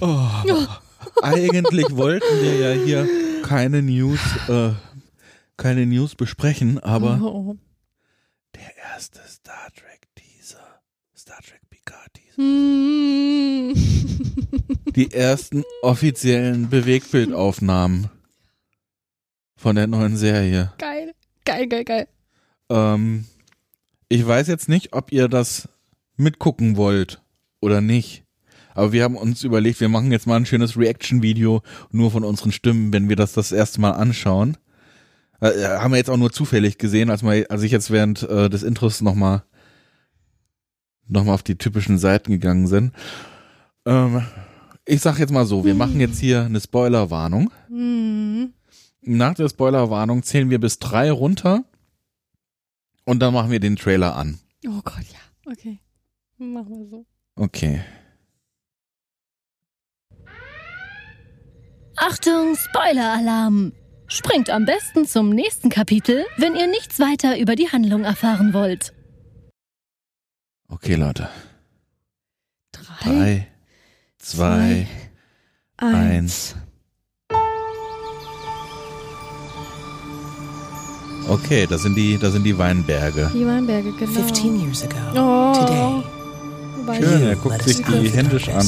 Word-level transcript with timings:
Oh, 0.00 0.28
eigentlich 1.22 1.86
wollten 1.96 2.40
wir 2.42 2.56
ja 2.56 2.72
hier 2.84 3.08
keine 3.42 3.82
News, 3.82 4.20
äh, 4.48 4.70
keine 5.56 5.86
News 5.86 6.14
besprechen, 6.14 6.78
aber 6.78 7.20
Oh. 7.22 7.56
der 8.54 8.76
erste 8.76 9.20
Star 9.26 9.68
Trek 9.74 10.06
Teaser, 10.14 10.80
Star 11.16 11.38
Trek 11.42 11.60
Picard 11.70 12.12
Teaser, 12.14 12.36
Hm. 12.36 13.74
die 14.94 15.12
ersten 15.12 15.64
offiziellen 15.82 16.68
Bewegbildaufnahmen 16.68 18.08
von 19.56 19.76
der 19.76 19.86
neuen 19.86 20.16
Serie. 20.16 20.72
Geil. 20.78 21.14
Geil, 21.44 21.66
geil, 21.66 21.84
geil. 21.84 22.08
Ähm, 22.70 23.24
ich 24.08 24.26
weiß 24.26 24.46
jetzt 24.48 24.68
nicht, 24.68 24.92
ob 24.92 25.10
ihr 25.12 25.28
das 25.28 25.68
mitgucken 26.16 26.76
wollt 26.76 27.22
oder 27.60 27.80
nicht. 27.80 28.24
Aber 28.78 28.92
wir 28.92 29.02
haben 29.02 29.16
uns 29.16 29.42
überlegt, 29.42 29.80
wir 29.80 29.88
machen 29.88 30.12
jetzt 30.12 30.28
mal 30.28 30.36
ein 30.36 30.46
schönes 30.46 30.76
Reaction-Video 30.76 31.62
nur 31.90 32.12
von 32.12 32.22
unseren 32.22 32.52
Stimmen, 32.52 32.92
wenn 32.92 33.08
wir 33.08 33.16
das 33.16 33.32
das 33.32 33.50
erste 33.50 33.80
Mal 33.80 33.90
anschauen. 33.90 34.56
Äh, 35.40 35.50
haben 35.66 35.90
wir 35.90 35.98
jetzt 35.98 36.10
auch 36.10 36.16
nur 36.16 36.30
zufällig 36.30 36.78
gesehen, 36.78 37.10
als, 37.10 37.22
mal, 37.22 37.44
als 37.48 37.64
ich 37.64 37.72
jetzt 37.72 37.90
während 37.90 38.22
äh, 38.22 38.48
des 38.48 38.62
Intros 38.62 39.00
nochmal 39.00 39.42
noch 41.08 41.24
mal 41.24 41.34
auf 41.34 41.42
die 41.42 41.58
typischen 41.58 41.98
Seiten 41.98 42.30
gegangen 42.30 42.68
sind. 42.68 42.92
Ähm, 43.84 44.24
ich 44.84 45.00
sag 45.00 45.18
jetzt 45.18 45.32
mal 45.32 45.44
so, 45.44 45.64
wir 45.64 45.74
machen 45.74 45.98
jetzt 45.98 46.20
hier 46.20 46.44
eine 46.44 46.60
Spoilerwarnung. 46.60 47.50
Hm. 47.66 48.52
Nach 49.00 49.34
der 49.34 49.48
Spoilerwarnung 49.48 50.22
zählen 50.22 50.50
wir 50.50 50.60
bis 50.60 50.78
drei 50.78 51.10
runter 51.10 51.64
und 53.04 53.18
dann 53.18 53.34
machen 53.34 53.50
wir 53.50 53.58
den 53.58 53.74
Trailer 53.74 54.14
an. 54.14 54.38
Oh 54.68 54.82
Gott, 54.84 55.04
ja. 55.12 55.50
Okay. 55.50 55.80
Machen 56.38 56.68
wir 56.68 56.86
so. 56.88 57.06
Okay. 57.34 57.80
Achtung, 62.00 62.54
Spoiler-Alarm! 62.56 63.72
Springt 64.06 64.48
am 64.50 64.64
besten 64.64 65.06
zum 65.06 65.30
nächsten 65.30 65.68
Kapitel, 65.68 66.24
wenn 66.38 66.54
ihr 66.56 66.66
nichts 66.66 66.98
weiter 66.98 67.38
über 67.38 67.56
die 67.56 67.70
Handlung 67.70 68.04
erfahren 68.04 68.54
wollt. 68.54 68.94
Okay, 70.68 70.94
Leute. 70.94 71.28
Drei, 72.72 72.86
Drei, 73.02 73.46
zwei, 74.18 74.86
eins. 75.76 76.54
okay, 81.28 81.66
das 81.66 81.82
sind 81.82 81.94
die, 81.96 82.16
das 82.18 82.32
sind 82.32 82.44
die 82.44 82.56
Weinberge. 82.56 83.30
Die 83.34 83.46
Weinberge, 83.46 83.92
genau. 83.92 84.12
15 84.12 84.60
years 84.60 84.82
ago, 84.84 84.96
Oh. 85.14 85.52
today, 86.86 87.02
Schön, 87.02 87.22
er 87.28 87.36
guckt 87.36 87.62
sich 87.62 87.76
die 87.84 88.08
händisch 88.10 88.48
an. 88.48 88.66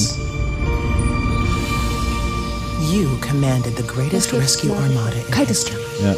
You 2.90 3.16
commanded 3.20 3.76
the 3.76 3.82
greatest 3.84 4.32
Das 4.32 4.38
ist 4.38 4.62
rescue 4.64 4.72
armada 4.76 5.12
in 5.24 5.30
Kaltes 5.30 5.58
history. 5.64 5.80
Ja. 6.02 6.14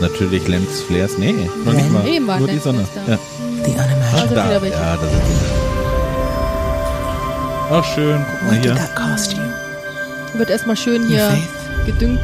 Natürlich 0.00 0.46
Lens 0.48 0.80
Flares. 0.86 1.18
Nee, 1.18 1.32
noch 1.64 1.72
nicht 1.72 1.90
mal. 1.92 2.04
War 2.26 2.38
Nur 2.38 2.48
die 2.48 2.58
Sonne. 2.58 2.84
Ja. 3.06 3.18
The 3.64 3.72
Also 3.78 3.84
unimaginable. 3.84 4.34
da, 4.34 4.44
wieder 4.48 4.62
welche. 4.62 4.76
ja, 4.76 4.96
da 4.96 5.02
sind 5.08 5.22
die. 5.28 5.38
Ach, 7.70 7.84
schön. 7.94 8.24
Guck 8.30 8.42
mal 8.42 8.48
What 8.48 8.54
did 8.56 8.62
hier. 8.64 8.74
that 8.74 8.96
cost 8.96 9.32
you? 9.34 10.38
Wird 10.38 10.50
erstmal 10.50 10.76
schön 10.76 11.02
Your 11.02 11.08
hier 11.08 11.28
faith? 11.30 11.86
gedüngt. 11.86 12.20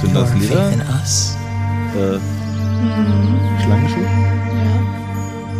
Sind 0.00 0.14
das 0.14 0.30
Your 0.30 0.36
faith 0.38 0.50
Leder? 0.50 0.70
in 0.72 0.80
us? 1.00 1.36
Äh, 1.96 2.18
Mhm. 2.18 3.38
Schlangenschuh? 3.64 4.00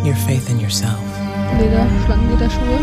Ja. 0.03 0.09
Your 0.09 0.15
faith 0.27 0.49
in 0.49 0.59
yourself? 0.59 0.97
Leder, 1.59 1.85
Schlangenlederschuhe. 2.05 2.79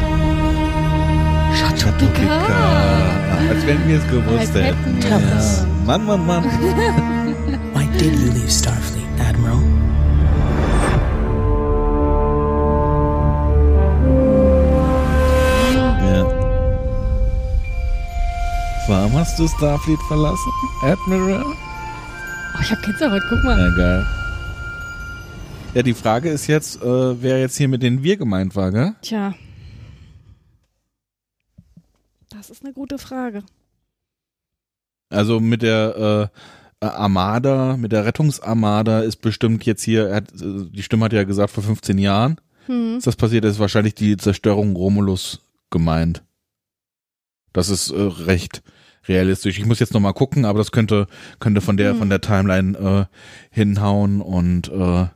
Ah, 1.60 3.48
Als 3.50 3.66
wenn 3.66 3.88
wir 3.88 3.98
es 3.98 4.06
gewusst 4.08 4.54
hätten. 4.54 4.98
es. 5.36 5.66
Mann, 5.86 6.04
Mann, 6.06 6.26
Mann. 6.26 6.44
Why 7.74 7.86
did 7.98 8.12
you 8.18 8.30
leave 8.32 8.50
Starfleet, 8.50 9.06
Admiral? 9.20 9.62
Ja. 16.04 16.26
Warum 18.86 19.12
hast 19.14 19.38
du 19.38 19.46
Starfleet 19.48 20.00
verlassen, 20.08 20.52
Admiral? 20.82 21.44
Oh, 21.44 22.58
ich 22.62 22.70
hab 22.70 22.82
Gänsehaut, 22.82 23.22
guck 23.28 23.44
mal. 23.44 23.58
Ja, 23.58 23.76
geil. 23.76 24.06
Ja, 25.74 25.82
die 25.82 25.94
Frage 25.94 26.30
ist 26.30 26.46
jetzt, 26.46 26.82
äh, 26.82 27.22
wer 27.22 27.40
jetzt 27.40 27.56
hier 27.56 27.68
mit 27.68 27.82
den 27.82 28.02
Wir 28.02 28.16
gemeint 28.16 28.56
war, 28.56 28.70
gell? 28.72 28.94
Tja. 29.02 29.34
Das 32.38 32.50
ist 32.50 32.64
eine 32.64 32.72
gute 32.72 32.98
Frage. 32.98 33.42
Also 35.10 35.40
mit 35.40 35.62
der 35.62 36.30
äh, 36.80 36.86
Armada, 36.86 37.76
mit 37.76 37.90
der 37.90 38.04
Rettungsarmada 38.04 39.00
ist 39.00 39.16
bestimmt 39.16 39.66
jetzt 39.66 39.82
hier, 39.82 40.06
er 40.08 40.16
hat, 40.16 40.32
äh, 40.40 40.70
die 40.70 40.84
Stimme 40.84 41.06
hat 41.06 41.12
ja 41.12 41.24
gesagt, 41.24 41.50
vor 41.50 41.64
15 41.64 41.98
Jahren 41.98 42.40
Hm. 42.66 42.98
ist 42.98 43.08
das 43.08 43.16
passiert, 43.16 43.44
ist 43.44 43.58
wahrscheinlich 43.58 43.96
die 43.96 44.16
Zerstörung 44.16 44.76
Romulus 44.76 45.40
gemeint. 45.70 46.22
Das 47.52 47.70
ist 47.70 47.90
äh, 47.90 48.00
recht 48.00 48.62
realistisch. 49.08 49.58
Ich 49.58 49.66
muss 49.66 49.80
jetzt 49.80 49.94
nochmal 49.94 50.14
gucken, 50.14 50.44
aber 50.44 50.58
das 50.58 50.70
könnte, 50.70 51.08
könnte 51.40 51.60
von 51.60 51.76
der, 51.76 51.92
Hm. 51.92 51.98
von 51.98 52.08
der 52.08 52.20
Timeline 52.20 52.78
äh, 52.78 53.16
hinhauen 53.50 54.20
und 54.20 54.68
äh, 54.68 55.08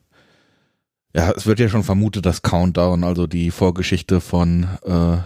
ja, 1.15 1.31
es 1.37 1.47
wird 1.47 1.60
ja 1.60 1.69
schon 1.69 1.84
vermutet, 1.84 2.27
dass 2.27 2.43
Countdown, 2.43 3.04
also 3.04 3.28
die 3.28 3.53
Vorgeschichte 3.53 4.21
von, 4.21 4.66
äh, 4.84 5.19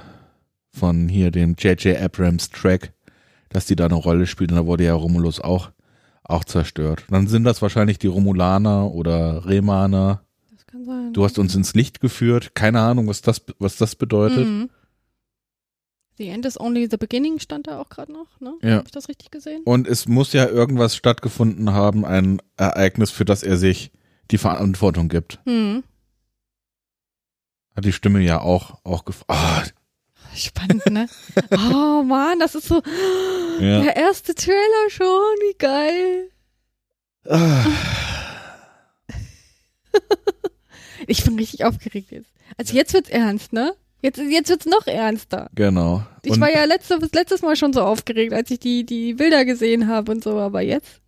von 0.76 1.08
hier 1.08 1.30
dem 1.30 1.54
J.J. 1.58 2.00
Abrams 2.00 2.50
Track, 2.50 2.92
dass 3.48 3.66
die 3.66 3.76
da 3.76 3.86
eine 3.86 3.94
Rolle 3.94 4.26
spielt 4.26 4.50
und 4.50 4.56
da 4.56 4.66
wurde 4.66 4.84
ja 4.84 4.94
Romulus 4.94 5.40
auch, 5.40 5.70
auch 6.22 6.44
zerstört. 6.44 7.04
Dann 7.08 7.26
sind 7.26 7.44
das 7.44 7.62
wahrscheinlich 7.62 7.98
die 7.98 8.06
Romulaner 8.06 8.92
oder 8.92 9.46
Remaner. 9.46 10.22
Das 10.52 10.66
kann 10.66 10.84
sein. 10.84 11.12
Du 11.12 11.24
hast 11.24 11.38
uns 11.38 11.54
ins 11.54 11.74
Licht 11.74 12.00
geführt. 12.00 12.54
Keine 12.54 12.80
Ahnung, 12.80 13.08
was 13.08 13.22
das, 13.22 13.42
was 13.58 13.76
das 13.76 13.94
bedeutet. 13.94 14.46
Mhm. 14.46 14.70
The 16.18 16.28
end 16.28 16.46
is 16.46 16.58
only 16.58 16.88
the 16.90 16.96
beginning 16.96 17.38
stand 17.38 17.66
da 17.66 17.78
auch 17.78 17.90
gerade 17.90 18.10
noch, 18.10 18.40
ne? 18.40 18.54
Ja. 18.62 18.76
Hab 18.76 18.86
ich 18.86 18.92
das 18.92 19.08
richtig 19.08 19.30
gesehen? 19.30 19.62
Und 19.64 19.86
es 19.86 20.08
muss 20.08 20.32
ja 20.32 20.46
irgendwas 20.46 20.96
stattgefunden 20.96 21.72
haben, 21.72 22.06
ein 22.06 22.40
Ereignis, 22.56 23.10
für 23.10 23.26
das 23.26 23.42
er 23.42 23.58
sich 23.58 23.92
die 24.30 24.38
Verantwortung 24.38 25.08
gibt. 25.10 25.40
Hm. 25.44 25.84
Hat 27.76 27.84
die 27.84 27.92
Stimme 27.92 28.20
ja 28.20 28.40
auch, 28.40 28.78
auch 28.82 29.04
gefragt. 29.04 29.74
Spannend, 30.36 30.86
ne? 30.86 31.08
oh 31.52 32.02
Mann, 32.02 32.38
das 32.38 32.54
ist 32.54 32.68
so 32.68 32.82
Ja. 33.60 33.82
der 33.82 33.96
erste 33.96 34.34
Trailer 34.34 34.90
schon, 34.90 35.06
wie 35.08 35.58
geil. 35.58 36.30
Ah. 37.28 37.64
Ich 41.06 41.24
bin 41.24 41.36
richtig 41.38 41.64
aufgeregt 41.64 42.10
jetzt. 42.10 42.32
Also 42.56 42.74
jetzt 42.74 42.92
wird's 42.92 43.10
ernst, 43.10 43.52
ne? 43.52 43.74
Jetzt, 44.02 44.18
jetzt 44.18 44.48
wird's 44.48 44.66
noch 44.66 44.86
ernster. 44.86 45.50
Genau. 45.54 46.04
Ich 46.22 46.32
Und 46.32 46.40
war 46.40 46.50
ja 46.52 46.64
letzte, 46.64 46.98
letztes 47.12 47.42
Mal 47.42 47.56
schon 47.56 47.72
so 47.72 47.82
aufgeregt, 47.82 48.32
als 48.32 48.50
ich 48.50 48.58
die, 48.60 48.84
die 48.84 49.14
Bilder 49.14 49.44
gesehen 49.44 49.88
habe 49.88 50.12
und 50.12 50.22
so, 50.22 50.38
aber 50.38 50.60
jetzt 50.60 51.00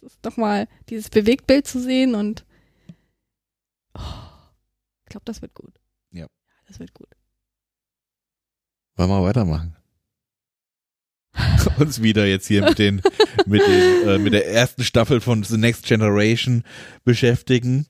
das 0.00 0.12
ist 0.12 0.18
doch 0.22 0.36
mal 0.36 0.68
dieses 0.90 1.08
Bewegtbild 1.08 1.66
zu 1.66 1.80
sehen 1.80 2.14
und 2.14 2.44
oh, 3.96 4.00
ich 5.04 5.10
glaube, 5.10 5.24
das 5.24 5.40
wird 5.40 5.54
gut. 5.54 5.72
Ja. 6.10 6.26
Das 6.68 6.78
wird 6.78 6.92
gut. 6.92 7.08
Wollen 8.96 9.10
wir 9.10 9.22
weitermachen? 9.22 9.76
Uns 11.78 12.02
wieder 12.02 12.26
jetzt 12.26 12.46
hier 12.46 12.64
mit 12.64 12.78
den, 12.78 13.02
mit 13.46 13.62
den, 13.62 14.08
äh, 14.08 14.18
mit 14.18 14.32
der 14.32 14.48
ersten 14.48 14.84
Staffel 14.84 15.20
von 15.20 15.42
The 15.42 15.56
Next 15.56 15.84
Generation 15.86 16.62
beschäftigen, 17.04 17.86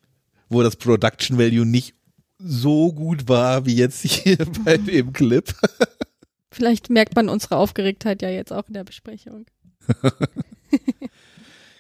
wo 0.49 0.63
das 0.63 0.77
Production 0.77 1.39
Value 1.39 1.67
nicht 1.67 1.95
so 2.39 2.93
gut 2.93 3.29
war 3.29 3.67
wie 3.67 3.75
jetzt 3.75 4.03
hier 4.03 4.39
bei 4.65 4.77
dem 4.77 5.13
Clip. 5.13 5.53
Vielleicht 6.51 6.91
merkt 6.91 7.17
man 7.17 7.29
unsere 7.29 7.57
Aufgeregtheit 7.57 8.23
ja 8.23 8.31
jetzt 8.31 8.53
auch 8.53 8.69
in 8.69 8.75
der 8.75 8.85
Besprechung. 8.85 9.47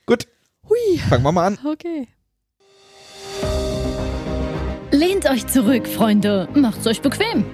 Gut, 0.06 0.26
Hui, 0.68 0.98
fangen 1.08 1.22
wir 1.22 1.32
mal 1.32 1.46
an. 1.46 1.58
okay. 1.64 2.08
Lehnt 4.90 5.28
euch 5.28 5.46
zurück, 5.46 5.88
Freunde. 5.88 6.48
Macht's 6.54 6.86
euch 6.86 7.00
bequem. 7.00 7.44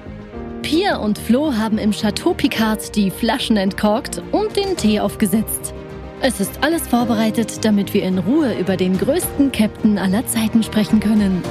Pia 0.62 0.96
und 0.96 1.18
Flo 1.18 1.54
haben 1.54 1.78
im 1.78 1.90
Chateau 1.90 2.34
Picard 2.34 2.94
die 2.94 3.10
Flaschen 3.10 3.56
entkorkt 3.56 4.22
und 4.30 4.56
den 4.56 4.76
Tee 4.76 5.00
aufgesetzt. 5.00 5.74
Es 6.20 6.38
ist 6.38 6.62
alles 6.62 6.86
vorbereitet, 6.86 7.64
damit 7.64 7.94
wir 7.94 8.02
in 8.02 8.18
Ruhe 8.18 8.58
über 8.58 8.76
den 8.76 8.98
größten 8.98 9.52
Captain 9.52 9.96
aller 9.98 10.26
Zeiten 10.26 10.62
sprechen 10.62 11.00
können. 11.00 11.42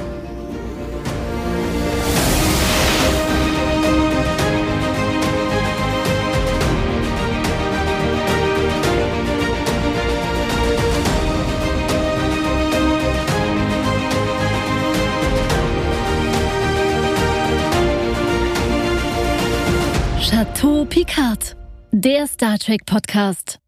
Chateau 20.60 20.84
Picard, 20.84 21.56
der 21.90 22.26
Star 22.26 22.58
Trek 22.58 22.84
Podcast. 22.84 23.60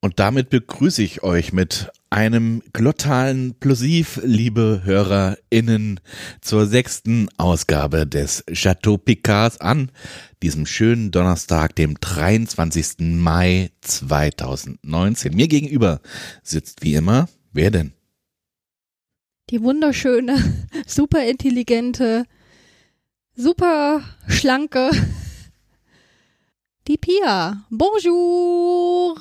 Und 0.00 0.18
damit 0.18 0.48
begrüße 0.48 1.02
ich 1.02 1.22
euch 1.22 1.52
mit 1.52 1.90
einem 2.08 2.62
glottalen 2.72 3.52
Plosiv, 3.60 4.18
liebe 4.24 4.80
HörerInnen, 4.82 6.00
zur 6.40 6.64
sechsten 6.64 7.28
Ausgabe 7.36 8.06
des 8.06 8.44
Chateau 8.50 8.96
Picards 8.96 9.60
an 9.60 9.92
diesem 10.42 10.64
schönen 10.64 11.10
Donnerstag, 11.10 11.76
dem 11.76 12.00
23. 12.00 13.00
Mai 13.00 13.72
2019. 13.82 15.36
Mir 15.36 15.48
gegenüber 15.48 16.00
sitzt 16.42 16.82
wie 16.82 16.94
immer, 16.94 17.28
wer 17.52 17.70
denn? 17.70 17.92
Die 19.50 19.60
wunderschöne, 19.60 20.66
super 20.86 21.28
intelligente, 21.28 22.24
super 23.40 24.02
schlanke, 24.28 24.90
die 26.88 26.98
Pia. 26.98 27.64
Bonjour. 27.70 29.16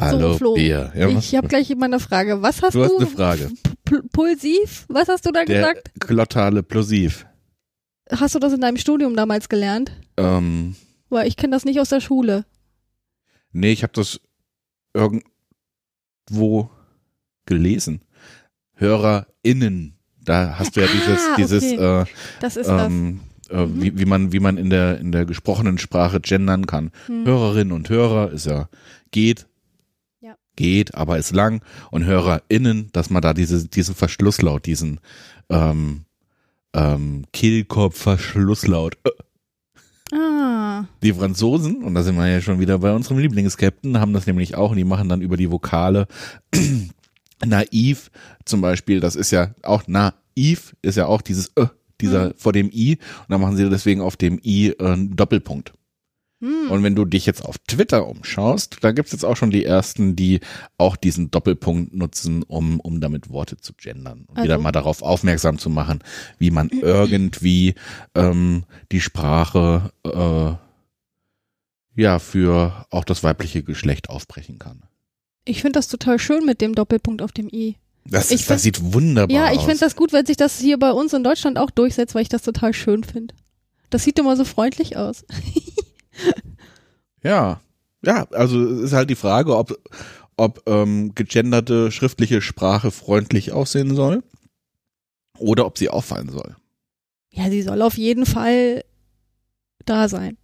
Hallo, 0.00 0.32
so, 0.32 0.38
Flo. 0.38 0.54
Pia. 0.54 0.92
Ja, 0.94 1.08
ich 1.08 1.34
habe 1.34 1.48
gleich 1.48 1.70
immer 1.70 1.84
eine 1.86 2.00
Frage. 2.00 2.42
Was 2.42 2.62
hast 2.62 2.74
du 2.74 2.78
du? 2.80 2.84
hast 2.84 2.96
eine 3.00 3.06
Frage. 3.06 3.50
P 3.84 4.00
Pulsiv? 4.12 4.86
Was 4.88 5.08
hast 5.08 5.26
du 5.26 5.30
da 5.30 5.44
Der 5.44 5.56
gesagt? 5.56 5.90
glottale 6.00 6.62
Plosiv. 6.62 7.26
Hast 8.10 8.34
du 8.34 8.38
das 8.38 8.52
in 8.52 8.60
deinem 8.60 8.76
Studium 8.76 9.14
damals 9.16 9.48
gelernt? 9.48 9.92
Ähm, 10.16 10.74
Weil 11.08 11.26
ich 11.28 11.36
kenne 11.36 11.54
das 11.54 11.64
nicht 11.64 11.80
aus 11.80 11.88
der 11.90 12.00
Schule. 12.00 12.44
nee, 13.52 13.72
ich 13.72 13.82
habe 13.82 13.92
das 13.92 14.20
irgendwo 14.94 16.70
gelesen. 17.46 18.00
HörerInnen. 18.74 19.96
Da 20.24 20.58
hast 20.58 20.74
du 20.76 20.80
ja 20.80 20.86
dieses, 20.86 21.20
Ah, 21.28 21.36
dieses 21.36 21.62
okay. 21.64 22.00
äh, 22.02 22.04
Das 22.40 22.56
ist 22.56 22.68
ähm, 22.68 23.20
äh, 23.50 23.66
wie, 23.68 23.98
wie 23.98 24.04
man 24.04 24.32
wie 24.32 24.40
man 24.40 24.56
in 24.56 24.70
der 24.70 24.98
in 24.98 25.12
der 25.12 25.24
gesprochenen 25.24 25.78
Sprache 25.78 26.20
gendern 26.20 26.66
kann. 26.66 26.90
das. 26.90 27.08
Hm. 27.08 27.26
Hörerinnen 27.26 27.72
und 27.72 27.88
Hörer 27.88 28.30
ist 28.32 28.46
ja 28.46 28.68
geht, 29.10 29.46
Ja. 30.20 30.36
geht, 30.56 30.94
aber 30.94 31.18
ist 31.18 31.32
lang 31.32 31.62
und 31.90 32.04
HörerInnen, 32.04 32.90
dass 32.92 33.10
man 33.10 33.22
da 33.22 33.34
diese 33.34 33.68
diesen 33.68 33.94
Verschlusslaut, 33.94 34.66
diesen 34.66 35.00
ähm, 35.50 36.04
ähm, 36.74 37.24
Kehlkopf-Verschlusslaut. 37.32 38.96
Äh, 39.04 39.10
Ah. 40.12 40.84
Die 41.02 41.12
Franzosen, 41.14 41.82
und 41.82 41.94
da 41.94 42.02
sind 42.02 42.16
wir 42.16 42.28
ja 42.28 42.40
schon 42.40 42.60
wieder 42.60 42.78
bei 42.78 42.92
unserem 42.92 43.18
Lieblingskapitän, 43.18 43.98
haben 43.98 44.12
das 44.12 44.26
nämlich 44.26 44.54
auch 44.54 44.70
und 44.70 44.76
die 44.76 44.84
machen 44.84 45.08
dann 45.08 45.22
über 45.22 45.36
die 45.36 45.50
Vokale 45.50 46.06
naiv 47.44 48.10
zum 48.44 48.60
Beispiel, 48.60 49.00
das 49.00 49.16
ist 49.16 49.30
ja 49.30 49.54
auch 49.62 49.84
naiv, 49.88 50.76
ist 50.82 50.96
ja 50.96 51.06
auch 51.06 51.22
dieses 51.22 51.48
äh, 51.56 51.66
dieser 52.04 52.28
Mhm. 52.28 52.34
vor 52.36 52.52
dem 52.52 52.70
i 52.72 52.98
und 53.20 53.30
dann 53.30 53.40
machen 53.40 53.56
sie 53.56 53.68
deswegen 53.68 54.00
auf 54.00 54.16
dem 54.16 54.38
i 54.44 54.68
äh, 54.70 54.76
einen 54.84 55.16
Doppelpunkt. 55.16 55.72
Hm. 56.40 56.70
Und 56.70 56.82
wenn 56.82 56.94
du 56.96 57.04
dich 57.04 57.26
jetzt 57.26 57.44
auf 57.44 57.56
Twitter 57.58 58.06
umschaust, 58.08 58.78
da 58.82 58.90
gibt's 58.92 59.12
jetzt 59.12 59.24
auch 59.24 59.36
schon 59.36 59.50
die 59.52 59.64
ersten, 59.64 60.16
die 60.16 60.40
auch 60.78 60.96
diesen 60.96 61.30
Doppelpunkt 61.30 61.94
nutzen, 61.94 62.42
um, 62.42 62.80
um 62.80 63.00
damit 63.00 63.30
Worte 63.30 63.56
zu 63.56 63.72
gendern 63.74 64.24
und 64.26 64.42
wieder 64.42 64.54
Also- 64.54 64.62
mal 64.62 64.72
darauf 64.72 65.00
aufmerksam 65.02 65.58
zu 65.58 65.70
machen, 65.70 66.00
wie 66.38 66.50
man 66.50 66.68
irgendwie 66.82 67.74
ähm, 68.14 68.64
die 68.92 69.00
Sprache 69.00 69.92
äh, 70.04 72.00
ja 72.00 72.18
für 72.18 72.86
auch 72.90 73.04
das 73.04 73.22
weibliche 73.22 73.62
Geschlecht 73.62 74.10
aufbrechen 74.10 74.58
kann. 74.58 74.82
Ich 75.44 75.60
finde 75.62 75.78
das 75.78 75.88
total 75.88 76.18
schön 76.18 76.44
mit 76.44 76.60
dem 76.60 76.74
Doppelpunkt 76.74 77.22
auf 77.22 77.32
dem 77.32 77.48
i. 77.52 77.76
Das, 78.06 78.30
Ich 78.30 78.40
ist, 78.42 78.50
das 78.50 78.62
sieht 78.62 78.92
wunderbar 78.92 79.34
Ja, 79.34 79.52
ich 79.52 79.58
aus. 79.60 79.64
finde 79.64 79.80
das 79.80 79.96
gut, 79.96 80.12
wenn 80.12 80.26
sich 80.26 80.36
das 80.36 80.58
hier 80.58 80.78
bei 80.78 80.90
uns 80.92 81.12
in 81.14 81.24
Deutschland 81.24 81.58
auch 81.58 81.70
durchsetzt, 81.70 82.14
weil 82.14 82.22
ich 82.22 82.28
das 82.28 82.42
total 82.42 82.74
schön 82.74 83.02
finde. 83.04 83.34
Das 83.90 84.04
sieht 84.04 84.18
immer 84.18 84.36
so 84.36 84.44
freundlich 84.44 84.96
aus. 84.96 85.24
Ja, 87.22 87.60
ja, 88.04 88.26
also 88.32 88.62
es 88.62 88.80
ist 88.82 88.92
halt 88.92 89.08
die 89.08 89.14
Frage, 89.14 89.56
ob, 89.56 89.78
ob 90.36 90.62
ähm, 90.66 91.14
gegenderte 91.14 91.90
schriftliche 91.90 92.42
Sprache 92.42 92.90
freundlich 92.90 93.52
aussehen 93.52 93.94
soll 93.96 94.22
oder 95.38 95.64
ob 95.66 95.78
sie 95.78 95.88
auffallen 95.88 96.28
soll. 96.28 96.56
Ja, 97.30 97.48
sie 97.50 97.62
soll 97.62 97.80
auf 97.82 97.96
jeden 97.96 98.26
Fall 98.26 98.84
da 99.86 100.08
sein. 100.08 100.36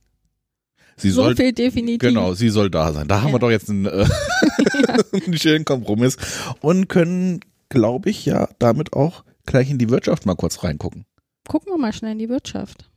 Sie 0.96 1.10
so 1.10 1.22
soll, 1.22 1.36
viel 1.36 1.52
definitiv. 1.52 1.98
genau, 2.00 2.34
sie 2.34 2.48
soll 2.50 2.70
da 2.70 2.92
sein. 2.92 3.08
Da 3.08 3.20
haben 3.22 3.28
Ja. 3.28 3.34
wir 3.34 3.38
doch 3.38 3.50
jetzt 3.50 3.70
einen, 3.70 3.86
äh, 3.86 4.06
einen 5.12 5.38
schönen 5.38 5.64
Kompromiss 5.64 6.16
und 6.60 6.88
können, 6.88 7.40
glaube 7.70 8.10
ich, 8.10 8.26
ja 8.26 8.48
damit 8.58 8.92
auch 8.92 9.24
gleich 9.46 9.70
in 9.70 9.78
die 9.78 9.88
Wirtschaft 9.88 10.26
mal 10.26 10.34
kurz 10.36 10.62
reingucken. 10.62 11.06
Gucken 11.48 11.72
wir 11.72 11.78
mal 11.78 11.92
schnell 11.92 12.12
in 12.12 12.18
die 12.18 12.28
Wirtschaft. 12.28 12.90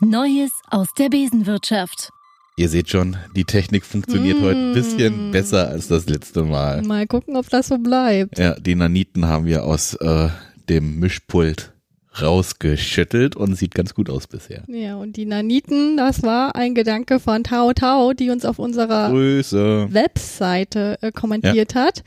Neues 0.00 0.50
aus 0.70 0.88
der 0.98 1.10
Besenwirtschaft. 1.10 2.10
Ihr 2.56 2.68
seht 2.68 2.90
schon, 2.90 3.16
die 3.36 3.44
Technik 3.44 3.84
funktioniert 3.86 4.38
Mm. 4.38 4.42
heute 4.42 4.58
ein 4.58 4.74
bisschen 4.74 5.30
besser 5.30 5.68
als 5.68 5.88
das 5.88 6.06
letzte 6.06 6.42
Mal. 6.44 6.82
Mal 6.82 7.06
gucken, 7.06 7.36
ob 7.36 7.48
das 7.48 7.68
so 7.68 7.78
bleibt. 7.78 8.38
Ja, 8.38 8.54
die 8.58 8.74
Naniten 8.74 9.26
haben 9.26 9.46
wir 9.46 9.64
aus 9.64 9.94
äh, 9.94 10.28
dem 10.68 10.98
Mischpult 10.98 11.71
rausgeschüttelt 12.20 13.36
und 13.36 13.54
sieht 13.54 13.74
ganz 13.74 13.94
gut 13.94 14.10
aus 14.10 14.26
bisher. 14.26 14.64
Ja, 14.66 14.96
und 14.96 15.16
die 15.16 15.24
Naniten, 15.24 15.96
das 15.96 16.22
war 16.22 16.54
ein 16.54 16.74
Gedanke 16.74 17.18
von 17.20 17.42
Tao 17.44 17.72
Tao, 17.72 18.12
die 18.12 18.30
uns 18.30 18.44
auf 18.44 18.58
unserer 18.58 19.10
Grüße. 19.10 19.88
Webseite 19.90 20.98
äh, 21.00 21.12
kommentiert 21.12 21.74
hat. 21.74 22.02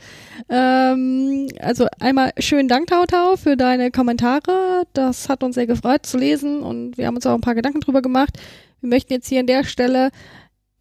Ähm, 0.48 1.48
also 1.60 1.86
einmal 1.98 2.32
schönen 2.38 2.68
Dank, 2.68 2.86
Tau 2.86 3.04
Tau, 3.06 3.36
für 3.36 3.56
deine 3.56 3.90
Kommentare. 3.90 4.84
Das 4.92 5.28
hat 5.28 5.42
uns 5.42 5.56
sehr 5.56 5.66
gefreut 5.66 6.06
zu 6.06 6.18
lesen 6.18 6.62
und 6.62 6.98
wir 6.98 7.06
haben 7.06 7.16
uns 7.16 7.26
auch 7.26 7.34
ein 7.34 7.40
paar 7.40 7.54
Gedanken 7.54 7.80
drüber 7.80 8.02
gemacht. 8.02 8.38
Wir 8.80 8.90
möchten 8.90 9.12
jetzt 9.12 9.28
hier 9.28 9.40
an 9.40 9.46
der 9.46 9.64
Stelle 9.64 10.10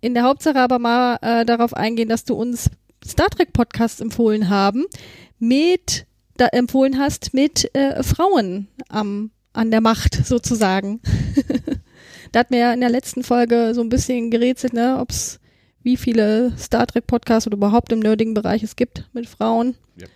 in 0.02 0.14
der 0.14 0.24
Hauptsache 0.24 0.60
aber 0.60 0.78
mal 0.78 1.18
äh, 1.22 1.46
darauf 1.46 1.74
eingehen, 1.74 2.10
dass 2.10 2.26
du 2.26 2.36
uns 2.36 2.70
Star 3.04 3.30
Trek 3.30 3.54
Podcasts 3.54 4.02
empfohlen 4.02 4.50
haben 4.50 4.86
mit 5.40 6.06
da 6.38 6.48
empfohlen 6.48 6.98
hast 7.00 7.34
mit 7.34 7.74
äh, 7.76 8.04
Frauen 8.04 8.68
am 8.90 9.32
an 9.56 9.72
der 9.72 9.82
Macht 9.82 10.26
sozusagen. 10.26 11.00
da 12.32 12.42
hat 12.42 12.52
mir 12.52 12.60
ja 12.60 12.74
in 12.74 12.82
der 12.82 12.90
letzten 12.90 13.24
Folge 13.24 13.72
so 13.74 13.82
ein 13.82 13.90
bisschen 13.90 14.30
gerätselt, 14.30 14.74
ne, 14.74 15.00
ob's 15.00 15.40
wie 15.82 15.98
viele 15.98 16.52
Star 16.58 16.88
Trek 16.88 17.06
Podcasts 17.06 17.46
oder 17.46 17.58
überhaupt 17.58 17.92
im 17.92 18.00
nerdigen 18.00 18.34
Bereich 18.34 18.64
es 18.64 18.76
gibt 18.76 19.08
mit 19.14 19.30
Frauen. 19.30 19.76
Ja. 19.96 20.08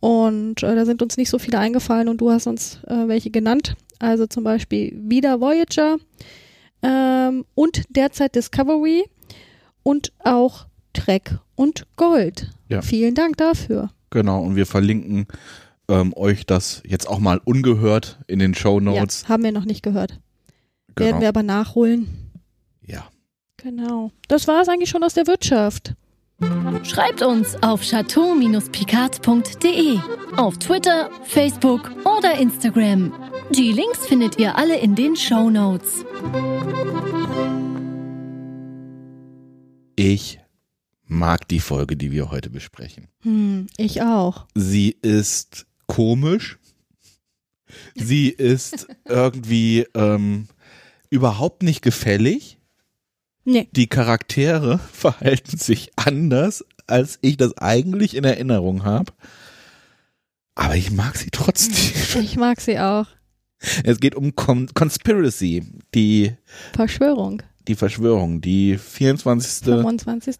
Und 0.00 0.62
äh, 0.64 0.74
da 0.74 0.84
sind 0.84 1.00
uns 1.00 1.16
nicht 1.16 1.30
so 1.30 1.38
viele 1.38 1.58
eingefallen 1.58 2.08
und 2.08 2.20
du 2.20 2.30
hast 2.30 2.48
uns 2.48 2.80
äh, 2.88 3.06
welche 3.06 3.30
genannt. 3.30 3.76
Also 4.00 4.26
zum 4.26 4.42
Beispiel 4.42 4.92
wieder 5.00 5.40
Voyager 5.40 5.98
ähm, 6.82 7.44
und 7.54 7.84
derzeit 7.88 8.34
Discovery 8.34 9.04
und 9.84 10.12
auch 10.18 10.66
Trek 10.92 11.38
und 11.54 11.86
Gold. 11.96 12.50
Ja. 12.68 12.82
Vielen 12.82 13.14
Dank 13.14 13.36
dafür. 13.36 13.90
Genau, 14.10 14.42
und 14.42 14.56
wir 14.56 14.66
verlinken 14.66 15.26
ähm, 15.92 16.12
euch 16.16 16.46
das 16.46 16.82
jetzt 16.86 17.06
auch 17.08 17.18
mal 17.20 17.40
ungehört 17.44 18.18
in 18.26 18.38
den 18.38 18.54
Show 18.54 18.80
Notes. 18.80 19.22
Ja, 19.22 19.28
haben 19.28 19.44
wir 19.44 19.52
noch 19.52 19.64
nicht 19.66 19.82
gehört. 19.82 20.18
genau. 20.94 21.08
Werden 21.10 21.20
wir 21.20 21.28
aber 21.28 21.42
nachholen. 21.42 22.30
ja. 22.86 23.04
Genau. 23.58 24.10
Das 24.26 24.48
war 24.48 24.60
es 24.62 24.68
eigentlich 24.68 24.88
schon 24.90 25.04
aus 25.04 25.14
der 25.14 25.28
Wirtschaft. 25.28 25.94
Schreibt 26.82 27.22
uns 27.22 27.54
auf 27.62 27.82
chateau-picard.de, 27.82 29.98
auf 30.36 30.58
Twitter, 30.58 31.10
Facebook 31.22 31.92
oder 32.04 32.34
Instagram. 32.38 33.12
Die 33.54 33.70
Links 33.70 34.04
findet 34.06 34.36
ihr 34.40 34.56
alle 34.58 34.80
in 34.80 34.96
den 34.96 35.14
Show 35.14 35.48
Notes. 35.48 36.04
Ich 39.94 40.40
mag 41.06 41.46
die 41.46 41.60
Folge, 41.60 41.96
die 41.96 42.10
wir 42.10 42.32
heute 42.32 42.50
besprechen. 42.50 43.06
Hm, 43.20 43.68
ich 43.76 44.02
auch. 44.02 44.46
Sie 44.56 44.96
ist 45.02 45.66
komisch. 45.92 46.58
Sie 47.94 48.28
ist 48.30 48.86
irgendwie 49.06 49.86
ähm, 49.94 50.48
überhaupt 51.10 51.62
nicht 51.62 51.82
gefällig. 51.82 52.58
Nee. 53.44 53.68
Die 53.72 53.88
Charaktere 53.88 54.78
verhalten 54.92 55.58
sich 55.58 55.90
anders, 55.96 56.64
als 56.86 57.18
ich 57.20 57.36
das 57.36 57.58
eigentlich 57.58 58.16
in 58.16 58.24
Erinnerung 58.24 58.84
habe. 58.84 59.12
Aber 60.54 60.76
ich 60.76 60.90
mag 60.90 61.16
sie 61.16 61.30
trotzdem. 61.30 62.22
Ich 62.22 62.36
mag 62.36 62.60
sie 62.60 62.78
auch. 62.78 63.06
Es 63.84 64.00
geht 64.00 64.14
um 64.14 64.34
Con 64.34 64.68
Conspiracy, 64.72 65.62
die, 65.94 66.32
Verschwörung. 66.74 67.42
die 67.68 67.74
Verschwörung, 67.74 68.40
die 68.40 68.78
24. 68.78 69.64
25. 69.64 70.36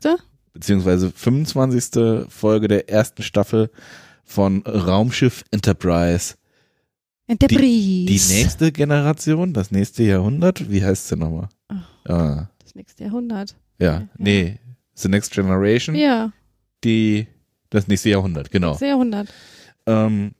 beziehungsweise 0.55 1.11
25. 1.11 2.27
Folge 2.31 2.69
der 2.69 2.89
ersten 2.89 3.23
Staffel 3.23 3.71
von 4.25 4.63
Raumschiff 4.67 5.45
Enterprise. 5.51 6.35
Enterprise. 7.27 8.07
Die 8.07 8.21
nächste 8.35 8.73
Generation, 8.73 9.53
das 9.53 9.71
nächste 9.71 10.03
Jahrhundert, 10.03 10.71
wie 10.71 10.85
heißt 10.85 11.09
sie 11.09 11.17
nochmal? 11.17 11.49
Ach. 11.69 11.89
Ah, 12.09 12.49
Das 12.63 12.75
nächste 12.75 13.05
Jahrhundert. 13.05 13.57
ja, 13.79 14.09
nee, 14.19 14.59
The 14.95 15.09
Next 15.09 15.33
Generation, 15.33 15.95
Ja, 15.95 16.33
die, 16.85 17.27
das 17.71 17.89
nächste 17.89 18.11
Jahrhundert, 18.11 18.51
genau. 18.51 18.71
nächste 18.71 18.87
Jahrhundert. 18.87 19.29
Ähm, 19.87 20.33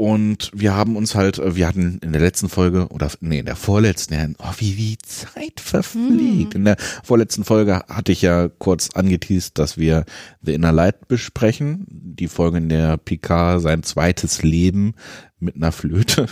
und 0.00 0.50
wir 0.54 0.74
haben 0.74 0.96
uns 0.96 1.14
halt, 1.14 1.38
äh, 1.38 1.56
wir 1.56 1.68
hatten 1.68 1.98
in 2.02 2.12
der 2.12 2.22
letzten 2.22 2.48
Folge 2.48 2.88
oder 2.88 3.10
nee, 3.20 3.40
in 3.40 3.44
der 3.44 3.54
vorletzten, 3.54 4.14
ja, 4.14 4.26
oh, 4.38 4.54
wie 4.56 4.72
die 4.72 4.96
Zeit 4.96 5.60
verfliegt. 5.60 6.54
In 6.54 6.64
der 6.64 6.78
vorletzten 7.04 7.44
Folge 7.44 7.82
hatte 7.86 8.10
ich 8.10 8.22
ja 8.22 8.48
kurz 8.48 8.88
angeteased, 8.94 9.58
dass 9.58 9.76
wir 9.76 10.06
The 10.40 10.54
Inner 10.54 10.72
Light 10.72 11.06
besprechen, 11.06 11.84
die 11.86 12.28
Folge, 12.28 12.56
in 12.56 12.70
der 12.70 12.96
Picard 12.96 13.60
sein 13.60 13.82
zweites 13.82 14.42
Leben 14.42 14.94
mit 15.38 15.56
einer 15.56 15.70
Flöte 15.70 16.28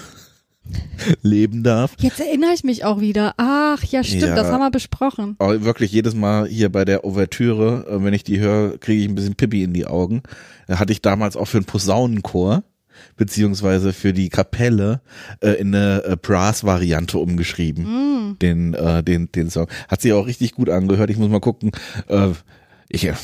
leben 1.21 1.63
darf. 1.63 1.93
Jetzt 1.99 2.21
erinnere 2.21 2.55
ich 2.55 2.65
mich 2.65 2.87
auch 2.87 3.03
wieder. 3.03 3.35
Ach, 3.37 3.85
ja, 3.85 4.03
stimmt, 4.03 4.23
Ja. 4.23 4.35
das 4.35 4.47
haben 4.47 4.61
wir 4.61 4.71
besprochen. 4.71 5.37
Aber 5.41 5.63
wirklich 5.63 5.93
jedes 5.93 6.15
Mal 6.15 6.49
hier 6.49 6.73
bei 6.73 6.87
der 6.87 7.05
Ouvertüre, 7.05 7.85
äh, 7.87 8.03
wenn 8.03 8.15
ich 8.15 8.25
die 8.25 8.41
höre, 8.41 8.79
kriege 8.79 9.03
ich 9.03 9.09
ein 9.11 9.15
bisschen 9.15 9.35
Pippi 9.35 9.63
in 9.63 9.75
die 9.75 9.87
Augen. 9.87 10.23
Hatte 10.71 10.93
ich 10.95 11.03
damals 11.03 11.37
auch 11.37 11.49
für 11.49 11.59
einen 11.59 11.67
Posaunenchor 11.67 12.63
beziehungsweise 13.17 13.93
für 13.93 14.12
die 14.12 14.28
Kapelle 14.28 15.00
äh, 15.40 15.50
in 15.52 15.75
eine 15.75 16.05
äh, 16.05 16.17
Brass-Variante 16.17 17.19
umgeschrieben. 17.19 18.37
Den, 18.40 18.75
äh, 18.75 19.02
den, 19.02 19.31
den 19.33 19.50
Song. 19.50 19.69
Hat 19.88 20.00
sich 20.02 20.12
auch 20.12 20.26
richtig 20.26 20.52
gut 20.52 20.71
angehört. 20.71 21.11
Ich 21.11 21.17
muss 21.17 21.28
mal 21.28 21.40
gucken. 21.40 21.73
Äh, 22.09 22.28
ich, 22.88 23.05
äh, 23.05 23.14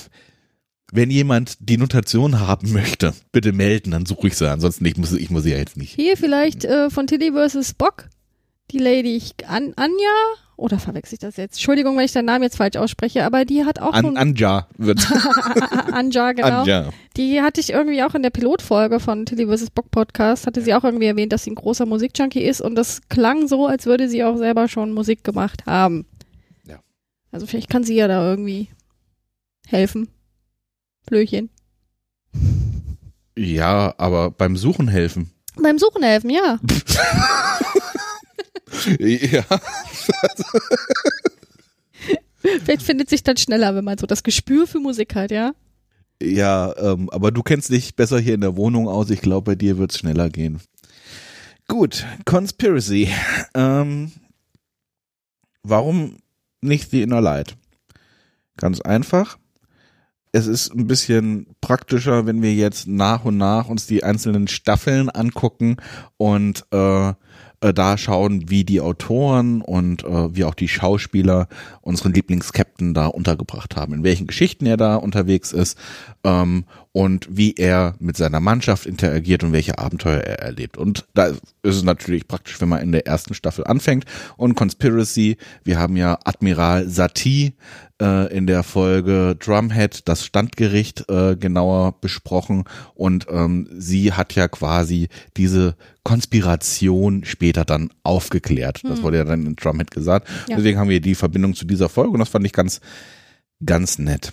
wenn 0.92 1.10
jemand 1.10 1.56
die 1.60 1.76
Notation 1.76 2.40
haben 2.40 2.72
möchte, 2.72 3.14
bitte 3.32 3.52
melden, 3.52 3.90
dann 3.90 4.06
suche 4.06 4.28
ich 4.28 4.36
sie. 4.36 4.48
Ansonsten 4.48 4.84
ich 4.84 4.96
muss 4.96 5.12
ich 5.12 5.30
muss 5.30 5.42
sie 5.42 5.50
ja 5.50 5.58
jetzt 5.58 5.76
nicht. 5.76 5.94
Hier 5.94 6.16
vielleicht 6.16 6.64
äh, 6.64 6.90
von 6.90 7.06
Tilly 7.06 7.32
vs. 7.32 7.70
Spock. 7.70 8.08
Die 8.70 8.78
Lady 8.78 9.16
ich, 9.16 9.34
An 9.46 9.74
Anja, 9.76 9.94
oder 10.56 10.78
verwechsel 10.78 11.14
ich 11.14 11.20
das 11.20 11.36
jetzt? 11.36 11.54
Entschuldigung, 11.54 11.96
wenn 11.96 12.04
ich 12.04 12.12
den 12.12 12.24
Namen 12.24 12.44
jetzt 12.44 12.56
falsch 12.56 12.76
ausspreche, 12.76 13.24
aber 13.24 13.44
die 13.44 13.64
hat 13.64 13.80
auch 13.80 13.92
An, 13.92 14.16
Anja 14.16 14.68
wird 14.76 15.06
Anja, 15.92 16.32
genau. 16.32 16.60
Anja. 16.60 16.90
Die 17.16 17.42
hatte 17.42 17.60
ich 17.60 17.70
irgendwie 17.70 18.02
auch 18.02 18.14
in 18.14 18.22
der 18.22 18.30
Pilotfolge 18.30 19.00
von 19.00 19.26
Tilly 19.26 19.46
vs. 19.46 19.70
Bock 19.70 19.90
Podcast, 19.90 20.46
hatte 20.46 20.62
sie 20.62 20.74
auch 20.74 20.84
irgendwie 20.84 21.06
erwähnt, 21.06 21.32
dass 21.32 21.44
sie 21.44 21.50
ein 21.50 21.56
großer 21.56 21.86
Musikjunkie 21.86 22.42
ist 22.42 22.60
und 22.60 22.74
das 22.74 23.00
klang 23.08 23.48
so, 23.48 23.66
als 23.66 23.86
würde 23.86 24.08
sie 24.08 24.24
auch 24.24 24.36
selber 24.36 24.68
schon 24.68 24.92
Musik 24.92 25.24
gemacht 25.24 25.66
haben. 25.66 26.06
Ja. 26.66 26.78
Also 27.32 27.46
vielleicht 27.46 27.70
kann 27.70 27.84
sie 27.84 27.96
ja 27.96 28.08
da 28.08 28.28
irgendwie 28.28 28.68
helfen. 29.66 30.08
Flöchen. 31.06 31.50
Ja, 33.36 33.94
aber 33.98 34.30
beim 34.30 34.56
Suchen 34.56 34.88
helfen. 34.88 35.30
Beim 35.56 35.78
Suchen 35.78 36.02
helfen, 36.02 36.30
ja. 36.30 36.58
Ja. 38.98 39.44
Vielleicht 42.38 42.82
findet 42.82 43.08
sich 43.08 43.22
dann 43.22 43.36
schneller, 43.36 43.74
wenn 43.74 43.84
man 43.84 43.98
so 43.98 44.06
das 44.06 44.22
Gespür 44.22 44.66
für 44.66 44.78
Musik 44.78 45.14
hat, 45.14 45.30
ja. 45.30 45.52
Ja, 46.22 46.74
ähm, 46.78 47.10
aber 47.10 47.30
du 47.30 47.42
kennst 47.42 47.70
dich 47.70 47.96
besser 47.96 48.18
hier 48.18 48.34
in 48.34 48.40
der 48.40 48.56
Wohnung 48.56 48.88
aus. 48.88 49.10
Ich 49.10 49.20
glaube, 49.20 49.52
bei 49.52 49.54
dir 49.54 49.78
wird's 49.78 49.98
schneller 49.98 50.30
gehen. 50.30 50.60
Gut, 51.68 52.06
Conspiracy. 52.24 53.08
Ähm, 53.54 54.12
warum 55.62 56.18
nicht 56.60 56.90
The 56.90 57.02
Inner 57.02 57.20
Light? 57.20 57.56
Ganz 58.56 58.80
einfach. 58.80 59.38
Es 60.32 60.46
ist 60.46 60.74
ein 60.74 60.86
bisschen 60.86 61.46
praktischer, 61.60 62.26
wenn 62.26 62.42
wir 62.42 62.52
jetzt 62.54 62.86
nach 62.86 63.24
und 63.24 63.36
nach 63.36 63.68
uns 63.68 63.86
die 63.86 64.04
einzelnen 64.04 64.48
Staffeln 64.48 65.08
angucken 65.08 65.76
und 66.16 66.64
äh, 66.70 67.12
äh, 67.64 67.72
da 67.72 67.96
schauen, 67.96 68.50
wie 68.50 68.64
die 68.64 68.80
Autoren 68.80 69.62
und 69.62 70.04
äh, 70.04 70.36
wie 70.36 70.44
auch 70.44 70.54
die 70.54 70.68
Schauspieler 70.68 71.48
unseren 71.80 72.12
Lieblings-Captain 72.12 72.92
da 72.92 73.06
untergebracht 73.06 73.74
haben, 73.76 73.94
in 73.94 74.04
welchen 74.04 74.26
Geschichten 74.26 74.66
er 74.66 74.76
da 74.76 74.96
unterwegs 74.96 75.52
ist. 75.52 75.78
Ähm, 76.24 76.64
und 76.94 77.26
wie 77.28 77.54
er 77.54 77.96
mit 77.98 78.16
seiner 78.16 78.38
Mannschaft 78.38 78.86
interagiert 78.86 79.42
und 79.42 79.52
welche 79.52 79.80
Abenteuer 79.80 80.20
er 80.20 80.38
erlebt. 80.38 80.78
Und 80.78 81.04
da 81.12 81.26
ist 81.26 81.40
es 81.64 81.82
natürlich 81.82 82.28
praktisch, 82.28 82.60
wenn 82.60 82.68
man 82.68 82.82
in 82.82 82.92
der 82.92 83.04
ersten 83.04 83.34
Staffel 83.34 83.66
anfängt. 83.66 84.04
Und 84.36 84.54
Conspiracy, 84.54 85.36
wir 85.64 85.80
haben 85.80 85.96
ja 85.96 86.20
Admiral 86.22 86.88
Satie 86.88 87.54
äh, 88.00 88.32
in 88.32 88.46
der 88.46 88.62
Folge 88.62 89.34
Drumhead 89.36 90.08
das 90.08 90.24
Standgericht 90.24 91.10
äh, 91.10 91.34
genauer 91.34 92.00
besprochen 92.00 92.62
und 92.94 93.26
ähm, 93.28 93.68
sie 93.76 94.12
hat 94.12 94.36
ja 94.36 94.46
quasi 94.46 95.08
diese 95.36 95.74
Konspiration 96.04 97.24
später 97.24 97.64
dann 97.64 97.90
aufgeklärt. 98.04 98.82
Das 98.84 99.02
wurde 99.02 99.16
ja 99.16 99.24
dann 99.24 99.46
in 99.46 99.56
Drumhead 99.56 99.90
gesagt. 99.90 100.28
Ja. 100.48 100.56
Deswegen 100.56 100.78
haben 100.78 100.90
wir 100.90 101.00
die 101.00 101.16
Verbindung 101.16 101.54
zu 101.54 101.64
dieser 101.64 101.88
Folge 101.88 102.10
und 102.10 102.20
das 102.20 102.28
fand 102.28 102.46
ich 102.46 102.52
ganz, 102.52 102.80
ganz 103.64 103.98
nett. 103.98 104.32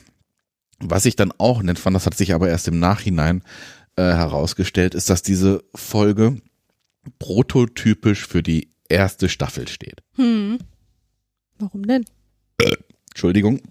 Was 0.82 1.06
ich 1.06 1.16
dann 1.16 1.32
auch 1.38 1.62
nett 1.62 1.80
fand, 1.80 1.96
das 1.96 2.06
hat 2.06 2.16
sich 2.16 2.34
aber 2.34 2.50
erst 2.50 2.68
im 2.68 2.80
Nachhinein 2.80 3.44
äh, 3.96 4.04
herausgestellt, 4.04 4.96
ist, 4.96 5.10
dass 5.10 5.22
diese 5.22 5.64
Folge 5.76 6.38
prototypisch 7.20 8.26
für 8.28 8.44
die 8.44 8.70
erste 8.90 9.30
Staffel 9.30 9.68
steht. 9.68 10.02
Hm. 10.16 10.60
Warum 11.60 11.86
denn? 11.88 12.06
Entschuldigung. 13.10 13.62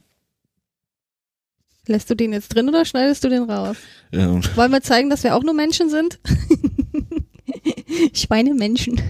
Lässt 1.86 2.10
du 2.10 2.14
den 2.14 2.32
jetzt 2.32 2.48
drin 2.54 2.68
oder 2.68 2.84
schneidest 2.84 3.24
du 3.24 3.28
den 3.28 3.44
raus? 3.50 3.76
Ähm, 4.12 4.42
Wollen 4.54 4.70
wir 4.70 4.82
zeigen, 4.82 5.10
dass 5.10 5.24
wir 5.24 5.34
auch 5.34 5.42
nur 5.42 5.54
Menschen 5.54 5.90
sind? 5.90 6.20
Schweinemenschen. 8.14 9.00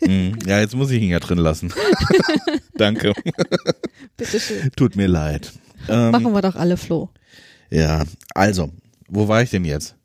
mh, 0.00 0.32
ja, 0.46 0.60
jetzt 0.60 0.74
muss 0.74 0.90
ich 0.90 1.02
ihn 1.02 1.10
ja 1.10 1.20
drin 1.20 1.38
lassen. 1.38 1.72
Danke. 2.74 3.12
Bitteschön. 4.16 4.70
Tut 4.76 4.96
mir 4.96 5.06
leid. 5.06 5.52
Ähm, 5.88 6.10
Machen 6.10 6.32
wir 6.32 6.42
doch 6.42 6.56
alle, 6.56 6.76
Flo. 6.76 7.10
Ja, 7.70 8.04
also, 8.34 8.70
wo 9.08 9.28
war 9.28 9.42
ich 9.42 9.50
denn 9.50 9.64
jetzt? 9.64 9.96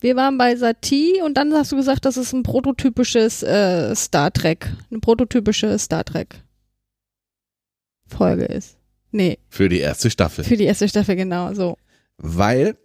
Wir 0.00 0.16
waren 0.16 0.36
bei 0.36 0.56
Satie 0.56 1.22
und 1.24 1.34
dann 1.34 1.52
hast 1.54 1.70
du 1.70 1.76
gesagt, 1.76 2.04
dass 2.04 2.16
es 2.16 2.32
ein 2.32 2.42
prototypisches 2.42 3.42
äh, 3.42 3.94
Star 3.94 4.32
Trek, 4.32 4.72
eine 4.90 5.00
prototypische 5.00 5.78
Star 5.78 6.04
Trek 6.04 6.42
Folge 8.08 8.44
ist. 8.44 8.76
Nee, 9.12 9.38
Für 9.48 9.68
die 9.68 9.78
erste 9.78 10.10
Staffel. 10.10 10.42
für 10.44 10.56
die 10.56 10.64
erste 10.64 10.88
Staffel 10.88 11.16
genau 11.16 11.54
so. 11.54 11.76
Weil 12.16 12.76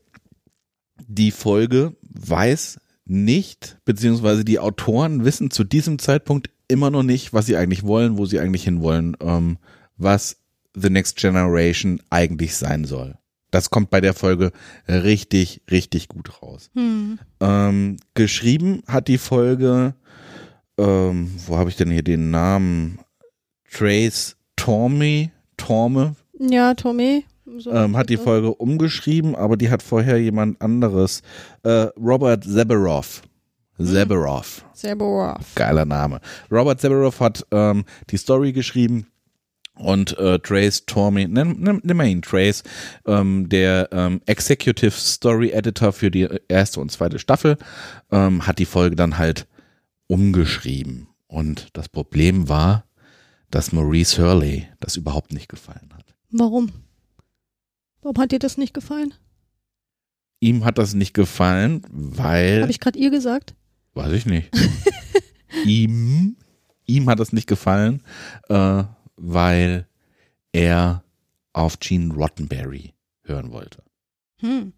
die 1.07 1.31
Folge 1.31 1.95
weiß 2.01 2.79
nicht, 3.05 3.77
beziehungsweise 3.85 4.43
die 4.43 4.59
Autoren 4.59 5.23
wissen 5.25 5.51
zu 5.51 5.63
diesem 5.63 5.99
Zeitpunkt 5.99 6.49
immer 6.67 6.91
noch 6.91 7.03
nicht, 7.03 7.33
was 7.33 7.45
sie 7.45 7.55
eigentlich 7.55 7.83
wollen, 7.83 8.17
wo 8.17 8.25
sie 8.25 8.39
eigentlich 8.39 8.65
hinwollen, 8.65 9.15
ähm, 9.21 9.57
was 9.95 10.37
The 10.75 10.89
Next 10.89 11.15
Generation 11.15 12.01
eigentlich 12.09 12.55
sein 12.57 12.85
soll. 12.85 13.17
Das 13.51 13.69
kommt 13.69 13.89
bei 13.89 14.01
der 14.01 14.13
Folge 14.13 14.51
richtig, 14.87 15.61
richtig 15.71 16.09
gut 16.09 16.41
raus. 16.41 16.69
Hm. 16.75 17.19
Ähm, 17.39 17.97
geschrieben 18.13 18.83
hat 18.87 19.07
die 19.07 19.17
Folge, 19.17 19.95
ähm, 20.77 21.31
wo 21.45 21.57
habe 21.57 21.69
ich 21.69 21.77
denn 21.77 21.89
hier 21.89 22.03
den 22.03 22.29
Namen? 22.31 22.99
Trace 23.71 24.35
Torme, 24.55 25.31
Torme, 25.55 26.15
Ja, 26.39 26.73
Tommy. 26.73 27.25
So 27.57 27.71
ähm, 27.71 27.95
hat 27.95 28.09
die 28.09 28.17
Folge 28.17 28.53
umgeschrieben, 28.53 29.35
aber 29.35 29.55
die 29.55 29.69
hat 29.69 29.81
vorher 29.81 30.17
jemand 30.17 30.61
anderes. 30.61 31.21
Äh, 31.63 31.87
Robert 31.97 32.43
Zeberoff. 32.43 33.21
Zeberoff. 33.77 34.65
Serborov. 34.73 35.55
Geiler 35.55 35.85
Name. 35.85 36.19
Robert 36.51 36.81
Zeberoff 36.81 37.19
hat 37.19 37.45
ähm, 37.51 37.85
die 38.09 38.17
Story 38.17 38.51
geschrieben 38.51 39.07
und 39.77 40.17
äh, 40.17 40.39
Trace 40.39 40.85
Tormey, 40.85 41.27
nimm, 41.27 41.81
nimm, 41.83 41.97
mal 41.97 42.07
ihn, 42.07 42.21
Trace, 42.21 42.63
ähm, 43.05 43.49
der 43.49 43.89
ähm, 43.91 44.21
Executive 44.25 44.91
Story 44.91 45.51
Editor 45.51 45.93
für 45.93 46.11
die 46.11 46.27
erste 46.47 46.79
und 46.79 46.91
zweite 46.91 47.19
Staffel, 47.19 47.57
ähm, 48.11 48.45
hat 48.47 48.59
die 48.59 48.65
Folge 48.65 48.95
dann 48.95 49.17
halt 49.17 49.47
umgeschrieben. 50.07 51.07
Und 51.27 51.69
das 51.73 51.89
Problem 51.89 52.49
war, 52.49 52.85
dass 53.51 53.71
Maurice 53.71 54.21
Hurley 54.21 54.67
das 54.79 54.95
überhaupt 54.95 55.33
nicht 55.33 55.49
gefallen 55.49 55.89
hat. 55.93 56.15
Warum? 56.31 56.71
Warum 58.01 58.17
hat 58.21 58.31
dir 58.31 58.39
das 58.39 58.57
nicht 58.57 58.73
gefallen? 58.73 59.13
Ihm 60.39 60.65
hat 60.65 60.77
das 60.77 60.93
nicht 60.93 61.13
gefallen, 61.13 61.81
weil, 61.89 62.61
Habe 62.61 62.71
ich 62.71 62.79
gerade 62.79 62.99
ihr 62.99 63.09
gesagt? 63.09 63.55
weiß 63.95 64.13
ich 64.13 64.25
nicht, 64.27 64.51
ihm, 65.65 66.37
ihm 66.85 67.09
hat 67.09 67.19
das 67.19 67.33
nicht 67.33 67.47
gefallen, 67.47 68.03
äh, 68.47 68.83
weil 69.17 69.87
er 70.53 71.03
auf 71.53 71.79
Gene 71.79 72.13
Roddenberry 72.13 72.93
hören 73.23 73.51
wollte. 73.51 73.83
Hm. 74.39 74.73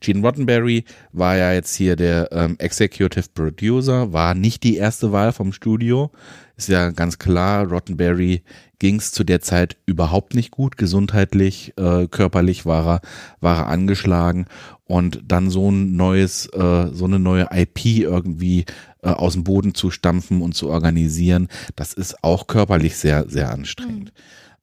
Gene 0.00 0.20
Roddenberry 0.22 0.84
war 1.12 1.36
ja 1.36 1.52
jetzt 1.52 1.74
hier 1.74 1.96
der 1.96 2.30
ähm, 2.32 2.56
Executive 2.58 3.26
Producer, 3.34 4.12
war 4.12 4.34
nicht 4.34 4.62
die 4.62 4.76
erste 4.76 5.12
Wahl 5.12 5.32
vom 5.32 5.52
Studio. 5.52 6.10
Ist 6.56 6.68
ja 6.68 6.90
ganz 6.90 7.18
klar, 7.18 7.66
Roddenberry 7.66 8.42
ging 8.78 8.96
es 8.96 9.10
zu 9.10 9.24
der 9.24 9.40
Zeit 9.40 9.76
überhaupt 9.86 10.34
nicht 10.34 10.52
gut, 10.52 10.76
gesundheitlich, 10.76 11.72
äh, 11.76 12.06
körperlich 12.06 12.64
war 12.66 12.86
er, 12.86 13.00
war 13.40 13.60
er 13.60 13.66
angeschlagen 13.66 14.46
und 14.84 15.22
dann 15.26 15.50
so 15.50 15.70
ein 15.70 15.96
neues, 15.96 16.46
äh, 16.46 16.88
so 16.92 17.06
eine 17.06 17.18
neue 17.18 17.48
IP 17.50 17.86
irgendwie 17.86 18.66
äh, 19.04 19.10
aus 19.10 19.34
dem 19.34 19.44
Boden 19.44 19.74
zu 19.74 19.90
stampfen 19.90 20.42
und 20.42 20.54
zu 20.54 20.68
organisieren, 20.68 21.48
das 21.76 21.92
ist 21.92 22.24
auch 22.24 22.46
körperlich 22.46 22.96
sehr, 22.96 23.28
sehr 23.28 23.50
anstrengend. 23.50 24.12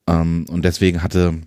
Ähm, 0.08 0.46
und 0.50 0.66
deswegen 0.66 1.04
hatte 1.04 1.42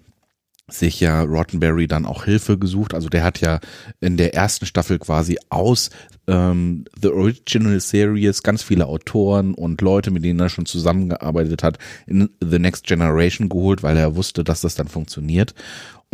sich 0.68 0.98
ja 1.00 1.22
Rottenberry 1.22 1.86
dann 1.86 2.06
auch 2.06 2.24
Hilfe 2.24 2.56
gesucht. 2.56 2.94
Also 2.94 3.08
der 3.10 3.22
hat 3.22 3.40
ja 3.40 3.60
in 4.00 4.16
der 4.16 4.34
ersten 4.34 4.64
Staffel 4.64 4.98
quasi 4.98 5.38
aus 5.50 5.90
ähm, 6.26 6.86
The 7.00 7.08
Original 7.08 7.80
Series 7.80 8.42
ganz 8.42 8.62
viele 8.62 8.86
Autoren 8.86 9.52
und 9.52 9.82
Leute, 9.82 10.10
mit 10.10 10.24
denen 10.24 10.40
er 10.40 10.48
schon 10.48 10.64
zusammengearbeitet 10.64 11.62
hat, 11.62 11.78
in 12.06 12.30
The 12.40 12.58
Next 12.58 12.86
Generation 12.86 13.50
geholt, 13.50 13.82
weil 13.82 13.96
er 13.98 14.16
wusste, 14.16 14.42
dass 14.42 14.62
das 14.62 14.74
dann 14.74 14.88
funktioniert. 14.88 15.54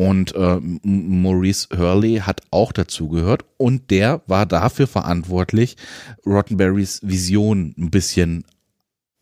Und 0.01 0.35
äh, 0.35 0.59
Maurice 0.83 1.69
Hurley 1.77 2.23
hat 2.25 2.41
auch 2.51 2.73
dazu 2.73 3.11
gehört 3.11 3.45
und 3.59 3.91
der 3.91 4.23
war 4.27 4.47
dafür 4.47 4.87
verantwortlich, 4.87 5.77
Rottenberrys 6.25 7.01
Vision 7.03 7.75
ein 7.77 7.91
bisschen, 7.91 8.47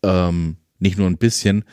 ähm, 0.03 0.55
nicht 0.79 0.97
nur 0.97 1.07
ein 1.07 1.17
bisschen, 1.17 1.65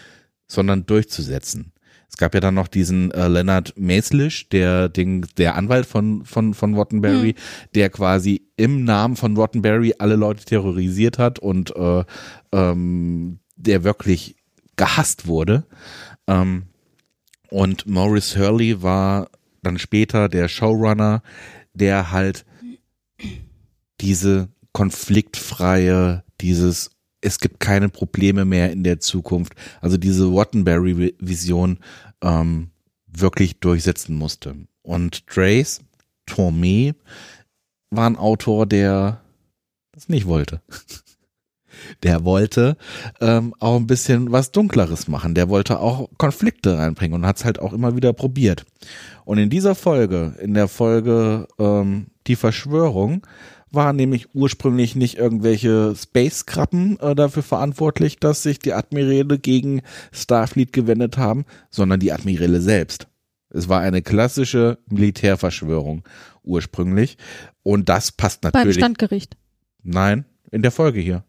sondern 0.49 0.87
durchzusetzen. 0.87 1.73
Es 2.09 2.17
gab 2.17 2.35
ja 2.35 2.41
dann 2.41 2.55
noch 2.55 2.67
diesen 2.67 3.13
äh, 3.13 3.29
Leonard 3.29 3.75
Maeslish, 3.79 4.49
der 4.49 4.89
den, 4.89 5.25
der 5.37 5.55
Anwalt 5.55 5.87
von 5.87 6.25
von 6.25 6.53
von 6.53 6.75
Rottenberry, 6.75 7.35
mhm. 7.35 7.71
der 7.77 7.91
quasi 7.91 8.49
im 8.57 8.83
Namen 8.83 9.15
von 9.15 9.37
Rottenberry 9.37 9.95
alle 10.01 10.17
Leute 10.17 10.45
terrorisiert 10.45 11.21
hat 11.21 11.39
und 11.39 11.77
äh, 11.77 12.03
ähm, 12.51 13.39
der 13.55 13.85
wirklich 13.85 14.35
gehasst 14.75 15.29
wurde. 15.29 15.65
Ähm, 16.27 16.65
und 17.51 17.87
Maurice 17.87 18.39
Hurley 18.39 18.83
war 18.83 19.29
dann 19.63 19.79
später 19.79 20.29
der 20.29 20.49
Showrunner, 20.49 21.23
der 21.75 22.11
halt 22.11 22.45
diese 24.01 24.49
konfliktfreie, 24.73 26.25
dieses 26.41 26.91
es 27.23 27.41
gibt 27.41 27.59
keine 27.61 27.89
Probleme 27.89 28.45
mehr 28.45 28.71
in 28.71 28.85
der 28.85 29.01
Zukunft. 29.01 29.55
Also 29.81 29.97
diese 29.97 30.33
Wattenberry-Vision 30.33 31.79
ähm, 32.23 32.71
wirklich 33.07 33.59
durchsetzen 33.59 34.15
musste. 34.15 34.55
Und 34.83 35.27
Trace 35.27 35.81
Tormé 36.29 36.95
war 37.91 38.09
ein 38.09 38.17
Autor, 38.17 38.67
der 38.67 39.23
das 39.93 40.09
nicht 40.09 40.27
wollte. 40.27 40.61
Der 42.03 42.25
wollte 42.25 42.77
ähm, 43.21 43.55
auch 43.59 43.77
ein 43.77 43.87
bisschen 43.87 44.33
was 44.33 44.53
Dunkleres 44.53 45.09
machen. 45.09 45.35
Der 45.35 45.49
wollte 45.49 45.81
auch 45.81 46.09
Konflikte 46.19 46.79
reinbringen 46.79 47.15
und 47.15 47.27
hat 47.27 47.39
es 47.39 47.45
halt 47.45 47.59
auch 47.59 47.73
immer 47.73 47.97
wieder 47.97 48.13
probiert. 48.13 48.65
Und 49.25 49.39
in 49.39 49.51
dieser 49.51 49.75
Folge, 49.75 50.35
in 50.41 50.55
der 50.55 50.69
Folge 50.69 51.49
ähm, 51.59 52.07
Die 52.27 52.37
Verschwörung, 52.37 53.27
war 53.71 53.93
nämlich 53.93 54.35
ursprünglich 54.35 54.97
nicht 54.97 55.19
irgendwelche 55.19 55.95
Space-Krabben 55.95 56.99
äh, 57.01 57.15
dafür 57.15 57.43
verantwortlich, 57.43 58.19
dass 58.19 58.43
sich 58.43 58.59
die 58.59 58.73
Admiräle 58.73 59.39
gegen 59.39 59.83
Starfleet 60.13 60.73
gewendet 60.73 61.19
haben, 61.19 61.45
sondern 61.71 62.01
die 62.01 62.13
Admiräle 62.13 62.61
selbst. 62.61 63.09
Es 63.51 63.69
war 63.69 63.81
eine 63.81 64.03
klassische 64.03 64.79
Militärverschwörung 64.89 66.03
ursprünglich 66.43 67.17
und 67.63 67.89
das 67.89 68.13
passt 68.13 68.43
natürlich. 68.45 68.77
Beim 68.77 68.81
Standgericht. 68.81 69.37
Nein, 69.83 70.25
in 70.51 70.63
der 70.63 70.73
Folge 70.73 71.01
hier. 71.01 71.25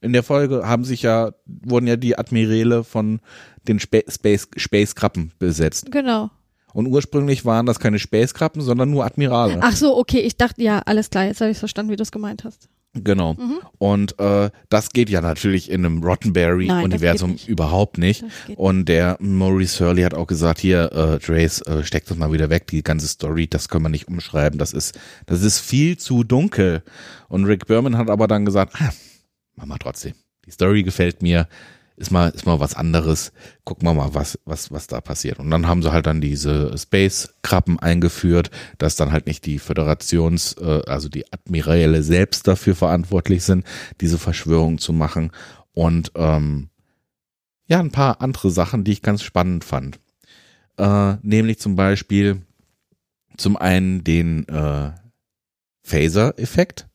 In 0.00 0.12
der 0.12 0.22
Folge 0.22 0.66
haben 0.66 0.84
sich 0.84 1.02
ja, 1.02 1.32
wurden 1.46 1.86
ja 1.86 1.96
die 1.96 2.18
Admiräle 2.18 2.84
von 2.84 3.20
den 3.66 3.80
Space, 3.80 4.18
Space 4.56 4.94
Krabben 4.94 5.32
besetzt. 5.38 5.90
Genau. 5.90 6.30
Und 6.76 6.88
ursprünglich 6.88 7.46
waren 7.46 7.64
das 7.64 7.80
keine 7.80 7.98
Space-Krabben, 7.98 8.60
sondern 8.60 8.90
nur 8.90 9.06
Admirale. 9.06 9.60
Ach 9.62 9.74
so, 9.74 9.96
okay, 9.96 10.20
ich 10.20 10.36
dachte, 10.36 10.62
ja, 10.62 10.82
alles 10.84 11.08
klar, 11.08 11.24
jetzt 11.24 11.40
habe 11.40 11.50
ich 11.50 11.56
verstanden, 11.56 11.90
wie 11.90 11.96
du 11.96 12.02
es 12.02 12.12
gemeint 12.12 12.44
hast. 12.44 12.68
Genau. 12.92 13.32
Mhm. 13.32 13.60
Und 13.78 14.18
äh, 14.18 14.50
das 14.68 14.90
geht 14.90 15.08
ja 15.08 15.22
natürlich 15.22 15.70
in 15.70 15.86
einem 15.86 16.02
Rottenberry-Universum 16.02 17.36
überhaupt 17.46 17.96
nicht. 17.96 18.26
Und 18.56 18.86
der 18.86 19.16
Maurice 19.20 19.82
Hurley 19.82 20.02
hat 20.02 20.12
auch 20.12 20.26
gesagt, 20.26 20.60
hier, 20.60 20.92
äh, 20.92 21.18
Trace, 21.18 21.62
äh, 21.62 21.82
steck 21.82 22.04
das 22.06 22.18
mal 22.18 22.30
wieder 22.30 22.50
weg, 22.50 22.66
die 22.66 22.82
ganze 22.82 23.08
Story, 23.08 23.46
das 23.46 23.70
können 23.70 23.84
wir 23.84 23.88
nicht 23.88 24.08
umschreiben. 24.08 24.58
Das 24.58 24.74
ist, 24.74 24.98
das 25.24 25.42
ist 25.42 25.60
viel 25.60 25.96
zu 25.96 26.24
dunkel. 26.24 26.82
Und 27.28 27.46
Rick 27.46 27.66
Berman 27.66 27.96
hat 27.96 28.10
aber 28.10 28.26
dann 28.26 28.44
gesagt, 28.44 28.74
ah, 28.78 28.90
mach 29.56 29.66
mal 29.66 29.78
trotzdem. 29.78 30.14
Die 30.44 30.50
Story 30.50 30.82
gefällt 30.82 31.22
mir 31.22 31.48
ist 31.96 32.10
mal, 32.10 32.28
ist 32.28 32.46
mal 32.46 32.60
was 32.60 32.74
anderes. 32.74 33.32
Gucken 33.64 33.88
wir 33.88 33.94
mal, 33.94 34.14
was, 34.14 34.38
was, 34.44 34.70
was 34.70 34.86
da 34.86 35.00
passiert. 35.00 35.38
Und 35.38 35.50
dann 35.50 35.66
haben 35.66 35.82
sie 35.82 35.92
halt 35.92 36.06
dann 36.06 36.20
diese 36.20 36.76
Space-Krabben 36.76 37.78
eingeführt, 37.78 38.50
dass 38.78 38.96
dann 38.96 39.12
halt 39.12 39.26
nicht 39.26 39.46
die 39.46 39.58
Föderations, 39.58 40.54
äh, 40.60 40.82
also 40.86 41.08
die 41.08 41.30
Admiräle 41.32 42.02
selbst 42.02 42.46
dafür 42.46 42.74
verantwortlich 42.74 43.44
sind, 43.44 43.64
diese 44.00 44.18
Verschwörung 44.18 44.78
zu 44.78 44.92
machen. 44.92 45.32
Und 45.72 46.12
ähm, 46.14 46.68
ja, 47.66 47.80
ein 47.80 47.92
paar 47.92 48.20
andere 48.20 48.50
Sachen, 48.50 48.84
die 48.84 48.92
ich 48.92 49.02
ganz 49.02 49.22
spannend 49.22 49.64
fand. 49.64 49.98
Äh, 50.76 51.14
nämlich 51.22 51.58
zum 51.58 51.76
Beispiel 51.76 52.42
zum 53.38 53.56
einen 53.56 54.04
den 54.04 54.46
äh, 54.48 54.92
Phaser-Effekt 55.82 56.88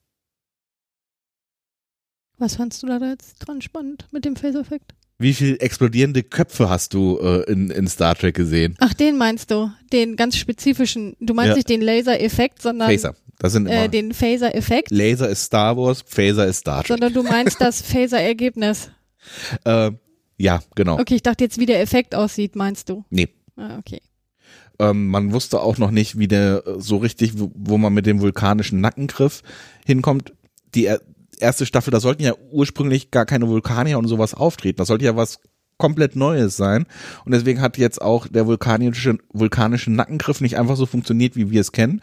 was 2.41 2.56
fandst 2.56 2.84
du 2.84 2.88
da 2.88 2.97
jetzt 2.97 3.38
dran 3.39 3.62
spannend 3.62 4.08
mit 4.12 4.25
dem 4.25 4.36
Phase-Effekt? 4.36 4.93
Wie 5.19 5.36
viele 5.36 5.60
explodierende 5.60 6.23
Köpfe 6.23 6.67
hast 6.67 6.95
du 6.95 7.19
äh, 7.19 7.43
in, 7.51 7.69
in 7.69 7.88
Star 7.88 8.15
Trek 8.15 8.36
gesehen? 8.36 8.75
Ach, 8.80 8.93
den 8.93 9.17
meinst 9.17 9.51
du? 9.51 9.71
Den 9.93 10.15
ganz 10.15 10.36
spezifischen. 10.36 11.15
Du 11.19 11.36
meinst 11.36 11.49
ja. 11.49 11.56
nicht 11.56 11.69
den 11.69 11.82
Laser-Effekt, 11.82 12.62
sondern 12.62 12.89
Phaser. 12.89 13.15
Das 13.38 13.54
sind 13.54 13.67
immer 13.67 13.84
äh, 13.84 13.89
den 13.89 14.13
Phaser-Effekt. 14.13 14.89
Laser 14.89 15.30
ist 15.30 15.43
Star 15.43 15.77
Wars, 15.77 16.04
Phaser 16.06 16.47
ist 16.47 16.58
Star 16.58 16.84
Trek. 16.84 16.88
Sondern 16.88 17.13
du 17.13 17.21
meinst 17.21 17.58
das 17.62 17.84
Phaser-Ergebnis. 17.84 18.89
äh, 19.63 19.91
ja, 20.38 20.62
genau. 20.73 20.99
Okay, 20.99 21.15
ich 21.15 21.23
dachte 21.23 21.43
jetzt, 21.43 21.60
wie 21.60 21.67
der 21.67 21.82
Effekt 21.82 22.15
aussieht, 22.15 22.56
meinst 22.56 22.89
du? 22.89 23.06
Nee. 23.12 23.30
Ah, 23.56 23.77
okay. 23.77 24.01
Ähm, 24.80 25.08
man 25.08 25.32
wusste 25.34 25.60
auch 25.60 25.77
noch 25.77 25.91
nicht, 25.91 26.17
wie 26.17 26.27
der 26.27 26.63
so 26.80 26.97
richtig, 26.97 27.39
wo, 27.39 27.51
wo 27.54 27.77
man 27.77 27.93
mit 27.93 28.08
dem 28.08 28.21
vulkanischen 28.21 28.82
Nackengriff 28.82 29.43
hinkommt. 29.86 30.34
Die, 30.73 30.89
erste 31.41 31.65
Staffel, 31.65 31.91
da 31.91 31.99
sollten 31.99 32.23
ja 32.23 32.34
ursprünglich 32.51 33.12
gar 33.12 33.25
keine 33.25 33.47
Vulkanier 33.47 33.97
und 33.97 34.08
sowas 34.08 34.34
auftreten. 34.34 34.77
Das 34.77 34.88
sollte 34.88 35.06
ja 35.06 35.15
was 35.15 35.39
komplett 35.77 36.15
Neues 36.15 36.58
sein. 36.58 36.86
Und 37.25 37.34
deswegen 37.34 37.60
hat 37.60 37.77
jetzt 37.77 38.01
auch 38.01 38.27
der 38.27 38.45
vulkanische, 38.45 39.17
vulkanische 39.34 39.91
Nackengriff 39.91 40.39
nicht 40.39 40.58
einfach 40.58 40.75
so 40.75 40.86
funktioniert, 40.86 41.36
wie 41.36 41.49
wir 41.49 41.60
es 41.60 41.71
kennen. 41.71 42.01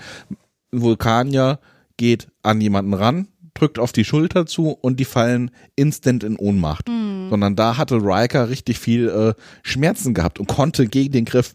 Ein 0.72 0.82
Vulkanier 0.82 1.60
geht 1.96 2.28
an 2.42 2.60
jemanden 2.60 2.92
ran, 2.92 3.28
drückt 3.54 3.78
auf 3.78 3.92
die 3.92 4.04
Schulter 4.04 4.46
zu 4.46 4.70
und 4.70 4.98
die 4.98 5.04
fallen 5.04 5.52
instant 5.76 6.24
in 6.24 6.36
Ohnmacht. 6.36 6.88
Mhm. 6.88 7.28
Sondern 7.30 7.54
da 7.54 7.76
hatte 7.76 7.96
Riker 7.96 8.48
richtig 8.48 8.80
viel 8.80 9.08
äh, 9.08 9.34
Schmerzen 9.62 10.12
gehabt 10.12 10.40
und 10.40 10.48
konnte 10.48 10.86
gegen 10.86 11.12
den 11.12 11.24
Griff 11.24 11.54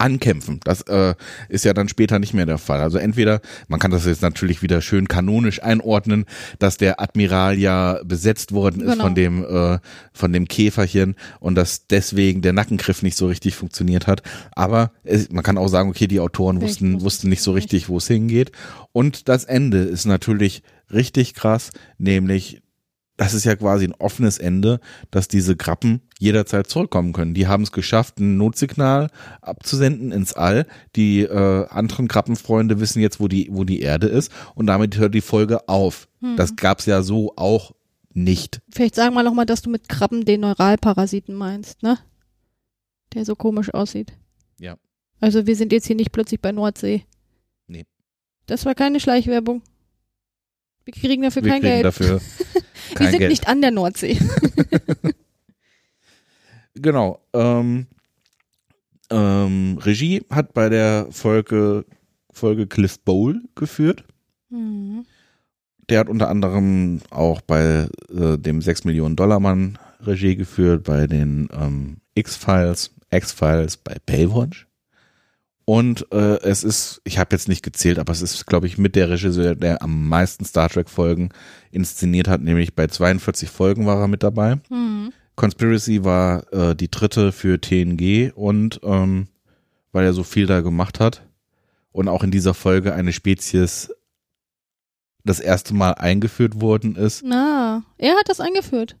ankämpfen. 0.00 0.60
Das 0.64 0.82
äh, 0.82 1.14
ist 1.48 1.64
ja 1.64 1.74
dann 1.74 1.88
später 1.88 2.18
nicht 2.18 2.34
mehr 2.34 2.46
der 2.46 2.58
Fall. 2.58 2.80
Also 2.80 2.98
entweder, 2.98 3.40
man 3.68 3.80
kann 3.80 3.90
das 3.90 4.06
jetzt 4.06 4.22
natürlich 4.22 4.62
wieder 4.62 4.80
schön 4.80 5.08
kanonisch 5.08 5.62
einordnen, 5.62 6.24
dass 6.58 6.76
der 6.76 7.00
Admiral 7.00 7.58
ja 7.58 8.00
besetzt 8.04 8.52
worden 8.52 8.80
ist 8.80 8.92
genau. 8.92 9.04
von 9.04 9.14
dem 9.14 9.44
äh, 9.44 9.78
von 10.12 10.32
dem 10.32 10.48
Käferchen 10.48 11.16
und 11.38 11.54
dass 11.54 11.86
deswegen 11.86 12.42
der 12.42 12.52
Nackengriff 12.52 13.02
nicht 13.02 13.16
so 13.16 13.26
richtig 13.26 13.54
funktioniert 13.54 14.06
hat. 14.06 14.22
Aber 14.52 14.92
es, 15.04 15.30
man 15.30 15.42
kann 15.42 15.58
auch 15.58 15.68
sagen, 15.68 15.90
okay, 15.90 16.06
die 16.06 16.20
Autoren 16.20 16.60
wussten 16.60 17.00
wussten 17.02 17.28
nicht 17.28 17.42
so 17.42 17.52
richtig, 17.52 17.88
wo 17.88 17.98
es 17.98 18.06
hingeht. 18.06 18.52
Und 18.92 19.28
das 19.28 19.44
Ende 19.44 19.78
ist 19.78 20.06
natürlich 20.06 20.62
richtig 20.92 21.34
krass, 21.34 21.70
nämlich 21.98 22.62
das 23.20 23.34
ist 23.34 23.44
ja 23.44 23.54
quasi 23.54 23.84
ein 23.84 23.92
offenes 23.98 24.38
Ende, 24.38 24.80
dass 25.10 25.28
diese 25.28 25.54
Krabben 25.54 26.00
jederzeit 26.18 26.68
zurückkommen 26.68 27.12
können. 27.12 27.34
Die 27.34 27.46
haben 27.46 27.64
es 27.64 27.70
geschafft, 27.70 28.18
ein 28.18 28.38
Notsignal 28.38 29.10
abzusenden 29.42 30.10
ins 30.10 30.32
All. 30.32 30.66
Die 30.96 31.24
äh, 31.24 31.66
anderen 31.68 32.08
Krabbenfreunde 32.08 32.80
wissen 32.80 33.02
jetzt, 33.02 33.20
wo 33.20 33.28
die, 33.28 33.48
wo 33.50 33.64
die 33.64 33.80
Erde 33.82 34.06
ist 34.06 34.32
und 34.54 34.68
damit 34.68 34.96
hört 34.96 35.14
die 35.14 35.20
Folge 35.20 35.68
auf. 35.68 36.08
Hm. 36.22 36.38
Das 36.38 36.56
gab's 36.56 36.86
ja 36.86 37.02
so 37.02 37.34
auch 37.36 37.74
nicht. 38.14 38.62
Vielleicht 38.72 38.94
sagen 38.94 39.12
wir 39.12 39.22
nochmal, 39.22 39.44
dass 39.44 39.60
du 39.60 39.68
mit 39.68 39.90
Krabben 39.90 40.24
den 40.24 40.40
Neuralparasiten 40.40 41.34
meinst, 41.34 41.82
ne? 41.82 41.98
Der 43.12 43.26
so 43.26 43.36
komisch 43.36 43.74
aussieht. 43.74 44.14
Ja. 44.58 44.76
Also 45.20 45.46
wir 45.46 45.56
sind 45.56 45.72
jetzt 45.72 45.86
hier 45.86 45.96
nicht 45.96 46.12
plötzlich 46.12 46.40
bei 46.40 46.52
Nordsee. 46.52 47.04
Nee. 47.66 47.84
Das 48.46 48.64
war 48.64 48.74
keine 48.74 48.98
Schleichwerbung. 48.98 49.60
Wir 50.96 51.08
kriegen 51.08 51.22
dafür 51.22 51.42
Wir 51.42 51.52
kein 51.52 51.60
kriegen 51.60 51.72
Geld. 51.72 51.84
Dafür 51.84 52.20
Wir 52.96 53.08
sind 53.10 53.18
Geld. 53.18 53.30
nicht 53.30 53.48
an 53.48 53.60
der 53.60 53.70
Nordsee. 53.70 54.18
genau. 56.74 57.20
Ähm, 57.32 57.86
ähm, 59.10 59.78
Regie 59.80 60.22
hat 60.30 60.54
bei 60.54 60.68
der 60.68 61.06
Folge, 61.10 61.84
Folge 62.30 62.66
Cliff 62.66 62.98
Bowl 63.00 63.42
geführt. 63.54 64.04
Mhm. 64.50 65.04
Der 65.88 66.00
hat 66.00 66.08
unter 66.08 66.28
anderem 66.28 67.00
auch 67.10 67.40
bei 67.40 67.88
äh, 68.14 68.38
dem 68.38 68.62
6 68.62 68.84
Millionen 68.84 69.16
Dollar 69.16 69.40
Mann 69.40 69.78
Regie 70.00 70.36
geführt, 70.36 70.84
bei 70.84 71.06
den 71.06 71.48
ähm, 71.52 71.96
X-Files, 72.14 72.92
X-Files, 73.10 73.76
bei 73.76 73.96
Baywatch. 74.06 74.66
Und 75.70 76.10
äh, 76.10 76.40
es 76.40 76.64
ist, 76.64 77.00
ich 77.04 77.20
habe 77.20 77.28
jetzt 77.30 77.46
nicht 77.46 77.62
gezählt, 77.62 78.00
aber 78.00 78.12
es 78.12 78.22
ist, 78.22 78.44
glaube 78.44 78.66
ich, 78.66 78.76
mit 78.76 78.96
der 78.96 79.08
Regisseur, 79.08 79.54
der 79.54 79.82
am 79.82 80.08
meisten 80.08 80.44
Star 80.44 80.68
Trek-Folgen 80.68 81.28
inszeniert 81.70 82.26
hat, 82.26 82.40
nämlich 82.40 82.74
bei 82.74 82.88
42 82.88 83.48
Folgen 83.48 83.86
war 83.86 84.00
er 84.00 84.08
mit 84.08 84.24
dabei. 84.24 84.56
Mhm. 84.68 85.12
Conspiracy 85.36 86.02
war 86.02 86.52
äh, 86.52 86.74
die 86.74 86.90
dritte 86.90 87.30
für 87.30 87.60
TNG 87.60 88.32
und 88.34 88.80
ähm, 88.82 89.28
weil 89.92 90.06
er 90.06 90.12
so 90.12 90.24
viel 90.24 90.46
da 90.46 90.60
gemacht 90.60 90.98
hat 90.98 91.24
und 91.92 92.08
auch 92.08 92.24
in 92.24 92.32
dieser 92.32 92.54
Folge 92.54 92.92
eine 92.92 93.12
Spezies 93.12 93.94
das 95.22 95.38
erste 95.38 95.72
Mal 95.72 95.92
eingeführt 95.92 96.60
worden 96.60 96.96
ist. 96.96 97.22
Na, 97.24 97.84
er 97.96 98.16
hat 98.16 98.28
das 98.28 98.40
eingeführt. 98.40 98.96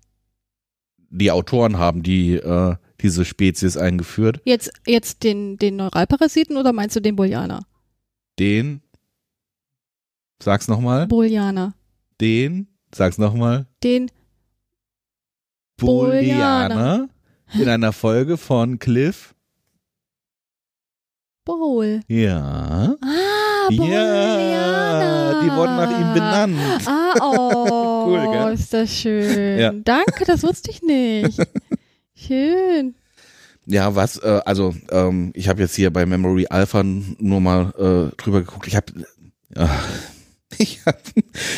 Die 1.08 1.32
Autoren 1.32 1.78
haben 1.78 2.04
die 2.04 2.34
äh, 2.36 2.76
diese 3.02 3.24
Spezies 3.24 3.76
eingeführt. 3.76 4.40
Jetzt, 4.44 4.70
jetzt 4.86 5.22
den, 5.22 5.56
den 5.56 5.76
Neuralparasiten 5.76 6.56
oder 6.56 6.72
meinst 6.72 6.96
du 6.96 7.00
den 7.00 7.16
Bullianer? 7.16 7.62
Den, 8.38 8.82
sag's 10.42 10.68
nochmal, 10.68 11.06
Bullianer. 11.06 11.74
den, 12.20 12.68
sag's 12.94 13.18
nochmal, 13.18 13.66
Den, 13.82 14.10
Bullianer 15.78 17.08
in 17.54 17.68
einer 17.68 17.92
Folge 17.92 18.36
von 18.36 18.78
Cliff. 18.78 19.34
Bowl. 21.44 22.00
Ja. 22.06 22.96
Ah, 23.02 23.68
Ja, 23.70 23.76
Bullianer. 23.76 25.40
die 25.42 25.50
wurden 25.50 25.76
nach 25.76 25.90
ihm 26.00 26.14
benannt. 26.14 26.86
Ah, 26.86 27.14
oh, 27.22 28.06
Cool, 28.10 28.30
gell? 28.32 28.52
ist 28.54 28.72
das 28.72 28.90
schön. 28.94 29.58
Ja. 29.58 29.72
Danke, 29.72 30.24
das 30.26 30.42
wusste 30.42 30.70
ich 30.70 30.82
nicht. 30.82 31.38
schön. 32.26 32.94
Ja, 33.66 33.94
was, 33.94 34.18
äh, 34.18 34.40
also 34.44 34.74
ähm, 34.90 35.30
ich 35.34 35.48
habe 35.48 35.62
jetzt 35.62 35.76
hier 35.76 35.92
bei 35.92 36.06
Memory 36.06 36.46
Alpha 36.48 36.82
nur 36.82 37.40
mal 37.40 37.72
äh, 37.78 38.16
drüber 38.16 38.40
geguckt. 38.40 38.66
Ich 38.66 38.76
habe 38.76 38.92
äh, 39.54 39.66
ich 40.58 40.84
hab, 40.84 41.00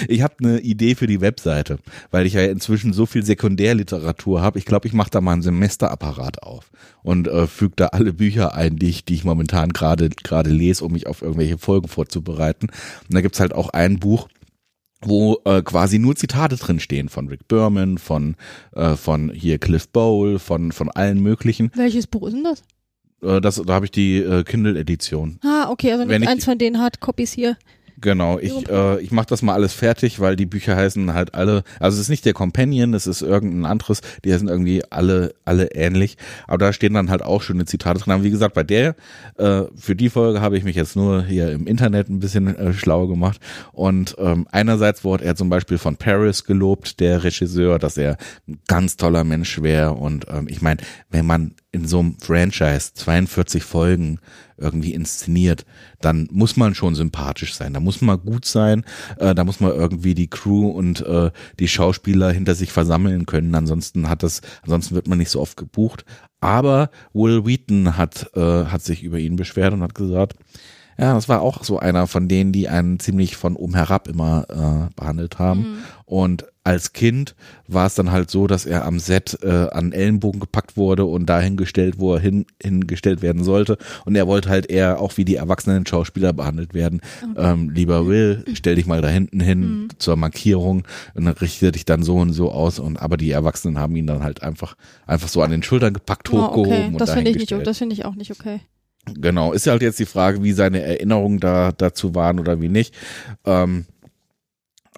ich 0.08 0.22
hab 0.22 0.40
eine 0.40 0.60
Idee 0.60 0.94
für 0.94 1.06
die 1.06 1.20
Webseite, 1.20 1.78
weil 2.10 2.26
ich 2.26 2.34
ja 2.34 2.42
inzwischen 2.44 2.92
so 2.92 3.06
viel 3.06 3.24
Sekundärliteratur 3.24 4.42
habe. 4.42 4.58
Ich 4.58 4.66
glaube, 4.66 4.86
ich 4.86 4.92
mache 4.92 5.10
da 5.10 5.20
mal 5.20 5.32
einen 5.32 5.42
Semesterapparat 5.42 6.42
auf 6.42 6.70
und 7.02 7.28
äh, 7.28 7.46
füge 7.46 7.74
da 7.76 7.86
alle 7.88 8.12
Bücher 8.12 8.54
ein, 8.54 8.76
die 8.76 8.90
ich, 8.90 9.04
die 9.04 9.14
ich 9.14 9.24
momentan 9.24 9.70
gerade 9.70 10.10
gerade 10.10 10.50
lese, 10.50 10.84
um 10.84 10.92
mich 10.92 11.06
auf 11.06 11.22
irgendwelche 11.22 11.58
Folgen 11.58 11.88
vorzubereiten. 11.88 12.68
Und 12.68 13.14
da 13.14 13.20
gibt's 13.20 13.40
halt 13.40 13.54
auch 13.54 13.70
ein 13.70 13.98
Buch, 13.98 14.28
wo 15.04 15.40
äh, 15.44 15.62
quasi 15.62 15.98
nur 15.98 16.16
Zitate 16.16 16.56
drin 16.56 16.80
stehen 16.80 17.08
von 17.08 17.28
Rick 17.28 17.48
Berman, 17.48 17.98
von 17.98 18.36
äh, 18.74 18.94
von 18.96 19.30
hier 19.30 19.58
Cliff 19.58 19.88
Bowl, 19.88 20.38
von 20.38 20.72
von 20.72 20.88
allen 20.90 21.20
möglichen. 21.20 21.70
Welches 21.74 22.06
Buch 22.06 22.26
ist 22.28 22.34
denn 22.34 22.44
das? 22.44 22.62
Äh, 23.22 23.40
das, 23.40 23.56
da 23.64 23.74
habe 23.74 23.84
ich 23.86 23.90
die 23.90 24.18
äh, 24.18 24.42
Kindle-Edition. 24.44 25.38
Ah, 25.44 25.68
okay, 25.70 25.92
also 25.92 26.08
Wenn 26.08 26.22
ich- 26.22 26.28
eins 26.28 26.44
von 26.44 26.58
den 26.58 26.78
Hardcopies 26.80 27.32
hier. 27.32 27.56
Genau, 28.02 28.40
ich, 28.40 28.68
äh, 28.68 29.00
ich 29.00 29.12
mache 29.12 29.26
das 29.26 29.42
mal 29.42 29.54
alles 29.54 29.72
fertig, 29.72 30.18
weil 30.18 30.34
die 30.34 30.44
Bücher 30.44 30.74
heißen 30.74 31.14
halt 31.14 31.34
alle, 31.34 31.62
also 31.78 31.94
es 31.94 32.00
ist 32.02 32.08
nicht 32.08 32.24
der 32.24 32.32
Companion, 32.32 32.94
es 32.94 33.06
ist 33.06 33.22
irgendein 33.22 33.64
anderes, 33.64 34.00
die 34.24 34.34
heißen 34.34 34.48
irgendwie 34.48 34.82
alle, 34.90 35.36
alle 35.44 35.70
ähnlich, 35.70 36.16
aber 36.48 36.58
da 36.58 36.72
stehen 36.72 36.94
dann 36.94 37.10
halt 37.10 37.22
auch 37.22 37.42
schöne 37.42 37.64
Zitate 37.64 38.00
drin. 38.00 38.12
Aber 38.12 38.24
wie 38.24 38.30
gesagt, 38.30 38.54
bei 38.54 38.64
der, 38.64 38.96
äh, 39.38 39.62
für 39.76 39.94
die 39.94 40.10
Folge 40.10 40.40
habe 40.40 40.58
ich 40.58 40.64
mich 40.64 40.74
jetzt 40.74 40.96
nur 40.96 41.22
hier 41.22 41.52
im 41.52 41.68
Internet 41.68 42.08
ein 42.08 42.18
bisschen 42.18 42.54
äh, 42.56 42.72
schlau 42.72 43.06
gemacht 43.06 43.40
und 43.70 44.16
ähm, 44.18 44.48
einerseits 44.50 45.04
wurde 45.04 45.24
er 45.24 45.36
zum 45.36 45.48
Beispiel 45.48 45.78
von 45.78 45.96
Paris 45.96 46.42
gelobt, 46.42 46.98
der 46.98 47.22
Regisseur, 47.22 47.78
dass 47.78 47.96
er 47.96 48.16
ein 48.48 48.58
ganz 48.66 48.96
toller 48.96 49.22
Mensch 49.22 49.62
wäre 49.62 49.92
und 49.92 50.26
ähm, 50.28 50.48
ich 50.48 50.60
meine, 50.60 50.78
wenn 51.08 51.24
man 51.24 51.54
in 51.72 51.86
so 51.86 52.00
einem 52.00 52.16
Franchise 52.18 52.92
42 52.94 53.64
Folgen 53.64 54.20
irgendwie 54.58 54.92
inszeniert, 54.92 55.64
dann 56.00 56.28
muss 56.30 56.56
man 56.56 56.74
schon 56.74 56.94
sympathisch 56.94 57.54
sein, 57.54 57.72
da 57.72 57.80
muss 57.80 58.02
man 58.02 58.20
gut 58.20 58.44
sein, 58.44 58.84
äh, 59.18 59.34
da 59.34 59.42
muss 59.44 59.58
man 59.58 59.72
irgendwie 59.72 60.14
die 60.14 60.28
Crew 60.28 60.68
und 60.68 61.00
äh, 61.00 61.30
die 61.58 61.68
Schauspieler 61.68 62.30
hinter 62.30 62.54
sich 62.54 62.72
versammeln 62.72 63.24
können, 63.26 63.54
ansonsten 63.54 64.08
hat 64.08 64.22
das, 64.22 64.42
ansonsten 64.62 64.94
wird 64.94 65.08
man 65.08 65.18
nicht 65.18 65.30
so 65.30 65.40
oft 65.40 65.56
gebucht. 65.56 66.04
Aber 66.40 66.90
Will 67.12 67.46
Wheaton 67.46 67.96
hat, 67.96 68.30
äh, 68.34 68.64
hat 68.66 68.82
sich 68.82 69.02
über 69.02 69.18
ihn 69.18 69.36
beschwert 69.36 69.72
und 69.72 69.82
hat 69.82 69.94
gesagt, 69.94 70.36
ja, 70.98 71.14
das 71.14 71.28
war 71.28 71.40
auch 71.40 71.64
so 71.64 71.78
einer 71.78 72.06
von 72.06 72.28
denen, 72.28 72.52
die 72.52 72.68
einen 72.68 73.00
ziemlich 73.00 73.36
von 73.36 73.56
oben 73.56 73.74
herab 73.74 74.08
immer 74.08 74.44
äh, 74.50 74.94
behandelt 74.94 75.38
haben. 75.38 75.84
Und 76.04 76.44
als 76.64 76.92
Kind 76.92 77.34
war 77.66 77.86
es 77.86 77.94
dann 77.94 78.12
halt 78.12 78.30
so, 78.30 78.46
dass 78.46 78.66
er 78.66 78.84
am 78.84 79.00
Set 79.00 79.38
äh, 79.42 79.68
an 79.70 79.92
Ellenbogen 79.92 80.40
gepackt 80.40 80.76
wurde 80.76 81.04
und 81.04 81.26
dahin 81.26 81.56
gestellt, 81.56 81.94
wo 81.98 82.14
er 82.14 82.20
hin, 82.20 82.46
hingestellt 82.62 83.20
werden 83.20 83.42
sollte. 83.42 83.78
Und 84.04 84.14
er 84.14 84.26
wollte 84.28 84.48
halt 84.48 84.66
eher 84.66 85.00
auch 85.00 85.16
wie 85.16 85.24
die 85.24 85.36
erwachsenen 85.36 85.86
Schauspieler 85.86 86.32
behandelt 86.32 86.72
werden. 86.72 87.00
Ähm, 87.36 87.70
lieber 87.70 88.06
Will, 88.06 88.44
stell 88.54 88.76
dich 88.76 88.86
mal 88.86 89.02
da 89.02 89.08
hinten 89.08 89.40
hin 89.40 89.88
zur 89.98 90.16
Markierung 90.16 90.84
und 91.14 91.24
dann 91.24 91.34
richte 91.34 91.72
dich 91.72 91.84
dann 91.84 92.02
so 92.02 92.16
und 92.16 92.32
so 92.32 92.52
aus. 92.52 92.78
Und 92.78 92.96
aber 92.96 93.16
die 93.16 93.30
Erwachsenen 93.32 93.78
haben 93.78 93.96
ihn 93.96 94.06
dann 94.06 94.22
halt 94.22 94.42
einfach 94.42 94.76
einfach 95.06 95.28
so 95.28 95.42
an 95.42 95.50
den 95.50 95.62
Schultern 95.62 95.94
gepackt, 95.94 96.32
Oh, 96.32 96.38
hochgehoben 96.38 96.72
okay, 96.72 96.86
und 96.86 97.00
das 97.00 97.12
finde 97.12 97.30
ich 97.30 97.36
nicht, 97.36 97.66
das 97.66 97.78
finde 97.78 97.94
ich 97.94 98.04
auch 98.04 98.14
nicht 98.14 98.30
okay. 98.30 98.60
Genau, 99.06 99.52
ist 99.52 99.66
ja 99.66 99.72
halt 99.72 99.82
jetzt 99.82 99.98
die 99.98 100.06
Frage, 100.06 100.44
wie 100.44 100.52
seine 100.52 100.80
Erinnerungen 100.80 101.40
da 101.40 101.72
dazu 101.72 102.14
waren 102.14 102.38
oder 102.38 102.60
wie 102.60 102.68
nicht. 102.68 102.94
Ähm, 103.44 103.86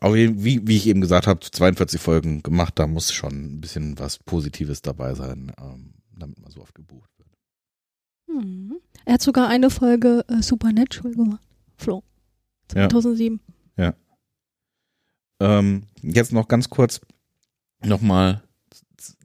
aber 0.04 0.14
wie, 0.16 0.66
wie 0.66 0.76
ich 0.76 0.86
eben 0.86 1.00
gesagt 1.00 1.26
habe, 1.26 1.40
42 1.40 2.00
Folgen 2.00 2.42
gemacht, 2.42 2.74
da 2.78 2.86
muss 2.86 3.12
schon 3.12 3.32
ein 3.56 3.60
bisschen 3.60 3.98
was 3.98 4.18
Positives 4.18 4.82
dabei 4.82 5.14
sein, 5.14 5.52
ähm, 5.60 5.94
damit 6.18 6.38
man 6.40 6.50
so 6.50 6.60
oft 6.60 6.74
gebucht 6.74 7.10
wird. 7.18 7.28
Hm. 8.28 8.76
Er 9.04 9.14
hat 9.14 9.22
sogar 9.22 9.48
eine 9.48 9.70
Folge 9.70 10.24
äh, 10.28 10.42
Supernatural 10.42 11.12
gemacht. 11.14 11.42
Flo. 11.76 12.02
Ja. 12.74 12.88
2007. 12.88 13.40
Ähm, 15.40 15.82
jetzt 16.00 16.32
noch 16.32 16.46
ganz 16.48 16.70
kurz 16.70 17.00
nochmal 17.82 18.42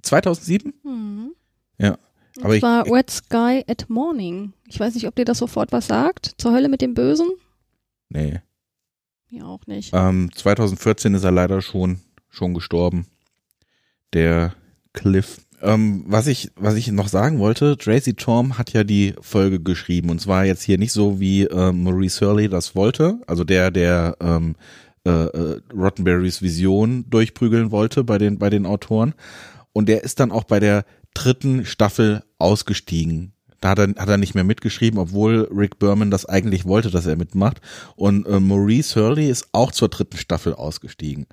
2007? 0.01 0.73
Hm. 0.83 1.35
Ja, 1.77 1.97
Das 2.35 2.43
aber 2.43 2.55
ich- 2.55 2.61
war 2.63 2.85
Red 2.91 3.09
Sky 3.11 3.63
at 3.67 3.89
Morning. 3.89 4.53
Ich 4.67 4.79
weiß 4.79 4.95
nicht, 4.95 5.07
ob 5.07 5.15
dir 5.15 5.25
das 5.25 5.37
sofort 5.37 5.71
was 5.71 5.87
sagt. 5.87 6.33
Zur 6.37 6.51
Hölle 6.53 6.67
mit 6.67 6.81
dem 6.81 6.93
Bösen? 6.95 7.29
Nee. 8.09 8.41
Ja, 9.29 9.45
auch 9.45 9.65
nicht. 9.67 9.91
Ähm, 9.93 10.31
2014 10.33 11.13
ist 11.13 11.23
er 11.23 11.31
leider 11.31 11.61
schon, 11.61 11.99
schon 12.29 12.53
gestorben. 12.53 13.05
Der 14.13 14.53
Cliff. 14.93 15.41
Ähm, 15.61 16.05
was 16.07 16.27
ich, 16.27 16.51
was 16.55 16.75
ich 16.75 16.91
noch 16.91 17.09
sagen 17.09 17.39
wollte, 17.39 17.77
Tracy 17.77 18.13
Torm 18.13 18.57
hat 18.57 18.73
ja 18.73 18.83
die 18.83 19.13
Folge 19.21 19.59
geschrieben 19.59 20.09
und 20.09 20.21
zwar 20.21 20.45
jetzt 20.45 20.63
hier 20.63 20.77
nicht 20.77 20.93
so 20.93 21.19
wie 21.19 21.43
äh, 21.43 21.71
Maurice 21.71 22.25
Hurley 22.25 22.47
das 22.47 22.75
wollte, 22.75 23.19
also 23.27 23.43
der, 23.43 23.69
der 23.69 24.15
ähm, 24.21 24.55
äh, 25.05 25.11
äh, 25.11 25.61
Rottenberrys 25.73 26.41
Vision 26.41 27.05
durchprügeln 27.09 27.71
wollte 27.71 28.03
bei 28.03 28.17
den, 28.17 28.37
bei 28.37 28.49
den 28.49 28.65
Autoren. 28.65 29.13
Und 29.73 29.87
der 29.87 30.03
ist 30.03 30.19
dann 30.19 30.31
auch 30.31 30.43
bei 30.43 30.59
der 30.59 30.85
dritten 31.13 31.65
Staffel 31.65 32.23
ausgestiegen. 32.37 33.33
Da 33.59 33.69
hat 33.69 33.79
er, 33.79 33.87
hat 33.97 34.09
er 34.09 34.17
nicht 34.17 34.35
mehr 34.35 34.43
mitgeschrieben, 34.43 34.99
obwohl 34.99 35.49
Rick 35.55 35.79
Berman 35.79 36.11
das 36.11 36.25
eigentlich 36.25 36.65
wollte, 36.65 36.91
dass 36.91 37.05
er 37.05 37.15
mitmacht. 37.15 37.61
Und 37.95 38.25
äh, 38.25 38.39
Maurice 38.39 38.99
Hurley 38.99 39.29
ist 39.29 39.49
auch 39.51 39.71
zur 39.71 39.89
dritten 39.89 40.17
Staffel 40.17 40.53
ausgestiegen. 40.53 41.27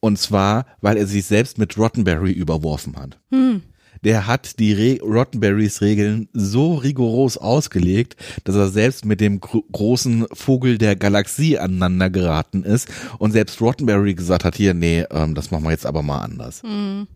Und 0.00 0.18
zwar, 0.18 0.66
weil 0.80 0.96
er 0.96 1.06
sich 1.06 1.26
selbst 1.26 1.58
mit 1.58 1.78
Rottenberry 1.78 2.32
überworfen 2.32 2.96
hat. 2.96 3.20
Hm. 3.30 3.62
Der 4.04 4.26
hat 4.26 4.58
die 4.58 4.72
Re 4.72 4.98
Rottenberrys 5.00 5.80
Regeln 5.80 6.28
so 6.32 6.74
rigoros 6.74 7.36
ausgelegt, 7.36 8.16
dass 8.42 8.56
er 8.56 8.68
selbst 8.68 9.04
mit 9.04 9.20
dem 9.20 9.40
gro 9.40 9.62
großen 9.70 10.26
Vogel 10.32 10.76
der 10.76 10.96
Galaxie 10.96 11.56
aneinander 11.56 12.10
geraten 12.10 12.64
ist 12.64 12.88
und 13.18 13.30
selbst 13.30 13.60
Rottenberry 13.60 14.14
gesagt 14.14 14.44
hat, 14.44 14.56
hier, 14.56 14.74
nee, 14.74 15.04
ähm, 15.10 15.36
das 15.36 15.52
machen 15.52 15.64
wir 15.64 15.70
jetzt 15.70 15.86
aber 15.86 16.02
mal 16.02 16.20
anders. 16.20 16.64
Hm. 16.64 17.06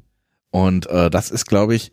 Und 0.50 0.86
äh, 0.86 1.10
das 1.10 1.32
ist, 1.32 1.46
glaube 1.46 1.74
ich, 1.74 1.90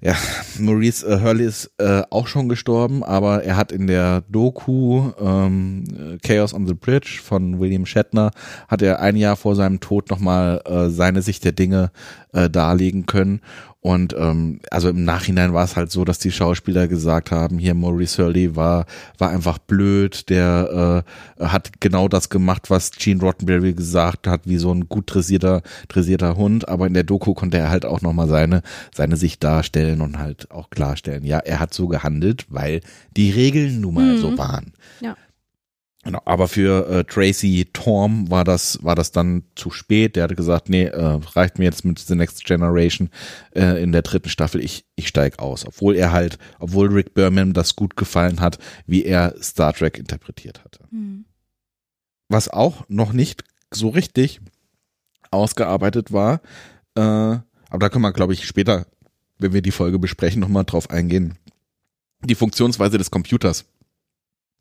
ja, 0.00 0.14
Maurice 0.60 1.04
äh, 1.04 1.20
Hurley 1.20 1.44
ist 1.44 1.72
äh, 1.78 2.02
auch 2.10 2.28
schon 2.28 2.48
gestorben, 2.48 3.02
aber 3.02 3.42
er 3.42 3.56
hat 3.56 3.72
in 3.72 3.88
der 3.88 4.22
Doku 4.28 5.10
ähm, 5.20 5.84
äh, 5.92 6.18
Chaos 6.18 6.54
on 6.54 6.68
the 6.68 6.74
Bridge 6.74 7.18
von 7.22 7.58
William 7.58 7.84
Shatner, 7.84 8.30
hat 8.68 8.80
er 8.80 9.00
ein 9.00 9.16
Jahr 9.16 9.34
vor 9.34 9.56
seinem 9.56 9.80
Tod 9.80 10.08
nochmal 10.08 10.62
äh, 10.66 10.88
seine 10.88 11.22
Sicht 11.22 11.44
der 11.44 11.50
Dinge 11.50 11.90
äh, 12.32 12.48
darlegen 12.48 13.06
können. 13.06 13.40
Und 13.80 14.12
ähm, 14.18 14.58
also 14.72 14.88
im 14.88 15.04
Nachhinein 15.04 15.54
war 15.54 15.64
es 15.64 15.76
halt 15.76 15.92
so, 15.92 16.04
dass 16.04 16.18
die 16.18 16.32
Schauspieler 16.32 16.88
gesagt 16.88 17.30
haben, 17.30 17.58
hier 17.58 17.74
Maurice 17.74 18.20
Hurley 18.22 18.56
war, 18.56 18.86
war 19.18 19.30
einfach 19.30 19.58
blöd, 19.58 20.28
der 20.30 21.04
äh, 21.38 21.44
hat 21.44 21.80
genau 21.80 22.08
das 22.08 22.28
gemacht, 22.28 22.70
was 22.70 22.90
Gene 22.90 23.20
Rottenberry 23.20 23.74
gesagt 23.74 24.26
hat, 24.26 24.42
wie 24.46 24.56
so 24.58 24.72
ein 24.74 24.88
gut 24.88 25.14
dressierter, 25.14 25.62
dressierter 25.86 26.36
Hund, 26.36 26.68
aber 26.68 26.88
in 26.88 26.94
der 26.94 27.04
Doku 27.04 27.34
konnte 27.34 27.58
er 27.58 27.70
halt 27.70 27.84
auch 27.86 28.00
nochmal 28.02 28.28
seine, 28.28 28.62
seine 28.92 29.16
Sicht 29.16 29.44
darstellen 29.44 30.00
und 30.00 30.18
halt 30.18 30.50
auch 30.50 30.70
klarstellen, 30.70 31.24
ja, 31.24 31.38
er 31.38 31.60
hat 31.60 31.72
so 31.72 31.86
gehandelt, 31.86 32.46
weil 32.48 32.80
die 33.16 33.30
Regeln 33.30 33.80
nun 33.80 33.94
mal 33.94 34.14
Mhm. 34.14 34.18
so 34.18 34.36
waren. 34.38 34.72
Ja. 35.00 35.16
Genau, 36.08 36.22
aber 36.24 36.48
für 36.48 36.88
äh, 36.88 37.04
Tracy 37.04 37.68
Torm 37.70 38.30
war 38.30 38.42
das 38.42 38.82
war 38.82 38.94
das 38.94 39.12
dann 39.12 39.42
zu 39.56 39.70
spät. 39.70 40.16
Der 40.16 40.24
hatte 40.24 40.36
gesagt, 40.36 40.70
nee, 40.70 40.84
äh, 40.84 41.20
reicht 41.34 41.58
mir 41.58 41.66
jetzt 41.66 41.84
mit 41.84 41.98
The 41.98 42.14
Next 42.14 42.46
Generation 42.46 43.10
äh, 43.54 43.82
in 43.82 43.92
der 43.92 44.00
dritten 44.00 44.30
Staffel. 44.30 44.64
Ich 44.64 44.86
ich 44.96 45.06
steig 45.08 45.38
aus, 45.38 45.66
obwohl 45.66 45.96
er 45.96 46.10
halt, 46.10 46.38
obwohl 46.60 46.88
Rick 46.88 47.12
Berman 47.12 47.52
das 47.52 47.76
gut 47.76 47.94
gefallen 47.94 48.40
hat, 48.40 48.58
wie 48.86 49.04
er 49.04 49.34
Star 49.42 49.74
Trek 49.74 49.98
interpretiert 49.98 50.64
hatte. 50.64 50.80
Hm. 50.90 51.26
Was 52.30 52.48
auch 52.48 52.86
noch 52.88 53.12
nicht 53.12 53.44
so 53.70 53.90
richtig 53.90 54.40
ausgearbeitet 55.30 56.10
war, 56.10 56.40
äh, 56.94 57.00
Aber 57.00 57.80
da 57.80 57.90
können 57.90 58.00
wir, 58.00 58.14
glaube 58.14 58.32
ich, 58.32 58.46
später, 58.46 58.86
wenn 59.38 59.52
wir 59.52 59.60
die 59.60 59.72
Folge 59.72 59.98
besprechen, 59.98 60.40
nochmal 60.40 60.64
drauf 60.64 60.88
eingehen. 60.88 61.36
Die 62.24 62.34
Funktionsweise 62.34 62.96
des 62.96 63.10
Computers. 63.10 63.66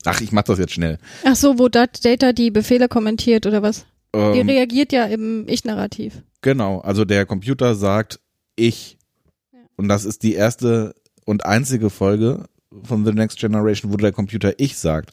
Ach, 0.05 0.21
ich 0.21 0.31
mach 0.31 0.43
das 0.43 0.59
jetzt 0.59 0.73
schnell. 0.73 0.97
Ach 1.25 1.35
so, 1.35 1.59
wo 1.59 1.67
Dat 1.69 2.03
Data 2.05 2.31
die 2.33 2.51
Befehle 2.51 2.87
kommentiert 2.87 3.45
oder 3.45 3.61
was? 3.61 3.85
Die 4.15 4.19
Ähm, 4.19 4.47
reagiert 4.49 4.91
ja 4.93 5.05
im 5.05 5.45
Ich-Narrativ. 5.47 6.21
Genau, 6.41 6.79
also 6.79 7.03
der 7.05 7.25
Computer 7.25 7.75
sagt 7.75 8.19
ich. 8.55 8.97
Und 9.75 9.89
das 9.89 10.05
ist 10.05 10.23
die 10.23 10.33
erste 10.33 10.95
und 11.25 11.45
einzige 11.45 11.89
Folge 11.89 12.45
von 12.83 13.05
The 13.05 13.11
Next 13.11 13.37
Generation, 13.39 13.91
wo 13.91 13.97
der 13.97 14.11
Computer 14.11 14.53
ich 14.59 14.77
sagt. 14.77 15.11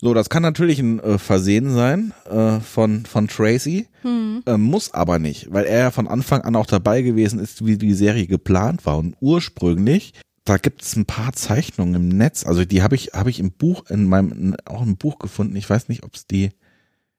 So, 0.00 0.14
das 0.14 0.30
kann 0.30 0.42
natürlich 0.42 0.78
ein 0.78 0.98
äh, 1.00 1.18
Versehen 1.18 1.74
sein 1.74 2.14
äh, 2.30 2.60
von, 2.60 3.04
von 3.04 3.28
Tracy, 3.28 3.86
Hm. 4.02 4.42
äh, 4.46 4.56
muss 4.56 4.94
aber 4.94 5.18
nicht, 5.18 5.52
weil 5.52 5.66
er 5.66 5.78
ja 5.80 5.90
von 5.90 6.08
Anfang 6.08 6.40
an 6.40 6.56
auch 6.56 6.64
dabei 6.64 7.02
gewesen 7.02 7.38
ist, 7.38 7.66
wie 7.66 7.76
die 7.76 7.92
Serie 7.92 8.26
geplant 8.26 8.86
war. 8.86 8.96
Und 8.96 9.14
ursprünglich, 9.20 10.14
da 10.50 10.56
gibt 10.56 10.82
es 10.82 10.96
ein 10.96 11.06
paar 11.06 11.32
Zeichnungen 11.32 11.94
im 11.94 12.08
Netz, 12.08 12.44
also 12.44 12.64
die 12.64 12.82
habe 12.82 12.96
ich, 12.96 13.12
habe 13.14 13.30
ich 13.30 13.38
im 13.38 13.52
Buch, 13.52 13.88
in 13.88 14.04
meinem, 14.04 14.56
auch 14.64 14.82
im 14.82 14.96
Buch 14.96 15.20
gefunden. 15.20 15.54
Ich 15.54 15.70
weiß 15.70 15.88
nicht, 15.88 16.02
ob 16.02 16.16
es 16.16 16.26
die, 16.26 16.50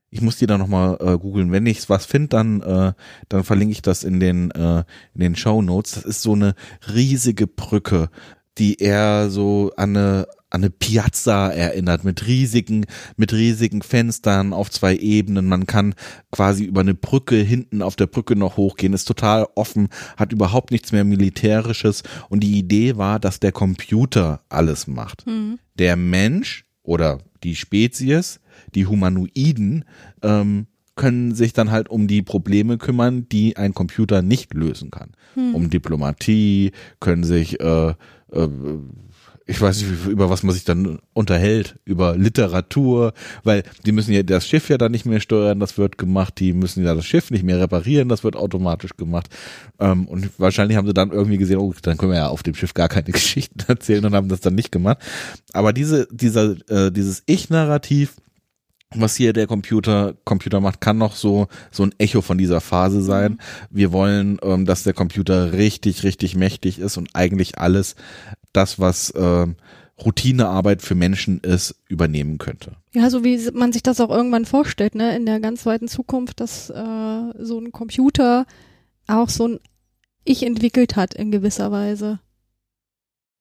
ich 0.10 0.20
muss 0.20 0.36
die 0.36 0.48
da 0.48 0.58
nochmal 0.58 0.98
äh, 1.00 1.18
googeln. 1.18 1.50
Wenn 1.54 1.66
ich 1.66 1.90
was 1.90 2.06
finde, 2.06 2.28
dann, 2.28 2.62
äh, 2.62 2.92
dann 3.30 3.44
verlinke 3.46 3.72
ich 3.72 3.82
das 3.82 4.04
in 4.04 4.20
den, 4.20 4.52
äh, 4.52 4.84
in 5.14 5.22
den 5.22 5.38
Show 5.38 5.62
Notes. 5.62 5.94
Das 5.94 6.04
ist 6.04 6.24
so 6.24 6.34
eine 6.34 6.56
riesige 6.94 7.48
Brücke, 7.48 8.10
die 8.58 8.82
eher 8.82 9.30
so 9.30 9.72
an 9.78 9.96
eine, 9.96 10.28
an 10.52 10.62
eine 10.62 10.70
Piazza 10.70 11.50
erinnert, 11.50 12.04
mit 12.04 12.28
riesigen, 12.28 12.86
mit 13.16 13.34
riesigen 13.34 13.82
Fenstern 13.82 14.54
auf 14.54 14.70
zwei 14.70 14.96
Ebenen. 14.96 15.48
Man 15.48 15.66
kann 15.66 15.96
quasi 16.32 16.66
über 16.66 16.82
eine 16.82 16.94
Brücke 16.94 17.38
hinten 17.38 17.82
auf 17.82 17.96
der 17.96 18.08
Brücke 18.08 18.36
noch 18.36 18.58
hochgehen, 18.58 18.94
ist 18.94 19.06
total 19.06 19.48
offen, 19.56 19.88
hat 20.18 20.34
überhaupt 20.34 20.72
nichts 20.72 20.92
mehr 20.92 21.06
Militärisches. 21.06 22.04
Und 22.30 22.42
die 22.42 22.60
Idee 22.60 22.98
war, 22.98 23.20
dass 23.20 23.40
der 23.40 23.54
Computer 23.54 24.42
alles 24.50 24.88
macht. 24.88 25.26
Hm. 25.26 25.58
Der 25.80 25.96
Mensch 25.96 26.66
oder 26.84 27.20
die 27.44 27.56
Spezies, 27.56 28.40
die 28.76 28.86
Humanoiden, 28.86 29.86
ähm, 30.22 30.68
können 30.96 31.34
sich 31.34 31.54
dann 31.54 31.72
halt 31.72 31.90
um 31.90 32.08
die 32.08 32.22
Probleme 32.22 32.78
kümmern, 32.78 33.28
die 33.30 33.56
ein 33.58 33.74
Computer 33.74 34.22
nicht 34.22 34.54
lösen 34.54 34.92
kann. 34.92 35.12
Um 35.54 35.70
Diplomatie, 35.70 36.74
können 37.00 37.24
sich, 37.24 37.60
äh, 37.62 37.90
äh, 37.90 38.48
ich 39.52 39.60
weiß 39.60 39.82
nicht, 39.82 40.06
über 40.08 40.30
was 40.30 40.44
man 40.44 40.54
sich 40.54 40.64
dann 40.64 41.00
unterhält, 41.14 41.78
über 41.84 42.16
Literatur, 42.16 43.14
weil 43.44 43.64
die 43.86 43.92
müssen 43.92 44.14
ja 44.14 44.24
das 44.24 44.48
Schiff 44.48 44.70
ja 44.70 44.78
dann 44.78 44.94
nicht 44.94 45.06
mehr 45.06 45.20
steuern, 45.20 45.60
das 45.60 45.78
wird 45.78 45.98
gemacht, 45.98 46.40
die 46.40 46.54
müssen 46.54 46.86
ja 46.86 46.96
das 46.96 47.06
Schiff 47.06 47.32
nicht 47.32 47.44
mehr 47.44 47.60
reparieren, 47.60 48.08
das 48.08 48.24
wird 48.24 48.38
automatisch 48.38 48.96
gemacht. 48.96 49.28
Ähm, 49.80 50.08
und 50.08 50.30
wahrscheinlich 50.40 50.78
haben 50.78 50.88
sie 50.88 50.94
dann 50.94 51.12
irgendwie 51.12 51.38
gesehen, 51.38 51.58
oh, 51.58 51.74
dann 51.82 51.98
können 51.98 52.14
wir 52.14 52.20
ja 52.20 52.28
auf 52.30 52.44
dem 52.44 52.56
Schiff 52.56 52.74
gar 52.74 52.88
keine 52.88 53.04
Geschichten 53.12 53.60
erzählen 53.68 54.06
und 54.06 54.16
haben 54.16 54.30
das 54.30 54.40
dann 54.40 54.56
nicht 54.56 54.72
gemacht. 54.72 55.00
Aber 55.52 55.74
diese, 55.74 56.08
dieser, 56.12 56.56
äh, 56.70 56.90
dieses 56.90 57.24
Ich-Narrativ, 57.26 58.16
was 58.96 59.16
hier 59.16 59.34
der 59.34 59.48
Computer, 59.48 60.16
Computer 60.24 60.62
macht, 60.62 60.80
kann 60.80 60.98
noch 60.98 61.16
so, 61.16 61.48
so 61.72 61.84
ein 61.84 61.94
Echo 61.98 62.22
von 62.22 62.38
dieser 62.38 62.62
Phase 62.62 63.02
sein. 63.02 63.40
Wir 63.70 63.92
wollen, 63.92 64.38
ähm, 64.44 64.66
dass 64.66 64.84
der 64.84 64.94
Computer 64.94 65.54
richtig, 65.54 66.04
richtig 66.04 66.36
mächtig 66.36 66.80
ist 66.80 66.98
und 66.98 67.10
eigentlich 67.14 67.58
alles 67.58 67.96
das, 68.54 68.80
was 68.80 69.14
ähm, 69.16 69.56
Routinearbeit 70.04 70.82
für 70.82 70.96
Menschen 70.96 71.40
ist, 71.42 71.76
übernehmen 71.88 72.38
könnte. 72.38 72.72
Ja, 72.94 73.10
so 73.10 73.24
wie 73.24 73.40
man 73.52 73.72
sich 73.72 73.84
das 73.84 74.00
auch 74.02 74.10
irgendwann 74.10 74.46
vorstellt, 74.46 74.96
ne, 74.96 75.16
in 75.16 75.26
der 75.26 75.40
ganz 75.40 75.66
weiten 75.66 75.88
Zukunft, 75.88 76.40
dass 76.40 76.70
äh, 76.70 76.74
so 77.40 77.60
ein 77.60 77.72
Computer 77.72 78.46
auch 79.08 79.30
so 79.30 79.48
ein 79.48 79.60
Ich 80.24 80.44
entwickelt 80.44 80.96
hat 80.96 81.14
in 81.14 81.32
gewisser 81.32 81.72
Weise. 81.72 82.20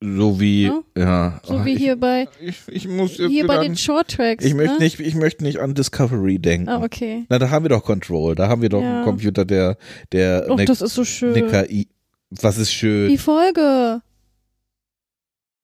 So 0.02 0.40
wie, 0.40 0.64
Ja. 0.64 0.82
ja. 0.96 1.40
So 1.44 1.58
Ach, 1.58 1.64
wie 1.66 1.72
ich, 1.74 1.78
hier 1.78 1.96
bei 1.96 2.26
Ich, 2.40 2.56
ich 2.68 2.88
muss 2.88 3.18
jetzt 3.18 3.30
hier 3.30 3.46
bei 3.46 3.58
den 3.58 3.76
Short 3.76 4.08
Tracks. 4.08 4.44
ich 4.44 4.54
möchte 4.54 4.74
ne? 4.78 4.84
nicht, 4.84 4.98
ich 4.98 5.14
möchte 5.14 5.44
nicht 5.44 5.58
an 5.60 5.74
Discovery 5.74 6.38
denken. 6.38 6.68
Ah, 6.70 6.82
okay. 6.82 7.26
Na, 7.28 7.38
da 7.38 7.50
haben 7.50 7.64
wir 7.66 7.68
doch 7.68 7.84
Control, 7.84 8.34
da 8.34 8.48
haben 8.48 8.62
wir 8.62 8.70
doch 8.70 8.80
Ja. 8.82 8.96
einen 8.96 9.04
Computer, 9.04 9.44
der, 9.44 9.76
der 10.12 10.46
Och, 10.48 10.52
eine, 10.56 10.64
das 10.64 10.80
ist 10.80 10.94
so 10.94 11.04
schön. 11.04 11.34
eine 11.34 11.66
KI. 11.66 11.88
Was 12.30 12.56
ist 12.56 12.72
schön? 12.72 13.10
Die 13.10 13.18
Folge. 13.18 14.00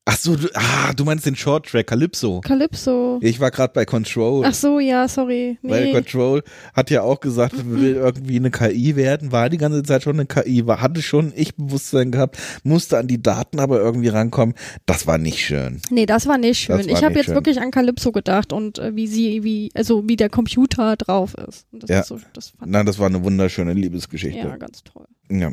Ach 0.08 0.16
so, 0.16 0.36
du, 0.36 0.46
ah, 0.54 0.92
du 0.94 1.04
meinst 1.04 1.26
den 1.26 1.34
Short 1.34 1.66
Track 1.66 1.88
Calypso. 1.88 2.40
Calypso. 2.40 3.18
Ich 3.22 3.40
war 3.40 3.50
gerade 3.50 3.72
bei 3.72 3.84
Control. 3.84 4.44
Ach 4.46 4.54
so, 4.54 4.78
ja, 4.78 5.08
sorry. 5.08 5.58
Weil 5.62 5.86
Nee. 5.86 5.92
Control 5.92 6.44
hat 6.74 6.90
ja 6.90 7.02
auch 7.02 7.18
gesagt, 7.18 7.54
will 7.68 7.94
irgendwie 7.96 8.36
eine 8.36 8.52
KI 8.52 8.94
werden, 8.94 9.32
war 9.32 9.50
die 9.50 9.56
ganze 9.58 9.82
Zeit 9.82 10.04
schon 10.04 10.14
eine 10.20 10.26
KI, 10.26 10.64
war, 10.64 10.80
hatte 10.80 11.02
schon 11.02 11.32
Ich-Bewusstsein 11.34 12.12
gehabt, 12.12 12.38
musste 12.62 12.98
an 12.98 13.08
die 13.08 13.20
Daten 13.20 13.58
aber 13.58 13.80
irgendwie 13.80 14.06
rankommen. 14.08 14.54
Das 14.86 15.08
war 15.08 15.18
nicht 15.18 15.40
schön. 15.44 15.80
Nee, 15.90 16.06
das 16.06 16.28
war 16.28 16.38
nicht 16.38 16.60
schön. 16.60 16.76
War 16.78 16.86
ich 16.86 17.02
habe 17.02 17.16
jetzt 17.16 17.26
schön. 17.26 17.34
wirklich 17.34 17.60
an 17.60 17.72
Calypso 17.72 18.12
gedacht 18.12 18.52
und 18.52 18.78
äh, 18.78 18.94
wie 18.94 19.08
sie, 19.08 19.42
wie, 19.42 19.72
also 19.74 20.08
wie 20.08 20.14
der 20.14 20.30
Computer 20.30 20.94
drauf 20.94 21.34
ist. 21.48 21.66
Und 21.72 21.82
das 21.82 21.90
Ja. 21.90 22.00
ist 22.02 22.06
so, 22.06 22.20
das 22.32 22.50
fand 22.50 22.70
Na, 22.70 22.84
das 22.84 23.00
war 23.00 23.06
eine 23.08 23.24
wunderschöne 23.24 23.72
ich 23.72 23.78
Liebesgeschichte. 23.78 24.38
ja 24.38 24.56
ganz 24.56 24.84
toll. 24.84 25.06
Ja. 25.30 25.50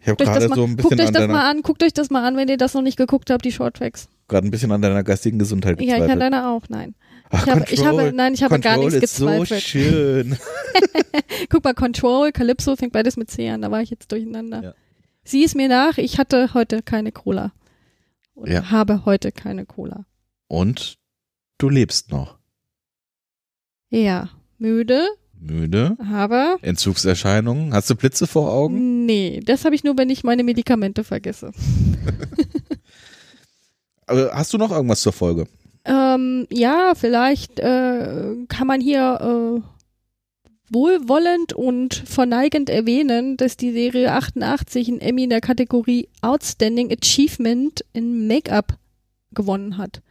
Ich 0.00 0.08
habe 0.08 0.16
Guckt 0.16 0.20
euch, 0.22 0.26
das 0.26 0.34
gerade 0.38 0.48
mal, 0.48 0.54
so 0.56 0.64
ein 0.64 0.76
guckt 0.76 0.88
bisschen 0.96 1.00
euch 1.00 1.06
an 1.08 1.12
das 1.14 1.28
mal 1.28 1.50
an, 1.50 1.62
guckt 1.62 1.82
euch 1.82 1.92
das 1.92 2.10
mal 2.10 2.26
an, 2.26 2.36
wenn 2.36 2.48
ihr 2.48 2.56
das 2.56 2.72
noch 2.74 2.82
nicht 2.82 2.96
geguckt 2.96 3.30
habt, 3.30 3.44
die 3.44 3.52
Shorttracks. 3.52 4.08
gerade 4.28 4.46
ein 4.46 4.50
bisschen 4.50 4.72
an 4.72 4.80
deiner 4.82 5.02
geistigen 5.04 5.38
Gesundheit 5.38 5.78
Ja, 5.78 5.82
ich 5.82 5.88
gezweifelt. 5.90 6.10
an 6.12 6.18
deiner 6.20 6.50
auch, 6.50 6.62
nein. 6.68 6.94
Ach, 7.32 7.46
ich 7.46 7.52
habe, 7.52 7.64
ich 7.70 7.84
habe, 7.84 8.12
nein, 8.12 8.34
ich 8.34 8.42
habe 8.42 8.58
gar 8.60 8.74
Control 8.76 8.90
nichts 8.92 9.12
ist 9.12 9.16
so 9.18 9.26
gezweifelt. 9.26 9.62
schön. 9.62 10.36
Guck 11.50 11.64
mal, 11.64 11.74
Control, 11.74 12.32
Calypso 12.32 12.76
fängt 12.76 12.92
beides 12.92 13.16
mit 13.16 13.30
C 13.30 13.48
an, 13.50 13.60
da 13.62 13.70
war 13.70 13.82
ich 13.82 13.90
jetzt 13.90 14.10
durcheinander. 14.10 14.62
Ja. 14.62 14.74
Sieh 15.22 15.44
es 15.44 15.54
mir 15.54 15.68
nach, 15.68 15.98
ich 15.98 16.18
hatte 16.18 16.54
heute 16.54 16.82
keine 16.82 17.12
Cola. 17.12 17.52
Oder 18.34 18.52
Ja. 18.52 18.70
habe 18.70 19.04
heute 19.04 19.32
keine 19.32 19.66
Cola. 19.66 20.06
Und 20.48 20.96
du 21.58 21.68
lebst 21.68 22.10
noch. 22.10 22.38
Ja, 23.90 24.30
müde, 24.58 25.06
Müde? 25.40 25.96
aber 25.98 26.58
Entzugserscheinungen? 26.62 27.72
Hast 27.72 27.88
du 27.90 27.94
Blitze 27.94 28.26
vor 28.26 28.52
Augen? 28.52 29.06
nee, 29.06 29.40
das 29.44 29.64
habe 29.64 29.74
ich 29.74 29.84
nur, 29.84 29.96
wenn 29.96 30.10
ich 30.10 30.22
meine 30.22 30.44
Medikamente 30.44 31.02
vergesse. 31.02 31.52
Aber 34.06 34.30
hast 34.34 34.52
du 34.52 34.58
noch 34.58 34.70
irgendwas 34.70 35.00
zur 35.00 35.12
Folge? 35.12 35.46
Ähm, 35.84 36.46
ja, 36.50 36.92
vielleicht 36.94 37.58
äh, 37.58 38.36
kann 38.48 38.66
man 38.66 38.80
hier 38.80 39.60
äh, 39.60 39.60
wohlwollend 40.70 41.52
und 41.52 41.94
verneigend 41.94 42.70
erwähnen, 42.70 43.36
dass 43.36 43.56
die 43.56 43.72
Serie 43.72 44.12
88 44.12 44.88
einen 44.88 45.00
Emmy 45.00 45.24
in 45.24 45.30
der 45.30 45.40
Kategorie 45.40 46.08
Outstanding 46.20 46.92
Achievement 46.92 47.84
in 47.92 48.26
Make-up 48.26 48.76
gewonnen 49.32 49.78
hat. 49.78 50.02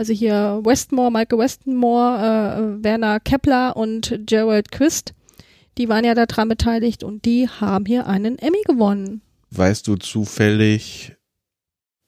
Also 0.00 0.14
hier 0.14 0.62
Westmore, 0.64 1.12
Michael 1.12 1.40
Westmore, 1.40 2.78
äh, 2.80 2.82
Werner 2.82 3.20
Kepler 3.20 3.76
und 3.76 4.18
Gerald 4.24 4.72
Quist, 4.72 5.12
die 5.76 5.90
waren 5.90 6.06
ja 6.06 6.14
daran 6.14 6.48
beteiligt 6.48 7.04
und 7.04 7.26
die 7.26 7.50
haben 7.50 7.84
hier 7.84 8.06
einen 8.06 8.38
Emmy 8.38 8.62
gewonnen. 8.64 9.20
Weißt 9.50 9.86
du 9.86 9.96
zufällig, 9.96 11.16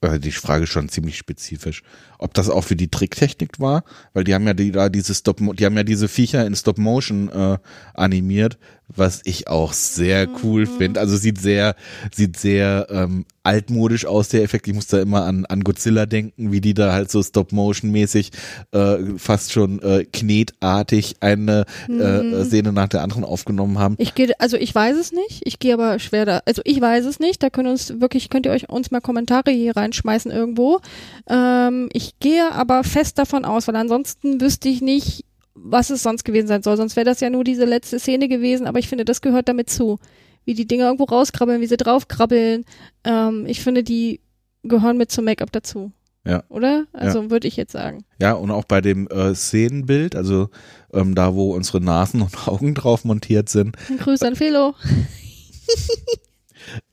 äh, 0.01 0.17
die 0.17 0.31
Frage 0.31 0.63
ist 0.63 0.71
schon 0.71 0.89
ziemlich 0.89 1.17
spezifisch, 1.19 1.83
ob 2.23 2.33
das 2.33 2.49
auch 2.49 2.63
für 2.63 2.75
die 2.75 2.89
Tricktechnik 2.89 3.59
war? 3.59 3.83
Weil 4.13 4.23
die 4.23 4.33
haben 4.33 4.47
ja 4.47 4.53
die, 4.53 4.71
da 4.71 4.89
diese 4.89 5.13
Stop, 5.13 5.39
die 5.55 5.65
haben 5.65 5.77
ja 5.77 5.83
diese 5.83 6.07
Viecher 6.07 6.45
in 6.45 6.55
Stop 6.55 6.77
Motion 6.77 7.29
äh, 7.29 7.57
animiert, 7.93 8.57
was 8.95 9.21
ich 9.23 9.47
auch 9.47 9.73
sehr 9.73 10.27
cool 10.43 10.65
finde. 10.65 10.99
Also 10.99 11.17
sieht 11.17 11.39
sehr, 11.39 11.75
sieht 12.11 12.37
sehr 12.37 12.87
ähm, 12.89 13.25
altmodisch 13.43 14.05
aus, 14.05 14.29
der 14.29 14.43
Effekt. 14.43 14.67
Ich 14.67 14.73
muss 14.73 14.87
da 14.87 15.01
immer 15.01 15.25
an, 15.25 15.45
an 15.45 15.63
Godzilla 15.63 16.05
denken, 16.05 16.51
wie 16.51 16.61
die 16.61 16.73
da 16.73 16.93
halt 16.93 17.11
so 17.11 17.21
Stop-Motion-mäßig 17.21 18.31
äh, 18.71 18.97
fast 19.17 19.51
schon 19.51 19.81
äh, 19.81 20.05
knetartig 20.05 21.15
eine 21.19 21.65
äh, 21.89 22.43
Szene 22.45 22.71
nach 22.71 22.87
der 22.87 23.01
anderen 23.01 23.23
aufgenommen 23.23 23.79
haben. 23.79 23.95
Ich 23.97 24.15
gehe, 24.15 24.31
also 24.39 24.57
ich 24.57 24.73
weiß 24.73 24.97
es 24.97 25.11
nicht. 25.11 25.41
Ich 25.43 25.59
gehe 25.59 25.73
aber 25.73 25.99
schwer 25.99 26.25
da. 26.25 26.41
Also 26.45 26.61
ich 26.65 26.79
weiß 26.79 27.05
es 27.05 27.19
nicht. 27.19 27.43
Da 27.43 27.49
können 27.49 27.69
uns 27.69 27.99
wirklich, 27.99 28.29
könnt 28.29 28.45
ihr 28.45 28.51
euch 28.51 28.69
uns 28.69 28.91
mal 28.91 29.01
Kommentare 29.01 29.51
hier 29.51 29.75
reinschmeißen 29.75 30.31
irgendwo. 30.31 30.79
Ähm, 31.27 31.89
ich 31.93 32.12
gehe 32.19 32.51
aber 32.51 32.83
fest 32.83 33.17
davon 33.17 33.45
aus, 33.45 33.67
weil 33.67 33.75
ansonsten 33.75 34.39
wüsste 34.41 34.69
ich 34.69 34.81
nicht, 34.81 35.25
was 35.55 35.89
es 35.89 36.03
sonst 36.03 36.23
gewesen 36.23 36.47
sein 36.47 36.63
soll. 36.63 36.77
Sonst 36.77 36.95
wäre 36.95 37.05
das 37.05 37.19
ja 37.19 37.29
nur 37.29 37.43
diese 37.43 37.65
letzte 37.65 37.99
Szene 37.99 38.27
gewesen. 38.27 38.67
Aber 38.67 38.79
ich 38.79 38.87
finde, 38.87 39.05
das 39.05 39.21
gehört 39.21 39.47
damit 39.47 39.69
zu, 39.69 39.99
wie 40.45 40.53
die 40.53 40.67
Dinger 40.67 40.85
irgendwo 40.85 41.05
rauskrabbeln, 41.05 41.61
wie 41.61 41.67
sie 41.67 41.77
draufkrabbeln. 41.77 42.65
Ähm, 43.03 43.45
ich 43.45 43.61
finde, 43.61 43.83
die 43.83 44.21
gehören 44.63 44.97
mit 44.97 45.11
zum 45.11 45.25
Make-up 45.25 45.51
dazu. 45.51 45.91
Ja. 46.25 46.43
Oder? 46.47 46.85
Also 46.93 47.29
würde 47.29 47.49
ich 47.49 47.57
jetzt 47.57 47.73
sagen. 47.73 48.05
Ja, 48.17 48.33
und 48.33 48.49
auch 48.49 48.63
bei 48.63 48.79
dem 48.79 49.07
äh, 49.07 49.35
Szenenbild, 49.35 50.15
also 50.15 50.49
ähm, 50.93 51.15
da, 51.15 51.35
wo 51.35 51.53
unsere 51.53 51.81
Nasen 51.81 52.21
und 52.21 52.47
Augen 52.47 52.73
drauf 52.75 53.03
montiert 53.03 53.49
sind, 53.49 53.75
Ein 53.89 53.97
Grüß 53.97 54.21
an 54.21 54.35
Felo. 54.35 54.73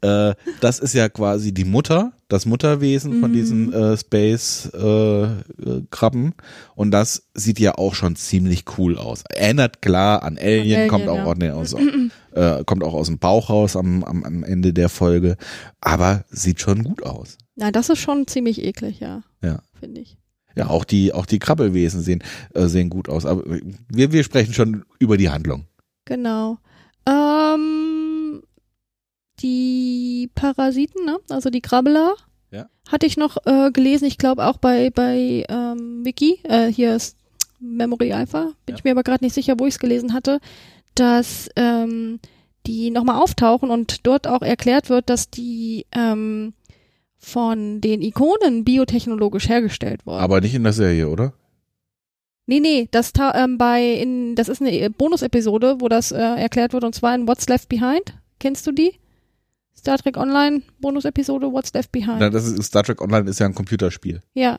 äh, 0.00 0.34
das 0.60 0.78
ist 0.78 0.94
ja 0.94 1.08
quasi 1.08 1.52
die 1.52 1.64
Mutter, 1.64 2.12
das 2.28 2.46
Mutterwesen 2.46 3.20
von 3.20 3.30
Mhm. 3.30 3.34
diesen 3.34 3.72
äh, 3.72 3.96
Space 3.96 4.70
äh, 4.74 5.22
äh, 5.24 5.30
Krabben 5.90 6.34
und 6.74 6.90
das 6.90 7.24
sieht 7.34 7.58
ja 7.58 7.76
auch 7.76 7.94
schon 7.94 8.16
ziemlich 8.16 8.64
cool 8.78 8.98
aus. 8.98 9.24
Erinnert 9.28 9.82
klar 9.82 10.22
an 10.22 10.38
Alien, 10.38 10.76
Alien, 10.76 10.88
kommt 10.88 11.08
auch 11.08 11.16
ja. 11.16 11.24
aus, 11.24 11.36
nee, 11.38 11.50
aus 11.50 11.74
äh, 12.32 12.64
kommt 12.64 12.84
auch 12.84 12.94
aus 12.94 13.06
dem 13.08 13.18
Bauch 13.18 13.50
raus 13.50 13.76
am, 13.76 14.04
am, 14.04 14.24
am 14.24 14.44
Ende 14.44 14.72
der 14.72 14.88
Folge, 14.88 15.36
aber 15.80 16.24
sieht 16.30 16.60
schon 16.60 16.84
gut 16.84 17.02
aus. 17.02 17.38
Na, 17.56 17.70
das 17.70 17.88
ist 17.90 17.98
schon 17.98 18.26
ziemlich 18.26 18.62
eklig, 18.62 19.00
ja. 19.00 19.22
Ja. 19.42 19.60
Finde 19.78 20.00
ich. 20.00 20.16
Ja, 20.56 20.68
auch 20.68 20.84
die 20.84 21.12
auch 21.12 21.26
die 21.26 21.38
Krabbelwesen 21.38 22.02
sehen 22.02 22.22
äh, 22.54 22.66
sehen 22.66 22.90
gut 22.90 23.08
aus, 23.08 23.24
aber 23.24 23.44
wir 23.88 24.12
wir 24.12 24.24
sprechen 24.24 24.52
schon 24.52 24.84
über 24.98 25.16
die 25.16 25.30
Handlung. 25.30 25.64
Genau. 26.06 26.58
Ähm, 27.08 27.69
die 29.42 30.30
Parasiten, 30.34 31.04
ne? 31.04 31.18
Also 31.30 31.50
die 31.50 31.60
Krabbeler. 31.60 32.14
Ja. 32.50 32.66
Hatte 32.90 33.06
ich 33.06 33.16
noch 33.16 33.36
äh, 33.46 33.70
gelesen, 33.70 34.06
ich 34.06 34.18
glaube 34.18 34.44
auch 34.46 34.56
bei, 34.58 34.90
bei 34.90 35.44
ähm, 35.48 36.04
Wiki, 36.04 36.40
äh, 36.44 36.66
hier 36.66 36.96
ist 36.96 37.16
Memory 37.60 38.12
Alpha, 38.12 38.52
bin 38.66 38.74
Ja. 38.74 38.76
ich 38.76 38.84
mir 38.84 38.92
aber 38.92 39.02
gerade 39.02 39.24
nicht 39.24 39.34
sicher, 39.34 39.54
wo 39.58 39.66
ich 39.66 39.74
es 39.74 39.78
gelesen 39.78 40.12
hatte, 40.14 40.40
dass 40.94 41.48
ähm, 41.56 42.18
die 42.66 42.90
nochmal 42.90 43.20
auftauchen 43.22 43.70
und 43.70 44.06
dort 44.06 44.26
auch 44.26 44.42
erklärt 44.42 44.88
wird, 44.90 45.08
dass 45.10 45.30
die 45.30 45.86
ähm, 45.92 46.54
von 47.18 47.80
den 47.80 48.02
Ikonen 48.02 48.64
biotechnologisch 48.64 49.48
hergestellt 49.48 50.04
wurden. 50.06 50.20
Aber 50.20 50.40
nicht 50.40 50.54
in 50.54 50.62
der 50.64 50.72
Serie, 50.72 51.08
oder? 51.08 51.34
Nee, 52.46 52.60
nee, 52.60 52.88
das 52.90 53.12
ähm, 53.34 53.58
bei 53.58 53.84
in 53.92 54.34
das 54.34 54.48
ist 54.48 54.60
eine 54.60 54.90
Bonus-Episode, 54.90 55.76
wo 55.80 55.88
das 55.88 56.10
äh, 56.10 56.18
erklärt 56.18 56.72
wird 56.72 56.82
und 56.82 56.94
zwar 56.94 57.14
in 57.14 57.28
What's 57.28 57.48
Left 57.48 57.68
Behind. 57.68 58.14
Kennst 58.40 58.66
du 58.66 58.72
die? 58.72 58.94
Star 59.80 59.96
Trek 59.98 60.16
Online 60.16 60.62
Bonus-Episode 60.80 61.50
What's 61.52 61.72
Left 61.72 61.90
Behind. 61.90 62.20
Na, 62.20 62.28
das 62.30 62.46
ist 62.46 62.62
Star 62.64 62.82
Trek 62.84 63.00
Online 63.00 63.28
ist 63.28 63.40
ja 63.40 63.46
ein 63.46 63.54
Computerspiel. 63.54 64.20
ja. 64.34 64.58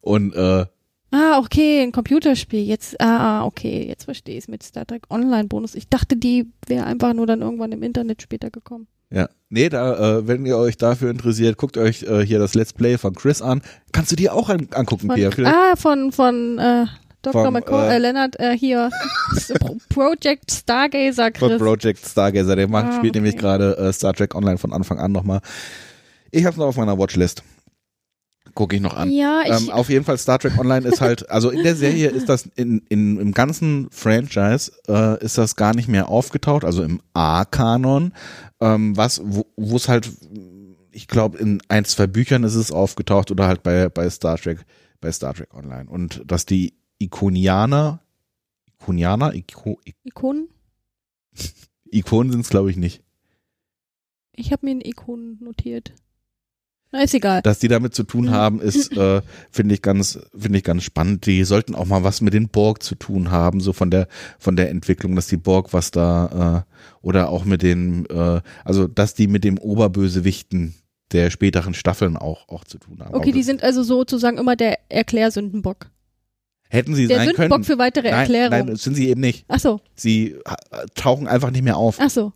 Und 0.00 0.32
äh, 0.34 0.64
Ah, 1.10 1.38
okay, 1.38 1.82
ein 1.82 1.90
Computerspiel. 1.90 2.60
Jetzt, 2.60 3.00
ah, 3.00 3.40
ah, 3.40 3.44
okay, 3.46 3.86
jetzt 3.88 4.04
verstehe 4.04 4.36
ich 4.36 4.44
es 4.44 4.48
mit 4.48 4.62
Star 4.62 4.86
Trek 4.86 5.04
Online 5.10 5.48
Bonus. 5.48 5.74
Ich 5.74 5.88
dachte, 5.88 6.16
die 6.16 6.52
wäre 6.66 6.84
einfach 6.84 7.14
nur 7.14 7.26
dann 7.26 7.40
irgendwann 7.40 7.72
im 7.72 7.82
Internet 7.82 8.20
später 8.22 8.50
gekommen. 8.50 8.86
ja, 9.10 9.28
nee, 9.48 9.70
da, 9.70 10.18
äh, 10.18 10.28
wenn 10.28 10.44
ihr 10.46 10.56
euch 10.58 10.76
dafür 10.76 11.10
interessiert, 11.10 11.56
guckt 11.56 11.78
euch 11.78 12.02
äh, 12.02 12.24
hier 12.26 12.38
das 12.38 12.54
Let's 12.54 12.74
Play 12.74 12.98
von 12.98 13.14
Chris 13.14 13.40
an. 13.42 13.62
Kannst 13.92 14.12
du 14.12 14.16
dir 14.16 14.34
auch 14.34 14.50
an, 14.50 14.68
angucken, 14.72 15.06
Von, 15.08 15.16
Pia? 15.16 15.30
Vielleicht- 15.30 15.56
ah, 15.56 15.76
von 15.76 16.12
von 16.12 16.58
äh, 16.58 16.84
Dr. 17.22 17.44
Vom, 17.44 17.54
McCall, 17.54 17.90
äh, 17.90 17.94
äh, 17.96 17.98
Leonard 17.98 18.38
äh, 18.40 18.56
hier 18.56 18.90
Pro- 19.60 19.76
Project 19.88 20.50
Stargazer 20.52 21.30
Von 21.36 21.48
Chris. 21.50 21.58
Project 21.60 22.06
Stargazer. 22.06 22.56
Der 22.56 22.68
macht, 22.68 22.86
Ah, 22.86 22.92
spielt 22.96 23.12
okay. 23.12 23.18
nämlich 23.20 23.36
gerade 23.36 23.76
äh, 23.76 23.92
Star 23.92 24.14
Trek 24.14 24.34
Online 24.34 24.58
von 24.58 24.72
Anfang 24.72 24.98
an 25.00 25.12
nochmal. 25.12 25.40
Ich 26.30 26.44
hab's 26.44 26.56
noch 26.56 26.66
auf 26.66 26.76
meiner 26.76 26.98
Watchlist. 26.98 27.42
Gucke 28.54 28.76
ich 28.76 28.82
noch 28.82 28.96
an. 28.96 29.10
Ja, 29.10 29.42
ich 29.44 29.50
Ähm, 29.52 29.70
auf 29.70 29.88
jeden 29.88 30.04
Fall 30.04 30.16
Star 30.18 30.38
Trek 30.38 30.58
Online 30.58 30.86
ist 30.88 31.00
halt, 31.00 31.28
also 31.30 31.50
in 31.50 31.62
der 31.62 31.76
Serie 31.76 32.08
ist 32.08 32.28
das 32.28 32.48
in, 32.56 32.82
in 32.88 33.18
im 33.20 33.32
ganzen 33.32 33.88
Franchise 33.90 34.72
äh, 34.88 35.22
ist 35.22 35.38
das 35.38 35.54
gar 35.54 35.74
nicht 35.74 35.88
mehr 35.88 36.08
aufgetaucht, 36.08 36.64
also 36.64 36.82
im 36.82 37.00
A-Kanon, 37.14 38.12
ähm, 38.60 38.96
was 38.96 39.20
wo 39.24 39.46
wo 39.56 39.76
es 39.76 39.88
halt, 39.88 40.10
ich 40.92 41.08
glaube 41.08 41.38
in 41.38 41.60
ein 41.68 41.84
zwei 41.84 42.06
Büchern 42.06 42.42
ist 42.42 42.54
es 42.54 42.72
aufgetaucht 42.72 43.30
oder 43.30 43.46
halt 43.46 43.62
bei 43.62 43.88
bei 43.90 44.08
Star 44.10 44.38
Trek 44.38 44.64
bei 45.00 45.12
Star 45.12 45.34
Trek 45.34 45.54
Online 45.54 45.88
und 45.88 46.22
dass 46.26 46.44
die 46.46 46.74
Ikonianer, 46.98 48.00
Ikonianer, 48.66 49.34
Iko, 49.34 49.80
Ikonen. 50.04 50.48
Ikonen 51.90 52.32
sind 52.32 52.40
es 52.40 52.48
glaube 52.50 52.70
ich 52.70 52.76
nicht, 52.76 53.02
Ich 54.34 54.52
habe 54.52 54.66
mir 54.66 54.72
einen 54.72 54.80
Ikonen 54.82 55.38
notiert. 55.42 55.92
Na, 56.90 57.02
ist 57.02 57.12
egal. 57.14 57.42
dass 57.42 57.58
die 57.58 57.68
damit 57.68 57.94
zu 57.94 58.02
tun 58.02 58.26
Mhm. 58.26 58.30
haben, 58.30 58.60
ist 58.60 58.92
äh, 58.96 59.20
finde 59.50 59.74
ich 59.74 59.82
ganz 59.82 60.18
finde 60.36 60.58
ich 60.58 60.64
ganz 60.64 60.82
spannend. 60.84 61.26
Die 61.26 61.44
sollten 61.44 61.74
auch 61.74 61.84
mal 61.86 62.02
was 62.02 62.20
mit 62.22 62.32
den 62.34 62.48
Borg 62.48 62.82
zu 62.82 62.94
tun 62.94 63.30
haben, 63.30 63.60
so 63.60 63.72
von 63.74 63.90
der 63.90 64.08
von 64.38 64.56
der 64.56 64.70
Entwicklung, 64.70 65.14
dass 65.14 65.26
die 65.26 65.36
Borg 65.36 65.72
was 65.74 65.90
da 65.90 66.64
äh, 66.66 67.06
oder 67.06 67.28
auch 67.28 67.44
mit 67.44 67.62
den 67.62 68.06
äh, 68.06 68.40
also 68.64 68.86
dass 68.86 69.14
die 69.14 69.26
mit 69.26 69.44
dem 69.44 69.58
Oberbösewichten 69.58 70.74
der 71.12 71.30
späteren 71.30 71.74
Staffeln 71.74 72.16
auch 72.16 72.48
auch 72.48 72.64
zu 72.64 72.78
tun 72.78 73.00
haben. 73.00 73.14
Okay, 73.14 73.22
Aber 73.28 73.32
die 73.32 73.42
sind 73.42 73.62
also 73.62 73.82
sozusagen 73.82 74.38
immer 74.38 74.56
der 74.56 74.78
Erklärsündenbock. 74.90 75.90
Hätten 76.68 76.94
sie 76.94 77.06
Der 77.06 77.18
sein 77.18 77.26
Sündenbock 77.28 77.50
können. 77.58 77.64
für 77.64 77.78
weitere 77.78 78.10
nein, 78.10 78.20
Erklärung. 78.20 78.50
nein, 78.50 78.66
das 78.68 78.82
sind 78.82 78.94
sie 78.94 79.08
eben 79.08 79.20
nicht. 79.20 79.44
Ach 79.48 79.60
so, 79.60 79.80
Sie 79.94 80.32
äh, 80.32 80.38
tauchen 80.94 81.26
einfach 81.26 81.50
nicht 81.50 81.62
mehr 81.64 81.76
auf. 81.76 81.98
ach 82.00 82.10
so. 82.10 82.32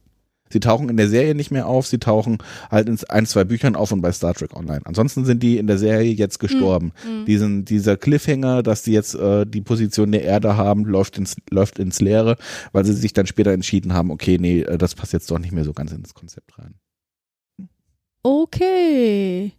Sie 0.51 0.61
tauchen 0.61 0.91
in 0.91 0.99
der 0.99 1.09
Serie 1.09 1.35
nicht 1.35 1.51
mehr 1.51 1.67
auf, 1.67 1.87
sie 1.87 1.97
tauchen 1.97 2.37
halt 2.71 2.87
in 2.87 2.99
ein, 3.09 3.25
zwei 3.25 3.43
Büchern 3.45 3.75
auf 3.75 3.91
und 3.91 4.03
bei 4.03 4.13
Star 4.13 4.35
Trek 4.35 4.55
Online. 4.55 4.83
Ansonsten 4.85 5.25
sind 5.25 5.43
die 5.43 5.57
in 5.57 5.67
der 5.67 5.79
Serie 5.79 6.13
jetzt 6.13 6.41
gestorben. 6.41 6.93
Mhm. 7.07 7.25
Diesen, 7.25 7.65
dieser 7.65 7.97
Cliffhanger, 7.97 8.63
dass 8.63 8.83
die 8.83 8.93
jetzt 8.93 9.15
äh, 9.15 9.47
die 9.47 9.63
Position 9.63 10.13
der 10.13 10.25
Erde 10.25 10.59
haben, 10.59 10.85
läuft 10.85 11.17
ins, 11.17 11.37
läuft 11.49 11.79
ins 11.79 12.03
Leere, 12.03 12.37
weil 12.73 12.85
sie 12.85 12.93
sich 12.93 13.15
dann 13.15 13.27
später 13.27 13.51
entschieden 13.53 13.95
haben, 13.95 14.11
okay, 14.11 14.37
nee, 14.39 14.61
äh, 14.61 14.77
das 14.77 14.95
passt 14.95 15.15
jetzt 15.15 15.31
doch 15.31 15.39
nicht 15.39 15.53
mehr 15.53 15.65
so 15.65 15.73
ganz 15.73 15.91
ins 15.93 16.13
Konzept 16.13 16.59
rein. 16.59 16.75
Okay. 18.23 19.53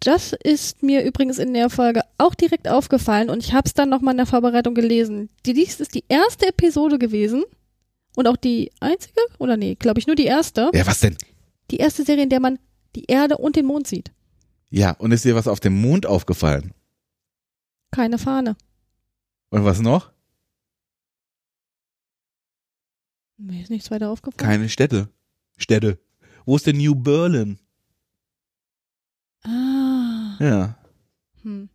Das 0.00 0.32
ist 0.32 0.82
mir 0.82 1.04
übrigens 1.04 1.38
in 1.38 1.54
der 1.54 1.70
Folge 1.70 2.02
auch 2.18 2.34
direkt 2.34 2.68
aufgefallen 2.68 3.30
und 3.30 3.42
ich 3.42 3.54
habe 3.54 3.66
es 3.66 3.74
dann 3.74 3.88
nochmal 3.88 4.12
in 4.12 4.18
der 4.18 4.26
Vorbereitung 4.26 4.74
gelesen. 4.74 5.30
Die, 5.46 5.54
dies 5.54 5.80
ist 5.80 5.94
die 5.94 6.04
erste 6.08 6.48
Episode 6.48 6.98
gewesen 6.98 7.44
und 8.14 8.26
auch 8.26 8.36
die 8.36 8.70
einzige, 8.80 9.20
oder 9.38 9.56
nee, 9.56 9.74
glaube 9.74 9.98
ich 9.98 10.06
nur 10.06 10.16
die 10.16 10.26
erste. 10.26 10.70
Ja, 10.74 10.86
was 10.86 11.00
denn? 11.00 11.16
Die 11.70 11.78
erste 11.78 12.04
Serie, 12.04 12.24
in 12.24 12.30
der 12.30 12.40
man 12.40 12.58
die 12.94 13.04
Erde 13.06 13.38
und 13.38 13.56
den 13.56 13.66
Mond 13.66 13.86
sieht. 13.86 14.12
Ja, 14.70 14.92
und 14.92 15.12
ist 15.12 15.24
dir 15.24 15.34
was 15.34 15.48
auf 15.48 15.60
dem 15.60 15.80
Mond 15.80 16.06
aufgefallen? 16.06 16.72
Keine 17.90 18.18
Fahne. 18.18 18.56
Und 19.50 19.64
was 19.64 19.80
noch? 19.80 20.10
Mir 23.38 23.62
ist 23.62 23.70
nichts 23.70 23.90
weiter 23.90 24.10
aufgefallen. 24.10 24.36
Keine 24.38 24.68
Städte. 24.68 25.08
Städte. 25.56 25.98
Wo 26.44 26.56
ist 26.56 26.66
denn 26.66 26.76
New 26.76 26.94
Berlin? 26.94 27.58
Ah. 29.42 29.75
Ja. 30.38 30.76
Hm. 31.42 31.68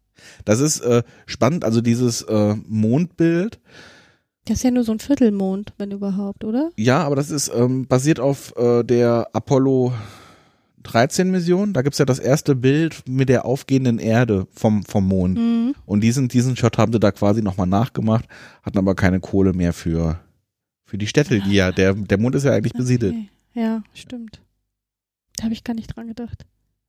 Das 0.46 0.60
ist 0.60 0.82
äh, 0.82 1.04
spannend, 1.26 1.64
also 1.64 1.82
dieses 1.82 2.22
äh, 2.24 2.56
Mondbild. 2.68 3.60
Das 4.46 4.58
ist 4.58 4.64
ja 4.64 4.72
nur 4.72 4.84
so 4.84 4.92
ein 4.92 5.00
Viertelmond, 5.00 5.74
wenn 5.78 5.92
überhaupt, 5.92 6.44
oder? 6.44 6.72
Ja, 6.76 7.04
aber 7.04 7.16
das 7.16 7.30
ist 7.30 7.52
ähm, 7.54 7.88
basiert 7.88 8.20
auf 8.20 8.56
äh, 8.58 8.84
der 8.84 9.28
Apollo 9.34 9.94
13 10.84 11.30
Mission. 11.30 11.74
Da 11.74 11.84
gibt's 11.84 12.00
ja 12.00 12.06
das 12.06 12.20
erste 12.20 12.56
Bild 12.56 13.04
mit 13.08 13.30
der 13.30 13.46
aufgehenden 13.46 14.00
Erde 14.00 14.48
vom, 14.52 14.84
vom 14.84 15.08
Mond. 15.08 15.38
Mhm. 15.38 15.76
Und 15.86 16.02
diesen, 16.02 16.28
diesen 16.28 16.56
Shot 16.56 16.78
haben 16.78 16.92
sie 16.92 17.00
da 17.00 17.12
quasi 17.12 17.42
nochmal 17.42 17.68
nachgemacht, 17.68 18.26
hatten 18.64 18.78
aber 18.78 18.96
keine 18.96 19.20
Kohle 19.20 19.54
mehr 19.54 19.74
für, 19.74 20.20
für 20.84 20.98
die 20.98 21.08
Städte, 21.08 21.40
die 21.40 21.54
ja, 21.54 21.72
der, 21.72 21.94
der 21.94 22.18
Mond 22.18 22.36
ist 22.36 22.44
ja 22.44 22.54
eigentlich 22.54 22.74
besiedelt. 22.74 23.14
Okay. 23.14 23.30
Ja, 23.54 23.84
stimmt. 23.94 24.42
Da 25.38 25.44
habe 25.44 25.54
ich 25.54 25.64
gar 25.64 25.74
nicht 25.74 25.96
dran 25.96 26.08
gedacht. 26.08 26.46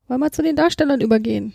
Wollen 0.09 0.21
wir 0.21 0.33
zu 0.33 0.43
den 0.43 0.57
Darstellern 0.57 1.01
übergehen? 1.01 1.53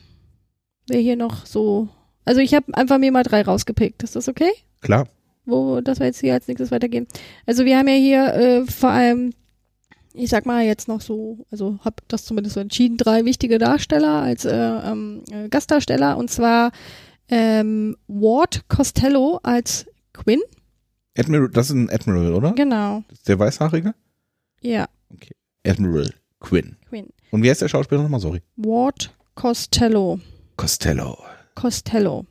Wer 0.88 1.00
hier 1.00 1.16
noch 1.16 1.46
so. 1.46 1.90
Also 2.26 2.42
ich 2.42 2.54
habe 2.54 2.74
einfach 2.76 2.98
mir 2.98 3.12
mal 3.12 3.24
drei 3.24 3.42
rausgepickt. 3.42 4.04
Ist 4.04 4.16
das 4.16 4.28
okay? 4.28 4.52
Klar. 4.82 5.08
Wo, 5.46 5.82
dass 5.82 6.00
wir 6.00 6.08
jetzt 6.08 6.20
hier 6.20 6.34
als 6.34 6.48
nächstes 6.48 6.72
weitergehen. 6.72 7.08
Also 7.46 7.66
wir 7.66 7.78
haben 7.78 7.88
ja 7.88 7.96
hier 7.96 8.34
äh, 8.34 8.66
vor 8.66 8.90
allem, 8.90 9.34
ich 10.14 10.30
sag 10.30 10.46
mal 10.46 10.64
jetzt 10.66 10.88
noch 10.88 11.00
so, 11.00 11.46
also 11.52 11.80
habe 11.86 11.98
das 12.08 12.26
zumindest 12.26 12.56
so 12.56 12.60
entschieden, 12.60 12.98
drei 12.98 13.24
wichtige 13.24 13.58
Darsteller 13.58 14.22
als 14.22 14.44
äh, 14.46 14.56
ähm, 14.56 15.24
äh, 15.32 15.48
Gastdarsteller 15.48 16.18
und 16.18 16.30
zwar 16.30 16.72
ähm, 17.30 17.96
Ward 18.08 18.68
Costello 18.68 19.40
als 19.44 19.86
Quinn. 20.14 20.42
Admiral, 21.18 21.50
das 21.50 21.68
ist 21.68 21.76
ein 21.76 21.90
Admiral, 21.90 22.34
oder? 22.34 22.52
Genau. 22.54 23.04
Der 23.28 23.40
Weißhaarige? 23.40 23.94
Ja, 24.62 24.88
Admiral 25.66 26.14
Quinn. 26.40 26.78
Quinn. 26.90 27.08
Und 27.32 27.44
wie 27.44 27.50
heißt 27.50 27.62
der 27.62 27.68
Schauspieler 27.68 28.04
nochmal? 28.04 28.20
Sorry. 28.20 28.42
Ward 28.56 29.12
Costello. 29.36 30.20
Costello. 30.58 31.18
Costello. 31.56 32.26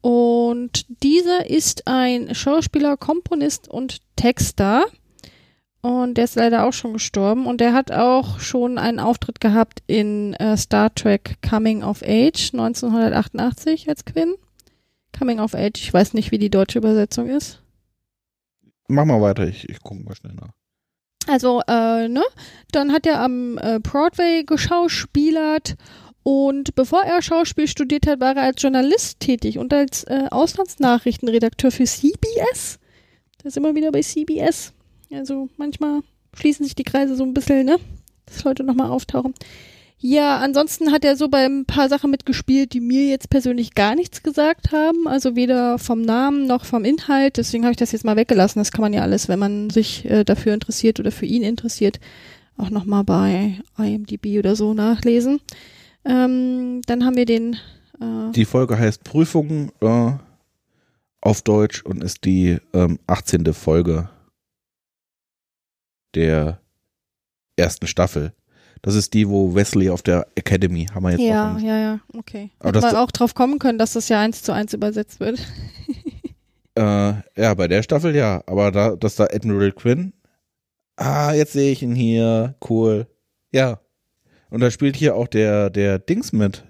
Und 0.00 0.86
dieser 1.02 1.50
ist 1.50 1.86
ein 1.86 2.34
Schauspieler, 2.34 2.96
Komponist 2.96 3.68
und 3.68 4.00
Texter. 4.14 4.84
Und 5.80 6.14
der 6.14 6.24
ist 6.24 6.36
leider 6.36 6.64
auch 6.64 6.72
schon 6.72 6.94
gestorben. 6.94 7.46
Und 7.46 7.60
der 7.60 7.72
hat 7.72 7.90
auch 7.90 8.40
schon 8.40 8.78
einen 8.78 9.00
Auftritt 9.00 9.40
gehabt 9.40 9.82
in 9.86 10.34
äh, 10.34 10.56
Star 10.56 10.94
Trek 10.94 11.38
Coming 11.42 11.82
of 11.82 12.02
Age 12.02 12.52
1988 12.52 13.88
als 13.88 14.04
Quinn. 14.04 14.34
Coming 15.16 15.40
of 15.40 15.54
Age, 15.54 15.80
ich 15.80 15.92
weiß 15.92 16.14
nicht, 16.14 16.30
wie 16.30 16.38
die 16.38 16.50
deutsche 16.50 16.78
Übersetzung 16.78 17.28
ist. 17.28 17.62
Mach 18.88 19.04
mal 19.04 19.20
weiter, 19.20 19.46
ich, 19.46 19.68
ich 19.68 19.80
gucke 19.80 20.02
mal 20.02 20.14
schnell 20.14 20.34
nach. 20.34 20.50
Also, 21.28 21.62
äh, 21.66 22.08
ne? 22.08 22.22
Dann 22.70 22.92
hat 22.92 23.06
er 23.06 23.20
am 23.20 23.58
äh, 23.58 23.80
Broadway 23.80 24.44
geschauspielert 24.44 25.76
und 26.26 26.74
bevor 26.74 27.04
er 27.04 27.22
Schauspiel 27.22 27.68
studiert 27.68 28.08
hat, 28.08 28.18
war 28.18 28.34
er 28.34 28.42
als 28.42 28.60
Journalist 28.60 29.20
tätig 29.20 29.58
und 29.58 29.72
als 29.72 30.02
äh, 30.02 30.24
Auslandsnachrichtenredakteur 30.28 31.70
für 31.70 31.84
CBS. 31.84 32.80
Da 33.38 33.46
ist 33.46 33.56
immer 33.56 33.76
wieder 33.76 33.92
bei 33.92 34.00
CBS. 34.00 34.72
Also 35.12 35.48
manchmal 35.56 36.00
schließen 36.34 36.64
sich 36.64 36.74
die 36.74 36.82
Kreise 36.82 37.14
so 37.14 37.22
ein 37.22 37.32
bisschen, 37.32 37.64
ne? 37.64 37.76
dass 38.24 38.42
Leute 38.42 38.64
nochmal 38.64 38.90
auftauchen. 38.90 39.34
Ja, 40.00 40.38
ansonsten 40.38 40.90
hat 40.90 41.04
er 41.04 41.14
so 41.14 41.28
bei 41.28 41.44
ein 41.44 41.64
paar 41.64 41.88
Sachen 41.88 42.10
mitgespielt, 42.10 42.72
die 42.72 42.80
mir 42.80 43.06
jetzt 43.06 43.30
persönlich 43.30 43.76
gar 43.76 43.94
nichts 43.94 44.24
gesagt 44.24 44.72
haben. 44.72 45.06
Also 45.06 45.36
weder 45.36 45.78
vom 45.78 46.02
Namen 46.02 46.48
noch 46.48 46.64
vom 46.64 46.84
Inhalt. 46.84 47.36
Deswegen 47.36 47.62
habe 47.62 47.70
ich 47.70 47.78
das 47.78 47.92
jetzt 47.92 48.04
mal 48.04 48.16
weggelassen. 48.16 48.58
Das 48.58 48.72
kann 48.72 48.82
man 48.82 48.92
ja 48.92 49.02
alles, 49.02 49.28
wenn 49.28 49.38
man 49.38 49.70
sich 49.70 50.04
äh, 50.10 50.24
dafür 50.24 50.54
interessiert 50.54 50.98
oder 50.98 51.12
für 51.12 51.26
ihn 51.26 51.44
interessiert, 51.44 52.00
auch 52.56 52.70
nochmal 52.70 53.04
bei 53.04 53.60
IMDb 53.78 54.40
oder 54.40 54.56
so 54.56 54.74
nachlesen. 54.74 55.40
Ähm, 56.06 56.82
dann 56.86 57.04
haben 57.04 57.16
wir 57.16 57.26
den. 57.26 57.56
Äh, 58.00 58.32
Die 58.32 58.44
Folge 58.44 58.78
heißt 58.78 59.04
Prüfung 59.04 59.72
äh, 59.80 60.12
auf 61.20 61.42
Deutsch 61.42 61.82
und 61.82 62.02
ist 62.02 62.24
die 62.24 62.58
ähm, 62.72 62.98
18. 63.06 63.52
Folge 63.52 64.08
der 66.14 66.60
ersten 67.56 67.86
Staffel. 67.86 68.32
Das 68.82 68.94
ist 68.94 69.14
die, 69.14 69.28
wo 69.28 69.54
Wesley 69.54 69.90
auf 69.90 70.02
der 70.02 70.28
Academy 70.36 70.86
haben 70.94 71.02
wir 71.02 71.10
jetzt 71.12 71.20
ja, 71.22 71.58
ja, 71.58 71.78
ja, 71.78 72.00
okay. 72.16 72.50
Aber 72.60 72.68
Hätte 72.68 72.80
man 72.80 72.96
auch 72.96 73.10
drauf 73.10 73.34
kommen 73.34 73.58
können, 73.58 73.78
dass 73.78 73.94
das 73.94 74.08
ja 74.08 74.20
eins 74.20 74.42
zu 74.42 74.52
eins 74.52 74.72
übersetzt 74.74 75.18
wird. 75.20 75.40
Äh, 76.78 77.14
ja, 77.36 77.54
bei 77.54 77.68
der 77.68 77.82
Staffel 77.82 78.14
ja. 78.14 78.42
Aber 78.46 78.70
da, 78.70 78.96
dass 78.96 79.16
da 79.16 79.24
Admiral 79.24 79.72
Quinn. 79.72 80.12
Ah, 80.96 81.32
jetzt 81.32 81.54
sehe 81.54 81.72
ich 81.72 81.82
ihn 81.82 81.94
hier. 81.94 82.54
Cool. 82.68 83.06
Ja. 83.50 83.80
Und 84.50 84.60
da 84.60 84.70
spielt 84.70 84.96
hier 84.96 85.16
auch 85.16 85.28
der, 85.28 85.70
der 85.70 85.98
Dings 85.98 86.32
mit. 86.32 86.64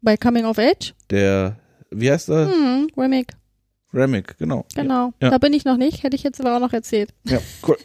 Bei 0.00 0.16
Coming 0.16 0.44
of 0.44 0.58
Age? 0.58 0.94
Der, 1.10 1.56
wie 1.90 2.10
heißt 2.10 2.28
er? 2.28 2.50
Hm, 2.50 2.88
Remick, 2.96 3.32
Remick, 3.96 4.36
genau. 4.38 4.66
genau. 4.74 5.12
Ja. 5.22 5.30
Da 5.30 5.38
bin 5.38 5.52
ich 5.52 5.64
noch 5.64 5.76
nicht, 5.76 6.02
hätte 6.02 6.16
ich 6.16 6.22
jetzt 6.22 6.40
aber 6.40 6.56
auch 6.56 6.60
noch 6.60 6.72
erzählt. 6.72 7.10
Ja, 7.24 7.38
cool. 7.66 7.76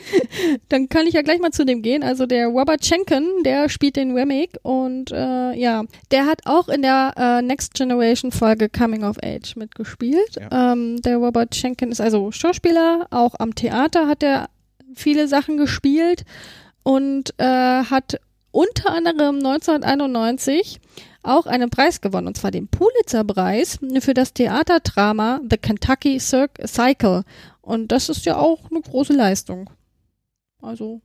Dann 0.68 0.88
kann 0.88 1.06
ich 1.06 1.14
ja 1.14 1.22
gleich 1.22 1.40
mal 1.40 1.50
zu 1.50 1.64
dem 1.64 1.82
gehen. 1.82 2.02
Also 2.02 2.26
der 2.26 2.46
Robert 2.46 2.84
Schenken, 2.84 3.42
der 3.44 3.68
spielt 3.68 3.96
den 3.96 4.16
Remick 4.16 4.56
und 4.62 5.12
äh, 5.12 5.52
ja, 5.52 5.84
der 6.10 6.26
hat 6.26 6.42
auch 6.46 6.68
in 6.68 6.82
der 6.82 7.12
äh, 7.16 7.42
Next 7.42 7.74
Generation 7.74 8.32
Folge 8.32 8.68
Coming 8.68 9.04
of 9.04 9.18
Age 9.22 9.56
mitgespielt. 9.56 10.38
Ähm, 10.50 11.02
der 11.02 11.18
Robert 11.18 11.54
Schenken 11.54 11.92
ist 11.92 12.00
also 12.00 12.32
Schauspieler, 12.32 13.06
auch 13.10 13.34
am 13.38 13.54
Theater 13.54 14.08
hat 14.08 14.22
er 14.22 14.48
viele 14.94 15.28
Sachen 15.28 15.56
gespielt 15.58 16.24
und 16.82 17.34
äh, 17.38 17.44
hat 17.84 18.20
unter 18.52 18.90
anderem 18.92 19.36
1991 19.36 20.80
auch 21.22 21.46
einen 21.46 21.70
Preis 21.70 22.00
gewonnen, 22.00 22.28
und 22.28 22.36
zwar 22.36 22.50
den 22.50 22.68
Pulitzer-Preis 22.68 23.78
für 24.00 24.14
das 24.14 24.32
Theaterdrama 24.32 25.40
The 25.48 25.56
Kentucky 25.56 26.18
Cycle. 26.18 27.24
Und 27.60 27.92
das 27.92 28.08
ist 28.08 28.24
ja 28.24 28.36
auch 28.36 28.70
eine 28.70 28.80
große 28.80 29.12
Leistung. 29.12 29.70
Also 30.60 31.00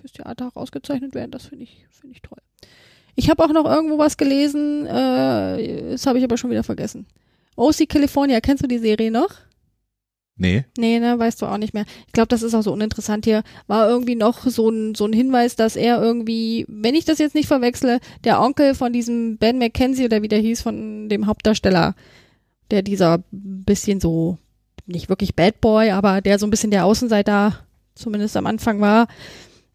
fürs 0.00 0.12
Theater 0.12 0.48
auch 0.48 0.56
ausgezeichnet 0.56 1.14
werden, 1.14 1.30
das 1.30 1.46
finde 1.46 1.64
ich, 1.64 1.86
finde 1.90 2.16
ich 2.16 2.22
toll. 2.22 2.38
Ich 3.14 3.28
habe 3.28 3.44
auch 3.44 3.52
noch 3.52 3.66
irgendwo 3.66 3.98
was 3.98 4.16
gelesen, 4.16 4.86
äh, 4.86 5.90
das 5.90 6.06
habe 6.06 6.18
ich 6.18 6.24
aber 6.24 6.38
schon 6.38 6.50
wieder 6.50 6.64
vergessen. 6.64 7.06
OC 7.56 7.88
California, 7.88 8.40
kennst 8.40 8.62
du 8.62 8.66
die 8.66 8.78
Serie 8.78 9.10
noch? 9.10 9.34
Nee. 10.36 10.64
Nee, 10.78 10.98
ne, 10.98 11.18
weißt 11.18 11.42
du 11.42 11.46
auch 11.46 11.58
nicht 11.58 11.74
mehr. 11.74 11.84
Ich 12.06 12.12
glaube, 12.12 12.28
das 12.28 12.42
ist 12.42 12.54
auch 12.54 12.62
so 12.62 12.72
uninteressant 12.72 13.24
hier. 13.24 13.42
War 13.66 13.88
irgendwie 13.88 14.14
noch 14.14 14.46
so 14.46 14.70
ein, 14.70 14.94
so 14.94 15.04
ein 15.04 15.12
Hinweis, 15.12 15.56
dass 15.56 15.76
er 15.76 16.02
irgendwie, 16.02 16.64
wenn 16.68 16.94
ich 16.94 17.04
das 17.04 17.18
jetzt 17.18 17.34
nicht 17.34 17.46
verwechsle, 17.48 18.00
der 18.24 18.40
Onkel 18.40 18.74
von 18.74 18.92
diesem 18.92 19.36
Ben 19.36 19.58
McKenzie 19.58 20.06
oder 20.06 20.22
wie 20.22 20.28
der 20.28 20.40
hieß, 20.40 20.62
von 20.62 21.08
dem 21.08 21.26
Hauptdarsteller, 21.26 21.94
der 22.70 22.82
dieser 22.82 23.22
bisschen 23.30 24.00
so, 24.00 24.38
nicht 24.86 25.08
wirklich 25.08 25.36
Bad 25.36 25.60
Boy, 25.60 25.90
aber 25.90 26.20
der 26.20 26.38
so 26.38 26.46
ein 26.46 26.50
bisschen 26.50 26.70
der 26.70 26.86
Außenseiter 26.86 27.58
zumindest 27.94 28.36
am 28.36 28.46
Anfang 28.46 28.80
war. 28.80 29.08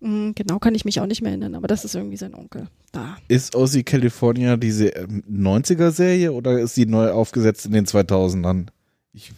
Hm, 0.01 0.33
Genau 0.35 0.59
kann 0.59 0.75
ich 0.75 0.85
mich 0.85 0.99
auch 0.99 1.05
nicht 1.05 1.21
mehr 1.21 1.31
erinnern, 1.31 1.55
aber 1.55 1.67
das 1.67 1.85
ist 1.85 1.95
irgendwie 1.95 2.17
sein 2.17 2.33
Onkel. 2.35 2.67
Da. 2.91 3.17
Ist 3.27 3.55
OC 3.55 3.85
California 3.85 4.57
diese 4.57 4.89
ähm, 4.89 5.23
90er-Serie 5.31 6.31
oder 6.31 6.59
ist 6.59 6.75
sie 6.75 6.85
neu 6.85 7.11
aufgesetzt 7.11 7.65
in 7.65 7.71
den 7.73 7.85
2000ern? 7.85 8.67
Ich, 9.13 9.31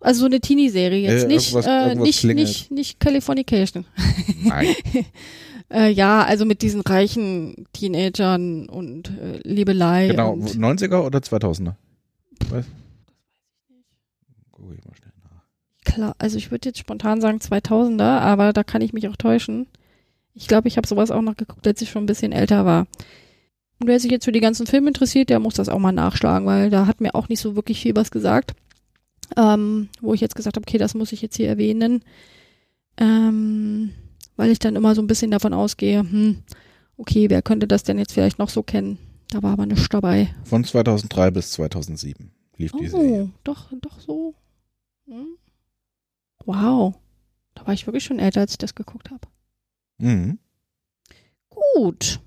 Also 0.00 0.20
so 0.20 0.26
eine 0.26 0.40
Teenie-Serie 0.40 1.00
jetzt, 1.00 1.24
Äh, 1.24 1.26
nicht, 1.28 1.48
irgendwas- 1.52 1.66
äh, 1.66 1.88
irgendwas 1.88 2.06
nicht, 2.06 2.20
klingelt. 2.20 2.48
nicht, 2.48 2.70
nicht 2.70 3.00
Californication. 3.00 3.84
nein. 4.44 4.66
Äh, 5.70 5.90
ja, 5.90 6.22
also 6.24 6.46
mit 6.46 6.62
diesen 6.62 6.80
reichen 6.80 7.66
Teenagern 7.74 8.70
und 8.70 9.10
äh, 9.10 9.38
Liebelei. 9.46 10.08
genau. 10.08 10.32
Und, 10.32 10.48
90er 10.48 11.04
oder 11.04 11.18
2000er? 11.18 11.74
Weiß? 12.48 12.64
Guck 14.50 14.72
ich 14.72 14.82
mal 14.84 14.94
schnell 14.96 15.12
nach. 15.24 15.42
klar, 15.84 16.14
also 16.16 16.38
ich 16.38 16.50
würde 16.50 16.70
jetzt 16.70 16.78
spontan 16.78 17.20
sagen 17.20 17.38
2000er, 17.38 18.18
aber 18.20 18.54
da 18.54 18.64
kann 18.64 18.80
ich 18.80 18.94
mich 18.94 19.08
auch 19.08 19.16
täuschen. 19.16 19.66
Ich 20.32 20.46
glaube, 20.48 20.68
ich 20.68 20.78
habe 20.78 20.86
sowas 20.88 21.10
auch 21.10 21.20
noch 21.20 21.36
geguckt, 21.36 21.66
als 21.66 21.82
ich 21.82 21.90
schon 21.90 22.04
ein 22.04 22.06
bisschen 22.06 22.32
älter 22.32 22.64
war. 22.64 22.86
Und 23.78 23.88
wer 23.88 24.00
sich 24.00 24.10
jetzt 24.10 24.24
für 24.24 24.32
die 24.32 24.40
ganzen 24.40 24.66
Filme 24.66 24.88
interessiert, 24.88 25.28
der 25.28 25.38
muss 25.38 25.54
das 25.54 25.68
auch 25.68 25.78
mal 25.78 25.92
nachschlagen, 25.92 26.46
weil 26.46 26.70
da 26.70 26.86
hat 26.86 27.02
mir 27.02 27.14
auch 27.14 27.28
nicht 27.28 27.40
so 27.40 27.56
wirklich 27.56 27.80
viel 27.80 27.94
was 27.94 28.10
gesagt. 28.10 28.54
Ähm, 29.36 29.88
wo 30.00 30.14
ich 30.14 30.20
jetzt 30.20 30.34
gesagt 30.36 30.56
habe, 30.56 30.64
okay, 30.66 30.78
das 30.78 30.94
muss 30.94 31.12
ich 31.12 31.22
jetzt 31.22 31.36
hier 31.36 31.48
erwähnen. 31.48 32.02
Ähm, 32.96 33.92
weil 34.36 34.50
ich 34.50 34.58
dann 34.58 34.76
immer 34.76 34.94
so 34.94 35.02
ein 35.02 35.06
bisschen 35.06 35.30
davon 35.30 35.52
ausgehe, 35.52 36.00
hm, 36.00 36.42
okay, 36.96 37.28
wer 37.30 37.42
könnte 37.42 37.66
das 37.66 37.82
denn 37.84 37.98
jetzt 37.98 38.12
vielleicht 38.12 38.38
noch 38.38 38.48
so 38.48 38.62
kennen? 38.62 38.98
Da 39.30 39.42
war 39.42 39.52
aber 39.52 39.66
nichts 39.66 39.88
dabei. 39.88 40.34
Von 40.44 40.64
2003 40.64 41.30
bis 41.30 41.52
2007 41.52 42.30
lief 42.56 42.72
die 42.72 42.86
Oh, 42.86 43.00
Serie. 43.00 43.30
doch, 43.44 43.70
doch 43.80 44.00
so. 44.00 44.34
Hm. 45.06 45.36
Wow. 46.44 46.94
Da 47.54 47.66
war 47.66 47.74
ich 47.74 47.86
wirklich 47.86 48.04
schon 48.04 48.18
älter, 48.18 48.40
als 48.40 48.52
ich 48.52 48.58
das 48.58 48.74
geguckt 48.74 49.10
habe. 49.10 49.28
Mhm. 49.98 50.38
Gut. 51.50 52.20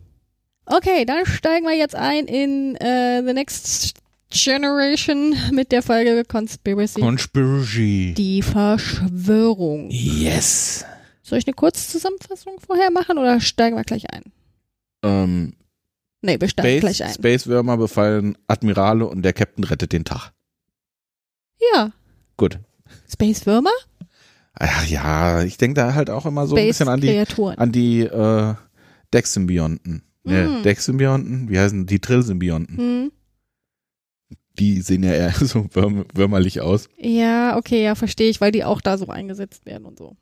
Okay, 0.65 1.05
dann 1.05 1.25
steigen 1.25 1.65
wir 1.65 1.75
jetzt 1.75 1.95
ein 1.95 2.25
in 2.27 2.75
äh, 2.75 3.23
The 3.25 3.33
Next 3.33 3.95
Generation 4.31 5.35
mit 5.51 5.71
der 5.71 5.81
Folge 5.83 6.23
Conspiracy. 6.25 6.99
Conspiracy. 7.01 8.13
die 8.17 8.41
Verschwörung. 8.41 9.89
Yes. 9.91 10.85
Soll 11.23 11.37
ich 11.39 11.47
eine 11.47 11.53
Kurzzusammenfassung 11.53 12.59
vorher 12.65 12.91
machen 12.91 13.17
oder 13.17 13.39
steigen 13.39 13.75
wir 13.75 13.83
gleich 13.83 14.09
ein? 14.11 14.23
Ähm, 15.03 15.53
Nee, 16.23 16.39
wir 16.39 16.47
steigen 16.49 16.67
Space, 16.69 16.97
gleich 16.97 17.03
ein. 17.03 17.13
Space-Würmer 17.15 17.77
befallen 17.77 18.37
Admirale 18.47 19.07
und 19.07 19.23
der 19.23 19.33
Captain 19.33 19.63
rettet 19.63 19.91
den 19.91 20.05
Tag. 20.05 20.31
Ja. 21.73 21.91
Gut. 22.37 22.59
Space 23.11 23.45
Würmer? 23.47 23.71
Ach 24.53 24.85
ja, 24.85 25.41
ich 25.43 25.57
denke 25.57 25.75
da 25.81 25.93
halt 25.95 26.09
auch 26.11 26.25
immer 26.27 26.45
so 26.45 26.55
ein 26.55 26.67
bisschen 26.67 26.89
an 26.89 27.01
die, 27.01 27.25
an 27.57 27.71
die 27.71 28.01
äh, 28.01 28.53
Dex-Symbionten. 29.13 30.03
Ne, 30.23 30.47
Mhm. 30.47 30.63
Dex-Symbionten, 30.63 31.49
wie 31.49 31.57
heißen 31.57 31.87
die 31.87 31.99
Trill-Symbionten? 31.99 32.77
Hm. 32.77 33.11
Die 34.59 34.81
sehen 34.81 35.03
ja 35.03 35.13
eher 35.13 35.31
so 35.33 35.67
würm 35.73 36.05
würmerlich 36.13 36.61
aus. 36.61 36.89
Ja, 36.97 37.57
okay, 37.57 37.83
ja, 37.83 37.95
verstehe 37.95 38.29
ich, 38.29 38.41
weil 38.41 38.51
die 38.51 38.63
auch 38.63 38.81
da 38.81 38.97
so 38.97 39.07
eingesetzt 39.07 39.65
werden 39.65 39.85
und 39.85 39.97
so. 39.97 40.15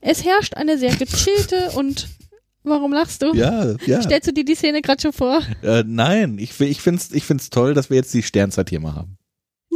Es 0.00 0.24
herrscht 0.24 0.54
eine 0.54 0.78
sehr 0.78 0.94
gechillte 0.94 1.72
und 1.76 2.08
warum 2.64 2.92
lachst 2.92 3.22
du? 3.22 3.32
Ja, 3.34 3.74
ja. 3.86 4.02
Stellst 4.02 4.28
du 4.28 4.32
dir 4.32 4.44
die 4.44 4.54
Szene 4.54 4.82
gerade 4.82 5.00
schon 5.00 5.12
vor? 5.12 5.40
Äh, 5.62 5.84
nein, 5.86 6.38
ich, 6.38 6.58
ich 6.60 6.80
find's, 6.80 7.10
ich 7.12 7.24
find's 7.24 7.50
toll, 7.50 7.74
dass 7.74 7.90
wir 7.90 7.96
jetzt 7.96 8.12
die 8.14 8.22
Sternzeit 8.22 8.70
hier 8.70 8.80
mal 8.80 8.94
haben. 8.94 9.16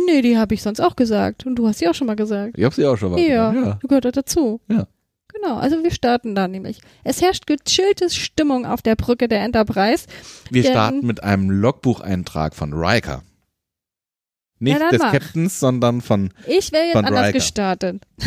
Nee, 0.07 0.23
die 0.23 0.39
habe 0.39 0.55
ich 0.55 0.63
sonst 0.63 0.81
auch 0.81 0.97
gesagt. 0.97 1.45
Und 1.47 1.57
du 1.57 1.67
hast 1.69 1.79
sie 1.79 1.89
auch 1.89 1.95
schon 1.95 2.07
mal 2.07 2.17
gesagt. 2.17 2.57
Ich 2.57 2.65
hab 2.65 2.75
sie 2.75 2.87
auch 2.87 2.97
schon 2.97 3.13
mal 3.13 3.21
Ja, 3.21 3.51
gemacht, 3.53 3.67
ja. 3.67 3.79
du 3.81 3.89
gehört 3.89 4.17
dazu. 4.17 4.61
Ja. 4.69 4.87
Genau, 5.35 5.57
also 5.59 5.83
wir 5.85 5.91
starten 5.91 6.35
da 6.35 6.49
nämlich. 6.49 6.81
Es 7.05 7.21
herrscht 7.21 7.47
gechillte 7.47 8.09
Stimmung 8.11 8.65
auf 8.65 8.81
der 8.83 8.97
Brücke 8.97 9.29
der 9.29 9.41
Enterprise. 9.43 10.07
Wir 10.51 10.65
starten 10.65 11.05
mit 11.07 11.23
einem 11.23 11.51
Logbucheintrag 11.51 12.55
von 12.55 12.73
Riker. 12.73 13.23
Nicht 14.61 14.81
Ja, 14.81 14.89
des 14.91 14.99
mach. 15.01 15.13
Captains, 15.13 15.61
sondern 15.61 16.01
von, 16.01 16.31
Ich 16.47 16.73
wäre 16.73 16.85
jetzt 16.87 16.93
Von 16.95 17.05
anders 17.05 17.27
Riker. 17.27 17.33
gestartet. 17.39 18.03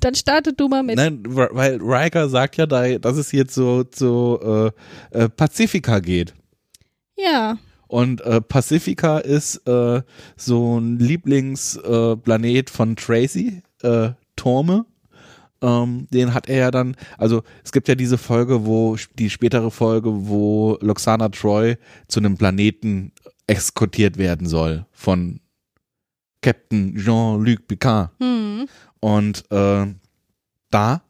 Dann 0.00 0.14
startet 0.14 0.58
du 0.58 0.68
mal 0.68 0.82
mit. 0.82 0.96
nein, 0.96 1.22
weil 1.24 1.78
Riker 1.80 2.28
sagt 2.28 2.56
ja, 2.56 2.66
da, 2.66 2.98
dass 2.98 3.16
es 3.16 3.32
jetzt 3.32 3.54
so 3.54 3.84
zu 3.84 4.72
äh, 5.12 5.24
äh, 5.24 5.28
Pacifica 5.28 6.00
geht. 6.00 6.34
Ja. 7.16 7.58
Und 7.86 8.20
äh, 8.20 8.40
Pacifica 8.40 9.18
ist 9.18 9.66
äh, 9.66 10.02
so 10.36 10.78
ein 10.78 10.98
Lieblingsplanet 10.98 12.70
äh, 12.70 12.72
von 12.72 12.96
Tracy, 12.96 13.62
äh, 13.82 14.10
Torme. 14.36 14.86
Ähm, 15.62 16.06
den 16.10 16.32
hat 16.32 16.48
er 16.48 16.56
ja 16.56 16.70
dann, 16.70 16.96
also 17.18 17.42
es 17.64 17.72
gibt 17.72 17.88
ja 17.88 17.94
diese 17.94 18.16
Folge, 18.16 18.64
wo, 18.64 18.96
die 19.18 19.28
spätere 19.28 19.70
Folge, 19.70 20.28
wo 20.28 20.78
Loxana 20.80 21.28
Troy 21.28 21.76
zu 22.08 22.20
einem 22.20 22.38
Planeten 22.38 23.12
exkortiert 23.46 24.16
werden 24.16 24.46
soll 24.46 24.86
von 24.92 25.40
Captain 26.40 26.96
Jean-Luc 26.96 27.66
Picard. 27.66 28.10
Hm. 28.20 28.68
Und 29.00 29.44
äh, 29.50 29.86
da 30.70 31.02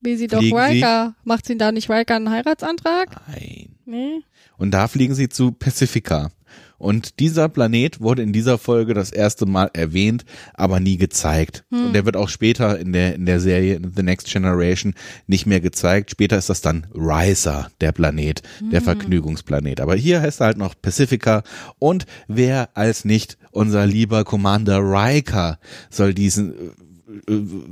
Wie 0.00 0.16
sie 0.16 0.26
doch 0.26 0.38
Fliegen 0.38 0.56
sie? 0.56 0.74
Riker, 0.74 1.14
macht 1.24 1.46
sie 1.46 1.56
da 1.56 1.72
nicht 1.72 1.90
Riker 1.90 2.16
einen 2.16 2.30
Heiratsantrag? 2.30 3.20
Nein. 3.28 3.76
Nee. 3.86 4.20
Und 4.58 4.72
da 4.72 4.88
fliegen 4.88 5.14
sie 5.14 5.28
zu 5.28 5.52
Pacifica. 5.52 6.30
Und 6.78 7.18
dieser 7.18 7.48
Planet 7.48 8.00
wurde 8.00 8.22
in 8.22 8.32
dieser 8.32 8.56
Folge 8.56 8.94
das 8.94 9.10
erste 9.10 9.46
Mal 9.46 9.68
erwähnt, 9.72 10.24
aber 10.54 10.78
nie 10.78 10.96
gezeigt. 10.96 11.64
Und 11.70 11.92
der 11.92 12.04
wird 12.04 12.16
auch 12.16 12.28
später 12.28 12.78
in 12.78 12.92
der, 12.92 13.16
in 13.16 13.26
der 13.26 13.40
Serie 13.40 13.80
The 13.96 14.02
Next 14.02 14.30
Generation 14.30 14.94
nicht 15.26 15.44
mehr 15.44 15.60
gezeigt. 15.60 16.10
Später 16.12 16.38
ist 16.38 16.48
das 16.48 16.60
dann 16.60 16.86
Riser, 16.94 17.70
der 17.80 17.90
Planet, 17.90 18.42
der 18.60 18.80
Vergnügungsplanet. 18.80 19.80
Aber 19.80 19.96
hier 19.96 20.20
heißt 20.20 20.40
er 20.40 20.46
halt 20.46 20.58
noch 20.58 20.74
Pacifica. 20.80 21.42
Und 21.80 22.06
wer 22.28 22.70
als 22.74 23.04
nicht 23.04 23.38
unser 23.50 23.84
lieber 23.84 24.22
Commander 24.24 24.78
Riker 24.78 25.58
soll 25.90 26.14
diesen 26.14 26.52
äh, 26.52 26.70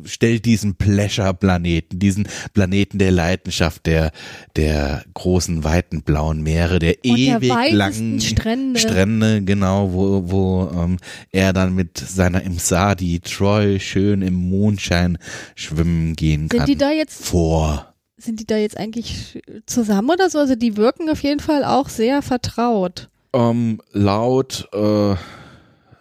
stellt 0.05 0.45
diesen 0.45 0.77
Pleasure-Planeten, 0.77 1.99
diesen 1.99 2.29
Planeten 2.55 2.99
der 2.99 3.11
Leidenschaft, 3.11 3.87
der, 3.87 4.13
der 4.57 5.05
großen, 5.15 5.65
weiten 5.65 6.03
blauen 6.03 6.43
Meere, 6.43 6.79
der 6.79 6.97
Und 6.97 7.05
der 7.05 7.17
ewig 7.17 7.51
weitesten 7.51 7.77
langen 7.77 8.21
Strände. 8.21 8.81
Strände, 8.81 9.43
genau, 9.43 9.93
wo, 9.93 10.31
wo 10.31 10.71
ähm, 10.75 10.99
er 11.33 11.53
dann 11.53 11.75
mit 11.75 11.99
seiner 11.99 12.43
Imsadi 12.43 13.21
Troy 13.21 13.79
schön 13.81 14.23
im 14.23 14.35
Mondschein 14.35 15.19
schwimmen 15.55 16.15
gehen 16.15 16.49
Sind 16.51 16.59
kann. 16.59 16.67
die 16.67 16.77
da 16.77 16.91
jetzt, 16.91 17.25
vor. 17.25 17.95
sind 18.17 18.41
die 18.41 18.47
da 18.47 18.57
jetzt 18.57 18.77
eigentlich 18.77 19.43
zusammen 19.67 20.11
oder 20.11 20.31
so? 20.31 20.39
Also 20.39 20.55
die 20.55 20.77
wirken 20.77 21.09
auf 21.11 21.23
jeden 21.23 21.41
Fall 21.41 21.65
auch 21.65 21.89
sehr 21.89 22.23
vertraut. 22.23 23.09
Ähm, 23.33 23.81
laut 23.93 24.69
äh, 24.73 25.15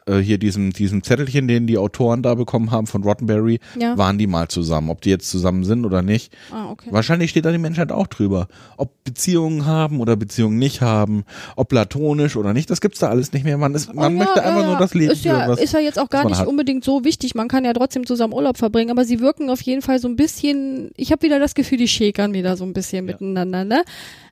äh, 0.07 0.17
hier 0.19 0.37
diesem, 0.37 0.71
diesem 0.71 1.03
Zettelchen, 1.03 1.47
den 1.47 1.67
die 1.67 1.77
Autoren 1.77 2.21
da 2.21 2.35
bekommen 2.35 2.71
haben 2.71 2.87
von 2.87 3.03
Rottenberry, 3.03 3.59
Ja. 3.79 3.97
waren 3.97 4.17
die 4.17 4.27
mal 4.27 4.47
zusammen. 4.47 4.89
Ob 4.89 5.01
die 5.01 5.09
jetzt 5.09 5.29
zusammen 5.29 5.63
sind 5.63 5.85
oder 5.85 6.01
nicht, 6.01 6.31
Ah, 6.51 6.69
okay. 6.69 6.89
Wahrscheinlich 6.91 7.31
steht 7.31 7.45
da 7.45 7.51
die 7.51 7.57
Menschheit 7.57 7.91
auch 7.91 8.07
drüber. 8.07 8.47
Ob 8.77 8.91
Beziehungen 9.03 9.65
haben 9.65 9.99
oder 9.99 10.15
Beziehungen 10.15 10.57
nicht 10.59 10.81
haben, 10.81 11.25
ob 11.55 11.69
platonisch 11.69 12.35
oder 12.35 12.53
nicht, 12.53 12.69
das 12.69 12.81
gibt's 12.81 12.99
da 12.99 13.09
alles 13.09 13.33
nicht 13.33 13.43
mehr. 13.43 13.57
Man, 13.57 13.73
ist, 13.75 13.93
man 13.93 14.13
Oh, 14.15 14.17
möchte 14.19 14.39
ja, 14.39 14.45
einfach 14.45 14.61
ja, 14.61 14.67
nur 14.67 14.77
das 14.77 14.93
Leben 14.93 15.11
ist 15.11 15.25
ja, 15.25 15.35
führen, 15.37 15.49
was, 15.49 15.61
ist 15.61 15.73
ja 15.73 15.79
jetzt 15.79 15.99
auch 15.99 16.09
gar 16.09 16.25
nicht 16.25 16.39
hat. 16.39 16.47
unbedingt 16.47 16.83
so 16.83 17.03
wichtig. 17.03 17.33
Man 17.35 17.47
kann 17.47 17.65
ja 17.65 17.73
trotzdem 17.73 18.05
zusammen 18.05 18.33
Urlaub 18.33 18.57
verbringen, 18.57 18.91
aber 18.91 19.05
sie 19.05 19.19
wirken 19.19 19.49
auf 19.49 19.61
jeden 19.61 19.81
Fall 19.81 19.99
so 19.99 20.07
ein 20.07 20.15
bisschen, 20.15 20.91
ich 20.97 21.11
habe 21.11 21.21
wieder 21.23 21.39
das 21.39 21.55
Gefühl, 21.55 21.77
die 21.77 21.87
schäkern 21.87 22.33
wieder 22.33 22.57
so 22.57 22.63
ein 22.63 22.73
bisschen 22.73 23.05
miteinander, 23.05 23.63
ne? 23.65 23.83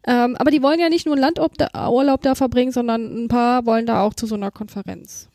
Ähm, 0.06 0.36
aber 0.38 0.52
die 0.52 0.62
wollen 0.62 0.80
ja 0.80 0.90
nicht 0.90 1.06
nur 1.06 1.16
einen 1.16 1.24
Landurlaub 1.34 2.22
da 2.22 2.36
verbringen, 2.36 2.72
sondern 2.72 3.24
ein 3.26 3.28
paar 3.28 3.66
wollen 3.66 3.86
da 3.86 4.02
auch 4.04 4.14
zu 4.14 4.26
so 4.28 4.36
einer 4.36 4.52
Konferenz. 4.52 5.30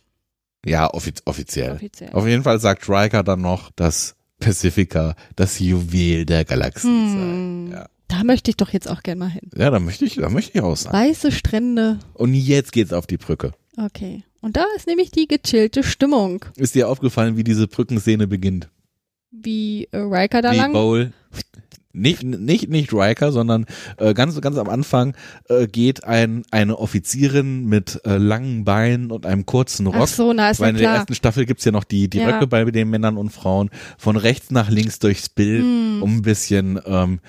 Ja, 0.68 0.92
offiz 0.92 1.22
offiziell. 1.24 1.72
Offiziell. 1.72 2.10
Auf 2.12 2.26
jeden 2.26 2.42
Fall 2.42 2.60
sagt 2.60 2.88
Riker 2.88 3.22
dann 3.22 3.40
noch, 3.40 3.70
dass 3.76 4.14
Pacifica 4.40 5.14
das 5.36 5.58
Juwel 5.58 6.24
der 6.26 6.44
Galaxie 6.44 6.86
Hm. 6.88 7.68
sei. 7.70 7.76
Ja. 7.76 7.86
Da 8.08 8.24
möchte 8.24 8.50
ich 8.50 8.56
doch 8.56 8.70
jetzt 8.70 8.88
auch 8.88 9.02
gerne 9.02 9.18
mal 9.18 9.30
hin. 9.30 9.50
ja, 9.56 9.70
da 9.70 9.80
möchte 9.80 10.04
ich, 10.06 10.14
da 10.14 10.30
möchte 10.30 10.52
ich 10.58 10.62
auch 10.64 10.76
sein. 10.76 10.92
Weiße 10.92 11.30
Strände. 11.30 11.98
Und 12.14 12.32
jetzt 12.34 12.72
geht's 12.72 12.92
auf 12.92 13.06
die 13.06 13.18
Brücke. 13.18 13.52
Okay. 13.76 14.22
Und 14.40 14.56
da 14.56 14.64
ist 14.76 14.86
nämlich 14.86 15.10
die 15.10 15.26
gechillte 15.28 15.82
Stimmung, 15.82 16.44
Ist 16.56 16.74
dir 16.74 16.88
aufgefallen, 16.88 17.36
wie 17.36 17.44
diese 17.44 17.66
Brückenszene 17.66 18.26
beginnt? 18.26 18.70
wie 19.30 19.84
äh, 19.92 19.98
Riker 19.98 20.40
da 20.42 20.52
wie 20.52 20.56
lang. 20.56 20.72
Bowl. 20.72 21.12
Nicht, 21.98 22.22
nicht, 22.22 22.68
nicht 22.68 22.92
Riker, 22.92 23.32
sondern 23.32 23.66
äh, 23.98 24.14
ganz, 24.14 24.40
ganz 24.40 24.56
am 24.56 24.68
Anfang 24.68 25.14
äh, 25.48 25.66
geht 25.66 26.04
ein, 26.04 26.44
eine 26.50 26.78
Offizierin 26.78 27.66
mit 27.66 28.00
äh, 28.04 28.16
langen 28.16 28.64
Beinen 28.64 29.10
und 29.10 29.26
einem 29.26 29.44
kurzen 29.46 29.86
Rock. 29.86 29.96
Ach 30.02 30.06
so, 30.08 30.32
na 30.32 30.50
ist 30.50 30.60
Weil 30.60 30.66
ja 30.66 30.70
in 30.70 30.76
der 30.76 30.84
klar. 30.84 30.96
ersten 30.96 31.14
Staffel 31.14 31.44
gibt's 31.46 31.64
ja 31.64 31.72
noch 31.72 31.84
die, 31.84 32.08
die 32.08 32.18
Ja. 32.18 32.28
Röcke 32.28 32.46
bei 32.46 32.64
den 32.64 32.90
Männern 32.90 33.16
und 33.16 33.30
Frauen 33.30 33.70
von 33.98 34.16
rechts 34.16 34.50
nach 34.50 34.70
links 34.70 34.98
durchs 34.98 35.28
Bild, 35.28 35.62
Hm. 35.62 36.02
um 36.02 36.16
ein 36.16 36.22
bisschen 36.22 36.80
ähm, 36.86 37.20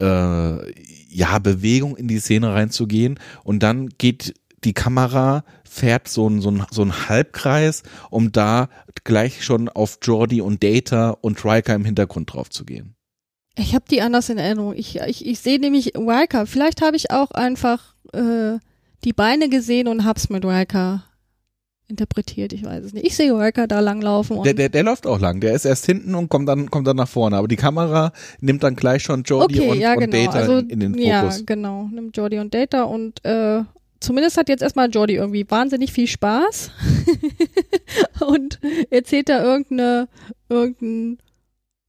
äh, 0.00 0.72
ja, 1.10 1.38
Bewegung 1.38 1.96
in 1.96 2.08
die 2.08 2.18
Szene 2.20 2.52
reinzugehen. 2.52 3.18
Und 3.44 3.62
dann 3.62 3.88
geht 3.98 4.34
die 4.64 4.72
Kamera, 4.74 5.44
fährt 5.64 6.08
so 6.08 6.28
ein, 6.28 6.40
so 6.40 6.50
ein, 6.50 6.64
so 6.70 6.82
ein 6.82 7.08
Halbkreis, 7.08 7.82
um 8.10 8.32
da 8.32 8.68
gleich 9.04 9.44
schon 9.44 9.68
auf 9.68 9.98
Jordi 10.02 10.40
und 10.40 10.62
Data 10.62 11.10
und 11.10 11.44
Riker 11.44 11.74
im 11.74 11.84
Hintergrund 11.84 12.32
drauf 12.32 12.50
zu 12.50 12.64
gehen. 12.64 12.94
Ich 13.58 13.74
habe 13.74 13.84
die 13.90 14.00
anders 14.02 14.28
in 14.28 14.38
Erinnerung. 14.38 14.74
Ich, 14.76 14.96
ich, 14.96 15.26
ich 15.26 15.40
sehe 15.40 15.58
nämlich 15.58 15.92
Riker. 15.96 16.46
Vielleicht 16.46 16.80
habe 16.82 16.96
ich 16.96 17.10
auch 17.10 17.30
einfach 17.32 17.94
äh, 18.12 18.58
die 19.04 19.12
Beine 19.12 19.48
gesehen 19.48 19.88
und 19.88 20.04
hab's 20.04 20.28
mit 20.30 20.44
Riker 20.44 21.04
interpretiert. 21.88 22.52
Ich 22.52 22.64
weiß 22.64 22.84
es 22.84 22.92
nicht. 22.92 23.06
Ich 23.06 23.16
sehe 23.16 23.32
Riker 23.32 23.66
da 23.66 23.80
langlaufen 23.80 24.42
Der, 24.42 24.54
der, 24.54 24.68
der 24.68 24.82
läuft 24.82 25.06
auch 25.06 25.18
lang. 25.18 25.40
Der 25.40 25.54
ist 25.54 25.64
erst 25.64 25.86
hinten 25.86 26.14
und 26.14 26.28
kommt 26.28 26.48
dann, 26.48 26.70
kommt 26.70 26.86
dann 26.86 26.96
nach 26.96 27.08
vorne. 27.08 27.36
Aber 27.36 27.48
die 27.48 27.56
Kamera 27.56 28.12
nimmt 28.40 28.62
dann 28.62 28.76
gleich 28.76 29.02
schon 29.02 29.22
Jordi 29.22 29.60
okay, 29.60 29.70
und, 29.70 29.80
ja 29.80 29.94
und 29.94 30.00
genau. 30.00 30.12
Data 30.12 30.38
also 30.38 30.58
in, 30.58 30.70
in 30.70 30.80
den 30.80 30.98
ja 30.98 31.22
Fokus. 31.22 31.46
genau. 31.46 31.88
Nimmt 31.92 32.16
Jordi 32.16 32.38
und 32.38 32.52
Data 32.52 32.82
und 32.82 33.24
äh, 33.24 33.62
zumindest 34.00 34.36
hat 34.36 34.48
jetzt 34.48 34.62
erstmal 34.62 34.90
Jordi 34.90 35.14
irgendwie 35.14 35.46
wahnsinnig 35.48 35.92
viel 35.92 36.06
Spaß 36.06 36.70
und 38.26 38.60
erzählt 38.90 39.30
da 39.30 39.42
irgendeine 39.42 40.08
irgendein 40.48 41.18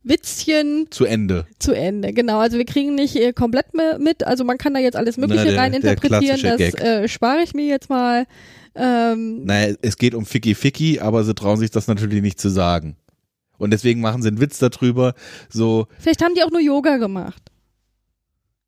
Witzchen 0.09 0.87
Zu 0.89 1.05
Ende. 1.05 1.45
zu 1.59 1.71
Ende. 1.71 2.11
Genau, 2.13 2.39
also 2.39 2.57
wir 2.57 2.65
kriegen 2.65 2.95
nicht 2.95 3.15
äh, 3.15 3.31
komplett 3.31 3.67
mit, 3.99 4.23
also 4.25 4.43
man 4.43 4.57
kann 4.57 4.73
da 4.73 4.79
jetzt 4.79 4.95
alles 4.95 5.17
Mögliche 5.17 5.43
Na, 5.45 5.51
der- 5.51 5.59
rein 5.59 5.73
interpretieren, 5.73 6.39
das 6.41 6.73
äh, 6.75 7.07
spare 7.07 7.41
ich 7.43 7.53
mir 7.53 7.67
jetzt 7.67 7.89
mal. 7.89 8.25
Ähm, 8.75 9.45
Naja, 9.45 9.75
es 9.81 9.97
geht 9.97 10.13
um 10.15 10.25
Ficky 10.25 10.55
Ficky, 10.55 10.99
aber 10.99 11.23
sie 11.23 11.33
trauen 11.35 11.57
sich 11.57 11.71
das 11.71 11.87
natürlich 11.87 12.21
nicht 12.21 12.39
zu 12.39 12.49
sagen. 12.49 12.97
Und 13.57 13.71
deswegen 13.71 14.01
machen 14.01 14.21
sie 14.21 14.29
einen 14.29 14.39
Witz 14.41 14.57
darüber, 14.59 15.13
so, 15.49 15.87
vielleicht 15.99 16.23
haben 16.23 16.33
die 16.35 16.43
auch 16.43 16.51
nur 16.51 16.61
Yoga 16.61 16.97
gemacht. 16.97 17.43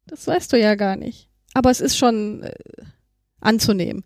Das 0.07 0.27
weißt 0.27 0.51
du 0.53 0.59
ja 0.59 0.75
gar 0.75 0.95
nicht. 0.95 1.29
Aber 1.53 1.69
es 1.71 1.81
ist 1.81 1.97
schon 1.97 2.43
äh, 2.43 2.53
anzunehmen. 3.39 4.03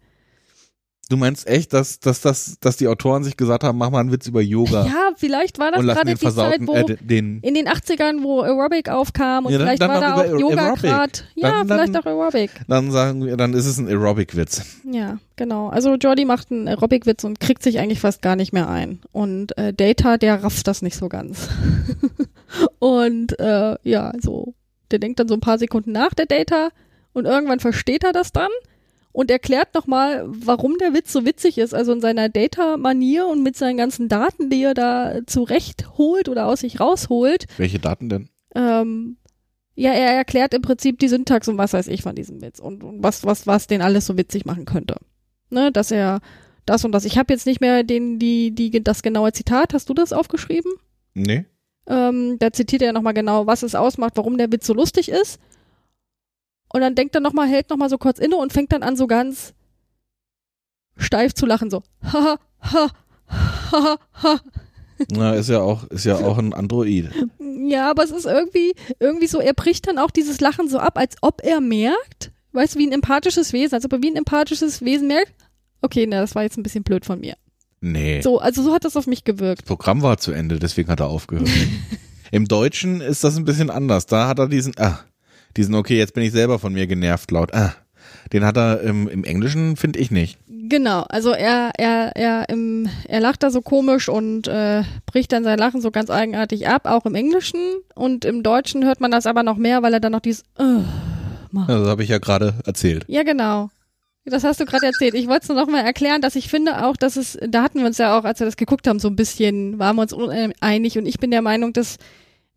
Du 1.10 1.18
meinst 1.18 1.47
echt, 1.47 1.74
dass, 1.74 1.99
dass, 1.99 2.22
dass, 2.22 2.58
dass 2.60 2.78
die 2.78 2.88
Autoren 2.88 3.24
sich 3.24 3.38
gesagt 3.38 3.64
haben, 3.64 3.78
mach 3.78 3.89
mal 3.89 3.99
einen 3.99 4.12
Witz 4.12 4.28
über 4.28 4.41
Yoga 4.41 4.86
Ja, 4.86 5.12
vielleicht 5.16 5.60
war 5.60 5.72
das 5.72 5.82
gerade 5.82 6.16
die 6.16 6.18
Zeit, 6.18 6.62
wo 6.66 6.74
äh, 6.74 6.97
den, 6.99 7.39
in 7.41 7.53
den 7.53 7.68
80ern, 7.68 8.24
wo 8.24 8.41
Aerobic 8.41 8.89
aufkam 8.89 9.45
und 9.45 9.51
Ja, 9.51 9.60
dann- 9.60 9.68
vielleicht 9.68 9.82
dann 9.82 9.89
war 9.89 9.99
da 10.01 10.14
auch 10.16 10.39
Yoga 10.39 10.74
gerade. 10.76 11.12
Ja, 11.36 11.64
Dann- 11.64 11.68
vielleicht 11.68 11.97
auch 11.97 12.06
Aerobic. 12.06 12.51
dann 12.68 12.91
sagen 12.91 13.26
wir, 13.26 13.38
dann 13.38 13.53
ist 13.53 13.66
es 13.66 13.78
ein 13.78 13.88
Aerobic-Witz. 13.88 14.64
Ja, 14.91 15.18
genau. 15.36 15.70
Also 15.70 15.95
Jordi 15.95 16.26
macht 16.26 16.51
einen 16.51 16.68
Aerobic-Witz 16.68 17.24
und 17.24 17.39
kriegt 17.39 17.62
sich 17.64 17.80
eigentlich 17.80 17.99
fast 17.99 18.22
gar 18.22 18.36
nicht 18.36 18.53
mehr 18.53 18.68
ein. 18.70 18.99
Und 19.12 19.58
äh, 19.58 19.74
Data, 19.74 20.18
der 20.18 20.43
rafft 20.43 20.68
das 20.68 20.82
nicht 20.82 20.95
so 20.97 21.08
ganz. 21.10 21.49
und 22.80 23.39
äh, 23.39 23.76
ja, 23.84 24.14
so, 24.22 24.53
der 24.91 24.99
denkt 24.99 25.20
dann 25.20 25.28
so 25.28 25.34
ein 25.34 25.39
paar 25.41 25.58
Sekunden 25.58 25.91
nach, 25.91 26.14
der 26.14 26.26
Data, 26.26 26.70
und 27.14 27.26
irgendwann 27.26 27.60
versteht 27.60 28.03
er 28.03 28.12
das 28.12 28.32
dann 28.34 28.49
und 29.16 29.32
erklärt 29.32 29.74
nochmal, 29.74 30.26
warum 30.28 30.78
der 30.78 30.93
Witz 30.93 31.13
so 31.13 31.26
witzig 31.26 31.57
ist. 31.57 31.74
Also 31.74 31.93
in 31.93 32.01
seiner 32.01 32.28
Data-Manier 32.28 33.28
und 33.28 33.43
mit 33.43 33.55
seinen 33.55 33.78
ganzen 33.78 34.09
Daten, 34.09 34.49
die 34.49 34.61
er 34.61 34.74
da 34.74 35.22
zurecht 35.26 35.97
holt 35.97 36.28
oder 36.28 36.47
aus 36.47 36.59
sich 36.59 36.82
rausholt. 36.82 37.45
Welche 37.55 37.80
Daten 37.80 38.09
denn? 38.09 38.30
Ähm, 38.55 39.16
ja, 39.74 39.91
er 39.91 40.11
erklärt 40.11 40.53
im 40.53 40.61
Prinzip 40.61 40.99
die 40.99 41.07
Syntax 41.07 41.47
und 41.47 41.57
was 41.57 41.72
weiß 41.72 41.88
ich 41.88 42.01
von 42.01 42.13
diesem 42.13 42.41
Witz 42.41 42.59
und, 42.59 42.84
und 42.84 43.03
was, 43.03 43.24
was, 43.24 43.47
was 43.47 43.68
den 43.68 43.82
alles 43.82 44.05
so 44.05 44.18
witzig 44.18 44.45
machen 44.45 44.66
könnte. 44.66 44.97
Ne, 45.49 45.72
dass 45.72 45.91
er 45.91 46.20
das 46.66 46.84
und 46.84 46.91
das. 46.91 47.05
Ich 47.05 47.18
habe 47.18 47.32
jetzt 47.32 47.45
nicht 47.45 47.61
mehr 47.61 47.84
den, 47.84 48.20
die, 48.20 48.51
die, 48.51 48.84
das 48.84 49.01
genaue 49.01 49.32
Zitat. 49.32 49.74
Hast 49.74 49.88
du 49.88 49.93
das 49.93 50.11
aufgeschrieben? 50.11 50.74
Nee? 51.13 51.45
Ähm, 51.88 52.36
da 52.39 52.51
zitiert 52.51 52.82
er 52.82 52.91
nochmal 52.91 53.13
genau, 53.13 53.47
was 53.47 53.63
es 53.63 53.76
ausmacht, 53.76 54.18
warum 54.18 54.38
der 54.38 54.51
Witz 54.51 54.68
so 54.68 54.74
lustig 54.74 55.07
ist. 55.07 55.39
Und 56.76 56.82
dann 56.82 56.93
denkt 56.93 57.15
er 57.15 57.21
nochmal, 57.21 57.47
hält 57.47 57.69
nochmal 57.69 57.89
so 57.89 57.97
kurz 57.97 58.19
inne 58.19 58.36
und 58.36 58.51
fängt 58.51 58.73
dann 58.73 58.84
an, 58.84 58.97
so 58.97 59.07
ganz 59.07 59.53
steif 60.97 61.34
zu 61.34 61.45
lachen, 61.45 61.69
so. 61.69 61.84
Ha, 62.03 62.38
ha, 62.59 62.89
ha, 63.71 63.97
ha. 64.21 64.39
Na, 65.09 65.36
ist 65.36 65.47
ja 65.47 65.61
auch, 65.61 65.86
ist 65.86 66.03
ja 66.03 66.17
auch 66.26 66.38
ein 66.38 66.53
Android. 66.53 67.11
Ja, 67.39 67.89
aber 67.89 68.03
es 68.03 68.11
ist 68.11 68.26
irgendwie, 68.26 68.76
irgendwie 68.99 69.28
so, 69.28 69.39
er 69.39 69.53
bricht 69.53 69.88
dann 69.88 69.97
auch 69.97 70.11
dieses 70.11 70.41
Lachen 70.41 70.67
so 70.67 70.78
ab, 70.78 70.97
als 70.97 71.15
ob 71.21 71.45
er 71.45 71.61
merkt, 71.61 72.34
weißt 72.51 72.76
du, 72.76 72.80
wie 72.80 72.88
ein 72.88 72.91
empathisches 72.91 73.53
Wesen, 73.53 73.76
als 73.76 73.86
ob 73.86 73.93
er 73.93 74.03
wie 74.03 74.11
ein 74.11 74.17
empathisches 74.17 74.82
Wesen 74.82 75.07
merkt. 75.07 75.32
Okay, 75.82 76.05
na, 76.05 76.19
das 76.19 76.36
war 76.36 76.43
jetzt 76.43 76.57
ein 76.57 76.63
bisschen 76.63 76.84
blöd 76.84 77.05
von 77.05 77.21
mir. 77.21 77.38
Nee. 77.80 78.19
So, 78.19 78.39
also 78.39 78.61
so 78.61 78.73
hat 78.73 78.84
das 78.84 78.97
auf 78.97 79.07
mich 79.07 79.23
gewirkt. 79.23 79.61
Das 79.61 79.67
Programm 79.67 80.01
war 80.01 80.17
zu 80.17 80.34
Ende, 80.34 80.59
deswegen 80.59 80.89
hat 80.89 80.99
er 80.99 81.07
aufgehört. 81.07 81.47
Im 82.32 82.49
Deutschen 82.49 82.99
ist 82.99 83.23
das 83.23 83.38
ein 83.38 83.45
bisschen 83.45 83.69
anders. 83.69 84.07
Da 84.07 84.28
hat 84.28 84.39
er 84.39 84.49
diesen, 84.49 84.73
ah, 84.78 84.99
diesen, 85.58 85.76
okay, 85.76 85.97
jetzt 85.97 86.14
bin 86.14 86.24
ich 86.24 86.32
selber 86.32 86.60
von 86.60 86.74
mir 86.74 86.88
genervt 86.88 87.32
laut. 87.32 87.53
Ah, 87.53 87.74
den 88.34 88.43
hat 88.43 88.58
er 88.58 88.82
im, 88.82 89.08
im 89.08 89.24
Englischen, 89.24 89.76
finde 89.76 89.99
ich 89.99 90.12
nicht. 90.12 90.38
Genau, 90.47 91.01
also 91.10 91.32
er, 91.32 91.72
er, 91.78 92.16
er, 92.16 92.49
im, 92.49 92.89
er 93.08 93.20
lacht 93.20 93.43
da 93.43 93.51
so 93.51 93.62
komisch 93.62 94.10
und 94.10 94.47
äh, 94.47 94.84
bricht 95.06 95.32
dann 95.32 95.43
sein 95.43 95.60
Lachen 95.60 95.82
so 95.82 95.91
ganz 95.91 96.10
eigenartig 96.10 96.68
ab, 96.68 96.86
auch 96.86 97.06
im 97.06 97.14
Englischen. 97.14 97.60
Und 97.93 98.26
im 98.26 98.41
Deutschen 98.41 98.84
hört 98.84 98.99
man 98.99 99.12
das 99.12 99.28
aber 99.28 99.43
noch 99.43 99.58
mehr, 99.58 99.84
weil 99.84 99.93
er 99.93 99.99
dann 99.99 100.12
noch 100.12 100.22
dieses 100.22 100.43
äh, 100.58 100.82
macht. 101.51 101.70
Das 101.70 101.88
habe 101.88 102.03
ich 102.03 102.10
ja 102.10 102.18
gerade 102.18 102.56
erzählt. 102.66 103.06
Ja, 103.08 103.24
genau. 103.24 103.70
Das 104.26 104.43
hast 104.43 104.60
du 104.60 104.66
gerade 104.66 104.88
erzählt. 104.88 105.14
Ich 105.14 105.28
wollte 105.28 105.43
es 105.43 105.49
nur 105.49 105.58
noch 105.58 105.68
mal 105.68 105.86
erklären, 105.86 106.20
dass 106.20 106.36
ich 106.36 106.49
finde 106.49 106.84
auch, 106.84 106.97
dass 106.97 107.16
es, 107.16 107.38
da 107.47 107.62
hatten 107.62 107.80
wir 107.80 107.86
uns 107.86 107.99
ja 107.99 108.18
auch, 108.18 108.24
als 108.24 108.39
wir 108.39 108.45
das 108.45 108.58
geguckt 108.58 108.88
haben, 108.88 108.97
so 108.97 109.08
ein 109.08 109.16
bisschen, 109.16 109.78
waren 109.78 109.95
wir 109.95 110.01
uns 110.01 110.14
uneinig 110.14 110.97
und 110.97 111.06
ich 111.06 111.20
bin 111.20 111.30
der 111.30 111.43
Meinung, 111.43 111.74
dass 111.74 111.97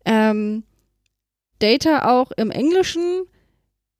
ähm, 0.03 0.63
Data 1.59 2.09
auch 2.09 2.31
im 2.31 2.51
Englischen 2.51 3.23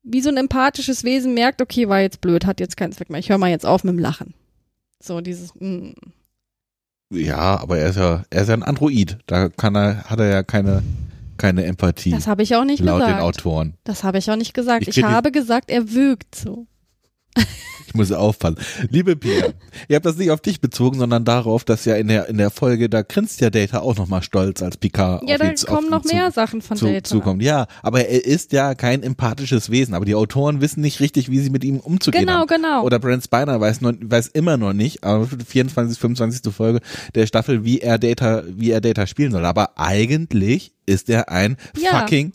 wie 0.04 0.22
so 0.22 0.30
ein 0.30 0.38
empathisches 0.38 1.04
Wesen 1.04 1.34
merkt, 1.34 1.62
okay, 1.62 1.90
war 1.90 2.02
jetzt 2.02 2.22
blöd, 2.22 2.46
hat 2.46 2.60
jetzt 2.60 2.78
keinen 2.78 2.94
Zweck 2.94 3.10
mehr, 3.10 3.20
ich 3.20 3.30
höre 3.30 3.38
mal 3.38 3.50
jetzt 3.50 3.66
auf 3.66 3.84
mit 3.84 3.94
dem 3.94 4.00
Lachen. 4.00 4.34
So 5.02 5.22
dieses, 5.22 5.54
mm. 5.56 5.92
Ja, 7.12 7.60
aber 7.60 7.78
er 7.80 7.90
ist 7.90 7.96
ja, 7.96 8.24
er 8.30 8.42
ist 8.42 8.48
ja 8.50 8.54
ein 8.54 8.64
Android. 8.64 9.18
Da 9.26 9.50
kann 9.50 9.76
er, 9.76 10.04
hat 10.04 10.20
er 10.20 10.28
ja 10.28 10.44
keine, 10.44 10.84
keine 11.38 11.66
Empathie. 11.66 12.12
das 12.12 12.28
habe 12.28 12.44
ich 12.44 12.56
auch 12.56 12.66
nicht 12.66 12.82
laut 12.82 13.02
den 13.02 13.08
gesagt. 13.08 13.24
Autoren. 13.24 13.74
Das 13.84 14.04
habe 14.04 14.20
ich 14.20 14.30
auch 14.30 14.36
nicht 14.36 14.54
gesagt. 14.54 14.88
Ich 14.88 14.98
Ich, 14.98 15.04
habe 15.04 15.32
gesagt, 15.32 15.72
er 15.72 15.92
wirkt 15.92 16.36
so. 16.36 16.68
Ich 17.88 17.96
muss 17.96 18.12
aufpassen. 18.12 18.58
Liebe 18.92 19.16
Pia, 19.16 19.48
ihr 19.88 19.96
habt 19.96 20.06
das 20.06 20.16
nicht 20.18 20.30
auf 20.30 20.42
dich 20.42 20.62
bezogen, 20.62 21.00
sondern 21.00 21.26
darauf, 21.26 21.64
dass 21.64 21.86
ja 21.86 21.96
in 21.96 22.08
der, 22.08 22.28
in 22.30 22.38
der 22.38 22.52
Folge, 22.52 22.88
da 22.88 23.02
grinst 23.02 23.42
ja 23.42 23.50
Data 23.50 23.80
auch 23.80 23.96
nochmal 23.98 24.22
stolz, 24.22 24.62
als 24.62 24.78
Picard 24.78 25.28
Ja, 25.28 25.40
da 25.40 25.52
kommen 25.66 25.90
noch 25.90 26.04
zu, 26.04 26.16
mehr 26.16 26.30
Sachen 26.32 26.62
von 26.62 26.78
zu, 26.78 26.86
Data. 26.86 27.04
zukommt. 27.10 27.42
Ja, 27.42 27.66
aber 27.82 28.06
er 28.08 28.24
ist 28.26 28.52
ja 28.52 28.76
kein 28.76 29.02
empathisches 29.02 29.72
Wesen, 29.72 29.96
aber 29.96 30.06
die 30.06 30.14
Autoren 30.14 30.62
wissen 30.62 30.82
nicht 30.82 31.00
richtig, 31.00 31.32
wie 31.32 31.40
sie 31.40 31.50
mit 31.50 31.64
ihm 31.64 31.80
umzugehen 31.80 32.28
Genau, 32.28 32.42
haben. 32.42 32.48
genau. 32.48 32.84
Oder 32.84 33.00
Brent 33.00 33.24
Spiner 33.24 33.60
weiß, 33.60 33.82
noch, 33.82 33.94
weiß 34.00 34.28
immer 34.28 34.58
noch 34.58 34.74
nicht, 34.74 35.04
aber 35.04 35.26
24, 35.28 35.98
25. 35.98 36.54
Folge 36.54 36.82
der 37.16 37.26
Staffel, 37.26 37.64
wie 37.66 37.80
er 37.80 37.98
Data, 37.98 38.44
wie 38.48 38.70
er 38.70 38.82
Data 38.82 39.08
spielen 39.08 39.32
soll. 39.32 39.46
Aber 39.46 39.80
eigentlich 39.80 40.74
ist 40.86 41.10
er 41.10 41.30
ein 41.30 41.58
Ja. 41.76 42.02
fucking, 42.02 42.34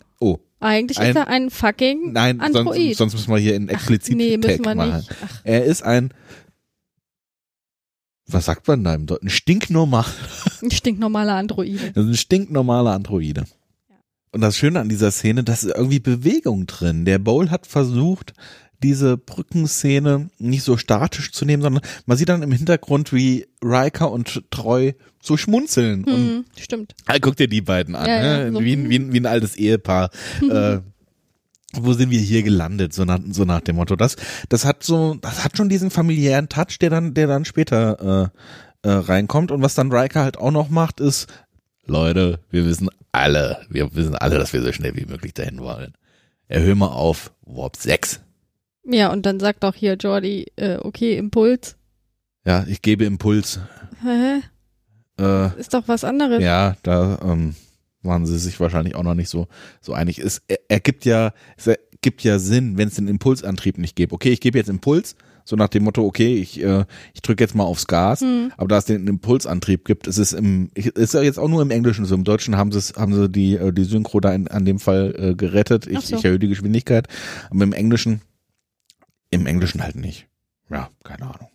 Eigentlich 0.59 0.99
Ein- 0.99 1.09
ist 1.09 1.15
er 1.15 1.27
ein 1.27 1.49
fucking 1.49 2.13
nein, 2.13 2.39
Android. 2.41 2.95
sonst, 2.95 2.97
sonst 2.97 3.13
müssen 3.13 3.31
wir 3.31 3.37
hier 3.39 3.55
einen 3.55 3.69
explizit 3.69 4.15
nee, 4.15 4.37
müssen 4.37 4.63
Tag 4.63 4.65
wir 4.65 4.75
machen. 4.75 4.97
nicht. 4.97 5.11
Ach, 5.23 5.41
Er 5.43 5.63
ist 5.65 5.83
ein, 5.83 6.13
was 8.27 8.45
sagt 8.45 8.67
man 8.67 8.83
da 8.83 8.93
im 8.95 9.05
Deutschen? 9.05 9.27
Ein 9.27 9.29
stinknormal, 9.31 10.05
ein 10.63 10.71
stinknormaler 10.71 11.35
Android. 11.35 11.79
das 11.95 12.05
ist 12.05 12.11
ein 12.11 12.17
stinknormaler 12.17 12.91
Androide. 12.91 13.45
Und 14.31 14.41
das 14.41 14.57
Schöne 14.57 14.79
an 14.81 14.89
dieser 14.89 15.11
Szene, 15.11 15.43
da 15.43 15.53
ist 15.53 15.63
irgendwie 15.63 15.99
Bewegung 15.99 16.65
drin. 16.67 17.05
Der 17.05 17.19
Bowl 17.19 17.51
hat 17.51 17.67
versucht, 17.67 18.33
diese 18.83 19.17
Brückenszene 19.17 20.29
nicht 20.39 20.63
so 20.63 20.75
statisch 20.75 21.31
zu 21.31 21.45
nehmen, 21.45 21.63
sondern 21.63 21.83
man 22.05 22.17
sieht 22.17 22.27
dann 22.29 22.43
im 22.43 22.51
Hintergrund, 22.51 23.13
wie 23.13 23.47
Riker 23.63 24.11
und 24.11 24.43
Treu 24.51 24.91
so 25.25 25.37
schmunzeln. 25.37 26.03
Und 26.05 26.13
Hm, 26.13 26.45
stimmt. 26.57 26.93
Ah, 27.05 27.17
guck 27.19 27.35
dir 27.35 27.47
die 27.47 27.61
beiden 27.61 27.95
an, 27.95 28.07
Ja, 28.07 28.15
ja, 28.23 28.43
ne? 28.45 28.53
so. 28.53 28.61
wie, 28.63 28.73
ein- 28.73 28.89
wie, 28.89 29.13
wie 29.13 29.19
ein 29.19 29.25
altes 29.25 29.55
Ehepaar. 29.55 30.09
äh, 30.49 30.79
wo 31.77 31.91
sind 31.93 32.09
wir 32.09 32.19
hier 32.19 32.41
gelandet, 32.43 32.93
so 32.93 33.03
nach, 33.03 33.19
so 33.31 33.43
nach 33.43 33.59
dem 33.61 33.75
Motto. 33.75 33.95
Das, 33.97 34.15
das 34.49 34.63
hat 34.63 34.83
so, 34.83 35.15
das 35.15 35.43
hat 35.43 35.57
schon 35.57 35.67
diesen 35.67 35.89
familiären 35.91 36.47
Touch, 36.47 36.79
der 36.79 36.89
dann, 36.89 37.13
der 37.13 37.27
dann 37.27 37.43
später 37.43 38.31
äh, 38.83 38.87
äh, 38.87 38.91
reinkommt. 38.93 39.51
Und 39.51 39.61
was 39.61 39.75
dann 39.75 39.91
Riker 39.91 40.21
halt 40.23 40.37
auch 40.37 40.51
noch 40.51 40.69
macht, 40.69 40.99
ist, 41.01 41.27
Leute, 41.85 42.39
wir 42.49 42.65
wissen 42.65 42.89
alle, 43.11 43.65
wir 43.69 43.93
wissen 43.95 44.15
alle, 44.15 44.37
dass 44.37 44.53
wir 44.53 44.61
so 44.61 44.71
schnell 44.71 44.95
wie 44.95 45.05
möglich 45.05 45.33
dahin 45.33 45.59
wollen. 45.59 45.93
Erhöhe 46.47 46.75
mal 46.75 46.87
auf 46.87 47.31
Warp 47.45 47.75
6. 47.75 48.21
Ja, 48.87 49.11
und 49.11 49.25
dann 49.25 49.39
sagt 49.39 49.65
auch 49.65 49.75
hier 49.75 49.95
Jordi, 49.95 50.51
äh, 50.55 50.77
okay, 50.77 51.17
Impuls. 51.17 51.75
Ja, 52.45 52.63
ich 52.67 52.81
gebe 52.81 53.03
Impuls. 53.05 53.59
Hä? 54.01 54.41
Äh, 55.19 55.59
Ist 55.59 55.73
doch 55.73 55.87
was 55.87 56.03
anderes. 56.03 56.41
Ja, 56.43 56.75
da 56.83 57.19
ähm, 57.23 57.55
waren 58.03 58.25
sie 58.25 58.37
sich 58.37 58.59
wahrscheinlich 58.59 58.95
auch 58.95 59.03
noch 59.03 59.15
nicht 59.15 59.29
so 59.29 59.47
so 59.81 59.93
einig. 59.93 60.19
Es 60.19 60.41
er, 60.47 60.59
er 60.67 60.81
ja 61.03 61.33
es 61.57 61.67
ergibt 61.67 62.23
ja 62.23 62.39
Sinn, 62.39 62.77
wenn 62.77 62.87
es 62.89 62.95
den 62.95 63.07
Impulsantrieb 63.07 63.77
nicht 63.77 63.95
gibt. 63.95 64.13
Okay, 64.13 64.29
ich 64.29 64.41
gebe 64.41 64.57
jetzt 64.57 64.69
Impuls, 64.69 65.15
so 65.43 65.55
nach 65.55 65.69
dem 65.69 65.83
Motto, 65.83 66.05
okay, 66.05 66.35
ich 66.35 66.61
äh, 66.61 66.85
ich 67.13 67.21
drücke 67.21 67.43
jetzt 67.43 67.55
mal 67.55 67.63
aufs 67.63 67.87
Gas, 67.87 68.21
Hm. 68.21 68.51
aber 68.57 68.67
da 68.67 68.77
es 68.77 68.85
den 68.85 69.07
Impulsantrieb 69.07 69.85
gibt, 69.85 70.07
ist 70.07 70.17
es 70.17 70.33
im 70.33 70.69
ist 70.75 71.13
ja 71.13 71.21
jetzt 71.21 71.39
auch 71.39 71.47
nur 71.47 71.61
im 71.61 71.71
Englischen 71.71 72.05
so. 72.05 72.13
Im 72.15 72.23
Deutschen 72.23 72.57
haben 72.57 72.71
sie 72.71 72.79
es 72.79 72.93
haben 72.95 73.13
sie 73.13 73.29
die 73.29 73.55
äh, 73.55 73.71
die 73.71 73.85
Synchro 73.85 74.19
da 74.19 74.33
in, 74.33 74.47
an 74.47 74.65
dem 74.65 74.79
Fall 74.79 75.15
äh, 75.17 75.35
gerettet. 75.35 75.87
Ich, 75.87 76.01
so. 76.01 76.17
ich 76.17 76.25
erhöhe 76.25 76.39
die 76.39 76.49
Geschwindigkeit, 76.49 77.07
aber 77.49 77.63
im 77.63 77.73
Englischen 77.73 78.21
im 79.31 79.45
Englischen 79.47 79.81
halt 79.83 79.95
nicht. 79.95 80.27
Ja, 80.69 80.89
keine 81.03 81.23
Ahnung. 81.23 81.49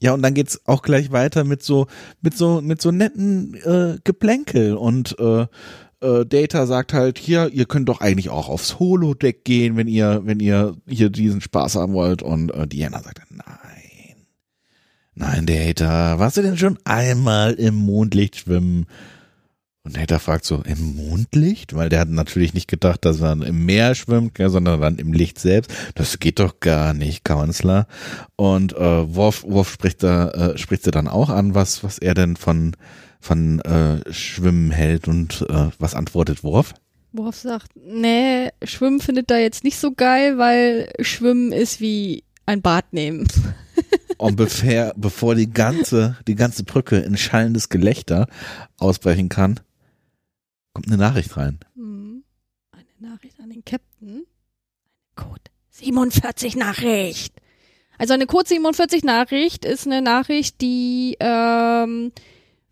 Ja, 0.00 0.14
und 0.14 0.22
dann 0.22 0.34
geht's 0.34 0.60
auch 0.66 0.82
gleich 0.82 1.12
weiter 1.12 1.44
mit 1.44 1.62
so, 1.62 1.86
mit 2.22 2.36
so, 2.36 2.60
mit 2.60 2.80
so 2.82 2.90
netten 2.90 3.54
äh, 3.54 3.98
Geplänkel 4.02 4.74
und 4.74 5.16
äh, 5.18 5.46
äh, 6.00 6.24
Data 6.26 6.66
sagt 6.66 6.92
halt, 6.92 7.18
hier, 7.18 7.50
ihr 7.52 7.66
könnt 7.66 7.88
doch 7.88 8.00
eigentlich 8.00 8.30
auch 8.30 8.48
aufs 8.48 8.78
Holodeck 8.78 9.44
gehen, 9.44 9.76
wenn 9.76 9.86
ihr, 9.86 10.22
wenn 10.24 10.40
ihr 10.40 10.76
hier 10.88 11.10
diesen 11.10 11.40
Spaß 11.40 11.76
haben 11.76 11.92
wollt. 11.92 12.22
Und 12.22 12.50
äh, 12.52 12.66
Diana 12.66 13.02
sagt, 13.02 13.20
nein. 13.30 13.46
Nein, 15.14 15.44
Data, 15.44 16.18
warst 16.18 16.38
du 16.38 16.42
denn 16.42 16.56
schon 16.56 16.78
einmal 16.84 17.52
im 17.52 17.74
Mondlicht 17.74 18.36
schwimmen? 18.36 18.86
Und 19.90 19.96
Data 19.96 20.20
fragt 20.20 20.44
so, 20.44 20.62
im 20.64 20.94
Mondlicht? 20.94 21.74
Weil 21.74 21.88
der 21.88 21.98
hat 21.98 22.08
natürlich 22.08 22.54
nicht 22.54 22.68
gedacht, 22.68 23.04
dass 23.04 23.20
er 23.20 23.32
im 23.32 23.64
Meer 23.64 23.96
schwimmt, 23.96 24.38
sondern 24.38 24.80
dann 24.80 24.98
im 24.98 25.12
Licht 25.12 25.40
selbst. 25.40 25.72
Das 25.96 26.20
geht 26.20 26.38
doch 26.38 26.60
gar 26.60 26.94
nicht, 26.94 27.24
Kanzler. 27.24 27.88
Und 28.36 28.72
äh, 28.74 28.78
Worf, 29.14 29.42
Worf 29.42 29.72
spricht 29.72 30.04
da, 30.04 30.28
äh, 30.30 30.58
spricht 30.58 30.84
sie 30.84 30.92
dann 30.92 31.08
auch 31.08 31.28
an, 31.28 31.56
was, 31.56 31.82
was 31.82 31.98
er 31.98 32.14
denn 32.14 32.36
von, 32.36 32.76
von 33.18 33.58
äh, 33.62 34.12
Schwimmen 34.12 34.70
hält 34.70 35.08
und 35.08 35.44
äh, 35.48 35.70
was 35.80 35.96
antwortet 35.96 36.44
Worf? 36.44 36.72
Worauf 37.10 37.34
sagt, 37.34 37.72
nee, 37.74 38.50
Schwimmen 38.62 39.00
findet 39.00 39.28
er 39.32 39.40
jetzt 39.40 39.64
nicht 39.64 39.78
so 39.78 39.90
geil, 39.90 40.38
weil 40.38 40.92
Schwimmen 41.00 41.50
ist 41.50 41.80
wie 41.80 42.22
ein 42.46 42.62
Bad 42.62 42.92
nehmen. 42.92 43.26
Und 44.18 44.36
bevor, 44.36 44.92
bevor 44.96 45.34
die 45.34 45.50
ganze, 45.50 46.18
die 46.28 46.34
ganze 46.34 46.62
Brücke 46.62 46.98
in 46.98 47.16
schallendes 47.16 47.70
Gelächter 47.70 48.26
ausbrechen 48.78 49.30
kann, 49.30 49.60
kommt 50.72 50.86
eine 50.88 50.96
Nachricht 50.96 51.36
rein. 51.36 51.58
Hm. 51.74 52.24
Eine 52.72 53.10
Nachricht 53.12 53.38
an 53.40 53.50
den 53.50 53.64
Captain. 53.64 54.08
Eine 54.08 54.24
Code 55.16 55.42
47 55.70 56.56
Nachricht. 56.56 57.34
Also 57.98 58.14
eine 58.14 58.26
Code 58.26 58.48
47 58.48 59.04
Nachricht 59.04 59.64
ist 59.64 59.86
eine 59.86 60.00
Nachricht, 60.00 60.60
die 60.60 61.16
ähm, 61.20 62.12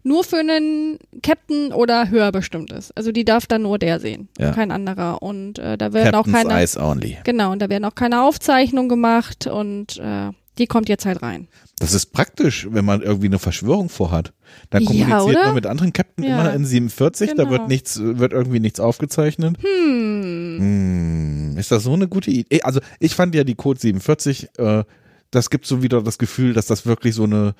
nur 0.02 0.24
für 0.24 0.38
einen 0.38 0.98
Captain 1.22 1.72
oder 1.72 2.08
höher 2.08 2.32
bestimmt 2.32 2.72
ist. 2.72 2.96
Also 2.96 3.12
die 3.12 3.24
darf 3.26 3.46
dann 3.46 3.62
nur 3.62 3.78
der 3.78 4.00
sehen, 4.00 4.28
Ja. 4.38 4.52
kein 4.52 4.70
anderer. 4.70 5.20
Und 5.22 5.58
äh, 5.58 5.76
da 5.76 5.92
werden 5.92 6.14
auch 6.14 6.24
Captain's 6.24 6.48
keine 6.48 6.60
Eyes 6.60 6.76
Only. 6.78 7.18
genau 7.24 7.52
und 7.52 7.60
da 7.60 7.68
werden 7.68 7.84
auch 7.84 7.94
keine 7.94 8.22
Aufzeichnungen 8.22 8.88
gemacht 8.88 9.46
und 9.46 9.98
äh, 9.98 10.30
die 10.58 10.66
kommt 10.66 10.88
jetzt 10.88 11.06
halt 11.06 11.22
rein. 11.22 11.48
Das 11.78 11.94
ist 11.94 12.06
praktisch, 12.06 12.66
wenn 12.70 12.84
man 12.84 13.00
irgendwie 13.02 13.26
eine 13.26 13.38
Verschwörung 13.38 13.88
vorhat. 13.88 14.32
Dann 14.70 14.82
Ja, 14.82 14.88
kommuniziert 14.88 15.36
oder? 15.36 15.44
man 15.46 15.54
mit 15.54 15.66
anderen 15.66 15.92
Captain 15.92 16.24
Ja. 16.24 16.40
immer 16.40 16.52
in 16.52 16.64
47, 16.64 17.30
da 17.30 17.44
Genau. 17.44 17.50
wird 17.50 17.68
nichts, 17.68 17.98
wird 18.02 18.32
irgendwie 18.32 18.60
nichts 18.60 18.80
aufgezeichnet. 18.80 19.56
Hm. 19.62 20.58
Hm, 20.58 21.58
ist 21.58 21.70
das 21.70 21.84
so 21.84 21.92
eine 21.92 22.08
gute 22.08 22.30
Idee? 22.30 22.62
Also 22.62 22.80
ich 22.98 23.14
fand 23.14 23.34
ja 23.34 23.44
die 23.44 23.54
Code 23.54 23.78
47, 23.80 24.48
äh, 24.58 24.84
das 25.30 25.50
gibt 25.50 25.66
so 25.66 25.82
wieder 25.82 26.02
das 26.02 26.18
Gefühl, 26.18 26.52
dass 26.54 26.66
das 26.66 26.86
wirklich 26.86 27.14
so 27.14 27.24
eine, 27.24 27.54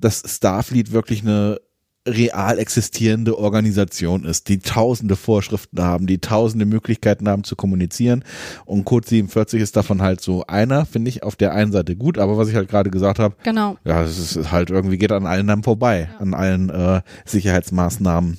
dass 0.00 0.22
Starfleet 0.26 0.92
wirklich 0.92 1.22
eine 1.22 1.58
real 2.06 2.58
existierende 2.58 3.36
Organisation 3.38 4.24
ist, 4.24 4.48
die 4.48 4.60
tausende 4.60 5.14
Vorschriften 5.16 5.82
haben, 5.82 6.06
die 6.06 6.18
tausende 6.20 6.64
Möglichkeiten 6.64 7.28
haben 7.28 7.44
zu 7.44 7.54
kommunizieren 7.56 8.24
und 8.64 8.84
Code 8.84 9.06
47 9.06 9.60
ist 9.60 9.76
davon 9.76 10.00
halt 10.00 10.20
so 10.20 10.44
einer, 10.46 10.86
finde 10.86 11.10
ich 11.10 11.22
auf 11.22 11.36
der 11.36 11.52
einen 11.52 11.70
Seite 11.72 11.96
gut, 11.96 12.16
aber 12.18 12.38
was 12.38 12.48
ich 12.48 12.54
halt 12.54 12.68
gerade 12.70 12.90
gesagt 12.90 13.18
habe, 13.18 13.36
Genau. 13.42 13.76
ja, 13.84 14.02
es 14.02 14.18
ist 14.36 14.50
halt 14.50 14.70
irgendwie 14.70 14.96
geht 14.96 15.12
an 15.12 15.26
allen 15.26 15.46
dann 15.46 15.62
vorbei, 15.62 16.08
Ja. 16.12 16.18
an 16.18 16.32
allen 16.34 16.70
äh, 16.70 17.02
Sicherheitsmaßnahmen, 17.26 18.38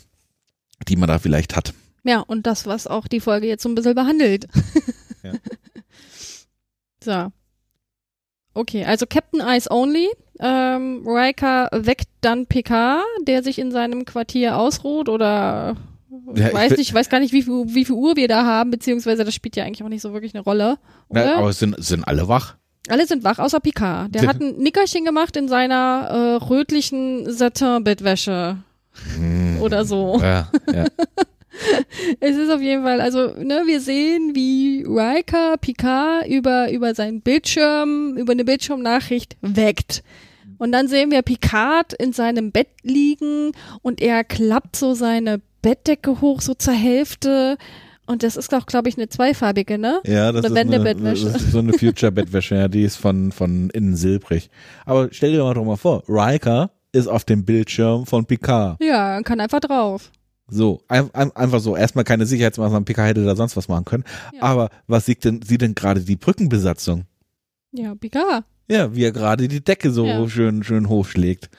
die 0.88 0.96
man 0.96 1.08
da 1.08 1.20
vielleicht 1.20 1.56
hat. 1.56 1.74
Ja, 2.04 2.22
und 2.22 2.48
das, 2.48 2.66
was 2.66 2.88
auch 2.88 3.08
die 3.08 3.20
Folge 3.20 3.46
jetzt 3.48 3.62
so 3.64 3.70
ein 3.70 3.76
bisschen 3.76 3.94
behandelt. 3.94 4.48
Ja. 5.22 5.34
so. 7.04 7.32
Okay, 8.54 8.84
also 8.86 9.06
Captain 9.06 9.42
Eyes 9.42 9.70
Only. 9.70 10.08
Ähm, 10.42 11.04
Riker 11.06 11.68
weckt 11.72 12.08
dann 12.22 12.46
PK, 12.46 13.02
der 13.28 13.44
sich 13.44 13.60
in 13.60 13.72
seinem 13.72 14.06
Quartier 14.06 14.58
ausruht 14.58 15.10
oder 15.10 15.76
Ja, 16.34 16.48
ich 16.48 16.48
ich 16.48 16.54
weiß 16.54 16.72
nicht, 16.72 16.80
ich 16.82 16.94
weiß 16.94 17.10
gar 17.10 17.20
nicht, 17.20 17.34
wie 17.34 17.44
viel, 17.44 17.66
wie 17.68 17.84
viel 17.86 17.96
Uhr 17.96 18.16
wir 18.16 18.28
da 18.30 18.46
haben, 18.46 18.72
beziehungsweise 18.72 19.26
das 19.26 19.34
spielt 19.34 19.56
ja 19.58 19.66
eigentlich 19.66 19.84
auch 19.84 19.90
nicht 19.90 20.02
so 20.02 20.14
wirklich 20.14 20.34
eine 20.34 20.44
Rolle. 20.44 20.78
Na, 21.10 21.36
aber 21.36 21.52
sind, 21.54 21.76
sind 21.84 22.06
alle 22.08 22.28
wach. 22.30 22.56
Alle 22.88 23.06
sind 23.06 23.24
wach, 23.26 23.38
außer 23.40 23.60
Picard. 23.60 24.16
Der 24.16 24.22
Der- 24.22 24.30
hat 24.30 24.40
ein 24.42 24.56
Nickerchen 24.58 25.04
gemacht 25.06 25.36
in 25.36 25.48
seiner 25.50 26.08
äh, 26.10 26.44
rötlichen 26.46 27.30
Satin-Bettwäsche 27.32 28.58
Hm. 29.16 29.62
oder 29.62 29.86
so. 29.86 30.20
Ja, 30.22 30.50
ja. 30.74 30.86
Es 32.20 32.38
ist 32.38 32.52
auf 32.52 32.62
jeden 32.62 32.84
Fall, 32.84 33.02
also, 33.02 33.34
ne, 33.38 33.64
wir 33.66 33.80
sehen, 33.80 34.32
wie 34.34 34.84
Riker 34.88 35.58
Picard 35.58 36.28
über, 36.28 36.72
über 36.72 36.96
seinen 36.96 37.22
Bildschirm, 37.22 38.16
über 38.18 38.32
eine 38.32 38.46
Bildschirmnachricht 38.46 39.38
weckt. 39.42 40.04
Und 40.58 40.72
dann 40.74 40.88
sehen 40.88 41.12
wir 41.12 41.22
Picard 41.22 41.94
in 41.94 42.12
seinem 42.12 42.52
Bett 42.52 42.68
liegen 42.84 43.54
und 43.82 44.02
er 44.02 44.24
klappt 44.24 44.76
so 44.76 44.94
seine 44.94 45.42
Bettdecke 45.62 46.22
hoch, 46.22 46.42
so 46.42 46.54
zur 46.54 46.74
Hälfte. 46.74 47.58
Und 48.06 48.24
das 48.24 48.36
ist 48.36 48.54
auch, 48.54 48.66
glaube 48.66 48.90
ich, 48.90 48.98
eine 48.98 49.08
zweifarbige, 49.08 49.78
ne? 49.78 50.02
Ja, 50.06 50.32
das 50.32 50.46
Oder 50.46 50.62
ist, 50.62 50.74
eine, 50.74 50.96
das 50.96 51.22
ist 51.22 51.52
so 51.52 51.60
eine 51.60 51.74
Future-Bettwäsche, 51.74 52.56
ja, 52.56 52.68
die 52.68 52.84
ist 52.84 52.96
von, 52.96 53.32
von 53.32 53.70
innen 53.70 53.96
silbrig. 53.96 54.50
Aber 54.86 55.10
stell 55.12 55.32
dir 55.32 55.44
mal 55.44 55.54
doch 55.54 55.64
mal 55.64 55.78
vor, 55.78 56.04
Riker 56.10 56.72
ist 56.92 57.08
auf 57.08 57.24
dem 57.24 57.46
Bildschirm 57.46 58.06
von 58.06 58.26
Picard. 58.26 58.84
Ja, 58.84 59.22
kann 59.22 59.40
einfach 59.40 59.60
drauf. 59.60 60.12
So, 60.52 60.82
ein, 60.88 61.14
ein, 61.14 61.32
einfach 61.36 61.60
so. 61.60 61.76
Erstmal 61.76 62.04
keine 62.04 62.26
Sicherheitsmaßnahmen, 62.26 62.86
PK 62.86 63.06
hätte 63.06 63.26
da 63.26 63.36
sonst 63.36 63.56
was 63.58 63.68
machen 63.68 63.86
können. 63.86 64.04
Ja. 64.34 64.42
Aber 64.44 64.70
was 64.88 65.06
sieht 65.06 65.24
denn, 65.26 65.42
sieht 65.42 65.62
denn 65.62 65.76
gerade 65.76 66.02
die 66.02 66.16
Brückenbesatzung? 66.16 67.06
Ja, 67.72 67.94
Picard. 67.96 68.46
Ja, 68.70 68.96
wie 68.96 69.04
er 69.04 69.12
gerade 69.12 69.48
die 69.48 69.64
Decke 69.64 69.92
so 69.92 70.06
Ja. 70.06 70.28
schön, 70.30 70.64
schön 70.64 70.90
hochschlägt. 70.90 71.50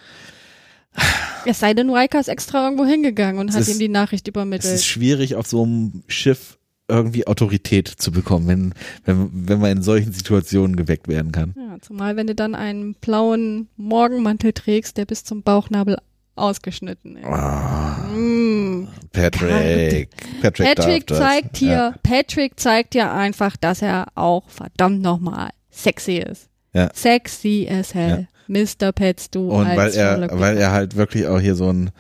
Es 1.47 1.61
sei 1.61 1.73
denn, 1.75 1.91
Riker 1.91 2.21
ist 2.21 2.29
extra 2.29 2.65
irgendwo 2.65 2.85
hingegangen 2.85 3.41
und 3.41 3.49
Es 3.49 3.55
hat 3.55 3.63
ist- 3.63 3.69
ihm 3.75 3.79
die 3.79 3.89
Nachricht 3.89 4.27
Es 4.27 4.31
ist 4.31 4.35
übermittelt. 4.37 4.83
schwierig, 4.83 5.35
auf 5.37 5.47
so 5.47 5.63
einem 5.63 6.03
Schiff 6.09 6.59
irgendwie 6.89 7.27
Autorität 7.29 7.87
zu 7.89 8.11
bekommen, 8.11 8.49
wenn, 8.49 8.75
wenn, 9.05 9.49
wenn 9.49 9.61
man 9.61 9.71
in 9.71 9.83
solchen 9.83 10.13
Situationen 10.13 10.75
geweckt 10.75 11.07
werden 11.07 11.31
kann. 11.31 11.55
Ja, 11.57 11.77
zumal 11.81 12.17
wenn 12.17 12.27
du 12.27 12.35
dann 12.35 12.57
einen 12.57 12.95
blauen 12.95 13.69
Morgenmantel 13.77 14.53
trägst, 14.53 14.97
der 14.97 15.05
bis 15.07 15.23
zum 15.23 15.43
Bauchnabel 15.43 15.99
ausgeschnitten 16.41 17.17
ist. 17.17 17.27
Ah, 17.27 18.07
Mm. 18.15 18.89
Patrick. 19.13 20.11
Patrick, 20.43 20.67
Patrick 20.77 21.09
zeigt 21.09 21.57
hier, 21.59 21.71
Ja. 21.71 21.95
Patrick 22.03 22.59
zeigt 22.59 22.95
dir 22.95 23.13
einfach, 23.13 23.57
dass 23.57 23.83
er 23.83 24.07
auch 24.15 24.49
verdammt 24.49 25.03
nochmal 25.03 25.51
sexy 25.71 26.17
ist. 26.19 26.49
Ja. 26.73 26.91
Sexy 26.95 27.69
as 27.71 27.95
hell. 27.95 28.29
Mr. 28.49 28.91
Pets, 28.93 29.31
du 29.31 29.49
Und 29.51 29.67
weil 29.77 29.93
er, 29.95 30.29
weil 30.41 30.57
er 30.59 30.73
halt 30.73 30.97
wirklich 30.97 31.27
auch 31.27 31.39
hier 31.39 31.55
so 31.55 31.73
ein, 31.73 31.91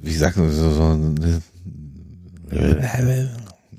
wie 0.00 0.14
sagt 0.14 0.36
man, 0.36 0.50
so, 0.52 0.70
so 0.70 0.82
ein, 0.92 1.42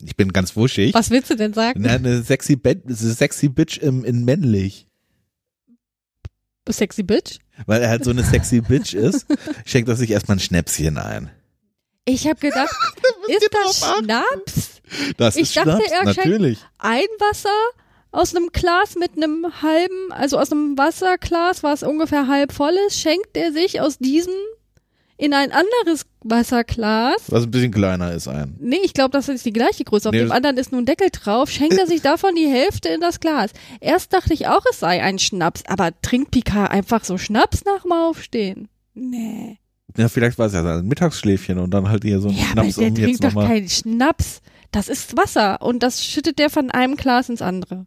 ich 0.05 0.15
bin 0.15 0.33
ganz 0.33 0.55
wuschig. 0.55 0.93
Was 0.93 1.09
willst 1.09 1.29
du 1.29 1.35
denn 1.35 1.53
sagen? 1.53 1.81
Na, 1.81 1.93
eine 1.93 2.21
sexy, 2.23 2.55
Be 2.55 2.81
sexy 2.87 3.49
Bitch 3.49 3.77
im, 3.77 4.03
in 4.03 4.25
männlich. 4.25 4.87
Sexy 6.69 7.03
Bitch? 7.03 7.39
Weil 7.65 7.81
er 7.81 7.89
halt 7.89 8.03
so 8.03 8.11
eine 8.11 8.23
sexy 8.23 8.61
Bitch 8.61 8.93
ist, 8.93 9.25
schenkt 9.65 9.89
er 9.89 9.95
sich 9.95 10.11
erstmal 10.11 10.37
ein 10.37 10.39
Schnäpschen 10.41 10.97
ein. 10.97 11.31
Ich 12.05 12.25
habe 12.27 12.39
gedacht, 12.39 12.69
ist 13.27 13.49
das 13.51 13.79
Schnaps? 13.99 14.81
Das 15.17 15.35
Ich 15.35 15.43
ist 15.43 15.57
dachte, 15.57 15.71
Schnaps, 15.71 15.91
er 15.91 16.03
schenkt- 16.13 16.17
natürlich. 16.17 16.59
Ein 16.77 17.07
Wasser 17.19 17.49
aus 18.11 18.35
einem 18.35 18.49
Glas 18.53 18.95
mit 18.95 19.17
einem 19.17 19.45
halben, 19.61 20.11
also 20.11 20.37
aus 20.39 20.51
einem 20.51 20.77
Wasserglas, 20.77 21.63
was 21.63 21.83
ungefähr 21.83 22.27
halb 22.27 22.53
voll 22.53 22.73
ist, 22.87 22.99
schenkt 22.99 23.35
er 23.35 23.51
sich 23.51 23.81
aus 23.81 23.97
diesem 23.97 24.33
in 25.17 25.33
ein 25.33 25.51
anderes 25.51 26.05
Wasserglas. 26.23 27.23
Was 27.29 27.43
ein 27.43 27.51
bisschen 27.51 27.71
kleiner 27.71 28.13
ist 28.13 28.27
ein. 28.27 28.55
Nee, 28.59 28.77
ich 28.83 28.93
glaube, 28.93 29.11
das 29.11 29.29
ist 29.29 29.45
die 29.45 29.53
gleiche 29.53 29.83
Größe. 29.83 30.09
Auf 30.09 30.13
Nee, 30.13 30.19
dem 30.19 30.31
anderen 30.31 30.57
ist 30.57 30.71
nun 30.71 30.83
ein 30.83 30.85
Deckel 30.85 31.09
drauf. 31.11 31.49
Schenkt 31.49 31.77
er 31.77 31.87
sich 31.87 32.01
davon 32.01 32.35
die 32.35 32.47
Hälfte 32.47 32.89
in 32.89 33.01
das 33.01 33.19
Glas. 33.19 33.51
Erst 33.81 34.13
dachte 34.13 34.33
ich 34.33 34.47
auch, 34.47 34.63
es 34.71 34.79
sei 34.79 35.01
ein 35.01 35.19
Schnaps. 35.19 35.63
Aber 35.67 35.89
trinkt 36.01 36.31
Picard 36.31 36.71
einfach 36.71 37.03
so 37.03 37.17
Schnaps 37.17 37.65
nach 37.65 37.81
dem 37.83 37.91
Aufstehen? 37.93 38.67
Nee. 38.93 39.57
Ja, 39.97 40.09
vielleicht 40.09 40.37
war 40.37 40.47
es 40.47 40.53
ja 40.53 40.63
ein 40.63 40.87
Mittagsschläfchen 40.87 41.57
und 41.57 41.71
dann 41.71 41.89
halt 41.89 42.03
hier 42.03 42.19
so 42.19 42.29
ein 42.29 42.35
Ja, 42.35 42.43
aber 42.51 42.63
Schnaps, 42.63 42.75
der 42.75 42.87
um 42.89 42.95
jetzt 42.95 43.19
trinkt 43.21 43.23
doch 43.35 43.43
keinen 43.47 43.69
Schnaps. 43.69 44.41
Das 44.71 44.89
ist 44.89 45.17
Wasser. 45.17 45.61
Und 45.61 45.81
das 45.81 46.03
schüttet 46.05 46.37
der 46.39 46.49
von 46.49 46.69
einem 46.71 46.95
Glas 46.95 47.29
ins 47.29 47.41
andere. 47.41 47.85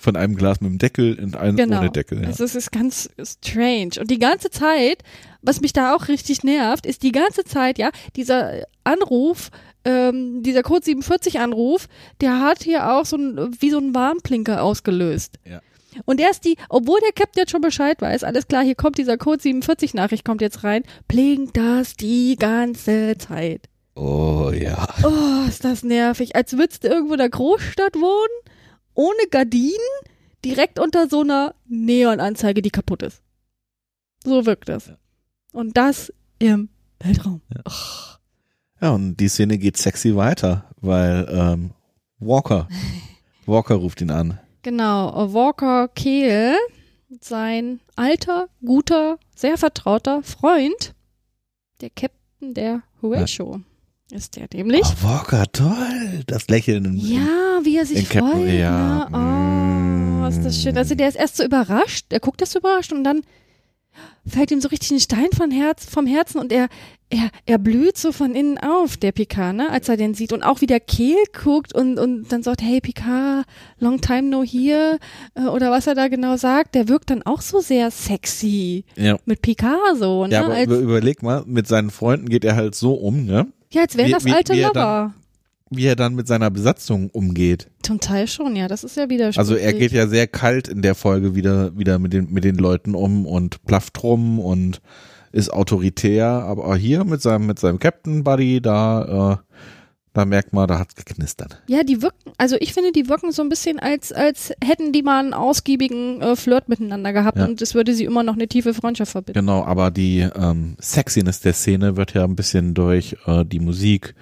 von 0.00 0.14
einem 0.14 0.36
Glas 0.36 0.60
mit 0.60 0.70
dem 0.70 0.78
Deckel 0.78 1.14
in 1.18 1.34
ein 1.34 1.56
Genau. 1.56 1.78
ohne 1.80 1.90
Deckel. 1.90 2.20
Ja. 2.22 2.28
Also 2.28 2.44
es 2.44 2.54
ist 2.54 2.70
ganz 2.70 3.10
strange. 3.20 3.92
Und 3.98 4.10
die 4.12 4.20
ganze 4.20 4.48
Zeit, 4.48 5.02
was 5.42 5.60
mich 5.60 5.72
da 5.72 5.94
auch 5.94 6.08
richtig 6.08 6.42
nervt, 6.42 6.86
ist 6.86 7.02
die 7.02 7.12
ganze 7.12 7.44
Zeit, 7.44 7.78
ja, 7.78 7.90
dieser 8.16 8.64
Anruf, 8.84 9.50
ähm, 9.84 10.42
dieser 10.42 10.62
Code 10.62 10.84
47 10.84 11.38
Anruf, 11.40 11.88
der 12.20 12.40
hat 12.40 12.62
hier 12.62 12.90
auch 12.90 13.04
so 13.04 13.16
ein, 13.16 13.56
wie 13.60 13.70
so 13.70 13.78
ein 13.78 13.94
Warnblinker 13.94 14.62
ausgelöst. 14.62 15.38
Ja. 15.44 15.60
Und 16.04 16.20
erst 16.20 16.44
die, 16.44 16.56
obwohl 16.68 17.00
der 17.00 17.12
Captain 17.12 17.42
jetzt 17.42 17.50
schon 17.50 17.60
Bescheid 17.60 18.00
weiß, 18.00 18.24
alles 18.24 18.46
klar, 18.46 18.62
hier 18.62 18.74
kommt 18.74 18.98
dieser 18.98 19.16
Code 19.16 19.42
47 19.42 19.94
Nachricht, 19.94 20.24
kommt 20.24 20.42
jetzt 20.42 20.64
rein, 20.64 20.82
blinkt 21.06 21.56
das 21.56 21.94
die 21.94 22.36
ganze 22.36 23.16
Zeit. 23.18 23.68
Oh 23.94 24.52
ja. 24.54 24.86
Oh, 25.02 25.48
ist 25.48 25.64
das 25.64 25.82
nervig. 25.82 26.36
Als 26.36 26.56
würdest 26.56 26.84
du 26.84 26.88
irgendwo 26.88 27.14
in 27.14 27.18
der 27.18 27.30
Großstadt 27.30 27.96
wohnen, 27.96 28.54
ohne 28.94 29.28
Gardinen, 29.30 29.74
direkt 30.44 30.78
unter 30.78 31.08
so 31.08 31.22
einer 31.22 31.54
Neonanzeige, 31.66 32.62
die 32.62 32.70
kaputt 32.70 33.02
ist. 33.02 33.22
So 34.24 34.46
wirkt 34.46 34.68
das. 34.68 34.86
Ja. 34.86 34.98
Und 35.58 35.76
das 35.76 36.12
im 36.38 36.68
Weltraum. 37.00 37.40
Ja, 38.80 38.90
und 38.90 39.16
die 39.16 39.26
Szene 39.28 39.58
geht 39.58 39.76
sexy 39.76 40.14
weiter, 40.14 40.64
weil 40.80 41.26
ähm, 41.30 41.70
Walker, 42.20 42.68
Walker 43.46 43.74
ruft 43.74 44.00
ihn 44.00 44.12
an. 44.12 44.38
Genau, 44.62 45.32
Walker 45.34 45.88
Kehl, 45.88 46.54
sein 47.20 47.80
alter, 47.96 48.46
guter, 48.64 49.18
sehr 49.34 49.58
vertrauter 49.58 50.22
Freund, 50.22 50.94
der 51.80 51.90
Captain 51.90 52.54
der 52.54 52.82
Horatio. 53.02 53.60
Ist 54.12 54.36
der 54.36 54.46
nämlich? 54.54 54.82
Oh, 54.84 55.08
Walker, 55.08 55.44
toll. 55.52 56.22
Das 56.28 56.46
Lächeln. 56.48 56.84
im- 56.84 56.96
Ja, 56.98 57.58
wie 57.64 57.76
er 57.78 57.84
sich 57.84 57.98
In 57.98 58.08
Captain- 58.08 58.30
freut. 58.42 58.52
ja, 58.60 59.08
Ne? 59.10 60.22
Oh, 60.22 60.26
ist 60.28 60.44
das 60.44 60.62
schön. 60.62 60.76
Also 60.78 60.94
der 60.94 61.08
ist 61.08 61.16
erst 61.16 61.36
so 61.36 61.44
überrascht, 61.44 62.06
er 62.10 62.20
guckt 62.20 62.40
erst 62.40 62.52
so 62.52 62.60
überrascht 62.60 62.92
und 62.92 63.02
dann 63.02 63.22
fällt 64.26 64.50
ihm 64.50 64.60
so 64.60 64.68
richtig 64.68 64.90
ein 64.92 65.00
Stein 65.00 65.28
von 65.36 65.50
Herz, 65.50 65.86
vom 65.86 66.06
Herzen 66.06 66.38
und 66.38 66.52
er, 66.52 66.68
er, 67.10 67.30
er 67.46 67.56
blüht 67.58 67.96
so 67.96 68.12
von 68.12 68.34
innen 68.34 68.58
auf, 68.58 68.96
der 68.98 69.12
Picard, 69.12 69.56
ne, 69.56 69.70
als 69.70 69.88
er 69.88 69.96
den 69.96 70.12
sieht. 70.14 70.32
Und 70.32 70.42
auch 70.42 70.60
wie 70.60 70.66
der 70.66 70.80
Kehl 70.80 71.16
guckt 71.42 71.74
und, 71.74 71.98
und 71.98 72.30
dann 72.30 72.42
sagt, 72.42 72.60
hey 72.62 72.80
Picard, 72.82 73.46
long 73.78 74.00
time 74.00 74.24
no 74.28 74.42
here, 74.44 74.98
äh, 75.34 75.42
oder 75.44 75.70
was 75.70 75.86
er 75.86 75.94
da 75.94 76.08
genau 76.08 76.36
sagt, 76.36 76.74
der 76.74 76.88
wirkt 76.88 77.08
dann 77.10 77.22
auch 77.22 77.40
so 77.40 77.60
sehr 77.60 77.90
sexy 77.90 78.84
Ja. 78.96 79.16
mit 79.24 79.40
Picard 79.42 79.96
so, 79.98 80.26
ne, 80.26 80.34
Ja, 80.34 80.44
aber 80.44 80.54
als, 80.54 80.66
über, 80.66 80.76
überleg 80.78 81.22
mal, 81.22 81.42
mit 81.46 81.66
seinen 81.66 81.90
Freunden 81.90 82.28
geht 82.28 82.44
er 82.44 82.56
halt 82.56 82.74
so 82.74 82.92
um, 82.94 83.24
ne? 83.24 83.46
ja, 83.72 83.82
als 83.82 83.96
wäre 83.96 84.08
wie- 84.08 84.12
das 84.12 84.26
alte 84.26 84.52
wie 84.54 84.60
er 84.60 84.68
Lover. 84.68 85.14
Wie 85.70 85.84
er 85.84 85.96
dann 85.96 86.14
mit 86.14 86.26
seiner 86.26 86.50
Besatzung 86.50 87.10
umgeht. 87.10 87.68
Zum 87.82 88.00
Teil 88.00 88.26
schon, 88.26 88.56
ja, 88.56 88.68
das 88.68 88.84
ist 88.84 88.96
ja 88.96 89.10
wieder 89.10 89.30
Also 89.36 89.54
er 89.54 89.72
geht 89.74 89.92
ja 89.92 90.06
sehr 90.06 90.26
kalt 90.26 90.68
in 90.68 90.82
der 90.82 90.94
Folge 90.94 91.34
wieder, 91.34 91.76
wieder 91.76 91.98
mit 91.98 92.12
den, 92.12 92.32
mit 92.32 92.44
den 92.44 92.56
Leuten 92.56 92.94
um 92.94 93.26
und 93.26 93.62
plafft 93.64 94.02
rum 94.02 94.38
und 94.38 94.80
ist 95.30 95.52
autoritär, 95.52 96.26
aber 96.26 96.74
hier 96.76 97.04
mit 97.04 97.20
seinem, 97.20 97.46
mit 97.46 97.58
seinem 97.58 97.78
Captain 97.78 98.24
Buddy, 98.24 98.62
da, 98.62 99.34
äh, 99.42 99.54
da 100.14 100.24
merkt 100.24 100.54
man, 100.54 100.66
da 100.66 100.78
hat's 100.78 100.94
geknistert. 100.96 101.62
Ja, 101.68 101.82
die 101.84 102.00
wirken, 102.00 102.32
also 102.38 102.56
ich 102.60 102.72
finde, 102.72 102.92
die 102.92 103.08
wirken 103.08 103.30
so 103.30 103.42
ein 103.42 103.50
bisschen, 103.50 103.78
als, 103.78 104.10
als 104.10 104.52
hätten 104.64 104.92
die 104.92 105.02
mal 105.02 105.20
einen 105.20 105.34
ausgiebigen 105.34 106.20
äh, 106.22 106.34
Flirt 106.34 106.68
miteinander 106.70 107.12
gehabt 107.12 107.36
Ja. 107.38 107.44
und 107.44 107.60
es 107.60 107.74
würde 107.74 107.94
sie 107.94 108.04
immer 108.04 108.22
noch 108.22 108.34
eine 108.34 108.48
tiefe 108.48 108.72
Freundschaft 108.72 109.12
verbinden. 109.12 109.38
Genau, 109.40 109.62
aber 109.64 109.90
die 109.90 110.20
ähm, 110.34 110.76
Sexiness 110.80 111.40
der 111.40 111.52
Szene 111.52 111.96
wird 111.96 112.14
ja 112.14 112.24
ein 112.24 112.34
bisschen 112.36 112.72
durch 112.72 113.16
äh, 113.26 113.44
die 113.44 113.60
Musik 113.60 114.14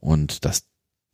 und 0.00 0.44
das 0.46 0.64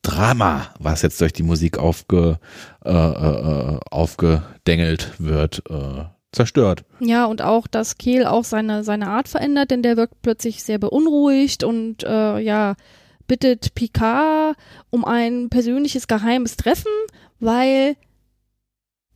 Drama, 0.02 0.74
was 0.78 1.02
jetzt 1.02 1.20
durch 1.20 1.32
die 1.32 1.42
Musik 1.42 1.78
aufge, 1.78 2.38
äh, 2.84 2.90
äh, 2.90 3.78
aufgedengelt 3.90 5.12
wird, 5.18 5.62
äh, 5.68 6.04
zerstört. 6.32 6.84
Ja, 7.00 7.26
und 7.26 7.42
auch, 7.42 7.66
dass 7.66 7.98
Kehl 7.98 8.24
auch 8.26 8.44
seine, 8.44 8.84
seine 8.84 9.08
Art 9.08 9.28
verändert, 9.28 9.70
denn 9.70 9.82
der 9.82 9.96
wirkt 9.96 10.22
plötzlich 10.22 10.62
sehr 10.62 10.78
beunruhigt 10.78 11.64
und 11.64 12.04
äh, 12.04 12.38
ja, 12.38 12.76
bittet 13.26 13.74
Picard 13.74 14.56
um 14.90 15.04
ein 15.04 15.50
persönliches 15.50 16.08
geheimes 16.08 16.56
Treffen, 16.56 16.92
weil 17.38 17.96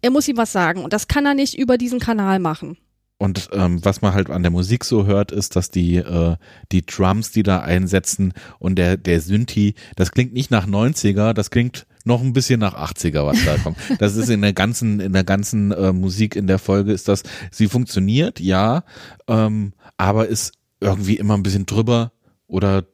er 0.03 0.11
muss 0.11 0.29
ihm 0.29 0.37
was 0.37 0.53
sagen 0.53 0.85
und 0.85 0.93
das 0.93 1.09
kann 1.09 1.25
er 1.25 1.35
nicht 1.35 1.57
über 1.57 1.79
diesen 1.79 1.99
Kanal 1.99 2.39
machen. 2.39 2.77
Und 3.17 3.51
ähm, 3.53 3.85
was 3.85 4.03
man 4.03 4.13
halt 4.13 4.29
an 4.29 4.43
der 4.43 4.51
Musik 4.51 4.85
so 4.85 5.07
hört, 5.07 5.31
ist, 5.31 5.55
dass 5.57 5.71
die 5.71 5.97
äh, 5.97 6.37
die 6.73 6.85
Drums, 6.85 7.31
die 7.31 7.45
da 7.45 7.61
einsetzen 7.61 8.33
und 8.59 8.77
der 8.77 8.97
der 8.97 9.21
Synthi, 9.21 9.75
das 9.97 10.11
klingt 10.11 10.33
nicht 10.33 10.51
nach 10.51 10.67
90er, 10.67 11.33
das 11.33 11.51
klingt 11.51 11.87
noch 12.05 12.21
ein 12.21 12.33
bisschen 12.33 12.61
nach 12.61 12.75
80er, 12.75 13.25
was 13.25 13.45
da 13.45 13.57
kommt. 13.57 13.79
Das 13.99 14.17
ist 14.17 14.29
in 14.29 14.43
der 14.43 14.53
ganzen 14.53 15.01
in 15.01 15.13
der 15.13 15.25
ganzen 15.25 15.71
äh, 15.71 15.93
Musik 15.93 16.35
in 16.35 16.47
der 16.47 16.59
Folge 16.59 16.93
ist 16.93 17.09
das, 17.09 17.23
sie 17.51 17.69
funktioniert, 17.69 18.41
ja, 18.41 18.83
ähm, 19.29 19.75
aber 19.97 20.27
ist 20.27 20.53
irgendwie 20.81 21.17
immer 21.17 21.35
ein 21.35 21.43
bisschen 21.43 21.67
drüber 21.67 22.13
oder 22.47 22.85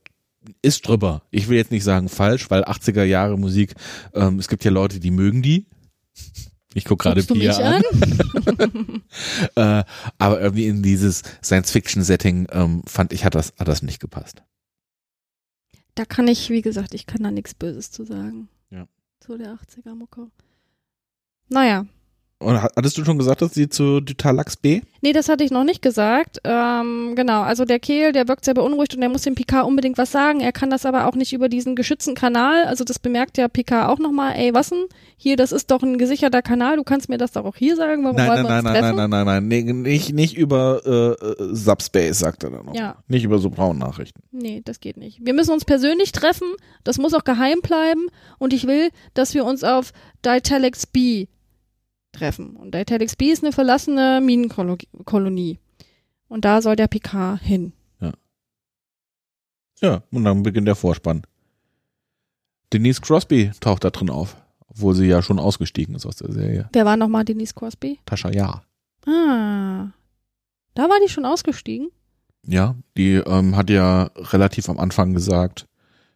ist 0.62 0.86
drüber. 0.86 1.22
Ich 1.30 1.48
will 1.48 1.56
jetzt 1.56 1.70
nicht 1.70 1.84
sagen 1.84 2.08
falsch, 2.08 2.50
weil 2.50 2.64
80er 2.64 3.04
Jahre 3.04 3.38
Musik, 3.38 3.74
ähm, 4.14 4.38
es 4.38 4.48
gibt 4.48 4.64
ja 4.64 4.70
Leute, 4.70 5.00
die 5.00 5.10
mögen 5.10 5.42
die. 5.42 5.66
Ich 6.74 6.84
guck 6.84 7.00
gerade 7.00 7.22
Pia 7.22 7.34
mich 7.34 7.64
an. 7.64 7.82
äh, 9.56 9.84
aber 10.18 10.40
irgendwie 10.40 10.66
in 10.66 10.82
dieses 10.82 11.22
Science-Fiction-Setting 11.42 12.46
ähm, 12.52 12.82
fand 12.86 13.12
ich, 13.12 13.24
hat 13.24 13.34
das, 13.34 13.52
hat 13.58 13.66
das 13.66 13.82
nicht 13.82 14.00
gepasst. 14.00 14.42
Da 15.96 16.04
kann 16.04 16.28
ich, 16.28 16.48
wie 16.50 16.62
gesagt, 16.62 16.94
ich 16.94 17.06
kann 17.06 17.22
da 17.24 17.30
nichts 17.30 17.54
Böses 17.54 17.90
zu 17.90 18.04
sagen. 18.04 18.48
Ja. 18.70 18.86
Zu 19.18 19.36
der 19.36 19.54
80er-Mucke. 19.54 20.28
Naja, 21.48 21.86
Und 22.42 22.62
hattest 22.62 22.96
du 22.96 23.04
schon 23.04 23.18
gesagt, 23.18 23.42
dass 23.42 23.52
sie 23.52 23.68
zu 23.68 24.00
Talax 24.00 24.56
B? 24.56 24.80
Nee, 25.02 25.12
das 25.12 25.28
hatte 25.28 25.44
ich 25.44 25.50
noch 25.50 25.62
nicht 25.62 25.82
gesagt. 25.82 26.38
Ähm, 26.44 27.12
genau, 27.14 27.42
also 27.42 27.66
der 27.66 27.78
Kehl, 27.78 28.12
der 28.12 28.28
wirkt 28.28 28.46
sehr 28.46 28.54
beunruhigt 28.54 28.94
und 28.94 29.00
der 29.00 29.10
muss 29.10 29.22
dem 29.22 29.34
Picard 29.34 29.66
unbedingt 29.66 29.98
was 29.98 30.10
sagen. 30.10 30.40
Er 30.40 30.50
kann 30.50 30.70
das 30.70 30.86
aber 30.86 31.06
auch 31.06 31.16
nicht 31.16 31.34
über 31.34 31.50
diesen 31.50 31.76
geschützten 31.76 32.14
Kanal. 32.14 32.64
Also 32.64 32.82
das 32.82 32.98
bemerkt 32.98 33.36
ja 33.36 33.46
Picard 33.48 33.90
auch 33.90 33.98
nochmal. 33.98 34.36
Ey, 34.36 34.54
was 34.54 34.70
denn? 34.70 34.86
Hier, 35.18 35.36
das 35.36 35.52
ist 35.52 35.70
doch 35.70 35.82
ein 35.82 35.98
gesicherter 35.98 36.40
Kanal. 36.40 36.76
Du 36.76 36.82
kannst 36.82 37.10
mir 37.10 37.18
das 37.18 37.32
doch 37.32 37.44
auch 37.44 37.56
hier 37.56 37.76
sagen. 37.76 38.04
Warum 38.04 38.16
Nein, 38.16 38.28
wollen 38.28 38.42
nein, 38.44 38.48
wir 38.48 38.62
nein, 38.62 38.64
nein, 38.64 38.82
treffen? 38.82 38.96
nein, 38.96 39.10
nein, 39.10 39.26
nein, 39.26 39.48
nee, 39.48 39.72
nicht, 39.90 40.14
nicht 40.14 40.34
über 40.34 40.80
äh, 40.86 41.42
äh, 41.42 41.54
Subspace, 41.54 42.18
sagt 42.18 42.44
er 42.44 42.50
dann 42.50 42.64
noch. 42.64 42.74
Ja. 42.74 42.96
Nicht 43.06 43.24
über 43.24 43.38
so 43.38 43.50
braune 43.50 43.78
Nachrichten. 43.78 44.22
Nee, 44.32 44.62
das 44.64 44.80
geht 44.80 44.96
nicht. 44.96 45.18
Wir 45.22 45.34
müssen 45.34 45.52
uns 45.52 45.66
persönlich 45.66 46.12
treffen. 46.12 46.48
Das 46.84 46.96
muss 46.96 47.12
auch 47.12 47.24
geheim 47.24 47.58
bleiben. 47.62 48.06
Und 48.38 48.54
ich 48.54 48.66
will, 48.66 48.88
dass 49.12 49.34
wir 49.34 49.44
uns 49.44 49.62
auf 49.62 49.92
Ditalex 50.24 50.86
B 50.86 51.26
treffen. 52.12 52.56
Und 52.56 52.74
Ditalex 52.74 53.16
B 53.16 53.30
ist 53.30 53.42
eine 53.42 53.52
verlassene 53.52 54.20
Minenkolonie. 54.22 55.58
Und 56.28 56.44
da 56.44 56.62
soll 56.62 56.76
der 56.76 56.88
Picard 56.88 57.40
hin. 57.40 57.72
Ja, 59.82 60.02
und 60.10 60.24
dann 60.24 60.42
beginnt 60.42 60.68
der 60.68 60.74
Vorspann. 60.74 61.22
Denise 62.72 63.00
Crosby 63.00 63.50
taucht 63.60 63.82
da 63.82 63.88
drin 63.90 64.10
auf, 64.10 64.36
obwohl 64.68 64.94
sie 64.94 65.06
ja 65.06 65.22
schon 65.22 65.38
ausgestiegen 65.38 65.94
ist 65.94 66.04
aus 66.04 66.16
der 66.16 66.30
Serie. 66.32 66.68
Wer 66.72 66.84
war 66.84 66.96
nochmal 66.98 67.24
Denise 67.24 67.54
Crosby? 67.54 67.98
Tascha 68.04 68.30
Ja. 68.30 68.62
Ah. 69.06 69.88
Da 70.74 70.82
war 70.88 71.00
die 71.02 71.08
schon 71.08 71.24
ausgestiegen? 71.24 71.88
Ja, 72.46 72.76
die 72.96 73.14
ähm, 73.14 73.56
hat 73.56 73.70
ja 73.70 74.10
relativ 74.16 74.68
am 74.68 74.78
Anfang 74.78 75.14
gesagt, 75.14 75.66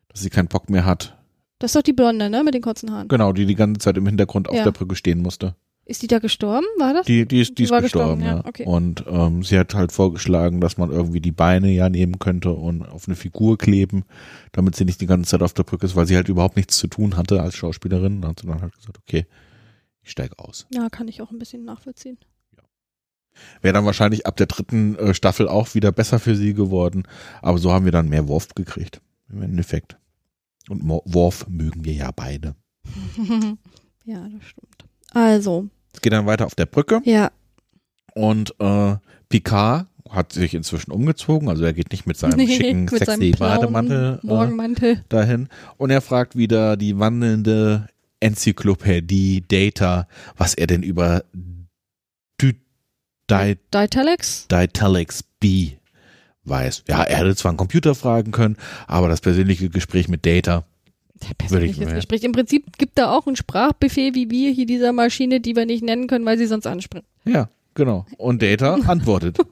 dass 0.08 0.20
sie 0.20 0.30
keinen 0.30 0.48
Bock 0.48 0.68
mehr 0.70 0.84
hat. 0.84 1.16
Das 1.58 1.70
ist 1.70 1.76
doch 1.76 1.82
die 1.82 1.92
Blonde, 1.94 2.28
ne? 2.30 2.44
Mit 2.44 2.52
den 2.54 2.62
kurzen 2.62 2.92
Haaren. 2.92 3.08
Genau, 3.08 3.32
die 3.32 3.46
die 3.46 3.54
ganze 3.54 3.78
Zeit 3.78 3.96
im 3.96 4.06
Hintergrund 4.06 4.48
auf 4.48 4.54
Ja. 4.56 4.64
der 4.64 4.72
Brücke 4.72 4.94
stehen 4.94 5.22
musste. 5.22 5.56
Ist 5.86 6.02
die 6.02 6.06
da 6.06 6.18
gestorben? 6.18 6.66
War 6.78 6.94
das? 6.94 7.06
Die, 7.06 7.26
die 7.26 7.40
ist, 7.40 7.50
die 7.50 7.54
Die 7.56 7.62
ist 7.64 7.70
gestorben, 7.70 8.20
gestorben, 8.20 8.22
ja. 8.22 8.36
ja, 8.36 8.44
okay. 8.46 8.64
Und 8.64 9.04
ähm, 9.06 9.42
sie 9.42 9.58
hat 9.58 9.74
halt 9.74 9.92
vorgeschlagen, 9.92 10.60
dass 10.60 10.78
man 10.78 10.90
irgendwie 10.90 11.20
die 11.20 11.32
Beine 11.32 11.70
ja 11.70 11.90
nehmen 11.90 12.18
könnte 12.18 12.50
und 12.52 12.82
auf 12.82 13.06
eine 13.06 13.16
Figur 13.16 13.58
kleben, 13.58 14.04
damit 14.52 14.76
sie 14.76 14.86
nicht 14.86 15.00
die 15.02 15.06
ganze 15.06 15.30
Zeit 15.30 15.42
auf 15.42 15.52
der 15.52 15.64
Brücke 15.64 15.84
ist, 15.84 15.94
weil 15.94 16.06
sie 16.06 16.16
halt 16.16 16.28
überhaupt 16.28 16.56
nichts 16.56 16.78
zu 16.78 16.86
tun 16.86 17.16
hatte 17.18 17.42
als 17.42 17.54
Schauspielerin. 17.56 18.22
Da 18.22 18.28
hat 18.28 18.40
sie 18.40 18.46
dann 18.46 18.62
halt 18.62 18.74
gesagt, 18.74 18.98
okay, 18.98 19.26
ich 20.02 20.10
steige 20.10 20.38
aus. 20.38 20.66
Ja, 20.72 20.88
kann 20.88 21.08
ich 21.08 21.20
auch 21.20 21.30
ein 21.30 21.38
bisschen 21.38 21.64
nachvollziehen. 21.64 22.18
Wäre 23.60 23.74
dann 23.74 23.84
wahrscheinlich 23.84 24.26
ab 24.26 24.36
der 24.36 24.46
dritten 24.46 24.96
äh, 24.96 25.12
Staffel 25.12 25.48
auch 25.48 25.74
wieder 25.74 25.92
besser 25.92 26.18
für 26.18 26.36
sie 26.36 26.54
geworden. 26.54 27.02
Aber 27.42 27.58
so 27.58 27.72
haben 27.72 27.84
wir 27.84 27.92
dann 27.92 28.08
mehr 28.08 28.28
Worf 28.28 28.54
gekriegt. 28.54 29.00
Im 29.28 29.42
Endeffekt. 29.42 29.98
Und 30.68 30.82
Mo 30.82 31.02
Worf 31.04 31.46
mögen 31.48 31.84
wir 31.84 31.92
ja 31.92 32.10
beide. 32.10 32.54
ja, 34.04 34.28
das 34.28 34.44
stimmt. 34.44 34.83
Also, 35.14 35.68
Es 35.92 36.00
geht 36.00 36.12
dann 36.12 36.26
weiter 36.26 36.46
auf 36.46 36.54
der 36.54 36.66
Brücke 36.66 37.00
ja, 37.04 37.30
und 38.14 38.54
äh, 38.60 38.96
Picard 39.28 39.86
hat 40.10 40.32
sich 40.32 40.54
inzwischen 40.54 40.92
umgezogen. 40.92 41.48
Also 41.48 41.64
er 41.64 41.72
geht 41.72 41.90
nicht 41.90 42.06
mit 42.06 42.16
seinem 42.16 42.36
Nee, 42.36 42.56
schicken, 42.56 42.84
mit 42.84 43.04
sexy 43.04 43.34
seinem 43.36 44.20
Bademantel 44.22 44.92
äh, 44.92 44.96
dahin. 45.08 45.48
Und 45.76 45.90
er 45.90 46.00
fragt 46.00 46.36
wieder 46.36 46.76
die 46.76 46.98
wandelnde 46.98 47.88
Enzyklopädie 48.20 49.44
Data, 49.48 50.06
was 50.36 50.54
er 50.54 50.66
denn 50.66 50.82
über 50.82 51.24
Ditalex? 53.28 54.48
Ditalex 54.48 55.24
B 55.40 55.72
weiß. 56.44 56.84
Ja, 56.88 57.02
er 57.02 57.18
hätte 57.18 57.36
zwar 57.36 57.50
einen 57.50 57.58
Computer 57.58 57.94
fragen 57.94 58.32
können, 58.32 58.56
aber 58.86 59.08
das 59.08 59.20
persönliche 59.20 59.70
Gespräch 59.70 60.08
mit 60.08 60.26
Data, 60.26 60.64
Ich 61.22 61.38
persönliches 61.38 61.78
mir- 61.86 61.94
Gespräch. 61.94 62.22
Im 62.24 62.32
Prinzip 62.32 62.76
gibt 62.78 62.98
da 62.98 63.10
auch 63.12 63.26
einen 63.26 63.36
Sprachbefehl 63.36 64.14
wie 64.14 64.30
wir 64.30 64.50
hier 64.50 64.66
dieser 64.66 64.92
Maschine, 64.92 65.40
die 65.40 65.56
wir 65.56 65.64
nicht 65.66 65.82
nennen 65.84 66.06
können, 66.06 66.24
weil 66.26 66.36
sie 66.38 66.46
sonst 66.46 66.66
anspringt. 66.66 67.06
ja, 67.24 67.48
genau. 67.74 68.04
Und 68.18 68.42
Data 68.42 68.74
antwortet. 68.86 69.38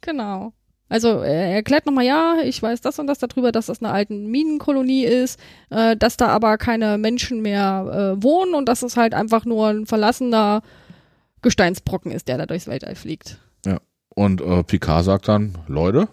Genau. 0.00 0.52
Also 0.88 1.08
er 1.20 1.52
erklärt 1.54 1.84
nochmal, 1.84 2.04
ja, 2.06 2.36
ich 2.44 2.62
weiß 2.62 2.80
das 2.80 2.98
und 2.98 3.08
das 3.08 3.18
darüber, 3.18 3.52
dass 3.52 3.66
das 3.66 3.82
eine 3.82 3.92
alte 3.92 4.14
Minenkolonie 4.14 5.04
ist, 5.04 5.38
äh, 5.68 5.96
dass 5.96 6.16
da 6.16 6.28
aber 6.28 6.56
keine 6.56 6.96
Menschen 6.96 7.42
mehr 7.42 8.14
äh, 8.18 8.22
wohnen 8.22 8.54
und 8.54 8.68
dass 8.70 8.82
es 8.82 8.96
halt 8.96 9.12
einfach 9.12 9.44
nur 9.44 9.66
ein 9.68 9.86
verlassener 9.86 10.62
Gesteinsbrocken 11.42 12.10
ist, 12.10 12.28
der 12.28 12.38
da 12.38 12.46
durchs 12.46 12.66
Weltall 12.68 12.94
fliegt. 12.94 13.38
Und 14.14 14.40
äh, 14.40 14.64
Picard 14.64 15.04
sagt 15.04 15.28
dann, 15.28 15.58
Leute, 15.68 16.08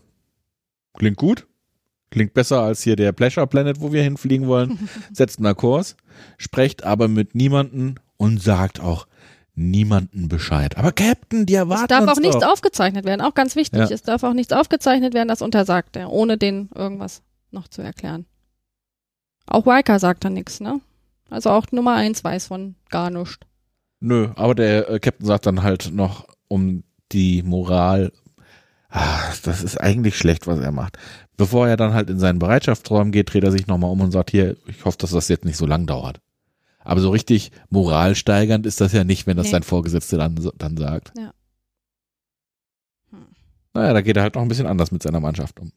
klingt 0.93 1.17
gut. 1.17 1.47
Klingt 2.15 2.33
besser 2.33 2.61
als 2.61 2.81
hier 2.81 2.95
der 2.95 3.11
Pleasure 3.11 3.45
Planet, 3.45 3.81
wo 3.81 3.91
wir 3.91 4.01
hinfliegen 4.01 4.47
wollen. 4.47 4.87
Setzt 5.11 5.41
mal 5.41 5.53
Kurs, 5.53 5.97
sprecht 6.37 6.85
aber 6.85 7.09
mit 7.09 7.35
niemanden 7.35 7.95
und 8.15 8.41
sagt 8.41 8.79
auch 8.79 9.05
niemanden 9.53 10.29
Bescheid. 10.29 10.77
Aber 10.77 10.93
Captain, 10.93 11.45
die 11.45 11.55
erwarten 11.55 11.83
Es 11.83 11.87
darf 11.89 12.07
auch 12.07 12.21
nichts 12.21 12.39
doch. 12.39 12.53
aufgezeichnet 12.53 13.03
werden, 13.03 13.19
auch 13.19 13.33
ganz 13.33 13.57
wichtig. 13.57 13.79
Ja. 13.81 13.89
Es 13.89 14.01
darf 14.01 14.23
auch 14.23 14.31
nichts 14.31 14.53
aufgezeichnet 14.53 15.13
werden, 15.13 15.27
das 15.27 15.41
untersagt 15.41 15.97
er, 15.97 16.09
ohne 16.09 16.37
den 16.37 16.69
irgendwas 16.73 17.21
noch 17.51 17.67
zu 17.67 17.81
erklären. 17.81 18.25
Auch 19.45 19.67
Riker 19.67 19.99
sagt 19.99 20.23
da 20.23 20.29
nichts, 20.29 20.61
ne? 20.61 20.79
Also 21.29 21.49
auch 21.49 21.65
Nummer 21.73 21.95
eins 21.95 22.23
weiß 22.23 22.47
von 22.47 22.75
gar 22.89 23.09
nichts. 23.09 23.39
Nö, 23.99 24.29
aber 24.35 24.55
der 24.55 24.89
äh, 24.89 24.99
Captain 24.99 25.25
sagt 25.25 25.47
dann 25.47 25.63
halt 25.63 25.91
noch 25.91 26.27
um 26.47 26.85
die 27.11 27.43
Moral. 27.43 28.13
Ah, 28.87 29.33
das 29.43 29.63
ist 29.63 29.81
eigentlich 29.81 30.17
schlecht, 30.17 30.47
was 30.47 30.59
er 30.61 30.71
macht. 30.71 30.97
Bevor 31.37 31.67
er 31.67 31.77
dann 31.77 31.93
halt 31.93 32.09
in 32.09 32.19
seinen 32.19 32.39
Bereitschaftsraum 32.39 33.11
geht, 33.11 33.33
dreht 33.33 33.43
er 33.43 33.51
sich 33.51 33.67
nochmal 33.67 33.91
um 33.91 34.01
und 34.01 34.11
sagt, 34.11 34.31
hier, 34.31 34.55
ich 34.67 34.85
hoffe, 34.85 34.97
dass 34.97 35.11
das 35.11 35.27
jetzt 35.27 35.45
nicht 35.45 35.57
so 35.57 35.65
lang 35.65 35.85
dauert. 35.85 36.19
Aber 36.79 37.01
so 37.01 37.09
richtig 37.09 37.51
moralsteigernd 37.69 38.65
ist 38.65 38.79
das 38.79 38.93
ja 38.93 39.03
nicht, 39.03 39.27
wenn 39.27 39.35
das 39.37 39.47
Nee. 39.47 39.51
sein 39.53 39.63
Vorgesetzter 39.63 40.17
dann, 40.17 40.35
dann 40.57 40.77
sagt. 40.77 41.11
Ja. 41.17 41.33
Hm. 43.11 43.25
Naja, 43.73 43.93
da 43.93 44.01
geht 44.01 44.15
er 44.17 44.23
halt 44.23 44.35
noch 44.35 44.41
ein 44.41 44.47
bisschen 44.47 44.67
anders 44.67 44.91
mit 44.91 45.03
seiner 45.03 45.19
Mannschaft 45.19 45.59
um. 45.59 45.71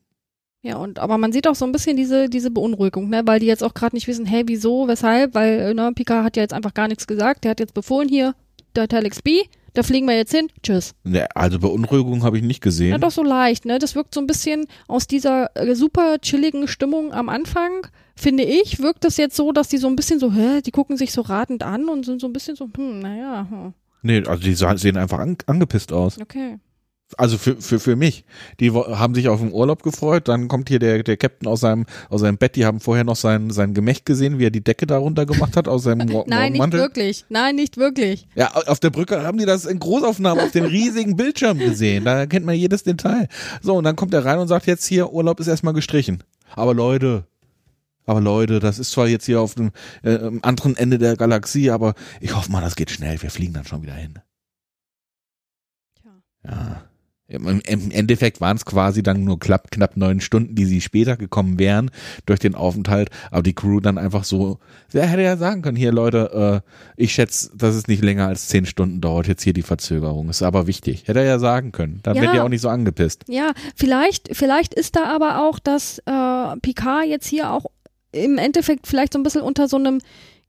Ja, 0.62 0.76
und 0.76 0.98
aber 0.98 1.18
man 1.18 1.32
sieht 1.32 1.46
auch 1.46 1.54
so 1.54 1.64
ein 1.64 1.72
bisschen 1.72 1.96
diese, 1.96 2.28
diese 2.28 2.50
Beunruhigung, 2.50 3.08
ne? 3.08 3.22
Weil 3.24 3.40
die 3.40 3.46
jetzt 3.46 3.62
auch 3.62 3.74
gerade 3.74 3.94
nicht 3.94 4.08
wissen, 4.08 4.26
hey, 4.26 4.42
wieso, 4.46 4.88
weshalb, 4.88 5.34
weil 5.34 5.60
äh, 5.60 5.74
ne, 5.74 5.92
Picard 5.94 6.24
hat 6.24 6.36
ja 6.36 6.42
jetzt 6.42 6.52
einfach 6.52 6.74
gar 6.74 6.88
nichts 6.88 7.06
gesagt. 7.06 7.44
Der 7.44 7.52
hat 7.52 7.60
jetzt 7.60 7.74
befohlen 7.74 8.08
hier, 8.08 8.34
der 8.74 8.88
Telex 8.88 9.22
B, 9.22 9.42
da 9.74 9.82
fliegen 9.82 10.06
wir 10.06 10.16
jetzt 10.16 10.32
hin. 10.34 10.48
Tschüss. 10.62 10.94
Ne, 11.04 11.26
Also 11.34 11.58
Beunruhigung 11.58 12.22
habe 12.24 12.38
ich 12.38 12.44
nicht 12.44 12.60
gesehen. 12.62 12.90
Ja, 12.90 12.98
doch 12.98 13.10
so 13.10 13.22
leicht, 13.22 13.64
ne? 13.64 13.78
Das 13.78 13.94
wirkt 13.94 14.14
so 14.14 14.20
ein 14.20 14.26
bisschen 14.26 14.66
aus 14.86 15.06
dieser 15.06 15.50
äh, 15.56 15.74
super 15.74 16.18
chilligen 16.20 16.68
Stimmung 16.68 17.12
am 17.12 17.28
Anfang, 17.28 17.86
finde 18.16 18.42
ich, 18.44 18.80
wirkt 18.80 19.04
das 19.04 19.16
jetzt 19.16 19.36
so, 19.36 19.52
dass 19.52 19.68
die 19.68 19.78
so 19.78 19.86
ein 19.88 19.96
bisschen 19.96 20.18
so, 20.20 20.32
hä, 20.32 20.60
die 20.62 20.70
gucken 20.72 20.96
sich 20.96 21.12
so 21.12 21.20
ratend 21.22 21.62
an 21.62 21.88
und 21.88 22.04
sind 22.04 22.20
so 22.20 22.26
ein 22.26 22.32
bisschen 22.32 22.56
so, 22.56 22.68
hm, 22.76 23.00
naja, 23.00 23.46
hm, 23.50 23.74
Nee, 24.02 24.22
also 24.26 24.42
die 24.42 24.54
sa- 24.54 24.76
sehen 24.76 24.96
einfach 24.96 25.18
an, 25.18 25.36
angepisst 25.46 25.92
aus. 25.92 26.20
okay. 26.20 26.58
Also 27.16 27.38
für, 27.38 27.56
für, 27.56 27.80
für 27.80 27.96
mich. 27.96 28.24
Die 28.60 28.70
haben 28.70 29.14
sich 29.14 29.28
auf 29.28 29.40
den 29.40 29.52
Urlaub 29.52 29.82
gefreut, 29.82 30.28
dann 30.28 30.48
kommt 30.48 30.68
hier 30.68 30.78
der, 30.78 31.02
der 31.02 31.16
Captain 31.16 31.48
aus 31.48 31.60
seinem, 31.60 31.86
aus 32.10 32.20
seinem 32.20 32.36
Bett, 32.36 32.54
die 32.54 32.66
haben 32.66 32.80
vorher 32.80 33.04
noch 33.04 33.16
sein, 33.16 33.50
sein 33.50 33.72
Gemächt 33.72 34.04
gesehen, 34.04 34.38
wie 34.38 34.46
er 34.46 34.50
die 34.50 34.62
Decke 34.62 34.86
darunter 34.86 35.24
gemacht 35.24 35.56
hat 35.56 35.68
aus 35.68 35.84
seinem 35.84 36.08
Mor 36.12 36.24
Nein, 36.28 36.52
nicht 36.52 36.72
wirklich. 36.72 37.24
Nein, 37.30 37.56
nicht 37.56 37.78
wirklich. 37.78 38.28
Ja, 38.34 38.52
auf 38.54 38.78
der 38.78 38.90
Brücke 38.90 39.22
haben 39.22 39.38
die 39.38 39.46
das 39.46 39.64
in 39.64 39.78
Großaufnahmen 39.78 40.44
auf 40.44 40.50
dem 40.50 40.66
riesigen 40.66 41.16
Bildschirm 41.16 41.58
gesehen. 41.58 42.04
Da 42.04 42.26
kennt 42.26 42.44
man 42.44 42.54
jedes 42.54 42.82
Detail. 42.82 43.28
So, 43.62 43.76
und 43.76 43.84
dann 43.84 43.96
kommt 43.96 44.12
er 44.12 44.24
rein 44.24 44.38
und 44.38 44.48
sagt 44.48 44.66
jetzt 44.66 44.84
hier, 44.84 45.12
Urlaub 45.12 45.40
ist 45.40 45.48
erstmal 45.48 45.74
gestrichen. 45.74 46.22
Aber 46.54 46.74
Leute, 46.74 47.24
aber 48.08 48.22
Leute, 48.22 48.58
das 48.58 48.78
ist 48.78 48.90
zwar 48.92 49.06
jetzt 49.06 49.26
hier 49.26 49.40
auf 49.40 49.54
dem 49.54 49.70
äh, 50.02 50.30
anderen 50.40 50.76
Ende 50.76 50.96
der 50.96 51.14
Galaxie, 51.14 51.70
aber 51.70 51.94
ich 52.20 52.34
hoffe 52.34 52.50
mal, 52.50 52.62
das 52.62 52.74
geht 52.74 52.90
schnell. 52.90 53.20
Wir 53.20 53.30
fliegen 53.30 53.52
dann 53.52 53.66
schon 53.66 53.82
wieder 53.82 53.92
hin. 53.92 54.14
Tja. 56.00 56.10
Ja. 56.44 56.87
Im, 57.30 57.60
Endeffekt 57.90 58.40
waren 58.40 58.56
es 58.56 58.64
quasi 58.64 59.02
dann 59.02 59.22
nur 59.22 59.38
knapp, 59.38 59.70
knapp 59.70 59.98
neun 59.98 60.22
Stunden, 60.22 60.54
die 60.54 60.64
sie 60.64 60.80
später 60.80 61.18
gekommen 61.18 61.58
wären 61.58 61.90
durch 62.24 62.38
den 62.40 62.54
Aufenthalt, 62.54 63.10
aber 63.30 63.42
die 63.42 63.52
Crew 63.54 63.80
dann 63.80 63.98
einfach 63.98 64.24
so, 64.24 64.58
der 64.94 65.06
hätte 65.06 65.20
ja 65.22 65.36
sagen 65.36 65.60
können, 65.60 65.76
hier 65.76 65.92
Leute, 65.92 66.62
äh, 66.64 66.70
ich 66.96 67.12
schätze, 67.12 67.50
dass 67.54 67.74
es 67.74 67.86
nicht 67.86 68.02
länger 68.02 68.28
als 68.28 68.48
zehn 68.48 68.64
Stunden 68.64 69.02
dauert, 69.02 69.26
jetzt 69.28 69.42
hier 69.42 69.52
die 69.52 69.60
Verzögerung, 69.60 70.30
ist 70.30 70.42
aber 70.42 70.66
wichtig. 70.66 71.02
Hätte 71.06 71.18
er 71.18 71.26
ja 71.26 71.38
sagen 71.38 71.70
können, 71.70 72.00
dann 72.02 72.16
Ja. 72.16 72.22
wäre 72.22 72.32
die 72.32 72.40
auch 72.40 72.48
nicht 72.48 72.62
so 72.62 72.70
angepisst. 72.70 73.24
Ja, 73.28 73.52
vielleicht, 73.76 74.30
vielleicht 74.34 74.72
ist 74.72 74.96
da 74.96 75.04
aber 75.04 75.46
auch, 75.46 75.58
dass 75.58 75.98
äh, 76.06 76.56
Picard 76.62 77.06
jetzt 77.08 77.26
hier 77.26 77.50
auch 77.52 77.66
im 78.10 78.38
Endeffekt 78.38 78.86
vielleicht 78.86 79.12
so 79.12 79.18
ein 79.18 79.22
bisschen 79.22 79.42
unter 79.42 79.68
so 79.68 79.76
einem 79.76 80.00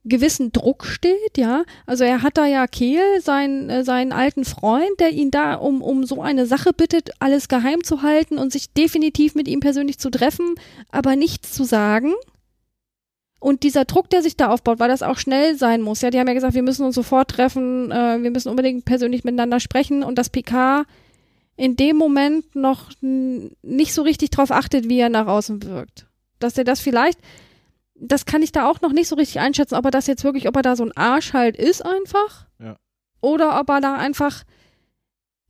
gewissen 0.04 0.52
Druck 0.52 0.86
steht, 0.86 1.36
ja. 1.36 1.64
Also 1.86 2.04
er 2.04 2.22
hat 2.22 2.38
da 2.38 2.46
ja 2.46 2.66
Kehl, 2.66 3.20
seinen, 3.20 3.68
äh, 3.68 3.84
seinen 3.84 4.12
alten 4.12 4.44
Freund, 4.44 4.98
der 4.98 5.10
ihn 5.10 5.30
da 5.30 5.54
um, 5.54 5.82
um 5.82 6.04
so 6.04 6.22
eine 6.22 6.46
Sache 6.46 6.72
bittet, 6.72 7.10
alles 7.18 7.48
geheim 7.48 7.84
zu 7.84 8.02
halten 8.02 8.38
und 8.38 8.52
sich 8.52 8.72
definitiv 8.72 9.34
mit 9.34 9.46
ihm 9.46 9.60
persönlich 9.60 9.98
zu 9.98 10.10
treffen, 10.10 10.54
aber 10.90 11.16
nichts 11.16 11.52
zu 11.52 11.64
sagen. 11.64 12.14
Und 13.40 13.62
dieser 13.62 13.86
Druck, 13.86 14.10
der 14.10 14.22
sich 14.22 14.36
da 14.36 14.48
aufbaut, 14.48 14.80
weil 14.80 14.88
das 14.88 15.02
auch 15.02 15.18
schnell 15.18 15.56
sein 15.56 15.80
muss. 15.80 16.02
Ja, 16.02 16.10
die 16.10 16.18
haben 16.18 16.28
ja 16.28 16.34
gesagt, 16.34 16.54
wir 16.54 16.62
müssen 16.62 16.84
uns 16.84 16.94
sofort 16.94 17.30
treffen, 17.30 17.90
äh, 17.90 18.22
wir 18.22 18.30
müssen 18.30 18.50
unbedingt 18.50 18.84
persönlich 18.84 19.24
miteinander 19.24 19.60
sprechen 19.60 20.02
und 20.02 20.16
dass 20.16 20.30
Picard 20.30 20.86
in 21.56 21.76
dem 21.76 21.96
Moment 21.96 22.56
noch 22.56 22.90
nicht 23.02 23.92
so 23.92 24.00
richtig 24.02 24.30
drauf 24.30 24.50
achtet, 24.50 24.88
wie 24.88 24.98
er 24.98 25.10
nach 25.10 25.26
außen 25.26 25.62
wirkt. 25.62 26.06
Dass 26.38 26.56
er 26.56 26.64
das 26.64 26.80
vielleicht, 26.80 27.18
das 28.00 28.24
kann 28.26 28.42
ich 28.42 28.50
da 28.52 28.68
auch 28.68 28.80
noch 28.80 28.92
nicht 28.92 29.08
so 29.08 29.16
richtig 29.16 29.40
einschätzen, 29.40 29.74
ob 29.74 29.84
er 29.84 29.90
das 29.90 30.06
jetzt 30.06 30.24
wirklich, 30.24 30.48
ob 30.48 30.56
er 30.56 30.62
da 30.62 30.74
so 30.76 30.84
ein 30.84 30.96
Arsch 30.96 31.32
halt 31.32 31.56
ist 31.56 31.84
einfach. 31.84 32.46
Ja. 32.58 32.76
oder 33.20 33.60
ob 33.60 33.68
er 33.68 33.80
da 33.80 33.96
einfach, 33.96 34.44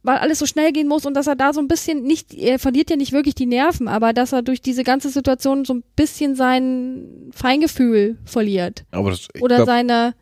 weil 0.03 0.19
alles 0.19 0.39
so 0.39 0.47
schnell 0.47 0.73
gehen 0.73 0.89
muss 0.89 1.07
und 1.07 1.15
dass 1.15 1.27
er 1.27 1.37
da 1.37 1.53
so 1.53 1.61
ein 1.61 1.69
bisschen 1.69 2.03
nicht, 2.03 2.35
er 2.35 2.59
verliert 2.59 2.91
ja 2.91 2.97
nicht 2.97 3.13
wirklich 3.13 3.35
die 3.35 3.47
Nerven, 3.47 3.87
aber 3.89 4.13
dass 4.13 4.33
er 4.33 4.43
durch 4.43 4.61
diese 4.61 4.83
ganze 4.83 5.11
Situation 5.11 5.65
so 5.65 5.75
ein 5.75 5.85
bisschen 5.95 6.35
sein 6.35 7.31
Feingefühl 7.33 8.19
verliert. 8.25 8.85
Aber 8.91 9.11
das, 9.11 9.29
Oder 9.41 9.57
glaub, 9.57 9.67
seine, 9.67 10.15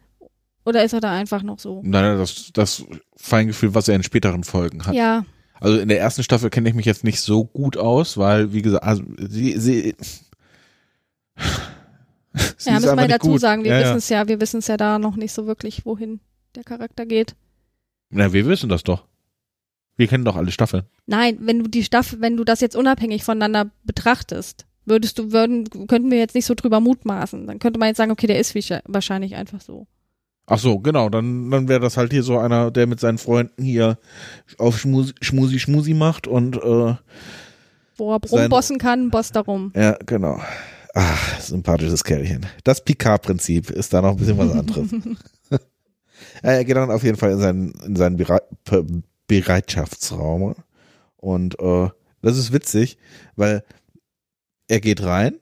oder 0.64 0.84
ist 0.84 0.92
er 0.92 1.00
da 1.00 1.12
einfach 1.12 1.42
noch 1.42 1.58
so? 1.58 1.80
nein, 1.84 2.02
nein, 2.02 2.18
das, 2.18 2.50
das 2.52 2.84
Feingefühl, 3.16 3.74
was 3.74 3.88
er 3.88 3.94
in 3.96 4.02
späteren 4.02 4.44
Folgen 4.44 4.84
hat. 4.84 4.94
Ja, 4.94 5.24
Also 5.60 5.78
in 5.78 5.88
der 5.88 6.00
ersten 6.00 6.22
Staffel 6.22 6.50
kenne 6.50 6.68
ich 6.68 6.74
mich 6.74 6.86
jetzt 6.86 7.04
nicht 7.04 7.20
so 7.20 7.44
gut 7.44 7.76
aus, 7.76 8.18
weil, 8.18 8.52
wie 8.52 8.62
gesagt, 8.62 8.82
also 8.84 9.02
sie, 9.18 9.58
sie 9.58 9.94
ja, 12.60 12.74
müssen 12.74 12.96
wir 12.96 13.08
dazu 13.08 13.30
gut. 13.30 13.40
sagen, 13.40 13.64
wir 13.64 13.72
ja, 13.72 13.80
wissen 13.80 13.96
es 13.96 14.08
ja, 14.08 14.28
wir 14.28 14.40
wissen 14.40 14.58
es 14.58 14.66
ja 14.66 14.76
da 14.76 14.98
noch 14.98 15.16
nicht 15.16 15.32
so 15.32 15.46
wirklich, 15.46 15.84
wohin 15.84 16.20
der 16.54 16.64
Charakter 16.64 17.06
geht. 17.06 17.30
Ja. 17.30 17.36
Na, 18.10 18.32
wir 18.32 18.46
wissen 18.46 18.68
das 18.68 18.82
doch. 18.82 19.04
Wir 19.96 20.06
kennen 20.06 20.24
doch 20.24 20.36
alle 20.36 20.52
Staffeln. 20.52 20.84
Nein, 21.06 21.38
wenn 21.40 21.58
du 21.58 21.68
die 21.68 21.82
Staffel, 21.82 22.20
wenn 22.20 22.36
du 22.36 22.44
das 22.44 22.60
jetzt 22.60 22.76
unabhängig 22.76 23.24
voneinander 23.24 23.70
betrachtest, 23.84 24.66
würdest 24.86 25.18
du, 25.18 25.32
würden, 25.32 25.68
könnten 25.88 26.10
wir 26.10 26.18
jetzt 26.18 26.34
nicht 26.34 26.46
so 26.46 26.54
drüber 26.54 26.80
mutmaßen. 26.80 27.46
Dann 27.46 27.58
könnte 27.58 27.78
man 27.78 27.88
jetzt 27.88 27.98
sagen, 27.98 28.12
okay, 28.12 28.26
der 28.26 28.38
ist 28.38 28.54
wahrscheinlich 28.86 29.34
einfach 29.34 29.60
so. 29.60 29.86
Ach 30.46 30.58
so, 30.58 30.78
genau, 30.78 31.10
dann, 31.10 31.50
dann 31.50 31.68
wäre 31.68 31.80
das 31.80 31.98
halt 31.98 32.10
hier 32.12 32.22
so 32.22 32.38
einer, 32.38 32.70
der 32.70 32.86
mit 32.86 33.00
seinen 33.00 33.18
Freunden 33.18 33.62
hier 33.62 33.98
auf 34.56 34.78
Schmusi, 34.78 35.12
Schmusi, 35.20 35.58
Schmusi 35.58 35.92
macht 35.92 36.26
und, 36.26 36.56
äh, 36.56 36.94
Wo 37.96 38.12
er 38.14 38.20
rumbossen 38.30 38.78
kann, 38.78 39.10
boss 39.10 39.30
darum. 39.30 39.72
ja, 39.76 39.98
genau. 40.06 40.40
Ach, 41.00 41.40
sympathisches 41.40 42.02
Kerlchen. 42.02 42.44
Das 42.64 42.82
Picard-Prinzip 42.82 43.70
ist 43.70 43.92
da 43.92 44.02
noch 44.02 44.10
ein 44.10 44.16
bisschen 44.16 44.36
was 44.36 44.50
anderes. 44.50 44.90
er 46.42 46.64
geht 46.64 46.76
dann 46.76 46.90
auf 46.90 47.04
jeden 47.04 47.16
Fall 47.16 47.30
in 47.30 47.38
seinen, 47.38 47.70
in 47.86 47.94
seinen 47.94 48.16
Bere 48.16 48.42
Be 48.64 48.84
Bereitschaftsraum 49.28 50.56
und 51.18 51.60
äh, 51.60 51.88
das 52.22 52.36
ist 52.36 52.52
witzig, 52.52 52.98
weil 53.36 53.62
er 54.66 54.80
geht 54.80 55.04
rein, 55.04 55.36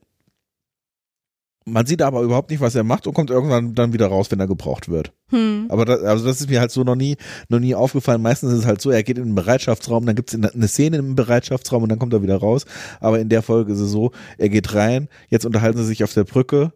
man 1.69 1.85
sieht 1.85 2.01
aber 2.01 2.23
überhaupt 2.23 2.51
nicht, 2.51 2.61
was 2.61 2.75
er 2.75 2.85
macht 2.85 3.07
und 3.07 3.15
kommt 3.15 3.31
irgendwann 3.31 3.75
dann 3.75 3.93
wieder 3.93 4.07
raus, 4.07 4.31
wenn 4.31 4.41
er 4.41 4.47
gebraucht 4.47 4.89
wird. 4.89 5.13
Hm. 5.31 5.67
Aber 5.69 5.85
das, 5.85 6.01
also 6.03 6.25
das 6.25 6.41
ist 6.41 6.49
mir 6.49 6.61
halt 6.61 6.71
so 6.71 6.85
noch 6.85 6.95
nie, 6.95 7.17
noch 7.49 7.59
nie 7.59 7.75
aufgefallen. 7.75 8.23
Meistens 8.23 8.53
ist 8.53 8.61
es 8.61 8.67
halt 8.67 8.81
so, 8.81 8.91
er 8.91 9.03
geht 9.03 9.19
in 9.19 9.25
den 9.25 9.35
Bereitschaftsraum, 9.35 10.07
dann 10.07 10.17
gibt 10.17 10.33
es 10.33 10.41
eine 10.41 10.69
Szene 10.69 10.99
im 10.99 11.15
Bereitschaftsraum 11.15 11.83
und 11.83 11.89
dann 11.89 11.99
kommt 11.99 12.13
er 12.13 12.23
wieder 12.23 12.39
raus. 12.39 12.65
Aber 13.01 13.19
in 13.19 13.29
der 13.29 13.43
Folge 13.43 13.73
ist 13.73 13.81
es 13.81 13.91
so, 13.91 14.13
er 14.39 14.49
geht 14.49 14.75
rein, 14.75 15.09
jetzt 15.29 15.45
unterhalten 15.45 15.79
sie 15.79 15.85
sich 15.85 16.05
auf 16.05 16.15
der 16.15 16.25
Brücke 16.25 16.73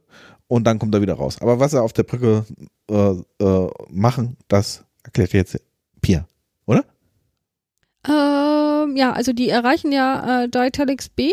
und 0.49 0.65
dann 0.67 0.79
kommt 0.79 0.95
er 0.95 1.03
wieder 1.03 1.15
raus. 1.15 1.39
Aber 1.41 1.61
was 1.61 1.73
er 1.73 1.83
auf 1.83 1.93
der 1.93 2.03
Brücke 2.03 2.45
äh, 2.91 3.45
äh, 3.45 3.71
machen, 3.89 4.37
das 4.49 4.85
erklärt 5.05 5.33
jetzt 5.33 5.61
Pia. 6.01 6.27
Ähm, 8.09 8.97
ja, 8.97 9.13
also 9.13 9.33
die 9.33 9.49
erreichen 9.49 9.93
ja 9.93 10.45
äh, 10.45 10.49
Ditalix 10.49 11.09
B. 11.09 11.33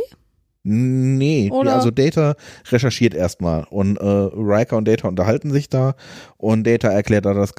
Nee, 0.69 1.49
Oder- 1.51 1.75
also 1.75 1.91
Data 1.91 2.35
recherchiert 2.69 3.13
erstmal 3.13 3.63
und 3.69 3.95
äh, 3.97 4.03
Riker 4.05 4.75
und 4.77 4.85
Data 4.87 5.07
unterhalten 5.07 5.51
sich 5.51 5.69
da 5.69 5.95
und 6.35 6.65
Data 6.67 6.89
erklärt 6.89 7.25
da 7.25 7.33
das, 7.33 7.53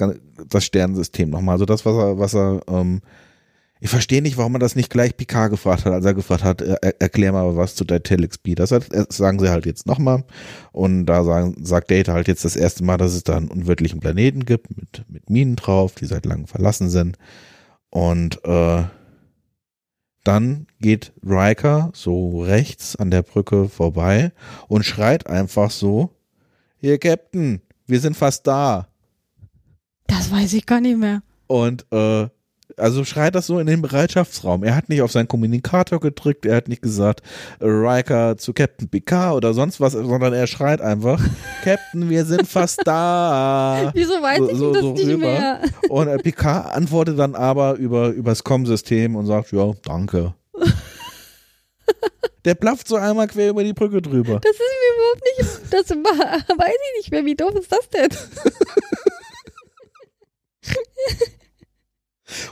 das 0.47 0.63
Sternensystem 0.63 1.29
nochmal. 1.29 1.53
Also 1.53 1.65
das, 1.65 1.85
was 1.85 1.95
er, 1.95 2.19
was 2.19 2.35
er, 2.35 2.61
ähm, 2.69 3.01
ich 3.81 3.89
verstehe 3.89 4.21
nicht, 4.21 4.37
warum 4.37 4.53
er 4.55 4.59
das 4.59 4.75
nicht 4.75 4.89
gleich 4.91 5.17
Picard 5.17 5.49
gefragt 5.51 5.85
hat, 5.85 5.93
als 5.93 6.05
er 6.05 6.13
gefragt 6.13 6.43
hat, 6.43 6.61
er, 6.61 6.83
er- 6.83 7.01
erklär 7.01 7.31
mal 7.31 7.55
was 7.57 7.73
zu 7.75 7.83
Ditalix 7.83 8.37
B. 8.37 8.53
Das 8.53 8.71
hat, 8.71 8.87
das 8.93 9.07
sagen 9.17 9.39
sie 9.39 9.49
halt 9.49 9.65
jetzt 9.65 9.87
nochmal 9.87 10.23
und 10.71 11.05
da 11.07 11.23
sagen, 11.23 11.55
sagt 11.63 11.89
Data 11.89 12.13
halt 12.13 12.27
jetzt 12.27 12.45
das 12.45 12.55
erste 12.55 12.83
Mal, 12.83 12.97
dass 12.97 13.13
es 13.15 13.23
da 13.23 13.37
einen 13.37 13.47
unwirtlichen 13.47 14.01
Planeten 14.01 14.45
gibt 14.45 14.75
mit, 14.77 15.03
mit 15.09 15.29
Minen 15.31 15.55
drauf, 15.55 15.95
die 15.95 16.05
seit 16.05 16.25
langem 16.27 16.45
verlassen 16.45 16.89
sind 16.91 17.17
und 17.89 18.43
äh, 18.45 18.83
dann 20.29 20.67
geht 20.79 21.11
Riker 21.25 21.89
so 21.95 22.43
rechts 22.43 22.95
an 22.95 23.09
der 23.09 23.23
Brücke 23.23 23.67
vorbei 23.67 24.31
und 24.67 24.85
schreit 24.85 25.25
einfach 25.25 25.71
so, 25.71 26.11
hier 26.77 26.99
Captain, 26.99 27.61
wir 27.87 27.99
sind 27.99 28.15
fast 28.15 28.45
da. 28.45 28.89
Das 30.05 30.31
weiß 30.31 30.53
ich 30.53 30.67
gar 30.67 30.81
nicht 30.81 30.99
mehr. 30.99 31.23
Und 31.47 31.87
äh, 31.91 32.29
also 32.79 33.03
schreit 33.05 33.35
das 33.35 33.47
so 33.47 33.59
in 33.59 33.67
den 33.67 33.81
Bereitschaftsraum. 33.81 34.63
Er 34.63 34.75
hat 34.75 34.89
nicht 34.89 35.01
auf 35.01 35.11
seinen 35.11 35.27
Kommunikator 35.27 35.99
gedrückt, 35.99 36.45
er 36.45 36.55
hat 36.57 36.67
nicht 36.67 36.81
gesagt 36.81 37.21
äh, 37.59 37.65
Riker 37.65 38.37
zu 38.37 38.53
Captain 38.53 38.89
Picard 38.89 39.35
oder 39.35 39.53
sonst 39.53 39.79
was, 39.79 39.93
sondern 39.93 40.33
er 40.33 40.47
schreit 40.47 40.81
einfach, 40.81 41.21
Captain, 41.63 42.09
wir 42.09 42.25
sind 42.25 42.47
fast 42.47 42.81
da. 42.85 43.91
Wieso 43.95 44.13
weiß 44.13 44.37
So- 44.39 44.49
ich 44.49 44.57
so- 44.57 44.73
das 44.73 44.81
so 44.81 44.93
nicht 44.93 45.07
rüber. 45.07 45.17
mehr? 45.27 45.61
Und 45.89 46.07
äh, 46.07 46.17
Picard 46.17 46.73
antwortet 46.75 47.17
dann 47.19 47.35
aber 47.35 47.75
über 47.75 48.09
übers 48.09 48.43
Com-System 48.43 49.15
und 49.15 49.25
sagt, 49.25 49.51
ja, 49.51 49.71
danke. 49.83 50.33
Der 52.45 52.55
plafft 52.55 52.87
so 52.87 52.95
einmal 52.95 53.27
quer 53.27 53.49
über 53.49 53.63
die 53.63 53.73
Brücke 53.73 54.01
drüber. 54.01 54.39
Das 54.39 54.51
ist 54.51 54.59
mir 54.59 54.95
überhaupt 54.95 55.23
nicht, 55.37 55.73
das 55.73 55.89
war, 55.89 56.57
weiß 56.57 56.73
ich 56.73 56.97
nicht 56.99 57.11
mehr. 57.11 57.25
Wie 57.25 57.35
doof 57.35 57.53
ist 57.55 57.71
das 57.71 57.89
denn? 57.89 58.09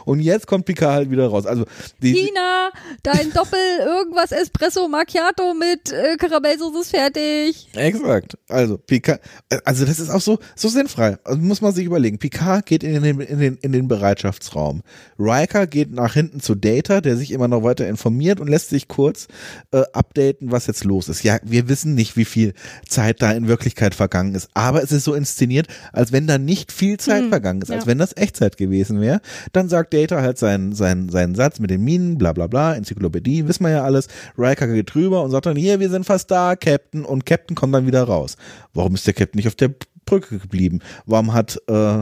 Und 0.06 0.20
jetzt 0.20 0.48
kommt 0.48 0.66
Picard 0.66 0.94
halt 0.94 1.12
wieder 1.12 1.28
raus. 1.28 1.46
Also 1.46 1.66
die, 2.02 2.14
Tina, 2.14 2.70
dein 3.04 3.32
Doppel 3.34 3.60
irgendwas 3.86 4.32
Espresso 4.32 4.88
Macchiato 4.88 5.54
mit 5.54 5.92
äh, 5.92 6.18
Karamellsoße 6.18 6.80
ist 6.82 6.90
fertig. 6.92 7.70
Exakt. 7.74 8.38
Also 8.50 8.78
Picard, 8.78 9.22
also 9.66 9.86
das 9.86 10.00
ist 10.00 10.10
auch 10.10 10.22
so 10.22 10.40
so 10.56 10.68
sinnfrei. 10.68 11.18
Also 11.24 11.40
muss 11.40 11.62
man 11.62 11.74
sich 11.74 11.86
überlegen. 11.86 12.18
Picard 12.18 12.66
geht 12.66 12.84
in 12.84 13.04
den 13.04 13.20
in 13.20 13.40
den 13.40 13.58
in 13.58 13.72
den 13.72 13.88
Bereitschaftsraum. 13.88 14.82
Riker 15.20 15.68
geht 15.68 15.92
nach 15.92 16.14
hinten 16.14 16.40
zu 16.40 16.56
Data, 16.56 17.02
der 17.02 17.18
sich 17.18 17.32
immer 17.32 17.48
noch 17.48 17.64
weiter 17.64 17.88
informiert 17.88 18.40
und 18.40 18.48
lässt 18.48 18.70
sich 18.70 18.88
kurz 18.88 19.28
äh, 19.72 19.84
updaten, 19.94 20.52
was 20.52 20.68
jetzt 20.68 20.84
los 20.84 21.10
ist. 21.10 21.24
Ja, 21.24 21.38
wir 21.44 21.70
wissen 21.70 21.94
nicht, 21.94 22.18
wie 22.18 22.26
viel 22.26 22.54
Zeit 22.88 23.22
da 23.22 23.32
in 23.32 23.48
Wirklichkeit 23.48 23.96
vergangen 23.96 24.36
ist, 24.36 24.50
aber 24.54 24.84
es 24.84 24.92
ist 24.92 25.04
so 25.04 25.14
inszeniert, 25.14 25.68
als 25.94 26.12
wenn 26.12 26.28
da 26.28 26.38
nicht 26.38 26.72
viel 26.72 26.98
Zeit 26.98 27.28
Hm, 27.28 27.30
vergangen 27.30 27.62
ist, 27.62 27.72
als 27.72 27.86
ja. 27.86 27.88
wenn 27.88 27.98
das 27.98 28.16
Echtzeit 28.16 28.58
gewesen 28.58 29.02
wäre. 29.02 29.22
Dann 29.54 29.67
sagt 29.70 29.94
Data 29.94 30.22
halt 30.22 30.38
seinen 30.38 30.74
seinen 30.74 31.10
seinen 31.10 31.36
Satz 31.36 31.60
mit 31.60 31.70
den 31.70 31.84
Minen, 31.84 32.18
bla 32.18 32.34
bla 32.34 32.48
bla, 32.48 32.76
Enzyklopädie, 32.76 33.48
wissen 33.48 33.64
wir 33.64 33.72
ja 33.72 33.84
alles. 33.84 34.08
Riker 34.38 34.68
geht 34.68 34.94
drüber 34.94 35.24
und 35.24 35.32
sagt 35.32 35.46
dann, 35.46 35.56
hier, 35.56 35.80
wir 35.80 35.90
sind 35.90 36.06
fast 36.06 36.32
da, 36.32 36.56
Captain. 36.56 37.06
Und 37.06 37.26
Captain 37.26 37.56
kommt 37.56 37.74
dann 37.74 37.88
wieder 37.88 38.04
raus. 38.04 38.38
Warum 38.74 38.96
ist 38.96 39.08
der 39.08 39.14
Captain 39.14 39.38
nicht 39.38 39.48
auf 39.48 39.56
der 39.56 39.72
Brücke 40.06 40.40
geblieben? 40.40 40.80
Warum 41.06 41.34
hat 41.34 41.62
äh, 41.70 42.00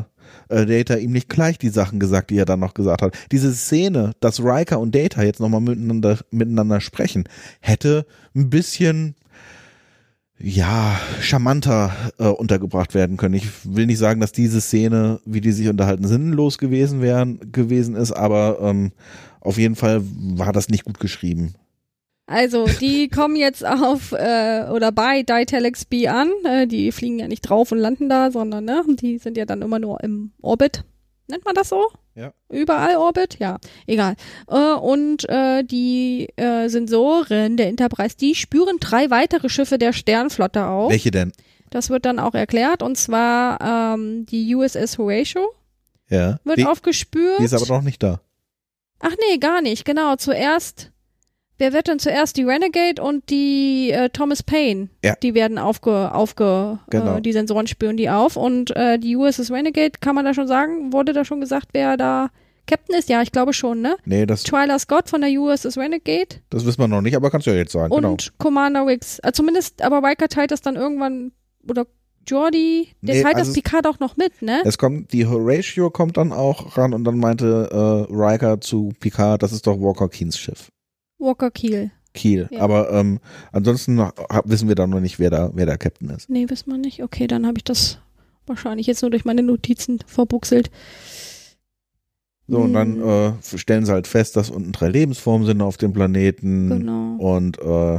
äh, 0.50 0.66
Data 0.66 0.96
ihm 0.96 1.12
nicht 1.12 1.30
gleich 1.30 1.58
die 1.58 1.70
Sachen 1.70 2.00
gesagt, 2.00 2.30
die 2.30 2.38
er 2.38 2.46
dann 2.46 2.60
noch 2.60 2.74
gesagt 2.74 3.02
hat? 3.02 3.16
Diese 3.32 3.54
Szene, 3.54 4.14
dass 4.20 4.40
Riker 4.40 4.80
und 4.80 4.96
Data 4.96 5.24
jetzt 5.24 5.40
nochmal 5.40 5.62
miteinander, 5.62 6.20
miteinander 6.32 6.82
sprechen, 6.82 7.28
hätte 7.60 8.06
ein 8.36 8.50
bisschen 8.50 9.16
ja, 10.38 11.00
charmanter 11.22 11.96
äh, 12.20 12.28
untergebracht 12.28 12.94
werden 12.94 13.18
können. 13.18 13.36
Ich 13.36 13.48
will 13.64 13.86
nicht 13.86 14.00
sagen, 14.00 14.20
dass 14.20 14.32
diese 14.32 14.62
Szene, 14.62 15.20
wie 15.26 15.42
die 15.42 15.52
sich 15.52 15.68
unterhalten, 15.70 16.08
sinnlos 16.08 16.58
gewesen 16.58 17.02
wären, 17.02 17.52
gewesen 17.52 17.96
ist, 17.96 18.12
aber 18.12 18.60
ähm, 18.62 18.92
auf 19.40 19.58
jeden 19.58 19.76
Fall 19.76 20.02
war 20.04 20.52
das 20.52 20.70
nicht 20.70 20.84
gut 20.84 21.00
geschrieben. 21.00 21.54
Also, 22.28 22.66
die 22.82 23.08
kommen 23.14 23.36
jetzt 23.36 23.66
auf 23.66 24.12
äh, 24.12 24.66
oder 24.72 24.92
bei 24.92 25.24
Ditalix 25.24 25.86
B 25.86 26.08
an. 26.08 26.32
Äh, 26.44 26.68
die 26.68 26.92
fliegen 26.92 27.20
ja 27.20 27.28
nicht 27.28 27.42
drauf 27.42 27.72
und 27.72 27.78
landen 27.78 28.10
da, 28.10 28.32
sondern 28.32 28.66
ne, 28.66 28.84
die 28.88 29.20
sind 29.20 29.38
ja 29.38 29.46
dann 29.46 29.62
immer 29.62 29.80
nur 29.80 30.04
im 30.04 30.32
Orbit. 30.42 30.84
Nennt 31.28 31.44
man 31.46 31.56
das 31.56 31.70
so? 31.70 31.90
Ja. 32.14 32.34
Überall 32.50 32.96
Orbit? 32.98 33.40
Ja, 33.40 33.58
egal. 33.88 34.16
Äh, 34.48 34.74
und 34.74 35.28
äh, 35.28 35.64
die 35.64 36.30
äh, 36.38 36.70
Sensoren 36.70 37.58
der 37.58 37.68
Enterprise, 37.68 38.16
die 38.16 38.36
spüren 38.36 38.78
drei 38.80 39.10
weitere 39.10 39.50
Schiffe 39.50 39.78
der 39.78 39.92
Sternflotte 39.92 40.66
auf. 40.68 40.92
Welche 40.92 41.12
denn? 41.12 41.32
Das 41.72 41.90
wird 41.90 42.06
dann 42.06 42.20
auch 42.20 42.36
erklärt. 42.36 42.84
Und 42.84 42.98
zwar 42.98 43.60
ähm, 43.96 44.26
die 44.28 44.56
USS 44.56 44.98
Horatio 44.98 45.52
Ja. 46.10 46.40
wird 46.44 46.60
die, 46.60 46.66
aufgespürt. 46.66 47.40
die 47.40 47.44
ist 47.44 47.54
aber 47.54 47.66
noch 47.68 47.82
nicht 47.82 48.02
da. 48.04 48.22
Ach 49.00 49.14
nee, 49.30 49.38
gar 49.38 49.62
nicht. 49.62 49.84
Genau, 49.84 50.16
zuerst. 50.16 50.92
Wer 51.58 51.72
wird 51.74 51.88
denn 51.88 52.00
zuerst? 52.00 52.36
Die 52.38 52.44
Renegade 52.44 53.02
und 53.02 53.30
die 53.30 53.92
äh, 53.92 54.10
Thomas 54.10 54.44
Paine. 54.44 54.90
Ja. 55.04 55.16
Die 55.22 55.34
werden 55.34 55.58
aufge, 55.58 56.14
aufge 56.14 56.80
Genau. 56.90 57.18
äh, 57.18 57.22
die 57.22 57.32
Sensoren 57.32 57.68
spüren 57.68 57.96
die 57.98 58.10
auf. 58.10 58.36
Und 58.36 58.76
äh, 58.76 59.00
die 59.00 59.16
USS 59.16 59.52
Renegade, 59.52 59.94
kann 60.02 60.16
man 60.16 60.26
da 60.26 60.34
schon 60.34 60.48
sagen, 60.48 60.92
wurde 60.92 61.14
da 61.14 61.24
schon 61.24 61.40
gesagt, 61.40 61.70
wer 61.72 61.96
da 61.96 62.30
Captain 62.68 62.98
ist? 62.98 63.10
Ja, 63.10 63.22
ich 63.22 63.32
glaube 63.32 63.54
schon, 63.54 63.82
ne? 63.82 63.96
Nee, 64.06 64.26
das, 64.26 64.44
Twyla 64.44 64.80
Scott 64.80 65.10
von 65.10 65.22
der 65.22 65.30
USS 65.30 65.78
Renegade 65.78 66.38
das 66.50 66.66
wissen 66.66 66.80
wir 66.82 66.88
noch 66.88 67.02
nicht, 67.02 67.16
aber 67.16 67.30
kannst 67.30 67.48
du 67.48 67.52
ja 67.52 67.58
jetzt 67.58 67.72
sagen. 67.72 67.94
und 67.94 68.02
genau. 68.02 68.18
Commander 68.38 68.86
Wicks. 68.88 69.20
Äh, 69.20 69.32
zumindest, 69.32 69.82
aber 69.82 70.02
Riker 70.08 70.28
teilt 70.28 70.52
das 70.52 70.62
dann 70.62 70.76
irgendwann, 70.76 71.32
oder 71.70 71.86
Jordi, 72.28 72.90
der 73.02 73.16
Nee, 73.16 73.22
teilt 73.22 73.36
also 73.36 73.52
das 73.52 73.54
Picard 73.54 73.86
auch 73.86 74.00
noch 74.00 74.18
mit, 74.18 74.42
ne? 74.42 74.62
Es 74.66 74.78
kommt, 74.80 75.14
die 75.14 75.28
Horatio 75.28 75.92
kommt 75.92 76.18
dann 76.18 76.34
auch 76.34 76.76
ran 76.76 76.94
und 76.94 77.04
dann 77.04 77.20
meinte 77.20 77.70
äh, 78.10 78.14
Riker 78.14 78.60
zu 78.60 78.92
Picard, 79.00 79.44
das 79.44 79.52
ist 79.54 79.68
doch 79.68 79.80
Walker 79.80 80.10
Keens 80.10 80.38
Schiff. 80.38 80.70
Walker 81.18 81.52
Kiel. 81.52 81.92
Kiel. 82.14 82.48
Ja. 82.52 82.62
Aber 82.62 82.92
ähm, 82.94 83.20
ansonsten 83.52 84.00
ha- 84.00 84.14
wissen 84.46 84.68
wir 84.68 84.76
dann 84.76 84.90
noch 84.90 85.00
nicht, 85.02 85.20
wer 85.20 85.30
da, 85.30 85.52
wer 85.54 85.66
der 85.66 85.78
Captain 85.78 86.10
ist. 86.10 86.30
Nee, 86.30 86.50
wissen 86.50 86.72
wir 86.72 86.78
nicht. 86.78 87.04
Okay, 87.04 87.28
dann 87.28 87.46
habe 87.46 87.58
ich 87.58 87.64
das 87.64 88.00
wahrscheinlich 88.48 88.88
jetzt 88.88 89.02
nur 89.02 89.12
durch 89.12 89.26
meine 89.26 89.44
Notizen 89.44 90.00
verbuchselt. 90.06 90.70
So, 92.48 92.60
und 92.60 92.74
dann 92.74 93.02
äh, 93.02 93.34
stellen 93.58 93.86
sie 93.86 93.92
halt 93.92 94.06
fest, 94.08 94.36
dass 94.36 94.52
unten 94.52 94.72
drei 94.72 94.88
Lebensformen 94.88 95.48
sind 95.48 95.62
auf 95.62 95.78
dem 95.78 95.94
Planeten. 95.94 96.70
Genau. 96.70 97.16
Und 97.16 97.58
äh, 97.60 97.96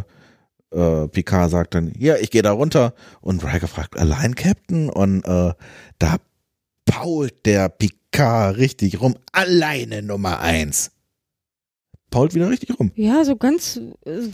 äh, 0.70 1.08
Picard 1.08 1.50
sagt 1.50 1.74
dann, 1.74 1.92
ja, 1.98 2.14
ich 2.16 2.30
gehe 2.30 2.42
da 2.42 2.52
runter. 2.52 2.94
Und 3.20 3.44
Riker 3.44 3.66
fragt, 3.66 3.98
allein 3.98 4.34
Captain? 4.36 4.88
Und 4.88 5.24
äh, 5.24 5.52
da 5.98 6.16
pault 6.84 7.44
der 7.44 7.68
Picard 7.68 8.56
richtig 8.56 9.00
rum. 9.00 9.16
Alleine 9.32 10.00
Nummer 10.00 10.38
eins. 10.38 10.92
Pault 12.16 12.34
wieder 12.34 12.48
richtig 12.48 12.78
rum. 12.80 12.92
Ja, 12.94 13.24
so 13.24 13.36
ganz. 13.36 13.78
Äh, 14.06 14.28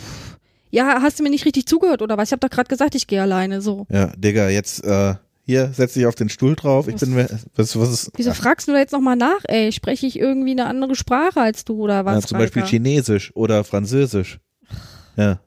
ja, 0.70 1.02
hast 1.02 1.18
du 1.18 1.22
mir 1.24 1.30
nicht 1.30 1.44
richtig 1.44 1.66
zugehört 1.66 2.00
oder 2.00 2.16
was? 2.16 2.28
Ich 2.28 2.32
habe 2.32 2.40
doch 2.40 2.48
gerade 2.54 2.68
gesagt, 2.68 2.94
ich 2.94 3.06
gehe 3.08 3.20
alleine. 3.20 3.60
So. 3.60 3.86
Ja, 3.90 4.06
Digga, 4.16 4.48
jetzt 4.50 4.84
äh, 4.84 5.14
hier, 5.44 5.72
setz 5.74 5.94
dich 5.94 6.06
auf 6.06 6.14
den 6.14 6.28
Stuhl 6.28 6.54
drauf. 6.54 6.86
Ich 6.86 6.94
Was- 6.94 7.00
bin 7.00 7.16
was, 7.16 7.76
was 7.76 7.90
ist, 7.92 8.10
Wieso 8.16 8.32
fragst 8.34 8.68
du 8.68 8.72
da 8.72 8.78
jetzt 8.78 8.92
nochmal 8.92 9.16
nach, 9.16 9.40
ey? 9.48 9.72
Spreche 9.72 10.06
ich 10.06 10.16
irgendwie 10.18 10.52
eine 10.52 10.66
andere 10.66 10.94
Sprache 10.94 11.40
als 11.40 11.64
du 11.64 11.74
oder 11.82 11.94
ja, 11.94 12.04
was? 12.04 12.26
zum 12.26 12.38
Beispiel 12.38 12.62
Raika? 12.62 12.70
Chinesisch 12.70 13.32
oder 13.34 13.64
Französisch. 13.64 14.38
Ja, 15.16 15.40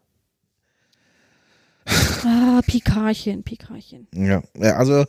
Ah, 2.24 2.62
Pikarchen, 2.66 3.44
Pikarchen. 3.44 4.08
ja, 4.14 4.42
ja, 4.58 4.76
also 4.78 5.06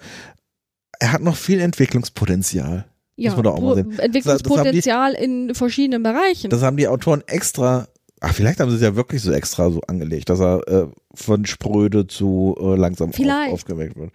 er 1.01 1.13
hat 1.13 1.23
noch 1.23 1.37
viel 1.37 1.61
Entwicklungspotenzial. 1.61 2.85
Ja, 3.17 3.35
man 3.35 3.43
doch 3.43 3.55
auch 3.55 3.61
mal 3.61 3.75
sehen. 3.77 3.99
Entwicklungspotenzial 3.99 5.15
in 5.15 5.55
verschiedenen 5.55 6.03
Bereichen. 6.03 6.51
Das 6.51 6.63
haben 6.63 6.77
die 6.77 6.87
Autoren 6.87 7.23
extra, 7.27 7.89
ach, 8.21 8.35
vielleicht 8.35 8.61
haben 8.61 8.71
sie 8.71 8.77
es 8.77 8.83
ja 8.83 8.95
wirklich 8.95 9.23
so 9.23 9.33
extra 9.33 9.71
so 9.71 9.81
angelegt, 9.81 10.29
dass 10.29 10.41
er 10.41 10.69
äh, 10.69 10.87
von 11.15 11.47
spröde 11.47 12.07
zu 12.07 12.55
äh, 12.61 12.77
langsam 12.77 13.11
auf, 13.11 13.53
aufgeweckt 13.53 13.97
wird. 13.97 14.13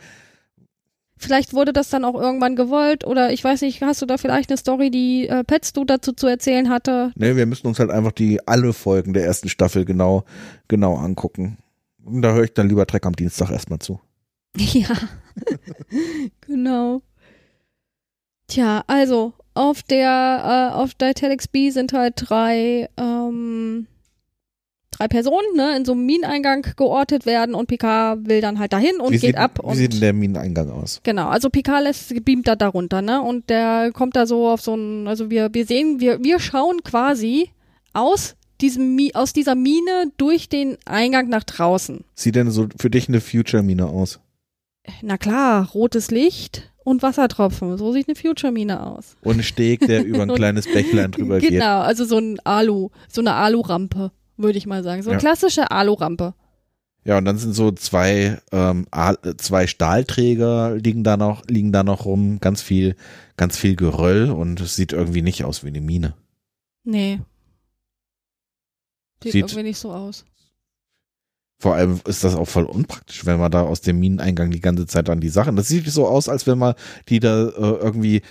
Vielleicht 1.18 1.54
wurde 1.54 1.72
das 1.72 1.90
dann 1.90 2.04
auch 2.04 2.20
irgendwann 2.20 2.56
gewollt 2.56 3.06
oder 3.06 3.32
ich 3.32 3.44
weiß 3.44 3.62
nicht, 3.62 3.82
hast 3.82 4.02
du 4.02 4.08
da 4.08 4.18
vielleicht 4.18 4.50
eine 4.50 4.58
Story, 4.58 4.90
die 4.90 5.28
äh, 5.28 5.44
Pets 5.44 5.72
du 5.72 5.86
dazu 5.86 6.14
zu 6.14 6.26
erzählen 6.26 6.70
hatte? 6.70 7.12
Nee, 7.16 7.36
wir 7.36 7.46
müssen 7.46 7.68
uns 7.68 7.80
halt 7.80 7.92
einfach 7.92 8.12
die 8.12 8.40
alle 8.48 8.74
Folgen 8.74 9.14
der 9.14 9.26
ersten 9.26 9.48
Staffel 9.48 9.86
genau, 9.86 10.26
genau 10.68 10.96
angucken. 10.96 11.60
Und 12.04 12.24
da 12.24 12.34
höre 12.34 12.46
ich 12.46 12.54
dann 12.54 12.70
lieber 12.70 12.86
Dreck 12.86 13.06
am 13.06 13.16
Dienstag 13.16 13.52
erstmal 13.52 13.80
zu. 13.80 14.00
Ja, 14.58 14.90
genau. 16.42 17.02
Tja, 18.52 18.84
also 18.88 19.34
auf 19.54 19.82
der 19.84 20.72
äh, 20.74 20.76
auf 20.76 20.94
der 20.94 21.14
Telex 21.14 21.48
B 21.48 21.70
sind 21.70 21.94
halt 21.94 22.16
drei 22.18 22.90
ähm, 22.98 23.88
drei 24.92 25.08
Personen, 25.08 25.56
ne, 25.56 25.78
in 25.78 25.86
so 25.86 25.94
einem 25.94 26.06
Mineneingang 26.06 26.66
geortet 26.76 27.26
werden 27.26 27.56
und 27.56 27.68
Picard 27.68 28.28
will 28.28 28.42
dann 28.42 28.60
halt 28.60 28.74
dahin 28.74 29.00
und 29.00 29.12
wie 29.14 29.20
geht 29.20 29.22
sieht, 29.22 29.38
ab 29.38 29.60
Wie 29.66 29.76
sieht 29.76 29.94
denn 29.94 30.02
der 30.02 30.14
Mineneingang 30.14 30.70
aus? 30.70 31.00
Genau, 31.04 31.30
also 31.30 31.50
Picard 31.50 31.84
lässt, 31.84 32.14
beamt 32.26 32.48
da 32.48 32.58
darunter, 32.58 33.02
ne? 33.02 33.22
Und 33.22 33.50
der 33.50 33.92
kommt 33.94 34.18
da 34.18 34.26
so 34.26 34.50
auf 34.50 34.60
so 34.62 34.76
ein, 34.76 35.08
also 35.08 35.30
wir, 35.30 35.54
wir 35.54 35.66
sehen, 35.66 36.02
wir, 36.02 36.22
wir 36.22 36.40
schauen 36.42 36.84
quasi 36.84 37.52
aus 37.94 38.36
diesem, 38.60 38.98
Mi- 38.98 39.16
aus 39.16 39.32
dieser 39.32 39.56
Mine 39.56 40.12
durch 40.18 40.50
den 40.50 40.78
Eingang 40.86 41.30
nach 41.30 41.46
draußen. 41.46 42.04
Sieht 42.16 42.36
denn 42.36 42.52
so 42.52 42.68
für 42.78 42.90
dich 42.90 43.08
eine 43.08 43.22
Future-Mine 43.22 43.88
aus? 43.88 44.20
Na 45.02 45.18
klar, 45.18 45.70
rotes 45.72 46.12
Licht 46.12 46.71
und 46.84 47.02
Wassertropfen. 47.04 47.78
So 47.78 47.92
sieht 47.94 48.08
eine 48.08 48.16
Future-Mine 48.16 48.86
aus. 48.86 49.16
Und 49.22 49.38
ein 49.40 49.44
Steg, 49.44 49.82
der 49.88 50.04
über 50.06 50.24
ein 50.24 50.34
kleines 50.34 50.66
Bächlein 50.72 51.12
drüber 51.12 51.40
geht. 51.40 51.52
Genau, 51.52 51.80
also 51.82 52.06
so 52.06 52.18
ein 52.18 52.40
Alu, 52.44 52.90
so 53.10 53.22
eine 53.22 53.34
Alu-Rampe, 53.36 54.12
würde 54.38 54.58
ich 54.58 54.66
mal 54.66 54.84
sagen. 54.84 55.04
So 55.04 55.10
eine 55.10 55.18
Ja. 55.18 55.20
klassische 55.20 55.70
Alu-Rampe. 55.72 56.34
Ja, 57.04 57.18
und 57.18 57.26
dann 57.26 57.38
sind 57.40 57.54
so 57.54 57.72
zwei, 57.72 58.40
ähm, 58.52 58.86
äh, 58.92 59.16
zwei 59.38 59.66
Stahlträger 59.66 60.76
liegen 60.76 61.04
da 61.04 61.18
noch, 61.18 61.44
liegen 61.48 61.72
da 61.72 61.84
noch 61.84 62.06
rum, 62.06 62.40
ganz 62.40 62.62
viel, 62.62 62.96
ganz 63.38 63.58
viel 63.58 63.76
Geröll 63.76 64.30
und 64.30 64.62
es 64.62 64.76
sieht 64.76 64.94
irgendwie 64.94 65.24
nicht 65.24 65.44
aus 65.44 65.64
wie 65.64 65.70
eine 65.70 65.82
Mine. 65.82 66.14
Nee. 66.84 67.20
Sieht, 69.24 69.32
Sieht- 69.34 69.42
irgendwie 69.46 69.64
nicht 69.64 69.80
so 69.80 69.92
aus. 69.92 70.26
Vor 71.62 71.76
allem 71.76 72.02
ist 72.08 72.24
das 72.24 72.34
auch 72.36 72.48
voll 72.48 72.64
unpraktisch, 72.64 73.24
wenn 73.28 73.38
man 73.40 73.52
da 73.52 73.62
aus 73.62 73.82
dem 73.82 74.00
Mineneingang 74.00 74.50
die 74.50 74.62
ganze 74.62 74.88
Zeit 74.88 75.12
an 75.12 75.20
die 75.20 75.30
Sachen. 75.30 75.56
Das 75.56 75.68
sieht 75.68 75.86
so 75.86 76.08
aus, 76.08 76.28
als 76.28 76.48
wenn 76.48 76.58
man 76.58 76.74
die 77.08 77.20
da 77.20 77.50
äh, 77.50 77.52
irgendwie 77.52 78.24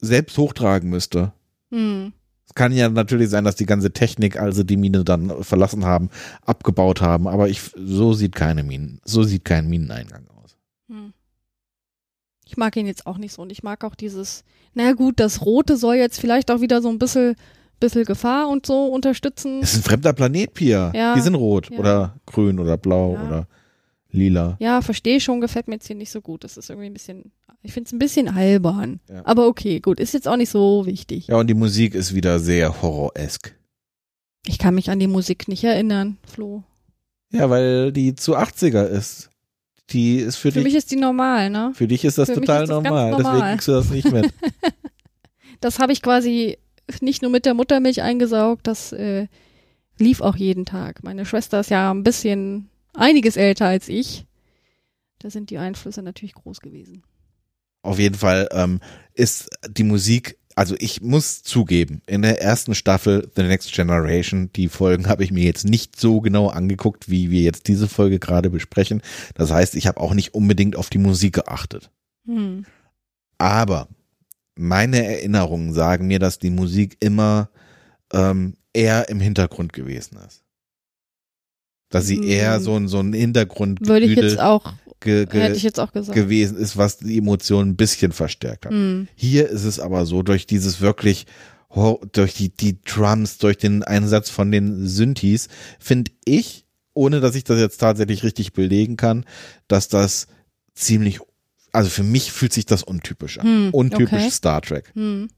selbst 0.00 0.38
hochtragen 0.38 0.88
müsste. 0.88 1.32
Hm. 1.72 2.12
Es 2.46 2.54
kann 2.54 2.70
ja 2.70 2.88
natürlich 2.88 3.30
sein, 3.30 3.42
dass 3.42 3.56
die 3.56 3.66
ganze 3.66 3.90
Technik, 3.90 4.38
also 4.38 4.62
die 4.62 4.76
Mine 4.76 5.02
dann 5.02 5.42
verlassen 5.42 5.86
haben, 5.86 6.08
abgebaut 6.46 7.00
haben, 7.00 7.26
aber 7.26 7.48
ich, 7.48 7.62
so 7.74 8.12
sieht 8.12 8.36
keine 8.36 8.62
Minen, 8.62 9.00
so 9.04 9.24
sieht 9.24 9.44
kein 9.44 9.68
Mineneingang 9.68 10.28
aus. 10.40 10.56
Hm. 10.88 11.12
Ich 12.46 12.56
mag 12.56 12.76
ihn 12.76 12.86
jetzt 12.86 13.08
auch 13.08 13.18
nicht 13.18 13.32
so 13.32 13.42
und 13.42 13.50
ich 13.50 13.64
mag 13.64 13.82
auch 13.82 13.96
dieses, 13.96 14.44
na 14.74 14.92
gut, 14.92 15.18
das 15.18 15.44
Rote 15.44 15.76
soll 15.76 15.96
jetzt 15.96 16.20
vielleicht 16.20 16.48
auch 16.52 16.60
wieder 16.60 16.80
so 16.80 16.90
ein 16.90 17.00
bisschen, 17.00 17.34
bisschen 17.80 18.04
Gefahr 18.04 18.48
und 18.48 18.66
so 18.66 18.86
unterstützen. 18.86 19.60
Es 19.62 19.72
ist 19.74 19.80
ein 19.80 19.82
fremder 19.82 20.12
Planet, 20.12 20.52
Pia. 20.54 20.92
Ja. 20.94 21.14
Die 21.14 21.20
sind 21.20 21.34
rot 21.34 21.70
Ja. 21.70 21.78
oder 21.78 22.16
grün 22.26 22.58
oder 22.58 22.76
blau 22.76 23.14
Ja. 23.14 23.26
oder 23.26 23.48
lila. 24.10 24.56
Ja, 24.60 24.80
verstehe 24.82 25.20
schon, 25.20 25.40
gefällt 25.40 25.68
mir 25.68 25.74
jetzt 25.74 25.86
hier 25.86 25.96
nicht 25.96 26.10
so 26.10 26.20
gut. 26.20 26.44
Das 26.44 26.56
ist 26.56 26.70
irgendwie 26.70 26.86
ein 26.88 26.92
bisschen, 26.94 27.32
ich 27.62 27.72
finde 27.72 27.88
es 27.88 27.92
ein 27.92 27.98
bisschen 27.98 28.28
albern. 28.28 29.00
Aber 29.24 29.46
okay, 29.46 29.80
gut, 29.80 30.00
ist 30.00 30.14
jetzt 30.14 30.26
auch 30.28 30.36
nicht 30.36 30.50
so 30.50 30.86
wichtig. 30.86 31.26
Ja, 31.28 31.36
und 31.36 31.46
die 31.48 31.54
Musik 31.54 31.94
ist 31.94 32.14
wieder 32.14 32.38
sehr 32.38 32.80
horroresk. 32.82 33.54
Ich 34.46 34.58
kann 34.58 34.74
mich 34.74 34.90
an 34.90 34.98
die 34.98 35.06
Musik 35.08 35.46
nicht 35.48 35.64
erinnern, 35.64 36.16
Flo. 36.26 36.62
Ja, 37.30 37.50
weil 37.50 37.92
die 37.92 38.14
zu 38.14 38.36
80er 38.36 38.84
ist. 38.86 39.28
Die 39.90 40.16
ist 40.16 40.36
für, 40.36 40.52
Für 40.52 40.58
dich, 40.58 40.64
mich 40.64 40.74
ist 40.74 40.90
die 40.90 40.96
normal, 40.96 41.48
ne? 41.50 41.72
für 41.74 41.88
dich 41.88 42.04
ist 42.04 42.18
das 42.18 42.28
für 42.28 42.34
total 42.36 42.66
ganz 42.66 42.70
normal. 42.70 43.10
Deswegen 43.12 43.22
normal. 43.32 43.52
kriegst 43.52 43.68
du 43.68 43.72
das 43.72 43.90
nicht 43.90 44.10
mit. 44.12 44.32
Das 45.60 45.78
habe 45.80 45.92
ich 45.92 46.02
quasi 46.02 46.56
nicht 47.00 47.22
nur 47.22 47.30
mit 47.30 47.46
der 47.46 47.54
Muttermilch 47.54 48.02
eingesaugt, 48.02 48.66
das 48.66 48.92
äh, 48.92 49.26
lief 49.98 50.20
auch 50.20 50.36
jeden 50.36 50.64
Tag. 50.64 51.02
Meine 51.02 51.26
Schwester 51.26 51.60
ist 51.60 51.70
ja 51.70 51.90
ein 51.92 52.04
bisschen 52.04 52.68
einiges 52.94 53.36
älter 53.36 53.66
als 53.66 53.88
ich. 53.88 54.26
Da 55.18 55.30
sind 55.30 55.50
die 55.50 55.58
Einflüsse 55.58 56.02
natürlich 56.02 56.34
groß 56.34 56.60
gewesen. 56.60 57.02
Auf 57.82 57.98
jeden 57.98 58.16
Fall 58.16 58.48
ähm, 58.52 58.80
ist 59.14 59.48
die 59.68 59.84
Musik, 59.84 60.38
also 60.54 60.74
ich 60.78 61.00
muss 61.00 61.42
zugeben, 61.42 62.02
in 62.06 62.22
der 62.22 62.42
ersten 62.42 62.74
Staffel 62.74 63.30
The 63.36 63.42
Next 63.42 63.72
Generation, 63.72 64.50
die 64.54 64.68
Folgen 64.68 65.08
habe 65.08 65.24
ich 65.24 65.30
mir 65.30 65.44
jetzt 65.44 65.64
nicht 65.64 65.98
so 65.98 66.20
genau 66.20 66.48
angeguckt, 66.48 67.08
wie 67.08 67.30
wir 67.30 67.42
jetzt 67.42 67.68
diese 67.68 67.88
Folge 67.88 68.18
gerade 68.18 68.50
besprechen. 68.50 69.02
Das 69.34 69.50
heißt, 69.50 69.76
ich 69.76 69.86
habe 69.86 70.00
auch 70.00 70.14
nicht 70.14 70.34
unbedingt 70.34 70.76
auf 70.76 70.90
die 70.90 70.98
Musik 70.98 71.34
geachtet. 71.34 71.90
Hm. 72.26 72.64
Aber 73.38 73.88
meine 74.58 75.04
Erinnerungen 75.04 75.72
sagen 75.72 76.06
mir, 76.06 76.18
dass 76.18 76.38
die 76.38 76.50
Musik 76.50 76.96
immer 77.00 77.50
ähm, 78.12 78.54
eher 78.72 79.08
im 79.08 79.20
Hintergrund 79.20 79.72
gewesen 79.72 80.18
ist. 80.26 80.42
Dass 81.90 82.06
sie 82.06 82.16
Hm. 82.16 82.24
eher 82.24 82.60
so 82.60 82.76
ein, 82.76 82.88
so 82.88 83.00
ein 83.00 83.12
Hintergrund 83.12 83.86
Würde 83.86 84.06
ich 84.06 84.16
jetzt 84.16 84.38
auch, 84.38 84.74
ge, 85.00 85.24
ge, 85.26 85.40
hätte 85.40 85.56
ich 85.56 85.62
jetzt 85.62 85.80
auch 85.80 85.92
gesagt. 85.92 86.14
gewesen 86.14 86.58
ist, 86.58 86.76
was 86.76 86.98
die 86.98 87.16
Emotionen 87.16 87.70
ein 87.70 87.76
bisschen 87.76 88.12
verstärkt 88.12 88.66
hat. 88.66 88.72
Hm. 88.72 89.08
Hier 89.14 89.48
ist 89.48 89.64
es 89.64 89.80
aber 89.80 90.04
so, 90.04 90.22
durch 90.22 90.46
dieses 90.46 90.80
wirklich, 90.80 91.26
durch 92.12 92.34
die, 92.34 92.50
die 92.50 92.82
Drums, 92.82 93.38
durch 93.38 93.56
den 93.56 93.82
Einsatz 93.82 94.28
von 94.28 94.50
den 94.50 94.86
Synthes, 94.86 95.48
finde 95.78 96.10
ich, 96.24 96.66
ohne 96.94 97.20
dass 97.20 97.34
ich 97.34 97.44
das 97.44 97.60
jetzt 97.60 97.78
tatsächlich 97.78 98.22
richtig 98.22 98.52
belegen 98.52 98.96
kann, 98.96 99.24
dass 99.68 99.88
das 99.88 100.26
ziemlich, 100.74 101.20
also 101.78 101.90
für 101.90 102.02
mich 102.02 102.32
fühlt 102.32 102.52
sich 102.52 102.66
das 102.66 102.82
untypisch 102.82 103.38
an. 103.38 103.46
Hm, 103.46 103.70
Untypisch 103.70 104.12
okay. 104.12 104.30
Star 104.30 104.60
Trek. 104.60 104.90
Hm. 104.94 105.28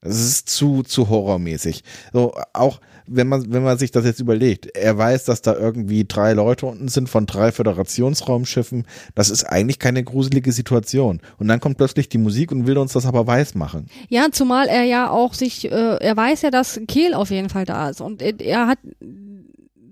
Es 0.00 0.18
ist 0.18 0.48
zu, 0.48 0.82
zu 0.82 1.10
horrormäßig. 1.10 1.84
So, 2.14 2.32
auch 2.54 2.80
wenn 3.06 3.28
man, 3.28 3.52
wenn 3.52 3.62
man 3.62 3.76
sich 3.76 3.90
das 3.90 4.06
jetzt 4.06 4.18
überlegt, 4.18 4.74
er 4.74 4.96
weiß, 4.96 5.24
dass 5.24 5.42
da 5.42 5.54
irgendwie 5.54 6.06
drei 6.06 6.32
Leute 6.32 6.64
unten 6.64 6.88
sind 6.88 7.10
von 7.10 7.26
drei 7.26 7.52
Föderationsraumschiffen. 7.52 8.86
Das 9.14 9.28
ist 9.28 9.44
eigentlich 9.44 9.78
keine 9.78 10.02
gruselige 10.02 10.50
Situation. 10.50 11.20
Und 11.36 11.48
dann 11.48 11.60
kommt 11.60 11.76
plötzlich 11.76 12.08
die 12.08 12.16
Musik 12.16 12.52
und 12.52 12.66
will 12.66 12.78
uns 12.78 12.94
das 12.94 13.04
aber 13.04 13.26
weiß 13.26 13.54
machen. 13.54 13.88
Ja, 14.08 14.28
zumal 14.32 14.68
er 14.68 14.84
ja 14.84 15.10
auch 15.10 15.34
sich, 15.34 15.70
äh, 15.70 15.96
er 15.96 16.16
weiß 16.16 16.40
ja, 16.40 16.50
dass 16.50 16.80
Kehl 16.88 17.12
auf 17.12 17.28
jeden 17.28 17.50
Fall 17.50 17.66
da 17.66 17.90
ist. 17.90 18.00
Und 18.00 18.22
er, 18.22 18.40
er 18.40 18.66
hat, 18.66 18.78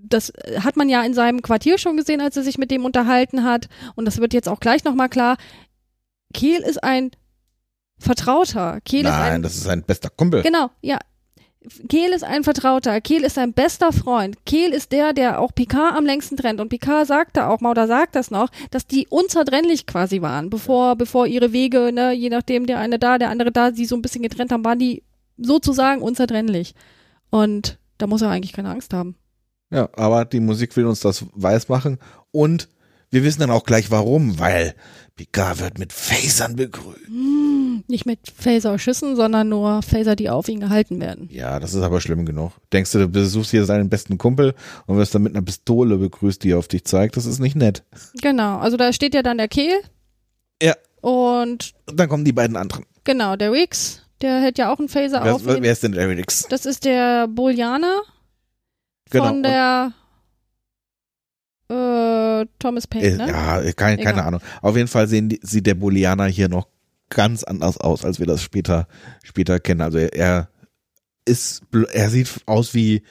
das 0.09 0.33
hat 0.61 0.79
man 0.79 0.89
ja 0.89 1.05
in 1.05 1.13
seinem 1.13 1.43
Quartier 1.43 1.77
schon 1.77 1.99
gesehen, 1.99 2.23
als 2.23 2.39
er 2.39 2.43
sich 2.43 2.57
mit 2.57 2.71
dem 2.71 2.87
unterhalten 2.87 3.45
hat. 3.45 3.69
Und 3.97 4.07
das 4.07 4.19
wird 4.19 4.33
jetzt 4.33 4.49
auch 4.49 4.61
gleich 4.61 4.83
nochmal 4.85 5.11
klar. 5.11 5.37
Kehl 6.33 6.61
ist 6.61 6.83
ein 6.83 7.11
Vertrauter. 7.99 8.81
Kehl 8.85 9.01
ist 9.05 9.11
Nein, 9.11 9.33
ein, 9.33 9.43
das 9.43 9.55
ist 9.55 9.65
sein 9.65 9.83
bester 9.83 10.11
Kumpel. 10.11 10.43
genau, 10.43 10.71
ja. 10.81 10.99
Kehl 11.91 12.13
ist 12.13 12.25
ein 12.25 12.43
Vertrauter. 12.43 13.03
Kehl 13.03 13.23
ist 13.23 13.35
sein 13.35 13.53
bester 13.53 13.93
Freund. 13.93 14.37
Kehl 14.47 14.71
ist 14.73 14.93
der, 14.93 15.13
der 15.13 15.41
auch 15.41 15.55
Picard 15.55 15.95
am 15.95 16.07
längsten 16.07 16.39
trennt. 16.39 16.59
Und 16.59 16.71
Picard 16.71 17.07
sagte 17.07 17.49
auch 17.49 17.61
mal 17.61 17.73
oder 17.73 17.87
sagt 17.87 18.15
das 18.17 18.31
noch, 18.31 18.49
dass 18.71 18.87
die 18.87 19.07
unzertrennlich 19.09 19.87
quasi 19.87 20.23
waren, 20.23 20.49
bevor, 20.49 20.97
bevor 20.97 21.27
ihre 21.27 21.53
Wege, 21.53 21.93
ne, 21.93 22.13
je 22.13 22.31
nachdem 22.31 22.67
der 22.67 22.79
eine 22.79 22.99
da, 22.99 23.19
der 23.19 23.29
andere 23.29 23.53
da, 23.53 23.73
sie 23.73 23.85
so 23.85 23.95
ein 23.95 24.01
bisschen 24.01 24.23
getrennt 24.23 24.53
haben, 24.53 24.65
waren 24.65 24.79
die 24.79 25.03
sozusagen 25.37 26.01
unzertrennlich. 26.01 26.75
Und 27.29 27.79
da 27.99 28.07
muss 28.07 28.23
er 28.23 28.31
eigentlich 28.31 28.55
keine 28.55 28.71
Angst 28.71 28.95
haben. 28.95 29.17
Ja, 29.71 29.91
aber 29.97 30.25
die 30.25 30.41
Musik 30.41 30.75
will 30.77 30.87
uns 30.87 31.01
das 31.01 31.27
weiß 31.35 31.69
machen. 31.69 31.99
Und 32.33 32.69
wir 33.11 33.25
wissen 33.25 33.41
dann 33.41 33.51
auch 33.51 33.65
gleich 33.65 33.91
warum, 33.91 34.39
weil 34.39 34.75
Picard 35.17 35.61
wird 35.61 35.79
mit 35.79 35.93
Phasern 35.93 36.57
begrüßt. 36.57 37.07
Hm, 37.07 37.85
Nicht 37.89 38.07
mit 38.07 38.21
Phaser-Schüssen, 38.39 39.17
sondern 39.17 39.49
nur 39.49 39.83
Phaser, 39.83 40.17
die 40.17 40.31
auf 40.31 40.49
ihn 40.49 40.61
gehalten 40.61 41.01
werden. 41.01 41.29
Ja, 41.31 41.59
das 41.61 41.75
ist 41.75 41.83
aber 41.83 42.01
schlimm 42.01 42.25
genug. 42.25 42.53
Denkst 42.73 42.93
du, 42.93 42.99
du 43.01 43.09
besuchst 43.09 43.51
hier 43.51 43.65
seinen 43.65 43.89
besten 43.91 44.17
Kumpel 44.17 44.55
und 44.87 44.97
wirst 44.97 45.15
dann 45.15 45.23
mit 45.23 45.35
einer 45.35 45.45
Pistole 45.45 45.97
begrüßt, 45.99 46.43
die 46.45 46.53
er 46.53 46.59
auf 46.59 46.69
dich 46.69 46.85
zeigt? 46.85 47.17
Das 47.17 47.27
ist 47.27 47.39
nicht 47.39 47.57
nett. 47.57 47.83
Genau, 48.23 48.59
also 48.59 48.77
da 48.77 48.93
steht 48.93 49.15
ja 49.15 49.23
dann 49.23 49.39
der 49.39 49.49
Kehl. 49.49 49.81
Ja. 50.63 50.75
Und 51.03 51.73
Und 51.87 51.99
dann 52.01 52.09
kommen 52.09 52.25
die 52.25 52.33
beiden 52.33 52.57
anderen. 52.57 52.85
genau, 53.05 53.37
der 53.37 53.53
Riggs, 53.53 54.03
der 54.23 54.41
hält 54.41 54.59
ja 54.59 54.73
auch 54.73 54.79
einen 54.79 54.89
Phaser 54.89 55.25
Wer, 55.25 55.35
auf 55.35 55.45
wer 55.45 55.57
ihn. 55.57 55.65
ist 55.65 55.83
denn 55.83 55.93
der 55.93 56.09
Rix? 56.09 56.47
Das 56.49 56.65
ist 56.67 56.85
der 56.85 57.27
Bolianer 57.29 58.01
Genau, 59.11 59.27
von 59.27 59.43
der 59.43 59.93
äh, 61.71 62.47
Thomas 62.59 62.87
Paine, 62.87 63.07
Äh, 63.07 63.17
ne? 63.17 63.29
Ja, 63.29 63.61
keine, 63.73 63.97
keine 63.97 64.01
Egal. 64.03 64.19
Ahnung. 64.21 64.41
Auf 64.63 64.77
jeden 64.77 64.89
Fall 64.89 65.09
sehen 65.09 65.37
sieht 65.43 65.67
der 65.67 65.75
Bolianer 65.75 66.27
hier 66.27 66.49
noch 66.49 66.69
ganz 67.09 67.45
anders 67.45 67.77
aus, 67.79 68.05
als 68.05 68.19
wir 68.19 68.27
das 68.27 68.43
später, 68.43 68.87
später 69.25 69.59
kennen. 69.61 69.81
Also 69.81 69.99
er, 69.99 70.15
er 70.15 70.49
ist, 71.25 71.63
er 71.93 72.11
sieht 72.11 72.29
aus 72.47 72.75
wie, 72.75 73.03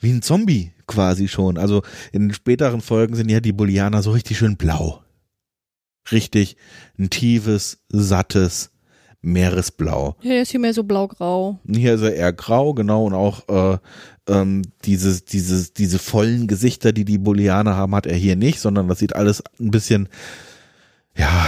wie 0.00 0.10
ein 0.12 0.22
Zombie 0.22 0.72
quasi 0.86 1.28
schon. 1.28 1.58
Also 1.58 1.82
in 2.12 2.22
den 2.22 2.34
späteren 2.34 2.80
Folgen 2.80 3.14
sind 3.14 3.30
ja 3.30 3.40
die 3.40 3.52
Bolianer 3.52 4.02
so 4.02 4.10
richtig 4.12 4.38
schön 4.38 4.56
blau. 4.56 5.02
Richtig 6.10 6.56
ein 6.98 7.10
tiefes, 7.10 7.78
sattes 7.88 8.70
Meeresblau. 9.22 10.16
Der 10.24 10.42
ist 10.42 10.50
hier 10.50 10.60
mehr 10.60 10.72
so 10.74 10.82
blau-grau. 10.82 11.58
Hier 11.68 11.94
ist 11.94 12.00
er 12.00 12.14
eher 12.14 12.32
grau, 12.32 12.72
genau, 12.72 13.04
und 13.04 13.14
auch 13.14 13.48
äh, 13.74 13.78
ähm, 14.30 14.62
dieses, 14.84 15.24
dieses, 15.24 15.72
diese 15.72 15.98
vollen 15.98 16.46
Gesichter, 16.46 16.92
die 16.92 17.04
die 17.04 17.18
Bolianer 17.18 17.76
haben, 17.76 17.94
hat 17.94 18.06
er 18.06 18.16
hier 18.16 18.36
nicht, 18.36 18.60
sondern 18.60 18.88
das 18.88 18.98
sieht 18.98 19.14
alles 19.14 19.42
ein 19.58 19.70
bisschen, 19.70 20.08
ja, 21.16 21.46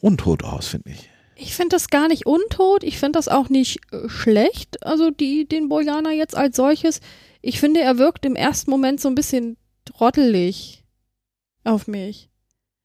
untot 0.00 0.44
aus, 0.44 0.68
finde 0.68 0.90
ich. 0.90 1.10
Ich 1.38 1.54
finde 1.54 1.76
das 1.76 1.88
gar 1.88 2.08
nicht 2.08 2.24
untot. 2.24 2.82
Ich 2.82 2.98
finde 2.98 3.18
das 3.18 3.28
auch 3.28 3.50
nicht 3.50 3.80
äh, 3.92 4.08
schlecht. 4.08 4.82
Also 4.84 5.10
die, 5.10 5.46
den 5.46 5.68
Bolianer 5.68 6.10
jetzt 6.10 6.34
als 6.34 6.56
solches. 6.56 7.00
Ich 7.42 7.60
finde, 7.60 7.80
er 7.80 7.98
wirkt 7.98 8.24
im 8.24 8.36
ersten 8.36 8.70
Moment 8.70 9.00
so 9.00 9.08
ein 9.08 9.14
bisschen 9.14 9.58
trottelig 9.84 10.82
auf 11.64 11.86
mich. 11.86 12.30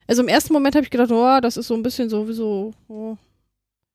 Also 0.07 0.21
im 0.21 0.27
ersten 0.27 0.51
Moment 0.51 0.75
habe 0.75 0.83
ich 0.83 0.91
gedacht, 0.91 1.11
oh, 1.11 1.39
das 1.41 1.55
ist 1.55 1.67
so 1.67 1.75
ein 1.75 1.83
bisschen 1.83 2.09
so 2.09 2.27
wie 2.27 2.33
so. 2.33 2.73
Oh. 2.89 3.15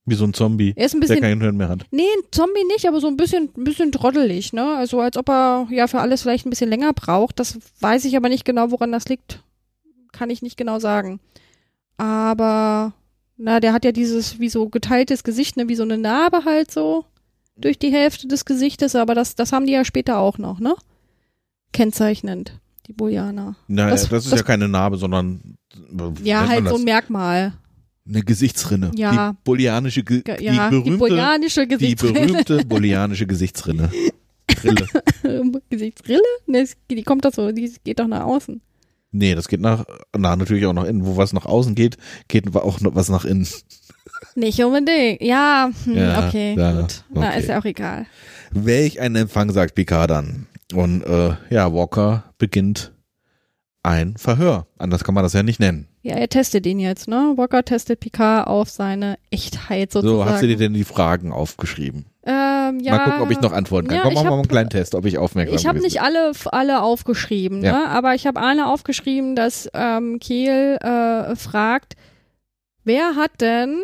Wie 0.08 0.14
so 0.14 0.24
ein 0.24 0.32
Zombie, 0.34 0.72
Er 0.76 0.86
ist 0.86 0.94
ein 0.94 1.00
der 1.00 1.08
bisschen. 1.08 1.22
kein 1.22 1.40
Hirn 1.40 1.56
mehr 1.56 1.68
hat. 1.68 1.84
Nee, 1.90 2.02
ein 2.02 2.24
Zombie 2.30 2.64
nicht, 2.72 2.86
aber 2.86 3.00
so 3.00 3.08
ein 3.08 3.16
bisschen, 3.16 3.48
ein 3.56 3.64
bisschen 3.64 3.90
trottelig, 3.90 4.52
ne? 4.52 4.76
Also 4.76 5.00
als 5.00 5.16
ob 5.16 5.28
er 5.28 5.66
ja 5.70 5.88
für 5.88 6.00
alles 6.00 6.22
vielleicht 6.22 6.46
ein 6.46 6.50
bisschen 6.50 6.70
länger 6.70 6.92
braucht. 6.92 7.40
Das 7.40 7.58
weiß 7.80 8.04
ich 8.04 8.16
aber 8.16 8.28
nicht 8.28 8.44
genau, 8.44 8.70
woran 8.70 8.92
das 8.92 9.06
liegt. 9.06 9.42
Kann 10.12 10.30
ich 10.30 10.42
nicht 10.42 10.56
genau 10.56 10.78
sagen. 10.78 11.18
Aber, 11.96 12.92
na, 13.36 13.58
der 13.60 13.72
hat 13.72 13.84
ja 13.84 13.92
dieses 13.92 14.38
wie 14.38 14.48
so 14.48 14.68
geteiltes 14.68 15.24
Gesicht, 15.24 15.56
ne? 15.56 15.68
Wie 15.68 15.74
so 15.76 15.82
eine 15.82 15.98
Narbe 15.98 16.44
halt 16.44 16.70
so 16.70 17.04
durch 17.56 17.78
die 17.78 17.90
Hälfte 17.92 18.28
des 18.28 18.44
Gesichtes, 18.44 18.94
aber 18.94 19.14
das, 19.14 19.34
das 19.34 19.52
haben 19.52 19.66
die 19.66 19.72
ja 19.72 19.84
später 19.84 20.18
auch 20.18 20.38
noch, 20.38 20.60
ne? 20.60 20.74
Kennzeichnend, 21.72 22.58
die 22.86 22.92
Bolianer. 22.92 23.56
Naja, 23.66 23.90
Das- 23.90 24.08
das, 24.08 24.24
ist 24.24 24.32
das- 24.32 24.40
ja 24.40 24.46
keine 24.46 24.68
Narbe, 24.68 24.96
sondern 24.98 25.56
äh, 25.74 26.22
Ja, 26.22 26.46
halt 26.48 26.68
so 26.68 26.76
ein 26.76 26.84
Merkmal. 26.84 27.54
Eine 28.08 28.22
Gesichtsrinne. 28.22 28.90
Ja. 28.94 29.32
Die 29.32 29.38
bolianische, 29.44 30.02
Ge 30.02 30.22
die 30.38 30.44
Ja, 30.44 30.70
die, 30.70 30.76
berühmte, 30.76 30.98
bolianische 30.98 31.66
die 31.66 31.74
Gesichtsrille. 31.76 32.12
berühmte 32.12 32.64
bolianische 32.66 33.26
Gesichtsrinne. 33.26 33.90
Rille. 34.62 34.86
Gesichtsrille? 35.70 36.20
Ne, 36.46 36.66
die 36.90 37.02
kommt 37.02 37.24
doch 37.24 37.32
so, 37.32 37.52
die 37.52 37.72
geht 37.84 37.98
doch 37.98 38.06
nach 38.06 38.24
außen. 38.24 38.60
Nee, 39.12 39.34
das 39.34 39.48
geht 39.48 39.60
nach, 39.60 39.84
na, 40.16 40.36
natürlich 40.36 40.66
auch 40.66 40.72
nach 40.72 40.84
innen. 40.84 41.06
Wo 41.06 41.16
was 41.16 41.32
nach 41.32 41.46
außen 41.46 41.74
geht, 41.74 41.96
geht 42.28 42.54
auch 42.54 42.80
noch 42.80 42.94
was 42.94 43.08
nach 43.08 43.24
innen. 43.24 43.46
Nicht 44.34 44.62
unbedingt. 44.62 45.22
Ja, 45.22 45.70
hm, 45.84 45.96
Ja, 45.96 46.26
okay, 46.26 46.54
ja, 46.56 46.80
gut. 46.80 47.04
Na, 47.12 47.28
okay. 47.28 47.38
ist 47.40 47.48
ja 47.48 47.58
auch 47.58 47.64
egal. 47.64 48.06
Welch 48.50 49.00
ein 49.00 49.16
Empfang, 49.16 49.52
sagt 49.52 49.74
Picard 49.74 50.10
dann. 50.10 50.46
Und 50.74 51.02
äh, 51.02 51.34
ja, 51.50 51.72
Walker 51.72 52.24
beginnt 52.38 52.92
ein 53.82 54.16
Verhör. 54.16 54.66
Anders 54.78 55.04
kann 55.04 55.14
man 55.14 55.22
das 55.24 55.32
ja 55.32 55.42
nicht 55.42 55.60
nennen. 55.60 55.88
Ja, 56.06 56.14
er 56.16 56.28
testet 56.28 56.64
ihn 56.66 56.78
jetzt, 56.78 57.08
ne? 57.08 57.34
Walker 57.36 57.64
testet 57.64 57.98
Picard 58.00 58.46
auf 58.46 58.70
seine 58.70 59.18
Echtheit 59.30 59.90
sozusagen. 59.92 60.18
So, 60.18 60.24
hast 60.24 60.42
du 60.42 60.46
dir 60.46 60.56
denn 60.56 60.72
die 60.72 60.84
Fragen 60.84 61.32
aufgeschrieben? 61.32 62.06
ähm, 62.24 62.78
ja, 62.80 62.96
Mal 62.96 63.04
gucken, 63.04 63.20
ob 63.22 63.30
ich 63.30 63.40
noch 63.40 63.52
antworten 63.52 63.88
kann. 63.88 63.96
ja, 63.96 64.02
Komm, 64.02 64.14
machen 64.14 64.26
wir 64.26 64.30
mal 64.30 64.38
einen 64.38 64.48
kleinen 64.48 64.70
Test, 64.70 64.94
ob 64.94 65.04
ich 65.04 65.18
aufmerksam 65.18 65.56
Ich 65.56 65.66
habe 65.66 65.80
nicht 65.80 66.00
alle, 66.02 66.32
alle 66.46 66.82
aufgeschrieben, 66.82 67.62
Ja. 67.62 67.72
ne? 67.72 67.88
aber 67.88 68.14
ich 68.14 68.26
habe 68.26 68.40
eine 68.40 68.68
aufgeschrieben, 68.68 69.34
dass 69.36 69.68
ähm, 69.74 70.18
Kehl 70.20 70.76
äh, 70.80 71.34
fragt, 71.36 71.94
wer 72.84 73.14
hat 73.16 73.40
denn 73.40 73.82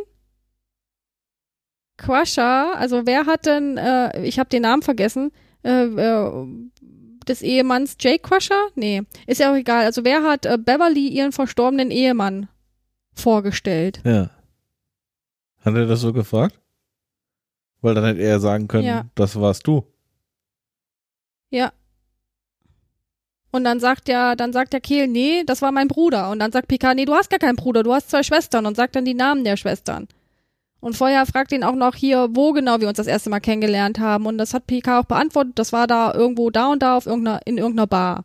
Crusher, 1.97 2.77
also 2.79 3.07
wer 3.07 3.27
hat 3.27 3.47
denn, 3.47 3.77
äh, 3.77 4.25
ich 4.25 4.39
habe 4.39 4.49
den 4.49 4.63
Namen 4.63 4.83
vergessen, 4.83 5.31
äh, 5.65 5.85
äh, 5.85 6.47
des 7.25 7.43
Ehemanns 7.43 7.97
Jay 8.01 8.19
Crusher? 8.19 8.69
Nee, 8.75 9.03
ist 9.27 9.41
ja 9.41 9.51
auch 9.53 9.57
egal. 9.57 9.85
Also 9.85 10.05
wer 10.05 10.23
hat 10.23 10.47
äh, 10.47 10.59
Beverly 10.59 11.09
ihren 11.09 11.33
verstorbenen 11.33 11.91
Ehemann 11.91 12.49
vorgestellt? 13.15 14.01
Ja. 14.05 14.31
Hat 15.65 15.75
er 15.75 15.87
das 15.87 16.01
so 16.01 16.13
gefragt? 16.13 16.59
Weil 17.81 17.95
dann 17.95 18.05
hätte 18.05 18.21
er 18.23 18.41
sagen 18.41 18.69
können, 18.69 18.85
Ja. 18.85 19.07
das 19.15 19.39
warst 19.41 19.67
du. 19.67 19.85
Ja. 21.51 21.73
Und 23.51 23.65
dann 23.65 23.81
sagt 23.81 24.09
ja, 24.09 24.35
dann 24.35 24.53
sagt 24.53 24.73
der 24.73 24.81
Kehl, 24.81 25.07
nee, 25.09 25.45
das 25.45 25.61
war 25.61 25.73
mein 25.73 25.89
Bruder. 25.89 26.31
Und 26.31 26.39
dann 26.39 26.53
sagt 26.53 26.69
Picard, 26.69 26.97
nee, 26.97 27.05
du 27.05 27.13
hast 27.15 27.29
gar 27.29 27.39
keinen 27.39 27.57
Bruder, 27.57 27.83
du 27.83 27.93
hast 27.93 28.09
zwei 28.11 28.23
Schwestern 28.23 28.65
und 28.67 28.77
sagt 28.77 28.97
dann 28.97 29.05
die 29.05 29.13
Namen 29.15 29.45
der 29.45 29.57
Schwestern. 29.59 30.09
Und 30.83 30.97
vorher 30.97 31.25
fragt 31.27 31.53
ihn 31.53 31.63
auch 31.63 31.77
noch 31.77 31.95
hier, 31.95 32.29
wo 32.33 32.53
genau 32.53 32.81
wir 32.81 32.89
uns 32.89 32.97
das 32.97 33.07
erste 33.07 33.31
Mal 33.31 33.39
kennengelernt 33.39 34.01
haben. 34.01 34.27
Und 34.27 34.37
das 34.37 34.53
hat 34.53 34.67
Picard 34.67 35.05
auch 35.05 35.09
beantwortet, 35.09 35.53
das 35.55 35.73
war 35.73 35.87
da 35.87 36.13
irgendwo 36.13 36.51
da 36.51 36.73
und 36.73 36.83
da 36.83 36.97
auf 36.97 37.07
irgendeiner, 37.07 37.41
in 37.45 37.57
irgendeiner 37.57 37.87
Bar. 37.87 38.25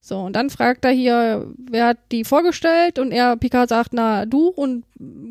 So, 0.00 0.18
und 0.18 0.34
dann 0.34 0.50
fragt 0.50 0.84
er 0.84 0.90
hier, 0.90 1.46
wer 1.56 1.86
hat 1.86 1.98
die 2.10 2.24
vorgestellt? 2.24 2.98
Und 2.98 3.12
er, 3.12 3.36
Picard 3.36 3.68
sagt, 3.68 3.92
na, 3.92 4.26
du. 4.26 4.48
Und 4.48 4.84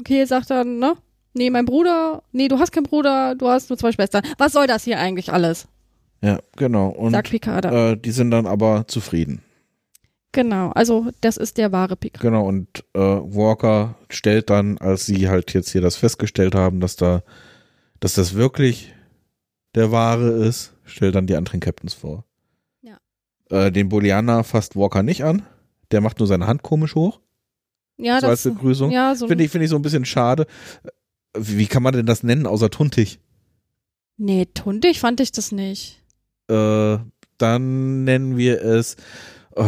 Kehl 0.05 0.25
sagt 0.27 0.49
dann, 0.49 0.79
ne? 0.79 0.95
Nee, 1.33 1.49
mein 1.49 1.65
Bruder. 1.65 2.23
Nee, 2.31 2.47
du 2.47 2.57
hast 2.57 2.71
keinen 2.71 2.83
Bruder, 2.83 3.35
du 3.35 3.49
hast 3.49 3.69
nur 3.69 3.77
zwei 3.77 3.91
Schwestern. 3.91 4.23
Was 4.37 4.53
soll 4.53 4.67
das 4.67 4.85
hier 4.85 4.97
eigentlich 4.97 5.33
alles? 5.33 5.67
Ja, 6.21 6.39
genau. 6.55 6.87
Und 6.87 7.11
sagt 7.11 7.31
Picard. 7.31 7.65
dann. 7.65 7.73
äh, 7.73 7.97
die 7.97 8.11
sind 8.11 8.31
dann 8.31 8.47
aber 8.47 8.85
zufrieden. 8.87 9.43
Genau, 10.33 10.69
also 10.71 11.07
das 11.21 11.35
ist 11.37 11.57
der 11.57 11.71
wahre 11.73 11.97
Picard. 11.97 12.21
Genau, 12.21 12.47
und 12.47 12.85
äh, 12.93 12.99
Walker 12.99 13.95
stellt 14.09 14.49
dann, 14.49 14.77
als 14.77 15.05
sie 15.05 15.27
halt 15.27 15.53
jetzt 15.53 15.71
hier 15.71 15.81
das 15.81 15.97
festgestellt 15.97 16.55
haben, 16.55 16.79
dass 16.79 16.95
da, 16.95 17.21
dass 17.99 18.13
das 18.13 18.33
wirklich 18.33 18.93
der 19.75 19.91
wahre 19.91 20.29
ist, 20.29 20.73
stellt 20.85 21.15
dann 21.15 21.27
die 21.27 21.35
anderen 21.35 21.59
Captains 21.59 21.93
vor. 21.93 22.25
Ja. 22.81 22.97
Äh, 23.49 23.71
den 23.71 23.89
Bolianer 23.89 24.43
fasst 24.45 24.75
Walker 24.75 25.03
nicht 25.03 25.23
an. 25.23 25.43
Der 25.91 25.99
macht 26.01 26.19
nur 26.19 26.27
seine 26.27 26.47
Hand 26.47 26.63
komisch 26.63 26.95
hoch, 26.95 27.19
Ja, 27.97 28.21
so 28.21 28.27
als 28.27 28.43
das, 28.43 28.53
Begrüßung. 28.53 28.91
ja, 28.91 29.13
so 29.15 29.27
Finde 29.27 29.43
ich, 29.43 29.51
finde 29.51 29.65
ich 29.65 29.69
so 29.69 29.75
ein 29.75 29.81
bisschen 29.81 30.05
schade. 30.05 30.47
Wie, 31.37 31.57
wie 31.57 31.67
kann 31.67 31.83
man 31.83 31.93
denn 31.93 32.05
das 32.05 32.23
nennen, 32.23 32.47
außer 32.47 32.69
tuntig? 32.69 33.19
Nee, 34.15 34.45
tuntig 34.53 34.99
fand 35.01 35.19
ich 35.19 35.33
das 35.33 35.51
nicht. 35.51 36.01
Äh, 36.47 36.97
dann 37.37 38.03
nennen 38.05 38.37
wir 38.37 38.61
es, 38.61 38.95
äh, 39.55 39.63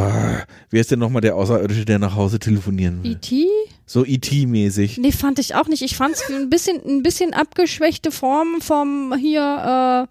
wie 0.70 0.80
ist 0.80 0.92
denn 0.92 1.00
nochmal 1.00 1.22
der 1.22 1.36
Außerirdische, 1.36 1.86
der 1.86 2.00
nach 2.00 2.16
Hause 2.16 2.40
telefonieren 2.40 3.04
will? 3.04 3.12
E.T.? 3.14 3.48
So 3.86 4.06
E.T.-mäßig. 4.06 5.00
Nee, 5.00 5.12
fand 5.12 5.40
ich 5.40 5.56
auch 5.56 5.68
nicht. 5.68 5.82
Ich 5.82 5.96
fand 5.98 6.16
es 6.16 6.24
ein 6.30 6.50
bisschen, 6.50 6.82
ein 6.86 7.04
bisschen 7.04 7.34
abgeschwächte 7.34 8.12
Form 8.12 8.62
vom 8.62 9.14
hier 9.20 10.08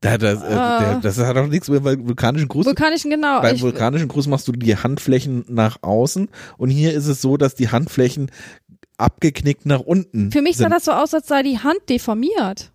Da, 0.00 0.16
das, 0.18 0.42
äh, 0.42 0.46
Ah. 0.46 0.78
der, 0.80 0.94
das 1.00 1.18
hat 1.18 1.36
auch 1.36 1.46
nichts 1.48 1.68
mit 1.68 1.82
vulkanischen 1.82 2.44
äh, 2.46 2.48
Gruß. 2.48 2.66
vulkanischen, 2.66 3.10
genau. 3.10 3.40
Beim 3.40 3.56
Ich, 3.56 3.62
vulkanischen 3.62 4.08
Gruß 4.08 4.26
machst 4.28 4.46
du 4.46 4.52
die 4.52 4.76
Handflächen 4.76 5.44
nach 5.48 5.78
außen 5.82 6.28
und 6.56 6.70
hier 6.70 6.92
ist 6.92 7.06
es 7.08 7.20
so, 7.20 7.36
dass 7.36 7.54
die 7.56 7.68
Handflächen 7.70 8.30
abgeknickt 8.96 9.64
nach 9.66 9.80
unten 9.80 10.30
für 10.32 10.42
mich 10.42 10.56
sah 10.56 10.64
sind. 10.64 10.72
das 10.72 10.84
so 10.84 10.92
aus, 10.92 11.14
als 11.14 11.28
sei 11.28 11.42
die 11.42 11.58
Hand 11.58 11.78
deformiert. 11.88 12.72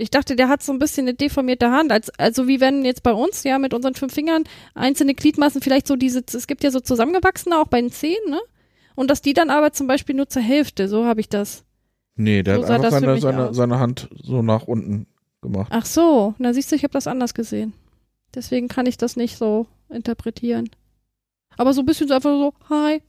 Ich 0.00 0.10
dachte, 0.10 0.34
der 0.34 0.48
hat 0.48 0.62
so 0.62 0.72
ein 0.72 0.78
bisschen 0.78 1.06
eine 1.06 1.14
deformierte 1.14 1.70
Hand, 1.70 1.92
als, 1.92 2.10
also 2.18 2.48
wie 2.48 2.60
wenn 2.60 2.84
jetzt 2.84 3.02
bei 3.02 3.12
uns, 3.12 3.44
ja, 3.44 3.58
mit 3.58 3.74
unseren 3.74 3.94
fünf 3.94 4.14
Fingern 4.14 4.44
einzelne 4.74 5.14
Gliedmaßen 5.14 5.60
vielleicht 5.60 5.86
so 5.86 5.96
diese, 5.96 6.24
es 6.26 6.46
gibt 6.46 6.64
ja 6.64 6.70
so 6.70 6.80
zusammengewachsene 6.80 7.58
auch 7.58 7.68
bei 7.68 7.80
den 7.80 7.92
Zehen, 7.92 8.22
ne? 8.28 8.40
Und 8.94 9.10
dass 9.10 9.22
die 9.22 9.34
dann 9.34 9.50
aber 9.50 9.72
zum 9.72 9.86
Beispiel 9.86 10.14
nur 10.14 10.28
zur 10.28 10.42
Hälfte, 10.42 10.88
so 10.88 11.04
habe 11.04 11.20
ich 11.20 11.28
das. 11.28 11.64
Nee, 12.16 12.42
der 12.42 12.56
So 12.56 12.68
hat 12.68 12.84
einfach 12.84 13.18
seine, 13.18 13.54
seine 13.54 13.78
Hand 13.78 14.08
so 14.14 14.42
nach 14.42 14.64
unten 14.64 15.06
gemacht. 15.42 15.68
Ach 15.70 15.86
so, 15.86 16.34
na 16.38 16.52
siehst 16.52 16.72
du, 16.72 16.76
ich 16.76 16.82
habe 16.82 16.92
das 16.92 17.06
anders 17.06 17.34
gesehen. 17.34 17.72
Deswegen 18.34 18.68
kann 18.68 18.86
ich 18.86 18.98
das 18.98 19.16
nicht 19.16 19.36
so 19.36 19.66
interpretieren. 19.88 20.70
Aber 21.56 21.72
so 21.72 21.82
ein 21.82 21.86
bisschen 21.86 22.08
so 22.08 22.14
einfach 22.14 22.30
so, 22.30 22.54
hi. 22.68 23.02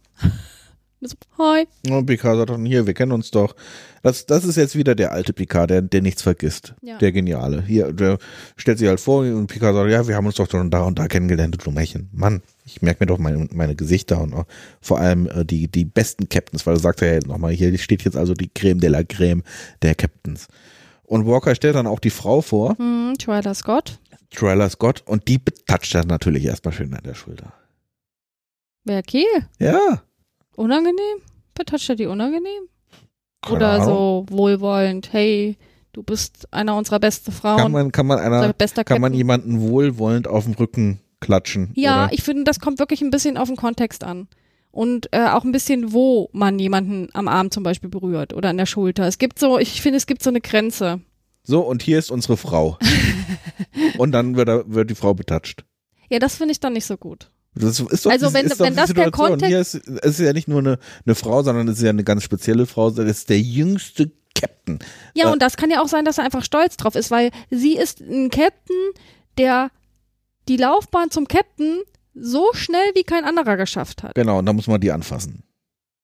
So, 1.03 1.15
hi. 1.39 1.67
Und 1.89 2.05
Picard 2.05 2.37
sagt 2.37 2.51
dann, 2.51 2.63
hier, 2.63 2.85
wir 2.85 2.93
kennen 2.93 3.11
uns 3.11 3.31
doch. 3.31 3.55
Das, 4.03 4.27
das 4.27 4.45
ist 4.45 4.55
jetzt 4.55 4.75
wieder 4.75 4.93
der 4.93 5.11
alte 5.11 5.33
Picard, 5.33 5.71
der, 5.71 5.81
der 5.81 6.01
nichts 6.03 6.21
vergisst. 6.21 6.75
Ja. 6.81 6.99
Der 6.99 7.11
Geniale. 7.11 7.63
Hier, 7.63 7.91
der 7.91 8.19
stellt 8.55 8.77
sich 8.77 8.87
halt 8.87 8.99
vor 8.99 9.21
und 9.21 9.47
Picard 9.47 9.73
sagt, 9.73 9.89
ja, 9.89 10.07
wir 10.07 10.15
haben 10.15 10.27
uns 10.27 10.35
doch 10.35 10.49
schon 10.49 10.69
da 10.69 10.83
und 10.83 10.99
da 10.99 11.07
kennengelernt, 11.07 11.57
du 11.59 11.71
Märchen. 11.71 12.09
Mann, 12.13 12.43
ich 12.65 12.83
merke 12.83 13.03
mir 13.03 13.07
doch 13.07 13.17
meine, 13.17 13.47
meine 13.51 13.75
Gesichter 13.75 14.21
und 14.21 14.33
auch 14.35 14.45
vor 14.79 14.99
allem 14.99 15.27
äh, 15.27 15.43
die, 15.43 15.67
die 15.67 15.85
besten 15.85 16.29
Captains, 16.29 16.67
weil 16.67 16.75
du 16.75 16.79
sagst 16.79 17.01
ja 17.01 17.07
jetzt 17.13 17.27
nochmal, 17.27 17.51
hier 17.51 17.75
steht 17.79 18.03
jetzt 18.03 18.17
also 18.17 18.35
die 18.35 18.49
Creme 18.49 18.79
de 18.79 18.89
la 18.89 19.03
Creme 19.03 19.41
der 19.81 19.95
Captains. 19.95 20.47
Und 21.03 21.25
Walker 21.25 21.55
stellt 21.55 21.75
dann 21.75 21.87
auch 21.87 21.99
die 21.99 22.11
Frau 22.11 22.41
vor, 22.41 22.77
Hm, 22.77 23.15
Twyla 23.17 23.55
Scott. 23.55 23.99
Tryla 24.29 24.69
Scott, 24.69 25.01
und 25.07 25.27
die 25.27 25.39
betatscht 25.39 25.95
dann 25.95 26.07
natürlich 26.07 26.45
erstmal 26.45 26.73
schön 26.73 26.93
an 26.93 27.03
der 27.03 27.15
Schulter. 27.15 27.53
Wer 28.83 29.01
Kiel? 29.01 29.25
Ja. 29.59 30.03
Unangenehm? 30.55 31.21
Betatscht 31.55 31.89
er 31.89 31.95
die 31.95 32.05
unangenehm? 32.05 32.67
keine 33.41 33.55
Oder 33.55 33.69
Ahnung. 33.71 33.85
so 33.85 34.25
wohlwollend, 34.29 35.13
hey, 35.13 35.57
du 35.93 36.03
bist 36.03 36.47
einer 36.51 36.75
unserer 36.75 36.99
besten 36.99 37.31
Frauen. 37.31 37.57
Kann 37.57 37.71
man, 37.71 37.91
kann 37.91 38.07
man 38.07 38.19
einer, 38.19 38.53
kann 38.85 39.01
man 39.01 39.13
jemanden 39.13 39.61
wohlwollend 39.61 40.27
auf 40.27 40.45
den 40.45 40.53
Rücken 40.53 40.99
klatschen? 41.19 41.71
Ja, 41.75 42.05
oder? 42.05 42.13
ich 42.13 42.23
finde, 42.23 42.43
das 42.43 42.59
kommt 42.59 42.79
wirklich 42.79 43.01
ein 43.01 43.09
bisschen 43.09 43.37
auf 43.37 43.47
den 43.47 43.57
Kontext 43.57 44.03
an. 44.03 44.27
Und 44.71 45.09
äh, 45.11 45.27
auch 45.27 45.43
ein 45.43 45.51
bisschen, 45.51 45.91
wo 45.91 46.29
man 46.31 46.57
jemanden 46.57 47.09
am 47.13 47.27
Arm 47.27 47.51
zum 47.51 47.63
Beispiel 47.63 47.89
berührt 47.89 48.33
oder 48.33 48.49
an 48.49 48.57
der 48.57 48.65
Schulter. 48.65 49.05
Es 49.05 49.17
gibt 49.17 49.37
so, 49.37 49.59
ich 49.59 49.81
finde, 49.81 49.97
es 49.97 50.05
gibt 50.05 50.23
so 50.23 50.29
eine 50.29 50.39
Grenze. 50.39 51.01
So, 51.43 51.59
und 51.59 51.83
hier 51.83 51.99
ist 51.99 52.09
unsere 52.09 52.37
Frau. 52.37 52.77
und 53.97 54.13
dann 54.13 54.37
wird, 54.37 54.47
er, 54.47 54.71
wird 54.71 54.89
die 54.89 54.95
Frau 54.95 55.13
betatscht. 55.13 55.65
Ja, 56.09 56.19
das 56.19 56.35
finde 56.35 56.53
ich 56.53 56.61
dann 56.61 56.73
nicht 56.73 56.85
so 56.85 56.95
gut. 56.95 57.31
Das 57.53 57.79
ist 57.79 58.05
doch, 58.05 58.11
Also 58.11 58.33
wenn- 58.33 58.45
ist 58.45 58.59
doch 58.59 58.65
wenn 58.65 58.75
das 58.75 58.87
der 58.93 59.05
Situation. 59.05 59.27
Kontext- 59.39 59.47
Hier 59.49 59.59
ist, 59.59 59.73
es 59.75 60.19
ist 60.19 60.19
ja 60.25 60.33
nicht 60.33 60.47
nur 60.47 60.59
eine, 60.59 60.79
eine 61.05 61.15
Frau, 61.15 61.43
sondern 61.43 61.67
es 61.67 61.77
ist 61.77 61.83
ja 61.83 61.89
eine 61.89 62.03
ganz 62.03 62.23
spezielle 62.23 62.65
Frau. 62.65 62.89
Das 62.91 63.05
ist 63.09 63.29
der 63.29 63.39
jüngste 63.41 64.11
Captain. 64.33 64.79
Ja, 65.13 65.27
Äh, 65.29 65.33
und 65.33 65.41
das 65.41 65.57
kann 65.57 65.69
ja 65.69 65.81
auch 65.81 65.87
sein, 65.89 66.05
dass 66.05 66.17
er 66.17 66.23
einfach 66.23 66.43
stolz 66.45 66.77
drauf 66.77 66.95
ist, 66.95 67.11
weil 67.11 67.31
sie 67.49 67.75
ist 67.77 67.99
ein 67.99 68.29
Captain, 68.29 68.75
der 69.37 69.69
die 70.47 70.57
Laufbahn 70.57 71.11
zum 71.11 71.27
Captain 71.27 71.81
so 72.13 72.47
schnell 72.53 72.91
wie 72.95 73.03
kein 73.03 73.25
anderer 73.25 73.57
geschafft 73.57 74.03
hat. 74.03 74.15
Genau, 74.15 74.39
und 74.39 74.45
da 74.45 74.53
muss 74.53 74.67
man 74.67 74.79
die 74.81 74.91
anfassen. 74.91 75.43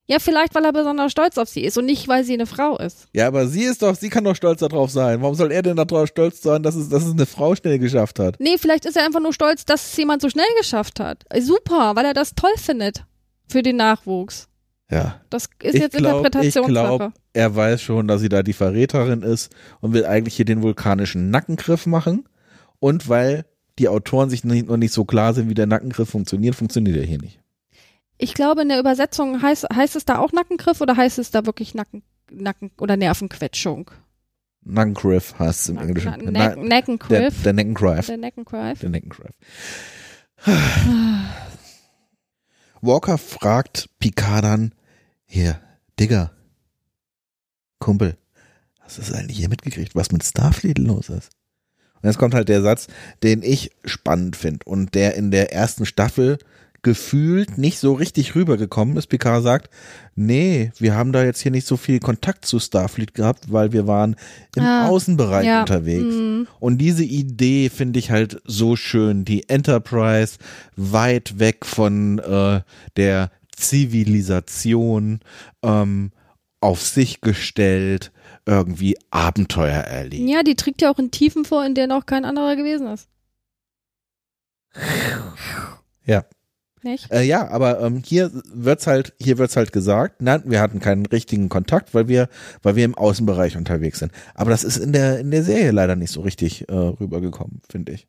Ja, 0.09 0.19
vielleicht, 0.19 0.55
weil 0.55 0.63
er 0.63 0.71
besonders 0.71 1.11
stolz 1.11 1.37
auf 1.37 1.49
sie 1.49 1.61
ist 1.65 1.77
und 1.77 1.85
nicht, 1.85 2.07
weil 2.07 2.23
sie 2.23 2.33
eine 2.33 2.45
Frau 2.45 2.77
ist. 2.77 3.07
Ja, 3.13 3.27
aber 3.27 3.47
sie 3.47 3.63
ist 3.63 3.81
doch, 3.81 3.93
sie 3.95 4.09
kann 4.09 4.23
doch 4.23 4.35
stolz 4.35 4.61
darauf 4.61 4.89
sein. 4.89 5.21
Warum 5.21 5.35
soll 5.35 5.51
er 5.51 5.61
denn 5.61 5.75
darauf 5.75 6.07
stolz 6.07 6.41
sein, 6.41 6.63
dass 6.63 6.75
es, 6.75 6.87
dass 6.87 7.03
es 7.05 7.11
eine 7.11 7.25
Frau 7.25 7.55
schnell 7.55 7.77
geschafft 7.77 8.17
hat? 8.19 8.37
Nee, 8.39 8.57
vielleicht 8.57 8.85
ist 8.85 8.95
er 8.95 9.05
einfach 9.05 9.19
nur 9.19 9.33
stolz, 9.33 9.65
dass 9.65 9.91
es 9.91 9.97
jemand 9.97 10.21
so 10.21 10.29
schnell 10.29 10.45
geschafft 10.57 11.01
hat. 11.01 11.25
Super, 11.41 11.95
weil 11.95 12.05
er 12.05 12.13
das 12.13 12.35
toll 12.35 12.53
findet 12.55 13.03
für 13.49 13.61
den 13.61 13.75
Nachwuchs. 13.75 14.47
Ja. 14.89 15.19
Das 15.29 15.49
ist 15.61 15.75
Ich 15.75 15.81
jetzt 15.81 15.97
glaub- 15.97 16.25
Interpretationssache. 16.25 16.67
Ich 16.67 16.73
glaube, 16.73 17.13
er 17.33 17.55
weiß 17.55 17.81
schon, 17.81 18.07
dass 18.07 18.21
sie 18.21 18.29
da 18.29 18.43
die 18.43 18.53
Verräterin 18.53 19.21
ist 19.23 19.51
und 19.81 19.91
will 19.93 20.05
eigentlich 20.05 20.37
hier 20.37 20.45
den 20.45 20.61
vulkanischen 20.63 21.29
Nackengriff 21.31 21.85
machen. 21.85 22.29
Und 22.79 23.09
weil 23.09 23.45
die 23.77 23.89
Autoren 23.89 24.29
sich 24.29 24.45
nicht, 24.45 24.67
noch 24.69 24.77
nicht 24.77 24.93
so 24.93 25.03
klar 25.03 25.33
sind, 25.33 25.49
wie 25.49 25.53
der 25.53 25.65
Nackengriff 25.67 26.09
funktioniert, 26.09 26.55
funktioniert 26.55 26.95
er 26.95 27.03
hier 27.03 27.19
nicht. 27.19 27.41
Ich 28.17 28.33
glaube, 28.33 28.63
in 28.63 28.69
der 28.69 28.79
Übersetzung 28.79 29.41
heißt, 29.41 29.67
heißt 29.73 29.95
es 29.95 30.05
da 30.05 30.17
auch 30.17 30.31
Nackengriff 30.31 30.81
oder 30.81 30.97
heißt 30.97 31.19
es 31.19 31.31
da 31.31 31.45
wirklich 31.45 31.75
Nacken, 31.75 32.03
Nacken 32.31 32.71
oder 32.79 32.97
Nervenquetschung? 32.97 33.91
Nackengriff 34.63 35.37
heißt 35.37 35.61
es 35.61 35.69
im 35.69 35.77
Englischen. 35.77 36.13
Na, 36.23 36.31
Neck, 36.31 36.55
der, 36.55 36.63
Neckengriff. 36.63 37.43
der 37.43 37.53
Nackengriff. 37.53 38.07
Der 38.07 38.17
Neckengriff. 38.17 38.79
Der 38.79 38.89
Nackengriff. 38.89 39.35
Walker 42.81 43.17
fragt 43.17 43.89
Picard 43.99 44.43
dann, 44.43 44.73
hier, 45.25 45.59
Digger, 45.99 46.31
Kumpel, 47.79 48.17
hast 48.79 48.97
du 48.97 49.01
es 49.01 49.13
eigentlich 49.13 49.37
hier 49.37 49.49
mitgekriegt, 49.49 49.95
was 49.95 50.11
mit 50.11 50.23
Starfleet 50.23 50.77
los 50.77 51.09
ist? 51.09 51.31
Und 51.95 52.09
jetzt 52.09 52.17
kommt 52.17 52.33
halt 52.33 52.49
der 52.49 52.61
Satz, 52.61 52.87
den 53.23 53.41
ich 53.41 53.71
spannend 53.85 54.35
finde 54.35 54.59
und 54.65 54.93
der 54.93 55.15
in 55.15 55.31
der 55.31 55.51
ersten 55.51 55.85
Staffel 55.85 56.37
gefühlt 56.83 57.57
nicht 57.57 57.79
so 57.79 57.93
richtig 57.93 58.35
rübergekommen 58.35 58.95
ist. 58.97 59.07
Picard 59.07 59.43
sagt, 59.43 59.69
nee, 60.15 60.71
wir 60.77 60.95
haben 60.95 61.11
da 61.11 61.23
jetzt 61.23 61.41
hier 61.41 61.51
nicht 61.51 61.67
so 61.67 61.75
viel 61.77 61.99
Kontakt 61.99 62.45
zu 62.45 62.59
Starfleet 62.59 63.13
gehabt, 63.13 63.51
weil 63.51 63.73
wir 63.73 63.87
waren 63.87 64.15
im 64.55 64.63
Ah, 64.63 64.87
Außenbereich 64.87 65.45
ja, 65.45 65.61
unterwegs. 65.61 66.15
mm. 66.15 66.47
Und 66.59 66.77
diese 66.77 67.03
Idee 67.03 67.69
finde 67.69 67.99
ich 67.99 68.11
halt 68.11 68.41
so 68.45 68.75
schön. 68.75 69.25
Die 69.25 69.49
Enterprise 69.49 70.37
weit 70.75 71.39
weg 71.39 71.65
von 71.65 72.19
äh, 72.19 72.61
der 72.95 73.31
Zivilisation 73.55 75.19
ähm, 75.63 76.11
auf 76.61 76.81
sich 76.81 77.21
gestellt, 77.21 78.11
irgendwie 78.45 78.97
Abenteuer 79.11 79.81
erlebt. 79.81 80.29
Ja, 80.29 80.43
die 80.43 80.55
trägt 80.55 80.81
ja 80.81 80.91
auch 80.91 80.99
in 80.99 81.11
Tiefen 81.11 81.43
vor, 81.43 81.65
in 81.65 81.75
der 81.75 81.87
noch 81.87 82.05
kein 82.05 82.23
anderer 82.23 82.55
gewesen 82.55 82.87
ist. 82.87 83.09
Ja. 86.05 86.23
Nicht? 86.87 87.11
Äh, 87.11 87.23
ja, 87.23 87.49
aber 87.49 87.81
ähm, 87.81 88.01
hier 88.05 88.31
wird's 88.45 88.87
halt, 88.87 89.13
hier 89.19 89.37
wird's 89.37 89.57
halt 89.57 89.73
gesagt, 89.73 90.21
nein, 90.21 90.41
wir 90.45 90.61
hatten 90.61 90.79
keinen 90.79 91.05
richtigen 91.05 91.49
Kontakt, 91.49 91.93
weil 91.93 92.07
wir, 92.07 92.29
weil 92.61 92.77
wir 92.77 92.85
im 92.85 92.95
Außenbereich 92.95 93.57
unterwegs 93.57 93.99
sind. 93.99 94.13
Aber 94.35 94.51
das 94.51 94.63
ist 94.63 94.77
in 94.77 94.93
der 94.93 95.19
in 95.19 95.29
der 95.29 95.43
Serie 95.43 95.71
leider 95.71 95.97
nicht 95.97 96.11
so 96.11 96.21
richtig 96.21 96.69
äh, 96.69 96.73
rübergekommen, 96.73 97.61
finde 97.69 97.91
ich. 97.91 98.07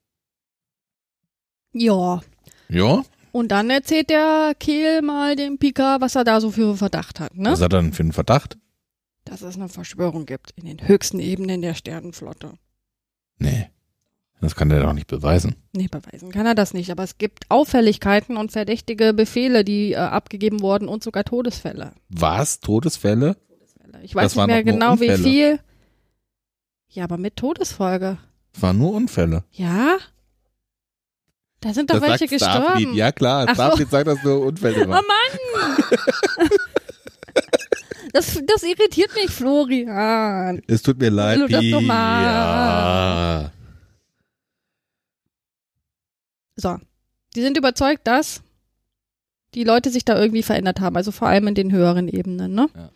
Ja. 1.73 2.21
Ja. 2.69 3.03
Und 3.33 3.49
dann 3.49 3.69
erzählt 3.69 4.11
der 4.11 4.53
Kehl 4.59 5.03
mal 5.03 5.35
dem 5.35 5.59
Picard, 5.59 6.01
was 6.01 6.15
er 6.15 6.23
da 6.23 6.41
so 6.41 6.53
für 6.53 6.77
Verdacht 6.77 7.19
hat, 7.19 7.37
ne? 7.37 7.51
Was 7.51 7.61
hat 7.61 7.73
er 7.73 7.83
denn 7.83 7.93
für 7.93 8.05
einen 8.05 8.13
Verdacht? 8.13 8.59
Dass 9.25 9.43
es 9.43 9.57
eine 9.57 9.69
Verschwörung 9.69 10.25
gibt 10.25 10.53
in 10.53 10.67
den 10.67 10.87
höchsten 10.87 11.19
Ebenen 11.19 11.63
der 11.63 11.75
Sternenflotte. 11.75 12.53
Nee. 13.41 13.71
Das 14.41 14.55
kann 14.55 14.69
der 14.69 14.83
doch 14.83 14.93
nicht 14.93 15.09
beweisen. 15.09 15.57
Nee, 15.73 15.89
beweisen 15.91 16.31
kann 16.31 16.47
er 16.47 16.55
das 16.55 16.73
nicht, 16.73 16.91
aber 16.91 17.03
es 17.03 17.19
gibt 17.19 17.45
Auffälligkeiten 17.51 18.37
und 18.37 18.53
verdächtige 18.53 19.13
Befehle, 19.13 19.65
die 19.65 19.93
äh, 19.93 19.97
abgegeben 19.97 20.61
wurden 20.61 20.87
und 20.89 21.03
sogar 21.03 21.25
Todesfälle. 21.25 21.93
Was? 22.09 22.61
Todesfälle? 22.61 23.37
Ich 24.03 24.15
weiß 24.15 24.35
Das 24.35 24.37
nicht 24.37 24.47
mehr 24.47 24.63
genau, 24.63 25.01
wie 25.01 25.11
viel. 25.17 25.59
Ja, 26.89 27.05
aber 27.05 27.19
mit 27.19 27.37
Todesfolge. 27.37 28.19
Es 28.55 28.63
waren 28.63 28.79
nur 28.79 28.93
Unfälle. 28.93 29.45
Ja? 29.53 29.99
Da 31.61 31.75
sind 31.75 31.91
doch 31.91 31.99
Das 31.99 32.09
welche 32.09 32.29
gestorben. 32.29 32.95
Ja 32.95 33.11
klar, 33.11 33.45
Ach 33.49 33.57
so. 33.57 33.63
Starfleet 33.63 33.91
sagt, 33.91 34.07
dass 34.07 34.23
nur 34.23 34.41
Unfälle 34.41 34.85
Oh 34.87 34.91
waren. 34.91 35.05
Mann! 35.05 36.49
das, 38.13 38.41
das 38.47 38.63
irritiert 38.63 39.13
mich, 39.17 39.31
Florian. 39.31 40.63
Es 40.69 40.83
tut 40.83 40.99
mir 41.01 41.11
leid, 41.11 41.41
Du 41.41 41.49
darfst 41.49 41.73
doch 41.73 41.81
mal. 41.81 42.23
Ja. 42.23 43.53
So. 46.59 46.79
Die 47.35 47.43
sind 47.43 47.57
überzeugt, 47.57 48.07
dass 48.07 48.43
die 49.55 49.65
Leute 49.65 49.91
sich 49.91 50.05
da 50.05 50.19
irgendwie 50.19 50.43
verändert 50.43 50.81
haben, 50.81 50.97
also 50.97 51.13
vor 51.13 51.29
allem 51.29 51.47
in 51.47 51.55
den 51.55 51.73
höheren 51.73 52.09
Ebenen, 52.09 52.55
ne? 52.55 52.69
Ja. 52.75 52.91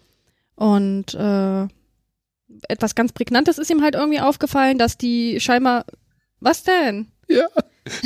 Und 0.54 1.14
äh, 1.14 1.68
etwas 2.68 2.94
ganz 2.94 3.12
Prägnantes 3.12 3.58
ist 3.58 3.70
ihm 3.70 3.82
halt 3.82 3.94
irgendwie 3.94 4.20
aufgefallen, 4.20 4.78
dass 4.78 4.98
die 4.98 5.40
scheinbar. 5.40 5.86
Was 6.40 6.64
denn? 6.64 7.06
Ja. 7.28 7.46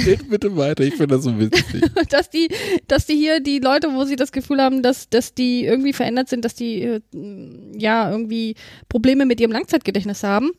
Red 0.06 0.30
bitte 0.30 0.56
weiter, 0.56 0.84
ich 0.84 0.94
finde 0.94 1.16
das 1.16 1.24
so 1.24 1.38
witzig. 1.38 1.84
dass 2.10 2.30
die, 2.30 2.48
dass 2.86 3.06
die 3.06 3.16
hier 3.16 3.40
die 3.40 3.58
Leute, 3.58 3.92
wo 3.92 4.04
sie 4.04 4.16
das 4.16 4.32
Gefühl 4.32 4.62
haben, 4.62 4.82
dass, 4.82 5.10
dass 5.10 5.34
die 5.34 5.64
irgendwie 5.64 5.92
verändert 5.92 6.28
sind, 6.28 6.44
dass 6.44 6.54
die 6.54 6.82
äh, 6.82 7.00
ja 7.74 8.10
irgendwie 8.10 8.56
Probleme 8.88 9.26
mit 9.26 9.40
ihrem 9.40 9.52
Langzeitgedächtnis 9.52 10.22
haben. 10.22 10.52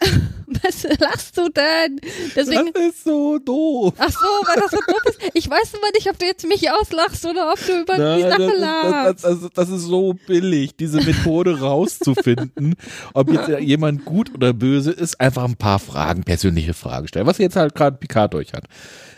Was 0.62 0.82
lachst 0.98 1.36
du 1.36 1.48
denn? 1.48 2.00
Deswegen. 2.34 2.72
Das 2.72 2.82
ist 2.82 3.04
so 3.04 3.38
doof. 3.38 3.94
Ach 3.98 4.10
so, 4.10 4.26
weil 4.46 4.56
das 4.60 4.70
so 4.70 4.78
doof 4.78 5.02
ist. 5.06 5.20
Ich 5.34 5.48
weiß 5.48 5.74
aber 5.74 5.90
nicht, 5.94 6.08
ob 6.10 6.18
du 6.18 6.26
jetzt 6.26 6.46
mich 6.46 6.70
auslachst 6.70 7.24
oder 7.24 7.52
ob 7.52 7.64
du 7.64 7.80
über 7.82 7.94
die 7.94 8.00
Nein, 8.00 8.30
Sache 8.30 8.50
das, 8.50 8.60
lachst. 8.60 9.24
das, 9.24 9.40
das, 9.40 9.50
das 9.54 9.68
ist 9.70 9.82
so 9.82 10.14
billig, 10.26 10.76
diese 10.76 11.00
Methode 11.02 11.60
rauszufinden, 11.60 12.74
ob 13.14 13.30
jetzt 13.32 13.48
jemand 13.60 14.04
gut 14.04 14.34
oder 14.34 14.52
böse 14.52 14.90
ist, 14.90 15.20
einfach 15.20 15.44
ein 15.44 15.56
paar 15.56 15.78
Fragen, 15.78 16.24
persönliche 16.24 16.74
Fragen 16.74 17.06
stellen, 17.08 17.26
was 17.26 17.38
jetzt 17.38 17.56
halt 17.56 17.74
gerade 17.74 17.96
Picard 17.96 18.34
durch 18.34 18.52
hat. 18.52 18.64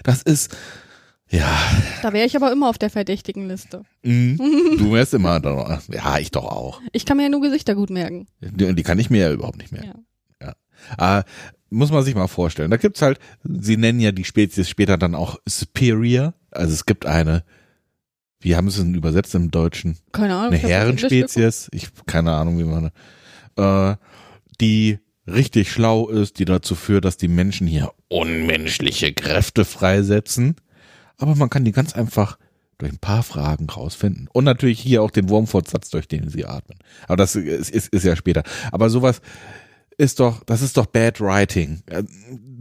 Das 0.03 0.23
ist, 0.23 0.55
ja, 1.31 1.49
Da 2.03 2.13
wäre 2.13 2.27
ich 2.27 2.37
aber 2.37 2.53
immer 2.53 2.69
auf 2.69 2.77
der 2.77 2.91
verdächtigen 2.91 3.49
Liste. 3.49 3.85
mhm. 4.03 4.37
du 4.79 4.93
wärst 4.93 5.15
immer 5.15 5.41
da. 5.41 5.81
Ja, 5.91 6.19
ich 6.19 6.31
doch 6.31 6.45
auch. 6.45 6.81
Ich 6.93 7.07
kann 7.07 7.17
mir 7.17 7.25
ja 7.25 7.29
nur 7.31 7.41
Gesichter 7.41 7.75
gut 7.75 7.89
merken. 7.89 8.27
Die, 8.41 8.75
die 8.75 8.83
kann 8.83 8.99
ich 8.99 9.09
mir 9.09 9.21
ja 9.29 9.33
überhaupt 9.33 9.57
nicht 9.57 9.73
mehr. 9.73 9.85
Ja. 9.85 9.95
Ah, 10.99 11.23
muss 11.71 11.91
man 11.91 12.05
sich 12.05 12.15
mal 12.15 12.29
vorstellen. 12.29 12.71
Da 12.71 12.77
gibt's 12.77 13.03
halt, 13.03 13.19
sie 13.45 13.77
nennen 13.77 14.01
ja 14.01 14.13
die 14.13 14.25
Spezies 14.25 14.69
später 14.69 14.99
dann 14.99 15.15
auch 15.15 15.39
Superior. 15.47 16.35
Also 16.51 16.75
es 16.75 16.87
gibt 16.87 17.07
eine, 17.07 17.45
wie 18.41 18.57
haben 18.57 18.69
sie 18.71 18.81
es 18.81 18.85
denn 18.85 18.95
übersetzt 18.95 19.35
im 19.35 19.51
Deutschen? 19.51 19.97
Keine 20.13 20.35
Ahnung. 20.35 20.53
Eine. 20.53 20.59
Herrenspezies. 20.59 21.71
Ich 21.73 21.89
keine 22.07 22.33
Ahnung, 22.33 22.59
wie 22.59 22.65
man, 22.65 22.91
äh, 23.57 23.97
die 24.61 24.99
richtig 25.27 25.71
schlau 25.71 26.09
ist, 26.09 26.39
die 26.39 26.45
dazu 26.45 26.75
führt, 26.75 27.05
dass 27.05 27.17
die 27.17 27.29
Menschen 27.29 27.67
hier 27.67 27.93
unmenschliche 28.09 29.13
Kräfte 29.13 29.65
freisetzen. 29.65 30.57
Aber 31.17 31.37
man 31.37 31.51
kann 31.51 31.65
die 31.65 31.73
ganz 31.73 31.95
einfach 31.95 32.39
durch 32.79 32.93
ein 32.93 32.99
paar 32.99 33.23
Fragen 33.23 33.71
rausfinden. 33.71 34.29
Und 34.33 34.45
natürlich 34.45 34.81
hier 34.81 35.03
auch 35.03 35.13
den 35.13 35.29
Wurmfortsatz, 35.29 35.91
durch 35.91 36.09
den 36.09 36.29
sie 36.29 36.45
atmen. 36.45 36.79
Aber 37.07 37.17
das 37.17 37.37
ist, 37.37 37.71
ist, 37.71 37.89
ist 37.89 38.05
ja 38.05 38.17
später. 38.17 38.43
Aber 38.73 38.91
sowas 38.91 39.23
ist 39.99 40.21
doch, 40.21 40.43
das 40.45 40.63
ist 40.63 40.77
doch 40.77 40.87
Bad 40.87 41.21
Writing. 41.21 41.83
Äh, 41.87 42.05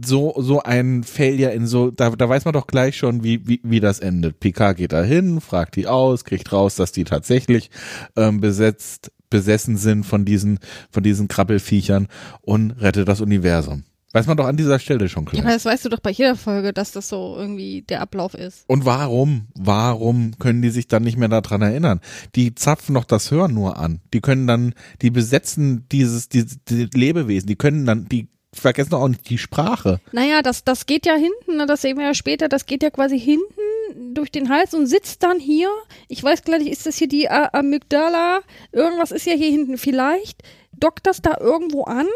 So, 0.04 0.34
so 0.36 0.62
ein 0.62 1.04
Failure 1.04 1.52
in 1.52 1.66
so, 1.66 1.92
da, 1.92 2.10
da 2.10 2.28
weiß 2.28 2.44
man 2.44 2.54
doch 2.54 2.66
gleich 2.66 2.96
schon, 2.96 3.22
wie, 3.22 3.46
wie, 3.46 3.60
wie 3.62 3.78
das 3.78 4.00
endet. 4.00 4.40
Picard 4.40 4.76
geht 4.76 4.92
da 4.92 5.02
hin, 5.04 5.40
fragt 5.40 5.76
die 5.76 5.86
aus, 5.86 6.24
kriegt 6.24 6.52
raus, 6.52 6.74
dass 6.74 6.90
die 6.90 7.04
tatsächlich 7.04 7.70
ähm, 8.16 8.40
besetzt, 8.40 9.12
besessen 9.30 9.76
sind 9.76 10.04
von 10.04 10.24
diesen, 10.24 10.58
von 10.90 11.04
diesen 11.04 11.28
Krabbelfiechern 11.28 12.08
und 12.40 12.72
rettet 12.72 13.06
das 13.06 13.20
Universum. 13.20 13.84
Weiß 14.12 14.26
man 14.26 14.36
doch 14.36 14.46
an 14.46 14.56
dieser 14.58 14.78
Stelle 14.78 15.08
schon 15.08 15.24
Ja, 15.24 15.30
gleich. 15.30 15.40
aber 15.42 15.52
das 15.52 15.64
weißt 15.64 15.84
du 15.84 15.88
doch 15.88 16.00
bei 16.00 16.10
jeder 16.10 16.36
Folge, 16.36 16.72
dass 16.72 16.92
das 16.92 17.08
so 17.08 17.34
irgendwie 17.38 17.82
der 17.82 18.00
Ablauf 18.02 18.34
ist. 18.34 18.64
Und 18.68 18.84
warum, 18.84 19.46
warum 19.54 20.38
können 20.38 20.60
die 20.60 20.68
sich 20.70 20.86
dann 20.86 21.02
nicht 21.02 21.16
mehr 21.16 21.28
daran 21.28 21.62
erinnern? 21.62 22.00
Die 22.34 22.54
zapfen 22.54 22.94
doch 22.94 23.04
das 23.04 23.30
Hören 23.30 23.54
nur 23.54 23.78
an. 23.78 24.00
Die 24.12 24.20
können 24.20 24.46
dann, 24.46 24.74
die 25.00 25.10
besetzen 25.10 25.86
dieses, 25.90 26.28
dieses 26.28 26.58
die 26.68 26.88
Lebewesen, 26.92 27.46
die 27.46 27.56
können 27.56 27.86
dann, 27.86 28.06
die 28.08 28.28
vergessen 28.54 28.90
doch 28.90 29.00
auch 29.00 29.08
nicht 29.08 29.30
die 29.30 29.38
Sprache. 29.38 29.98
Naja, 30.12 30.42
das, 30.42 30.62
das 30.62 30.84
geht 30.84 31.06
ja 31.06 31.14
hinten, 31.14 31.56
ne, 31.56 31.64
das 31.64 31.80
sehen 31.80 31.96
wir 31.96 32.04
ja 32.04 32.12
später, 32.12 32.50
das 32.50 32.66
geht 32.66 32.82
ja 32.82 32.90
quasi 32.90 33.18
hinten 33.18 34.14
durch 34.14 34.30
den 34.30 34.50
Hals 34.50 34.74
und 34.74 34.86
sitzt 34.88 35.22
dann 35.22 35.38
hier. 35.40 35.70
Ich 36.08 36.22
weiß 36.22 36.42
gleich, 36.42 36.66
ist 36.66 36.84
das 36.84 36.96
hier 36.96 37.08
die 37.08 37.30
Amygdala? 37.30 38.40
Irgendwas 38.72 39.10
ist 39.10 39.24
ja 39.24 39.32
hier 39.32 39.50
hinten. 39.50 39.78
Vielleicht 39.78 40.42
dockt 40.78 41.06
das 41.06 41.22
da 41.22 41.38
irgendwo 41.40 41.84
an, 41.84 42.06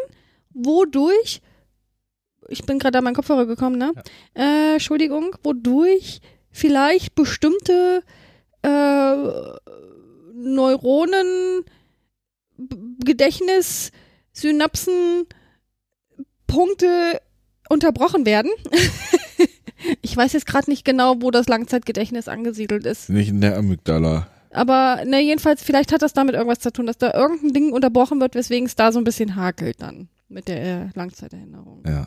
wodurch, 0.52 1.40
ich 2.48 2.64
bin 2.64 2.78
gerade 2.78 2.98
an 2.98 3.04
meinen 3.04 3.14
Kopfhörer 3.14 3.46
gekommen, 3.46 3.78
ne? 3.78 3.92
Äh, 4.34 4.74
Entschuldigung, 4.74 5.36
wodurch 5.42 6.20
vielleicht 6.50 7.14
bestimmte 7.14 8.02
äh, 8.62 9.14
Neuronen, 10.34 11.64
Gedächtnis, 13.04 13.92
Synapsen, 14.32 15.24
Punkte 16.46 17.20
unterbrochen 17.68 18.24
werden. 18.26 18.50
ich 20.02 20.16
weiß 20.16 20.32
jetzt 20.32 20.46
gerade 20.46 20.70
nicht 20.70 20.84
genau, 20.84 21.16
wo 21.20 21.30
das 21.30 21.48
Langzeitgedächtnis 21.48 22.28
angesiedelt 22.28 22.86
ist. 22.86 23.08
Nicht 23.10 23.28
in 23.28 23.40
der 23.40 23.56
Amygdala. 23.56 24.28
Aber 24.50 25.04
ne, 25.04 25.20
jedenfalls, 25.20 25.62
vielleicht 25.62 25.92
hat 25.92 26.02
das 26.02 26.14
damit 26.14 26.34
irgendwas 26.34 26.60
zu 26.60 26.72
tun, 26.72 26.86
dass 26.86 26.96
da 26.96 27.12
irgendein 27.12 27.52
Ding 27.52 27.72
unterbrochen 27.72 28.20
wird, 28.20 28.34
weswegen 28.34 28.66
es 28.66 28.74
da 28.74 28.90
so 28.92 28.98
ein 28.98 29.04
bisschen 29.04 29.36
hakelt 29.36 29.82
dann 29.82 30.08
mit 30.28 30.48
der 30.48 30.62
äh, 30.62 30.88
Langzeiterinnerung. 30.94 31.82
Ja. 31.86 32.06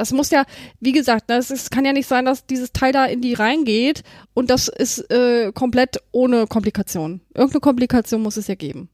Das 0.00 0.12
muss 0.12 0.30
ja, 0.30 0.46
wie 0.80 0.92
gesagt, 0.92 1.30
es 1.30 1.50
ist, 1.50 1.70
kann 1.70 1.84
ja 1.84 1.92
nicht 1.92 2.06
sein, 2.06 2.24
dass 2.24 2.46
dieses 2.46 2.72
Teil 2.72 2.90
da 2.90 3.04
in 3.04 3.20
die 3.20 3.34
reingeht 3.34 4.02
und 4.32 4.48
das 4.48 4.68
ist 4.68 5.10
äh, 5.10 5.52
komplett 5.52 5.98
ohne 6.10 6.46
Komplikation. 6.46 7.20
Irgendeine 7.34 7.60
Komplikation 7.60 8.22
muss 8.22 8.38
es 8.38 8.46
ja 8.46 8.54
geben. 8.54 8.88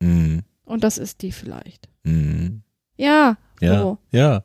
Mhm. 0.00 0.42
Und 0.64 0.82
das 0.82 0.98
ist 0.98 1.22
die 1.22 1.30
vielleicht. 1.30 1.88
Mhm. 2.02 2.62
Ja, 2.96 3.38
Ja. 3.60 3.80
so. 3.80 3.98
Ja. 4.10 4.44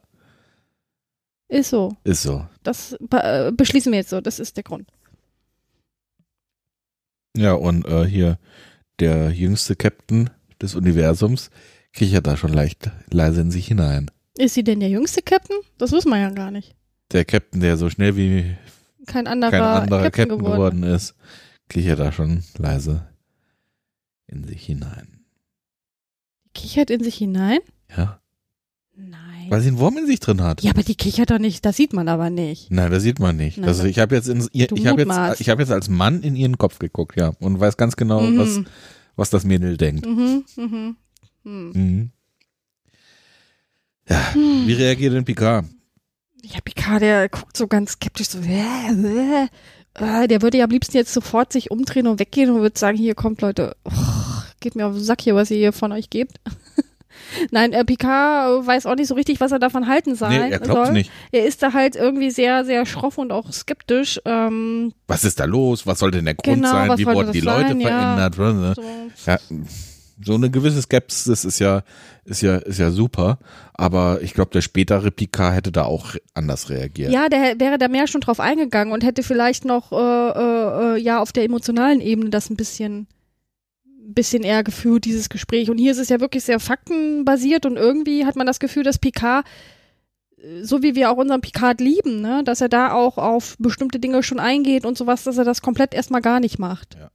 Ist 1.47 1.71
so. 1.71 1.97
Ist 2.03 2.21
so. 2.21 2.45
Das 2.61 2.95
äh, 3.09 3.51
beschließen 3.51 3.91
wir 3.91 3.97
jetzt 3.97 4.11
so. 4.11 4.21
Das 4.21 4.37
ist 4.37 4.57
der 4.57 4.63
Grund. 4.63 4.87
Ja, 7.35 7.53
und 7.53 7.87
äh, 7.87 8.05
hier 8.05 8.37
der 8.99 9.31
jüngste 9.31 9.75
Captain 9.75 10.29
des 10.61 10.75
Universums 10.75 11.49
kichert 11.93 12.27
da 12.27 12.37
schon 12.37 12.53
leicht 12.53 12.91
leise 13.09 13.41
in 13.41 13.49
sich 13.49 13.65
hinein. 13.67 14.11
Ist 14.37 14.53
sie 14.55 14.63
denn 14.63 14.79
der 14.79 14.89
jüngste 14.89 15.21
Captain? 15.21 15.57
Das 15.77 15.91
wissen 15.91 16.09
wir 16.09 16.19
ja 16.19 16.29
gar 16.29 16.51
nicht. 16.51 16.75
Der 17.11 17.23
Captain, 17.25 17.61
der 17.61 17.77
so 17.77 17.89
schnell 17.89 18.15
wie 18.15 18.55
Kein 19.05 19.27
anderer, 19.27 19.51
kein 19.51 19.61
anderer 19.61 20.03
Captain, 20.03 20.29
Captain, 20.29 20.45
geworden. 20.51 20.83
ist, 20.83 21.15
kichert 21.69 21.99
da 21.99 22.11
schon 22.11 22.43
leise 22.57 23.07
in 24.27 24.43
sich 24.43 24.65
hinein. 24.65 25.25
Kichert 26.53 26.89
in 26.89 27.03
sich 27.03 27.15
hinein? 27.15 27.59
Ja, 27.95 28.19
Nein. 28.95 29.47
weil 29.49 29.61
sie 29.61 29.67
einen 29.69 29.77
Wurm 29.79 29.97
in 29.97 30.07
sich 30.07 30.19
drin 30.19 30.41
hat. 30.41 30.63
Ja, 30.63 30.71
aber 30.71 30.83
die 30.83 30.95
kichert 30.95 31.29
doch 31.29 31.37
nicht. 31.39 31.63
Das 31.65 31.75
sieht 31.77 31.93
man 31.93 32.07
aber 32.07 32.29
nicht. 32.29 32.71
Nein, 32.71 32.91
das 32.91 33.03
sieht 33.03 33.19
man 33.19 33.35
nicht. 33.37 33.57
Nein, 33.57 33.67
also 33.67 33.83
ich 33.83 33.99
habe 33.99 34.15
jetzt 34.15 34.27
in 34.27 34.47
ich 34.51 34.63
habe 34.87 35.01
jetzt 35.03 35.41
ich 35.41 35.49
habe 35.49 35.61
jetzt 35.61 35.71
als 35.71 35.89
Mann 35.89 36.23
in 36.23 36.35
ihren 36.35 36.57
Kopf 36.57 36.79
geguckt, 36.79 37.15
ja, 37.17 37.33
und 37.39 37.59
weiß 37.59 37.77
ganz 37.77 37.95
genau, 37.95 38.21
Mhm. 38.21 38.37
was 38.39 38.59
was 39.15 39.29
das 39.29 39.43
Mädel 39.45 39.77
denkt. 39.77 40.05
Mhm, 40.05 40.43
mhm. 40.57 40.95
Mhm. 41.43 41.71
Mhm. 41.73 42.11
Ja, 44.07 44.21
wie 44.35 44.73
reagiert 44.73 45.13
denn 45.13 45.25
Picard? 45.25 45.65
Ja, 46.43 46.59
Picard, 46.63 47.01
der 47.01 47.29
guckt 47.29 47.57
so 47.57 47.67
ganz 47.67 47.93
skeptisch 47.93 48.29
so. 48.29 48.39
Äh, 48.39 48.91
äh, 48.91 49.47
äh, 49.95 50.27
der 50.27 50.41
würde 50.41 50.57
ja 50.59 50.65
am 50.65 50.69
liebsten 50.69 50.95
jetzt 50.97 51.13
sofort 51.13 51.51
sich 51.51 51.71
umdrehen 51.71 52.07
und 52.07 52.19
weggehen 52.19 52.51
und 52.51 52.61
würde 52.61 52.77
sagen, 52.77 52.97
hier 52.97 53.15
kommt 53.15 53.41
Leute, 53.41 53.75
oh, 53.83 53.91
geht 54.59 54.75
mir 54.75 54.85
auf 54.85 54.93
den 54.93 55.03
Sack 55.03 55.21
hier, 55.21 55.35
was 55.35 55.49
ihr 55.49 55.57
hier 55.57 55.73
von 55.73 55.91
euch 55.91 56.09
gebt. 56.09 56.39
Nein, 57.51 57.73
äh, 57.73 57.83
Picard 57.83 58.67
weiß 58.67 58.85
auch 58.85 58.95
nicht 58.95 59.07
so 59.07 59.15
richtig, 59.15 59.39
was 59.39 59.51
er 59.51 59.59
davon 59.59 59.87
halten 59.87 60.15
soll. 60.15 60.29
Nee, 60.29 60.51
er 60.51 60.59
glaubt 60.59 60.91
nicht. 60.91 61.11
Er 61.31 61.45
ist 61.45 61.63
da 61.63 61.73
halt 61.73 61.95
irgendwie 61.95 62.29
sehr, 62.29 62.65
sehr 62.65 62.85
schroff 62.85 63.17
und 63.17 63.31
auch 63.31 63.51
skeptisch. 63.51 64.19
Ähm, 64.25 64.93
Was 65.07 65.23
ist 65.23 65.39
da 65.39 65.45
los? 65.45 65.87
Was 65.87 65.99
soll 65.99 66.11
denn 66.11 66.25
der 66.25 66.35
Grund 66.35 66.57
Genau, 66.57 66.71
sein? 66.71 66.97
Wie 66.97 67.05
wurden 67.05 67.31
die 67.31 67.41
das 67.41 67.55
Leute 67.55 67.69
sein? 67.69 67.79
Ja. 67.81 68.31
verändert? 68.31 68.75
so. 68.75 69.31
Ja, 69.31 69.39
so 70.23 70.35
eine 70.35 70.49
gewisse 70.49 70.81
Skepsis 70.81 71.43
ist 71.45 71.59
ja, 71.59 71.83
ist 72.25 72.41
ja, 72.41 72.57
ist 72.57 72.79
ja 72.79 72.91
super. 72.91 73.37
Aber 73.73 74.21
ich 74.21 74.33
glaube, 74.33 74.51
der 74.51 74.61
spätere 74.61 75.11
Picard 75.11 75.55
hätte 75.55 75.71
da 75.71 75.83
auch 75.83 76.15
anders 76.33 76.69
reagiert. 76.69 77.11
Ja, 77.11 77.29
der 77.29 77.59
wäre 77.59 77.77
da 77.77 77.87
mehr 77.87 78.07
schon 78.07 78.21
drauf 78.21 78.39
eingegangen 78.39 78.93
und 78.93 79.03
hätte 79.03 79.23
vielleicht 79.23 79.63
noch 79.63 79.91
äh, 79.91 79.95
äh, 79.95 80.95
äh, 80.95 80.97
ja 80.99 81.19
auf 81.21 81.31
der 81.31 81.43
emotionalen 81.43 82.01
Ebene 82.01 82.29
das 82.29 82.49
ein 82.49 82.57
bisschen 82.57 83.07
bisschen 84.07 84.43
eher 84.43 84.63
geführt, 84.63 85.05
dieses 85.05 85.29
Gespräch. 85.29 85.69
Und 85.69 85.77
hier 85.77 85.91
ist 85.91 85.97
es 85.97 86.09
ja 86.09 86.19
wirklich 86.19 86.43
sehr 86.43 86.59
faktenbasiert 86.59 87.65
und 87.65 87.75
irgendwie 87.75 88.25
hat 88.25 88.35
man 88.35 88.45
das 88.45 88.59
Gefühl, 88.59 88.83
dass 88.83 88.99
Picard, 88.99 89.45
äh, 90.37 90.63
so 90.63 90.83
wie 90.83 90.95
wir 90.95 91.11
auch 91.11 91.17
unseren 91.17 91.41
Picard 91.41 91.79
lieben, 91.79 92.21
ne, 92.21 92.43
dass 92.43 92.61
er 92.61 92.69
da 92.69 92.93
auch 92.93 93.17
auf 93.17 93.55
bestimmte 93.59 93.99
Dinge 93.99 94.23
schon 94.23 94.39
eingeht 94.39 94.85
und 94.85 94.97
sowas, 94.97 95.23
dass 95.23 95.37
er 95.37 95.43
das 95.43 95.61
komplett 95.61 95.93
erstmal 95.93 96.21
gar 96.21 96.39
nicht 96.39 96.59
macht. 96.59 96.95
Ja. 96.95 97.09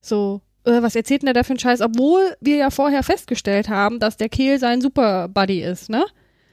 So, 0.00 0.42
äh, 0.64 0.82
was 0.82 0.94
erzählt 0.94 1.22
denn 1.22 1.26
der 1.26 1.34
da 1.34 1.42
für 1.42 1.50
einen 1.50 1.58
Scheiß? 1.58 1.80
Obwohl 1.80 2.36
wir 2.40 2.56
ja 2.56 2.70
vorher 2.70 3.02
festgestellt 3.02 3.68
haben, 3.68 3.98
dass 3.98 4.16
der 4.16 4.28
Kehl 4.28 4.58
sein 4.58 4.80
Super-Buddy 4.80 5.62
ist, 5.62 5.90
ne? 5.90 6.04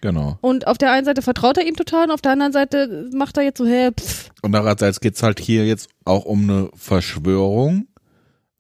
Genau. 0.01 0.37
Und 0.41 0.65
auf 0.67 0.77
der 0.77 0.91
einen 0.91 1.05
Seite 1.05 1.21
vertraut 1.21 1.57
er 1.57 1.67
ihm 1.67 1.75
total 1.75 2.05
und 2.05 2.11
auf 2.11 2.21
der 2.21 2.31
anderen 2.31 2.53
Seite 2.53 3.09
macht 3.13 3.37
er 3.37 3.43
jetzt 3.43 3.57
so, 3.57 3.65
hä, 3.65 3.89
pff. 3.91 4.29
Und 4.41 4.55
andererseits 4.55 5.01
geht's 5.01 5.21
halt 5.23 5.39
hier 5.39 5.65
jetzt 5.65 5.89
auch 6.05 6.25
um 6.25 6.43
eine 6.43 6.69
Verschwörung 6.73 7.87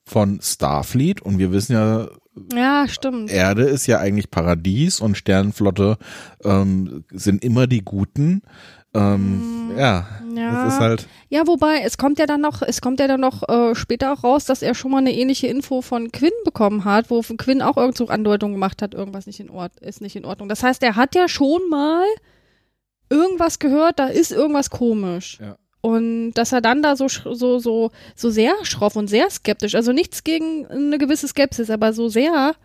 von 0.03 0.39
Starfleet. 0.41 1.21
Und 1.21 1.37
wir 1.39 1.51
wissen 1.51 1.73
ja, 1.73 2.09
Ja, 2.53 2.87
stimmt. 2.89 3.31
Erde 3.31 3.63
ist 3.63 3.87
ja 3.87 3.99
eigentlich 3.99 4.31
Paradies 4.31 4.99
und 4.99 5.15
Sternenflotte 5.15 5.97
ähm, 6.43 7.05
sind 7.11 7.43
immer 7.43 7.67
die 7.67 7.85
Guten. 7.85 8.41
Ähm, 8.93 9.71
ja, 9.77 10.07
Ja. 10.35 10.65
das 10.65 10.73
ist 10.73 10.79
halt. 10.79 11.07
Ja, 11.29 11.45
wobei, 11.45 11.81
es 11.83 11.97
kommt 11.97 12.17
ja 12.17 12.25
dann 12.25 12.41
noch, 12.41 12.61
es 12.63 12.81
kommt 12.81 12.99
ja 12.99 13.07
dann 13.07 13.21
noch 13.21 13.47
äh, 13.47 13.75
später 13.75 14.13
auch 14.13 14.23
raus, 14.23 14.45
dass 14.45 14.61
er 14.63 14.73
schon 14.73 14.91
mal 14.91 14.97
eine 14.97 15.13
ähnliche 15.13 15.47
Info 15.47 15.81
von 15.81 16.11
Quinn 16.11 16.31
bekommen 16.43 16.85
hat, 16.85 17.09
wo 17.11 17.21
Quinn 17.21 17.61
auch 17.61 17.77
irgend 17.77 17.97
so 17.97 18.07
Andeutungen 18.07 18.55
gemacht 18.55 18.81
hat, 18.81 18.93
irgendwas 18.95 19.27
nicht 19.27 19.39
in 19.39 19.49
Ord 19.51 19.79
ist 19.79 20.01
nicht 20.01 20.15
in 20.15 20.25
Ordnung. 20.25 20.49
Das 20.49 20.63
heißt, 20.63 20.81
er 20.81 20.95
hat 20.95 21.13
ja 21.13 21.27
schon 21.27 21.61
mal 21.69 22.03
irgendwas 23.09 23.59
gehört, 23.59 23.99
da 23.99 24.07
ist 24.07 24.31
irgendwas 24.31 24.69
komisch. 24.69 25.37
Ja. 25.39 25.57
Und 25.81 26.33
dass 26.33 26.51
er 26.51 26.61
dann 26.61 26.81
da 26.83 26.95
so, 26.95 27.07
so, 27.07 27.59
so, 27.59 27.91
so 28.15 28.29
sehr 28.29 28.53
schroff 28.63 28.95
und 28.95 29.07
sehr 29.07 29.29
skeptisch, 29.29 29.75
also 29.75 29.93
nichts 29.93 30.23
gegen 30.23 30.65
eine 30.67 30.97
gewisse 30.97 31.27
Skepsis, 31.27 31.69
aber 31.69 31.93
so 31.93 32.09
sehr 32.09 32.55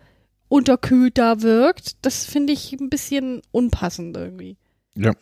unterkühlt 0.49 1.17
da 1.17 1.41
wirkt, 1.41 2.03
das 2.05 2.25
finde 2.25 2.53
ich 2.53 2.73
ein 2.73 2.89
bisschen 2.89 3.41
unpassend 3.51 4.17
irgendwie. 4.17 4.57
Ja. 4.95 5.13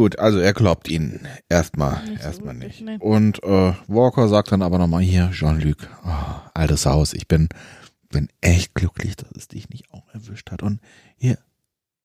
Gut, 0.00 0.18
also 0.18 0.38
er 0.38 0.54
glaubt 0.54 0.88
ihnen 0.88 1.28
erstmal, 1.50 2.02
Nicht 2.08 2.22
so 2.22 2.28
erstmal 2.28 2.54
wirklich, 2.54 2.80
nicht. 2.80 3.02
nee. 3.02 3.06
Und 3.06 3.42
äh, 3.42 3.74
Walker 3.86 4.28
sagt 4.28 4.50
dann 4.50 4.62
aber 4.62 4.78
nochmal 4.78 5.02
hier, 5.02 5.28
Jean-Luc, 5.30 5.76
oh, 6.06 6.40
altes 6.54 6.86
Haus, 6.86 7.12
ich 7.12 7.28
bin, 7.28 7.50
bin 8.08 8.30
echt 8.40 8.74
glücklich, 8.74 9.16
dass 9.16 9.28
es 9.36 9.48
dich 9.48 9.68
nicht 9.68 9.92
auch 9.92 10.08
erwischt 10.14 10.50
hat. 10.52 10.62
Und 10.62 10.80
hier, 11.18 11.36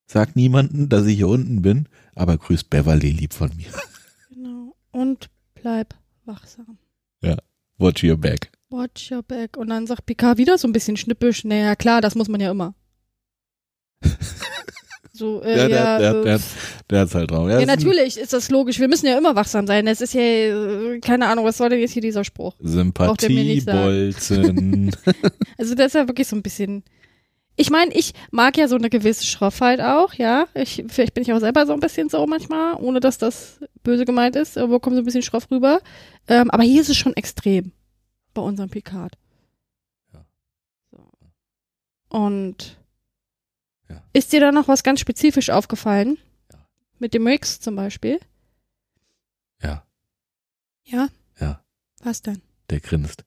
sag 0.07 0.35
niemanden, 0.35 0.89
dass 0.89 1.05
ich 1.05 1.15
hier 1.15 1.29
unten 1.29 1.61
bin, 1.61 1.87
aber 2.15 2.37
grüß 2.37 2.65
Beverly 2.65 3.11
lieb 3.11 3.33
von 3.33 3.55
mir. 3.55 3.69
Genau. 4.29 4.75
Und 4.91 5.29
bleib 5.53 5.95
wachsam. 6.25 6.77
Watch 7.77 8.03
your 8.03 8.17
back. 8.17 8.51
Watch 8.69 9.09
your 9.09 9.23
back. 9.23 9.55
Und 9.55 9.69
dann 9.69 9.87
sagt 9.87 10.05
Picard 10.05 10.37
wieder 10.37 10.57
so 10.57 10.67
ein 10.67 10.73
bisschen 10.73 10.97
schnippisch, 10.97 11.45
naja, 11.45 11.77
klar, 11.77 12.01
das 12.01 12.15
muss 12.15 12.27
man 12.27 12.41
ja 12.41 12.51
immer. 12.51 12.75
So, 15.17 15.41
äh, 15.41 15.57
Ja, 15.57 15.67
der- 15.67 15.69
ja, 15.69 15.97
der- 15.99 16.23
der- 16.23 16.39
Der 16.89 16.99
hat's 16.99 17.15
halt 17.15 17.31
drauf. 17.31 17.49
ja, 17.49 17.57
ein 17.57 17.67
natürlich 17.67 18.17
ist 18.17 18.33
das 18.33 18.49
logisch. 18.49 18.79
Wir 18.79 18.87
müssen 18.89 19.05
ja 19.07 19.17
immer 19.17 19.33
wachsam 19.35 19.65
sein. 19.65 19.87
Es 19.87 20.01
ist 20.01 20.13
ja, 20.13 20.21
äh, 20.21 20.99
keine 20.99 21.27
Ahnung, 21.27 21.45
was 21.45 21.57
soll 21.57 21.69
denn 21.69 21.79
jetzt 21.79 21.93
hier 21.93 22.01
dieser 22.01 22.23
Spruch? 22.25 22.53
Sympathiebolzen. 22.59 24.91
Also 25.57 25.73
das 25.73 25.87
ist 25.87 25.93
ja 25.95 26.05
wirklich 26.07 26.27
so 26.27 26.35
ein 26.35 26.43
bisschen, 26.43 26.83
Ich 27.55 27.69
meine, 27.69 27.93
ich 27.93 28.11
mag 28.31 28.57
ja 28.57 28.67
so 28.67 28.75
eine 28.75 28.89
gewisse 28.89 29.25
Schroffheit 29.25 29.79
auch, 29.79 30.13
ja. 30.15 30.47
Ich, 30.53 30.83
vielleicht 30.89 31.13
bin 31.13 31.23
ich 31.23 31.31
auch 31.31 31.39
selber 31.39 31.65
so 31.65 31.71
ein 31.71 31.79
bisschen 31.79 32.09
so 32.09 32.27
manchmal, 32.27 32.75
ohne 32.75 32.99
dass 32.99 33.17
das 33.17 33.59
böse 33.83 34.03
gemeint 34.03 34.35
ist, 34.35 34.57
aber 34.57 34.81
kommt 34.81 34.97
so 34.97 35.01
ein 35.01 35.05
bisschen 35.05 35.21
schroff 35.21 35.49
rüber. 35.49 35.79
Ähm, 36.27 36.51
aber 36.51 36.63
hier 36.63 36.81
ist 36.81 36.89
es 36.89 36.97
schon 36.97 37.15
extrem 37.15 37.71
bei 38.33 38.41
unserem 38.41 38.69
Picard. 38.69 39.13
Ja. 40.13 40.25
So. 40.91 40.99
Und 42.09 42.77
Ja. 43.89 44.01
ist 44.13 44.33
dir 44.33 44.39
da 44.39 44.51
noch 44.51 44.67
was 44.67 44.83
ganz 44.83 44.99
spezifisch 44.99 45.49
aufgefallen? 45.49 46.17
Ja. 46.51 46.59
Mit 46.99 47.13
dem 47.13 47.27
Rix 47.27 47.59
zum 47.59 47.75
Beispiel? 47.75 48.19
Ja, 49.61 49.83
Ja? 50.83 51.07
Ja. 51.39 51.61
Was 52.03 52.21
denn? 52.21 52.41
der 52.69 52.79
grinst. 52.79 53.23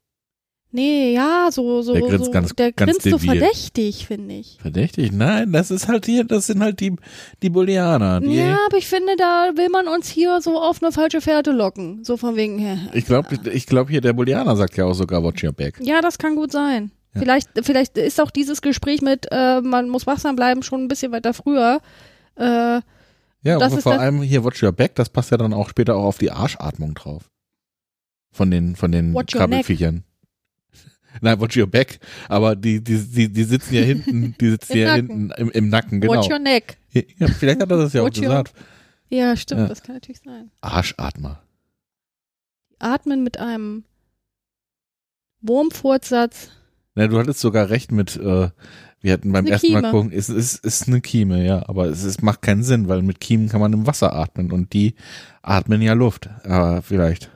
Nee, 0.71 1.15
ja, 1.15 1.49
so, 1.51 1.81
so, 1.81 1.95
Der 1.95 2.03
grinst 2.03 2.27
so, 2.27 2.31
ganz- 2.31 2.55
der 2.55 2.73
ganz 2.73 2.99
grinst 2.99 3.09
so 3.09 3.19
verdächtig, 3.19 4.07
finde 4.07 4.35
ich. 4.35 4.59
Verdächtig? 4.61 5.13
Nein, 5.13 5.51
das 5.53 5.71
ist 5.71 5.89
halt 5.89 6.05
hier, 6.05 6.25
das 6.25 6.47
sind 6.49 6.63
halt 6.63 6.81
die, 6.81 6.95
die 7.43 7.49
Booleaner. 7.49 8.21
Die, 8.21 8.35
Ja, 8.37 8.59
aber 8.67 8.77
ich 8.77 8.87
finde, 8.87 9.17
da 9.17 9.53
will 9.55 9.71
man 9.71 9.89
uns 9.89 10.09
hier 10.11 10.43
so 10.43 10.61
auf 10.61 10.83
eine 10.83 10.93
falsche 10.93 11.23
Fährte 11.23 11.53
locken. 11.53 12.05
So 12.05 12.19
von 12.19 12.37
wegen, 12.37 12.59
hä, 12.59 12.79
Ich 12.93 13.07
glaube, 13.07 13.39
ich 13.51 13.65
glaub 13.67 13.89
hier, 13.89 14.03
der 14.03 14.13
Booleaner 14.13 14.57
sagt 14.57 14.77
ja 14.77 14.85
auch 14.85 14.93
sogar 14.93 15.25
Watch 15.25 15.43
your 15.43 15.53
back. 15.53 15.79
ja, 15.81 16.03
das 16.03 16.19
kann 16.19 16.37
gut 16.37 16.53
sein. 16.53 16.91
Ja. 17.19 17.23
Vielleicht, 17.23 17.49
vielleicht 17.63 17.99
ist 17.99 18.21
auch 18.21 18.31
dieses 18.31 18.63
Gespräch 18.63 19.03
mit, 19.03 19.27
äh, 19.31 19.61
man 19.61 19.89
muss 19.89 20.07
wachsam 20.07 20.37
bleiben, 20.37 20.63
schon 20.63 20.83
ein 20.85 20.89
bisschen 20.89 21.13
weiter 21.13 21.35
früher. 21.35 21.81
Äh, 22.37 22.81
Ja, 23.43 23.59
Das 23.59 23.65
aber 23.73 23.77
ist 23.79 23.83
vor 23.85 23.99
allem 24.01 24.23
hier 24.23 24.45
Watch 24.45 24.63
Your 24.63 24.73
Back, 24.73 24.95
das 24.97 25.09
passt 25.11 25.31
ja 25.31 25.37
dann 25.37 25.53
auch 25.53 25.69
später 25.69 25.95
auch 25.97 26.05
auf 26.05 26.19
die 26.19 26.31
Arschatmung 26.31 26.95
drauf. 26.95 27.31
Von 28.33 28.51
den, 28.51 28.77
von 28.77 28.91
den 28.93 29.15
Watch. 29.15 29.35
Krabbelfiechern. 29.35 30.05
Nein, 31.21 31.41
Watch 31.41 31.57
Your 31.57 31.67
Back, 31.67 31.99
aber 32.29 32.55
die, 32.57 32.83
die, 32.83 32.99
die, 32.99 33.33
die 33.33 33.45
sitzen 33.45 33.75
ja 33.75 33.83
hinten, 33.83 34.35
die 34.41 34.51
sitzen 34.51 34.77
ja 34.77 34.97
Nacken. 34.97 35.09
hinten 35.09 35.31
im, 35.37 35.51
im 35.51 35.69
Nacken, 35.69 36.01
genau. 36.01 36.15
Watch 36.15 36.31
your 36.31 36.39
neck. 36.39 36.77
Ja, 36.93 37.29
vielleicht 37.29 37.61
hat 37.63 37.71
er 37.71 37.77
das 37.79 37.93
ja 37.93 38.03
auch 38.03 38.07
your- 38.07 38.11
gesagt. 38.13 38.53
Ja, 39.09 39.37
stimmt, 39.37 39.63
Ja. 39.63 39.67
das 39.69 39.83
kann 39.83 39.95
natürlich 39.97 40.21
sein. 40.25 40.51
Arschatmer. 40.61 41.43
Atmen 42.79 43.23
mit 43.25 43.39
einem 43.39 43.85
Wurmfortsatz. 45.41 46.51
Na, 46.99 47.07
du 47.07 47.17
hattest 47.17 47.39
sogar 47.39 47.71
recht 47.71 47.93
mit, 47.93 48.17
äh, 48.17 48.51
wir 49.01 49.13
hatten 49.13 49.31
beim 49.31 49.47
ersten 49.47 49.73
Mal 49.73 49.83
Kieme. 49.83 49.93
gucken, 49.93 50.11
es 50.13 50.29
ist, 50.29 50.65
ist 50.65 50.89
eine 50.89 51.01
Kieme, 51.01 51.47
ja, 51.47 51.69
aber 51.69 51.87
es 51.87 52.03
ist, 52.03 52.25
macht 52.25 52.43
keinen 52.43 52.65
Sinn, 52.65 52.89
weil 52.89 53.03
mit 53.03 53.21
Kiemen 53.21 53.49
kann 53.49 53.61
man 53.61 53.73
im 53.73 53.87
Wasser 53.87 54.15
atmen 54.15 54.51
und 54.51 54.73
die 54.73 54.97
atmen 55.41 55.81
ja 55.81 55.93
Luft. 55.93 56.29
Aber 56.43 56.83
vielleicht 56.83 57.31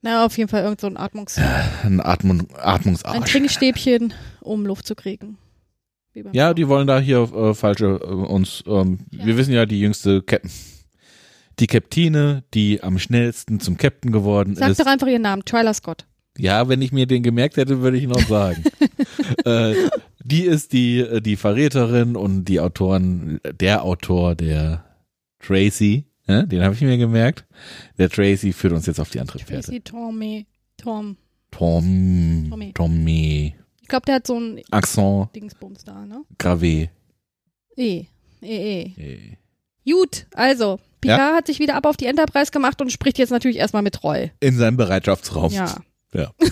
Na, 0.00 0.24
auf 0.24 0.38
jeden 0.38 0.48
Fall 0.48 0.62
irgend 0.62 0.80
so 0.80 0.86
ein 0.86 0.96
Atmungs... 0.96 1.38
ein 1.82 2.00
Atmung, 2.00 2.40
Ein 2.54 2.56
Atmungsarsch. 2.58 3.30
Trinkstäbchen, 3.30 4.14
um 4.40 4.64
Luft 4.64 4.86
zu 4.86 4.94
kriegen. 4.94 5.36
Ja, 6.32 6.54
die 6.54 6.66
wollen 6.66 6.86
da 6.86 7.00
hier 7.00 7.18
äh, 7.34 7.52
falsche 7.52 8.00
äh, 8.02 8.06
uns. 8.06 8.64
Ähm, 8.66 9.00
Ja. 9.10 9.26
Wir 9.26 9.36
wissen 9.36 9.52
ja, 9.52 9.66
die 9.66 9.80
jüngste 9.80 10.22
Cap 10.22 10.40
die 11.60 11.66
Captine, 11.66 12.44
die 12.54 12.82
am 12.82 12.98
schnellsten 12.98 13.60
zum 13.60 13.76
Captain 13.76 14.10
geworden 14.10 14.56
Sag 14.56 14.70
ist. 14.70 14.80
doch 14.80 14.86
einfach 14.86 15.06
ihren 15.06 15.22
Namen, 15.22 15.44
Twyla 15.44 15.74
Scott. 15.74 16.06
Ja, 16.36 16.68
wenn 16.68 16.82
ich 16.82 16.92
mir 16.92 17.06
den 17.06 17.22
gemerkt 17.22 17.56
hätte, 17.56 17.80
würde 17.80 17.96
ich 17.96 18.04
ihn 18.04 18.12
auch 18.12 18.26
sagen. 18.26 18.64
äh, 19.44 19.74
die 20.24 20.42
ist 20.42 20.72
die 20.72 20.98
äh, 21.00 21.20
die 21.20 21.36
Verräterin 21.36 22.16
und 22.16 22.44
die 22.46 22.60
Autoren, 22.60 23.40
der 23.60 23.84
Autor 23.84 24.34
der 24.34 24.84
Tracy, 25.40 26.06
äh, 26.26 26.46
den 26.46 26.62
habe 26.62 26.74
ich 26.74 26.80
mir 26.80 26.98
gemerkt. 26.98 27.44
Der 27.98 28.10
Tracy 28.10 28.52
führt 28.52 28.72
uns 28.72 28.86
jetzt 28.86 28.98
auf 29.00 29.10
die 29.10 29.20
andere 29.20 29.38
Pferde. 29.38 29.62
Tracy 29.62 29.80
Tommy. 29.80 30.46
Tom. 30.76 31.16
Tom, 31.50 32.46
Tommy. 32.50 32.72
Tommy, 32.72 33.54
Ich 33.80 33.86
glaube, 33.86 34.06
der 34.06 34.16
hat 34.16 34.26
so 34.26 34.36
ein 34.40 34.60
Accent 34.72 35.28
Dingsbums 35.36 35.84
da, 35.84 36.04
ne? 36.04 36.24
gravé. 36.36 36.88
E. 37.76 38.06
E, 38.42 38.46
E. 38.46 38.82
Äh, 38.96 39.36
Gut, 39.88 40.26
also, 40.34 40.80
Picard 41.00 41.36
hat 41.36 41.46
sich 41.46 41.60
wieder 41.60 41.76
ab 41.76 41.86
auf 41.86 41.96
die 41.96 42.06
Enterprise 42.06 42.50
gemacht 42.50 42.80
und 42.80 42.90
spricht 42.90 43.18
jetzt 43.18 43.30
natürlich 43.30 43.58
erstmal 43.58 43.82
mit 43.82 44.02
Roy. 44.02 44.32
In 44.40 44.56
seinem 44.56 44.76
Bereitschaftsraum. 44.76 45.52
Ja. 45.52 45.76
Ja. 46.14 46.32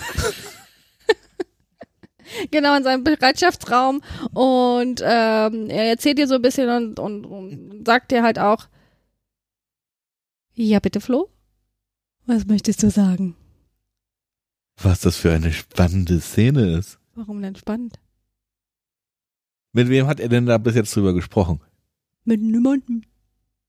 genau, 2.51 2.77
in 2.77 2.83
seinem 2.83 3.03
Bereitschaftsraum. 3.03 4.01
Und 4.33 5.01
ähm, 5.03 5.69
er 5.69 5.89
erzählt 5.89 6.17
dir 6.17 6.27
so 6.27 6.35
ein 6.35 6.41
bisschen 6.41 6.69
und, 6.69 6.99
und, 6.99 7.25
und 7.25 7.85
sagt 7.85 8.11
dir 8.11 8.23
halt 8.23 8.37
auch, 8.37 8.67
ja, 10.55 10.79
bitte, 10.79 11.01
Flo? 11.01 11.29
Was 12.25 12.45
möchtest 12.45 12.83
du 12.83 12.91
sagen? 12.91 13.35
Was 14.77 15.01
das 15.01 15.17
für 15.17 15.31
eine 15.31 15.51
spannende 15.51 16.19
Szene 16.19 16.77
ist. 16.77 16.99
Warum 17.15 17.41
denn 17.41 17.55
spannend? 17.55 17.99
Mit 19.71 19.89
wem 19.89 20.07
hat 20.07 20.19
er 20.19 20.29
denn 20.29 20.45
da 20.45 20.57
bis 20.57 20.75
jetzt 20.75 20.95
drüber 20.95 21.13
gesprochen? 21.13 21.59
Mit 22.23 22.41
niemandem. 22.41 23.03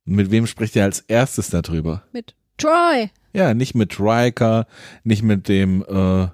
Mit 0.05 0.31
wem 0.31 0.47
spricht 0.47 0.77
er 0.77 0.85
als 0.85 1.01
erstes 1.01 1.49
darüber? 1.49 2.07
Mit 2.12 2.35
Troy. 2.59 3.11
Ja, 3.35 3.52
nicht 3.52 3.74
mit 3.74 3.98
Riker, 3.98 4.66
nicht 5.02 5.23
mit 5.23 5.48
dem 5.48 5.85
äh, 5.89 6.28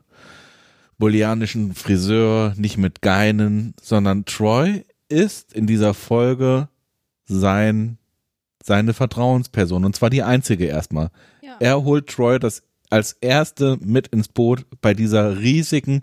bolianischen 0.99 1.75
Friseur, 1.75 2.55
nicht 2.57 2.77
mit 2.77 3.01
Geinen, 3.01 3.75
sondern 3.81 4.27
Troy 4.27 4.85
ist 5.09 5.53
in 5.55 5.67
dieser 5.67 5.95
Folge 5.95 6.69
sein 7.25 7.97
seine 8.63 8.93
Vertrauensperson 8.93 9.87
und 9.87 9.97
zwar 9.97 10.11
die 10.11 10.23
einzige 10.23 10.67
erstmal. 10.67 11.11
Ja. 11.43 11.57
Er 11.61 11.83
holt 11.83 12.09
Troy 12.09 12.39
das 12.39 12.63
als 12.91 13.13
erste 13.21 13.79
mit 13.81 14.09
ins 14.09 14.29
Boot 14.29 14.67
bei 14.83 14.95
dieser 14.95 15.39
riesigen 15.39 16.03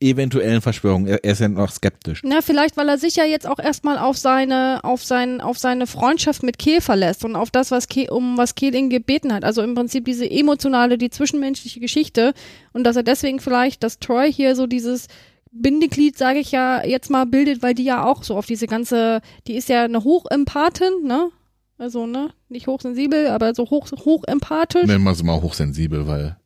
eventuellen 0.00 0.60
Verschwörung. 0.60 1.06
Er, 1.06 1.24
er 1.24 1.32
ist 1.32 1.40
ja 1.40 1.48
noch 1.48 1.70
skeptisch. 1.70 2.20
Na, 2.22 2.42
vielleicht, 2.42 2.76
weil 2.76 2.88
er 2.88 2.98
sich 2.98 3.16
ja 3.16 3.24
jetzt 3.24 3.46
auch 3.46 3.58
erstmal 3.58 3.98
auf 3.98 4.18
seine, 4.18 4.80
auf 4.82 5.02
sein, 5.02 5.40
auf 5.40 5.58
seine 5.58 5.86
Freundschaft 5.86 6.42
mit 6.42 6.58
Kehl 6.58 6.80
verlässt 6.80 7.24
und 7.24 7.36
auf 7.36 7.50
das, 7.50 7.70
was 7.70 7.88
Kehl, 7.88 8.10
um 8.10 8.36
was 8.36 8.54
Kehl 8.54 8.74
ihn 8.74 8.90
gebeten 8.90 9.32
hat. 9.32 9.44
Also 9.44 9.62
im 9.62 9.74
Prinzip 9.74 10.04
diese 10.04 10.30
emotionale, 10.30 10.98
die 10.98 11.10
zwischenmenschliche 11.10 11.80
Geschichte 11.80 12.34
und 12.72 12.84
dass 12.84 12.96
er 12.96 13.02
deswegen 13.02 13.40
vielleicht, 13.40 13.82
dass 13.82 13.98
Troy 13.98 14.32
hier 14.32 14.54
so 14.54 14.66
dieses 14.66 15.06
Bindeglied, 15.50 16.18
sage 16.18 16.40
ich 16.40 16.52
ja 16.52 16.84
jetzt 16.84 17.10
mal, 17.10 17.24
bildet, 17.24 17.62
weil 17.62 17.74
die 17.74 17.84
ja 17.84 18.04
auch 18.04 18.22
so 18.22 18.36
auf 18.36 18.46
diese 18.46 18.66
ganze, 18.66 19.22
die 19.46 19.54
ist 19.54 19.68
ja 19.68 19.84
eine 19.84 20.04
Hochempathin, 20.04 21.04
ne? 21.04 21.30
Also, 21.78 22.06
ne? 22.06 22.30
Nicht 22.48 22.66
hochsensibel, 22.66 23.28
aber 23.28 23.54
so 23.54 23.68
hoch, 23.68 23.90
hochempathisch. 23.92 24.86
Nennen 24.86 25.04
wir 25.04 25.14
sie 25.14 25.24
mal 25.24 25.42
hochsensibel, 25.42 26.06
weil 26.06 26.36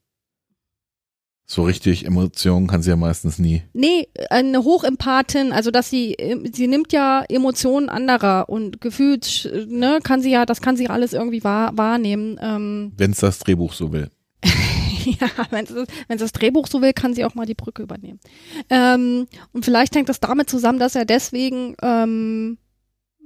so 1.51 1.64
richtig 1.64 2.06
Emotionen 2.06 2.68
kann 2.68 2.81
sie 2.81 2.90
ja 2.90 2.97
meistens 2.97 3.40
nie. 3.40 3.62
Nee, 3.72 4.06
eine 4.31 4.62
Hochempathin, 4.62 5.51
also 5.51 5.72
dass 5.72 5.90
sie, 5.90 6.16
sie 6.52 6.68
nimmt 6.68 6.93
ja 6.93 7.24
Emotionen 7.28 7.89
anderer 7.89 8.48
und 8.48 8.81
gefühlt, 8.81 9.51
ne, 9.66 9.98
kann 10.01 10.22
sie 10.22 10.31
ja, 10.31 10.47
das 10.47 10.60
kann 10.60 10.77
sie 10.77 10.89
alles 10.89 11.12
irgendwie 11.12 11.43
wahr, 11.43 11.72
wahrnehmen. 11.74 12.39
Ähm, 12.40 12.93
Wenn 12.97 13.10
es 13.10 13.18
das 13.18 13.40
Drehbuch 13.40 13.72
so 13.72 13.90
will. 13.93 14.10
ja, 14.44 15.28
wenn 15.51 15.64
es 15.64 16.20
das 16.20 16.31
Drehbuch 16.31 16.68
so 16.68 16.82
will, 16.82 16.93
kann 16.93 17.14
sie 17.14 17.24
auch 17.24 17.35
mal 17.35 17.47
die 17.47 17.55
Brücke 17.55 17.82
übernehmen. 17.82 18.20
Ähm, 18.68 19.27
und 19.52 19.64
vielleicht 19.64 19.97
hängt 19.97 20.09
das 20.09 20.20
damit 20.20 20.48
zusammen, 20.48 20.78
dass 20.78 20.94
er 20.94 21.05
deswegen 21.05 21.74
ähm, 21.82 22.59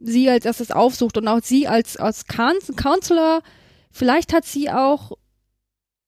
sie 0.02 0.30
als 0.30 0.46
erstes 0.46 0.70
aufsucht 0.70 1.18
und 1.18 1.28
auch 1.28 1.40
sie 1.42 1.68
als, 1.68 1.98
als 1.98 2.26
Coun- 2.26 2.74
Counselor, 2.74 3.42
vielleicht 3.90 4.32
hat 4.32 4.46
sie 4.46 4.70
auch, 4.70 5.12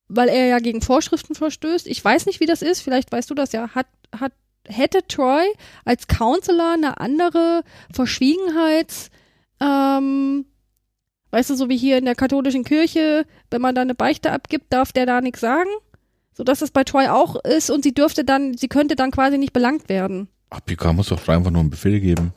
weil 0.09 0.29
er 0.29 0.47
ja 0.47 0.59
gegen 0.59 0.83
Vorschriften 0.83 1.35
verstößt, 1.35 1.87
ich 1.87 2.05
weiß 2.05 2.27
nicht, 2.27 2.41
wie 2.41 2.47
das 2.47 2.63
ist, 2.63 2.81
vielleicht 2.81 3.11
weißt 3.13 3.31
du 3.31 3.35
das 3.35 3.53
ja, 3.53 3.71
hat, 3.75 3.87
hat, 4.19 4.33
hätte 4.67 5.07
Troy 5.07 5.45
als 5.85 6.07
Counselor 6.07 6.73
eine 6.75 7.01
andere 7.01 7.63
Verschwiegenheits, 7.93 9.11
ähm, 9.61 10.47
weißt 11.31 11.51
du, 11.51 11.55
so 11.57 11.69
wie 11.69 11.77
hier 11.77 11.99
in 11.99 12.05
der 12.05 12.15
katholischen 12.15 12.65
Kirche, 12.65 13.27
wenn 13.51 13.63
man 13.63 13.75
da 13.75 13.83
eine 13.83 13.95
Beichte 13.95 14.33
abgibt, 14.33 14.73
darf 14.73 14.93
der 14.93 15.07
da 15.07 15.21
nichts 15.21 15.41
sagen? 15.41 15.71
So 16.33 16.45
dass 16.45 16.61
es 16.61 16.71
bei 16.71 16.85
Troy 16.85 17.09
auch 17.09 17.37
ist 17.45 17.71
und 17.71 17.83
sie 17.83 17.95
dürfte 17.95 18.25
dann, 18.25 18.57
sie 18.57 18.69
könnte 18.69 18.95
dann 18.95 19.11
quasi 19.11 19.39
nicht 19.39 19.55
belangt 19.55 19.89
werden. 19.89 20.29
Ach, 20.51 20.61
Picard 20.65 20.95
muss 20.95 21.09
doch 21.09 21.27
einfach 21.29 21.51
nur 21.51 21.61
einen 21.61 21.71
Befehl 21.71 21.99
geben. 21.99 22.33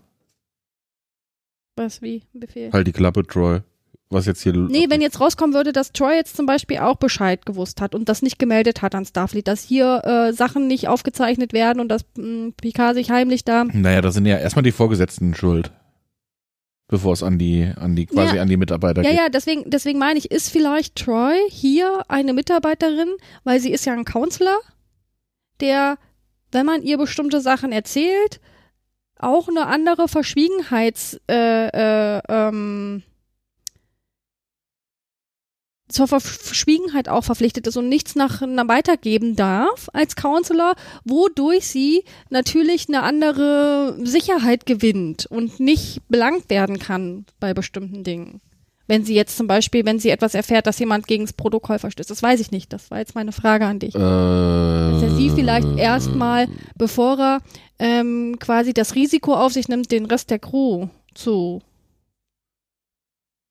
Was, 1.76 2.02
wie? 2.02 2.24
Ein 2.34 2.40
Befehl? 2.40 2.72
Halt 2.72 2.88
die 2.88 2.92
Klappe, 2.92 3.26
Troy. 3.26 3.62
Was 4.12 4.26
jetzt 4.26 4.42
hier. 4.42 4.54
Nee, 4.54 4.88
wenn 4.90 5.02
jetzt 5.02 5.20
rauskommen 5.22 5.54
würde, 5.54 5.72
dass 5.72 5.92
Troy 5.92 6.16
jetzt 6.16 6.36
zum 6.36 6.48
Beispiel 6.48 6.80
auch 6.80 6.96
Bescheid 6.96 7.46
gewusst 7.46 7.80
hat 7.80 7.94
und 7.94 8.10
das 8.10 8.24
nicht 8.24 8.40
gemeldet 8.40 8.82
hat 8.82 8.96
an 8.96 9.06
Starfleet, 9.06 9.48
dass 9.48 9.62
hier 9.64 10.02
äh, 10.04 10.34
Sachen 10.34 10.66
nicht 10.66 10.88
aufgezeichnet 10.88 11.54
werden 11.54 11.80
und 11.80 11.90
dass 11.90 12.04
mh, 12.18 12.54
Picard 12.60 12.96
sich 12.96 13.12
heimlich 13.12 13.44
da. 13.46 13.66
Naja, 13.66 14.02
da 14.02 14.12
sind 14.12 14.26
ja 14.26 14.38
erstmal 14.38 14.64
die 14.64 14.72
Vorgesetzten 14.72 15.36
schuld. 15.36 15.72
Bevor 16.88 17.14
es 17.14 17.22
an 17.22 17.38
die, 17.38 17.72
an 17.76 17.96
die, 17.96 18.08
quasi 18.08 18.38
Ja. 18.38 18.42
an 18.42 18.50
die 18.50 18.58
Mitarbeiter 18.58 19.04
Ja, 19.04 19.10
geht. 19.12 19.20
ja, 19.20 19.30
deswegen, 19.30 19.70
deswegen 19.70 20.00
meine 20.00 20.18
ich, 20.18 20.32
ist 20.32 20.50
vielleicht 20.50 20.96
Troy 20.96 21.36
hier 21.52 22.02
eine 22.08 22.34
Mitarbeiterin, 22.34 23.10
weil 23.44 23.60
sie 23.60 23.72
ist 23.72 23.86
ja 23.86 23.94
ein 23.94 24.06
Counselor, 24.06 24.58
der, 25.62 26.00
wenn 26.52 26.66
man 26.66 26.82
ihr 26.82 26.98
bestimmte 26.98 27.42
Sachen 27.42 27.72
erzählt, 27.72 28.40
auch 29.20 29.50
eine 29.50 29.68
andere 29.68 30.08
Verschwiegenheits, 30.08 31.20
äh, 31.30 31.68
äh, 32.18 32.22
ähm, 32.28 33.04
zur 35.90 36.08
Verschwiegenheit 36.08 37.10
auch 37.10 37.24
verpflichtet 37.24 37.68
ist 37.68 37.76
und 37.76 37.90
nichts 37.90 38.16
nach, 38.16 38.42
nach 38.42 38.68
weitergeben 38.68 39.36
darf 39.36 39.90
als 39.92 40.16
Counselor, 40.16 40.76
wodurch 41.04 41.68
sie 41.68 42.04
natürlich 42.30 42.88
eine 42.88 43.04
andere 43.04 43.98
Sicherheit 44.04 44.66
gewinnt 44.66 45.26
und 45.26 45.60
nicht 45.60 46.02
belangt 46.08 46.50
werden 46.50 46.80
kann 46.80 47.26
bei 47.40 47.54
bestimmten 47.54 48.04
Dingen. 48.04 48.40
Wenn 48.88 49.06
sie 49.06 49.14
jetzt 49.14 49.38
zum 49.38 49.46
Beispiel, 49.46 49.86
wenn 49.86 50.00
sie 50.00 50.10
etwas 50.10 50.34
erfährt, 50.34 50.66
dass 50.66 50.80
jemand 50.80 51.06
gegen 51.06 51.26
das 51.26 51.34
Protokoll 51.34 51.78
verstößt. 51.78 52.10
Das 52.10 52.24
weiß 52.24 52.40
ich 52.40 52.50
nicht. 52.50 52.74
Das 52.74 52.90
war 52.90 52.98
jetzt 52.98 53.14
meine 53.14 53.32
Frage 53.32 53.68
an 53.68 53.78
dich. 53.78 53.94
Äh, 53.94 54.00
Dass 54.00 55.04
er 55.04 55.16
sie 55.16 55.30
vielleicht 55.30 55.78
erstmal, 55.78 56.48
bevor 56.76 57.20
er 57.20 57.40
ähm, 57.78 58.38
quasi 58.40 58.74
das 58.74 58.96
Risiko 58.96 59.36
auf 59.36 59.54
sich 59.54 59.68
nimmt, 59.68 59.92
den 59.92 60.08
Rest 60.08 60.32
der 60.32 60.40
Crew 60.40 60.88
zu. 61.14 61.62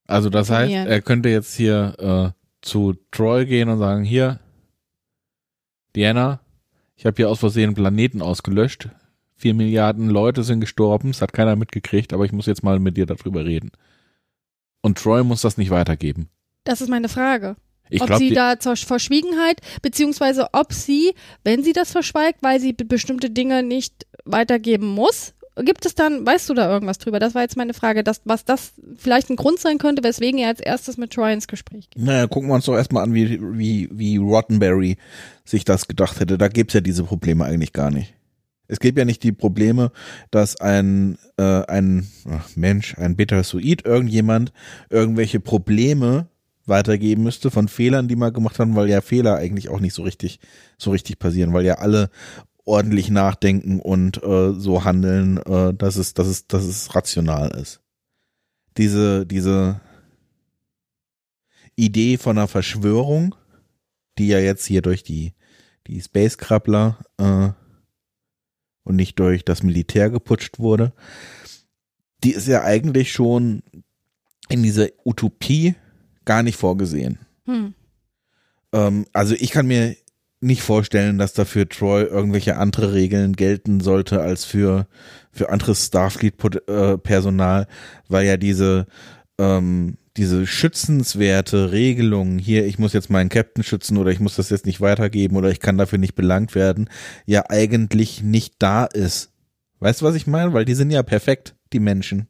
Also 0.09 0.29
das 0.31 0.51
heißt, 0.51 0.73
er 0.87 1.01
könnte 1.03 1.29
jetzt 1.29 1.55
hier 1.55 1.95
äh, 2.35 2.41
zu 2.63 2.95
Troy 3.13 3.47
gehen 3.47 3.69
und 3.69 3.79
sagen, 3.79 4.03
hier, 4.03 4.41
Diana, 5.95 6.41
ich 6.97 7.07
habe 7.07 7.15
hier 7.17 7.29
aus 7.31 7.39
Versehen 7.39 7.75
Planeten 7.75 8.23
ausgelöscht. 8.23 8.89
Vier 9.37 9.55
Milliarden 9.55 10.09
Leute 10.09 10.43
sind 10.43 10.61
gestorben, 10.61 11.11
es 11.11 11.23
hat 11.23 11.33
keiner 11.33 11.55
mitgekriegt, 11.55 12.13
aber 12.13 12.25
ich 12.25 12.33
muss 12.33 12.47
jetzt 12.47 12.65
mal 12.65 12.81
mit 12.81 12.97
dir 12.97 13.07
darüber 13.07 13.45
reden. 13.45 13.71
Und 14.81 14.99
Troy 14.99 15.23
muss 15.23 15.43
das 15.43 15.57
nicht 15.59 15.71
weitergeben. 15.71 16.29
Das 16.65 16.81
ist 16.81 16.89
meine 16.89 17.09
Frage. 17.09 17.55
Ich 17.91 18.01
ob 18.01 18.09
glaube, 18.09 18.19
sie 18.25 18.33
da 18.35 18.59
zur 18.59 18.77
Verschwiegenheit, 18.77 19.61
beziehungsweise 19.81 20.49
ob 20.53 20.73
sie, 20.73 21.15
wenn 21.45 21.63
sie 21.63 21.73
das 21.73 21.93
verschweigt, 21.93 22.43
weil 22.43 22.61
sie 22.61 22.73
be- 22.73 22.85
bestimmte 22.85 23.31
Dinge 23.31 23.63
nicht 23.63 24.07
weitergeben 24.25 24.89
muss, 24.89 25.35
gibt 25.65 25.87
es 25.87 25.95
dann, 25.95 26.27
weißt 26.27 26.49
du 26.49 26.55
da 26.55 26.71
irgendwas 26.71 26.99
drüber? 26.99 27.19
Das 27.19 27.35
war 27.35 27.43
jetzt 27.43 27.57
meine 27.57 27.75
Frage, 27.75 28.05
dass, 28.05 28.21
was 28.25 28.45
das 28.45 28.73
vielleicht 28.97 29.31
ein 29.31 29.37
Grund 29.37 29.59
sein 29.59 29.79
könnte, 29.79 30.03
weswegen 30.03 30.39
er 30.39 30.49
als 30.49 30.61
erstes 30.61 30.97
mit 30.97 31.13
Troy 31.13 31.33
ins 31.33 31.49
Gespräch 31.49 31.91
geht. 31.91 32.03
Naja, 32.03 32.27
gucken 32.27 32.49
wir 32.49 32.55
uns 32.55 32.67
doch 32.67 32.77
erstmal 32.77 33.03
an, 33.03 33.15
wie, 33.15 33.41
wie, 33.41 33.89
wie 33.93 34.17
Rottenberry 34.17 34.97
sich 35.45 35.65
das 35.65 35.89
gedacht 35.89 36.21
hätte. 36.21 36.39
Da 36.39 36.49
gibt's 36.49 36.75
ja 36.75 36.81
diese 36.81 37.05
Probleme 37.05 37.45
eigentlich 37.45 37.73
gar 37.73 37.91
nicht. 37.91 38.15
Es 38.69 38.81
gibt 38.81 38.99
ja 38.99 39.05
nicht 39.05 39.23
die 39.23 39.33
Probleme, 39.33 39.93
dass 40.31 40.61
ein, 40.61 41.17
äh, 41.39 41.63
ein 41.67 42.07
Mensch, 42.55 42.97
ein 42.99 43.17
Betasoid, 43.17 43.87
irgendjemand 43.87 44.53
irgendwelche 44.91 45.41
Probleme 45.41 46.29
weitergeben 46.69 47.23
müsste 47.23 47.51
von 47.51 47.67
Fehlern, 47.67 48.09
die 48.09 48.17
man 48.17 48.33
gemacht 48.33 48.59
haben, 48.59 48.77
weil 48.77 48.89
ja 48.89 49.01
Fehler 49.01 49.37
eigentlich 49.37 49.71
auch 49.71 49.81
nicht 49.81 49.95
so 49.95 50.03
richtig, 50.03 50.39
so 50.77 50.91
richtig 50.91 51.19
passieren, 51.19 51.53
weil 51.53 51.65
ja 51.65 51.77
alle 51.77 52.11
ordentlich 52.69 53.11
nachdenken 53.11 53.81
und 53.81 54.23
äh, 54.23 54.53
so 54.53 54.85
handeln, 54.85 55.39
äh, 55.39 55.73
dass 55.75 55.97
es, 55.97 56.15
dass 56.15 56.27
es, 56.27 56.47
dass 56.47 56.65
es 56.65 56.95
rational 56.95 57.51
ist. 57.51 57.81
Diese, 58.77 59.27
diese 59.27 59.81
Idee 61.75 62.19
von 62.19 62.37
einer 62.37 62.47
Verschwörung, 62.47 63.35
die 64.19 64.29
ja 64.29 64.39
jetzt 64.39 64.67
hier 64.67 64.83
durch 64.83 65.03
die, 65.03 65.33
die 65.87 66.01
Space-Krabbler 66.01 66.99
äh, 67.17 67.51
und 68.85 68.97
nicht 68.97 69.19
durch 69.19 69.45
das 69.45 69.63
Militär 69.63 70.11
geputscht 70.11 70.59
wurde, 70.59 70.93
die 72.23 72.33
ist 72.33 72.49
ja 72.49 72.63
eigentlich 72.63 73.13
schon 73.13 73.63
in 74.49 74.63
dieser 74.63 74.89
Utopie 75.05 75.75
gar 76.25 76.43
nicht 76.43 76.57
vorgesehen. 76.57 77.19
Hm. 77.47 77.75
Ähm, 78.73 79.07
also 79.13 79.35
ich 79.35 79.51
kann 79.51 79.67
mir 79.67 79.97
nicht 80.41 80.63
vorstellen, 80.63 81.19
dass 81.19 81.33
dafür 81.33 81.69
Troy 81.69 82.03
irgendwelche 82.05 82.57
andere 82.57 82.93
Regeln 82.93 83.35
gelten 83.35 83.81
sollte 83.81 84.21
als 84.21 84.45
für, 84.45 84.87
für 85.33 85.51
anderes 85.51 85.87
Starfleet-Personal, 85.87 87.67
weil 88.09 88.27
ja 88.27 88.37
diese, 88.37 88.87
ähm, 89.39 89.97
diese 90.17 90.47
schützenswerte 90.47 91.73
Regelung 91.73 92.39
hier, 92.39 92.67
ich 92.67 92.79
muss 92.79 92.93
jetzt 92.93 93.11
meinen 93.11 93.31
Captain 93.31 93.65
schützen 93.65 93.97
oder 93.97 94.11
ich 94.11 94.21
muss 94.21 94.37
das 94.37 94.51
jetzt 94.51 94.67
nicht 94.67 94.81
weitergeben 94.81 95.37
oder 95.37 95.51
ich 95.51 95.61
kann 95.61 95.79
dafür 95.79 95.99
nicht 95.99 96.15
belangt 96.15 96.55
werden, 96.55 96.89
ja 97.27 97.45
eigentlich 97.49 98.23
nicht 98.23 98.55
da 98.59 98.85
ist. 98.85 99.33
Weißt 99.81 100.01
du, 100.01 100.05
was 100.05 100.15
ich 100.15 100.27
meine? 100.27 100.53
Weil 100.53 100.65
die 100.65 100.75
sind 100.75 100.91
ja 100.91 101.03
perfekt, 101.03 101.55
die 101.73 101.81
Menschen. 101.81 102.29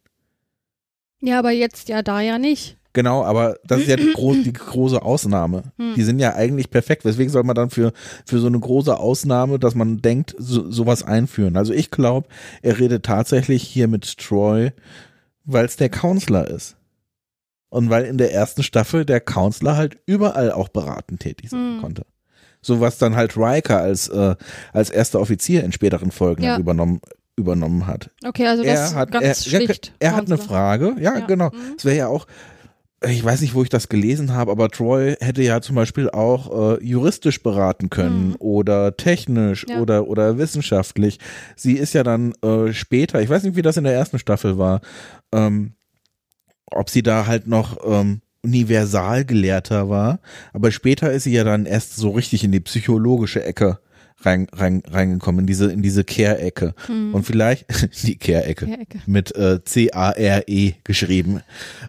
Ja, 1.21 1.39
aber 1.39 1.51
jetzt 1.51 1.89
ja 1.89 2.03
da 2.03 2.21
ja 2.21 2.39
nicht. 2.39 2.78
Genau, 2.95 3.23
aber 3.25 3.57
das 3.65 3.83
ist 3.83 3.89
ja 3.89 3.97
die, 3.97 4.13
gro 4.13 4.33
die 4.35 4.53
große 4.53 5.01
Ausnahme. 5.03 5.65
Hm. 5.77 5.95
Die 5.95 6.03
sind 6.03 6.19
ja 6.19 6.35
eigentlich 6.35 6.71
perfekt. 6.71 7.05
Weswegen 7.05 7.31
soll 7.31 7.45
man 7.45 7.55
dann 7.55 7.71
für, 7.71 7.93
für 8.27 8.39
so 8.39 8.47
eine 8.47 8.59
große 8.59 8.99
Ausnahme, 8.99 9.59
dass 9.59 9.75
man 9.75 9.99
denkt, 9.99 10.35
so, 10.39 10.71
sowas 10.71 11.03
einführen? 11.03 11.57
Also 11.57 11.73
ich 11.75 11.91
glaube, 11.91 12.29
er 12.63 12.79
redet 12.79 13.05
tatsächlich 13.05 13.63
hier 13.63 13.89
mit 13.89 14.17
Troy, 14.19 14.73
weil 15.45 15.67
es 15.67 15.77
der 15.77 15.91
Counselor 15.91 16.47
ist. 16.49 16.77
Und 17.71 17.91
weil 17.91 18.05
in 18.07 18.17
der 18.17 18.33
ersten 18.33 18.63
Staffel 18.63 19.05
der 19.05 19.21
Counselor 19.21 19.77
halt 19.77 19.99
überall 20.07 20.51
auch 20.51 20.69
beratend 20.69 21.21
tätig 21.21 21.51
sein 21.51 21.75
Hm. 21.75 21.81
konnte. 21.83 22.07
So 22.63 22.81
was 22.81 22.99
dann 22.99 23.15
halt 23.15 23.37
Riker 23.37 23.79
als, 23.81 24.09
äh, 24.09 24.35
als 24.73 24.91
erster 24.91 25.21
Offizier 25.21 25.63
in 25.63 25.73
späteren 25.73 26.11
Folgen 26.11 26.43
Ja. 26.43 26.59
übernommen, 26.59 27.01
übernommen 27.37 27.87
hat 27.87 28.11
Okay, 28.27 28.47
also 28.49 28.65
das 28.65 28.73
er 28.81 28.85
ist 28.87 28.95
hat, 28.97 29.11
ganz 29.13 29.25
er, 29.25 29.35
schlicht. 29.35 29.93
Er, 30.01 30.11
er 30.11 30.17
hat 30.17 30.27
eine. 30.27 30.39
Frage, 30.39 30.97
ja, 30.99 31.19
Ja. 31.19 31.27
genau. 31.27 31.51
Mhm. 31.51 31.75
Es 31.77 31.85
wäre 31.85 31.97
ja 31.97 32.09
auch, 32.09 32.27
ich 33.05 33.23
weiß 33.25 33.41
nicht, 33.43 33.55
wo 33.55 33.63
ich 33.63 33.69
das 33.69 33.89
gelesen 33.89 34.33
habe, 34.35 34.51
aber 34.51 34.69
Troy 34.71 35.15
hätte 35.21 35.43
ja 35.43 35.61
zum 35.61 35.77
Beispiel 35.77 36.11
auch 36.11 36.79
äh, 36.79 36.85
juristisch 36.85 37.43
beraten 37.43 37.91
können 37.91 38.31
Mhm. 38.31 38.37
oder 38.41 38.97
technisch 38.97 39.67
Ja. 39.69 39.81
oder 39.81 40.09
oder 40.09 40.37
wissenschaftlich. 40.39 41.19
Sie 41.55 41.75
ist 41.75 41.93
ja 41.95 42.03
dann 42.03 42.33
äh, 42.43 42.73
später, 42.73 43.21
ich 43.23 43.29
weiß 43.29 43.45
nicht, 43.45 43.55
wie 43.57 43.63
das 43.63 43.77
in 43.77 43.85
der 43.85 43.95
ersten 43.95 44.19
Staffel 44.19 44.59
war, 44.59 44.81
ähm, 45.33 45.75
ob 46.73 46.91
sie 46.91 47.03
da 47.03 47.27
halt 47.27 47.47
noch 47.47 47.79
ähm, 47.87 48.21
Universalgelehrter 48.45 49.89
war, 49.89 50.21
aber 50.53 50.71
später 50.71 51.13
ist 51.13 51.25
sie 51.25 51.33
ja 51.33 51.45
dann 51.45 51.67
erst 51.67 51.97
so 51.97 52.11
richtig 52.11 52.45
in 52.45 52.53
die 52.53 52.61
psychologische 52.61 53.45
Ecke 53.45 53.79
rein, 54.21 54.47
rein, 54.53 54.83
reingekommen, 54.87 55.41
in 55.41 55.47
diese, 55.47 55.71
in 55.71 55.83
diese 55.83 56.05
Care-Ecke. 56.05 56.75
Hm. 56.87 57.15
Und 57.15 57.25
vielleicht, 57.25 57.67
die 58.07 58.17
Care-Ecke 58.17 58.67
Ecke. 58.67 58.99
mit 59.07 59.35
äh, 59.37 59.63
C-A-R-E 59.65 60.75
geschrieben. 60.85 61.41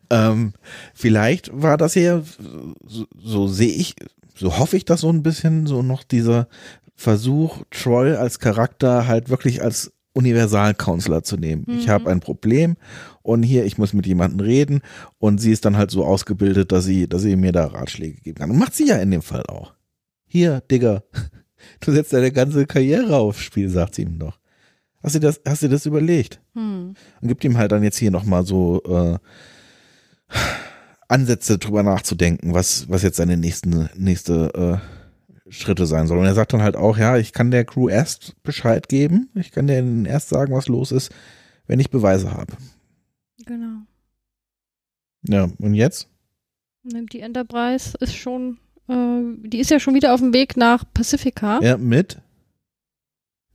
Ähm, 0.09 0.53
vielleicht 0.93 1.49
war 1.53 1.77
das 1.77 1.93
hier, 1.93 2.23
so, 2.85 3.05
so 3.17 3.47
sehe 3.47 3.71
ich, 3.73 3.95
so 4.35 4.57
hoffe 4.57 4.77
ich 4.77 4.85
das 4.85 5.01
so 5.01 5.09
ein 5.11 5.23
bisschen, 5.23 5.65
so 5.67 5.81
noch 5.81 6.03
dieser 6.03 6.47
Versuch, 6.95 7.63
Troy 7.71 8.15
als 8.15 8.39
Charakter 8.39 9.07
halt 9.07 9.29
wirklich 9.29 9.63
als 9.63 9.91
Universal-Counselor 10.13 11.23
zu 11.23 11.37
nehmen. 11.37 11.65
Ich 11.67 11.87
Mhm. 11.87 11.91
habe 11.91 12.09
ein 12.11 12.19
Problem 12.19 12.75
und 13.21 13.43
hier, 13.43 13.65
ich 13.65 13.77
muss 13.77 13.93
mit 13.93 14.05
jemandem 14.05 14.39
reden 14.41 14.81
und 15.17 15.39
sie 15.39 15.51
ist 15.51 15.65
dann 15.65 15.77
halt 15.77 15.91
so 15.91 16.03
ausgebildet, 16.03 16.71
dass 16.71 16.83
sie, 16.85 17.07
dass 17.07 17.21
sie 17.21 17.35
mir 17.35 17.51
da 17.51 17.67
Ratschläge 17.67 18.19
geben 18.21 18.37
kann. 18.39 18.51
Und 18.51 18.57
macht 18.57 18.73
sie 18.75 18.87
ja 18.87 18.97
in 18.97 19.11
dem 19.11 19.21
Fall 19.21 19.43
auch. 19.47 19.73
Hier, 20.27 20.61
Digga, 20.69 21.03
du 21.79 21.91
setzt 21.91 22.13
deine 22.13 22.31
ganze 22.31 22.65
Karriere 22.65 23.17
aufs 23.17 23.41
Spiel, 23.41 23.69
sagt 23.69 23.95
sie 23.95 24.03
ihm 24.03 24.19
doch. 24.19 24.39
Hast 25.01 25.15
du 25.15 25.19
das, 25.19 25.41
hast 25.47 25.63
du 25.63 25.69
das 25.69 25.85
überlegt? 25.85 26.41
Hm. 26.55 26.93
und 27.21 27.27
gibt 27.27 27.43
ihm 27.43 27.57
halt 27.57 27.71
dann 27.71 27.83
jetzt 27.83 27.97
hier 27.97 28.11
nochmal 28.11 28.45
so 28.45 28.81
äh, 28.83 29.17
Ansätze 31.07 31.57
drüber 31.57 31.83
nachzudenken, 31.83 32.53
was, 32.53 32.89
was 32.89 33.01
jetzt 33.01 33.17
seine 33.17 33.37
nächsten, 33.37 33.89
nächste 33.95 34.81
äh, 34.81 35.51
Schritte 35.51 35.85
sein 35.85 36.07
sollen. 36.07 36.21
Und 36.21 36.25
er 36.25 36.35
sagt 36.35 36.53
dann 36.53 36.61
halt 36.61 36.75
auch, 36.75 36.97
ja, 36.97 37.17
ich 37.17 37.33
kann 37.33 37.51
der 37.51 37.65
Crew 37.65 37.89
erst 37.89 38.35
Bescheid 38.43 38.87
geben, 38.87 39.29
ich 39.35 39.51
kann 39.51 39.67
denen 39.67 40.05
erst 40.05 40.29
sagen, 40.29 40.53
was 40.53 40.67
los 40.67 40.91
ist, 40.91 41.11
wenn 41.65 41.79
ich 41.79 41.89
Beweise 41.89 42.31
habe. 42.31 42.53
Genau. 43.45 43.81
Ja, 45.27 45.49
und 45.59 45.73
jetzt? 45.73 46.07
Und 46.83 47.11
Die 47.13 47.21
Enterprise 47.21 47.97
ist 47.99 48.15
schon, 48.15 48.57
äh, 48.89 49.47
die 49.47 49.59
ist 49.59 49.69
ja 49.71 49.79
schon 49.79 49.93
wieder 49.95 50.13
auf 50.13 50.19
dem 50.19 50.33
Weg 50.33 50.57
nach 50.57 50.83
Pacifica. 50.93 51.59
Ja, 51.61 51.77
mit? 51.77 52.19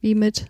Wie 0.01 0.15
mit? 0.15 0.47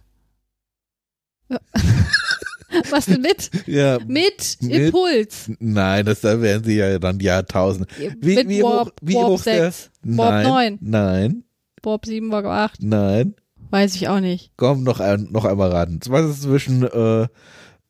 Ja. 1.49 1.59
Was 2.91 3.07
denn 3.07 3.21
mit? 3.21 3.51
Ja, 3.69 3.99
Mit, 4.05 4.57
Mit- 4.61 4.73
Impuls. 4.73 5.49
nein, 5.61 6.05
das 6.07 6.23
da 6.23 6.41
werden 6.41 6.65
sie 6.65 6.75
ja 6.77 6.99
dann 6.99 7.21
Jahrtausende. 7.21 7.87
Wie- 8.21 8.35
mit 8.35 8.49
wie 8.49 8.63
Warp, 8.63 8.89
hoch- 8.89 8.93
wie 9.01 9.15
Warp 9.15 9.27
hoch 9.29 9.37
ist 9.39 9.47
der- 9.47 9.71
6, 9.73 9.91
Warp 10.03 10.31
nein, 10.33 10.47
9, 10.47 10.79
nein, 10.81 11.45
Warp 11.85 12.05
7, 12.07 12.31
Warp 12.33 12.47
8. 12.47 12.83
nein. 12.83 13.35
Weiß 13.71 13.95
ich 13.97 14.09
auch 14.09 14.21
nicht. 14.21 14.53
Komm, 14.57 14.83
noch, 14.85 15.01
ein, 15.01 15.29
noch 15.33 15.45
einmal 15.45 15.71
raten. 15.71 15.99
Was 16.09 16.31
ist 16.31 16.43
zwischen 16.43 16.83
äh, 16.85 17.27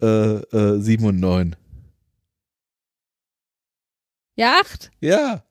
äh, 0.03 0.07
äh, 0.07 0.81
sieben 0.81 1.05
und 1.07 1.21
neun? 1.21 1.57
Ja, 4.37 4.61
8? 4.61 4.91
Ja. 5.01 5.45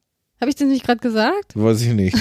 Habe 0.44 0.49
ich 0.49 0.57
das 0.57 0.68
nicht 0.68 0.86
gerade 0.86 0.99
gesagt? 0.99 1.53
Weiß 1.56 1.82
ich 1.84 1.94
nicht. 1.94 2.18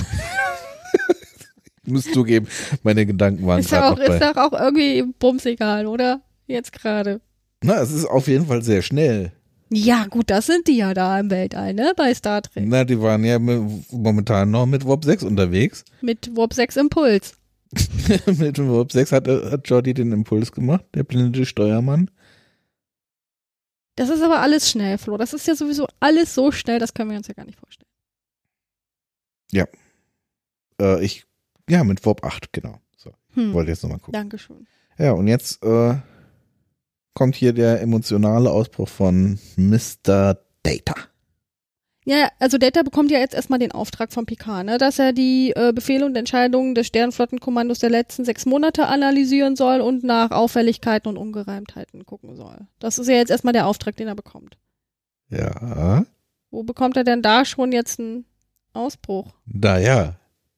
ich 1.82 1.93
muss 1.93 2.05
zugeben, 2.05 2.47
meine 2.85 3.05
Gedanken 3.05 3.44
waren 3.44 3.59
Ist 3.59 3.74
auch, 3.74 3.99
noch 3.99 3.99
ist 3.99 4.23
doch 4.23 4.36
auch 4.36 4.53
irgendwie 4.53 5.03
bums 5.19 5.44
egal, 5.44 5.89
oder? 5.89 6.20
Jetzt 6.47 6.73
gerade. 6.73 7.20
Na, 7.65 7.82
es 7.82 7.90
ist 7.90 8.05
auf 8.05 8.28
jeden 8.28 8.47
Fall 8.47 8.62
sehr 8.62 8.81
schnell. 8.82 9.32
Ja, 9.70 10.07
gut, 10.09 10.31
das 10.31 10.47
sind 10.47 10.69
die 10.69 10.77
ja 10.77 10.94
da 10.94 11.19
im 11.19 11.32
Weltall, 11.32 11.74
ne? 11.74 11.94
Bei 11.97 12.15
Star 12.15 12.43
Trek. 12.43 12.62
Na, 12.65 12.85
die 12.85 13.01
waren 13.01 13.24
ja 13.24 13.40
momentan 13.40 14.53
noch 14.53 14.66
mit 14.66 14.86
Warp 14.86 15.05
6 15.05 15.24
unterwegs. 15.24 15.85
Mit 16.01 16.31
Warp 16.36 16.55
6 16.55 16.77
Impuls. 16.77 17.35
mit 18.39 18.57
Warp 18.61 18.93
6 18.93 19.11
hat, 19.11 19.27
hat 19.27 19.69
Jordi 19.69 19.94
den 19.94 20.12
Impuls 20.12 20.53
gemacht, 20.53 20.85
der 20.94 21.03
blinde 21.03 21.44
Steuermann. 21.44 22.09
Das 23.97 24.11
ist 24.11 24.23
aber 24.23 24.39
alles 24.39 24.70
schnell, 24.70 24.97
Flo. 24.97 25.16
Das 25.16 25.32
ist 25.32 25.49
ja 25.49 25.57
sowieso 25.57 25.89
alles 25.99 26.36
so 26.36 26.53
schnell, 26.53 26.78
das 26.78 26.94
können 26.94 27.11
wir 27.11 27.16
uns 27.16 27.27
ja 27.27 27.35
gar 27.35 27.47
nicht 27.47 27.59
vorstellen. 27.59 27.91
Äh, 30.81 31.05
ich, 31.05 31.24
ja, 31.69 31.85
mit 31.85 32.05
Warp 32.07 32.24
8, 32.24 32.53
genau. 32.53 32.81
So, 32.97 33.12
Hm. 33.35 33.53
wollte 33.53 33.70
jetzt 33.70 33.83
nochmal 33.83 33.99
gucken. 33.99 34.15
Dankeschön. 34.15 34.66
Ja, 34.99 35.12
und 35.12 35.29
jetzt 35.29 35.62
äh, 35.62 35.95
kommt 37.15 37.37
hier 37.37 37.53
der 37.53 37.81
emotionale 37.83 38.51
Ausbruch 38.51 38.89
von 38.89 39.39
Mr. 39.57 40.39
Data. 40.62 40.95
Ja, 42.05 42.29
also 42.41 42.59
Data 42.59 42.83
bekommt 42.83 43.12
ja 43.12 43.20
jetzt 43.20 43.35
erstmal 43.35 43.61
den 43.61 43.70
Auftrag 43.70 44.12
von 44.12 44.27
Picard, 44.27 44.66
ne, 44.66 44.77
dass 44.77 44.99
er 44.99 45.12
die 45.12 45.53
äh, 45.55 45.73
Befehle 45.73 46.05
und 46.05 46.16
Entscheidungen 46.16 46.74
des 46.74 46.89
Sternflottenkommandos 46.89 47.79
der 47.79 47.91
letzten 47.91 48.24
sechs 48.24 48.45
Monate 48.45 48.87
analysieren 48.89 49.55
soll 49.55 49.81
und 49.81 50.03
nach 50.03 50.33
Auffälligkeiten 50.33 51.09
und 51.09 51.16
Ungereimtheiten 51.16 52.05
gucken 52.05 52.35
soll. 52.35 52.66
Das 52.81 52.99
ist 52.99 53.07
ja 53.07 53.15
jetzt 53.15 53.31
erstmal 53.31 53.53
der 53.53 53.69
Auftrag, 53.69 53.95
den 53.97 54.09
er 54.09 54.16
bekommt. 54.16 54.59
Ja, 55.29 56.05
Wo 56.51 56.65
bekommt 56.65 56.97
er 56.97 57.05
denn 57.05 57.23
da 57.23 57.45
schon 57.45 57.70
jetzt 57.70 58.01
einen 58.01 58.24
Ausbruch? 58.73 59.32
da 59.47 59.78
ja, 59.78 60.15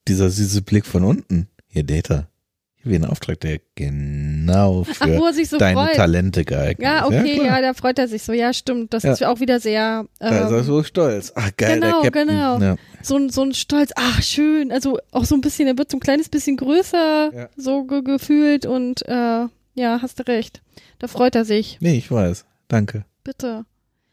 dieser 0.08 0.30
süße 0.30 0.62
Blick 0.62 0.86
von 0.86 1.04
unten. 1.04 1.48
Hier, 1.66 1.82
Data. 1.84 2.28
Hier 2.76 2.92
wie 2.92 2.96
ein 2.96 3.04
Auftrag, 3.06 3.40
der 3.40 3.58
genau 3.74 4.84
Ach, 4.88 4.94
für 4.94 5.16
wo 5.18 5.24
er 5.26 5.32
sich 5.32 5.48
so 5.48 5.56
deine 5.58 5.80
freut. 5.86 5.94
Talente 5.96 6.44
geeignet 6.44 6.84
Ja, 6.84 7.06
okay, 7.06 7.38
ja, 7.38 7.44
klar. 7.44 7.62
da 7.62 7.74
freut 7.74 7.98
er 7.98 8.06
sich 8.08 8.22
so. 8.22 8.32
Ja, 8.32 8.52
stimmt. 8.52 8.92
Das 8.92 9.02
Ja. 9.04 9.12
ist 9.12 9.24
auch 9.24 9.40
wieder 9.40 9.58
sehr 9.60 10.04
Da 10.18 10.28
ist 10.28 10.50
er 10.52 10.58
ähm, 10.58 10.64
so 10.64 10.82
stolz. 10.82 11.32
Ach, 11.34 11.50
geil, 11.56 11.80
Genau, 11.80 12.02
der 12.02 12.10
Captain. 12.10 12.28
genau. 12.28 12.58
Ja. 12.60 12.76
so, 13.02 13.16
ein- 13.16 13.30
so 13.30 13.42
ein 13.42 13.54
Stolz. 13.54 13.90
Ach, 13.96 14.22
schön. 14.22 14.70
Also 14.70 14.98
auch 15.12 15.24
so 15.24 15.34
ein 15.34 15.40
bisschen, 15.40 15.66
er 15.66 15.78
wird 15.78 15.90
so 15.90 15.96
ein 15.96 16.00
kleines 16.00 16.28
bisschen 16.28 16.56
größer 16.58 17.32
Ja. 17.34 17.48
so 17.56 17.84
ge 17.84 18.02
gefühlt 18.02 18.66
und 18.66 19.06
äh, 19.08 19.46
ja, 19.76 19.98
hast 20.02 20.18
du 20.20 20.26
recht. 20.28 20.60
Da 20.98 21.08
freut 21.08 21.34
er 21.34 21.44
sich. 21.46 21.78
Nee, 21.80 21.96
ich 21.96 22.10
weiß. 22.10 22.44
Danke. 22.68 23.04
Bitte. 23.24 23.64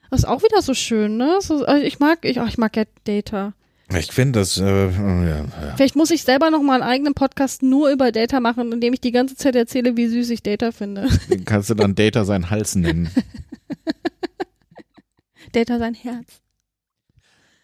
Das 0.10 0.22
ist 0.22 0.26
auch 0.26 0.44
wieder 0.44 0.62
so 0.62 0.74
schön, 0.74 1.18
ne? 1.18 1.38
So, 1.42 1.66
also 1.66 1.86
ich 1.86 2.00
mag, 2.00 2.20
ich, 2.26 2.40
ach, 2.40 2.48
ich 2.48 2.58
mag 2.58 2.76
ja 2.78 2.84
Data. 3.04 3.54
Ich 3.98 4.12
finde 4.12 4.40
das, 4.40 4.58
äh, 4.58 4.90
ja, 4.90 5.28
ja. 5.28 5.46
Vielleicht 5.76 5.96
muss 5.96 6.12
ich 6.12 6.24
selber 6.24 6.50
noch 6.50 6.62
mal 6.62 6.82
einen 6.82 6.90
eigenen 6.90 7.14
Podcast 7.14 7.64
nur 7.64 7.90
über 7.90 8.12
Data 8.12 8.40
machen, 8.40 8.72
indem 8.72 8.94
ich 8.94 9.02
die 9.02 9.12
ganze 9.12 9.36
Zeit 9.36 9.56
erzähle, 9.56 9.98
wie 9.98 10.08
süß 10.08 10.30
ich 10.30 10.44
Data 10.44 10.72
finde. 10.72 11.08
Den 11.30 11.46
kannst 11.46 11.70
du 11.70 11.74
dann 11.74 11.96
Data 11.96 12.26
seinen 12.26 12.50
Hals 12.50 12.76
nennen. 12.76 13.10
Data 15.52 15.80
sein 15.80 15.94
Herz. 15.94 16.42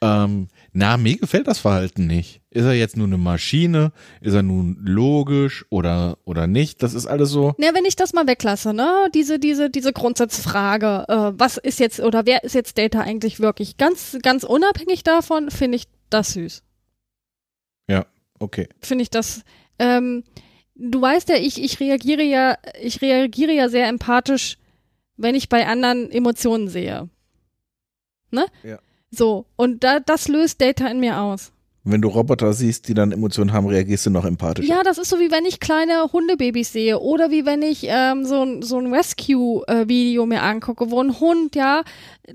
ähm, 0.02 0.48
na, 0.74 0.98
mir 0.98 1.18
gefällt 1.18 1.48
das 1.48 1.60
Verhalten 1.60 2.08
nicht. 2.08 2.42
Ist 2.50 2.66
er 2.66 2.74
jetzt 2.74 2.98
nur 2.98 3.08
eine 3.08 3.18
Maschine? 3.18 3.92
Ist 4.20 4.34
er 4.34 4.44
nun 4.44 4.78
logisch 4.82 5.66
oder, 5.70 6.18
oder 6.26 6.48
nicht? 6.48 6.84
Das 6.84 6.94
ist 6.94 7.08
alles 7.08 7.30
so. 7.30 7.54
Na, 7.58 7.74
wenn 7.74 7.86
ich 7.86 7.96
das 7.96 8.14
mal 8.14 8.28
weglasse, 8.28 8.74
ne, 8.74 9.10
diese, 9.14 9.40
diese, 9.40 9.70
diese 9.70 9.94
Grundsatzfrage, 9.94 11.06
äh, 11.08 11.40
was 11.40 11.58
ist 11.58 11.80
jetzt 11.80 12.00
oder 12.00 12.26
wer 12.26 12.44
ist 12.44 12.56
jetzt 12.56 12.78
Data 12.78 13.00
eigentlich 13.00 13.40
wirklich? 13.40 13.78
Ganz, 13.78 14.18
ganz 14.22 14.44
unabhängig 14.44 15.04
davon 15.04 15.50
finde 15.50 15.78
ich 15.78 15.86
das 16.10 16.34
süß. 16.34 16.64
Okay. 18.40 18.68
Finde 18.82 19.04
ich 19.04 19.10
das. 19.10 19.44
Ähm, 19.80 20.24
du 20.76 21.02
weißt 21.02 21.30
ja, 21.30 21.36
ich, 21.36 21.62
ich 21.62 21.80
reagiere 21.80 22.24
ja, 22.24 22.58
ich 22.82 23.02
reagiere 23.02 23.52
ja 23.52 23.70
sehr 23.70 23.88
empathisch, 23.88 24.58
wenn 25.16 25.36
ich 25.36 25.50
bei 25.50 25.68
anderen 25.68 26.12
Emotionen 26.12 26.68
sehe. 26.68 27.10
Ne? 28.32 28.46
Ja. 28.64 28.80
So, 29.10 29.46
und 29.56 29.84
da, 29.84 30.00
das 30.00 30.28
löst 30.28 30.62
Data 30.62 30.88
in 30.88 31.00
mir 31.00 31.20
aus. 31.20 31.52
Wenn 31.90 32.02
du 32.02 32.10
Roboter 32.10 32.52
siehst, 32.54 32.88
die 32.88 32.94
dann 32.94 33.12
Emotionen 33.12 33.54
haben, 33.54 33.66
reagierst 33.68 34.06
du 34.06 34.10
noch 34.10 34.26
empathischer. 34.26 34.68
Ja, 34.74 34.84
das 34.84 34.98
ist 34.98 35.10
so 35.10 35.20
wie 35.20 35.32
wenn 35.32 35.46
ich 35.46 35.60
kleine 35.60 36.12
Hundebabys 36.12 36.74
sehe 36.74 37.00
oder 37.00 37.32
wie 37.32 37.46
wenn 37.46 37.62
ich 37.62 37.86
ähm, 37.88 38.26
so, 38.26 38.42
ein- 38.44 38.62
so 38.62 38.78
ein 38.78 38.94
Rescue-Video 38.94 40.26
mir 40.26 40.44
angucke, 40.44 40.92
wo 40.92 41.02
ein 41.02 41.20
Hund 41.20 41.56
ja 41.56 41.84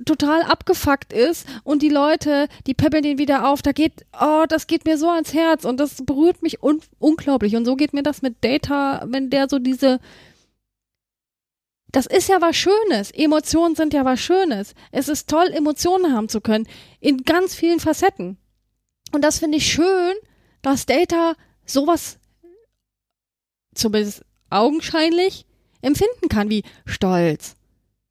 total 0.07 0.43
abgefuckt 0.43 1.13
ist 1.13 1.47
und 1.65 1.83
die 1.83 1.91
Leute, 1.91 2.49
die 2.67 2.75
peppeln 2.75 3.03
den 3.03 3.19
wieder 3.19 3.49
auf. 3.49 3.61
Da 3.61 3.73
geht, 3.73 4.07
oh, 4.19 4.45
das 4.49 4.67
geht 4.67 4.87
mir 4.87 4.97
so 4.97 5.11
ans 5.11 5.35
Herz 5.35 5.65
und 5.67 5.79
das 5.79 6.03
berührt 6.05 6.43
mich 6.43 6.63
un 6.63 6.81
unglaublich. 6.99 7.55
Und 7.55 7.65
so 7.67 7.77
geht 7.77 7.93
mir 7.93 8.03
das 8.03 8.23
mit 8.23 8.37
Data, 8.43 9.05
wenn 9.07 9.29
der 9.29 9.49
so 9.51 9.59
diese 9.59 9.99
das 11.95 12.07
ist 12.07 12.29
ja 12.31 12.41
was 12.41 12.57
Schönes. 12.57 13.11
Emotionen 13.11 13.75
sind 13.77 13.93
ja 13.93 14.05
was 14.07 14.19
Schönes. 14.19 14.75
Es 14.93 15.09
ist 15.09 15.29
toll, 15.29 15.49
Emotionen 15.53 16.15
haben 16.15 16.31
zu 16.31 16.41
können. 16.41 16.67
In 17.01 17.19
ganz 17.25 17.55
vielen 17.55 17.81
Facetten. 17.81 18.39
Und 19.13 19.23
das 19.23 19.39
finde 19.39 19.59
ich 19.59 19.71
schön, 19.71 20.15
dass 20.63 20.87
Data 20.87 21.35
sowas 21.67 22.19
zumindest 23.75 24.25
augenscheinlich 24.51 25.47
empfinden 25.83 26.29
kann, 26.29 26.51
wie 26.51 26.65
Stolz. 26.87 27.57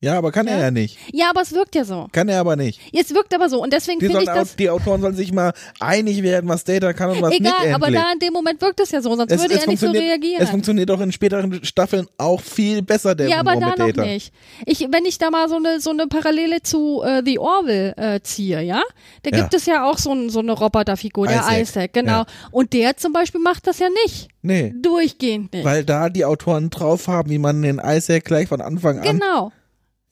Ja, 0.03 0.18
aber 0.18 0.32
kann 0.32 0.48
er 0.48 0.57
Ja. 0.57 0.64
ja 0.64 0.72
nicht. 0.72 0.98
Ja, 1.14 1.30
aber 1.30 1.41
es 1.41 1.52
wirkt 1.53 1.76
ja 1.76 1.86
so. 1.86 2.07
Kann 2.11 2.28
er 2.28 2.40
aber 2.40 2.56
nicht. 2.56 2.80
Es 2.91 3.14
wirkt 3.14 3.36
aber 3.36 3.49
so. 3.49 3.61
Und 3.61 3.72
deswegen 3.72 3.99
finde 3.99 4.19
ich 4.19 4.26
das. 4.26 4.56
die 4.56 4.68
Autoren 4.68 4.99
sollen 4.99 5.15
sich 5.15 5.32
mal 5.32 5.53
einig 5.80 6.23
werden, 6.23 6.49
was 6.49 6.64
Data 6.64 6.91
kann 6.94 7.11
und 7.11 7.22
was 7.22 7.30
nicht 7.30 7.41
Egal, 7.41 7.72
aber 7.76 7.91
da 7.91 8.11
in 8.11 8.18
dem 8.18 8.34
Moment 8.34 8.60
wirkt 8.61 8.80
es 8.80 8.90
ja 8.90 8.99
so, 9.02 9.15
sonst 9.15 9.32
Es- 9.32 9.41
würde 9.41 9.53
es 9.53 9.61
er 9.64 9.68
nicht 9.69 9.80
so 9.80 9.91
reagieren. 9.91 10.41
Es 10.41 10.49
funktioniert 10.49 10.90
doch 10.90 10.99
in 11.02 11.11
späteren 11.11 11.64
Staffeln 11.64 12.07
auch 12.18 12.41
viel 12.41 12.82
besser, 12.82 13.14
der 13.14 13.30
ja, 13.30 13.40
aber 13.41 13.53
da 13.57 13.60
noch 13.69 13.76
Data. 13.76 14.02
nicht. 14.03 14.34
Ich, 14.65 14.80
wenn 14.91 15.06
ich 15.06 15.19
da 15.19 15.30
mal 15.30 15.48
so 15.48 15.57
eine 15.57 15.80
so 15.80 15.91
eine 15.91 16.07
Parallele 16.07 16.64
zu 16.64 17.03
äh, 17.03 17.22
The 17.23 17.38
Orville 17.38 17.95
äh, 17.95 18.19
ziehe, 18.23 18.60
ja, 18.64 18.82
da 19.22 19.30
Ja. 19.30 19.38
gibt 19.41 19.53
es 19.53 19.68
ja 19.68 19.88
auch 19.88 19.99
so, 19.99 20.11
ein, 20.14 20.32
so 20.32 20.40
eine 20.40 20.53
Roboterfigur, 20.53 21.28
der 21.28 21.41
Isaac, 21.41 21.61
Isaac, 21.61 21.94
genau. 21.94 22.11
ja. 22.22 22.26
Und 22.49 22.73
der 22.73 22.98
zum 22.98 23.14
Beispiel 23.14 23.40
macht 23.40 23.68
das 23.68 23.78
ja 23.78 23.88
nicht. 24.06 24.30
Nee, 24.41 24.73
Durchgehend 24.82 25.53
nicht. 25.53 25.64
weil 25.64 25.86
da 25.86 26.10
die 26.10 26.26
Autoren 26.26 26.72
drauf 26.72 27.07
haben, 27.07 27.30
wie 27.30 27.38
man 27.38 27.61
den 27.61 27.80
Isaac 27.84 28.26
gleich 28.26 28.48
von 28.48 28.61
Anfang 28.61 28.98
an. 28.98 29.03
genau, 29.03 29.52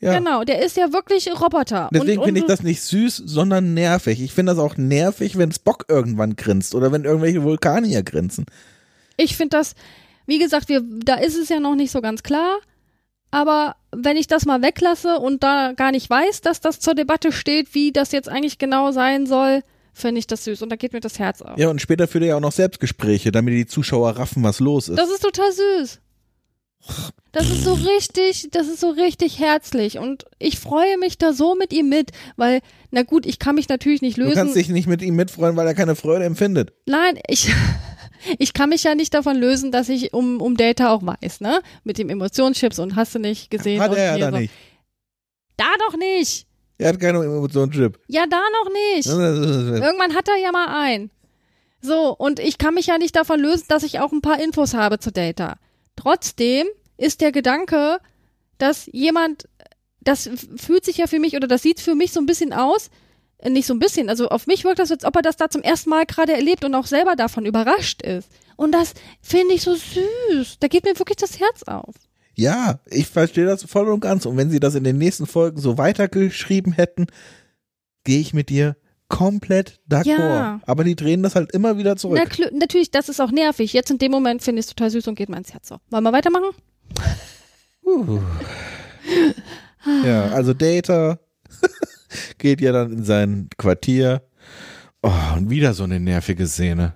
Ja. 0.01 0.17
genau. 0.17 0.43
Der 0.43 0.63
ist 0.63 0.77
ja 0.77 0.93
wirklich 0.93 1.29
Roboter. 1.41 1.89
Deswegen 1.93 2.23
finde 2.23 2.39
ich 2.39 2.47
das 2.47 2.63
nicht 2.63 2.81
süß, 2.81 3.17
sondern 3.25 3.73
nervig. 3.73 4.21
Ich 4.21 4.33
finde 4.33 4.53
das 4.53 4.59
auch 4.59 4.77
nervig, 4.77 5.37
wenn 5.37 5.51
Spock 5.51 5.85
irgendwann 5.89 6.35
grinst 6.35 6.73
oder 6.73 6.91
wenn 6.91 7.03
irgendwelche 7.03 7.43
Vulkanier 7.43 8.03
grinsen. 8.03 8.45
Ich 9.17 9.35
finde 9.35 9.57
das, 9.57 9.75
wie 10.25 10.39
gesagt, 10.39 10.69
wir, 10.69 10.81
da 10.81 11.15
ist 11.15 11.37
es 11.37 11.49
ja 11.49 11.59
noch 11.59 11.75
nicht 11.75 11.91
so 11.91 11.99
ganz 12.01 12.23
klar. 12.23 12.59
Aber 13.31 13.75
wenn 13.91 14.17
ich 14.17 14.27
das 14.27 14.45
mal 14.45 14.61
weglasse 14.61 15.17
und 15.19 15.43
da 15.43 15.73
gar 15.73 15.91
nicht 15.91 16.09
weiß, 16.09 16.41
dass 16.41 16.61
das 16.61 16.79
zur 16.79 16.95
Debatte 16.95 17.31
steht, 17.31 17.75
wie 17.75 17.91
das 17.91 18.11
jetzt 18.11 18.29
eigentlich 18.29 18.57
genau 18.57 18.91
sein 18.91 19.27
soll, 19.27 19.63
finde 19.93 20.19
ich 20.19 20.27
das 20.27 20.45
süß. 20.45 20.61
Und 20.61 20.69
da 20.69 20.75
geht 20.75 20.93
mir 20.93 20.99
das 20.99 21.19
Herz 21.19 21.41
auf. 21.41 21.57
Ja, 21.57 21.69
und 21.69 21.81
später 21.81 22.07
führt 22.07 22.23
er 22.23 22.29
ja 22.29 22.35
auch 22.37 22.41
noch 22.41 22.51
Selbstgespräche, 22.51 23.31
damit 23.31 23.53
die 23.53 23.65
Zuschauer 23.67 24.11
raffen, 24.11 24.43
was 24.43 24.59
los 24.59 24.89
ist. 24.89 24.97
Das 24.97 25.09
ist 25.09 25.21
total 25.21 25.51
süß. 25.51 25.99
Das 27.31 27.47
ist 27.47 27.63
so 27.63 27.73
richtig, 27.73 28.49
das 28.51 28.67
ist 28.67 28.79
so 28.79 28.89
richtig 28.89 29.39
herzlich 29.39 29.99
und 29.99 30.25
ich 30.39 30.59
freue 30.59 30.97
mich 30.97 31.19
da 31.19 31.31
so 31.31 31.53
mit 31.53 31.71
ihm 31.71 31.87
mit, 31.87 32.11
weil, 32.37 32.61
na 32.89 33.03
gut, 33.03 33.27
ich 33.27 33.37
kann 33.37 33.55
mich 33.55 33.69
natürlich 33.69 34.01
nicht 34.01 34.17
du 34.17 34.23
lösen. 34.23 34.35
kannst 34.35 34.55
dich 34.55 34.69
nicht 34.69 34.87
mit 34.87 35.01
ihm 35.03 35.15
mitfreuen, 35.15 35.55
weil 35.55 35.67
er 35.67 35.75
keine 35.75 35.95
Freude 35.95 36.25
empfindet. 36.25 36.73
Nein, 36.87 37.19
ich, 37.27 37.51
ich 38.39 38.53
kann 38.53 38.69
mich 38.69 38.83
ja 38.83 38.95
nicht 38.95 39.13
davon 39.13 39.37
lösen, 39.37 39.71
dass 39.71 39.89
ich 39.89 40.13
um, 40.13 40.41
um 40.41 40.57
Data 40.57 40.91
auch 40.91 41.03
weiß, 41.03 41.41
ne? 41.41 41.61
Mit 41.83 41.99
dem 41.99 42.09
Emotionschips 42.09 42.79
und 42.79 42.95
hast 42.95 43.13
du 43.13 43.19
nicht 43.19 43.51
gesehen. 43.51 43.79
Hat 43.79 43.95
er 43.95 44.17
ja 44.17 44.17
da 44.17 44.31
so. 44.31 44.37
nicht. 44.39 44.53
Da 45.55 45.65
doch 45.87 45.97
nicht. 45.97 46.47
Er 46.79 46.89
hat 46.89 46.99
keine 46.99 47.23
Emotionschip. 47.23 47.99
Ja, 48.07 48.25
da 48.27 48.41
noch 48.63 48.71
nicht. 48.71 49.07
Irgendwann 49.07 50.15
hat 50.15 50.27
er 50.29 50.37
ja 50.37 50.51
mal 50.51 50.67
ein. 50.81 51.11
So, 51.81 52.15
und 52.15 52.39
ich 52.39 52.57
kann 52.57 52.73
mich 52.73 52.87
ja 52.87 52.97
nicht 52.97 53.15
davon 53.15 53.39
lösen, 53.39 53.65
dass 53.67 53.83
ich 53.83 53.99
auch 53.99 54.11
ein 54.11 54.21
paar 54.21 54.41
Infos 54.41 54.73
habe 54.73 54.97
zu 54.99 55.11
Data. 55.11 55.57
Trotzdem 55.99 56.65
ist 56.95 57.19
der 57.19 57.33
Gedanke, 57.33 57.99
dass 58.57 58.89
jemand, 58.93 59.49
das 59.99 60.29
fühlt 60.55 60.85
sich 60.85 60.97
ja 60.97 61.07
für 61.07 61.19
mich 61.19 61.35
oder 61.35 61.45
das 61.47 61.61
sieht 61.61 61.81
für 61.81 61.93
mich 61.93 62.13
so 62.13 62.21
ein 62.21 62.25
bisschen 62.25 62.53
aus, 62.53 62.89
äh, 63.39 63.49
nicht 63.49 63.65
so 63.65 63.73
ein 63.73 63.79
bisschen, 63.79 64.07
also 64.07 64.29
auf 64.29 64.47
mich 64.47 64.63
wirkt 64.63 64.79
das, 64.79 64.91
als 64.91 65.03
ob 65.03 65.17
er 65.17 65.21
das 65.21 65.35
da 65.35 65.49
zum 65.49 65.61
ersten 65.61 65.89
Mal 65.89 66.05
gerade 66.05 66.31
erlebt 66.31 66.63
und 66.63 66.73
auch 66.73 66.85
selber 66.85 67.17
davon 67.17 67.45
überrascht 67.45 68.01
ist. 68.01 68.29
Und 68.55 68.71
das 68.71 68.93
finde 69.21 69.55
ich 69.55 69.61
so 69.61 69.75
süß. 69.75 70.59
Da 70.61 70.69
geht 70.69 70.85
mir 70.85 70.97
wirklich 70.97 71.17
das 71.17 71.37
Herz 71.41 71.63
auf. 71.63 71.95
Ja, 72.33 72.79
ich 72.85 73.07
verstehe 73.07 73.45
das 73.45 73.63
voll 73.63 73.89
und 73.89 73.99
ganz. 73.99 74.25
Und 74.25 74.37
wenn 74.37 74.49
sie 74.49 74.61
das 74.61 74.75
in 74.75 74.85
den 74.85 74.97
nächsten 74.97 75.25
Folgen 75.27 75.59
so 75.59 75.77
weitergeschrieben 75.77 76.71
hätten, 76.71 77.07
gehe 78.05 78.21
ich 78.21 78.33
mit 78.33 78.47
dir 78.47 78.77
komplett 79.09 79.79
d'accord. 79.89 80.05
Ja. 80.07 80.61
Aber 80.65 80.83
die 80.85 80.95
drehen 80.95 81.21
das 81.23 81.35
halt 81.35 81.51
immer 81.51 81.77
wieder 81.77 81.91
Na, 81.91 81.95
zurück. 81.97 82.19
klü- 82.31 82.55
natürlich, 82.57 82.91
das 82.91 83.09
ist 83.09 83.19
auch 83.19 83.31
nervig. 83.31 83.73
Jetzt 83.73 83.91
in 83.91 83.97
dem 83.97 84.11
Moment 84.11 84.41
finde 84.41 84.59
ich 84.61 84.67
es 84.67 84.69
total 84.73 84.89
süß 84.91 85.07
und 85.09 85.15
geht 85.15 85.27
mir 85.29 85.37
ins 85.37 85.51
Herz 85.53 85.71
auf. 85.71 85.81
Wollen 85.89 86.03
wir 86.03 86.13
weitermachen? 86.13 86.51
Ja, 90.05 90.25
also 90.29 90.53
Data 90.53 91.19
geht 92.37 92.61
ja 92.61 92.71
dann 92.71 92.91
in 92.91 93.03
sein 93.03 93.49
Quartier. 93.57 94.23
Oh, 95.01 95.11
und 95.37 95.49
wieder 95.49 95.73
so 95.73 95.83
eine 95.83 95.99
nervige 95.99 96.45
Szene. 96.47 96.93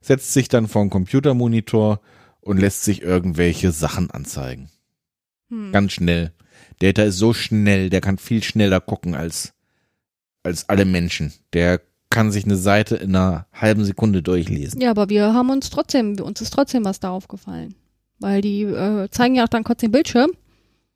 Setzt 0.00 0.32
sich 0.32 0.48
dann 0.48 0.68
vor 0.68 0.82
den 0.84 0.90
Computermonitor 0.90 2.00
und 2.40 2.58
lässt 2.58 2.82
sich 2.84 3.02
irgendwelche 3.02 3.72
Sachen 3.72 4.10
anzeigen. 4.10 4.70
Hm. 5.48 5.72
Ganz 5.72 5.92
schnell. 5.92 6.32
Data 6.80 7.02
ist 7.02 7.18
so 7.18 7.32
schnell, 7.34 7.90
der 7.90 8.00
kann 8.00 8.18
viel 8.18 8.42
schneller 8.42 8.80
gucken 8.80 9.14
als, 9.14 9.52
als 10.42 10.68
alle 10.68 10.84
Menschen. 10.84 11.32
Der 11.52 11.80
kann 12.10 12.30
sich 12.30 12.44
eine 12.44 12.56
Seite 12.56 12.96
in 12.96 13.16
einer 13.16 13.46
halben 13.52 13.84
Sekunde 13.84 14.22
durchlesen. 14.22 14.80
Ja, 14.80 14.90
aber 14.90 15.08
wir 15.08 15.32
haben 15.32 15.50
uns 15.50 15.70
trotzdem, 15.70 16.18
uns 16.20 16.40
ist 16.40 16.52
trotzdem 16.52 16.84
was 16.84 17.00
da 17.00 17.10
aufgefallen. 17.10 17.74
Weil 18.18 18.40
die 18.42 18.62
äh, 18.62 19.08
zeigen 19.10 19.34
ja 19.34 19.44
auch 19.44 19.48
dann 19.48 19.64
kurz 19.64 19.80
den 19.80 19.90
Bildschirm. 19.90 20.30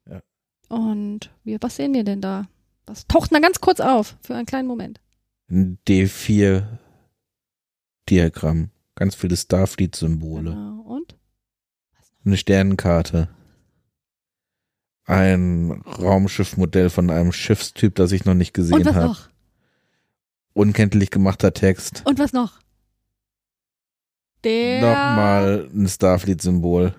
Ja. 0.08 0.20
Und 0.68 1.30
wir, 1.42 1.58
was 1.60 1.76
sehen 1.76 1.94
wir 1.94 2.04
denn 2.04 2.20
da? 2.20 2.46
Das 2.84 3.06
taucht 3.06 3.32
mal 3.32 3.40
ganz 3.40 3.60
kurz 3.60 3.80
auf, 3.80 4.16
für 4.20 4.34
einen 4.34 4.46
kleinen 4.46 4.68
Moment. 4.68 5.00
Ein 5.50 5.78
D4 5.88 6.64
Diagramm. 8.08 8.70
Ganz 8.94 9.14
viele 9.14 9.36
Starfleet-Symbole. 9.36 10.50
Genau. 10.50 10.80
Und? 10.82 11.16
Eine 12.24 12.36
Sternenkarte. 12.36 13.28
Ein 15.04 15.82
Raumschiffmodell 15.86 16.90
von 16.90 17.10
einem 17.10 17.32
Schiffstyp, 17.32 17.94
das 17.94 18.12
ich 18.12 18.24
noch 18.24 18.34
nicht 18.34 18.50
Und 18.50 18.62
gesehen 18.62 18.84
was 18.84 18.94
habe. 18.94 19.06
noch? 19.06 19.28
Unkenntlich 20.56 21.10
gemachter 21.10 21.52
Text. 21.52 22.00
Und 22.06 22.18
was 22.18 22.32
noch? 22.32 22.60
Der 24.42 24.80
Nochmal 24.80 25.68
ein 25.74 25.86
Starfleet-Symbol. 25.86 26.94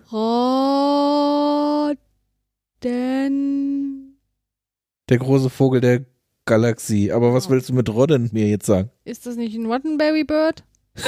Rodden. 2.84 4.18
Der 5.10 5.18
große 5.18 5.50
Vogel 5.50 5.82
der 5.82 6.06
Galaxie. 6.46 7.12
Aber 7.12 7.34
was 7.34 7.48
Oh. 7.48 7.50
willst 7.50 7.70
du 7.70 7.74
mit 7.74 7.90
Rodden 7.90 8.30
mir 8.32 8.48
jetzt 8.48 8.68
sagen? 8.68 8.92
Ist 9.06 9.26
das 9.26 9.36
nicht 9.38 9.56
ein 9.56 9.66
Roddenberry 9.66 10.24
Bird? 10.24 10.64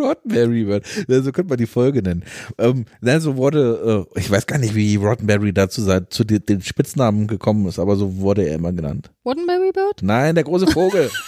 Roddenberry 0.00 0.66
wird. 0.66 0.86
Ja, 1.08 1.20
So 1.20 1.32
könnte 1.32 1.50
man 1.50 1.58
die 1.58 1.66
Folge 1.66 2.02
nennen. 2.02 2.24
Ähm, 2.56 2.86
nein, 3.02 3.20
so 3.20 3.36
wurde, 3.36 4.06
äh, 4.14 4.20
ich 4.20 4.30
weiß 4.30 4.46
gar 4.46 4.58
nicht, 4.58 4.74
wie 4.74 4.96
Roddenberry 4.96 5.52
dazu 5.52 5.82
sei- 5.82 6.00
zu 6.00 6.24
de- 6.24 6.38
den 6.40 6.62
Spitznamen 6.62 7.26
gekommen 7.26 7.66
ist, 7.66 7.78
aber 7.78 7.96
so 7.96 8.16
wurde 8.16 8.42
er 8.48 8.54
immer 8.54 8.72
genannt. 8.72 9.10
Roddenberry 9.24 9.70
Bird? 9.72 10.02
Nein, 10.02 10.34
der 10.34 10.44
große 10.44 10.66
Vogel. 10.68 11.10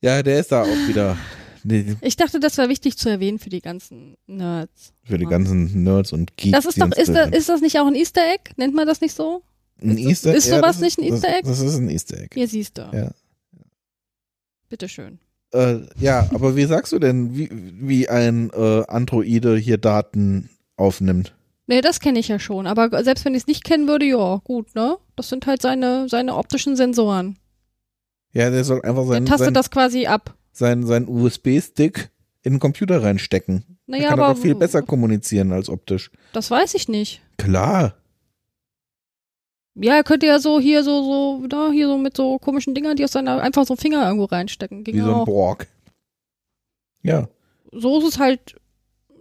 ja, 0.00 0.22
der 0.22 0.40
ist 0.40 0.52
da 0.52 0.62
auch 0.62 0.88
wieder. 0.88 1.16
Nee, 1.64 1.96
Ich 2.00 2.16
dachte, 2.16 2.40
das 2.40 2.58
war 2.58 2.68
wichtig 2.68 2.98
zu 2.98 3.08
erwähnen 3.08 3.38
für 3.38 3.48
die 3.50 3.60
ganzen 3.60 4.16
Nerds. 4.26 4.92
für 5.04 5.16
die 5.16 5.26
ganzen 5.26 5.84
Nerds 5.84 6.12
und 6.12 6.36
Geeks. 6.36 6.56
Das 6.56 6.64
ist 6.66 6.80
doch, 6.80 6.90
ist, 6.90 7.08
da 7.08 7.26
das, 7.26 7.38
ist 7.38 7.48
das 7.48 7.60
nicht 7.60 7.78
auch 7.78 7.86
ein 7.86 7.94
Easter 7.94 8.22
Egg? 8.34 8.50
Nennt 8.56 8.74
man 8.74 8.86
das 8.86 9.00
nicht 9.00 9.14
so? 9.14 9.42
ein 9.80 9.96
ist 9.96 10.26
das- 10.26 10.34
Easter 10.34 10.34
ist 10.34 10.46
ja, 10.48 10.56
sowas 10.56 10.76
das 10.76 10.80
nicht 10.80 10.98
ein 10.98 11.04
Easter 11.04 11.28
Egg? 11.28 11.42
Das, 11.48 11.60
das 11.60 11.68
ist 11.72 11.78
ein 11.78 11.88
Easter 11.88 12.18
Egg. 12.20 12.30
Hier 12.34 12.48
siehst 12.48 12.78
du. 12.78 12.82
Ja. 12.92 13.10
Bitteschön. 14.68 15.18
Äh, 15.52 15.80
ja, 16.00 16.28
aber 16.34 16.56
wie 16.56 16.64
sagst 16.64 16.92
du 16.92 16.98
denn, 16.98 17.36
wie, 17.36 17.48
wie 17.52 18.08
ein 18.08 18.50
äh, 18.54 18.82
Androide 18.88 19.56
hier 19.56 19.78
Daten 19.78 20.48
aufnimmt? 20.76 21.32
Nee, 21.66 21.80
das 21.80 22.00
kenne 22.00 22.18
ich 22.18 22.28
ja 22.28 22.38
schon. 22.38 22.66
Aber 22.66 23.04
selbst 23.04 23.24
wenn 23.24 23.34
ich 23.34 23.42
es 23.42 23.46
nicht 23.46 23.64
kennen 23.64 23.86
würde, 23.88 24.04
ja, 24.04 24.40
gut, 24.44 24.74
ne? 24.74 24.96
Das 25.16 25.28
sind 25.28 25.46
halt 25.46 25.62
seine, 25.62 26.08
seine 26.08 26.34
optischen 26.36 26.76
Sensoren. 26.76 27.38
Ja, 28.32 28.50
der 28.50 28.64
soll 28.64 28.82
einfach 28.82 29.02
Der 29.02 29.12
sein, 29.12 29.26
tastet 29.26 29.44
sein, 29.46 29.54
das 29.54 29.70
quasi 29.70 30.06
ab. 30.06 30.34
sein, 30.52 30.84
sein 30.86 31.06
USB-Stick 31.08 32.10
in 32.42 32.54
den 32.54 32.60
Computer 32.60 33.02
reinstecken. 33.02 33.78
Naja, 33.86 34.04
er 34.04 34.08
kann 34.10 34.20
aber 34.20 34.36
viel 34.36 34.54
besser 34.54 34.82
kommunizieren 34.82 35.52
als 35.52 35.68
optisch. 35.68 36.10
das 36.32 36.50
weiß 36.50 36.74
ich 36.74 36.88
nicht. 36.88 37.20
Klar. 37.36 37.94
Ja, 39.74 39.94
er 39.94 40.04
könnte 40.04 40.26
ja 40.26 40.38
so 40.38 40.60
hier 40.60 40.82
so, 40.84 41.02
so, 41.40 41.46
da, 41.46 41.70
hier 41.70 41.86
so 41.86 41.96
mit 41.96 42.16
so 42.16 42.38
komischen 42.38 42.74
Dingern, 42.74 42.96
die 42.96 43.04
aus 43.04 43.12
seiner 43.12 43.40
einfach 43.40 43.66
so 43.66 43.76
Finger 43.76 44.04
irgendwo 44.04 44.24
reinstecken. 44.26 44.84
Ging 44.84 44.96
Wie 44.96 45.00
so 45.00 45.06
ein 45.08 45.14
auch. 45.14 45.24
Borg. 45.24 45.66
Ja. 47.02 47.28
So 47.72 47.98
ist 48.00 48.08
es 48.14 48.18
halt, 48.18 48.56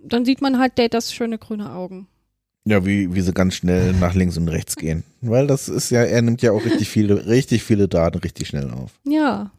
dann 0.03 0.25
sieht 0.25 0.41
man 0.41 0.59
halt 0.59 0.77
Datas 0.77 1.13
schöne 1.13 1.37
grüne 1.37 1.71
Augen. 1.71 2.07
Ja, 2.63 2.85
wie, 2.85 3.13
wie 3.15 3.21
sie 3.21 3.33
ganz 3.33 3.55
schnell 3.55 3.93
nach 3.93 4.13
links 4.13 4.37
und 4.37 4.47
rechts 4.47 4.75
gehen. 4.75 5.03
Weil 5.21 5.47
das 5.47 5.67
ist 5.67 5.89
ja, 5.89 6.03
er 6.03 6.21
nimmt 6.21 6.41
ja 6.43 6.51
auch 6.51 6.63
richtig 6.63 6.89
viele, 6.89 7.25
richtig 7.25 7.63
viele 7.63 7.87
Daten 7.87 8.19
richtig 8.19 8.47
schnell 8.49 8.69
auf. 8.69 8.91
Ja. 9.03 9.51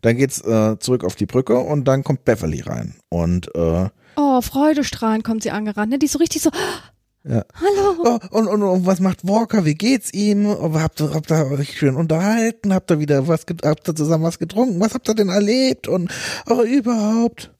Dann 0.00 0.16
geht's 0.16 0.40
äh, 0.40 0.78
zurück 0.78 1.04
auf 1.04 1.16
die 1.16 1.26
Brücke 1.26 1.58
und 1.58 1.84
dann 1.86 2.02
kommt 2.02 2.24
Beverly 2.24 2.60
rein. 2.60 2.94
Und 3.10 3.54
äh, 3.54 3.88
Oh, 4.16 4.40
freudestrahlend 4.40 5.24
kommt 5.24 5.42
sie 5.42 5.50
angerannt, 5.50 5.90
ne? 5.90 5.98
Die 5.98 6.06
ist 6.06 6.12
so 6.12 6.18
richtig 6.18 6.40
so, 6.42 6.50
Ja. 7.26 7.42
hallo. 7.54 7.96
Oh, 8.30 8.36
und, 8.38 8.48
und, 8.48 8.62
und 8.62 8.86
was 8.86 9.00
macht 9.00 9.26
Walker? 9.26 9.64
Wie 9.64 9.74
geht's 9.74 10.12
ihm? 10.12 10.46
Oh, 10.46 10.72
Habt 10.78 11.00
ihr, 11.00 11.12
habt 11.14 11.30
ihr 11.30 11.46
euch 11.50 11.76
schön 11.78 11.96
unterhalten? 11.96 12.72
Habt 12.74 12.90
ihr 12.90 13.00
wieder 13.00 13.26
was, 13.28 13.46
habt 13.64 13.88
ihr 13.88 13.94
zusammen 13.96 14.24
was 14.24 14.38
getrunken? 14.38 14.78
Was 14.80 14.94
habt 14.94 15.08
ihr 15.08 15.14
denn 15.14 15.30
erlebt? 15.30 15.88
Und 15.88 16.10
oh, 16.48 16.62
überhaupt? 16.62 17.50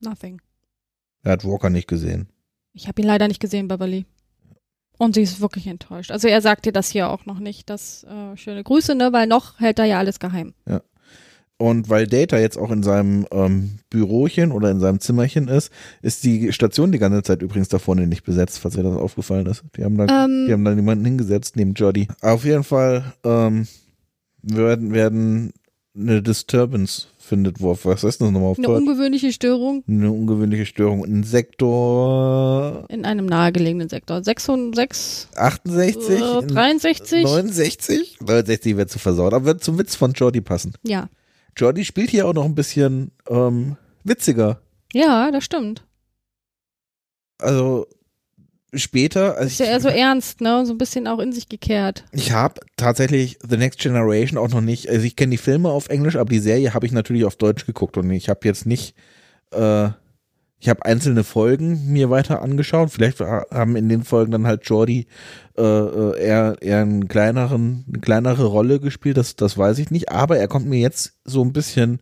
Nothing. 0.00 0.40
Er 1.24 1.32
hat 1.32 1.44
Walker 1.44 1.70
nicht 1.70 1.88
gesehen. 1.88 2.28
Ich 2.72 2.88
habe 2.88 3.02
ihn 3.02 3.06
leider 3.06 3.28
nicht 3.28 3.40
gesehen, 3.40 3.68
Beverly. 3.68 4.06
Und 4.98 5.14
sie 5.14 5.22
ist 5.22 5.40
wirklich 5.40 5.66
enttäuscht. 5.66 6.10
Also 6.10 6.28
er 6.28 6.40
sagt 6.40 6.64
dir 6.64 6.72
das 6.72 6.90
hier 6.90 7.10
auch 7.10 7.26
noch 7.26 7.38
nicht. 7.38 7.68
Das 7.70 8.04
äh, 8.04 8.36
schöne 8.36 8.62
Grüße, 8.62 8.94
ne? 8.94 9.12
Weil 9.12 9.26
noch 9.26 9.58
hält 9.58 9.78
er 9.78 9.84
ja 9.86 9.98
alles 9.98 10.20
geheim. 10.20 10.54
Und 11.62 11.88
weil 11.88 12.08
Data 12.08 12.38
jetzt 12.38 12.58
auch 12.58 12.72
in 12.72 12.82
seinem 12.82 13.24
ähm, 13.30 13.78
Bürochen 13.88 14.50
oder 14.50 14.70
in 14.72 14.80
seinem 14.80 14.98
Zimmerchen 14.98 15.46
ist, 15.46 15.70
ist 16.02 16.24
die 16.24 16.52
Station 16.52 16.90
die 16.90 16.98
ganze 16.98 17.22
Zeit 17.22 17.40
übrigens 17.40 17.68
da 17.68 17.78
vorne 17.78 18.08
nicht 18.08 18.24
besetzt, 18.24 18.58
falls 18.58 18.74
dir 18.74 18.82
das 18.82 18.96
aufgefallen 18.96 19.46
ist. 19.46 19.62
Die 19.76 19.84
haben 19.84 19.96
da, 19.96 20.24
Ähm, 20.24 20.46
die 20.48 20.52
haben 20.52 20.64
da 20.64 20.74
niemanden 20.74 21.04
hingesetzt 21.04 21.54
neben 21.54 21.74
Jodie. 21.74 22.08
Auf 22.20 22.44
jeden 22.44 22.64
Fall 22.64 23.12
ähm, 23.22 23.68
werden, 24.42 24.92
werden 24.92 25.52
eine 25.96 26.20
Disturbance 26.20 27.06
findet 27.22 27.60
Worf. 27.60 27.84
Was 27.84 28.02
heißt 28.02 28.20
das 28.20 28.30
nochmal 28.30 28.50
auf 28.50 28.58
eine 28.58 28.66
Deutsch? 28.66 28.80
ungewöhnliche 28.80 29.32
Störung 29.32 29.84
Eine 29.88 30.10
ungewöhnliche 30.10 30.66
Störung. 30.66 31.04
Ein 31.04 31.22
Sektor 31.22 32.84
in 32.88 33.04
einem 33.04 33.26
nahegelegenen 33.26 33.88
Sektor. 33.88 34.22
606, 34.22 35.28
68? 35.36 36.20
äh, 36.20 36.46
63? 36.46 37.24
69? 37.24 38.18
69 38.20 38.76
wird 38.76 38.90
zu 38.90 38.98
versaut, 38.98 39.32
aber 39.32 39.46
wird 39.46 39.64
zum 39.64 39.78
Witz 39.78 39.94
von 39.94 40.12
Jordi 40.12 40.40
passen. 40.40 40.74
Ja. 40.82 41.08
Jordi 41.56 41.84
spielt 41.84 42.10
hier 42.10 42.26
auch 42.26 42.34
noch 42.34 42.44
ein 42.44 42.54
bisschen 42.54 43.12
ähm, 43.28 43.76
witziger. 44.04 44.60
Ja, 44.92 45.30
das 45.30 45.44
stimmt. 45.44 45.84
Also 47.38 47.86
später, 48.74 49.36
also 49.36 49.46
Ist 49.46 49.60
ja 49.60 49.66
eher 49.66 49.80
so 49.80 49.88
ernst, 49.90 50.40
ne? 50.40 50.64
So 50.64 50.72
ein 50.72 50.78
bisschen 50.78 51.06
auch 51.06 51.18
in 51.18 51.32
sich 51.32 51.48
gekehrt. 51.48 52.04
ich 52.12 52.32
habe 52.32 52.60
tatsächlich 52.76 53.38
The 53.46 53.56
Next 53.56 53.80
Generation 53.80 54.38
auch 54.38 54.48
noch 54.48 54.60
nicht, 54.60 54.88
also 54.88 55.04
ich 55.04 55.16
kenne 55.16 55.30
die 55.30 55.38
Filme 55.38 55.70
auf 55.70 55.88
Englisch, 55.88 56.16
aber 56.16 56.30
die 56.30 56.38
Serie 56.38 56.74
habe 56.74 56.86
ich 56.86 56.92
natürlich 56.92 57.24
auf 57.24 57.36
Deutsch 57.36 57.66
geguckt 57.66 57.96
und 57.96 58.10
ich 58.10 58.28
habe 58.28 58.40
jetzt 58.44 58.66
nicht, 58.66 58.94
äh, 59.52 59.88
ich 60.58 60.68
habe 60.68 60.84
einzelne 60.84 61.24
Folgen 61.24 61.92
mir 61.92 62.08
weiter 62.08 62.40
angeschaut. 62.40 62.90
Vielleicht 62.92 63.18
haben 63.18 63.74
in 63.74 63.88
den 63.88 64.04
Folgen 64.04 64.30
dann 64.30 64.46
halt 64.46 64.64
Jordi 64.64 65.08
äh, 65.58 65.62
äh, 65.62 66.20
eher, 66.20 66.56
eher 66.60 66.82
einen 66.82 67.08
kleineren, 67.08 67.84
eine 67.88 68.00
kleinere 68.00 68.44
Rolle 68.44 68.78
gespielt, 68.78 69.16
das, 69.16 69.34
das 69.34 69.58
weiß 69.58 69.78
ich 69.80 69.90
nicht, 69.90 70.12
aber 70.12 70.38
er 70.38 70.46
kommt 70.46 70.66
mir 70.66 70.78
jetzt 70.78 71.14
so 71.24 71.42
ein 71.42 71.52
bisschen 71.52 72.00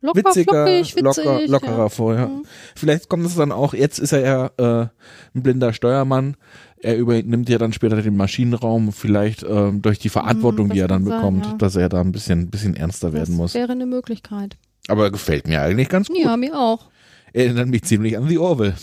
Locker, 0.00 0.18
witziger, 0.24 0.66
flockig, 0.66 0.96
witzig. 0.96 1.02
locker, 1.02 1.46
lockerer 1.48 1.78
ja. 1.78 1.88
vor. 1.88 2.14
Ja. 2.14 2.26
Mhm. 2.28 2.42
Vielleicht 2.76 3.08
kommt 3.08 3.26
es 3.26 3.34
dann 3.34 3.50
auch, 3.52 3.74
jetzt 3.74 3.98
ist 3.98 4.12
er 4.12 4.20
ja 4.20 4.82
äh, 4.82 4.86
ein 5.34 5.42
blinder 5.42 5.72
Steuermann. 5.72 6.36
Er 6.80 6.96
übernimmt 6.96 7.48
ja 7.48 7.58
dann 7.58 7.72
später 7.72 8.00
den 8.00 8.16
Maschinenraum, 8.16 8.92
vielleicht 8.92 9.42
ähm, 9.42 9.82
durch 9.82 9.98
die 9.98 10.08
Verantwortung, 10.10 10.68
Mhm, 10.68 10.72
die 10.74 10.78
er 10.80 10.86
das 10.88 10.96
dann 10.98 11.04
sein, 11.06 11.16
bekommt, 11.18 11.46
ja. 11.46 11.52
dass 11.54 11.74
er 11.74 11.88
da 11.88 12.00
ein 12.00 12.12
bisschen, 12.12 12.48
bisschen 12.50 12.76
ernster 12.76 13.12
werden 13.12 13.30
Das 13.30 13.36
muss. 13.36 13.54
wäre 13.54 13.72
eine 13.72 13.86
Möglichkeit. 13.86 14.56
Aber 14.86 15.10
gefällt 15.10 15.48
mir 15.48 15.60
eigentlich 15.62 15.88
ganz 15.88 16.06
gut. 16.08 16.16
Ja, 16.18 16.36
mir 16.36 16.54
auch. 16.56 16.86
Erinnert 17.32 17.68
mich 17.68 17.82
ziemlich 17.82 18.16
an 18.16 18.28
The 18.28 18.38
Orville. 18.38 18.74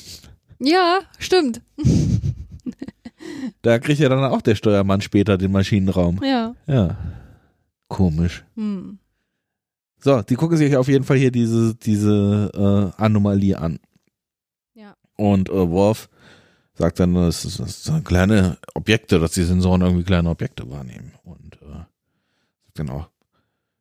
Ja, 0.60 1.00
stimmt. 1.18 1.62
Da 3.62 3.80
kriegt 3.80 4.00
ja 4.00 4.10
dann 4.10 4.24
auch 4.24 4.42
der 4.42 4.56
Steuermann 4.56 5.02
später 5.02 5.38
den 5.38 5.52
Maschinenraum. 5.52 6.20
Ja. 6.24 6.54
Ja. 6.68 6.98
Komisch. 7.88 8.44
Hm. 8.56 9.00
So, 10.00 10.22
die 10.22 10.36
gucken 10.36 10.58
sich 10.58 10.76
auf 10.78 10.88
jeden 10.88 11.04
Fall 11.04 11.18
hier 11.18 11.32
diese, 11.32 11.76
diese 11.76 12.94
äh, 12.98 13.02
Anomalie 13.02 13.58
an. 13.58 13.80
Ja. 14.74 14.96
Und 15.18 15.50
äh, 15.50 15.70
Worf 15.70 16.10
sagt 16.76 17.00
dann, 17.00 17.16
das 17.16 17.42
sind 17.42 18.06
kleine 18.06 18.58
Objekte, 18.74 19.20
dass 19.20 19.32
die 19.32 19.44
Sensoren 19.44 19.82
irgendwie 19.82 20.04
kleine 20.04 20.30
Objekte 20.30 20.70
wahrnehmen. 20.70 21.14
Und 21.24 21.56
äh, 21.62 21.68
sagt 22.66 22.80
dann 22.80 22.90
auch, 22.90 23.10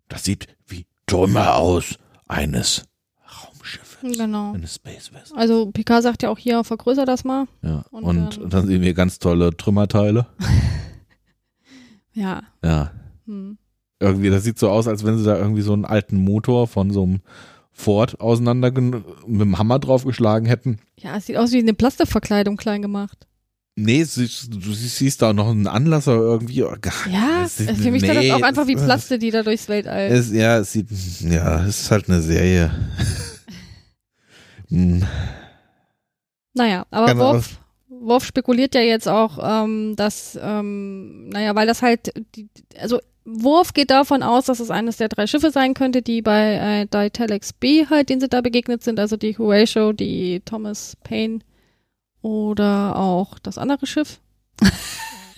das 0.09 0.25
sieht 0.25 0.49
wie 0.67 0.87
Trümmer 1.07 1.57
aus 1.57 1.99
eines 2.29 2.85
Raumschiffes. 3.27 4.17
Genau. 4.17 4.53
Eines 4.53 4.77
Space 4.77 5.13
Vessels. 5.13 5.33
Also 5.35 5.71
Picard 5.73 6.03
sagt 6.03 6.23
ja 6.23 6.31
auch 6.31 6.39
hier, 6.39 6.63
vergrößer 6.65 7.05
das 7.05 7.25
mal. 7.25 7.47
Ja. 7.63 7.85
Und, 7.91 8.05
Und, 8.05 8.39
ähm, 8.39 8.51
dann 8.51 8.67
sehen 8.67 8.83
wir 8.83 8.95
ganz 8.95 9.19
tolle 9.19 9.57
Trümmerteile. 9.57 10.27
Ja. 12.15 12.43
Ja. 12.63 12.93
Hm. 13.27 13.59
Irgendwie, 14.05 14.31
das 14.31 14.45
sieht 14.45 14.59
so 14.59 14.69
aus, 14.71 14.87
als 14.89 15.05
wenn 15.05 15.19
sie 15.19 15.25
da 15.25 15.37
irgendwie 15.39 15.63
so 15.63 15.73
einen 15.73 15.85
alten 15.85 16.17
Motor 16.17 16.67
von 16.69 16.91
so 16.91 17.03
einem 17.03 17.21
Ford 17.73 18.21
auseinander 18.21 18.71
mit 18.71 19.41
dem 19.41 19.59
Hammer 19.59 19.79
draufgeschlagen 19.79 20.47
hätten. 20.47 20.79
Ja, 21.01 21.17
es 21.17 21.27
sieht 21.27 21.37
aus 21.37 21.53
wie 21.53 21.59
eine 21.59 21.75
Plastikverkleidung 21.75 22.57
klein 22.57 22.83
gemacht. 22.83 23.27
Nee, 23.77 24.05
du 24.05 24.73
siehst 24.73 25.21
da 25.21 25.33
noch 25.33 25.49
einen 25.51 25.67
Anlasser 25.67 26.15
irgendwie. 26.15 26.59
Ja, 26.61 27.43
Es 27.45 27.59
ist- 27.59 27.81
für 27.81 27.91
mich 27.91 28.03
sah 28.03 28.15
das 28.15 28.23
nee, 28.23 28.31
auch 28.31 28.43
einfach 28.43 28.69
wie 28.69 28.77
Plaste, 28.77 29.19
die 29.19 29.33
da 29.33 29.43
durchs 29.43 29.69
Weltall. 29.69 30.13
Es, 30.13 30.31
ja, 30.33 30.59
es 30.59 30.71
sieht, 30.73 30.89
ja, 31.23 31.65
es 31.65 31.81
ist 31.81 31.91
halt 31.91 32.09
eine 32.09 32.23
Serie. 32.23 32.71
Hm, 34.71 35.05
Naja, 36.55 36.87
aber 36.91 37.07
Keine 37.07 37.21
Worf, 37.21 37.61
Worf 37.89 38.25
spekuliert 38.25 38.75
ja 38.75 38.81
jetzt 38.81 39.09
auch, 39.09 39.39
ähm, 39.43 39.95
dass, 39.97 40.39
ähm, 40.41 41.29
naja, 41.29 41.55
weil 41.55 41.67
das 41.67 41.83
halt, 41.83 42.13
die, 42.35 42.49
also 42.79 43.01
Worf 43.25 43.73
geht 43.73 43.91
davon 43.91 44.23
aus, 44.23 44.47
dass 44.47 44.61
es 44.61 44.71
eines 44.71 44.99
der 44.99 45.09
drei 45.09 45.27
Schiffe 45.27 45.51
sein 45.51 45.75
könnte, 45.75 46.03
die 46.03 46.21
bei 46.21 46.55
äh, 46.55 46.87
Ditelex 46.87 47.55
B 47.55 47.87
halt, 47.87 48.11
denen 48.11 48.21
sie 48.21 48.29
da 48.29 48.41
begegnet 48.43 48.83
sind, 48.83 49.01
also 49.01 49.17
die 49.17 49.37
Horatio, 49.39 49.93
die 49.93 50.41
Thomas 50.45 50.97
Paine 51.03 51.39
oder 52.21 52.97
auch 52.97 53.39
das 53.39 53.57
andere 53.59 53.87
Schiff. 53.87 54.21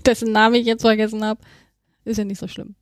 dessen 0.07 0.33
Namen 0.33 0.55
ich 0.55 0.67
jetzt 0.67 0.83
vergessen 0.83 1.25
habe. 1.25 1.41
Ist 2.05 2.19
ja 2.19 2.25
nicht 2.25 2.39
so 2.39 2.49
schlimm. 2.49 2.75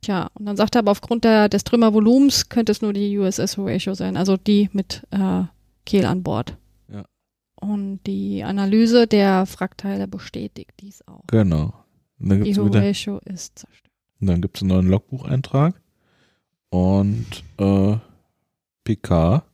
Tja, 0.00 0.30
und 0.34 0.46
dann 0.46 0.56
sagt 0.56 0.76
er 0.76 0.80
aber 0.80 0.92
aufgrund 0.92 1.24
der, 1.24 1.48
des 1.48 1.64
Trümmervolumens 1.64 2.48
könnte 2.48 2.72
es 2.72 2.82
nur 2.82 2.92
die 2.92 3.18
USS 3.18 3.56
Horatio 3.56 3.94
sein, 3.94 4.16
also 4.16 4.36
die 4.36 4.70
mit 4.72 5.02
äh, 5.10 5.42
Kehl 5.84 6.06
an 6.06 6.22
Bord. 6.22 6.56
Ja. 6.90 7.04
Und 7.56 8.00
die 8.06 8.44
Analyse 8.44 9.06
der 9.06 9.44
Frackteile 9.46 10.06
bestätigt 10.06 10.72
dies 10.80 11.06
auch. 11.06 11.24
Genau. 11.26 11.74
Und 12.18 12.28
dann 12.30 12.38
Die 12.42 12.52
gibt's 12.52 12.64
wieder, 12.64 12.80
Horatio 12.80 13.18
ist 13.24 13.58
zerstört. 13.60 13.92
und 14.20 14.26
dann 14.26 14.40
gibt's 14.42 14.60
einen 14.62 14.68
neuen 14.70 14.88
Logbucheintrag 14.88 15.80
und 16.70 17.44
äh, 17.58 17.96
Picard 18.84 19.44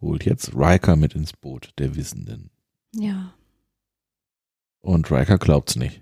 holt 0.00 0.24
jetzt 0.24 0.54
Riker 0.54 0.96
mit 0.96 1.14
ins 1.14 1.32
Boot, 1.32 1.70
der 1.78 1.94
Wissenden. 1.96 2.50
Ja. 2.94 3.34
Und 4.80 5.10
Riker 5.10 5.38
glaubt's 5.38 5.76
nicht. 5.76 6.00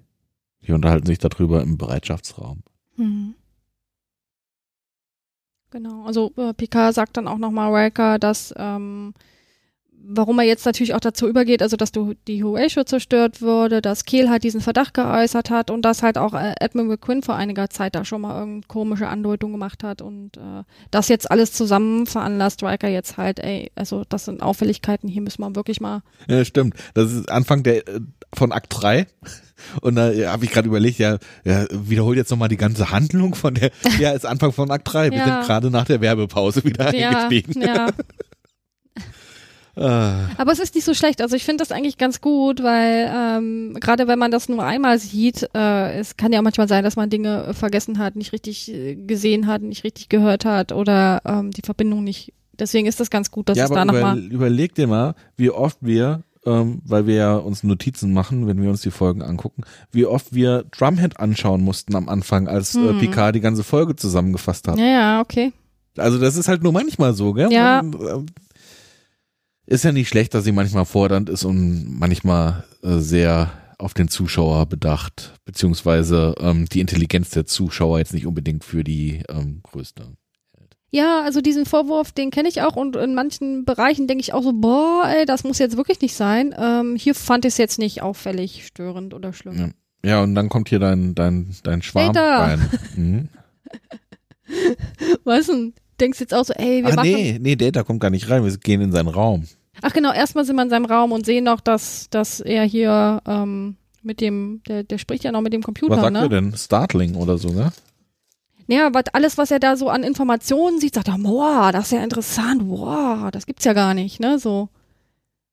Die 0.63 0.73
unterhalten 0.73 1.07
sich 1.07 1.19
darüber 1.19 1.63
im 1.63 1.79
Bereitschaftsraum. 1.79 2.63
Mhm. 2.97 3.35
Genau, 5.71 6.05
also 6.07 6.33
äh, 6.37 6.55
Picard 6.55 6.95
sagt 6.95 7.17
dann 7.17 7.29
auch 7.29 7.39
nochmal 7.39 7.75
Riker, 7.75 8.19
dass 8.19 8.55
ähm, 8.57 9.13
warum 10.11 10.39
er 10.39 10.45
jetzt 10.47 10.65
natürlich 10.65 10.95
auch 10.95 11.01
dazu 11.01 11.29
übergeht, 11.29 11.61
also 11.63 11.77
dass 11.77 11.93
du 11.93 12.15
die 12.27 12.43
Horatio 12.43 12.85
zerstört 12.85 13.43
wurde, 13.43 13.83
dass 13.83 14.05
Kehl 14.05 14.31
halt 14.31 14.43
diesen 14.43 14.61
Verdacht 14.61 14.95
geäußert 14.95 15.51
hat 15.51 15.71
und 15.71 15.83
dass 15.83 16.03
halt 16.03 16.17
auch 16.17 16.33
äh, 16.35 16.55
Edmund 16.61 16.89
McQuinn 16.89 17.23
vor 17.23 17.37
einiger 17.37 17.69
Zeit 17.69 17.95
da 17.95 18.05
schon 18.05 18.23
mal 18.23 18.39
irgendeine 18.39 18.67
komische 18.69 19.09
Andeutung 19.09 19.53
gemacht 19.53 19.85
hat 19.85 20.01
und 20.01 20.37
äh, 20.37 20.63
das 20.91 21.09
jetzt 21.09 21.31
alles 21.31 21.53
zusammen 21.53 22.07
veranlasst 22.07 22.63
Riker 22.63 22.89
jetzt 22.89 23.17
halt, 23.19 23.39
ey, 23.39 23.71
also 23.75 24.05
das 24.09 24.25
sind 24.25 24.43
Auffälligkeiten, 24.43 25.09
hier 25.09 25.23
müssen 25.23 25.43
wir 25.43 25.55
wirklich 25.55 25.81
mal 25.81 26.03
Ja, 26.29 26.45
stimmt. 26.45 26.75
Das 26.95 27.13
ist 27.13 27.31
Anfang 27.31 27.63
der 27.63 27.87
äh, 27.87 28.01
von 28.35 28.53
Akt 28.53 28.69
3. 28.81 29.07
Und 29.83 29.97
da 29.97 30.13
äh, 30.13 30.27
habe 30.27 30.45
ich 30.45 30.53
gerade 30.53 30.69
überlegt, 30.69 30.99
ja, 31.01 31.19
ja, 31.45 31.67
wiederholt 31.73 32.17
jetzt 32.17 32.31
nochmal 32.31 32.49
die 32.49 32.57
ganze 32.57 32.93
Handlung 32.93 33.35
von 33.35 33.55
der, 33.55 33.73
ja, 33.99 34.13
ist 34.13 34.25
Anfang 34.25 34.53
von 34.53 34.71
Akt 34.71 34.93
3. 34.93 35.11
Wir 35.11 35.19
Ja. 35.19 35.25
sind 35.25 35.47
gerade 35.47 35.71
nach 35.71 35.85
der 35.85 36.01
Werbepause 36.01 36.63
wieder 36.65 36.95
ja, 36.95 37.09
eingestiegen. 37.27 37.61
ja. 37.63 37.89
Ah, 39.79 40.29
Aber 40.39 40.53
es 40.53 40.59
ist 40.59 40.75
nicht 40.75 40.85
so 40.85 40.95
schlecht. 40.95 41.21
Also 41.23 41.37
ich 41.37 41.45
finde 41.45 41.63
das 41.63 41.73
eigentlich 41.73 41.99
ganz 41.99 42.21
gut, 42.21 42.63
weil 42.63 43.11
ähm, 43.15 43.77
gerade 43.81 44.09
wenn 44.09 44.19
man 44.19 44.31
das 44.31 44.49
nur 44.49 44.65
einmal 44.65 44.99
sieht, 44.99 45.49
äh, 45.55 45.99
es 45.99 46.17
kann 46.17 46.33
ja 46.33 46.41
auch 46.41 46.45
manchmal 46.45 46.69
sein, 46.69 46.85
dass 46.85 46.97
man 46.97 47.11
Dinge 47.11 47.45
äh, 47.47 47.55
vergessen 47.55 47.99
hat, 47.99 48.17
nicht 48.17 48.33
richtig 48.33 48.73
äh, 48.73 48.95
gesehen 48.97 49.47
hat, 49.47 49.63
nicht 49.63 49.85
richtig 49.85 50.09
gehört 50.09 50.45
hat 50.45 50.73
oder 50.73 51.21
ähm, 51.25 51.51
die 51.53 51.63
Verbindung 51.63 52.03
nicht. 52.05 52.33
Deswegen 52.59 52.87
ist 52.89 52.99
das 52.99 53.09
ganz 53.11 53.31
gut, 53.31 53.49
dass 53.49 53.57
ja, 53.57 53.65
es 53.65 53.71
da 53.71 53.83
aber 53.83 53.91
über, 53.91 54.15
nochmal. 54.15 54.19
überleg 54.19 54.75
dir 54.75 54.89
mal, 54.89 55.15
wie 55.37 55.51
oft 55.51 55.79
wir, 55.81 56.23
ähm, 56.45 56.83
weil 56.85 57.07
wir 57.07 57.15
ja 57.15 57.37
uns 57.37 57.63
Notizen 57.63 58.13
machen, 58.13 58.49
wenn 58.49 58.61
wir 58.61 58.71
uns 58.71 58.81
die 58.81 58.91
Folgen 58.91 59.23
angucken, 59.23 59.63
wie 59.93 60.07
oft 60.07 60.35
wir 60.35 60.65
Drumhead 60.77 61.21
anschauen 61.21 61.63
mussten 61.63 61.95
am 61.95 62.09
Anfang, 62.09 62.49
als 62.49 62.75
äh, 62.75 62.81
Hm. 62.81 62.99
Picard 62.99 63.37
die 63.37 63.41
ganze 63.41 63.63
Folge 63.63 63.95
zusammengefasst 63.95 64.67
hat. 64.67 64.77
Ja, 64.79 64.87
ja, 64.87 65.21
okay. 65.21 65.53
Also 65.97 66.19
das 66.19 66.37
ist 66.37 66.49
halt 66.49 66.63
nur 66.63 66.73
manchmal 66.73 67.13
so, 67.15 67.33
gell? 67.33 67.53
Ja. 67.53 67.83
Man, 67.83 67.93
ähm, 68.01 68.27
ist 69.69 69.85
ja 69.85 69.93
nicht 69.93 70.09
schlecht, 70.09 70.35
dass 70.35 70.45
sie 70.45 70.53
manchmal 70.53 70.85
fordernd 70.85 71.29
ist 71.29 71.45
und 71.45 71.99
manchmal 71.99 72.65
äh, 72.83 72.99
sehr 72.99 73.53
auf 73.79 73.95
den 73.95 74.09
Zuschauer 74.09 74.67
bedacht, 74.67 75.35
beziehungsweise 75.45 76.35
ähm, 76.41 76.67
die 76.69 76.81
Intelligenz 76.81 77.31
der 77.31 77.47
Zuschauer 77.47 77.99
jetzt 77.99 78.13
nicht 78.15 78.27
unbedingt 78.27 78.65
für 78.65 78.83
die 78.83 79.23
ähm, 79.29 79.61
größte. 79.63 80.05
Ja, 80.91 81.23
also 81.23 81.43
diesen 81.43 81.67
Vorwurf, 81.67 82.13
den 82.13 82.31
kenne 82.31 82.49
ich 82.49 82.63
auch 82.63 82.75
und 82.75 82.97
in 82.97 83.15
manchen 83.15 83.67
Bereichen 83.67 84.07
denke 84.07 84.23
ich 84.23 84.33
auch 84.33 84.43
so, 84.43 84.53
boah, 84.55 85.05
ey, 85.07 85.27
das 85.27 85.45
muss 85.45 85.59
jetzt 85.59 85.77
wirklich 85.77 86.01
nicht 86.01 86.15
sein. 86.15 86.55
Ähm, 86.59 86.97
hier 86.97 87.15
fand 87.15 87.45
ich 87.45 87.53
es 87.53 87.59
jetzt 87.59 87.79
nicht 87.79 88.01
auffällig, 88.03 88.67
störend 88.67 89.13
oder 89.13 89.33
schlimm. 89.35 89.59
Ja. 89.59 89.69
Ja, 90.11 90.23
und 90.23 90.35
dann 90.37 90.49
kommt 90.49 90.69
hier 90.71 90.79
dein, 90.79 91.15
dein, 91.15 91.55
dein 91.65 91.83
Schwarm 91.83 92.13
Data. 92.15 92.45
rein. 92.45 92.71
Mhm. 92.97 93.29
Weißt 95.25 95.49
du, 95.51 95.73
denkst 96.01 96.21
jetzt 96.21 96.33
auch 96.35 96.45
so, 96.45 96.53
ey, 96.55 96.83
wir 96.85 96.93
Ah, 96.93 96.97
machen. 96.97 97.11
nee, 97.11 97.39
nee, 97.41 97.57
Data 97.57 97.83
kommt 97.83 98.01
gar 98.01 98.11
nicht 98.11 98.31
rein, 98.31 98.45
wir 98.45 98.57
gehen 98.59 98.81
in 98.81 98.93
seinen 98.93 99.09
Raum. 99.09 99.45
Ach 99.83 99.93
genau, 99.93 100.13
erstmal 100.13 100.45
sind 100.45 100.57
wir 100.57 100.63
in 100.63 100.71
seinem 100.71 100.85
Raum 100.85 101.13
und 101.13 101.27
sehen 101.27 101.45
noch, 101.45 101.61
dass, 101.61 102.09
dass 102.11 102.41
er 102.41 102.65
hier 102.65 103.23
ähm, 103.27 103.77
mit 104.03 104.21
dem, 104.21 104.63
der, 104.67 104.85
der 104.85 104.99
spricht 104.99 105.25
ja 105.25 105.33
noch 105.33 105.41
mit 105.41 105.53
dem 105.53 105.63
Computer, 105.63 105.97
Was 105.97 106.01
sagt 106.01 106.13
ne? 106.13 106.21
er 106.21 106.29
denn? 106.29 106.57
Startling 106.57 107.15
oder 107.15 107.39
so, 107.39 107.51
ne? 107.51 107.73
Ja, 108.67 108.93
was, 108.93 109.05
alles, 109.13 109.39
was 109.39 109.51
er 109.51 109.61
da 109.61 109.77
so 109.77 109.89
an 109.89 110.03
Informationen 110.03 110.79
sieht, 110.79 110.95
sagt 110.95 111.09
er, 111.09 111.19
boah, 111.19 111.73
das 111.73 111.87
ist 111.87 111.93
ja 111.93 112.05
interessant, 112.05 112.69
boah, 112.69 113.31
das 113.33 113.47
gibt's 113.47 113.65
ja 113.65 113.73
gar 113.73 113.95
nicht, 113.95 114.21
ne? 114.21 114.39
So. 114.39 114.69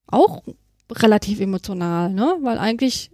Auch 0.07 0.43
relativ 0.91 1.39
emotional, 1.39 2.11
ne? 2.11 2.37
Weil 2.41 2.57
eigentlich 2.57 3.11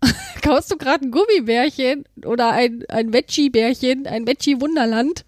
kaufst 0.42 0.72
du 0.72 0.76
gerade 0.76 1.04
ein 1.04 1.12
Gummibärchen 1.12 2.04
oder 2.24 2.50
ein, 2.50 2.84
ein 2.88 3.12
Veggie-Bärchen, 3.12 4.06
ein 4.06 4.26
Veggie-Wunderland. 4.26 5.24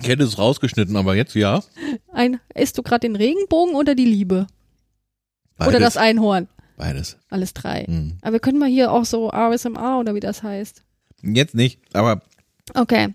Ich 0.00 0.08
hätte 0.08 0.22
es 0.22 0.38
rausgeschnitten, 0.38 0.96
aber 0.96 1.16
jetzt 1.16 1.34
ja. 1.34 1.62
Ein, 2.12 2.40
isst 2.54 2.78
du 2.78 2.82
gerade 2.82 3.00
den 3.00 3.16
Regenbogen 3.16 3.74
oder 3.74 3.94
die 3.94 4.04
Liebe? 4.04 4.46
Beides. 5.56 5.74
Oder 5.74 5.80
das 5.80 5.96
Einhorn? 5.96 6.48
Beides. 6.76 7.18
Alles 7.28 7.52
drei. 7.52 7.84
Mhm. 7.88 8.18
Aber 8.22 8.34
wir 8.34 8.40
können 8.40 8.58
mal 8.58 8.68
hier 8.68 8.92
auch 8.92 9.04
so 9.04 9.28
RSMR 9.30 9.98
oder 9.98 10.14
wie 10.14 10.20
das 10.20 10.42
heißt. 10.42 10.84
Jetzt 11.22 11.54
nicht, 11.54 11.80
aber 11.94 12.22
Okay. 12.74 13.14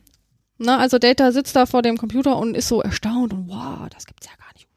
Na, 0.58 0.80
also 0.80 0.98
Data 0.98 1.32
sitzt 1.32 1.56
da 1.56 1.66
vor 1.66 1.82
dem 1.82 1.98
Computer 1.98 2.38
und 2.38 2.56
ist 2.56 2.68
so 2.68 2.82
erstaunt 2.82 3.34
und 3.34 3.50
wow, 3.50 3.88
das 3.90 4.06
gibt's 4.06 4.28
ja 4.28 4.34
gar 4.38 4.54
nicht. 4.54 4.68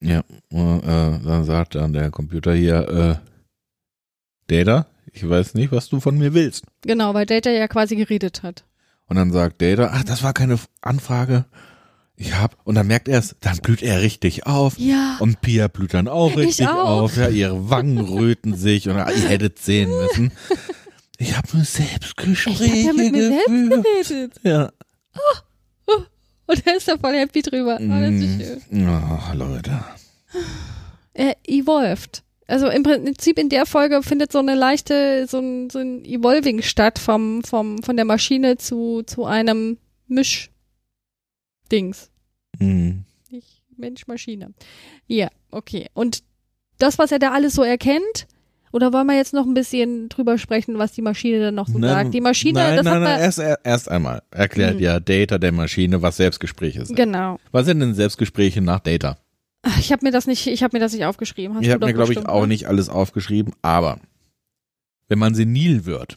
Ja, 0.00 0.20
äh, 0.50 1.24
dann 1.24 1.44
sagt 1.44 1.74
dann 1.74 1.92
der 1.92 2.10
Computer 2.10 2.54
hier, 2.54 2.88
äh, 2.88 3.16
Data, 4.46 4.86
ich 5.12 5.28
weiß 5.28 5.54
nicht, 5.54 5.72
was 5.72 5.88
du 5.88 6.00
von 6.00 6.18
mir 6.18 6.34
willst. 6.34 6.64
Genau, 6.82 7.14
weil 7.14 7.26
Data 7.26 7.50
ja 7.50 7.68
quasi 7.68 7.96
geredet 7.96 8.42
hat. 8.42 8.64
Und 9.06 9.16
dann 9.16 9.32
sagt 9.32 9.60
Data, 9.62 9.90
ach, 9.92 10.04
das 10.04 10.22
war 10.22 10.32
keine 10.32 10.58
Anfrage. 10.80 11.44
Ich 12.16 12.34
hab, 12.36 12.56
und 12.64 12.76
dann 12.76 12.86
merkt 12.86 13.08
er 13.08 13.18
es, 13.18 13.34
dann 13.40 13.58
blüht 13.58 13.82
er 13.82 14.00
richtig 14.00 14.46
auf. 14.46 14.78
Ja. 14.78 15.16
Und 15.20 15.40
Pia 15.40 15.66
blüht 15.68 15.94
dann 15.94 16.06
auch 16.08 16.30
Ich 16.32 16.36
richtig 16.38 16.68
auch. 16.68 17.02
auf. 17.02 17.16
Ja, 17.16 17.28
ihre 17.28 17.68
Wangen 17.70 17.98
röten 17.98 18.54
sich 18.56 18.88
und 18.88 18.96
ihr 18.96 19.04
hättet 19.28 19.58
sehen 19.58 19.90
müssen. 19.90 20.32
Ich 21.18 21.36
habe 21.36 21.48
nur 21.54 21.64
Selbstgespräche 21.64 22.64
Ich 22.64 22.88
hab 22.88 22.96
ja 22.96 23.02
mit 23.02 23.12
mir 23.12 23.28
selbst 23.28 23.46
geführt. 23.48 23.84
geredet. 23.84 24.40
Ja. 24.42 24.70
Und 26.46 26.66
er 26.66 26.76
ist 26.76 26.86
da 26.88 26.98
voll 26.98 27.14
happy 27.14 27.40
drüber. 27.42 27.78
Oh, 27.80 27.88
das 27.88 28.10
ist 28.12 28.60
schön. 28.70 28.88
Oh, 28.88 29.34
Leute. 29.34 29.80
Er 31.14 31.36
evolved. 31.46 32.22
Also 32.46 32.68
im 32.68 32.82
Prinzip 32.82 33.38
in 33.38 33.48
der 33.48 33.64
Folge 33.64 34.02
findet 34.02 34.30
so 34.30 34.38
eine 34.38 34.54
leichte, 34.54 35.26
so 35.26 35.38
ein, 35.38 35.70
so 35.70 35.78
ein 35.78 36.04
Evolving 36.04 36.60
statt 36.62 36.98
vom, 36.98 37.42
vom, 37.42 37.82
von 37.82 37.96
der 37.96 38.04
Maschine 38.04 38.58
zu, 38.58 39.02
zu 39.02 39.24
einem 39.24 39.78
Misch-Dings. 40.08 40.50
Hm. 42.58 43.04
Nicht 43.30 43.62
Mensch-Maschine. 43.76 44.52
Ja, 45.06 45.28
okay. 45.50 45.88
Und 45.94 46.22
das, 46.78 46.98
was 46.98 47.12
er 47.12 47.18
da 47.18 47.32
alles 47.32 47.54
so 47.54 47.62
erkennt, 47.62 48.26
oder 48.72 48.92
wollen 48.92 49.06
wir 49.06 49.16
jetzt 49.16 49.32
noch 49.32 49.46
ein 49.46 49.54
bisschen 49.54 50.08
drüber 50.08 50.36
sprechen, 50.36 50.78
was 50.78 50.92
die 50.92 51.02
Maschine 51.02 51.38
dann 51.40 51.54
noch 51.54 51.68
so 51.68 51.78
Nein, 51.78 51.90
sagt? 51.90 52.14
Die 52.14 52.20
Maschine, 52.20 52.58
nein, 52.58 52.76
das 52.76 52.84
nein, 52.84 52.94
hat 52.94 53.02
nein, 53.02 53.20
erst, 53.20 53.40
erst 53.62 53.88
einmal 53.88 54.20
erklärt 54.32 54.74
Hm. 54.74 54.80
ja 54.80 55.00
Data 55.00 55.38
der 55.38 55.52
Maschine, 55.52 56.02
was 56.02 56.16
Selbstgespräche 56.16 56.84
sind. 56.84 56.96
Genau. 56.96 57.38
Was 57.52 57.66
sind 57.66 57.78
denn 57.80 57.94
Selbstgespräche 57.94 58.60
nach 58.60 58.80
Data? 58.80 59.16
Ich 59.78 59.92
habe 59.92 60.04
mir 60.04 60.12
das 60.12 60.26
nicht, 60.26 60.46
ich 60.46 60.62
habe 60.62 60.76
mir 60.76 60.80
das 60.80 60.92
nicht 60.92 61.04
aufgeschrieben. 61.04 61.56
Hast 61.56 61.64
ich 61.66 61.70
habe 61.72 61.86
mir, 61.86 61.92
glaube 61.94 62.12
ich, 62.12 62.26
auch 62.26 62.42
ne? 62.42 62.48
nicht 62.48 62.66
alles 62.68 62.88
aufgeschrieben, 62.88 63.54
aber 63.62 63.98
wenn 65.08 65.18
man 65.18 65.34
senil 65.34 65.84
wird, 65.86 66.16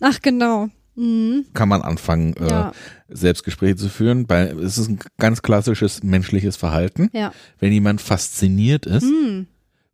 Ach 0.00 0.20
genau. 0.22 0.68
Mhm. 0.94 1.46
kann 1.52 1.68
man 1.68 1.82
anfangen, 1.82 2.34
Ja. 2.40 2.70
äh, 2.70 2.72
Selbstgespräche 3.08 3.76
zu 3.76 3.88
führen. 3.88 4.26
Bei, 4.26 4.46
es 4.48 4.78
ist 4.78 4.88
ein 4.88 4.98
ganz 5.18 5.42
klassisches 5.42 6.02
menschliches 6.02 6.56
Verhalten. 6.56 7.10
Ja. 7.12 7.32
Wenn 7.58 7.72
jemand 7.72 8.00
fasziniert 8.00 8.86
ist, 8.86 9.04
Mhm. 9.04 9.46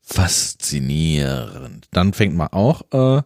faszinierend, 0.02 1.88
dann 1.92 2.12
fängt 2.12 2.34
man 2.36 2.48
auch 2.48 2.82
äh, 2.92 3.22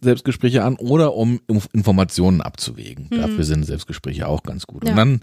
Selbstgespräche 0.00 0.62
an 0.64 0.76
oder 0.76 1.14
um 1.14 1.40
Inf- 1.48 1.68
Informationen 1.72 2.40
abzuwägen. 2.40 3.08
Mhm. 3.10 3.16
Dafür 3.16 3.44
sind 3.44 3.64
Selbstgespräche 3.64 4.26
auch 4.28 4.42
ganz 4.44 4.66
gut. 4.66 4.84
Ja. 4.84 4.90
Und 4.90 4.96
dann 4.96 5.20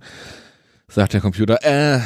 sagt 0.89 1.13
der 1.13 1.21
Computer, 1.21 1.57
äh, 1.63 1.99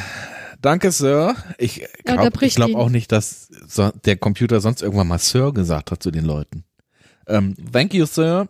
danke 0.60 0.92
Sir. 0.92 1.36
Ich 1.58 1.76
Ja, 1.76 1.86
der 2.06 2.14
glaube 2.14 2.30
bricht 2.30 2.56
glaub 2.56 2.74
auch 2.74 2.90
nicht, 2.90 3.12
dass 3.12 3.48
der 4.04 4.16
Computer 4.16 4.60
sonst 4.60 4.82
irgendwann 4.82 5.08
mal 5.08 5.18
Sir 5.18 5.52
gesagt 5.52 5.90
hat 5.90 6.02
zu 6.02 6.10
den 6.10 6.24
Leuten. 6.24 6.64
Ähm, 7.26 7.56
thank 7.72 7.94
you 7.94 8.06
Sir. 8.06 8.48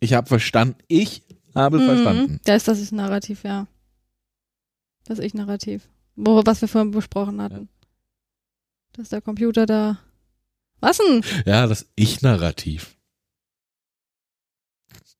Ich 0.00 0.14
habe 0.14 0.26
verstanden. 0.26 0.76
Ich 0.88 1.22
habe 1.54 1.80
verstanden. 1.80 2.32
Mhm. 2.32 2.40
Da 2.44 2.54
ist 2.54 2.68
das 2.68 2.92
Narrativ, 2.92 3.44
ja. 3.44 3.66
Das 5.04 5.18
Ich-Narrativ. 5.18 5.88
Was 6.16 6.60
wir 6.60 6.68
vorhin 6.68 6.90
besprochen 6.90 7.40
hatten. 7.40 7.68
Dass 8.92 9.08
der 9.08 9.20
Computer 9.20 9.66
da. 9.66 9.98
Was 10.80 10.98
denn? 10.98 11.24
Ja, 11.46 11.66
das 11.66 11.86
Ich-Narrativ. 11.96 12.96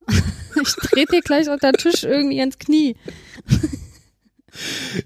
Ich 0.55 0.75
trete 0.75 1.13
dir 1.13 1.23
gleich 1.23 1.49
unter 1.49 1.73
den 1.73 1.79
Tisch 1.79 2.05
irgendwie 2.05 2.39
ins 2.39 2.59
Knie. 2.59 2.95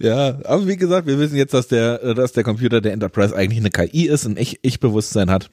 Ja, 0.01 0.39
aber 0.44 0.66
wie 0.66 0.77
gesagt, 0.77 1.06
wir 1.06 1.18
wissen 1.18 1.36
jetzt, 1.36 1.55
dass 1.55 1.68
der, 1.68 2.14
dass 2.14 2.32
der 2.32 2.43
Computer 2.44 2.81
der 2.81 2.93
Enterprise 2.93 3.35
eigentlich 3.36 3.60
eine 3.60 3.70
KI 3.70 4.06
ist, 4.09 4.27
ein 4.27 4.36
Ich- 4.36 4.59
Ich-Bewusstsein 4.62 5.31
hat 5.31 5.51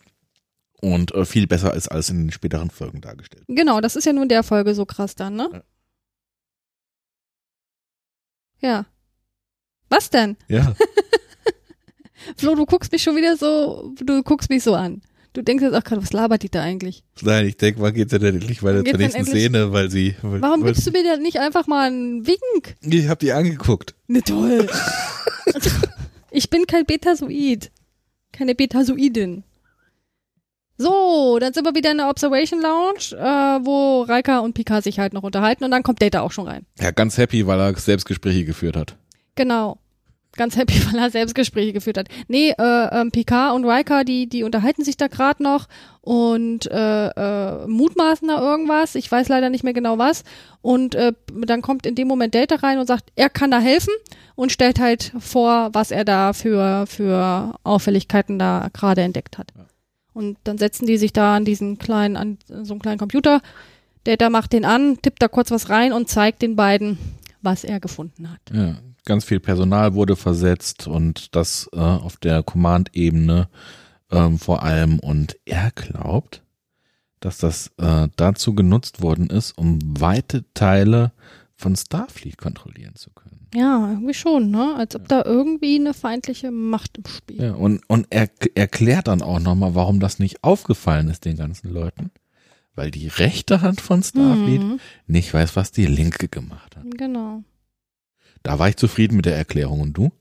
und 0.81 1.13
äh, 1.13 1.25
viel 1.25 1.45
besser 1.47 1.73
ist 1.75 1.89
als 1.89 2.09
in 2.09 2.17
den 2.25 2.31
späteren 2.31 2.71
Folgen 2.71 3.01
dargestellt. 3.01 3.43
Genau, 3.47 3.81
das 3.81 3.95
ist 3.95 4.05
ja 4.05 4.13
nur 4.13 4.23
in 4.23 4.29
der 4.29 4.43
Folge 4.43 4.73
so 4.73 4.85
krass 4.85 5.13
dann, 5.15 5.35
ne? 5.35 5.63
Ja. 8.61 8.85
Was 9.89 10.09
denn? 10.09 10.37
Ja. 10.47 10.73
Flo, 12.37 12.55
du 12.55 12.65
guckst 12.65 12.91
mich 12.91 13.03
schon 13.03 13.15
wieder 13.15 13.37
so, 13.37 13.93
du 14.01 14.23
guckst 14.23 14.49
mich 14.49 14.63
so 14.63 14.73
an. 14.75 15.01
Du 15.33 15.41
denkst 15.41 15.63
jetzt 15.63 15.73
auch 15.73 15.83
gerade, 15.83 16.01
was 16.01 16.13
labert 16.13 16.43
die 16.43 16.49
da 16.49 16.61
eigentlich? 16.61 17.03
Nein, 17.21 17.47
ich 17.47 17.57
denke, 17.57 17.81
wann 17.81 17.93
geht's 17.95 18.11
denn 18.11 18.23
endlich 18.23 18.61
weiter 18.61 18.85
zur 18.85 18.97
nächsten 18.97 19.25
Szene, 19.25 19.73
weil 19.73 19.89
sie. 19.89 20.15
Weil, 20.21 20.41
Warum 20.41 20.61
weil, 20.61 20.73
gibst 20.73 20.85
du 20.85 20.91
mir 20.91 21.03
denn 21.03 21.23
nicht 21.23 21.39
einfach 21.39 21.65
mal 21.65 21.87
einen 21.87 22.27
Wink? 22.27 22.75
Ich 22.81 23.07
hab 23.07 23.17
die 23.17 23.31
angeguckt. 23.31 23.95
Ne, 24.07 24.21
toll. 24.21 24.67
ich 26.31 26.51
bin 26.51 26.67
kein 26.67 26.85
Betasoid. 26.85 27.71
Keine 28.31 28.53
Betasoidin. 28.53 29.43
So, 30.77 31.37
dann 31.39 31.53
sind 31.53 31.65
wir 31.65 31.75
wieder 31.75 31.91
in 31.91 31.97
der 31.97 32.09
Observation 32.09 32.61
Lounge, 32.61 33.15
äh, 33.17 33.65
wo 33.65 34.03
Raika 34.03 34.39
und 34.39 34.53
Picard 34.53 34.83
sich 34.83 34.99
halt 34.99 35.13
noch 35.13 35.23
unterhalten 35.23 35.63
und 35.63 35.71
dann 35.71 35.83
kommt 35.83 36.01
Data 36.01 36.21
auch 36.21 36.31
schon 36.31 36.47
rein. 36.47 36.65
Ja, 36.79 36.91
ganz 36.91 37.17
happy, 37.17 37.45
weil 37.47 37.59
er 37.59 37.75
Selbstgespräche 37.75 38.45
geführt 38.45 38.75
hat. 38.75 38.97
Genau. 39.35 39.77
Ganz 40.35 40.57
happy, 40.57 40.73
weil 40.91 40.99
er 40.99 41.09
Selbstgespräche 41.09 41.73
geführt 41.73 41.97
hat. 41.97 42.07
Nee, 42.27 42.51
äh, 42.57 43.01
ähm, 43.01 43.11
Picard 43.11 43.55
und 43.55 43.65
Riker, 43.65 44.03
die, 44.03 44.27
die 44.27 44.43
unterhalten 44.43 44.83
sich 44.83 44.97
da 44.97 45.07
gerade 45.07 45.43
noch 45.43 45.67
und 46.01 46.69
äh, 46.71 47.07
äh, 47.07 47.67
mutmaßen 47.67 48.27
da 48.27 48.41
irgendwas. 48.41 48.95
Ich 48.95 49.11
weiß 49.11 49.29
leider 49.29 49.49
nicht 49.49 49.63
mehr 49.63 49.73
genau 49.73 49.97
was. 49.97 50.23
Und 50.61 50.95
äh, 50.95 51.13
dann 51.45 51.61
kommt 51.61 51.85
in 51.85 51.95
dem 51.95 52.07
Moment 52.07 52.35
Data 52.35 52.55
rein 52.55 52.79
und 52.79 52.87
sagt, 52.87 53.11
er 53.15 53.29
kann 53.29 53.51
da 53.51 53.59
helfen 53.59 53.93
und 54.35 54.51
stellt 54.51 54.79
halt 54.79 55.13
vor, 55.19 55.69
was 55.73 55.91
er 55.91 56.03
da 56.03 56.33
für, 56.33 56.85
für 56.87 57.55
Auffälligkeiten 57.63 58.39
da 58.39 58.69
gerade 58.73 59.01
entdeckt 59.01 59.37
hat. 59.37 59.53
Und 60.13 60.37
dann 60.43 60.57
setzen 60.57 60.85
die 60.85 60.97
sich 60.97 61.13
da 61.13 61.35
an 61.35 61.45
diesen 61.45 61.77
kleinen, 61.77 62.17
an 62.17 62.37
so 62.47 62.73
einen 62.73 62.81
kleinen 62.81 62.99
Computer. 62.99 63.41
Data 64.03 64.29
macht 64.29 64.53
den 64.53 64.65
an, 64.65 64.97
tippt 65.01 65.21
da 65.21 65.27
kurz 65.27 65.51
was 65.51 65.69
rein 65.69 65.93
und 65.93 66.09
zeigt 66.09 66.41
den 66.41 66.55
beiden, 66.55 66.97
was 67.41 67.63
er 67.63 67.79
gefunden 67.79 68.29
hat. 68.29 68.41
Ja, 68.51 68.75
ganz 69.05 69.25
viel 69.25 69.39
Personal 69.39 69.93
wurde 69.93 70.15
versetzt 70.15 70.87
und 70.87 71.35
das 71.35 71.69
äh, 71.73 71.79
auf 71.79 72.17
der 72.17 72.43
Command-Ebene 72.43 73.49
ähm, 74.11 74.39
vor 74.39 74.63
allem. 74.63 74.99
Und 74.99 75.37
er 75.45 75.71
glaubt, 75.71 76.41
dass 77.19 77.37
das 77.37 77.71
äh, 77.77 78.07
dazu 78.15 78.53
genutzt 78.53 79.01
worden 79.01 79.27
ist, 79.29 79.57
um 79.57 79.79
weite 79.99 80.45
Teile 80.53 81.11
von 81.55 81.75
Starfleet 81.75 82.37
kontrollieren 82.37 82.95
zu 82.95 83.11
können. 83.11 83.47
Ja, 83.55 83.91
irgendwie 83.91 84.15
schon, 84.15 84.49
ne? 84.49 84.75
Als 84.77 84.95
ob 84.95 85.07
da 85.07 85.23
irgendwie 85.23 85.75
eine 85.79 85.93
feindliche 85.93 86.49
Macht 86.51 86.97
im 86.97 87.05
Spiel. 87.05 87.41
Ja, 87.41 87.53
und, 87.53 87.81
und 87.87 88.07
er 88.09 88.27
erklärt 88.55 89.07
dann 89.07 89.21
auch 89.21 89.39
nochmal, 89.39 89.75
warum 89.75 89.99
das 89.99 90.17
nicht 90.17 90.43
aufgefallen 90.43 91.07
ist 91.09 91.25
den 91.25 91.37
ganzen 91.37 91.69
Leuten. 91.69 92.09
Weil 92.75 92.89
die 92.89 93.07
rechte 93.07 93.61
Hand 93.61 93.79
von 93.81 94.01
Starfleet 94.01 94.61
Mhm, 94.61 94.79
nicht 95.05 95.31
weiß, 95.31 95.55
was 95.55 95.71
die 95.71 95.85
linke 95.85 96.27
gemacht 96.27 96.75
hat. 96.75 96.83
genau. 96.97 97.43
Da 98.43 98.59
war 98.59 98.69
ich 98.69 98.75
zufrieden 98.75 99.15
mit 99.15 99.25
der 99.25 99.37
Erklärung. 99.37 99.81
Und 99.81 99.93
du? 99.93 100.11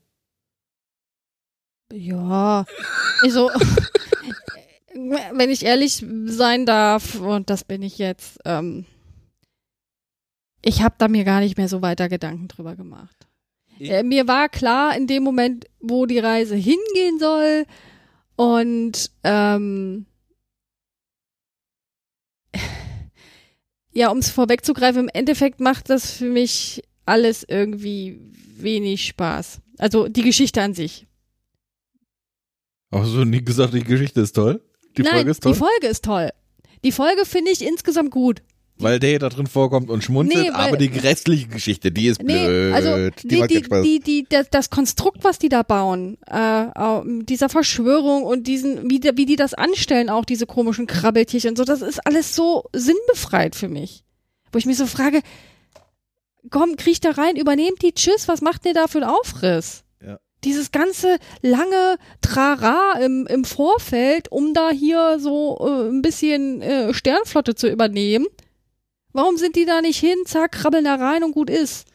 Ja. 1.91 2.65
Also, 3.21 3.51
wenn 4.93 5.49
ich 5.49 5.65
ehrlich 5.65 6.03
sein 6.25 6.65
darf, 6.65 7.19
und 7.19 7.49
das 7.49 7.63
bin 7.63 7.81
ich 7.81 7.97
jetzt, 7.97 8.39
ähm, 8.45 8.85
ich 10.61 10.81
habe 10.81 10.95
da 10.97 11.07
mir 11.07 11.25
gar 11.25 11.41
nicht 11.41 11.57
mehr 11.57 11.67
so 11.67 11.81
weiter 11.81 12.07
Gedanken 12.09 12.47
drüber 12.47 12.75
gemacht. 12.75 13.27
Äh, 13.79 14.03
mir 14.03 14.27
war 14.27 14.49
klar 14.49 14.95
in 14.95 15.07
dem 15.07 15.23
Moment, 15.23 15.65
wo 15.79 16.05
die 16.05 16.19
Reise 16.19 16.55
hingehen 16.55 17.19
soll 17.19 17.65
und 18.35 19.11
ähm, 19.23 20.05
ja, 23.91 24.09
um 24.09 24.19
es 24.19 24.29
vorwegzugreifen, 24.29 25.03
im 25.03 25.09
Endeffekt 25.13 25.59
macht 25.59 25.89
das 25.89 26.11
für 26.11 26.29
mich 26.29 26.83
alles 27.05 27.45
irgendwie 27.47 28.19
wenig 28.57 29.05
Spaß. 29.07 29.59
Also 29.77 30.07
die 30.07 30.21
Geschichte 30.23 30.61
an 30.61 30.73
sich. 30.73 31.07
Hast 32.91 33.13
du 33.13 33.25
nie 33.25 33.43
gesagt, 33.43 33.73
die 33.73 33.83
Geschichte 33.83 34.21
ist 34.21 34.33
toll? 34.33 34.61
Die 34.97 35.01
Nein, 35.01 35.13
Folge 35.13 35.31
ist 35.31 35.41
toll? 35.43 35.53
die 35.53 35.57
Folge 35.59 35.87
ist 35.87 36.05
toll. 36.05 36.29
Die 36.83 36.91
Folge 36.91 37.25
finde 37.25 37.51
ich 37.51 37.61
insgesamt 37.65 38.11
gut. 38.11 38.41
weil 38.77 38.99
der 38.99 39.19
da 39.19 39.29
drin 39.29 39.45
vorkommt 39.47 39.89
und 39.91 40.03
schmunzelt, 40.03 40.45
Nee, 40.47 40.51
weil- 40.51 40.67
aber 40.69 40.77
die 40.77 40.87
restliche 40.87 41.47
Geschichte, 41.47 41.91
die 41.91 42.07
ist 42.07 42.21
Nee, 42.21 42.45
blöd. 42.47 42.73
also 42.73 43.09
die 43.23 43.27
die, 43.27 43.47
die, 43.47 43.61
die, 43.83 43.99
die, 43.99 44.25
das, 44.27 44.49
das 44.49 44.69
Konstrukt, 44.71 45.23
was 45.23 45.37
die 45.39 45.47
da 45.47 45.61
bauen, 45.61 46.17
äh, 46.25 46.65
dieser 47.23 47.49
Verschwörung 47.49 48.23
und 48.23 48.47
diesen, 48.47 48.89
wie, 48.89 48.99
die- 48.99 49.11
wie 49.15 49.25
die 49.27 49.35
das 49.35 49.53
anstellen, 49.53 50.09
auch 50.09 50.25
diese 50.25 50.47
komischen 50.47 50.87
Krabbeltierchen 50.87 51.51
und 51.51 51.57
so, 51.57 51.63
das 51.65 51.81
ist 51.83 52.05
alles 52.05 52.35
so 52.35 52.65
sinnbefreit 52.73 53.55
für 53.55 53.69
mich. 53.69 54.03
Wo 54.51 54.57
ich 54.57 54.65
mich 54.65 54.77
so 54.77 54.87
frage, 54.87 55.21
komm, 56.49 56.75
kriech 56.75 56.99
da 57.01 57.11
rein, 57.11 57.35
übernehmt 57.35 57.81
die, 57.81 57.93
tschüss, 57.93 58.27
was 58.27 58.41
macht 58.41 58.65
ihr 58.65 58.73
da 58.73 58.87
für 58.87 58.99
einen 58.99 59.09
Aufriss? 59.09 59.83
Ja. 60.05 60.19
Dieses 60.43 60.71
ganze 60.71 61.17
lange 61.41 61.97
Trara 62.21 62.99
im, 63.01 63.27
im 63.27 63.45
Vorfeld, 63.45 64.31
um 64.31 64.53
da 64.53 64.69
hier 64.71 65.17
so 65.19 65.57
äh, 65.59 65.89
ein 65.89 66.01
bisschen 66.01 66.61
äh, 66.61 66.93
Sternflotte 66.93 67.55
zu 67.55 67.69
übernehmen. 67.69 68.27
Warum 69.13 69.37
sind 69.37 69.55
die 69.55 69.65
da 69.65 69.81
nicht 69.81 69.99
hin, 69.99 70.17
zack, 70.25 70.53
krabbeln 70.53 70.85
da 70.85 70.95
rein 70.95 71.23
und 71.23 71.33
gut 71.33 71.49
ist? 71.49 71.85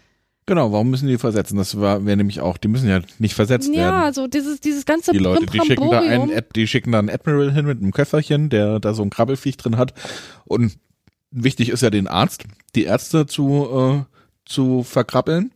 Genau, 0.46 0.72
warum 0.72 0.88
müssen 0.88 1.08
die 1.08 1.18
versetzen? 1.18 1.58
Das 1.58 1.78
war 1.78 2.06
wäre 2.06 2.16
nämlich 2.16 2.40
auch, 2.40 2.56
die 2.56 2.68
müssen 2.68 2.88
ja 2.88 3.02
nicht 3.18 3.34
versetzt 3.34 3.68
Ja, 3.70 4.04
werden. 4.04 4.14
so 4.14 4.28
dieses, 4.28 4.60
dieses 4.60 4.86
ganze 4.86 5.12
Die 5.12 5.18
Leute, 5.18 5.44
die 5.44 5.60
schicken 5.60 5.90
da 5.90 6.00
einen, 6.00 6.32
die 6.56 6.66
schicken 6.66 6.92
da 6.92 7.00
einen 7.00 7.10
Admiral 7.10 7.52
hin 7.52 7.66
mit 7.66 7.82
einem 7.82 7.92
Köfferchen, 7.92 8.48
der 8.48 8.80
da 8.80 8.94
so 8.94 9.02
ein 9.02 9.10
Krabbelfiech 9.10 9.58
drin 9.58 9.76
hat. 9.76 9.92
Und 10.46 10.78
wichtig 11.30 11.68
ist 11.68 11.82
ja 11.82 11.90
den 11.90 12.08
Arzt, 12.08 12.44
die 12.74 12.84
Ärzte 12.84 13.26
zu, 13.26 13.68
äh, 14.08 14.17
zu 14.48 14.82
verkrabbeln, 14.82 15.52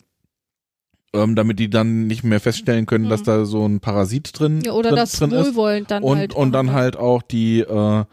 ähm, 1.15 1.35
damit 1.37 1.59
die 1.59 1.69
dann 1.71 2.07
nicht 2.07 2.25
mehr 2.25 2.41
feststellen 2.41 2.87
können, 2.87 3.05
Mhm. 3.07 3.11
dass 3.11 3.23
da 3.23 3.45
so 3.45 3.67
ein 3.67 3.81
Parasit 3.81 4.39
drin, 4.39 4.63
ja, 4.65 4.73
oder 4.73 4.91
drin, 4.91 4.97
das 4.97 5.13
drin 5.13 5.31
ist. 5.33 5.47
Wohlwollend 5.49 5.91
dann 5.91 6.03
Und, 6.03 6.19
halt. 6.19 6.35
und 6.35 6.53
dann 6.53 6.67
machen. 6.67 6.77
halt 6.77 6.97
auch 6.97 7.23
die, 7.23 7.61
äh, 7.61 8.05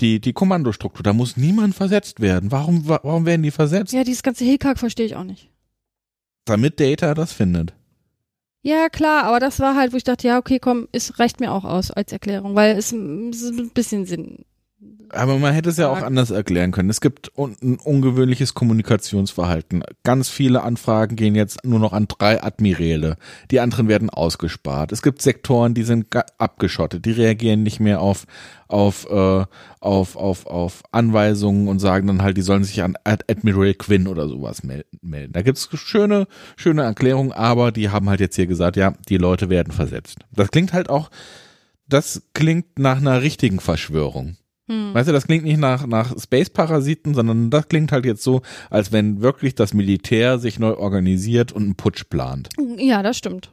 die, 0.00 0.20
die 0.20 0.32
Kommandostruktur. 0.32 1.02
Da 1.02 1.12
muss 1.12 1.36
niemand 1.36 1.74
versetzt 1.74 2.20
werden. 2.20 2.52
Warum, 2.52 2.86
wa- 2.88 3.00
warum 3.02 3.24
werden 3.26 3.42
die 3.42 3.50
versetzt? 3.50 3.92
Ja, 3.92 4.04
dieses 4.04 4.22
ganze 4.22 4.44
Hickhack 4.44 4.78
verstehe 4.78 5.06
ich 5.06 5.16
auch 5.16 5.24
nicht. 5.24 5.50
Damit 6.44 6.78
Data 6.80 7.14
das 7.14 7.32
findet. 7.32 7.74
Ja, 8.62 8.88
klar, 8.88 9.24
aber 9.24 9.38
das 9.40 9.60
war 9.60 9.76
halt, 9.76 9.92
wo 9.92 9.96
ich 9.96 10.04
dachte, 10.04 10.26
ja, 10.26 10.38
okay, 10.38 10.58
komm, 10.58 10.88
es 10.92 11.18
reicht 11.18 11.40
mir 11.40 11.52
auch 11.52 11.64
aus 11.64 11.90
als 11.90 12.12
Erklärung, 12.12 12.54
weil 12.56 12.76
es, 12.76 12.92
es 12.92 13.42
ist 13.42 13.58
ein 13.58 13.70
bisschen 13.70 14.06
Sinn. 14.06 14.44
Aber 15.10 15.38
man 15.38 15.54
hätte 15.54 15.70
es 15.70 15.78
ja 15.78 15.88
auch 15.88 16.02
anders 16.02 16.30
erklären 16.30 16.72
können. 16.72 16.90
Es 16.90 17.00
gibt 17.00 17.30
un 17.36 17.56
ein 17.62 17.78
ungewöhnliches 17.78 18.54
Kommunikationsverhalten. 18.54 19.82
Ganz 20.02 20.28
viele 20.28 20.62
Anfragen 20.62 21.16
gehen 21.16 21.34
jetzt 21.34 21.64
nur 21.64 21.78
noch 21.78 21.92
an 21.92 22.08
drei 22.08 22.42
Admiräle. 22.42 23.16
Die 23.50 23.60
anderen 23.60 23.88
werden 23.88 24.10
ausgespart. 24.10 24.92
Es 24.92 25.02
gibt 25.02 25.22
Sektoren, 25.22 25.74
die 25.74 25.84
sind 25.84 26.08
abgeschottet. 26.38 27.06
Die 27.06 27.12
reagieren 27.12 27.62
nicht 27.62 27.80
mehr 27.80 28.00
auf, 28.00 28.26
auf, 28.68 29.08
äh, 29.08 29.44
auf, 29.80 30.16
auf, 30.16 30.46
auf 30.46 30.82
Anweisungen 30.92 31.68
und 31.68 31.78
sagen 31.78 32.08
dann 32.08 32.22
halt, 32.22 32.36
die 32.36 32.42
sollen 32.42 32.64
sich 32.64 32.82
an 32.82 32.96
Ad 33.04 33.24
Admiral 33.30 33.74
Quinn 33.74 34.08
oder 34.08 34.28
sowas 34.28 34.62
mel 34.62 34.84
melden. 35.00 35.32
Da 35.32 35.42
gibt's 35.42 35.68
schöne, 35.72 36.26
schöne 36.56 36.82
Erklärungen, 36.82 37.32
aber 37.32 37.72
die 37.72 37.90
haben 37.90 38.10
halt 38.10 38.20
jetzt 38.20 38.36
hier 38.36 38.46
gesagt, 38.46 38.76
ja, 38.76 38.92
die 39.08 39.18
Leute 39.18 39.48
werden 39.48 39.72
versetzt. 39.72 40.18
Das 40.32 40.50
klingt 40.50 40.72
halt 40.72 40.90
auch, 40.90 41.10
das 41.88 42.22
klingt 42.34 42.78
nach 42.78 42.98
einer 42.98 43.22
richtigen 43.22 43.60
Verschwörung. 43.60 44.36
Hm. 44.68 44.94
Weißt 44.94 45.08
du, 45.08 45.12
das 45.12 45.26
klingt 45.26 45.44
nicht 45.44 45.58
nach, 45.58 45.86
nach 45.86 46.18
Space-Parasiten, 46.18 47.14
sondern 47.14 47.50
das 47.50 47.68
klingt 47.68 47.92
halt 47.92 48.04
jetzt 48.04 48.22
so, 48.22 48.42
als 48.70 48.90
wenn 48.92 49.20
wirklich 49.22 49.54
das 49.54 49.74
Militär 49.74 50.38
sich 50.38 50.58
neu 50.58 50.74
organisiert 50.76 51.52
und 51.52 51.62
einen 51.62 51.76
Putsch 51.76 52.04
plant. 52.08 52.48
Ja, 52.76 53.02
das 53.02 53.16
stimmt. 53.16 53.52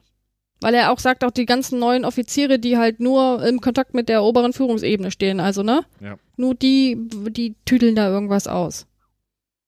Weil 0.61 0.75
er 0.75 0.91
auch 0.91 0.99
sagt, 0.99 1.23
auch 1.25 1.31
die 1.31 1.45
ganzen 1.45 1.77
neuen 1.77 2.05
Offiziere, 2.05 2.57
die 2.57 2.77
halt 2.77 2.99
nur 2.99 3.45
im 3.45 3.59
Kontakt 3.59 3.93
mit 3.93 4.07
der 4.09 4.23
oberen 4.23 4.53
Führungsebene 4.53 5.11
stehen, 5.11 5.39
also, 5.39 5.61
ne? 5.61 5.83
Ja. 5.99 6.15
Nur 6.37 6.55
die, 6.55 6.97
die 7.29 7.55
tüdeln 7.65 7.95
da 7.95 8.09
irgendwas 8.09 8.47
aus. 8.47 8.87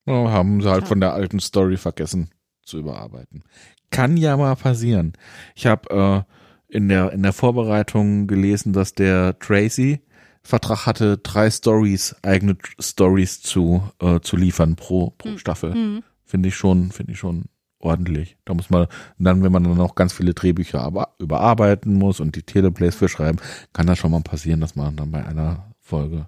Ja, 0.06 0.14
haben 0.32 0.62
sie 0.62 0.70
halt 0.70 0.84
Ja. 0.84 0.88
von 0.88 1.00
der 1.02 1.14
alten 1.14 1.40
Story 1.40 1.78
vergessen 1.78 2.30
zu 2.64 2.78
überarbeiten. 2.80 3.44
Kann 3.92 4.18
ja 4.18 4.38
mal 4.38 4.56
passieren. 4.56 5.14
Ich 5.54 5.66
habe 5.68 6.26
äh, 6.70 6.76
in, 6.76 6.88
der, 6.90 7.12
in 7.12 7.24
der 7.24 7.34
Vorbereitung 7.34 8.26
gelesen, 8.28 8.72
dass 8.74 8.94
der 8.94 9.38
Tracy 9.40 10.00
Vertrag 10.46 10.86
hatte, 10.86 11.18
drei 11.18 11.50
Stories, 11.50 12.16
eigene 12.22 12.56
Stories 12.80 13.42
zu, 13.42 13.84
äh, 14.00 14.20
zu 14.20 14.38
liefern 14.38 14.76
pro, 14.76 15.12
pro 15.18 15.30
Hm. 15.30 15.38
Staffel. 15.40 15.74
Hm. 15.74 16.04
Finde 16.24 16.50
ich 16.50 16.56
schon, 16.56 16.92
finde 16.92 17.14
ich 17.14 17.20
schon 17.20 17.46
ordentlich. 17.80 18.38
Da 18.46 18.54
muss 18.54 18.70
man, 18.70 18.88
dann, 19.18 19.44
wenn 19.44 19.52
man 19.52 19.64
dann 19.64 19.76
noch 19.78 19.96
ganz 19.96 20.14
viele 20.14 20.34
Drehbücher 20.34 20.82
aber, 20.82 21.16
überarbeiten 21.20 21.96
muss 21.96 22.20
und 22.20 22.36
die 22.36 22.44
Teleplays 22.44 22.96
für 22.96 23.10
schreiben, 23.10 23.40
kann 23.74 23.88
das 23.88 23.98
schon 23.98 24.12
mal 24.12 24.22
passieren, 24.22 24.62
dass 24.62 24.76
man 24.76 24.96
dann 24.96 25.12
bei 25.12 25.26
einer 25.26 25.66
Folge 25.82 26.28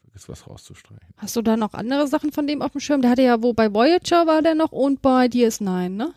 vergisst, 0.00 0.28
was 0.28 0.48
rauszustreichen. 0.48 1.14
Hast 1.16 1.36
du 1.36 1.42
da 1.42 1.56
noch 1.56 1.74
andere 1.74 2.06
Sachen 2.06 2.32
von 2.32 2.46
dem 2.46 2.62
auf 2.62 2.72
dem 2.72 2.80
Schirm? 2.80 3.02
Der 3.02 3.10
hatte 3.10 3.22
ja, 3.22 3.42
wo 3.42 3.52
bei 3.52 3.72
Voyager 3.72 4.26
war 4.26 4.42
der 4.42 4.54
noch 4.54 4.72
und 4.72 5.02
bei 5.02 5.26
DS9, 5.26 5.88
ne? 5.90 6.12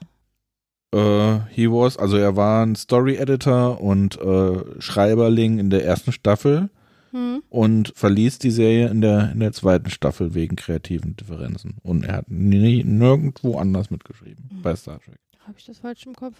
Äh, 0.93 1.39
he 1.51 1.67
was, 1.69 1.97
also 1.97 2.17
er 2.17 2.35
war 2.35 2.65
ein 2.65 2.75
Story 2.75 3.15
Editor 3.15 3.79
und 3.81 4.19
äh, 4.19 4.81
Schreiberling 4.81 5.57
in 5.59 5.69
der 5.69 5.85
ersten 5.85 6.11
Staffel. 6.11 6.69
Hm. 7.11 7.43
und 7.49 7.91
verließ 7.95 8.39
die 8.39 8.51
Serie 8.51 8.87
in 8.89 9.01
der, 9.01 9.31
in 9.31 9.39
der 9.41 9.51
zweiten 9.51 9.89
Staffel 9.89 10.33
wegen 10.33 10.55
kreativen 10.55 11.15
Differenzen. 11.17 11.75
Und 11.83 12.05
er 12.05 12.17
hat 12.17 12.29
nie, 12.31 12.83
nirgendwo 12.83 13.57
anders 13.57 13.89
mitgeschrieben 13.91 14.49
Mhm. 14.51 14.61
bei 14.61 14.75
Star 14.75 14.99
Trek. 14.99 15.19
Habe 15.45 15.55
ich 15.57 15.65
das 15.65 15.79
falsch 15.79 16.05
im 16.05 16.15
Kopf? 16.15 16.35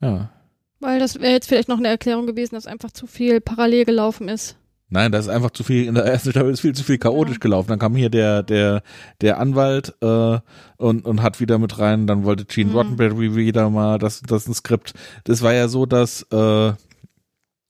Ja. 0.00 0.30
Weil 0.78 0.98
das 1.00 1.18
wäre 1.20 1.32
jetzt 1.32 1.48
vielleicht 1.48 1.68
noch 1.68 1.78
eine 1.78 1.88
Erklärung 1.88 2.26
gewesen, 2.26 2.54
dass 2.54 2.66
einfach 2.66 2.90
zu 2.92 3.06
viel 3.06 3.40
parallel 3.40 3.84
gelaufen 3.84 4.28
ist. 4.28 4.56
Nein, 4.88 5.10
das 5.10 5.24
ist 5.26 5.30
einfach 5.32 5.50
zu 5.50 5.64
viel, 5.64 5.86
in 5.86 5.96
der 5.96 6.04
ersten 6.04 6.30
Staffel 6.30 6.50
ist 6.52 6.60
viel 6.60 6.74
zu 6.74 6.84
viel 6.84 6.98
chaotisch 6.98 7.36
Ja. 7.36 7.40
gelaufen. 7.40 7.68
Dann 7.70 7.80
kam 7.80 7.96
hier 7.96 8.08
der, 8.08 8.44
der, 8.44 8.82
der 9.20 9.40
Anwalt 9.40 9.92
äh, 10.00 10.38
und, 10.76 11.04
und 11.04 11.22
hat 11.22 11.40
wieder 11.40 11.58
mit 11.58 11.80
rein, 11.80 12.06
dann 12.06 12.22
wollte 12.22 12.44
Gene 12.44 12.70
Mhm. 12.70 12.76
Roddenberry 12.76 13.34
wieder 13.34 13.68
mal 13.68 13.98
das, 13.98 14.20
das 14.22 14.46
ein 14.46 14.54
Skript. 14.54 14.92
Das 15.24 15.42
war 15.42 15.52
ja 15.54 15.66
so, 15.66 15.86
dass 15.86 16.22
äh, 16.30 16.72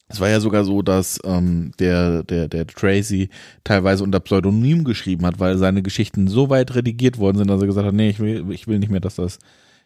es 0.09 0.21
war 0.21 0.29
ja 0.29 0.39
sogar 0.39 0.65
so, 0.65 0.83
dass 0.83 1.19
ähm, 1.25 1.73
der, 1.81 2.23
der, 2.23 2.47
der 2.49 2.67
Tracy 2.67 3.29
teilweise 3.65 4.05
unter 4.05 4.21
Pseudonym 4.21 4.85
geschrieben 4.85 5.27
hat, 5.27 5.41
weil 5.41 5.59
seine 5.59 5.83
Geschichten 5.83 6.29
so 6.29 6.49
weit 6.49 6.75
redigiert 6.75 7.19
worden 7.19 7.39
sind, 7.39 7.49
dass 7.49 7.61
er 7.61 7.67
gesagt 7.67 7.87
hat, 7.87 7.95
nee, 7.95 8.11
ich 8.11 8.21
will, 8.21 8.51
ich 8.53 8.69
will 8.69 8.79
nicht 8.79 8.91
mehr, 8.91 9.01
dass 9.01 9.17
das, 9.17 9.41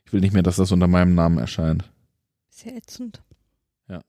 ich 0.04 0.12
will 0.12 0.20
nicht 0.20 0.34
mehr, 0.34 0.42
dass 0.42 0.56
das 0.56 0.72
unter 0.72 0.88
meinem 0.88 1.14
Namen 1.14 1.38
erscheint. 1.38 1.90
Ja 2.64 2.72
ätzend. 2.72 3.22
Ja. 3.88 4.02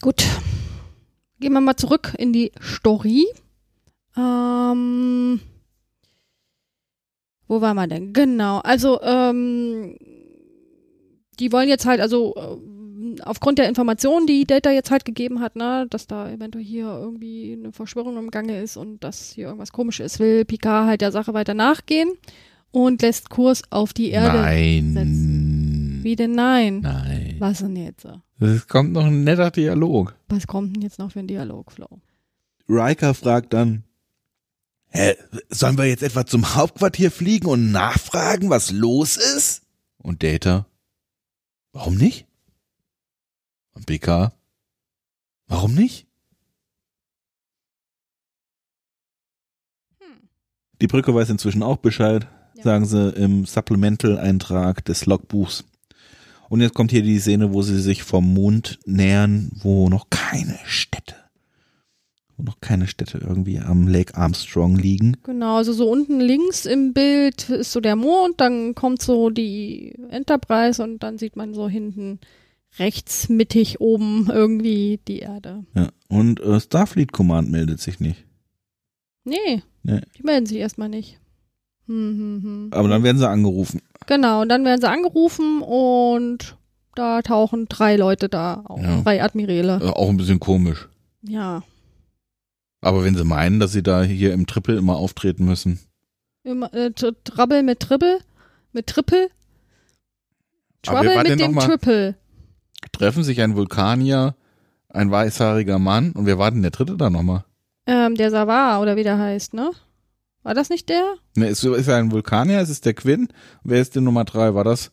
Gut. 0.00 0.26
Gehen 1.38 1.52
wir 1.52 1.60
mal 1.60 1.76
zurück 1.76 2.14
in 2.18 2.32
die 2.32 2.50
Story. 2.60 3.26
Ähm, 4.16 5.40
wo 7.46 7.60
waren 7.60 7.76
wir 7.76 7.86
denn? 7.86 8.12
Genau. 8.12 8.58
Also, 8.58 9.00
ähm, 9.02 9.96
die 11.38 11.52
wollen 11.52 11.68
jetzt 11.68 11.86
halt, 11.86 12.00
also 12.00 12.34
äh, 12.34 12.77
aufgrund 13.24 13.58
der 13.58 13.68
Informationen, 13.68 14.26
die 14.26 14.44
Data 14.44 14.70
jetzt 14.70 14.90
halt 14.90 15.04
gegeben 15.04 15.40
hat, 15.40 15.56
ne, 15.56 15.86
dass 15.90 16.06
da 16.06 16.30
eventuell 16.30 16.64
hier 16.64 16.86
irgendwie 16.86 17.56
eine 17.58 17.72
Verschwörung 17.72 18.16
im 18.16 18.30
Gange 18.30 18.60
ist 18.60 18.76
und 18.76 19.02
dass 19.04 19.30
hier 19.30 19.46
irgendwas 19.46 19.72
komisch 19.72 20.00
ist, 20.00 20.18
will 20.18 20.44
Picard 20.44 20.86
halt 20.86 21.00
der 21.00 21.12
Sache 21.12 21.34
weiter 21.34 21.54
nachgehen 21.54 22.10
und 22.70 23.02
lässt 23.02 23.30
Kurs 23.30 23.62
auf 23.70 23.92
die 23.92 24.10
Erde. 24.10 24.38
Nein. 24.38 26.00
Wie 26.02 26.16
denn 26.16 26.32
nein? 26.32 26.80
Nein. 26.80 27.36
Was 27.38 27.58
denn 27.58 27.76
jetzt? 27.76 28.06
Es 28.40 28.68
kommt 28.68 28.92
noch 28.92 29.06
ein 29.06 29.24
netter 29.24 29.50
Dialog. 29.50 30.14
Was 30.28 30.46
kommt 30.46 30.76
denn 30.76 30.82
jetzt 30.82 30.98
noch 30.98 31.12
für 31.12 31.20
ein 31.20 31.26
Dialog, 31.26 31.72
Flo? 31.72 31.88
Riker 32.68 33.14
fragt 33.14 33.52
dann, 33.52 33.84
Hä, 34.90 35.14
sollen 35.50 35.76
wir 35.76 35.84
jetzt 35.84 36.02
etwa 36.02 36.24
zum 36.24 36.54
Hauptquartier 36.54 37.10
fliegen 37.10 37.46
und 37.46 37.72
nachfragen, 37.72 38.48
was 38.48 38.70
los 38.70 39.16
ist? 39.16 39.62
Und 39.98 40.22
Data, 40.22 40.66
warum 41.72 41.96
nicht? 41.96 42.27
Und 43.78 43.86
BK, 43.86 44.32
warum 45.46 45.74
nicht? 45.74 46.06
Hm. 50.00 50.28
Die 50.80 50.86
Brücke 50.88 51.14
weiß 51.14 51.30
inzwischen 51.30 51.62
auch 51.62 51.76
Bescheid, 51.78 52.26
Ja. 52.56 52.64
sagen 52.64 52.84
sie 52.86 53.10
im 53.10 53.46
Supplemental-Eintrag 53.46 54.84
des 54.84 55.06
Logbuchs. 55.06 55.64
Und 56.48 56.60
jetzt 56.60 56.74
kommt 56.74 56.90
hier 56.90 57.02
die 57.02 57.18
Szene, 57.20 57.52
wo 57.52 57.62
sie 57.62 57.80
sich 57.80 58.02
vom 58.02 58.32
Mond 58.34 58.78
nähern, 58.86 59.50
wo 59.62 59.88
noch 59.90 60.08
keine 60.10 60.58
Städte, 60.64 61.14
wo 62.36 62.42
noch 62.42 62.60
keine 62.60 62.86
Städte 62.88 63.18
irgendwie 63.18 63.58
am 63.60 63.86
Lake 63.86 64.14
Armstrong 64.16 64.74
liegen. 64.76 65.18
Genau, 65.24 65.56
also 65.58 65.72
so 65.74 65.88
unten 65.90 66.18
links 66.20 66.64
im 66.64 66.94
Bild 66.94 67.50
ist 67.50 67.70
so 67.70 67.80
der 67.80 67.96
Mond, 67.96 68.40
dann 68.40 68.74
kommt 68.74 69.02
so 69.02 69.28
die 69.30 69.94
Enterprise 70.08 70.82
und 70.82 71.02
dann 71.02 71.18
sieht 71.18 71.36
man 71.36 71.52
so 71.54 71.68
hinten 71.68 72.18
rechts 72.78 73.28
mittig 73.28 73.80
oben 73.80 74.28
irgendwie 74.30 75.00
die 75.08 75.20
Erde. 75.20 75.64
Ja. 75.74 75.88
Und 76.08 76.40
äh, 76.40 76.60
Starfleet 76.60 77.12
Command 77.12 77.50
meldet 77.50 77.80
sich 77.80 78.00
nicht. 78.00 78.24
Nee, 79.24 79.62
Nee. 79.82 80.00
die 80.16 80.22
melden 80.22 80.46
sich 80.46 80.58
erstmal 80.58 80.88
nicht. 80.88 81.18
Hm, 81.86 82.18
hm, 82.18 82.42
hm. 82.42 82.68
Aber 82.72 82.88
dann 82.88 83.02
werden 83.02 83.18
sie 83.18 83.28
angerufen. 83.28 83.80
Genau, 84.06 84.42
und 84.42 84.48
dann 84.48 84.64
werden 84.64 84.80
sie 84.80 84.88
angerufen 84.88 85.62
und 85.62 86.56
da 86.94 87.22
tauchen 87.22 87.66
drei 87.68 87.96
Leute 87.96 88.28
da 88.28 88.62
auf, 88.64 88.80
Ja. 88.82 89.00
drei 89.02 89.22
Admiräle. 89.22 89.80
Äh, 89.82 89.88
auch 89.90 90.08
ein 90.08 90.16
bisschen 90.16 90.40
komisch. 90.40 90.88
Ja, 91.22 91.62
Aber 92.80 93.02
wenn 93.04 93.16
sie 93.16 93.24
meinen, 93.24 93.58
dass 93.58 93.72
sie 93.72 93.82
da 93.82 94.02
hier 94.02 94.32
im 94.32 94.46
Triple 94.46 94.76
immer 94.76 94.96
auftreten 94.96 95.44
müssen. 95.44 95.80
Immer, 96.44 96.72
äh, 96.72 96.90
Tr- 96.90 97.16
Trouble 97.24 97.62
mit 97.64 97.80
Triple, 97.80 98.20
mit 98.72 98.86
Triple. 98.86 99.28
Trouble 100.82 101.16
mit 101.24 101.40
dem 101.40 101.58
Triple. 101.58 102.14
Treffen 102.92 103.22
sich 103.24 103.40
ein 103.40 103.56
Vulkanier, 103.56 104.34
ein 104.88 105.10
weißhaariger 105.10 105.78
Mann 105.78 106.12
und 106.12 106.26
wer 106.26 106.38
war 106.38 106.50
denn 106.50 106.62
der 106.62 106.70
dritte 106.70 106.96
da 106.96 107.10
nochmal? 107.10 107.44
Ähm, 107.86 108.14
der 108.14 108.30
Savar 108.30 108.80
oder 108.80 108.96
wie 108.96 109.02
der 109.02 109.18
heißt, 109.18 109.54
ne? 109.54 109.70
War 110.42 110.54
das 110.54 110.70
nicht 110.70 110.88
der? 110.88 111.14
Ne, 111.36 111.48
ist, 111.48 111.64
ist 111.64 111.88
er 111.88 111.96
ein 111.96 112.12
Vulkanier? 112.12 112.60
Ist 112.60 112.68
es 112.70 112.80
der 112.80 112.94
Quinn? 112.94 113.28
Wer 113.64 113.80
ist 113.80 113.94
die 113.94 114.00
Nummer 114.00 114.24
drei? 114.24 114.54
War 114.54 114.64
das 114.64 114.92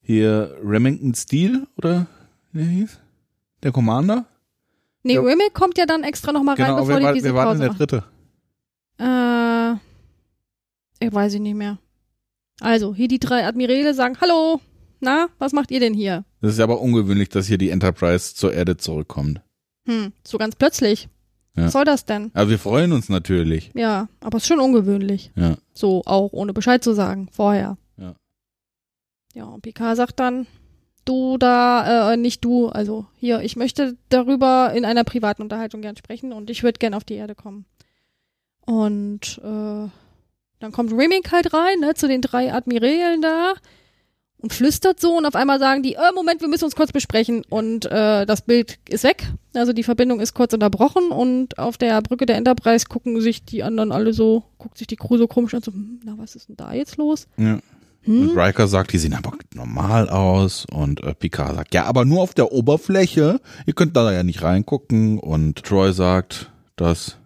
hier 0.00 0.56
Remington 0.62 1.14
Steele 1.14 1.66
oder 1.76 2.06
wie 2.52 2.58
der 2.58 2.68
hieß? 2.68 2.98
Der 3.62 3.72
Commander? 3.72 4.26
Nee, 5.04 5.14
Ja. 5.14 5.20
Remick 5.20 5.54
kommt 5.54 5.78
ja 5.78 5.86
dann 5.86 6.02
extra 6.04 6.32
nochmal 6.32 6.56
rein, 6.56 6.66
Genau, 6.66 6.84
bevor 6.84 7.00
wer 7.00 7.12
die 7.12 7.18
diese 7.18 7.28
wer 7.28 7.34
war 7.34 7.54
denn 7.54 7.68
Pause 7.68 7.86
der 7.88 7.96
machen. 7.96 8.04
dritte? 8.98 9.78
Äh, 11.00 11.06
ich 11.06 11.12
weiß 11.12 11.34
ich 11.34 11.40
nicht 11.40 11.54
mehr. 11.56 11.78
Also, 12.60 12.94
hier 12.94 13.08
die 13.08 13.18
drei 13.18 13.46
Admiräle 13.46 13.94
sagen, 13.94 14.16
hallo, 14.20 14.60
na, 15.00 15.28
was 15.38 15.52
macht 15.52 15.70
ihr 15.70 15.80
denn 15.80 15.94
hier? 15.94 16.24
Das 16.42 16.54
ist 16.54 16.60
aber 16.60 16.80
ungewöhnlich, 16.80 17.28
dass 17.28 17.46
hier 17.46 17.56
die 17.56 17.70
Enterprise 17.70 18.34
zur 18.34 18.52
Erde 18.52 18.76
zurückkommt. 18.76 19.40
Hm, 19.86 20.12
so 20.26 20.38
ganz 20.38 20.56
plötzlich. 20.56 21.08
Ja. 21.56 21.66
Was 21.66 21.72
soll 21.72 21.84
das 21.84 22.04
denn? 22.04 22.32
Aber 22.34 22.50
wir 22.50 22.58
freuen 22.58 22.92
uns 22.92 23.08
natürlich. 23.08 23.70
Ja, 23.74 24.08
aber 24.20 24.38
es 24.38 24.44
ist 24.44 24.48
schon 24.48 24.58
ungewöhnlich. 24.58 25.30
Ja. 25.36 25.56
So, 25.72 26.02
auch 26.04 26.32
ohne 26.32 26.52
Bescheid 26.52 26.82
zu 26.82 26.94
sagen, 26.94 27.28
vorher. 27.30 27.78
Ja. 27.96 28.16
Ja, 29.34 29.44
und 29.44 29.62
Picard 29.62 29.96
sagt 29.96 30.18
dann, 30.18 30.46
du 31.04 31.38
da, 31.38 32.12
äh, 32.12 32.16
nicht 32.16 32.44
du, 32.44 32.68
also 32.68 33.06
hier, 33.16 33.40
ich 33.42 33.54
möchte 33.54 33.96
darüber 34.08 34.72
in 34.74 34.84
einer 34.84 35.04
privaten 35.04 35.42
Unterhaltung 35.42 35.80
gern 35.80 35.96
sprechen 35.96 36.32
und 36.32 36.50
ich 36.50 36.64
würde 36.64 36.78
gern 36.78 36.94
auf 36.94 37.04
die 37.04 37.14
Erde 37.14 37.36
kommen. 37.36 37.66
Und 38.66 39.38
äh, 39.44 39.88
dann 40.58 40.72
kommt 40.72 40.92
Reming 40.92 41.22
halt 41.30 41.54
rein, 41.54 41.80
ne, 41.80 41.94
zu 41.94 42.08
den 42.08 42.20
drei 42.20 42.52
Admirälen 42.52 43.22
da 43.22 43.54
und 44.42 44.52
flüstert 44.52 45.00
so 45.00 45.16
und 45.16 45.24
auf 45.24 45.34
einmal 45.34 45.58
sagen 45.58 45.82
die, 45.82 45.94
äh, 45.94 46.12
Moment, 46.14 46.40
wir 46.40 46.48
müssen 46.48 46.64
uns 46.64 46.76
kurz 46.76 46.92
besprechen 46.92 47.44
und 47.48 47.86
äh, 47.86 48.26
das 48.26 48.42
Bild 48.42 48.78
ist 48.88 49.04
weg. 49.04 49.32
Also 49.54 49.72
die 49.72 49.82
Verbindung 49.84 50.20
ist 50.20 50.34
kurz 50.34 50.52
unterbrochen 50.52 51.10
und 51.10 51.58
auf 51.58 51.78
der 51.78 52.02
Brücke 52.02 52.26
der 52.26 52.36
Enterprise 52.36 52.86
gucken 52.86 53.20
sich 53.20 53.44
die 53.44 53.62
anderen 53.62 53.92
alle 53.92 54.12
so, 54.12 54.44
guckt 54.58 54.78
sich 54.78 54.86
die 54.86 54.96
Crew 54.96 55.16
so 55.16 55.26
komisch 55.26 55.54
an, 55.54 55.62
so, 55.62 55.72
hm, 55.72 56.00
na, 56.04 56.14
was 56.16 56.34
ist 56.34 56.48
denn 56.48 56.56
da 56.56 56.72
jetzt 56.72 56.96
los? 56.96 57.28
Ja. 57.36 57.58
Hm? 58.04 58.30
Und 58.30 58.36
Riker 58.36 58.66
sagt, 58.66 58.92
die 58.92 58.98
sehen 58.98 59.14
aber 59.14 59.32
normal 59.54 60.08
aus. 60.08 60.66
Und 60.72 61.02
äh, 61.02 61.14
Picard 61.14 61.54
sagt, 61.54 61.74
ja, 61.74 61.84
aber 61.84 62.04
nur 62.04 62.20
auf 62.20 62.34
der 62.34 62.52
Oberfläche. 62.52 63.40
Ihr 63.64 63.74
könnt 63.74 63.96
da 63.96 64.12
ja 64.12 64.24
nicht 64.24 64.42
reingucken. 64.42 65.18
Und 65.18 65.62
Troy 65.62 65.92
sagt, 65.92 66.50
dass 66.74 67.18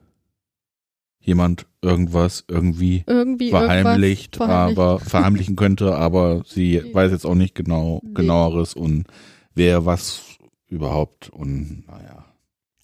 jemand 1.27 1.67
irgendwas 1.83 2.45
irgendwie 2.49 3.05
Irgendwie 3.07 3.51
verheimlicht, 3.51 4.37
irgendwas 4.37 4.57
aber 4.79 4.99
verheimlichen 5.01 5.57
könnte, 5.57 5.95
aber 5.97 6.43
sie 6.47 6.83
weiß 6.95 7.11
jetzt 7.13 7.27
auch 7.27 7.35
nicht 7.35 7.55
genau 7.55 8.01
Nee. 8.05 8.15
genaueres 8.15 8.75
und 8.75 9.05
wer 9.55 9.85
was 9.85 10.23
überhaupt 10.69 11.29
und 11.31 11.85
naja. 11.87 12.25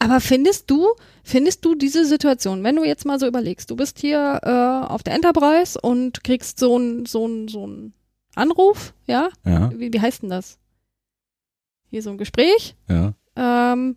Aber 0.01 0.20
findest 0.20 0.69
du, 0.70 0.89
findest 1.23 1.64
du 1.64 1.77
diese 1.77 2.05
Situation, 2.05 2.64
wenn 2.64 2.74
du 2.74 2.85
jetzt 2.85 3.06
mal 3.06 3.20
so 3.20 3.27
überlegst, 3.28 3.70
du 3.70 3.77
bist 3.77 4.01
hier 4.01 4.40
äh, 4.43 4.86
auf 4.93 5.05
der 5.05 5.14
Enterprise 5.14 5.81
und 5.81 6.24
kriegst 6.24 6.59
so 6.59 6.77
ein 6.77 7.06
so 7.06 7.27
ein 7.27 7.47
so 7.48 7.66
ein 7.66 7.93
Anruf, 8.35 8.94
ja? 9.06 9.28
Ja, 9.44 9.70
Wie, 9.78 9.93
wie 9.93 10.01
heißt 10.01 10.23
denn 10.23 10.31
das? 10.31 10.59
Hier 11.90 12.02
so 12.02 12.10
ein 12.10 12.19
Gespräch. 12.19 12.74
ja. 12.89 13.12
Ähm, 13.36 13.97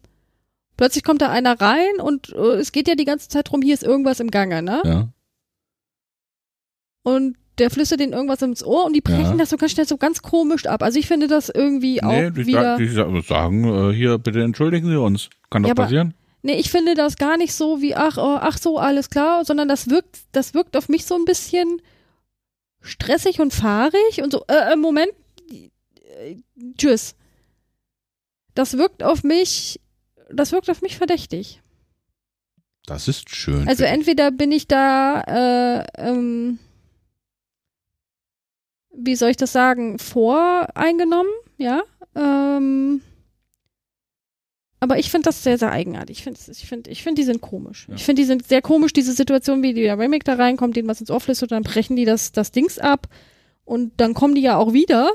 plötzlich 0.78 1.04
kommt 1.04 1.22
da 1.22 1.30
einer 1.30 1.60
rein 1.60 2.00
und 2.02 2.30
äh, 2.34 2.56
es 2.56 2.72
geht 2.72 2.88
ja 2.88 2.96
die 2.96 3.06
ganze 3.06 3.30
Zeit 3.30 3.50
drum, 3.52 3.62
hier 3.62 3.74
ist 3.74 3.84
irgendwas 3.84 4.20
im 4.20 4.32
Gange, 4.32 4.62
ne? 4.62 4.82
Ja, 4.86 5.08
Und 7.04 7.38
der 7.58 7.70
flüstert 7.72 8.00
denen 8.02 8.14
irgendwas 8.14 8.42
ins 8.42 8.64
Ohr 8.66 8.86
und 8.86 8.94
die 8.94 9.02
brechen 9.02 9.32
Ja. 9.32 9.36
das 9.38 9.50
so 9.50 9.58
ganz 9.58 9.72
schnell 9.72 9.88
so 9.88 9.96
ganz 9.98 10.22
komisch 10.22 10.66
ab. 10.66 10.84
Also 10.84 11.00
ich 11.00 11.08
finde 11.08 11.28
das 11.28 11.50
irgendwie 11.50 12.04
auch 12.04 12.12
nee, 12.12 12.32
die, 12.32 12.48
wieder. 12.48 12.78
die 12.78 12.88
sa- 12.90 13.10
sagen, 13.22 13.64
äh, 13.92 13.94
hier, 13.94 14.18
bitte 14.18 14.42
entschuldigen 14.44 14.90
Sie 14.90 15.00
uns. 15.00 15.30
Kann 15.50 15.64
doch 15.64 15.70
Ja, 15.70 15.74
aber- 15.74 15.84
passieren. 15.84 16.14
Nee, 16.42 16.60
ich 16.60 16.70
finde 16.70 16.94
das 16.94 17.16
gar 17.16 17.38
nicht 17.38 17.54
so 17.54 17.82
wie, 17.82 17.96
ach, 17.96 18.18
oh, 18.18 18.38
ach 18.40 18.58
so, 18.60 18.78
alles 18.78 19.10
klar, 19.10 19.44
sondern 19.46 19.68
das 19.68 19.90
wirkt, 19.90 20.20
das 20.32 20.54
wirkt 20.54 20.78
auf 20.78 20.90
mich 20.90 21.06
so 21.06 21.16
ein 21.16 21.26
bisschen 21.26 21.82
stressig 22.82 23.40
und 23.40 23.52
fahrig 23.52 24.22
und 24.22 24.32
so, 24.32 24.44
äh, 24.48 24.74
äh, 24.74 24.76
Moment, 24.76 25.10
äh, 25.50 26.36
tschüss. 26.78 27.16
Das 28.54 28.78
wirkt 28.78 29.02
auf 29.02 29.24
mich, 29.24 29.80
das 30.32 30.52
wirkt 30.52 30.70
auf 30.70 30.82
mich 30.82 30.98
verdächtig. 30.98 31.62
Das 32.86 33.08
ist 33.08 33.36
schön. 33.36 33.68
Also 33.68 33.84
entweder 33.84 34.32
bin 34.32 34.52
ich 34.52 34.68
da, 34.68 35.22
äh, 35.22 35.86
ähm, 35.98 36.60
wie 38.94 39.16
soll 39.16 39.32
ich 39.32 39.38
das 39.38 39.52
sagen, 39.52 39.98
voreingenommen, 40.00 41.32
ja, 41.58 41.84
ähm, 42.16 43.02
Aber 44.80 45.00
ich 45.00 45.10
finde 45.10 45.26
das 45.26 45.42
sehr, 45.42 45.58
sehr 45.58 45.72
eigenartig. 45.72 46.20
Ich 46.20 46.24
finde, 46.24 46.40
ich 46.52 46.68
finde, 46.68 46.90
ich 46.92 47.02
finde, 47.02 47.22
die 47.22 47.26
sind 47.26 47.42
komisch. 47.42 47.88
Ich 47.96 48.04
finde, 48.04 48.22
die 48.22 48.28
sind 48.28 48.48
sehr 48.48 48.62
komisch, 48.62 48.94
diese 48.94 49.14
Situation, 49.14 49.64
wie 49.64 49.74
der 49.74 49.98
Remake 49.98 50.24
da 50.24 50.36
reinkommt, 50.36 50.76
denen 50.76 50.88
was 50.88 51.00
ins 51.00 51.10
Ohr 51.10 51.20
flüstert, 51.20 51.52
dann 51.52 51.64
brechen 51.64 51.96
die 51.96 52.06
das, 52.06 52.34
das 52.34 52.52
Dings 52.52 52.78
ab 52.78 53.08
und 53.64 53.94
dann 53.98 54.14
kommen 54.14 54.36
die 54.36 54.42
ja 54.42 54.58
auch 54.58 54.74
wieder. 54.74 55.10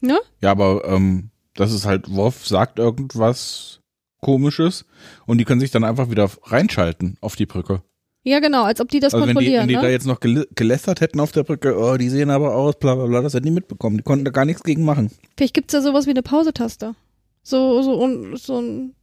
Ne? 0.00 0.18
Ja, 0.40 0.52
aber 0.52 0.84
ähm, 0.86 1.30
das 1.54 1.72
ist 1.72 1.86
halt, 1.86 2.14
Worf 2.14 2.46
sagt 2.46 2.78
irgendwas 2.78 3.79
komisches 4.20 4.84
und 5.26 5.38
die 5.38 5.44
können 5.44 5.60
sich 5.60 5.70
dann 5.70 5.84
einfach 5.84 6.10
wieder 6.10 6.30
reinschalten 6.44 7.16
auf 7.20 7.36
die 7.36 7.46
Brücke. 7.46 7.82
Ja, 8.22 8.38
genau, 8.40 8.64
als 8.64 8.80
ob 8.82 8.88
die 8.90 9.00
das 9.00 9.14
Also 9.14 9.26
wenn 9.26 9.30
die, 9.30 9.34
kontrollieren. 9.34 9.62
wenn 9.62 9.68
die 9.68 9.76
ne? 9.76 9.82
da 9.82 9.88
jetzt 9.88 10.06
noch 10.06 10.20
gel- 10.20 10.46
gelästert 10.54 11.00
hätten 11.00 11.20
auf 11.20 11.32
der 11.32 11.42
Brücke, 11.42 11.74
oh, 11.78 11.96
die 11.96 12.10
sehen 12.10 12.28
aber 12.30 12.54
aus, 12.54 12.78
bla 12.78 12.94
bla 12.94 13.06
bla, 13.06 13.22
das 13.22 13.32
hätten 13.32 13.46
die 13.46 13.50
mitbekommen. 13.50 13.96
Die 13.96 14.02
konnten 14.02 14.26
da 14.26 14.30
gar 14.30 14.44
nichts 14.44 14.62
gegen 14.62 14.84
machen. 14.84 15.10
Vielleicht 15.38 15.54
gibt's 15.54 15.72
ja 15.72 15.80
sowas 15.80 16.04
wie 16.06 16.10
eine 16.10 16.22
Pausetaste. 16.22 16.94
So, 17.42 17.80
so, 17.82 17.98
un, 17.98 18.36
so 18.36 18.60
ein, 18.60 18.94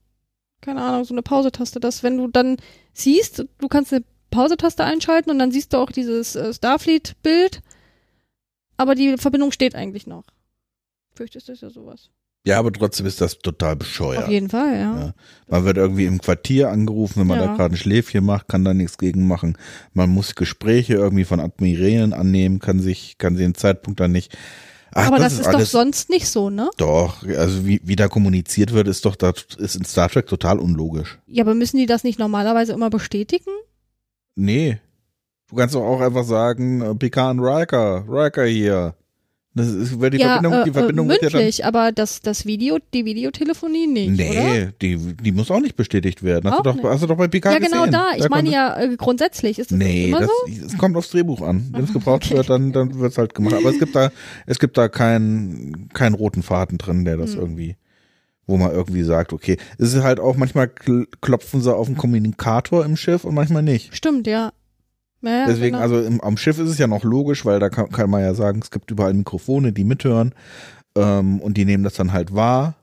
keine 0.62 0.84
Ahnung, 0.84 1.04
so 1.04 1.16
eine 1.16 1.24
Pausetaste, 1.24 1.80
dass 1.80 2.04
wenn 2.04 2.18
du 2.18 2.28
dann 2.28 2.58
siehst, 2.94 3.44
du 3.58 3.68
kannst 3.68 3.92
eine 3.92 4.04
Pausetaste 4.30 4.84
einschalten 4.84 5.32
und 5.32 5.40
dann 5.40 5.52
siehst 5.52 5.74
du 5.74 5.78
auch 5.78 5.92
dieses 5.92 6.36
äh, 6.36 6.54
Starfleet-Bild, 6.54 7.62
aber 8.78 8.94
die 8.94 9.18
Verbindung 9.18 9.52
steht 9.52 9.74
eigentlich 9.74 10.06
noch. 10.06 10.26
Fürchtest 11.16 11.50
du 11.50 11.54
ja 11.54 11.70
sowas. 11.72 12.12
Ja, 12.48 12.60
aber 12.60 12.72
trotzdem 12.72 13.06
ist 13.06 13.20
das 13.20 13.40
total 13.40 13.76
bescheuert. 13.76 14.24
Auf 14.24 14.30
jeden 14.30 14.50
Fall, 14.50 14.74
ja. 14.74 15.00
Ja. 15.00 15.14
Man 15.50 15.66
wird 15.66 15.76
irgendwie 15.76 16.06
im 16.06 16.22
Quartier 16.22 16.70
angerufen, 16.70 17.20
wenn 17.20 17.28
man 17.28 17.42
Ja. 17.42 17.48
da 17.48 17.56
gerade 17.56 17.76
ein 17.76 17.78
Schläfchen 17.78 18.24
macht, 18.24 18.48
kann 18.48 18.64
da 18.64 18.74
nichts 18.74 18.98
gegen 18.98 19.28
machen. 19.28 19.58
Man 19.94 20.10
muss 20.10 20.34
Gespräche 20.34 20.94
irgendwie 20.94 21.26
von 21.26 21.42
Admirälen 21.42 22.14
annehmen, 22.14 22.60
kann 22.60 22.80
sich, 22.80 23.18
kann 23.18 23.36
sie 23.36 23.44
den 23.44 23.54
Zeitpunkt 23.54 24.00
dann 24.00 24.14
nicht. 24.14 24.38
Ach, 24.94 25.08
aber 25.08 25.20
das, 25.20 25.38
ist, 25.38 25.46
doch 25.46 25.60
sonst 25.60 26.10
nicht 26.10 26.30
so, 26.30 26.50
ne? 26.50 26.70
doch, 26.78 27.28
also 27.28 27.66
wie, 27.68 27.82
wie 27.84 27.98
da 27.98 28.08
kommuniziert 28.08 28.72
wird, 28.72 28.88
ist 28.88 29.04
doch 29.04 29.18
da, 29.18 29.34
ist 29.58 29.76
in 29.76 29.84
Star 29.84 30.10
Trek 30.10 30.28
total 30.28 30.58
unlogisch. 30.60 31.20
Ja, 31.28 31.44
aber 31.44 31.54
müssen 31.54 31.78
die 31.78 31.86
das 31.86 32.06
nicht 32.06 32.18
normalerweise 32.18 32.72
immer 32.72 32.90
bestätigen? 32.90 33.52
Nee. 34.36 34.80
Du 35.50 35.58
kannst 35.58 35.76
doch 35.76 35.84
auch 35.84 36.00
einfach 36.00 36.24
sagen, 36.24 36.82
äh, 36.82 36.96
Picard 36.96 37.38
und 37.38 37.44
Riker, 37.44 38.06
Riker 38.08 38.46
hier. 38.46 38.96
Das 39.58 39.68
ist, 39.68 40.00
wird 40.00 40.14
die 40.14 40.20
ja, 40.20 40.34
Verbindung, 40.34 40.54
äh, 40.62 40.64
die 40.66 40.72
Verbindung 40.72 41.06
äh, 41.08 41.10
wird 41.10 41.22
ja 41.24 41.30
dann. 41.30 41.38
mündlich, 41.40 41.66
aber 41.66 41.92
das, 41.92 42.22
das 42.22 42.46
Video, 42.46 42.78
die 42.94 43.04
Videotelefonie 43.06 43.88
nicht, 43.88 44.14
oder? 44.14 44.44
Nee, 44.44 44.70
die, 44.82 44.98
die 45.16 45.32
muss 45.32 45.52
auch 45.52 45.60
nicht 45.60 45.76
bestätigt 45.76 46.24
werden. 46.24 46.50
Hast, 46.50 46.60
Auch 46.60 46.64
du 46.64 46.70
doch, 46.70 46.76
nicht. 46.76 46.86
hast 46.86 47.04
du 47.04 47.08
doch 47.08 47.18
bei 47.18 47.28
Picard 47.28 47.54
Ja, 47.56 47.60
genau 47.60 47.80
gesehen. 47.86 47.92
da. 47.92 48.06
Ich 48.16 48.24
Da 48.24 48.30
meine 48.30 48.50
ja 48.50 48.80
äh, 48.80 48.96
grundsätzlich. 48.96 49.60
Ist 49.60 49.72
das 49.72 49.78
Nee, 49.78 50.12
das, 50.12 50.26
so? 50.28 50.66
es 50.68 50.78
kommt 50.78 50.96
aufs 50.96 51.10
Drehbuch 51.10 51.42
an. 51.42 51.68
Wenn 51.72 51.84
es 51.84 51.92
gebraucht 51.94 52.24
Okay. 52.28 52.38
wird, 52.38 52.50
dann, 52.50 52.72
dann 52.72 53.00
wird's 53.00 53.18
halt 53.18 53.34
gemacht. 53.34 53.56
Aber 53.56 53.70
es 53.70 53.80
gibt 53.80 53.96
da, 53.96 54.12
es 54.46 54.60
gibt 54.60 54.78
da 54.78 54.88
keinen, 54.88 55.90
keinen 55.94 56.14
roten 56.16 56.44
Faden 56.44 56.78
drin, 56.78 57.04
der 57.04 57.18
das 57.18 57.34
Hm. 57.34 57.40
irgendwie, 57.42 57.76
wo 58.46 58.58
man 58.58 58.72
irgendwie 58.72 59.04
sagt, 59.04 59.34
okay. 59.34 59.58
Es 59.78 59.94
ist 59.94 60.04
halt 60.04 60.20
auch 60.20 60.38
manchmal 60.38 60.66
kl- 60.68 61.08
klopfen 61.22 61.62
sie 61.62 61.76
auf 61.76 61.88
den 61.88 61.98
Kommunikator 61.98 62.86
im 62.86 62.96
Schiff 62.96 63.24
und 63.26 63.34
manchmal 63.36 63.64
nicht. 63.64 63.96
Stimmt, 63.96 64.28
ja. 64.28 64.52
Ja 65.22 65.40
ja, 65.40 65.46
Deswegen, 65.48 65.76
genau. 65.76 65.84
also 65.84 66.02
im, 66.02 66.22
am 66.22 66.38
Schiff 66.38 66.60
ist 66.60 66.70
es 66.70 66.78
ja 66.78 66.88
noch 66.88 67.04
logisch, 67.04 67.46
weil 67.46 67.60
da 67.60 67.70
kann, 67.70 67.90
kann 67.90 68.10
man 68.10 68.22
ja 68.22 68.34
sagen, 68.34 68.60
es 68.62 68.72
gibt 68.72 68.92
überall 68.92 69.14
Mikrofone, 69.14 69.74
die 69.74 69.84
mithören 69.84 70.34
ähm, 70.96 71.40
und 71.40 71.58
die 71.58 71.66
nehmen 71.66 71.84
das 71.84 71.96
dann 71.96 72.14
halt 72.14 72.34
wahr, 72.34 72.76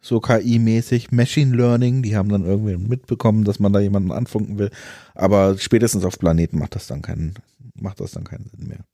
so 0.00 0.20
KI-mäßig, 0.20 1.12
Machine 1.12 1.56
Learning, 1.56 2.02
die 2.02 2.16
haben 2.16 2.28
dann 2.28 2.44
irgendwie 2.44 2.76
mitbekommen, 2.76 3.44
dass 3.44 3.58
man 3.58 3.72
da 3.72 3.80
jemanden 3.80 4.12
anfunken 4.12 4.58
will, 4.58 4.70
aber 5.14 5.56
spätestens 5.58 6.04
auf 6.04 6.18
Planeten 6.18 6.58
macht 6.58 6.74
das 6.74 6.86
dann 6.86 7.02
keinen, 7.02 7.34
macht 7.74 8.00
das 8.00 8.12
dann 8.12 8.24
keinen 8.24 8.50
Sinn 8.50 8.68
mehr. 8.68 8.84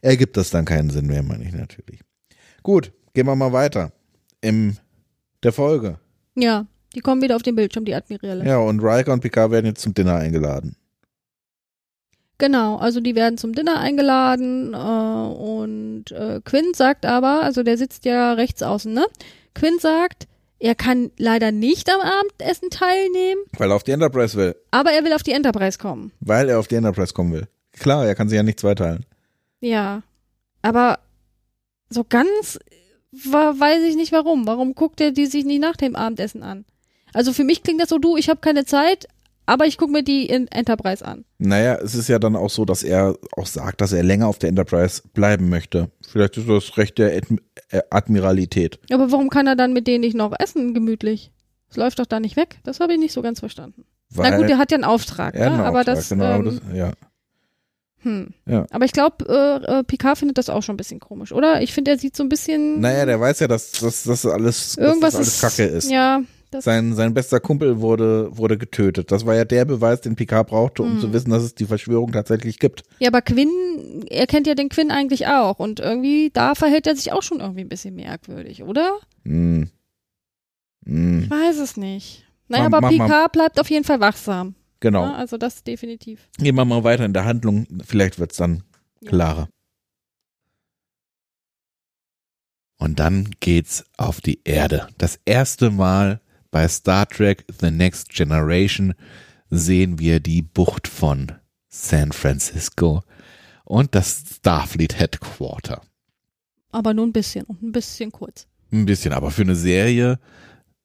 Ergibt 0.00 0.36
das 0.36 0.50
dann 0.50 0.64
keinen 0.64 0.90
Sinn 0.90 1.06
mehr, 1.06 1.22
meine 1.22 1.44
ich 1.44 1.52
natürlich. 1.52 2.00
Gut, 2.62 2.92
gehen 3.14 3.26
wir 3.26 3.36
mal 3.36 3.52
weiter. 3.52 3.92
Im 4.40 4.76
der 5.42 5.52
Folge. 5.52 5.98
Ja, 6.34 6.66
die 6.94 7.00
kommen 7.00 7.22
wieder 7.22 7.36
auf 7.36 7.42
den 7.42 7.56
Bildschirm, 7.56 7.84
die 7.84 7.94
Admiräle. 7.94 8.44
Ja, 8.46 8.58
und 8.58 8.80
Riker 8.80 9.12
und 9.12 9.20
Picard 9.20 9.50
werden 9.50 9.66
jetzt 9.66 9.82
zum 9.82 9.94
Dinner 9.94 10.16
eingeladen. 10.16 10.76
Genau, 12.42 12.74
also 12.74 13.00
die 13.00 13.14
werden 13.14 13.38
zum 13.38 13.52
Dinner 13.54 13.78
eingeladen 13.78 14.74
äh, 14.74 14.76
und 14.76 16.10
äh, 16.10 16.40
Quinn 16.44 16.74
sagt 16.74 17.06
aber, 17.06 17.40
also 17.44 17.62
der 17.62 17.78
sitzt 17.78 18.04
ja 18.04 18.32
rechts 18.32 18.64
außen, 18.64 18.92
ne? 18.92 19.06
Quinn 19.54 19.78
sagt, 19.78 20.26
er 20.58 20.74
kann 20.74 21.12
leider 21.18 21.52
nicht 21.52 21.88
am 21.88 22.00
Abendessen 22.00 22.68
teilnehmen, 22.68 23.40
Weil 23.56 23.70
er 23.70 23.76
auf 23.76 23.84
die 23.84 23.92
Enterprise 23.92 24.36
will. 24.36 24.56
aber 24.72 24.90
er 24.90 25.04
will 25.04 25.12
auf 25.12 25.22
die 25.22 25.30
Enterprise 25.30 25.78
kommen. 25.78 26.10
Weil 26.18 26.48
er 26.48 26.58
auf 26.58 26.66
die 26.66 26.74
Enterprise 26.74 27.14
kommen 27.14 27.32
will. 27.32 27.46
Klar, 27.78 28.06
er 28.08 28.16
kann 28.16 28.28
sich 28.28 28.34
ja 28.34 28.42
nicht 28.42 28.58
zweiteilen. 28.58 29.06
Ja, 29.60 30.02
aber 30.62 30.98
so 31.90 32.02
ganz 32.02 32.58
weiß 33.12 33.84
ich 33.84 33.94
nicht 33.94 34.10
warum. 34.10 34.48
Warum 34.48 34.74
guckt 34.74 35.00
er 35.00 35.12
die 35.12 35.26
sich 35.26 35.44
nicht 35.44 35.60
nach 35.60 35.76
dem 35.76 35.94
Abendessen 35.94 36.42
an? 36.42 36.64
Also 37.14 37.32
für 37.32 37.44
mich 37.44 37.62
klingt 37.62 37.80
das 37.80 37.90
so, 37.90 37.98
du, 37.98 38.16
ich 38.16 38.28
habe 38.28 38.40
keine 38.40 38.64
Zeit, 38.64 39.06
aber 39.46 39.66
ich 39.66 39.76
gucke 39.76 39.92
mir 39.92 40.02
die 40.02 40.26
in 40.26 40.48
Enterprise 40.48 41.04
an. 41.04 41.24
Naja, 41.38 41.76
es 41.76 41.94
ist 41.94 42.08
ja 42.08 42.18
dann 42.18 42.36
auch 42.36 42.50
so, 42.50 42.64
dass 42.64 42.82
er 42.82 43.16
auch 43.36 43.46
sagt, 43.46 43.80
dass 43.80 43.92
er 43.92 44.02
länger 44.02 44.28
auf 44.28 44.38
der 44.38 44.50
Enterprise 44.50 45.02
bleiben 45.12 45.48
möchte. 45.48 45.90
Vielleicht 46.06 46.36
ist 46.36 46.48
das 46.48 46.76
Recht 46.76 46.98
der 46.98 47.16
Ad 47.16 47.36
äh, 47.70 47.80
Admiralität. 47.90 48.78
Aber 48.90 49.10
warum 49.10 49.30
kann 49.30 49.46
er 49.46 49.56
dann 49.56 49.72
mit 49.72 49.86
denen 49.86 50.02
nicht 50.02 50.16
noch 50.16 50.32
essen, 50.38 50.74
gemütlich? 50.74 51.32
Es 51.70 51.76
läuft 51.76 51.98
doch 51.98 52.06
da 52.06 52.20
nicht 52.20 52.36
weg. 52.36 52.58
Das 52.64 52.80
habe 52.80 52.92
ich 52.92 52.98
nicht 52.98 53.12
so 53.12 53.22
ganz 53.22 53.40
verstanden. 53.40 53.84
Weil 54.10 54.30
Na 54.30 54.36
gut, 54.36 54.50
er 54.50 54.58
hat 54.58 54.70
ja 54.70 54.76
einen 54.76 54.84
Auftrag, 54.84 55.34
er 55.34 55.46
hat 55.46 55.52
ne? 55.52 55.58
einen 55.58 55.66
aber 55.66 55.80
Auftrag, 55.80 55.96
das, 55.96 56.08
genau, 56.10 56.24
aber 56.24 56.50
ähm, 56.50 56.60
das 56.66 56.76
ja. 56.76 56.92
hm. 58.02 58.34
Ja. 58.46 58.66
Aber 58.70 58.84
ich 58.84 58.92
glaube, 58.92 59.24
äh, 59.26 59.78
äh, 59.78 59.84
Picard 59.84 60.18
findet 60.18 60.36
das 60.36 60.50
auch 60.50 60.62
schon 60.62 60.74
ein 60.74 60.76
bisschen 60.76 61.00
komisch, 61.00 61.32
oder? 61.32 61.62
Ich 61.62 61.72
finde, 61.72 61.92
er 61.92 61.98
sieht 61.98 62.14
so 62.14 62.22
ein 62.22 62.28
bisschen 62.28 62.80
Naja, 62.80 63.06
der 63.06 63.18
weiß 63.18 63.40
ja, 63.40 63.48
dass, 63.48 63.72
dass, 63.72 64.04
dass 64.04 64.26
alles, 64.26 64.76
irgendwas 64.76 65.14
dass 65.14 65.26
das 65.26 65.44
alles 65.44 65.56
Kacke 65.56 65.68
ist. 65.70 65.90
Ja, 65.90 66.22
das, 66.52 66.64
Sein, 66.64 66.94
sein 66.94 67.14
bester 67.14 67.40
Kumpel 67.40 67.80
wurde, 67.80 68.36
wurde 68.36 68.56
getötet. 68.58 69.10
Das 69.10 69.26
war 69.26 69.34
ja 69.34 69.44
der 69.44 69.64
Beweis, 69.64 70.00
den 70.00 70.14
Picard 70.16 70.48
brauchte, 70.48 70.82
um 70.82 70.94
Mhm. 70.96 71.00
zu 71.00 71.12
wissen, 71.12 71.30
dass 71.30 71.42
es 71.42 71.54
die 71.54 71.66
Verschwörung 71.66 72.12
tatsächlich 72.12 72.58
gibt. 72.58 72.82
ja, 73.00 73.08
aber 73.08 73.22
Quinn, 73.22 74.04
er 74.08 74.26
kennt 74.26 74.46
ja 74.46 74.54
den 74.54 74.68
Quinn 74.68 74.90
eigentlich 74.90 75.26
auch 75.26 75.58
und 75.58 75.80
irgendwie 75.80 76.30
da 76.32 76.54
verhält 76.54 76.86
er 76.86 76.94
sich 76.96 77.10
auch 77.12 77.22
schon 77.22 77.40
irgendwie 77.40 77.62
ein 77.62 77.68
bisschen 77.68 77.94
merkwürdig, 77.96 78.62
oder? 78.62 78.98
Hm. 79.24 79.68
Hm. 80.86 81.22
Ich 81.24 81.30
weiß 81.30 81.58
es 81.58 81.76
nicht. 81.76 82.24
Naja, 82.48 82.68
Mach- 82.68 82.78
aber 82.78 82.90
mach 82.92 83.06
Picard 83.06 83.32
bleibt 83.32 83.58
auf 83.60 83.70
jeden 83.70 83.84
Fall 83.84 84.00
wachsam. 84.00 84.54
Genau. 84.80 85.06
Ne? 85.06 85.14
Also 85.16 85.36
das 85.38 85.62
definitiv. 85.64 86.28
Gehen 86.38 86.56
wir 86.56 86.64
mal 86.64 86.84
weiter 86.84 87.04
in 87.04 87.12
der 87.12 87.24
Handlung. 87.24 87.66
Vielleicht 87.84 88.18
wird's 88.18 88.36
dann 88.36 88.62
Ja. 89.00 89.08
klarer. 89.10 89.48
Und 92.78 92.98
dann 92.98 93.30
geht's 93.40 93.84
auf 93.96 94.20
die 94.20 94.40
Erde. 94.44 94.88
Das 94.98 95.20
erste 95.24 95.70
Mal 95.70 96.20
bei 96.52 96.68
Star 96.68 97.08
Trek 97.08 97.44
The 97.60 97.72
Next 97.72 98.10
Generation 98.10 98.94
sehen 99.50 99.98
wir 99.98 100.20
die 100.20 100.42
Bucht 100.42 100.86
von 100.86 101.32
San 101.68 102.12
Francisco 102.12 103.02
und 103.64 103.94
das 103.94 104.22
Starfleet 104.36 104.98
Headquarter. 104.98 105.80
Aber 106.70 106.94
nur 106.94 107.06
ein 107.06 107.12
bisschen 107.12 107.44
und 107.46 107.62
ein 107.62 107.72
bisschen 107.72 108.12
kurz. 108.12 108.46
Ein 108.70 108.86
bisschen, 108.86 109.12
aber 109.12 109.30
für 109.30 109.42
eine 109.42 109.56
Serie 109.56 110.18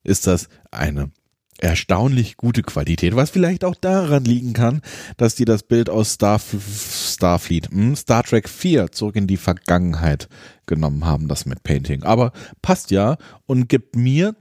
ist 0.04 0.26
das 0.26 0.48
eine 0.72 1.12
erstaunlich 1.60 2.38
gute 2.38 2.62
Qualität, 2.62 3.16
was 3.16 3.30
vielleicht 3.30 3.66
auch 3.66 3.76
daran 3.76 4.24
liegen 4.24 4.54
kann, 4.54 4.82
dass 5.18 5.36
die 5.36 5.46
das 5.46 5.64
Bild 5.64 5.90
aus 5.90 6.14
Star 6.14 6.40
Starfleet, 6.40 7.72
hm, 7.72 7.96
Star 7.96 8.24
Trek 8.24 8.48
4 8.48 8.92
zurück 8.92 9.16
in 9.16 9.28
die 9.28 9.38
Vergangenheit 9.38 10.30
genommen 10.66 11.06
haben, 11.06 11.28
das 11.28 11.46
mit 11.46 11.64
Painting. 11.64 12.04
Aber 12.04 12.32
passt 12.62 12.92
ja 12.92 13.18
und 13.46 13.68
gibt 13.70 13.96
mir 13.96 14.36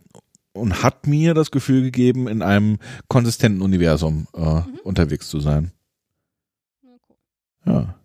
und 0.57 0.83
hat 0.83 1.07
mir 1.07 1.35
das 1.35 1.51
Gefühl 1.51 1.83
gegeben, 1.83 2.29
in 2.29 2.43
einem 2.43 2.79
konsistenten 3.09 3.63
Universum 3.63 4.27
äh, 4.35 4.63
unterwegs 4.83 5.29
zu 5.29 5.41
sein. 5.41 5.73
Ja. 7.65 7.97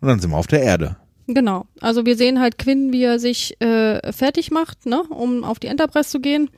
Und 0.00 0.08
dann 0.08 0.20
sind 0.20 0.30
wir 0.30 0.36
auf 0.36 0.46
der 0.46 0.62
Erde. 0.62 0.96
Genau. 1.26 1.66
Also 1.80 2.04
wir 2.04 2.16
sehen 2.16 2.40
halt 2.40 2.58
Quinn, 2.58 2.92
wie 2.92 3.04
er 3.04 3.18
sich 3.18 3.60
äh, 3.60 4.12
fertig 4.12 4.50
macht, 4.50 4.86
ne, 4.86 5.02
um 5.02 5.44
auf 5.44 5.58
die 5.58 5.68
Enterprise 5.68 6.10
zu 6.10 6.20
gehen. 6.20 6.50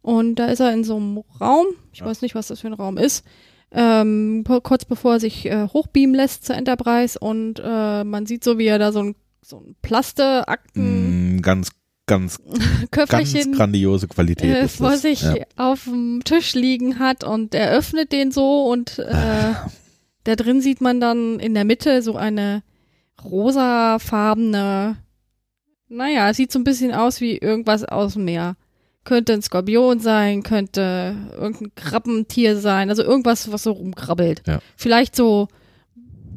Und 0.00 0.36
da 0.36 0.46
ist 0.46 0.60
er 0.60 0.72
in 0.72 0.84
so 0.84 0.96
einem 0.96 1.18
Raum. 1.40 1.66
Ich 1.92 2.04
weiß 2.04 2.22
nicht, 2.22 2.34
was 2.34 2.48
das 2.48 2.60
für 2.60 2.68
ein 2.68 2.72
Raum 2.72 2.96
ist. 2.96 3.24
Ähm, 3.72 4.44
kurz 4.62 4.84
bevor 4.84 5.14
er 5.14 5.20
sich 5.20 5.46
äh, 5.46 5.66
hochbeamen 5.66 6.14
lässt 6.14 6.44
zur 6.46 6.56
Enterprise 6.56 7.18
und 7.18 7.60
äh, 7.62 8.04
man 8.04 8.24
sieht 8.24 8.44
so, 8.44 8.58
wie 8.58 8.66
er 8.66 8.78
da 8.78 8.92
so 8.92 9.00
ein, 9.00 9.16
so 9.42 9.58
ein 9.58 9.74
Plaste-Akten 9.82 11.36
Mm, 11.36 11.42
ganz, 11.42 11.70
ganz, 12.06 12.40
ganz 12.90 13.34
grandiose 13.52 14.08
Qualität. 14.08 14.54
äh, 14.54 14.64
ist 14.64 14.76
vor 14.76 14.90
das. 14.90 15.02
sich 15.02 15.22
Ja. 15.22 15.34
auf 15.56 15.84
dem 15.84 16.22
Tisch 16.24 16.54
liegen 16.54 16.98
hat 16.98 17.24
und 17.24 17.54
er 17.54 17.70
öffnet 17.72 18.12
den 18.12 18.30
so 18.30 18.66
und 18.70 18.98
äh, 18.98 19.10
Ah. 19.12 19.70
da 20.24 20.36
drin 20.36 20.60
sieht 20.60 20.80
man 20.80 21.00
dann 21.00 21.38
in 21.40 21.54
der 21.54 21.64
Mitte 21.64 22.02
so 22.02 22.16
eine 22.16 22.62
rosafarbene, 23.24 24.96
naja, 25.88 26.32
sieht 26.34 26.52
so 26.52 26.58
ein 26.58 26.64
bisschen 26.64 26.92
aus 26.92 27.20
wie 27.20 27.36
irgendwas 27.38 27.84
aus 27.84 28.14
dem 28.14 28.24
Meer. 28.24 28.56
Könnte 29.04 29.34
ein 29.34 29.42
Skorpion 29.42 30.00
sein, 30.00 30.42
könnte 30.42 31.14
irgendein 31.38 31.74
Krabbentier 31.76 32.56
sein, 32.56 32.90
also 32.90 33.04
irgendwas, 33.04 33.52
was 33.52 33.62
so 33.62 33.70
rumkrabbelt. 33.72 34.42
Ja. 34.46 34.58
Vielleicht 34.76 35.14
so, 35.14 35.46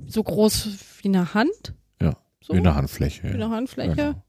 so 0.07 0.21
groß 0.23 0.69
wie 1.01 1.07
eine 1.07 1.33
Hand. 1.33 1.73
Ja, 1.99 2.15
So, 2.41 2.53
Wie 2.53 2.59
eine 2.59 2.75
Handfläche. 2.75 3.23
wie 3.23 3.33
eine 3.33 3.49
Handfläche. 3.49 3.95
Genau. 3.95 4.23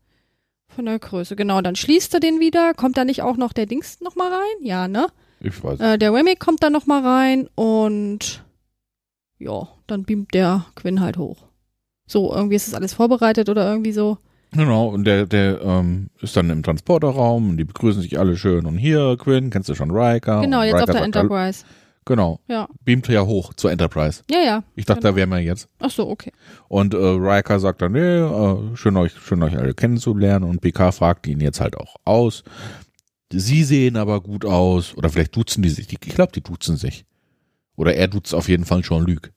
Von 0.80 0.86
der 0.86 0.98
Größe, 0.98 1.36
genau. 1.36 1.60
Dann 1.60 1.76
schließt 1.76 2.14
er 2.14 2.20
den 2.20 2.40
wieder. 2.40 2.72
Kommt 2.72 2.96
da 2.96 3.04
nicht 3.04 3.20
auch 3.20 3.36
noch 3.36 3.52
der 3.52 3.66
Dings 3.66 4.00
noch 4.00 4.16
mal 4.16 4.32
rein? 4.32 4.62
Ja, 4.62 4.88
ne? 4.88 5.08
Ich 5.40 5.62
weiß. 5.62 5.78
Äh, 5.78 5.98
der 5.98 6.10
Remy 6.10 6.36
kommt 6.36 6.62
dann 6.62 6.72
nochmal 6.72 7.02
rein 7.02 7.50
und 7.54 8.42
ja, 9.38 9.68
dann 9.86 10.04
beamt 10.04 10.32
der 10.32 10.64
Quinn 10.76 11.02
halt 11.02 11.18
hoch. 11.18 11.44
So, 12.06 12.32
irgendwie 12.32 12.56
ist 12.56 12.66
das 12.66 12.72
alles 12.72 12.94
vorbereitet 12.94 13.50
oder 13.50 13.70
irgendwie 13.70 13.92
so. 13.92 14.16
Genau, 14.52 14.88
und 14.88 15.04
der, 15.04 15.26
der 15.26 15.60
ähm, 15.60 16.08
ist 16.22 16.34
dann 16.34 16.48
im 16.48 16.62
Transporterraum 16.62 17.50
und 17.50 17.56
die 17.58 17.64
begrüßen 17.64 18.00
sich 18.00 18.18
alle 18.18 18.38
schön. 18.38 18.64
Und 18.64 18.78
hier, 18.78 19.18
Quinn, 19.18 19.50
kennst 19.50 19.68
du 19.68 19.74
schon 19.74 19.90
Riker? 19.90 20.40
genau, 20.40 20.62
jetzt 20.62 20.76
Riker 20.76 20.84
auf 20.84 20.90
der 20.92 21.12
sagt, 21.12 21.14
"Hallo." 21.14 21.52
Genau, 22.10 22.40
Ja. 22.48 22.68
beamt 22.84 23.06
ja 23.06 23.24
hoch 23.24 23.54
zur 23.54 23.70
Enterprise. 23.70 24.24
Ja, 24.28 24.40
ja. 24.40 24.64
Ich 24.74 24.84
dachte, 24.84 25.02
Genau. 25.02 25.12
da 25.12 25.16
wären 25.16 25.28
wir 25.30 25.38
jetzt. 25.38 25.68
Ach 25.78 25.90
so, 25.92 26.08
okay. 26.08 26.32
Und 26.66 26.92
äh, 26.92 26.96
Riker 26.96 27.60
sagt 27.60 27.82
dann, 27.82 27.92
nee, 27.92 28.00
äh, 28.00 28.76
schön 28.76 28.96
euch, 28.96 29.12
schön 29.12 29.40
euch 29.44 29.56
alle 29.56 29.74
kennenzulernen. 29.74 30.44
Und 30.44 30.60
PK 30.60 30.90
fragt 30.90 31.28
ihn 31.28 31.38
jetzt 31.38 31.60
halt 31.60 31.76
auch 31.76 31.94
aus. 32.04 32.42
Sie 33.32 33.62
sehen 33.62 33.96
aber 33.96 34.20
gut 34.22 34.44
aus. 34.44 34.96
Oder 34.96 35.08
vielleicht 35.08 35.36
duzen 35.36 35.62
die 35.62 35.68
sich. 35.68 35.86
Ich 35.92 36.00
glaube, 36.00 36.32
die 36.32 36.40
duzen 36.42 36.76
sich. 36.76 37.04
Oder 37.76 37.94
er 37.94 38.08
duzt 38.08 38.34
auf 38.34 38.48
jeden 38.48 38.64
Fall 38.64 38.82
Jean-Luc. 38.82 39.30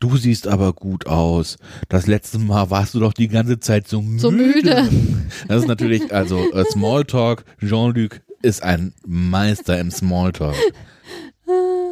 Du 0.00 0.16
siehst 0.16 0.48
aber 0.48 0.72
gut 0.72 1.06
aus. 1.06 1.56
Das 1.88 2.08
letzte 2.08 2.40
Mal 2.40 2.68
warst 2.70 2.94
du 2.94 2.98
doch 2.98 3.12
die 3.12 3.28
ganze 3.28 3.60
Zeit 3.60 3.86
so 3.86 4.02
müde. 4.02 4.18
So 4.20 4.30
müde. 4.32 4.88
Das 5.46 5.62
ist 5.62 5.68
natürlich, 5.68 6.12
also 6.12 6.50
äh, 6.52 6.64
Smalltalk. 6.64 7.44
Jean-Luc 7.64 8.22
ist 8.42 8.64
ein 8.64 8.92
Meister 9.06 9.78
im 9.78 9.92
Smalltalk. 9.92 10.56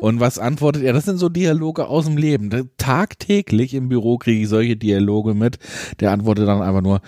Und 0.01 0.20
was 0.20 0.39
antwortet 0.39 0.83
er? 0.83 0.93
Das 0.93 1.05
sind 1.05 1.19
so 1.19 1.28
Dialoge 1.28 1.87
aus 1.87 2.05
dem 2.05 2.16
Leben. 2.16 2.70
Tagtäglich 2.77 3.74
im 3.74 3.89
Büro 3.89 4.19
kriege 4.19 4.43
ich 4.43 4.49
solche 4.49 4.77
Dialoge 4.77 5.35
mit. 5.35 5.59
Der 6.01 6.12
antwortet 6.12 6.47
dann 6.47 6.62
einfach 6.62 6.83
nur, 6.83 7.01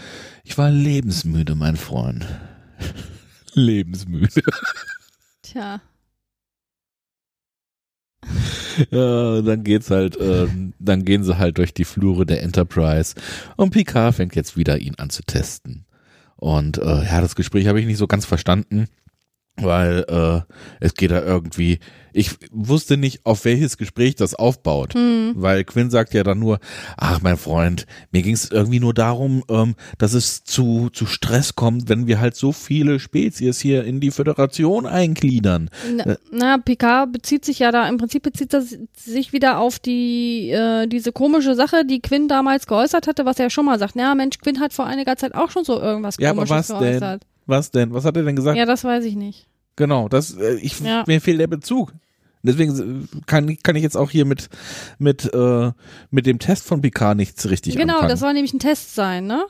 ich 0.45 0.57
war 0.57 0.71
lebensmüde, 0.71 1.55
mein 1.55 1.77
Freund. 1.77 2.27
lebensmüde. 3.55 4.43
Tja. 5.43 5.81
Ja, 8.93 9.43
dann 9.43 9.65
geht's 9.65 9.91
halt, 9.91 10.17
ähm, 10.21 10.73
dann 10.79 11.05
gehen 11.05 11.25
sie 11.25 11.37
halt 11.37 11.59
durch 11.59 11.75
die 11.75 11.85
Flure 11.85 12.25
der 12.25 12.45
Enterprise 12.45 13.17
und 13.57 13.71
Picard 13.71 14.15
fängt 14.15 14.37
jetzt 14.37 14.57
wieder 14.57 14.79
ihn 14.79 14.95
an 14.97 15.11
zu 15.11 15.25
testen. 15.25 15.85
Und 16.37 16.79
äh, 16.79 17.05
ja, 17.05 17.21
das 17.21 17.35
Gespräch 17.35 17.67
habe 17.67 17.81
ich 17.81 17.87
nicht 17.87 17.99
so 17.99 18.07
ganz 18.07 18.25
verstanden, 18.25 18.87
weil 19.63 20.05
äh, 20.09 20.41
es 20.81 20.95
geht 20.95 21.11
da 21.11 21.23
irgendwie. 21.23 21.79
Ich 22.15 22.31
wusste 22.51 22.97
nicht, 22.97 23.27
auf 23.27 23.45
welches 23.45 23.77
Gespräch 23.77 24.17
das 24.17 24.35
aufbaut, 24.35 24.95
Hm. 24.95 25.35
weil 25.37 25.63
Quinn 25.65 25.91
sagt 25.91 26.15
ja 26.15 26.25
dann 26.25 26.39
nur, 26.39 26.59
ach 26.97 27.21
mein 27.21 27.37
Freund, 27.37 27.87
mir 28.11 28.23
ging 28.23 28.35
es 28.35 28.51
irgendwie 28.51 28.81
nur 28.81 28.95
darum, 28.95 29.45
ähm, 29.49 29.77
dass 29.99 30.15
es 30.15 30.43
zu 30.43 30.89
zu 30.91 31.07
Stress 31.07 31.55
kommt, 31.55 31.89
wenn 31.89 32.07
wir 32.07 32.19
halt 32.19 32.35
so 32.35 32.51
viele 32.53 32.99
Spezies 32.99 33.61
hier 33.61 33.85
in 33.85 34.01
die 34.01 34.11
Föderation 34.11 34.87
eingliedern. 34.87 35.71
Na, 35.95 36.17
na, 36.33 36.59
Picard 36.59 37.13
bezieht 37.13 37.45
sich 37.45 37.61
ja 37.61 37.71
da, 37.71 37.89
im 37.89 37.99
Prinzip 37.99 38.23
bezieht 38.23 38.53
er 38.55 38.63
sich 38.97 39.33
wieder 39.33 39.59
auf 39.59 39.79
die, 39.79 40.51
äh, 40.51 40.87
diese 40.89 41.13
komische 41.13 41.55
Sache, 41.55 41.85
die 41.85 42.01
Quinn 42.01 42.27
damals 42.27 42.67
geäußert 42.67 43.07
hatte, 43.07 43.27
was 43.27 43.39
er 43.39 43.45
ja 43.47 43.51
schon 43.51 43.67
mal 43.67 43.79
sagt. 43.79 43.95
Ja, 43.97 44.15
Mensch, 44.15 44.39
Quinn 44.39 44.61
hat 44.61 44.73
vor 44.73 44.87
einiger 44.87 45.17
Zeit 45.17 45.35
auch 45.35 45.51
schon 45.51 45.65
so 45.65 45.79
irgendwas 45.81 46.17
Ja, 46.19 46.31
aber 46.31 46.47
komisches 46.47 46.71
was 46.71 46.79
denn? 46.81 47.21
Was 47.49 47.71
denn? 47.73 47.93
Was 47.95 48.05
hat 48.05 48.17
er 48.17 48.23
denn 48.23 48.37
gesagt? 48.37 48.57
Ja, 48.57 48.67
das 48.67 48.85
weiß 48.85 49.05
ich 49.05 49.17
nicht. 49.17 49.49
Genau, 49.75 50.09
das 50.09 50.37
äh, 50.37 50.55
ich 50.57 50.79
Ja. 50.81 51.03
mir 51.07 51.21
fehlt 51.21 51.41
der 51.41 51.47
Bezug. 51.47 51.93
Deswegen 52.43 53.03
äh, 53.13 53.21
kann, 53.27 53.57
kann 53.63 53.75
ich 53.75 53.83
jetzt 53.83 53.97
auch 53.97 54.11
hier 54.11 54.25
mit 54.25 54.49
mit 54.99 55.33
äh, 55.35 55.73
mit 56.11 56.27
dem 56.27 56.39
Test 56.39 56.65
von 56.65 56.81
Picard 56.83 57.17
nichts 57.17 57.49
richtig 57.51 57.75
genau, 57.77 57.95
anfangen. 57.95 58.11
das 58.11 58.21
soll 58.21 58.33
nämlich 58.35 58.53
ein 58.53 58.59
Test 58.61 58.95
sein, 58.95 59.27
ne? 59.27 59.45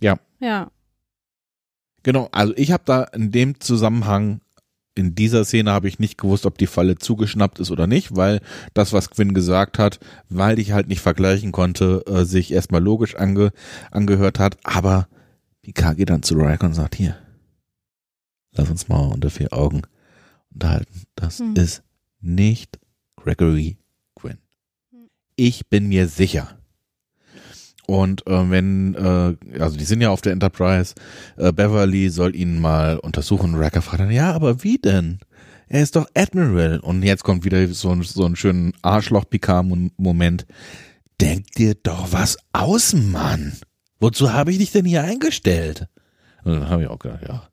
Ja. 0.00 0.18
Ja. 0.40 0.70
Genau, 2.02 2.28
also 2.32 2.54
ich 2.56 2.72
habe 2.72 2.82
da 2.86 3.02
in 3.04 3.30
dem 3.30 3.60
Zusammenhang 3.60 4.40
in 4.94 5.14
dieser 5.14 5.44
Szene 5.44 5.70
habe 5.70 5.86
ich 5.86 6.00
nicht 6.00 6.18
gewusst, 6.18 6.44
ob 6.44 6.58
die 6.58 6.66
Falle 6.66 6.96
zugeschnappt 6.98 7.60
ist 7.60 7.70
oder 7.70 7.86
nicht, 7.86 8.16
weil 8.16 8.40
das, 8.74 8.92
was 8.92 9.10
Quinn 9.10 9.32
gesagt 9.32 9.78
hat, 9.78 10.00
weil 10.28 10.58
ich 10.58 10.72
halt 10.72 10.88
nicht 10.88 11.00
vergleichen 11.00 11.52
konnte, 11.52 12.02
äh, 12.08 12.24
sich 12.24 12.52
erstmal 12.52 12.82
logisch 12.82 13.14
ange, 13.14 13.52
angehört 13.92 14.40
hat. 14.40 14.56
Aber 14.64 15.06
Picard 15.68 15.98
geht 15.98 16.08
dann 16.08 16.22
zu 16.22 16.34
Riker 16.34 16.64
und 16.64 16.72
sagt, 16.72 16.94
hier, 16.94 17.18
lass 18.52 18.70
uns 18.70 18.88
mal 18.88 19.00
unter 19.12 19.28
vier 19.28 19.52
Augen 19.52 19.82
unterhalten. 20.50 21.02
Das 21.14 21.40
Hm. 21.40 21.54
ist 21.56 21.82
nicht 22.20 22.78
Gregory 23.16 23.76
Quinn. 24.14 24.38
Ich 25.36 25.68
bin 25.68 25.88
mir 25.88 26.08
sicher. 26.08 26.58
Und 27.86 28.26
äh, 28.26 28.50
wenn, 28.50 28.94
äh, 28.94 29.60
also 29.60 29.76
die 29.76 29.84
sind 29.84 30.00
ja 30.00 30.08
auf 30.08 30.22
der 30.22 30.32
Enterprise, 30.32 30.94
äh, 31.36 31.52
Beverly 31.52 32.08
soll 32.08 32.34
ihn 32.34 32.58
mal 32.58 32.96
untersuchen. 32.98 33.54
Riker 33.54 33.82
fragt 33.82 34.00
dann, 34.00 34.10
ja, 34.10 34.32
aber 34.32 34.62
wie 34.64 34.78
denn? 34.78 35.18
Er 35.66 35.82
ist 35.82 35.96
doch 35.96 36.08
Admiral. 36.14 36.80
Und 36.80 37.02
jetzt 37.02 37.24
kommt 37.24 37.44
wieder 37.44 37.68
so 37.68 37.90
ein, 37.90 38.02
so 38.02 38.24
ein 38.24 38.36
schönen 38.36 38.72
Arschloch-Picard-Moment. 38.80 40.46
Denk 41.20 41.50
dir 41.52 41.74
doch 41.74 42.10
was 42.12 42.38
aus, 42.54 42.94
Mann. 42.94 43.52
Wozu 44.00 44.32
habe 44.32 44.52
ich 44.52 44.58
dich 44.58 44.72
denn 44.72 44.84
hier 44.84 45.02
eingestellt? 45.02 45.88
Und 46.44 46.52
dann 46.52 46.70
habe 46.70 46.82
ich 46.82 46.88
auch 46.88 46.98
gedacht, 46.98 47.22
ja. 47.26 47.48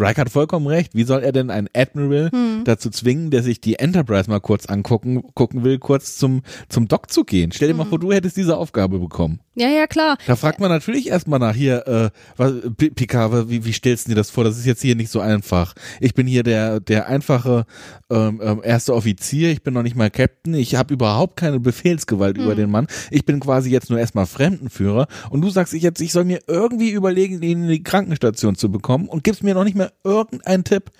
Riker 0.00 0.22
hat 0.22 0.30
vollkommen 0.30 0.66
recht. 0.66 0.94
Wie 0.94 1.04
soll 1.04 1.22
er 1.22 1.32
denn 1.32 1.50
einen 1.50 1.68
Admiral 1.74 2.30
Hm. 2.32 2.62
dazu 2.64 2.90
zwingen, 2.90 3.30
der 3.30 3.42
sich 3.42 3.60
die 3.60 3.78
Enterprise 3.78 4.30
mal 4.30 4.40
kurz 4.40 4.66
angucken 4.66 5.22
gucken 5.34 5.64
will, 5.64 5.78
kurz 5.78 6.16
zum, 6.16 6.42
zum 6.68 6.88
Dock 6.88 7.10
zu 7.10 7.24
gehen? 7.24 7.52
Stell 7.52 7.68
dir 7.68 7.74
mal 7.74 7.84
Mhm. 7.84 7.88
vor, 7.88 7.98
du 7.98 8.12
hättest 8.12 8.36
diese 8.36 8.56
Aufgabe 8.56 8.98
bekommen. 8.98 9.40
Ja, 9.54 9.68
ja, 9.68 9.86
klar. 9.88 10.16
Da 10.26 10.36
fragt 10.36 10.60
man 10.60 10.70
natürlich 10.70 11.08
erstmal 11.08 11.40
nach, 11.40 11.54
hier, 11.54 11.86
äh, 11.88 12.10
was, 12.36 12.52
Picard, 12.76 13.48
wie, 13.50 13.64
wie 13.64 13.72
stellst 13.72 14.06
du 14.06 14.10
dir 14.10 14.14
das 14.14 14.30
vor? 14.30 14.44
Das 14.44 14.56
ist 14.56 14.66
jetzt 14.66 14.82
hier 14.82 14.94
nicht 14.94 15.10
so 15.10 15.18
einfach. 15.20 15.74
Ich 16.00 16.14
bin 16.14 16.26
hier 16.28 16.44
der, 16.44 16.78
der 16.78 17.08
einfache 17.08 17.64
ähm, 18.08 18.40
ähm, 18.42 18.60
erste 18.62 18.94
Offizier, 18.94 19.50
ich 19.50 19.62
bin 19.64 19.74
noch 19.74 19.82
nicht 19.82 19.96
mal 19.96 20.10
Captain, 20.10 20.54
ich 20.54 20.76
habe 20.76 20.94
überhaupt 20.94 21.36
keine 21.36 21.58
Befehlsgewalt 21.60 22.38
über 22.38 22.54
den 22.54 22.70
Mann. 22.70 22.86
Ich 23.10 23.24
bin 23.24 23.40
quasi 23.40 23.70
jetzt 23.70 23.90
nur 23.90 23.98
erstmal 23.98 24.26
Fremdenführer 24.26 25.08
und 25.30 25.40
du 25.42 25.50
sagst 25.50 25.74
ich 25.74 25.82
jetzt, 25.82 26.00
ich 26.00 26.12
soll 26.12 26.24
mir 26.24 26.38
irgendwie 26.46 26.90
überlegen, 26.90 27.42
ihn 27.42 27.64
in 27.64 27.68
die 27.68 27.82
Krankenstation 27.82 28.54
zu 28.54 28.70
bekommen 28.70 29.08
und 29.08 29.24
gibst 29.24 29.42
mir 29.42 29.54
noch 29.54 29.64
nicht 29.64 29.76
mal 29.88 30.10
irgendeinen 30.10 30.64
Tipp. 30.64 30.90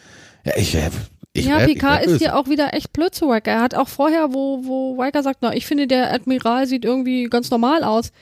Ja, 0.45 0.53
ich 0.57 0.75
wär, 0.75 0.91
ich 1.33 1.47
ja, 1.47 1.59
wär, 1.59 1.67
Picard 1.67 2.05
ist 2.05 2.19
hier 2.19 2.37
auch 2.37 2.49
wieder 2.49 2.75
echt 2.75 2.93
blöd 2.93 3.15
zu 3.15 3.31
Riker. 3.31 3.53
Er 3.53 3.61
hat 3.61 3.75
auch 3.75 3.89
vorher, 3.89 4.33
wo, 4.33 4.65
wo 4.65 5.01
Riker 5.01 5.23
sagt, 5.23 5.39
na, 5.41 5.55
ich 5.55 5.67
finde, 5.67 5.87
der 5.87 6.13
Admiral 6.13 6.67
sieht 6.67 6.85
irgendwie 6.85 7.25
ganz 7.25 7.51
normal 7.51 7.85
aus. 7.85 8.13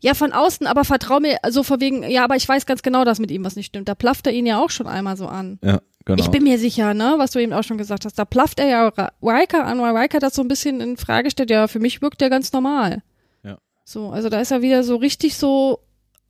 Ja, 0.00 0.14
von 0.14 0.32
außen, 0.32 0.66
aber 0.66 0.84
vertrau 0.84 1.20
mir, 1.20 1.38
also 1.42 1.62
vor 1.62 1.80
wegen, 1.80 2.02
ja, 2.02 2.24
aber 2.24 2.34
ich 2.34 2.48
weiß 2.48 2.66
ganz 2.66 2.82
genau, 2.82 3.04
dass 3.04 3.20
mit 3.20 3.30
ihm 3.30 3.44
was 3.44 3.54
nicht 3.54 3.66
stimmt. 3.66 3.88
Da 3.88 3.94
plafft 3.94 4.26
er 4.26 4.32
ihn 4.32 4.46
ja 4.46 4.58
auch 4.58 4.70
schon 4.70 4.88
einmal 4.88 5.16
so 5.16 5.28
an. 5.28 5.60
Ja, 5.62 5.80
genau. 6.04 6.20
Ich 6.20 6.28
bin 6.28 6.42
mir 6.42 6.58
sicher, 6.58 6.92
ne, 6.92 7.14
was 7.18 7.30
du 7.30 7.38
eben 7.38 7.52
auch 7.52 7.62
schon 7.62 7.78
gesagt 7.78 8.04
hast. 8.04 8.18
Da 8.18 8.24
plafft 8.24 8.58
er 8.58 8.66
ja 8.66 8.92
Riker 9.22 9.64
an, 9.64 9.80
weil 9.80 9.96
Riker 9.96 10.18
das 10.18 10.34
so 10.34 10.42
ein 10.42 10.48
bisschen 10.48 10.80
in 10.80 10.96
Frage 10.96 11.30
stellt. 11.30 11.50
Ja, 11.50 11.68
für 11.68 11.78
mich 11.78 12.02
wirkt 12.02 12.20
der 12.20 12.30
ganz 12.30 12.52
normal. 12.52 13.02
Ja. 13.44 13.58
So, 13.84 14.10
also 14.10 14.28
da 14.28 14.40
ist 14.40 14.50
er 14.50 14.60
wieder 14.60 14.82
so 14.82 14.96
richtig 14.96 15.36
so, 15.36 15.78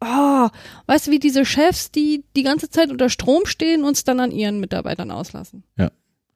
ah, 0.02 0.50
weißt 0.86 1.06
du, 1.06 1.10
wie 1.10 1.18
diese 1.18 1.44
Chefs, 1.44 1.90
die 1.90 2.24
die 2.36 2.42
ganze 2.42 2.68
Zeit 2.70 2.90
unter 2.90 3.08
Strom 3.08 3.46
stehen 3.46 3.84
und 3.84 3.96
es 3.96 4.04
dann 4.04 4.20
an 4.20 4.30
ihren 4.30 4.60
Mitarbeitern 4.60 5.10
auslassen. 5.10 5.64
Ja. 5.76 5.90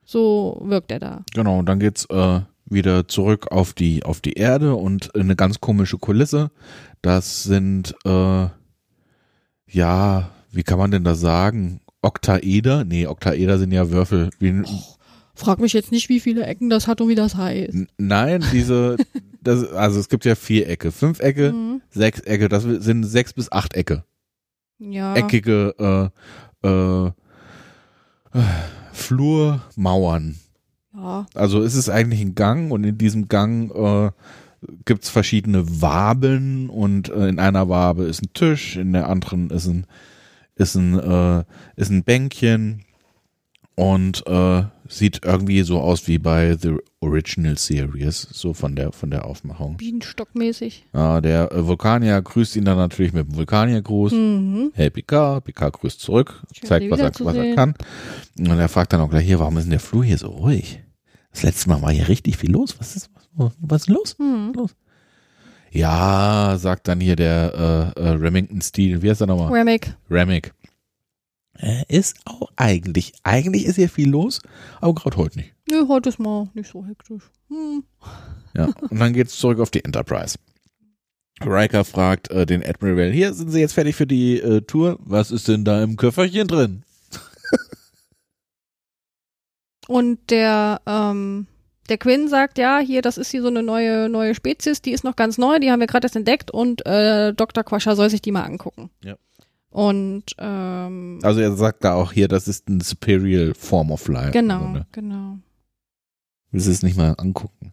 So 0.05 0.61
wirkt 0.65 0.93
er 0.93 1.01
da. 1.01 1.25
Genau, 1.35 1.59
und 1.59 1.67
dann 1.67 1.81
geht's 1.81 2.07
äh, 2.11 2.41
wieder 2.65 3.09
zurück 3.09 3.51
auf 3.51 3.75
die 3.75 4.05
auf 4.05 4.21
die 4.21 4.35
Erde 4.35 4.75
und 4.75 5.11
in 5.15 5.23
eine 5.23 5.37
ganz 5.37 5.61
komische 5.61 5.99
Kulisse. 5.99 6.51
Das 7.03 7.43
sind 7.43 7.95
äh, 8.05 8.47
ja, 9.69 10.31
wie 10.51 10.63
kann 10.63 10.79
man 10.79 10.91
denn 10.91 11.05
das 11.05 11.21
sagen? 11.21 11.81
Oktaeder? 12.03 12.85
Nee, 12.85 13.07
Oktaeder 13.07 13.59
sind 13.59 13.73
ja 13.73 13.91
Würfel. 13.91 14.31
Wie, 14.39 14.63
Frag 15.35 15.59
mich 15.59 15.75
jetzt 15.75 15.93
nicht, 15.93 16.09
wie 16.09 16.21
viele 16.21 16.47
Ecken 16.47 16.71
das 16.71 16.87
hat 16.87 17.01
und 17.01 17.09
wie 17.09 17.15
das 17.15 17.35
heißt. 17.35 17.75
Nein, 17.99 18.45
diese, 18.53 18.97
das, 19.47 19.71
also 19.73 20.01
es 20.01 20.09
gibt 20.09 20.25
ja 20.25 20.35
Vierecke, 20.35 20.93
Fünfecke, 20.93 21.53
Mhm. 21.53 21.83
Sechsecke, 21.91 22.49
das 22.49 22.63
sind 22.65 23.05
sechs 23.05 23.33
bis 23.33 23.51
acht 23.53 23.75
Ecke. 23.75 24.05
Ja. 24.79 25.15
Eckige 25.15 26.13
äh, 26.63 26.69
äh, 26.69 27.13
Flurmauern. 28.93 30.37
Ja. 30.95 31.27
Also 31.35 31.63
es 31.63 31.75
ist 31.75 31.89
eigentlich 31.89 32.21
ein 32.21 32.35
Gang 32.35 32.71
und 32.73 32.85
in 32.85 32.99
diesem 32.99 33.29
Gang 33.29 33.71
äh, 33.75 34.11
gibt's 34.85 35.11
verschiedene 35.11 35.81
Waben 35.83 36.71
und 36.71 37.09
äh, 37.11 37.29
in 37.29 37.39
einer 37.39 37.69
Wabe 37.69 38.05
ist 38.05 38.23
ein 38.23 38.33
Tisch, 38.33 38.77
in 38.77 38.93
der 38.93 39.09
anderen 39.09 39.51
ist 39.51 39.67
ein 39.67 39.87
ist 40.55 40.75
ein 40.75 40.99
äh, 40.99 41.45
ist 41.77 41.91
ein 41.91 42.03
Bänkchen 42.03 42.83
und 43.75 44.27
äh, 44.27 44.65
sieht 44.89 45.25
irgendwie 45.25 45.63
so 45.63 45.81
aus 45.81 46.07
wie 46.09 46.19
bei 46.19 46.57
The 46.57 46.77
Original 47.01 47.57
Series, 47.59 48.23
so 48.33 48.55
von 48.55 48.77
der 48.77 48.93
von 48.93 49.11
der 49.11 49.25
Aufmachung. 49.25 49.77
Bienenstockmäßig. 49.77 50.87
Ja, 50.93 51.21
der 51.21 51.53
äh, 51.53 51.67
Vulkanier 51.67 52.21
grüßt 52.21 52.57
ihn 52.57 52.65
dann 52.65 52.79
natürlich 52.79 53.13
mit 53.13 53.29
dem 53.29 53.37
Vulkaniergruß. 53.37 54.13
Mhm. 54.13 54.73
Hey 54.75 54.91
Picard, 54.91 55.45
Picard 55.45 55.75
grüßt 55.75 56.01
zurück, 56.01 56.43
Schön, 56.53 56.69
zeigt, 56.69 56.91
was 56.91 57.01
er, 57.01 57.13
was 57.21 57.37
er 57.37 57.55
kann. 57.55 57.75
Und 58.39 58.59
er 58.59 58.69
fragt 58.69 58.93
dann 58.93 59.01
auch 59.01 59.11
gleich, 59.11 59.27
hier, 59.27 59.39
warum 59.39 59.57
ist 59.57 59.65
denn 59.65 59.71
der 59.71 59.81
Flur 59.81 60.05
hier 60.05 60.19
so 60.19 60.29
ruhig? 60.29 60.83
Das 61.33 61.43
letzte 61.43 61.69
Mal 61.69 61.83
war 61.83 61.93
hier 61.93 62.09
richtig 62.09 62.39
viel 62.39 62.51
los. 62.51 62.77
Was 62.79 62.97
ist, 62.97 63.11
was, 63.35 63.53
was 63.61 63.83
ist 63.83 63.89
los? 63.89 64.17
Mhm. 64.19 64.55
Ja, 65.71 66.57
sagt 66.59 66.89
dann 66.89 67.01
hier 67.01 67.17
der 67.17 67.95
äh, 67.97 68.01
äh, 68.01 68.09
Remington 68.13 68.63
Steel, 68.63 69.03
wie 69.03 69.11
heißt 69.11 69.21
er 69.21 69.27
nochmal? 69.27 69.53
Remick. 69.53 69.95
Remick. 70.11 70.55
Er 71.59 71.89
ist 71.89 72.17
auch 72.25 72.51
eigentlich, 72.57 73.13
eigentlich 73.23 73.67
ist 73.67 73.77
hier 73.77 73.89
viel 73.89 74.11
los, 74.11 74.43
aber 74.81 74.95
gerade 74.95 75.17
heute 75.17 75.39
nicht. 75.39 75.55
Nö, 75.71 75.87
heute 75.89 76.09
ist 76.09 76.19
mal 76.19 76.49
nicht 76.55 76.71
so 76.71 76.85
hektisch. 76.85 77.25
Hm. 77.49 77.85
Ja, 78.55 78.67
und 78.91 78.99
dann 78.99 79.13
geht's 79.13 79.37
zurück 79.37 79.61
auf 79.61 79.71
die 79.71 79.85
Enterprise. 79.85 80.39
Riker 81.45 81.85
fragt 81.85 82.31
äh, 82.31 82.47
den 82.47 82.65
Admiral, 82.65 83.11
hier 83.11 83.35
sind 83.35 83.51
Sie 83.51 83.61
jetzt 83.61 83.75
fertig 83.75 83.95
für 83.95 84.07
die 84.07 84.41
äh, 84.41 84.63
Tour? 84.63 84.99
Was 85.01 85.31
ist 85.31 85.49
denn 85.49 85.65
da 85.65 85.83
im 85.83 85.97
Köfferchen 85.97 86.49
drin? 86.49 86.83
Und 89.89 90.31
der, 90.31 90.81
ähm, 90.87 91.47
der 91.89 91.99
Quinn 91.99 92.29
sagt, 92.29 92.59
ja, 92.59 92.79
hier, 92.79 93.03
das 93.03 93.19
ist 93.19 93.31
hier 93.31 93.43
so 93.43 93.49
eine 93.49 93.63
neue, 93.63 94.09
neue 94.09 94.35
Spezies, 94.35 94.81
die 94.83 94.93
ist 94.93 95.05
noch 95.05 95.15
ganz 95.15 95.37
neu, 95.39 95.59
die 95.59 95.71
haben 95.71 95.81
wir 95.81 95.87
gerade 95.87 96.07
erst 96.07 96.17
entdeckt 96.17 96.51
und 96.51 96.85
äh, 96.87 97.33
Dr. 97.35 97.63
Quasha 97.63 97.95
soll 97.95 98.11
sich 98.11 98.23
die 98.23 98.33
mal 98.33 98.43
angucken. 98.43 98.91
Ja. 99.05 99.17
Und 99.77 100.25
ähm, 100.39 101.19
Also 101.23 101.41
er 101.41 101.53
sagt 101.53 101.85
da 101.85 101.93
auch 101.93 102.11
hier, 102.11 102.29
das 102.29 102.49
ist 102.49 102.67
eine 102.67 102.83
superior 102.83 103.55
form 103.55 103.91
of 103.91 104.09
life. 104.09 104.31
genau, 104.31 104.55
Also, 104.61 104.69
ne? 104.69 104.87
genau. 104.91 105.37
Willst 106.51 106.67
du 106.67 106.71
es 106.71 106.83
nicht 106.83 106.97
mal 106.97 107.15
angucken? 107.19 107.73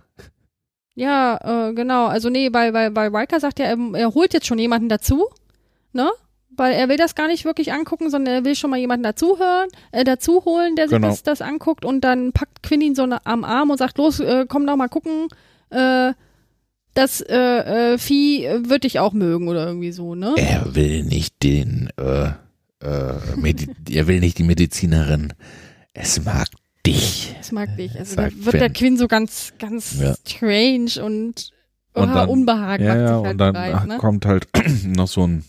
Ja, 0.96 1.70
äh, 1.70 1.74
genau. 1.74 2.08
Also 2.08 2.30
nee, 2.30 2.50
bei, 2.50 2.72
bei, 2.74 2.90
bei 2.90 3.08
Riker 3.08 3.40
sagt 3.40 3.62
er, 3.62 3.68
er, 3.68 3.78
er 3.94 4.14
holt 4.14 4.34
jetzt 4.34 4.48
schon 4.48 4.60
jemanden 4.60 4.90
dazu, 4.90 5.28
ne? 5.94 6.12
Weil 6.56 6.74
er 6.74 6.90
will 6.90 6.98
das 6.98 7.16
gar 7.16 7.28
nicht 7.30 7.46
wirklich 7.46 7.72
angucken, 7.72 8.10
sondern 8.10 8.34
er 8.36 8.44
will 8.44 8.56
schon 8.56 8.70
mal 8.70 8.78
jemanden 8.80 9.04
dazu 9.04 9.40
hören, 9.40 9.70
äh, 9.94 10.04
dazu 10.04 10.44
holen, 10.44 10.76
der 10.76 10.90
sich 10.90 10.98
Genau. 10.98 11.08
das, 11.08 11.24
das 11.24 11.42
anguckt 11.42 11.86
und 11.86 12.02
dann 12.02 12.34
packt 12.34 12.64
Quinn 12.64 12.82
ihn 12.82 12.96
so 12.96 13.06
ne- 13.06 13.26
am 13.26 13.46
Arm 13.46 13.70
und 13.72 13.78
sagt, 13.78 13.98
los, 13.98 14.20
äh, 14.20 14.46
komm 14.50 14.68
doch 14.68 14.76
mal 14.76 14.90
gucken, 14.90 15.30
äh, 15.70 16.12
das 16.94 17.22
äh, 17.22 17.94
äh, 17.94 17.98
Vieh 17.98 18.48
wird 18.68 18.84
dich 18.84 19.00
auch 19.00 19.14
mögen 19.14 19.48
oder 19.48 19.66
irgendwie 19.68 19.92
so, 19.92 20.16
ne? 20.16 20.34
Er 20.38 20.76
will 20.76 21.04
nicht 21.04 21.42
den, 21.44 21.90
äh, 21.98 22.28
äh, 22.28 22.36
er 23.92 24.08
will 24.08 24.20
nicht 24.20 24.38
die 24.38 24.44
Medizinerin. 24.44 25.34
Es 25.94 26.24
mag 26.24 26.48
dich. 26.86 27.36
Das 27.38 27.52
mag 27.52 27.76
dich. 27.78 27.98
Also 27.98 28.16
da 28.16 28.30
wird 28.32 28.54
der 28.56 28.62
Finn. 28.64 28.74
Quinn 28.74 28.98
so 28.98 29.08
ganz, 29.08 29.54
ganz 29.60 29.96
Ja. 30.00 30.16
strange 30.28 31.04
und, 31.04 31.52
Und 31.94 32.10
äh, 32.10 32.14
dann- 32.14 32.30
Unbehagen 32.30 32.84
Ja, 32.86 32.96
ja, 32.98 33.22
halt 33.22 33.32
und 33.34 33.38
dann 33.38 33.54
breit, 33.54 33.86
ne? 33.88 33.98
kommt 33.98 34.26
halt 34.26 34.48
noch 34.86 35.08
so 35.08 35.26
ein 35.28 35.44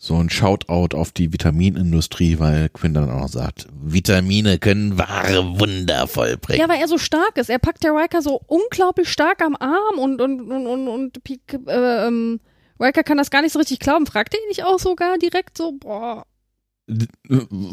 so 0.00 0.14
ein 0.16 0.30
Shoutout 0.30 0.96
auf 0.96 1.10
die 1.10 1.32
Vitaminindustrie, 1.32 2.38
weil 2.38 2.68
Quinn 2.68 2.94
dann 2.94 3.10
auch 3.10 3.22
noch 3.22 3.28
sagt, 3.28 3.66
Vitamine 3.82 4.58
können 4.58 4.96
wahre 4.96 5.58
Wunder 5.58 6.06
vollbringen. 6.06 6.60
Ja, 6.60 6.68
weil 6.68 6.80
er 6.80 6.86
so 6.86 6.98
stark 6.98 7.36
ist. 7.36 7.50
Er 7.50 7.58
packt 7.58 7.82
der 7.82 7.92
Riker 7.92 8.22
so 8.22 8.40
unglaublich 8.46 9.08
stark 9.08 9.42
am 9.42 9.56
Arm 9.56 9.98
und 9.98 10.20
und 10.20 10.40
und 10.40 10.66
und, 10.68 10.88
und 10.88 11.24
Pik- 11.24 11.68
äh, 11.68 12.06
ähm, 12.06 12.38
Riker 12.80 13.02
kann 13.02 13.18
das 13.18 13.30
gar 13.30 13.42
nicht 13.42 13.52
so 13.52 13.58
richtig 13.58 13.80
glauben. 13.80 14.06
Fragt 14.06 14.34
er 14.34 14.40
ihn 14.40 14.48
nicht 14.48 14.62
auch 14.62 14.78
sogar 14.78 15.18
direkt 15.18 15.58
so, 15.58 15.72
boah. 15.72 16.24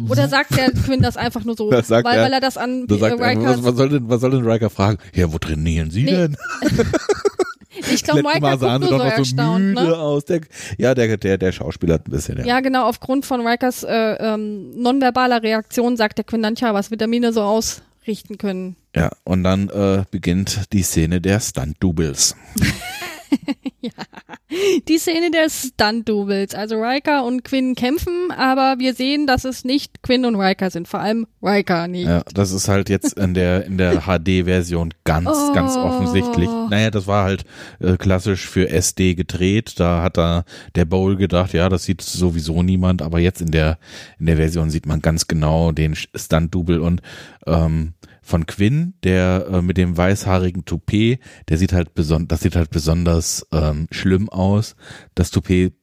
Oder 0.10 0.28
sagt 0.28 0.58
der 0.58 0.72
Quinn 0.72 1.02
das 1.04 1.16
einfach 1.18 1.44
nur 1.46 1.56
so, 1.56 1.70
Das 1.72 1.92
weil, 1.92 2.04
er. 2.06 2.24
weil 2.24 2.34
er 2.34 2.42
das 2.42 2.58
an 2.58 2.88
Da 2.88 2.96
äh, 2.96 2.98
sagt 3.00 3.20
er, 3.20 3.30
Rikers, 3.30 3.58
was, 3.60 3.64
was, 3.66 3.76
soll 3.78 3.90
denn, 3.90 4.10
was 4.10 4.20
soll 4.22 4.32
denn 4.32 4.46
Riker 4.50 4.72
fragen? 4.72 4.98
Ja, 5.14 5.32
wo 5.32 5.38
trainieren 5.38 5.92
Sie 5.92 6.04
Nee, 6.06 6.12
denn? 6.12 6.38
ich 7.92 8.04
glaube, 8.04 8.24
Mal 8.24 8.40
guckt 8.40 8.60
sie 8.60 8.66
nur 8.66 8.80
doch 8.80 8.88
so 8.88 8.98
noch 8.98 9.04
so 9.04 9.18
erstaunt, 9.18 9.66
müde 9.66 9.84
ne? 9.84 9.98
aus. 9.98 10.26
Der, 10.26 10.42
ja, 10.78 10.94
der, 10.94 11.18
der, 11.18 11.38
der 11.38 11.52
Schauspieler 11.52 11.96
hat 11.96 12.08
ein 12.08 12.12
bisschen, 12.12 12.38
ja. 12.40 12.46
Ja, 12.46 12.60
genau, 12.60 12.88
aufgrund 12.88 13.26
von 13.26 13.46
Rikers 13.46 13.84
äh, 13.84 13.94
ähm, 13.94 14.72
nonverbaler 14.82 15.44
Reaktion 15.44 15.98
sagt 15.98 16.18
der 16.18 16.56
tja, 16.56 16.74
was 16.74 16.92
Vitamine 16.92 17.34
so 17.34 17.42
ausrichten 17.42 18.38
können. 18.38 18.76
Ja, 18.96 19.12
und 19.24 19.44
dann 19.44 19.70
äh, 19.70 20.04
beginnt 20.10 20.72
die 20.74 20.84
Szene 20.84 21.22
der 21.22 21.40
Stunt-Doubles. 21.40 22.36
Die 24.88 24.98
Szene 24.98 25.32
der 25.32 25.50
Stunt-Doubles. 25.50 26.54
Also 26.56 26.76
Riker 26.76 27.26
und 27.26 27.44
Quinn 27.44 27.76
kämpfen, 27.76 28.32
aber 28.32 28.76
wir 28.80 28.94
sehen, 28.94 29.28
dass 29.28 29.44
es 29.44 29.66
nicht 29.66 30.02
Quinn 30.04 30.24
und 30.26 30.36
Riker 30.36 30.70
sind. 30.70 30.88
Vor 30.88 31.00
allem 31.00 31.26
Riker 31.42 31.88
nicht. 31.88 32.06
Ja, 32.08 32.24
das 32.34 32.52
ist 32.52 32.68
halt 32.68 32.90
jetzt 32.90 33.18
in 33.18 33.34
der 33.34 33.66
in 33.66 33.78
der 33.78 34.02
HD-Version 34.02 34.94
ganz, 35.04 35.30
Oh. 35.32 35.54
ganz 35.54 35.76
offensichtlich. 35.76 36.50
Naja, 36.70 36.92
das 36.92 37.08
war 37.08 37.24
halt 37.26 37.44
äh, 37.80 37.98
klassisch 37.98 38.48
für 38.48 38.70
SD 38.70 39.16
gedreht. 39.16 39.80
Da 39.80 40.04
hat 40.04 40.18
da 40.18 40.46
der 40.76 40.86
Bowl 40.86 41.16
gedacht, 41.16 41.54
ja, 41.54 41.68
das 41.68 41.84
sieht 41.84 42.02
sowieso 42.02 42.64
niemand, 42.64 43.02
aber 43.02 43.20
jetzt 43.20 43.42
in 43.42 43.52
der 43.52 43.78
in 44.20 44.28
der 44.28 44.38
Version 44.38 44.70
sieht 44.70 44.86
man 44.86 45.02
ganz 45.02 45.28
genau 45.28 45.72
den 45.72 45.96
Stunt-Double 45.96 46.80
und 46.80 47.02
ähm, 47.48 47.94
von 48.26 48.46
Quinn, 48.48 48.96
der 49.04 49.48
äh, 49.52 49.62
mit 49.62 49.78
dem 49.78 49.96
weißhaarigen 49.96 50.66
Toupet, 50.66 51.20
der 51.48 51.58
sieht 51.58 51.74
halt 51.74 51.94
beson 51.94 52.28
das 52.28 52.42
sieht 52.42 52.56
halt 52.56 52.72
besonders 52.72 53.46
ähm, 53.54 53.88
schlimm 53.92 54.30
aus. 54.30 54.76
Das 55.14 55.30
Toupet 55.32 55.74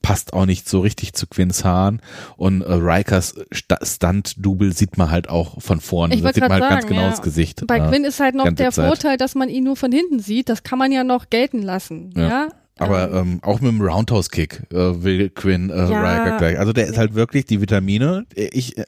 passt 0.00 0.32
auch 0.32 0.46
nicht 0.46 0.68
so 0.68 0.80
richtig 0.80 1.12
zu 1.12 1.26
Quinns 1.26 1.64
Haaren 1.64 2.00
und 2.36 2.62
äh, 2.62 2.72
Rikers 2.72 3.34
Sta- 3.52 3.84
Stunt-Double 3.84 4.72
sieht 4.72 4.96
man 4.96 5.10
halt 5.10 5.28
auch 5.28 5.60
von 5.60 5.80
vorne. 5.80 6.14
Ich 6.14 6.22
Da 6.22 6.32
sieht 6.32 6.42
man 6.42 6.52
halt 6.52 6.62
ganz 6.62 6.82
sagen, 6.84 6.88
genau 6.88 7.02
ja. 7.02 7.10
das 7.10 7.20
Gesicht. 7.22 7.66
Bei 7.66 7.78
ja. 7.78 7.88
Quinn 7.88 8.04
ist 8.04 8.18
halt 8.20 8.34
noch 8.34 8.50
der 8.50 8.70
Zeit. 8.70 8.86
Vorteil, 8.86 9.16
dass 9.16 9.34
man 9.34 9.48
ihn 9.48 9.64
nur 9.64 9.76
von 9.76 9.92
hinten 9.92 10.20
sieht. 10.20 10.48
Das 10.48 10.62
kann 10.62 10.78
man 10.78 10.92
ja 10.92 11.04
noch 11.04 11.28
gelten 11.30 11.60
lassen. 11.62 12.12
Ja. 12.16 12.28
Ja. 12.28 12.48
Aber 12.78 13.10
Ähm, 13.10 13.32
ähm, 13.32 13.38
auch 13.42 13.60
mit 13.60 13.70
dem 13.72 13.80
Roundhouse-Kick 13.80 14.72
äh, 14.72 15.02
will 15.02 15.30
Quinn 15.30 15.70
äh, 15.70 15.90
Ja. 15.90 16.00
Riker 16.00 16.38
gleich. 16.38 16.58
Also 16.58 16.72
der 16.72 16.86
ist 16.86 16.98
halt 16.98 17.14
wirklich 17.14 17.44
die 17.44 17.60
Vitamine. 17.60 18.26
Ich, 18.34 18.78
äh, 18.78 18.84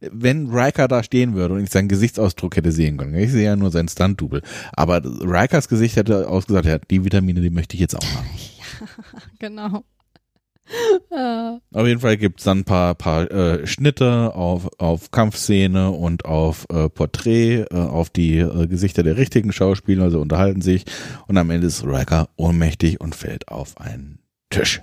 wenn 0.00 0.50
Riker 0.50 0.88
da 0.88 1.02
stehen 1.02 1.34
würde 1.34 1.54
und 1.54 1.62
ich 1.62 1.70
seinen 1.70 1.88
Gesichtsausdruck 1.88 2.56
hätte 2.56 2.72
sehen 2.72 2.96
können, 2.98 3.14
ich 3.14 3.32
sehe 3.32 3.44
ja 3.44 3.56
nur 3.56 3.70
seinen 3.70 3.88
Stunt-Double. 3.88 4.42
Aber 4.72 5.02
Rikers 5.04 5.68
Gesicht 5.68 5.96
hätte 5.96 6.28
ausgesagt, 6.28 6.66
ja, 6.66 6.78
die 6.78 7.04
Vitamine, 7.04 7.40
die 7.40 7.50
möchte 7.50 7.74
ich 7.74 7.80
jetzt 7.80 7.96
auch 7.96 8.06
haben. 8.14 8.28
genau. 9.38 9.84
Auf 11.72 11.86
jeden 11.86 12.00
Fall 12.00 12.16
gibt's 12.16 12.44
dann 12.44 12.58
ein 12.58 12.64
paar, 12.64 12.94
paar 12.94 13.30
äh, 13.30 13.66
Schnitte 13.66 14.34
auf, 14.34 14.68
auf 14.78 15.10
Kampfszene 15.10 15.90
und 15.90 16.24
auf 16.24 16.66
äh, 16.70 16.88
Porträt, 16.88 17.66
äh, 17.70 17.74
auf 17.74 18.10
die 18.10 18.38
äh, 18.38 18.66
Gesichter 18.66 19.02
der 19.02 19.16
richtigen 19.16 19.52
Schauspieler, 19.52 20.04
also 20.04 20.20
unterhalten 20.20 20.60
sich 20.60 20.84
und 21.26 21.36
am 21.38 21.50
Ende 21.50 21.66
ist 21.66 21.84
Riker 21.84 22.28
ohnmächtig 22.36 23.00
und 23.00 23.14
fällt 23.14 23.48
auf 23.48 23.78
einen 23.80 24.18
Tisch. 24.50 24.82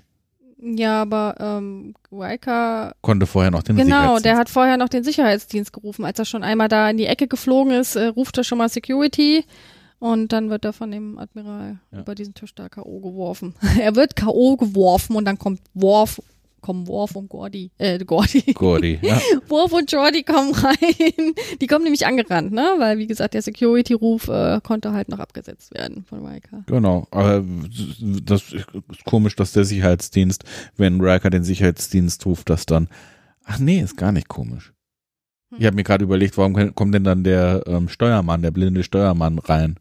ja, 0.62 1.02
aber 1.02 1.36
ähm, 1.40 1.94
Riker, 2.12 2.94
Konnte 3.02 3.26
vorher 3.26 3.52
noch 3.52 3.64
den 3.64 3.76
genau, 3.76 4.20
der 4.20 4.38
hat 4.38 4.50
vorher 4.50 4.78
noch 4.78 4.90
den 4.90 5.04
Sicherheitsdienst 5.04 5.74
gerufen. 5.74 6.06
Als 6.06 6.20
er 6.20 6.26
schon 6.26 6.44
einmal 6.44 6.70
da 6.70 6.90
in 6.90 6.98
die 6.98 7.08
Ecke 7.08 7.28
geflogen 7.28 7.74
ist, 7.74 7.96
äh, 7.96 8.06
ruft 8.08 8.38
er 8.38 8.44
schon 8.44 8.58
mal 8.58 8.70
Security. 8.70 9.46
Und 10.04 10.34
dann 10.34 10.50
wird 10.50 10.66
er 10.66 10.74
von 10.74 10.92
dem 10.92 11.18
Admiral 11.18 11.80
Ja. 11.94 12.02
über 12.02 12.14
diesen 12.14 12.34
Tisch 12.34 12.54
da 12.54 12.68
K.O. 12.68 13.00
geworfen. 13.00 13.56
er 13.80 13.96
wird 13.96 14.18
K.O. 14.18 14.58
geworfen 14.58 15.16
und 15.16 15.24
dann 15.24 15.40
kommt 15.40 15.62
Worf, 15.74 16.22
kommen 16.60 16.90
Worf 16.90 17.16
und 17.16 17.30
Gordy, 17.30 17.72
äh, 17.78 17.98
Gordy. 18.04 18.52
Gordy, 18.52 19.00
ja. 19.02 19.18
Worf 19.48 19.72
und 19.72 19.90
Jordi 19.90 20.24
kommen 20.24 20.54
rein. 20.56 21.34
Die 21.62 21.68
kommen 21.68 21.86
nämlich 21.86 22.06
angerannt, 22.06 22.52
ne? 22.52 22.74
Weil, 22.80 22.98
wie 22.98 23.08
gesagt, 23.08 23.34
der 23.34 23.44
Security-Ruf 23.44 24.28
äh, 24.28 24.60
konnte 24.62 24.92
halt 24.92 25.08
noch 25.08 25.20
abgesetzt 25.20 25.74
werden 25.74 26.04
von 26.04 26.26
Riker. 26.26 26.66
Genau, 26.68 27.08
aber 27.12 27.42
das 28.26 28.52
ist 28.52 29.06
komisch, 29.06 29.38
dass 29.38 29.54
der 29.54 29.64
Sicherheitsdienst, 29.64 30.44
wenn 30.76 31.00
Riker 31.00 31.30
den 31.30 31.46
Sicherheitsdienst 31.46 32.26
ruft, 32.26 32.50
das 32.50 32.66
dann. 32.66 32.90
Ach 33.46 33.58
nee, 33.58 33.80
ist 33.80 33.96
gar 33.96 34.12
nicht 34.12 34.28
komisch. 34.28 34.74
Ich 35.58 35.66
habe 35.66 35.78
mir 35.78 35.84
gerade 35.84 36.04
überlegt, 36.04 36.38
warum 36.38 36.76
kommt 36.76 36.94
denn 36.94 37.06
dann 37.06 37.24
der 37.24 37.64
ähm, 37.68 37.88
Steuermann, 37.88 38.42
der 38.42 38.52
blinde 38.52 38.84
Steuermann 38.84 39.40
rein 39.40 39.78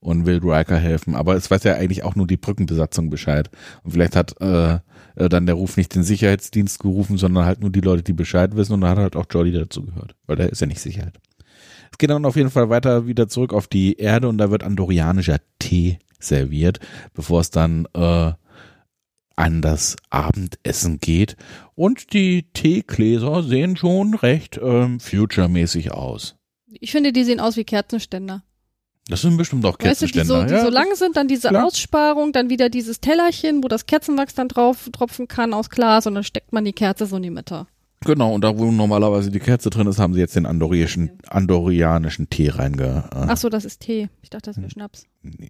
und 0.00 0.26
will 0.26 0.40
Riker 0.42 0.78
helfen? 0.78 1.14
Aber 1.14 1.34
es 1.34 1.50
weiß 1.50 1.64
ja 1.64 1.74
eigentlich 1.74 2.04
auch 2.04 2.14
nur 2.14 2.26
die 2.26 2.36
Brückenbesatzung 2.36 3.10
Bescheid. 3.10 3.50
Und 3.82 3.92
vielleicht 3.92 4.16
hat 4.16 4.40
äh, 4.40 4.78
äh, 5.16 5.28
dann 5.28 5.46
der 5.46 5.56
Ruf 5.56 5.76
nicht 5.76 5.94
den 5.94 6.02
Sicherheitsdienst 6.02 6.78
gerufen, 6.78 7.18
sondern 7.18 7.44
halt 7.44 7.60
nur 7.60 7.70
die 7.70 7.80
Leute, 7.80 8.02
die 8.02 8.12
Bescheid 8.12 8.56
wissen. 8.56 8.74
Und 8.74 8.82
da 8.82 8.90
hat 8.90 8.98
halt 8.98 9.16
auch 9.16 9.26
Jordi 9.30 9.52
dazu 9.52 9.84
gehört, 9.84 10.14
weil 10.26 10.36
der 10.36 10.50
ist 10.50 10.60
ja 10.60 10.66
nicht 10.66 10.80
Sicherheit. 10.80 11.18
Es 11.90 11.98
geht 11.98 12.10
dann 12.10 12.24
auf 12.24 12.36
jeden 12.36 12.50
Fall 12.50 12.70
weiter 12.70 13.06
wieder 13.06 13.28
zurück 13.28 13.52
auf 13.52 13.66
die 13.66 13.96
Erde 13.96 14.28
und 14.28 14.38
da 14.38 14.50
wird 14.50 14.62
andorianischer 14.62 15.38
Tee 15.58 15.98
serviert, 16.20 16.80
bevor 17.14 17.40
es 17.40 17.50
dann 17.50 17.86
äh, 17.94 18.32
an 19.36 19.62
das 19.62 19.96
Abendessen 20.10 20.98
geht. 21.00 21.36
Und 21.74 22.12
die 22.12 22.50
Teegläser 22.52 23.42
sehen 23.42 23.76
schon 23.76 24.14
recht 24.14 24.58
ähm, 24.62 25.00
future-mäßig 25.00 25.92
aus. 25.92 26.36
Ich 26.66 26.92
finde, 26.92 27.12
die 27.12 27.24
sehen 27.24 27.40
aus 27.40 27.56
wie 27.56 27.64
Kerzenständer. 27.64 28.42
Das 29.08 29.22
sind 29.22 29.36
bestimmt 29.38 29.64
auch 29.64 29.78
Weißt 29.78 30.02
du, 30.02 30.06
die 30.06 30.12
Kerzenständer. 30.12 30.40
so, 30.42 30.46
die 30.46 30.52
ja. 30.54 30.64
so 30.64 30.70
lang 30.70 30.94
sind, 30.94 31.16
dann 31.16 31.28
diese 31.28 31.48
Klar. 31.48 31.64
Aussparung, 31.66 32.32
dann 32.32 32.50
wieder 32.50 32.68
dieses 32.68 33.00
Tellerchen, 33.00 33.64
wo 33.64 33.68
das 33.68 33.86
Kerzenwachs 33.86 34.34
dann 34.34 34.48
drauf 34.48 34.90
tropfen 34.92 35.28
kann 35.28 35.54
aus 35.54 35.70
Glas 35.70 36.06
und 36.06 36.14
dann 36.14 36.24
steckt 36.24 36.52
man 36.52 36.64
die 36.64 36.74
Kerze 36.74 37.06
so 37.06 37.16
in 37.16 37.22
die 37.22 37.30
Mitte. 37.30 37.66
Genau, 38.04 38.32
und 38.34 38.44
da 38.44 38.56
wo 38.56 38.70
normalerweise 38.70 39.30
die 39.30 39.40
Kerze 39.40 39.70
drin 39.70 39.86
ist, 39.88 39.98
haben 39.98 40.14
sie 40.14 40.20
jetzt 40.20 40.36
den 40.36 40.46
andorianischen, 40.46 41.18
andorianischen 41.28 42.28
Tee 42.30 42.50
reinge... 42.50 43.08
Äh, 43.12 43.26
Ach 43.28 43.36
so, 43.36 43.48
das 43.48 43.64
ist 43.64 43.80
Tee. 43.80 44.08
Ich 44.22 44.30
dachte, 44.30 44.50
das 44.50 44.58
wäre. 44.58 44.70
Schnaps. 44.70 45.06
nee, 45.22 45.48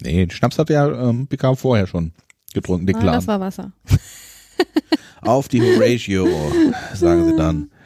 den 0.00 0.30
Schnaps 0.30 0.58
hat 0.58 0.70
ja 0.70 0.88
ähm, 1.10 1.26
Picard 1.26 1.58
vorher 1.58 1.86
schon 1.86 2.12
getrunken, 2.54 2.86
den 2.86 2.96
Ah, 2.96 3.12
das 3.12 3.26
war 3.26 3.40
Wasser. 3.40 3.72
Auf 5.20 5.48
die 5.48 5.60
Horatio, 5.60 6.26
sagen 6.94 7.26
sie 7.28 7.36
dann. 7.36 7.70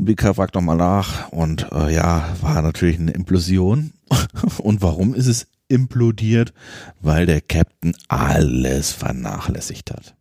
Und 0.00 0.06
Picard 0.06 0.36
fragt 0.36 0.54
nochmal 0.54 0.78
nach 0.78 1.30
und 1.30 1.70
äh, 1.72 1.94
ja, 1.94 2.34
war 2.40 2.62
natürlich 2.62 2.98
eine 2.98 3.10
Implosion. 3.10 3.92
und 4.58 4.80
warum 4.80 5.14
ist 5.14 5.26
es 5.26 5.46
implodiert? 5.68 6.54
Weil 7.02 7.26
der 7.26 7.42
Captain 7.42 7.94
alles 8.08 8.92
vernachlässigt 8.92 9.90
hat. 9.90 10.16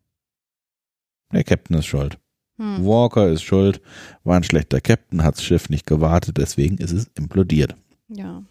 Der 1.31 1.45
Captain 1.45 1.77
ist 1.77 1.85
schuld. 1.85 2.18
Hm. 2.57 2.85
Walker 2.85 3.30
ist 3.30 3.43
schuld, 3.43 3.80
war 4.26 4.35
ein 4.35 4.43
schlechter 4.43 4.81
Captain, 4.81 5.23
hat 5.23 5.38
das 5.38 5.45
Schiff 5.45 5.69
nicht 5.69 5.88
gewartet, 5.88 6.35
deswegen 6.38 6.77
ist 6.77 6.91
es 6.91 7.10
implodiert. 7.18 7.73
Ja. 8.10 8.43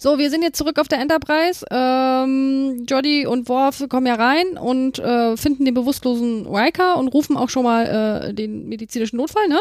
So, 0.00 0.18
wir 0.18 0.30
sind 0.30 0.42
jetzt 0.42 0.56
zurück 0.56 0.78
auf 0.78 0.88
der 0.88 1.00
Enterprise. 1.00 1.66
Ähm, 1.70 2.86
Jodie 2.88 3.26
und 3.26 3.50
Worf 3.50 3.86
kommen 3.90 4.06
ja 4.06 4.14
rein 4.14 4.56
und 4.56 4.98
äh, 5.00 5.36
finden 5.36 5.66
den 5.66 5.74
bewusstlosen 5.74 6.46
Riker 6.46 6.96
und 6.96 7.08
rufen 7.08 7.36
auch 7.36 7.50
schon 7.50 7.64
mal 7.64 8.30
äh, 8.30 8.32
den 8.32 8.70
medizinischen 8.70 9.18
Notfall, 9.18 9.48
ne? 9.48 9.60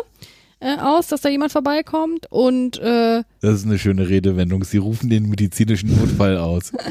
Äh, 0.64 0.78
aus, 0.80 1.08
dass 1.08 1.20
da 1.20 1.28
jemand 1.30 1.52
vorbeikommt 1.52 2.26
und 2.32 2.78
äh, 2.80 3.24
Das 3.42 3.56
ist 3.56 3.66
eine 3.66 3.78
schöne 3.78 4.08
Redewendung. 4.08 4.64
Sie 4.64 4.78
rufen 4.78 5.10
den 5.10 5.28
medizinischen 5.30 5.94
Notfall 6.00 6.38
aus. 6.38 6.72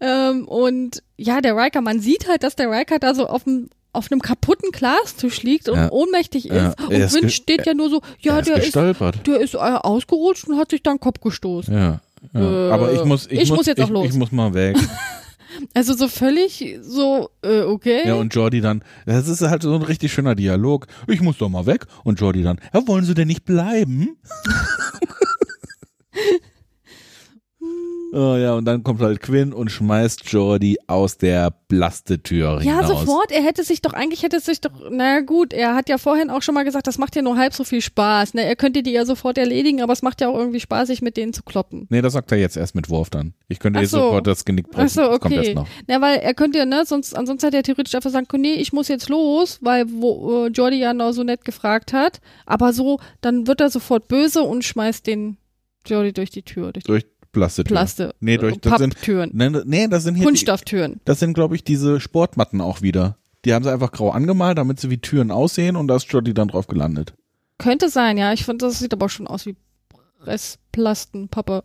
ähm, 0.00 0.46
und 0.46 1.02
ja, 1.16 1.40
der 1.40 1.56
Riker, 1.56 1.80
man 1.80 2.00
sieht 2.00 2.28
halt, 2.28 2.42
dass 2.42 2.56
der 2.56 2.70
Riker 2.70 2.98
da 2.98 3.14
so 3.14 3.26
auf 3.26 3.44
dem 3.44 3.68
auf 3.92 4.10
einem 4.10 4.20
kaputten 4.20 4.70
Glastisch 4.72 5.44
liegt 5.44 5.68
und 5.68 5.76
Ja. 5.76 5.90
ohnmächtig 5.92 6.46
ist. 6.50 6.54
Ja, 6.56 6.74
und 6.84 6.90
ist 6.92 7.14
Win 7.14 7.20
ge- 7.22 7.30
steht 7.30 7.64
ja 7.64 7.74
nur 7.74 7.88
so, 7.90 8.02
ja, 8.18 8.40
ist 8.40 8.48
der 8.48 8.56
ist, 8.56 8.74
der 8.74 9.40
ist 9.40 9.54
äh, 9.54 9.58
ausgerutscht 9.58 10.48
und 10.48 10.58
hat 10.58 10.70
sich 10.72 10.82
dann 10.82 10.98
Kopf 10.98 11.20
gestoßen. 11.20 11.72
Ja. 11.72 12.00
ja. 12.34 12.40
Äh, 12.68 12.70
Aber 12.72 12.92
ich 12.92 13.04
muss, 13.04 13.26
ich, 13.30 13.42
ich 13.42 13.50
muss 13.52 13.66
jetzt 13.66 13.80
auch 13.80 13.84
ich, 13.84 13.90
los. 13.90 14.06
Ich 14.08 14.14
muss 14.14 14.32
mal 14.32 14.52
weg. 14.52 14.76
Also 15.74 15.94
so 15.94 16.08
völlig 16.08 16.78
so, 16.82 17.30
äh, 17.42 17.60
okay. 17.62 18.06
Ja, 18.06 18.14
und 18.14 18.34
Jordi 18.34 18.60
dann, 18.60 18.82
das 19.06 19.28
ist 19.28 19.42
halt 19.42 19.62
so 19.62 19.74
ein 19.74 19.82
richtig 19.82 20.12
schöner 20.12 20.34
Dialog. 20.34 20.86
Ich 21.06 21.20
muss 21.20 21.38
doch 21.38 21.48
mal 21.48 21.66
weg. 21.66 21.86
Und 22.04 22.20
Jordi 22.20 22.42
dann, 22.42 22.60
ja, 22.72 22.86
wollen 22.86 23.04
Sie 23.04 23.14
denn 23.14 23.28
nicht 23.28 23.44
bleiben? 23.44 24.16
Oh 28.14 28.36
ja, 28.36 28.54
und 28.54 28.64
dann 28.64 28.82
kommt 28.82 29.00
halt 29.00 29.20
Quinn 29.20 29.52
und 29.52 29.70
schmeißt 29.70 30.28
Jordi 30.30 30.78
aus 30.86 31.18
der 31.18 31.50
Plastetür 31.68 32.62
Ja, 32.62 32.80
hinaus. 32.80 33.00
sofort. 33.00 33.30
Er 33.32 33.42
hätte 33.42 33.64
sich 33.64 33.82
doch, 33.82 33.92
eigentlich 33.92 34.22
hätte 34.22 34.36
es 34.36 34.44
sich 34.44 34.60
doch, 34.60 34.70
na 34.90 35.20
gut, 35.20 35.52
er 35.52 35.74
hat 35.74 35.88
ja 35.88 35.98
vorhin 35.98 36.30
auch 36.30 36.42
schon 36.42 36.54
mal 36.54 36.64
gesagt, 36.64 36.86
das 36.86 36.98
macht 36.98 37.16
ja 37.16 37.22
nur 37.22 37.36
halb 37.36 37.52
so 37.54 37.64
viel 37.64 37.80
Spaß. 37.80 38.34
Ne? 38.34 38.44
Er 38.44 38.56
könnte 38.56 38.82
die 38.82 38.92
ja 38.92 39.04
sofort 39.04 39.36
erledigen, 39.38 39.82
aber 39.82 39.92
es 39.92 40.02
macht 40.02 40.20
ja 40.20 40.28
auch 40.28 40.36
irgendwie 40.38 40.60
Spaß, 40.60 40.86
sich 40.88 41.02
mit 41.02 41.16
denen 41.16 41.32
zu 41.32 41.42
kloppen. 41.42 41.86
Nee, 41.90 42.00
das 42.02 42.12
sagt 42.12 42.30
er 42.32 42.38
jetzt 42.38 42.56
erst 42.56 42.74
mit 42.74 42.88
Wurf 42.88 43.10
dann. 43.10 43.34
Ich 43.48 43.58
könnte 43.58 43.80
jetzt 43.80 43.90
so. 43.90 43.98
sofort 43.98 44.26
das 44.26 44.44
Genick 44.44 44.70
brechen. 44.70 44.86
Ach 44.86 44.88
so, 44.90 45.00
Das 45.10 45.20
kommt 45.20 45.34
okay. 45.34 45.44
erst 45.46 45.54
noch. 45.56 45.68
Na, 45.86 46.00
weil 46.00 46.18
er 46.18 46.34
könnte 46.34 46.58
ja, 46.58 46.66
ne, 46.66 46.84
sonst, 46.86 47.16
ansonsten 47.16 47.46
hätte 47.46 47.56
er 47.58 47.62
theoretisch 47.64 47.94
einfach 47.94 48.10
sagen 48.10 48.28
können, 48.28 48.42
nee, 48.42 48.54
ich 48.54 48.72
muss 48.72 48.88
jetzt 48.88 49.08
los, 49.08 49.58
weil 49.60 49.86
wo, 49.88 50.46
äh, 50.46 50.48
Jordi 50.48 50.78
ja 50.78 50.94
noch 50.94 51.12
so 51.12 51.22
nett 51.24 51.44
gefragt 51.44 51.92
hat. 51.92 52.20
Aber 52.46 52.72
so, 52.72 53.00
dann 53.20 53.46
wird 53.46 53.60
er 53.60 53.70
sofort 53.70 54.08
böse 54.08 54.42
und 54.42 54.64
schmeißt 54.64 55.06
den 55.06 55.36
Jordi 55.86 56.12
durch 56.14 56.30
die 56.30 56.42
Tür, 56.42 56.72
durch 56.72 56.84
die 56.84 56.88
Durch 56.88 57.04
Plastetür. 57.34 57.74
Plaste, 57.74 58.14
Nee, 58.20 58.38
durch, 58.38 58.56
äh, 58.56 58.58
das 58.62 58.78
sind, 58.78 58.96
nee, 59.34 59.50
nee, 59.64 59.88
das 59.88 60.04
sind 60.04 60.14
hier 60.14 60.22
die, 60.22 60.26
Kunststofftüren. 60.26 61.00
Das 61.04 61.20
sind, 61.20 61.34
glaube 61.34 61.54
ich, 61.56 61.64
diese 61.64 62.00
Sportmatten 62.00 62.60
auch 62.60 62.80
wieder. 62.82 63.16
Die 63.44 63.52
haben 63.52 63.62
sie 63.64 63.70
einfach 63.72 63.92
grau 63.92 64.10
angemalt, 64.10 64.56
damit 64.56 64.80
sie 64.80 64.88
wie 64.88 64.98
Türen 64.98 65.30
aussehen 65.30 65.76
und 65.76 65.88
da 65.88 65.96
ist 65.96 66.10
Jordi 66.10 66.32
dann 66.32 66.48
drauf 66.48 66.66
gelandet. 66.66 67.14
Könnte 67.58 67.88
sein, 67.90 68.16
ja. 68.16 68.32
Ich 68.32 68.44
finde, 68.44 68.64
das 68.66 68.78
sieht 68.78 68.92
aber 68.94 69.08
schon 69.08 69.26
aus 69.26 69.44
wie 69.46 69.54
Restplastenpappe. 70.22 71.64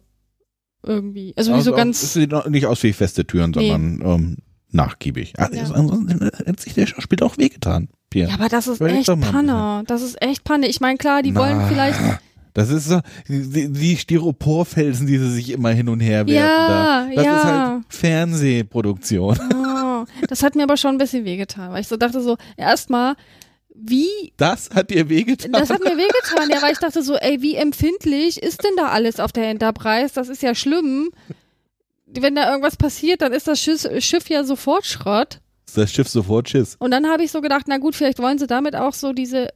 Irgendwie. 0.84 1.34
Also 1.36 1.52
wie 1.52 1.56
Also 1.56 1.66
so 1.70 1.74
auch- 1.74 1.78
ganz. 1.78 2.02
Es 2.04 2.14
sieht 2.14 2.32
nicht 2.50 2.66
aus 2.66 2.84
wie 2.84 2.94
feste 2.94 3.26
Türen, 3.26 3.52
Nee. 3.52 3.70
sondern 3.72 4.02
ähm, 4.14 4.38
nachgiebig. 4.72 5.34
Ah, 5.38 5.50
Ja. 5.52 5.64
Ansonsten 5.64 6.30
hätte 6.46 6.62
sich 6.62 6.74
der 6.74 6.88
Schauspieler 6.88 7.26
auch 7.26 7.38
wehgetan. 7.38 7.90
Pierre. 8.10 8.30
Ja, 8.30 8.36
aber 8.36 8.50
das 8.50 8.68
ist 8.68 8.78
Überleg 8.80 9.00
echt 9.08 9.22
Panne. 9.22 9.84
Das 9.88 10.02
ist 10.02 10.22
echt 10.22 10.44
Panne. 10.44 10.68
Ich 10.68 10.80
meine, 10.80 10.98
klar, 10.98 11.22
die 11.22 11.36
wollen 11.36 11.58
Na, 11.58 11.68
vielleicht. 11.68 12.00
Das 12.60 12.70
ist 12.70 12.90
so, 12.90 13.00
die, 13.30 13.72
die 13.72 13.96
Styroporfelsen, 13.98 15.08
die 15.08 15.18
sie 15.18 15.32
sich 15.32 15.50
immer 15.52 15.70
hin 15.70 15.88
und 15.88 16.02
her 16.02 16.28
werfen. 16.28 16.34
Ja, 16.34 16.68
da. 17.08 17.16
Das 17.16 17.26
ja. 17.26 17.38
ist 17.38 17.44
halt 17.46 17.84
Fernsehproduktion. 17.90 19.40
Oh, 20.02 20.06
das 20.30 20.44
hat 20.44 20.56
mir 20.56 20.64
aber 20.64 20.78
schon 20.78 20.96
ein 20.96 20.98
bisschen 20.98 21.26
wehgetan, 21.26 21.72
weil 21.74 21.82
ich 21.82 21.88
so 21.90 21.98
dachte 21.98 22.22
so, 22.22 22.38
erstmal, 22.56 23.16
wie, 23.74 24.08
Das 24.38 24.70
hat 24.70 24.92
dir 24.92 25.10
wehgetan. 25.10 25.52
das 25.52 25.70
hat 25.70 25.82
mir 25.82 25.98
wehgetan, 25.98 26.50
ja, 26.50 26.62
weil 26.62 26.72
ich 26.72 26.78
dachte 26.80 27.02
so, 27.04 27.16
ey, 27.16 27.42
wie 27.42 27.56
empfindlich 27.56 28.42
ist 28.42 28.64
denn 28.64 28.72
da 28.78 28.90
alles 28.90 29.20
auf 29.20 29.34
der 29.34 29.50
Enterprise? 29.50 30.14
Das 30.16 30.30
ist 30.30 30.42
ja 30.42 30.56
schlimm. 30.56 31.12
Wenn 32.08 32.36
da 32.36 32.50
irgendwas 32.50 32.78
passiert, 32.78 33.22
dann 33.22 33.34
ist 33.34 33.48
das 33.48 33.60
Schiff, 33.60 33.88
Schiff 34.00 34.30
ja 34.30 34.44
sofort 34.46 34.86
Schrott. 34.86 35.42
das 35.76 35.92
Schiff 35.92 36.08
sofort 36.08 36.48
Schiss. 36.50 36.76
Und 36.80 36.92
dann 36.92 37.08
habe 37.08 37.24
ich 37.24 37.32
so 37.32 37.42
gedacht, 37.42 37.66
na 37.68 37.78
gut, 37.78 37.96
vielleicht 37.96 38.20
wollen 38.20 38.38
sie 38.40 38.48
damit 38.48 38.76
auch 38.76 38.94
so 38.94 39.12
diese 39.12 39.50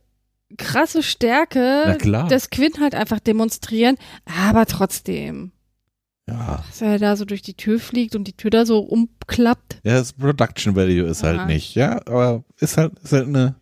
krasse 0.58 1.02
Stärke 1.04 1.98
des 2.30 2.50
Quinn 2.50 2.74
halt 2.80 2.96
einfach 2.96 3.20
demonstrieren. 3.20 3.98
Aber 4.50 4.66
trotzdem, 4.66 5.52
Ja. 6.28 6.64
dass 6.68 6.82
er 6.82 7.00
da 7.00 7.16
so 7.16 7.26
durch 7.26 7.42
die 7.42 7.56
Tür 7.56 7.80
fliegt 7.80 8.16
und 8.16 8.26
die 8.26 8.34
Tür 8.38 8.52
da 8.52 8.66
so 8.66 8.80
umklappt. 8.80 9.80
Ja, 9.84 9.94
das 9.94 10.14
Production 10.14 10.76
Value 10.76 11.08
ist 11.08 11.24
halt 11.24 11.40
Aha. 11.40 11.46
nicht, 11.48 11.76
ja, 11.76 12.00
aber 12.08 12.44
ist 12.60 12.78
halt, 12.78 13.00
ist 13.00 13.14
halt 13.14 13.28
eine 13.28 13.56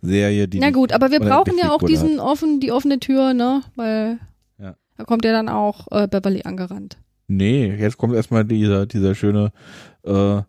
Serie, 0.00 0.48
die. 0.48 0.58
Na 0.58 0.70
gut, 0.70 0.92
aber 0.92 1.10
wir 1.10 1.20
brauchen 1.20 1.56
ja 1.58 1.70
auch 1.70 1.82
diesen 1.82 2.20
offen, 2.20 2.60
die 2.60 2.72
offene 2.72 3.00
Tür, 3.00 3.32
ne? 3.34 3.62
Weil 3.74 4.18
Ja. 4.58 4.76
da 4.96 5.04
kommt 5.04 5.24
ja 5.24 5.32
dann 5.32 5.48
auch 5.48 5.86
äh, 5.92 6.06
Beverly 6.08 6.42
angerannt. 6.44 6.98
Nee, 7.26 7.74
jetzt 7.74 7.96
kommt 7.96 8.14
erstmal 8.14 8.44
dieser, 8.44 8.84
dieser 8.86 9.14
schöne 9.14 9.50
äh, 10.02 10.42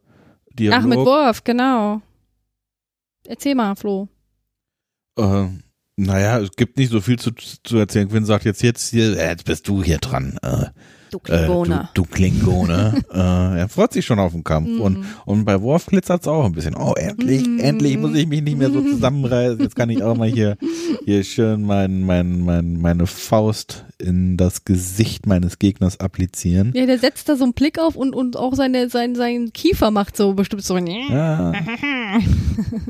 Dialog. 0.53 0.79
Ach, 0.79 0.85
mit 0.85 0.97
Wurf, 0.99 1.43
genau. 1.45 2.01
Erzähl 3.27 3.55
mal, 3.55 3.75
Flo. 3.75 4.09
Äh, 5.17 5.47
naja, 5.97 6.39
es 6.39 6.51
gibt 6.51 6.77
nicht 6.77 6.91
so 6.91 7.01
viel 7.01 7.17
zu, 7.17 7.31
zu 7.31 7.77
erzählen. 7.77 8.09
Quinn 8.09 8.25
sagt 8.25 8.45
jetzt, 8.45 8.61
jetzt 8.61 8.89
hier, 8.89 9.17
äh, 9.17 9.29
jetzt 9.29 9.45
bist 9.45 9.67
du 9.67 9.83
hier 9.83 9.99
dran. 9.99 10.37
Äh, 10.41 10.67
Du 11.23 11.31
äh, 11.33 11.45
du, 11.47 11.79
du 11.93 12.03
Klingone. 12.03 12.93
äh, 13.13 13.59
er 13.59 13.69
freut 13.69 13.93
sich 13.93 14.05
schon 14.05 14.19
auf 14.19 14.31
den 14.33 14.43
Kampf. 14.43 14.67
Mhm. 14.69 14.81
Und, 14.81 15.05
und 15.25 15.45
bei 15.45 15.61
Worf 15.61 15.85
glitzert's 15.87 16.27
auch 16.27 16.45
ein 16.45 16.51
bisschen. 16.53 16.75
Oh, 16.75 16.93
endlich, 16.95 17.47
Mhm. 17.47 17.59
endlich 17.59 17.97
muss 17.97 18.15
ich 18.15 18.27
mich 18.27 18.41
nicht 18.41 18.57
mehr 18.57 18.69
so 18.71 18.81
zusammenreißen. 18.81 19.59
Jetzt 19.59 19.75
kann 19.75 19.89
ich 19.89 20.03
auch 20.03 20.15
mal 20.17 20.27
hier, 20.27 20.57
hier 21.05 21.23
schön 21.23 21.63
mein, 21.63 22.01
mein, 22.03 22.43
mein, 22.43 22.79
meine 22.81 23.07
Faust 23.07 23.85
in 23.97 24.35
das 24.37 24.65
Gesicht 24.65 25.25
meines 25.25 25.57
Gegners 25.59 25.99
applizieren. 25.99 26.71
Ja, 26.75 26.85
der 26.85 26.99
setzt 26.99 27.29
da 27.29 27.35
so 27.37 27.43
einen 27.45 27.53
Blick 27.53 27.79
auf 27.79 27.95
und, 27.95 28.13
und 28.13 28.35
auch 28.35 28.53
seine, 28.55 28.89
sein, 28.89 29.15
sein 29.15 29.51
Kiefer 29.53 29.89
macht 29.91 30.17
so 30.17 30.33
bestimmt 30.33 30.63
so. 30.63 30.75
Ja. 30.77 31.53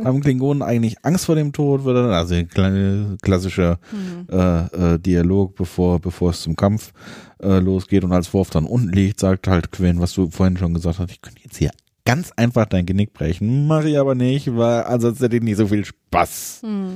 Haben 0.04 0.22
Klingonen 0.22 0.62
eigentlich 0.64 0.98
Angst 1.04 1.26
vor 1.26 1.36
dem 1.36 1.54
Tod? 1.54 1.84
Wird 1.86 1.98
er- 1.98 2.12
Also 2.16 2.36
klassischer 3.22 3.80
Hm. 3.92 4.28
äh, 4.36 5.00
Dialog, 5.00 5.56
bevor, 5.56 6.00
bevor 6.00 6.32
es 6.32 6.42
zum 6.42 6.56
Kampf 6.56 6.92
äh, 7.46 7.60
losgeht. 7.60 8.04
Und 8.04 8.12
als 8.12 8.34
Worf 8.34 8.50
dann 8.50 8.66
unten 8.66 8.92
liegt, 8.92 9.20
sagt 9.20 9.48
halt 9.48 9.72
Quinn, 9.72 10.00
was 10.00 10.14
du 10.14 10.30
vorhin 10.30 10.58
schon 10.58 10.74
gesagt 10.74 11.00
hast, 11.00 11.12
ich 11.12 11.22
könnte 11.22 11.42
jetzt 11.44 11.58
hier 11.58 11.72
ganz 12.06 12.32
einfach 12.36 12.66
dein 12.66 12.86
Genick 12.86 13.14
brechen. 13.14 13.68
Mache 13.68 13.90
ich 13.90 13.98
aber 13.98 14.16
nicht, 14.16 14.56
weil 14.56 14.84
ansonsten 14.84 15.24
hätte 15.24 15.38
ich 15.38 15.44
nicht 15.44 15.58
so 15.58 15.68
viel 15.68 15.86
Spaß. 15.86 16.60
Hm. 16.64 16.90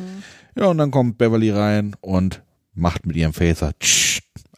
Ja, 0.56 0.66
und 0.66 0.78
dann 0.78 0.92
kommt 0.92 1.18
Beverly 1.18 1.52
rein 1.52 1.95
und 2.02 2.42
macht 2.74 3.06
mit 3.06 3.16
ihrem 3.16 3.34
Phaser 3.34 3.72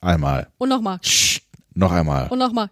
einmal, 0.01 0.47
Und 0.57 0.69
nochmal. 0.69 0.99
noch 1.73 1.91
einmal, 1.91 2.27
Und 2.29 2.39
nochmal. 2.39 2.69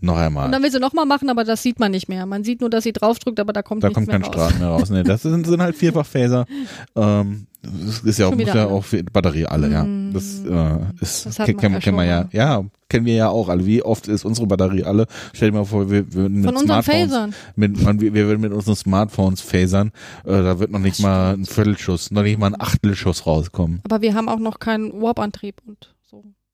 Noch 0.00 0.16
einmal. 0.16 0.46
Und 0.46 0.52
dann 0.52 0.62
will 0.62 0.70
sie 0.70 0.78
nochmal 0.80 1.06
machen, 1.06 1.28
aber 1.30 1.44
das 1.44 1.62
sieht 1.62 1.78
man 1.80 1.90
nicht 1.90 2.08
mehr. 2.08 2.26
Man 2.26 2.44
sieht 2.44 2.60
nur, 2.60 2.70
dass 2.70 2.84
sie 2.84 2.92
draufdrückt, 2.92 3.40
aber 3.40 3.52
da 3.52 3.62
kommt 3.62 3.82
Da 3.82 3.88
nichts 3.88 3.94
kommt 3.96 4.06
mehr 4.08 4.20
kein 4.20 4.24
raus. 4.24 4.48
Strahl 4.50 4.58
mehr 4.60 4.68
raus. 4.68 4.90
Nee, 4.90 5.02
das 5.02 5.22
sind, 5.22 5.46
sind 5.46 5.60
halt 5.62 5.76
vierfach 5.76 6.06
Phaser. 6.06 6.46
Ähm, 6.96 7.46
das 7.62 8.00
ist 8.00 8.18
ja 8.18 8.28
auch, 8.28 8.34
muss 8.36 8.46
ja 8.46 8.52
alle. 8.52 8.68
auch 8.68 8.84
für 8.84 9.02
Batterie 9.02 9.46
alle, 9.46 9.68
ja. 9.70 9.82
Mm. 9.84 10.12
Das 10.12 10.44
äh, 10.44 10.78
ist 11.00 11.26
Das 11.26 11.38
wir 11.38 11.44
kennen, 11.56 11.74
ja 11.74 11.80
kennen 11.80 11.96
wir 11.96 12.04
ja. 12.04 12.22
schon 12.22 12.30
Ja, 12.32 12.64
kennen 12.88 13.04
wir 13.06 13.14
ja 13.14 13.28
auch 13.28 13.48
alle. 13.48 13.66
Wie 13.66 13.82
oft 13.82 14.06
ist 14.08 14.24
unsere 14.24 14.46
Batterie 14.46 14.84
alle? 14.84 15.06
Stell 15.32 15.50
dir 15.50 15.58
mal 15.58 15.64
vor, 15.64 15.90
wir 15.90 16.12
würden 16.14 16.36
mit 16.40 16.44
Von 16.46 16.56
unseren 16.56 16.82
Smartphones, 16.82 17.10
Phasern. 17.10 17.34
mit, 17.56 17.82
man, 17.82 18.00
wir 18.00 18.12
würden 18.14 18.40
mit 18.40 18.52
unseren 18.52 18.76
Smartphones 18.76 19.40
phasern. 19.40 19.88
Äh, 20.24 20.30
da 20.42 20.58
wird 20.60 20.70
noch 20.70 20.78
nicht 20.78 21.00
mal 21.00 21.34
ein 21.34 21.46
Viertelschuss, 21.46 22.10
noch 22.12 22.22
nicht 22.22 22.38
mal 22.38 22.46
ein 22.46 22.60
Achtelschuss 22.60 23.26
rauskommen. 23.26 23.80
Aber 23.84 24.02
wir 24.02 24.14
haben 24.14 24.28
auch 24.28 24.38
noch 24.38 24.60
keinen 24.60 25.00
Warp-Antrieb 25.02 25.56
und. 25.66 25.94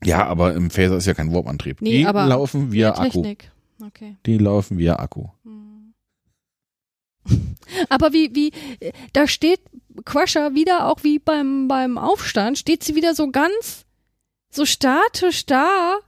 Ja, 0.07 0.27
aber 0.27 0.55
im 0.55 0.71
Phaser 0.71 0.97
ist 0.97 1.07
ja 1.07 1.15
kein 1.15 1.33
Warp-Antrieb. 1.33 1.81
Nee, 1.81 1.99
Die 1.99 2.07
aber 2.07 2.27
laufen 2.27 2.73
via 2.73 2.97
Akku. 2.97 3.25
Okay. 3.83 4.17
Die 4.27 4.39
laufen 4.39 4.79
via 4.79 4.97
Akku. 4.97 5.29
Hm. 5.45 5.95
Aber 7.89 8.13
wie, 8.13 8.35
wie, 8.35 8.53
da 9.13 9.27
steht 9.27 9.61
Crusher 10.05 10.55
wieder, 10.55 10.89
auch 10.89 11.03
wie 11.03 11.19
beim, 11.19 11.69
beim 11.69 11.99
Aufstand, 11.99 12.59
steht 12.59 12.85
sie 12.85 12.95
wieder 12.95 13.15
so 13.15 13.31
ganz, 13.31 13.85
so 14.51 14.65
statisch 14.65 15.47
da. 15.47 15.99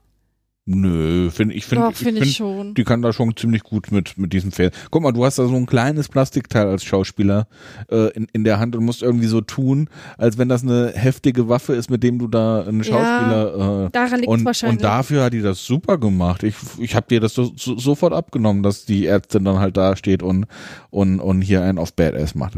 Nö, 0.68 1.30
finde 1.30 1.54
ich, 1.54 1.64
finde 1.64 1.90
ich, 1.92 1.96
find, 1.96 2.18
ich 2.18 2.36
schon. 2.36 2.74
Die 2.74 2.82
kann 2.82 3.00
da 3.00 3.12
schon 3.12 3.36
ziemlich 3.36 3.62
gut 3.62 3.92
mit, 3.92 4.18
mit 4.18 4.32
diesem 4.32 4.50
Pferd. 4.50 4.74
Guck 4.90 5.00
mal, 5.00 5.12
du 5.12 5.24
hast 5.24 5.38
da 5.38 5.46
so 5.46 5.54
ein 5.54 5.64
kleines 5.64 6.08
Plastikteil 6.08 6.66
als 6.66 6.82
Schauspieler 6.82 7.46
äh, 7.88 8.10
in, 8.14 8.26
in 8.32 8.42
der 8.42 8.58
Hand 8.58 8.74
und 8.74 8.84
musst 8.84 9.00
irgendwie 9.00 9.28
so 9.28 9.40
tun, 9.40 9.88
als 10.18 10.38
wenn 10.38 10.48
das 10.48 10.64
eine 10.64 10.90
heftige 10.92 11.48
Waffe 11.48 11.74
ist, 11.74 11.88
mit 11.88 12.02
dem 12.02 12.18
du 12.18 12.26
da 12.26 12.64
einen 12.64 12.82
Schauspieler 12.82 13.86
äh, 13.86 13.90
Daran 13.92 14.18
liegt 14.18 14.22
es 14.22 14.38
und, 14.38 14.44
wahrscheinlich. 14.44 14.78
und 14.78 14.84
dafür 14.84 15.22
hat 15.22 15.34
die 15.34 15.42
das 15.42 15.64
super 15.64 15.98
gemacht. 15.98 16.42
Ich, 16.42 16.56
ich 16.78 16.96
habe 16.96 17.06
dir 17.08 17.20
das 17.20 17.34
so, 17.34 17.52
so, 17.54 17.78
sofort 17.78 18.12
abgenommen, 18.12 18.64
dass 18.64 18.84
die 18.84 19.06
Ärztin 19.06 19.44
dann 19.44 19.60
halt 19.60 19.76
da 19.76 19.94
steht 19.94 20.24
und, 20.24 20.46
und, 20.90 21.20
und 21.20 21.42
hier 21.42 21.62
einen 21.62 21.78
auf 21.78 21.92
Badass 21.94 22.34
macht. 22.34 22.54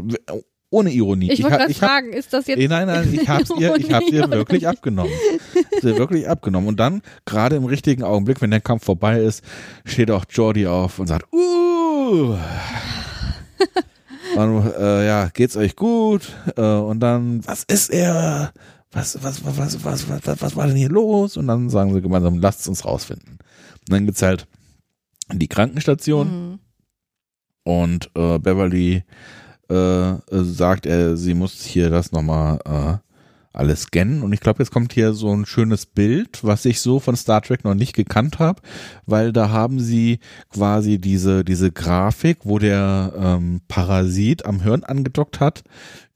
Ohne 0.71 0.91
Ironie. 0.91 1.31
ich 1.31 1.41
wollte 1.41 1.57
gerade 1.57 1.73
hab- 1.73 1.79
fragen, 1.79 2.13
ist 2.13 2.31
das 2.31 2.45
jetzt 2.45 2.59
nein, 2.69 2.85
nein, 2.85 3.09
ich 3.11 3.27
hab's 3.27 3.51
ihr, 3.57 3.75
ich 3.77 3.91
hab's 3.91 4.11
ihr 4.11 4.29
wirklich 4.29 4.67
abgenommen. 4.67 5.11
Sie 5.81 5.97
wirklich 5.97 6.27
abgenommen. 6.29 6.67
Und 6.67 6.79
dann, 6.79 7.01
gerade 7.25 7.55
im 7.55 7.65
richtigen 7.65 8.03
Augenblick, 8.03 8.41
wenn 8.41 8.51
der 8.51 8.61
Kampf 8.61 8.85
vorbei 8.85 9.19
ist, 9.19 9.43
steht 9.85 10.11
auch 10.11 10.25
Jordi 10.29 10.67
auf 10.67 10.99
und 10.99 11.07
sagt, 11.07 11.31
uh. 11.33 12.35
Und, 14.35 14.73
äh, 14.77 15.07
ja, 15.07 15.29
geht's 15.33 15.57
euch 15.57 15.75
gut? 15.75 16.33
Äh, 16.55 16.61
und 16.61 16.99
dann, 16.99 17.45
was 17.47 17.63
ist 17.63 17.89
er? 17.89 18.53
Was, 18.91 19.21
was, 19.23 19.43
was, 19.43 19.57
was, 19.57 19.83
was, 19.83 20.07
was, 20.07 20.27
was, 20.27 20.41
was 20.41 20.55
war 20.55 20.67
denn 20.67 20.75
hier 20.75 20.89
los? 20.89 21.35
Und 21.35 21.47
dann 21.47 21.69
sagen 21.69 21.93
sie 21.93 22.01
gemeinsam, 22.01 22.39
lasst 22.39 22.67
uns 22.67 22.85
rausfinden. 22.85 23.33
Und 23.33 23.89
dann 23.89 24.05
geht's 24.05 24.21
halt 24.21 24.47
in 25.31 25.39
die 25.39 25.47
Krankenstation 25.47 26.27
Mhm. 26.51 26.59
und 27.63 28.11
äh, 28.15 28.37
Beverly 28.39 29.03
äh, 29.69 30.13
sagt, 30.29 30.85
er, 30.85 31.17
sie 31.17 31.33
muss 31.33 31.63
hier 31.63 31.89
das 31.89 32.11
nochmal 32.11 32.59
alles 33.53 33.83
scannen. 33.83 34.21
Und 34.21 34.33
ich 34.33 34.39
glaube, 34.39 34.61
jetzt 34.61 34.71
kommt 34.71 34.93
hier 34.93 35.13
so 35.13 35.33
ein 35.33 35.45
schönes 35.45 35.85
Bild, 35.85 36.43
was 36.43 36.65
ich 36.65 36.81
so 36.81 36.99
von 36.99 37.15
Star 37.15 37.41
Trek 37.41 37.63
noch 37.63 37.75
nicht 37.75 37.95
gekannt 37.95 38.39
habe, 38.39 38.61
weil 39.05 39.33
da 39.33 39.49
haben 39.49 39.79
sie 39.79 40.19
quasi 40.49 40.99
diese, 40.99 41.43
diese 41.43 41.71
Grafik, 41.71 42.39
wo 42.43 42.59
der 42.59 43.13
ähm, 43.17 43.61
Parasit 43.67 44.45
am 44.45 44.61
Hirn 44.61 44.83
angedockt 44.83 45.39
hat, 45.39 45.63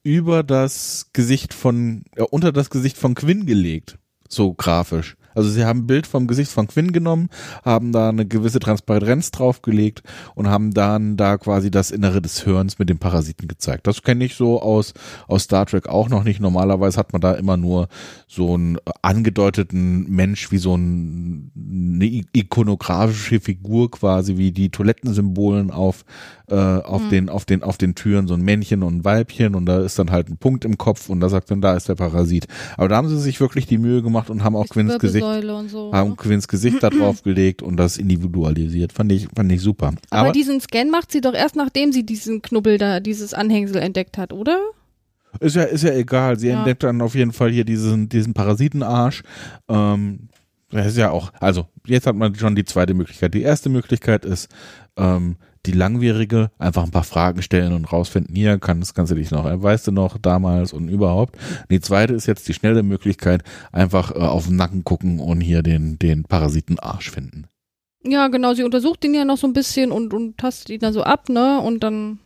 über 0.03 0.43
das 0.43 1.09
Gesicht 1.13 1.53
von, 1.53 2.03
äh, 2.15 2.23
unter 2.23 2.51
das 2.51 2.69
Gesicht 2.69 2.97
von 2.97 3.15
Quinn 3.15 3.45
gelegt. 3.45 3.97
So 4.29 4.53
grafisch. 4.53 5.15
Also 5.33 5.49
sie 5.49 5.65
haben 5.65 5.81
ein 5.81 5.87
Bild 5.87 6.07
vom 6.07 6.27
Gesicht 6.27 6.51
von 6.51 6.67
Quinn 6.67 6.91
genommen, 6.91 7.29
haben 7.63 7.91
da 7.91 8.09
eine 8.09 8.25
gewisse 8.25 8.59
Transparenz 8.59 9.31
draufgelegt 9.31 10.03
und 10.35 10.47
haben 10.47 10.73
dann 10.73 11.17
da 11.17 11.37
quasi 11.37 11.71
das 11.71 11.91
Innere 11.91 12.21
des 12.21 12.43
Hirns 12.43 12.79
mit 12.79 12.89
dem 12.89 12.99
Parasiten 12.99 13.47
gezeigt. 13.47 13.87
Das 13.87 14.03
kenne 14.03 14.25
ich 14.25 14.35
so 14.35 14.61
aus, 14.61 14.93
aus 15.27 15.43
Star 15.43 15.65
Trek 15.65 15.87
auch 15.87 16.09
noch 16.09 16.23
nicht. 16.23 16.39
Normalerweise 16.39 16.97
hat 16.97 17.13
man 17.13 17.21
da 17.21 17.33
immer 17.33 17.57
nur 17.57 17.87
so 18.27 18.53
einen 18.53 18.77
angedeuteten 19.01 20.09
Mensch 20.09 20.51
wie 20.51 20.57
so 20.57 20.75
ein, 20.75 21.51
eine 21.55 22.23
ikonografische 22.33 23.39
Figur 23.39 23.91
quasi 23.91 24.37
wie 24.37 24.51
die 24.51 24.69
Toilettensymbolen 24.69 25.71
auf 25.71 26.05
äh, 26.49 26.55
auf 26.55 27.07
den 27.09 27.29
auf 27.29 27.45
den 27.45 27.63
auf 27.63 27.77
den 27.77 27.95
Türen 27.95 28.27
so 28.27 28.33
ein 28.33 28.41
Männchen 28.41 28.83
und 28.83 28.97
ein 28.97 29.05
Weibchen 29.05 29.55
und 29.55 29.65
da 29.65 29.81
ist 29.81 29.97
dann 29.97 30.11
halt 30.11 30.29
ein 30.29 30.37
Punkt 30.37 30.65
im 30.65 30.77
Kopf 30.77 31.09
und 31.09 31.19
da 31.19 31.29
sagt 31.29 31.51
dann 31.51 31.61
da 31.61 31.73
ist 31.73 31.89
der 31.89 31.95
Parasit. 31.95 32.47
Aber 32.77 32.89
da 32.89 32.97
haben 32.97 33.09
sie 33.09 33.19
sich 33.19 33.39
wirklich 33.39 33.65
die 33.65 33.77
Mühe 33.77 34.01
gemacht 34.01 34.29
und 34.29 34.43
haben 34.43 34.55
auch 34.55 34.67
Quinns 34.67 34.99
Gesicht 34.99 35.22
Wirbelsäule 35.23 35.55
und 35.55 35.69
so. 35.69 35.91
haben 35.93 36.11
ne? 36.11 36.15
Quinns 36.15 36.47
Gesicht 36.47 36.81
da 36.81 36.89
drauf 36.89 37.21
gelegt 37.23 37.61
und 37.61 37.77
das 37.77 37.97
individualisiert. 37.97 38.93
Fand 38.93 39.11
ich, 39.11 39.27
fand 39.35 39.51
ich 39.51 39.61
super. 39.61 39.93
Aber, 40.09 40.31
diesen 40.31 40.59
Scan 40.61 40.89
macht 40.89 41.11
sie 41.11 41.21
doch 41.21 41.33
erst, 41.33 41.55
nachdem 41.55 41.91
sie 41.91 42.05
diesen 42.05 42.41
Knubbel 42.41 42.77
da, 42.77 42.99
dieses 42.99 43.33
Anhängsel 43.33 43.77
entdeckt 43.77 44.17
hat, 44.17 44.33
oder? 44.33 44.59
ist 45.39 45.55
ja, 45.55 45.63
ist 45.63 45.83
ja 45.83 45.93
egal. 45.93 46.37
Sie 46.37 46.49
Ja. 46.49 46.57
entdeckt 46.57 46.83
dann 46.83 47.01
auf 47.01 47.15
jeden 47.15 47.31
Fall 47.33 47.49
hier 47.51 47.65
diesen, 47.65 48.07
diesen 48.07 48.33
Parasitenarsch. 48.33 49.23
Ähm, 49.67 50.29
das 50.69 50.87
ist 50.87 50.97
ja 50.97 51.09
auch, 51.11 51.31
also 51.39 51.67
jetzt 51.87 52.05
hat 52.07 52.15
man 52.15 52.35
schon 52.35 52.55
die 52.55 52.65
zweite 52.65 52.93
Möglichkeit. 52.93 53.33
Die 53.33 53.41
erste 53.41 53.69
Möglichkeit 53.69 54.25
ist, 54.25 54.49
ähm, 54.97 55.37
die 55.65 55.71
langwierige, 55.71 56.51
einfach 56.57 56.83
ein 56.83 56.91
paar 56.91 57.03
Fragen 57.03 57.41
stellen 57.41 57.73
und 57.73 57.91
rausfinden, 57.91 58.35
hier, 58.35 58.59
kann, 58.59 58.79
das 58.79 58.93
kannst 58.93 59.11
du 59.11 59.15
dich 59.15 59.31
noch, 59.31 59.45
äh, 59.45 59.61
weißt 59.61 59.87
du 59.87 59.91
noch, 59.91 60.17
damals 60.17 60.73
und 60.73 60.89
überhaupt. 60.89 61.37
Die 61.69 61.79
zweite 61.79 62.13
ist 62.13 62.25
jetzt 62.25 62.47
die 62.47 62.53
schnelle 62.53 62.83
Möglichkeit, 62.83 63.43
einfach 63.71 64.11
äh, 64.11 64.19
auf 64.19 64.47
den 64.47 64.57
Nacken 64.57 64.83
gucken 64.83 65.19
und 65.19 65.41
hier 65.41 65.63
den, 65.63 65.97
den 65.99 66.23
Parasitenarsch 66.23 67.11
finden. 67.11 67.45
Ja, 68.05 68.27
genau, 68.27 68.53
sie 68.53 68.63
untersucht 68.63 69.05
ihn 69.05 69.13
ja 69.13 69.23
noch 69.23 69.37
so 69.37 69.47
ein 69.47 69.53
bisschen 69.53 69.91
und, 69.91 70.13
und 70.13 70.37
tastet 70.37 70.69
ihn 70.71 70.79
dann 70.81 70.93
so 70.93 71.03
ab, 71.03 71.29
ne? 71.29 71.61
Und 71.61 71.83
dann 71.83 72.19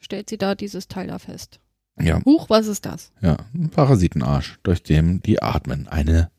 stellt 0.00 0.28
sie 0.28 0.38
da 0.38 0.56
dieses 0.56 0.88
Teil 0.88 1.06
da 1.06 1.20
fest. 1.20 1.60
Ja, 2.00 2.24
Huch, 2.24 2.50
was 2.50 2.66
ist 2.66 2.86
das? 2.86 3.12
ja, 3.20 3.36
ein 3.54 3.68
Parasitenarsch, 3.68 4.58
durch 4.62 4.82
den 4.82 5.22
die 5.22 5.42
atmen. 5.42 5.86
Eine, 5.86 6.30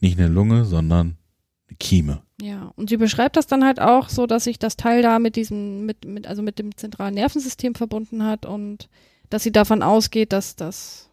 nicht 0.00 0.18
eine 0.18 0.28
Lunge, 0.28 0.64
sondern 0.64 1.16
eine 1.68 1.76
Kieme. 1.78 2.22
Ja, 2.40 2.72
und 2.76 2.88
sie 2.88 2.96
beschreibt 2.96 3.36
das 3.36 3.46
dann 3.48 3.64
halt 3.64 3.80
auch 3.80 4.08
so, 4.08 4.26
dass 4.26 4.44
sich 4.44 4.58
das 4.60 4.76
Teil 4.76 5.02
da 5.02 5.18
mit 5.18 5.34
diesem, 5.34 5.86
mit, 5.86 6.04
mit, 6.04 6.26
also 6.28 6.40
mit 6.42 6.58
dem 6.60 6.76
zentralen 6.76 7.14
Nervensystem 7.14 7.74
verbunden 7.74 8.24
hat 8.24 8.46
und 8.46 8.88
dass 9.28 9.42
sie 9.42 9.50
davon 9.52 9.82
ausgeht, 9.82 10.32
dass 10.32 10.54
das, 10.54 11.10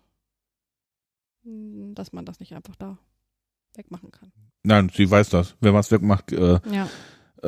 hm, 1.43 1.95
dass 1.95 2.13
man 2.13 2.25
das 2.25 2.39
nicht 2.39 2.53
einfach 2.53 2.75
da 2.75 2.97
wegmachen 3.75 4.11
kann. 4.11 4.31
Nein, 4.63 4.91
sie 4.93 5.09
weiß 5.09 5.29
das. 5.29 5.55
Wenn 5.61 5.73
man 5.73 5.81
es 5.81 5.91
wegmacht, 5.91 6.31
äh, 6.31 6.59
Ja. 6.71 6.87
äh, 7.43 7.47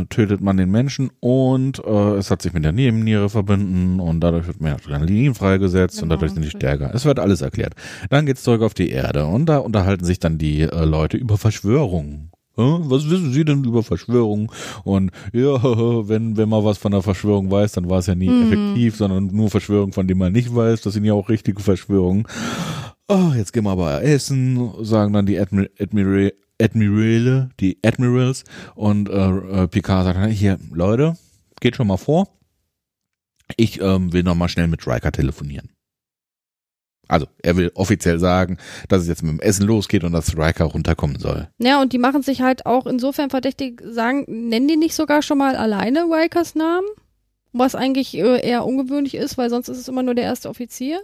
äh, 0.00 0.04
tötet 0.06 0.40
man 0.40 0.56
den 0.56 0.70
Menschen 0.70 1.10
und 1.20 1.80
äh, 1.84 2.14
es 2.16 2.30
hat 2.30 2.42
sich 2.42 2.52
mit 2.52 2.64
der 2.64 2.72
Nebenniere 2.72 3.28
verbunden 3.28 4.00
und 4.00 4.20
dadurch 4.20 4.46
wird 4.46 4.60
mehr 4.60 4.74
Adrenalin 4.74 5.34
freigesetzt 5.34 5.96
und 6.02 6.08
Genau, 6.08 6.16
dadurch 6.16 6.32
sind 6.32 6.44
die 6.44 6.50
stärker. 6.50 6.94
Es 6.94 7.04
wird 7.04 7.18
alles 7.18 7.40
erklärt. 7.40 7.74
Dann 8.10 8.24
geht's 8.26 8.42
zurück 8.44 8.62
auf 8.62 8.74
die 8.74 8.90
Erde 8.90 9.26
und 9.26 9.46
da 9.46 9.58
unterhalten 9.58 10.04
sich 10.04 10.18
dann 10.20 10.38
die 10.38 10.62
äh, 10.62 10.84
Leute 10.84 11.16
über 11.16 11.38
Verschwörungen. 11.38 12.30
Was 12.56 13.10
wissen 13.10 13.32
Sie 13.32 13.44
denn 13.44 13.64
über 13.64 13.82
Verschwörungen? 13.82 14.48
Und 14.84 15.10
ja, 15.32 15.62
wenn, 16.08 16.36
wenn 16.36 16.48
man 16.48 16.64
was 16.64 16.78
von 16.78 16.92
der 16.92 17.02
Verschwörung 17.02 17.50
weiß, 17.50 17.72
dann 17.72 17.90
war 17.90 17.98
es 17.98 18.06
ja 18.06 18.14
nie 18.14 18.28
Mhm. 18.28 18.42
effektiv, 18.42 18.96
sondern 18.96 19.26
nur 19.26 19.50
Verschwörungen, 19.50 19.92
von 19.92 20.06
denen 20.06 20.20
man 20.20 20.32
nicht 20.32 20.54
weiß. 20.54 20.82
Das 20.82 20.94
sind 20.94 21.04
ja 21.04 21.12
auch 21.14 21.28
richtige 21.28 21.60
Verschwörungen. 21.62 22.26
Oh, 23.08 23.32
jetzt 23.36 23.52
gehen 23.52 23.64
wir 23.64 23.70
aber 23.72 24.02
essen, 24.02 24.72
sagen 24.82 25.12
dann 25.12 25.26
die 25.26 25.38
Admir 25.38 25.68
Admira 25.78 26.30
Admirale, 26.60 27.50
die 27.60 27.78
Admirals 27.84 28.44
und 28.76 29.08
äh, 29.10 29.28
äh, 29.64 29.66
Picard 29.68 30.04
sagt 30.04 30.16
dann, 30.16 30.30
hier, 30.30 30.58
Leute, 30.72 31.16
geht 31.60 31.74
schon 31.76 31.88
mal 31.88 31.96
vor. 31.96 32.28
Ich 33.56 33.80
ähm, 33.82 34.12
will 34.12 34.22
noch 34.22 34.36
mal 34.36 34.48
schnell 34.48 34.68
mit 34.68 34.86
Riker 34.86 35.10
telefonieren. 35.12 35.73
Also, 37.08 37.26
er 37.42 37.56
will 37.56 37.70
offiziell 37.74 38.18
sagen, 38.18 38.58
dass 38.88 39.02
es 39.02 39.08
jetzt 39.08 39.22
mit 39.22 39.32
dem 39.32 39.40
Essen 39.40 39.66
losgeht 39.66 40.04
und 40.04 40.12
dass 40.12 40.36
Riker 40.36 40.64
runterkommen 40.64 41.18
soll. 41.18 41.48
Ja, 41.58 41.80
und 41.80 41.92
die 41.92 41.98
machen 41.98 42.22
sich 42.22 42.40
halt 42.42 42.66
auch 42.66 42.86
insofern 42.86 43.30
verdächtig, 43.30 43.82
sagen, 43.84 44.24
nennen 44.28 44.68
die 44.68 44.76
nicht 44.76 44.94
sogar 44.94 45.22
schon 45.22 45.38
mal 45.38 45.56
alleine 45.56 46.04
Rikers 46.04 46.54
Namen? 46.54 46.86
Was 47.52 47.74
eigentlich 47.76 48.16
äh, 48.18 48.40
eher 48.44 48.64
ungewöhnlich 48.66 49.14
ist, 49.14 49.38
weil 49.38 49.48
sonst 49.50 49.68
ist 49.68 49.78
es 49.78 49.86
immer 49.88 50.02
nur 50.02 50.14
der 50.14 50.24
erste 50.24 50.48
Offizier. 50.48 50.98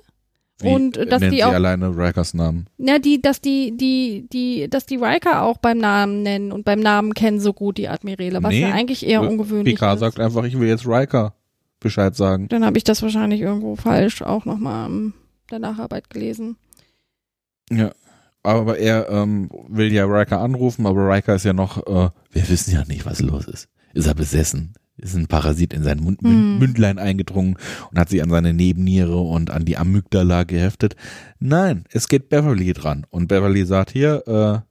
Wie 0.61 0.69
Und, 0.69 0.97
äh, 0.97 1.07
dass 1.07 1.20
die 1.23 1.31
sie 1.31 1.45
auch- 1.45 1.53
alleine 1.53 1.97
Rikers 1.97 2.35
Namen? 2.35 2.67
Ja, 2.77 2.99
die, 2.99 3.23
dass 3.23 3.41
die, 3.41 3.77
die, 3.77 4.27
die, 4.33 4.69
dass 4.69 4.85
die 4.85 4.97
Riker 4.97 5.43
auch 5.43 5.59
beim 5.59 5.79
Namen 5.79 6.23
nennen 6.23 6.51
und 6.53 6.65
beim 6.65 6.81
Namen 6.81 7.15
kennen 7.15 7.41
so 7.41 7.53
gut 7.53 7.79
die 7.79 7.89
Admirale, 7.89 8.43
was 8.43 8.51
Nee, 8.51 8.62
ja 8.62 8.73
eigentlich 8.73 9.07
eher 9.07 9.23
ungewöhnlich 9.23 9.75
Picard 9.77 9.95
ist. 9.95 10.01
sagt 10.01 10.19
einfach, 10.20 10.45
ich 10.45 10.59
will 10.59 10.69
jetzt 10.69 10.87
Riker 10.87 11.35
Bescheid 11.79 12.15
sagen. 12.17 12.49
Dann 12.49 12.65
habe 12.67 12.77
ich 12.77 12.85
das 12.85 13.01
wahrscheinlich 13.01 13.41
irgendwo 13.41 13.77
falsch 13.77 14.20
auch 14.20 14.45
nochmal 14.45 14.91
in 14.91 15.15
der 15.51 15.59
Nacharbeit 15.59 16.11
gelesen. 16.11 16.57
Ja. 17.70 17.93
Aber 18.43 18.79
er 18.79 19.11
ähm, 19.11 19.51
will 19.69 19.93
ja 19.93 20.07
Riker 20.07 20.41
anrufen, 20.41 20.87
aber 20.87 21.15
Riker 21.15 21.35
ist 21.35 21.45
ja 21.45 21.53
noch, 21.53 21.87
äh, 21.87 22.11
wir 22.31 22.49
wissen 22.49 22.73
ja 22.73 22.85
nicht, 22.87 23.05
was 23.05 23.20
los 23.20 23.47
ist. 23.47 23.69
Ist 23.93 24.07
er 24.07 24.15
besessen? 24.15 24.73
Ist 24.97 25.15
ein 25.15 25.27
Parasit 25.27 25.73
in 25.75 25.83
sein 25.83 25.99
Mund, 26.01 26.20
Hm. 26.23 26.59
Mündlein 26.59 26.99
eingedrungen 26.99 27.57
und 27.91 27.99
hat 27.99 28.09
sich 28.09 28.23
an 28.23 28.31
seine 28.31 28.55
Nebenniere 28.55 29.19
und 29.19 29.51
an 29.51 29.65
die 29.65 29.77
Amygdala 29.77 30.45
geheftet? 30.45 30.97
Nein, 31.39 31.85
es 31.91 32.09
geht 32.09 32.29
Beverly 32.29 32.73
dran. 32.73 33.07
Und 33.11 33.29
Beverly 33.29 33.65
sagt 33.67 33.91
hier, 33.91 34.65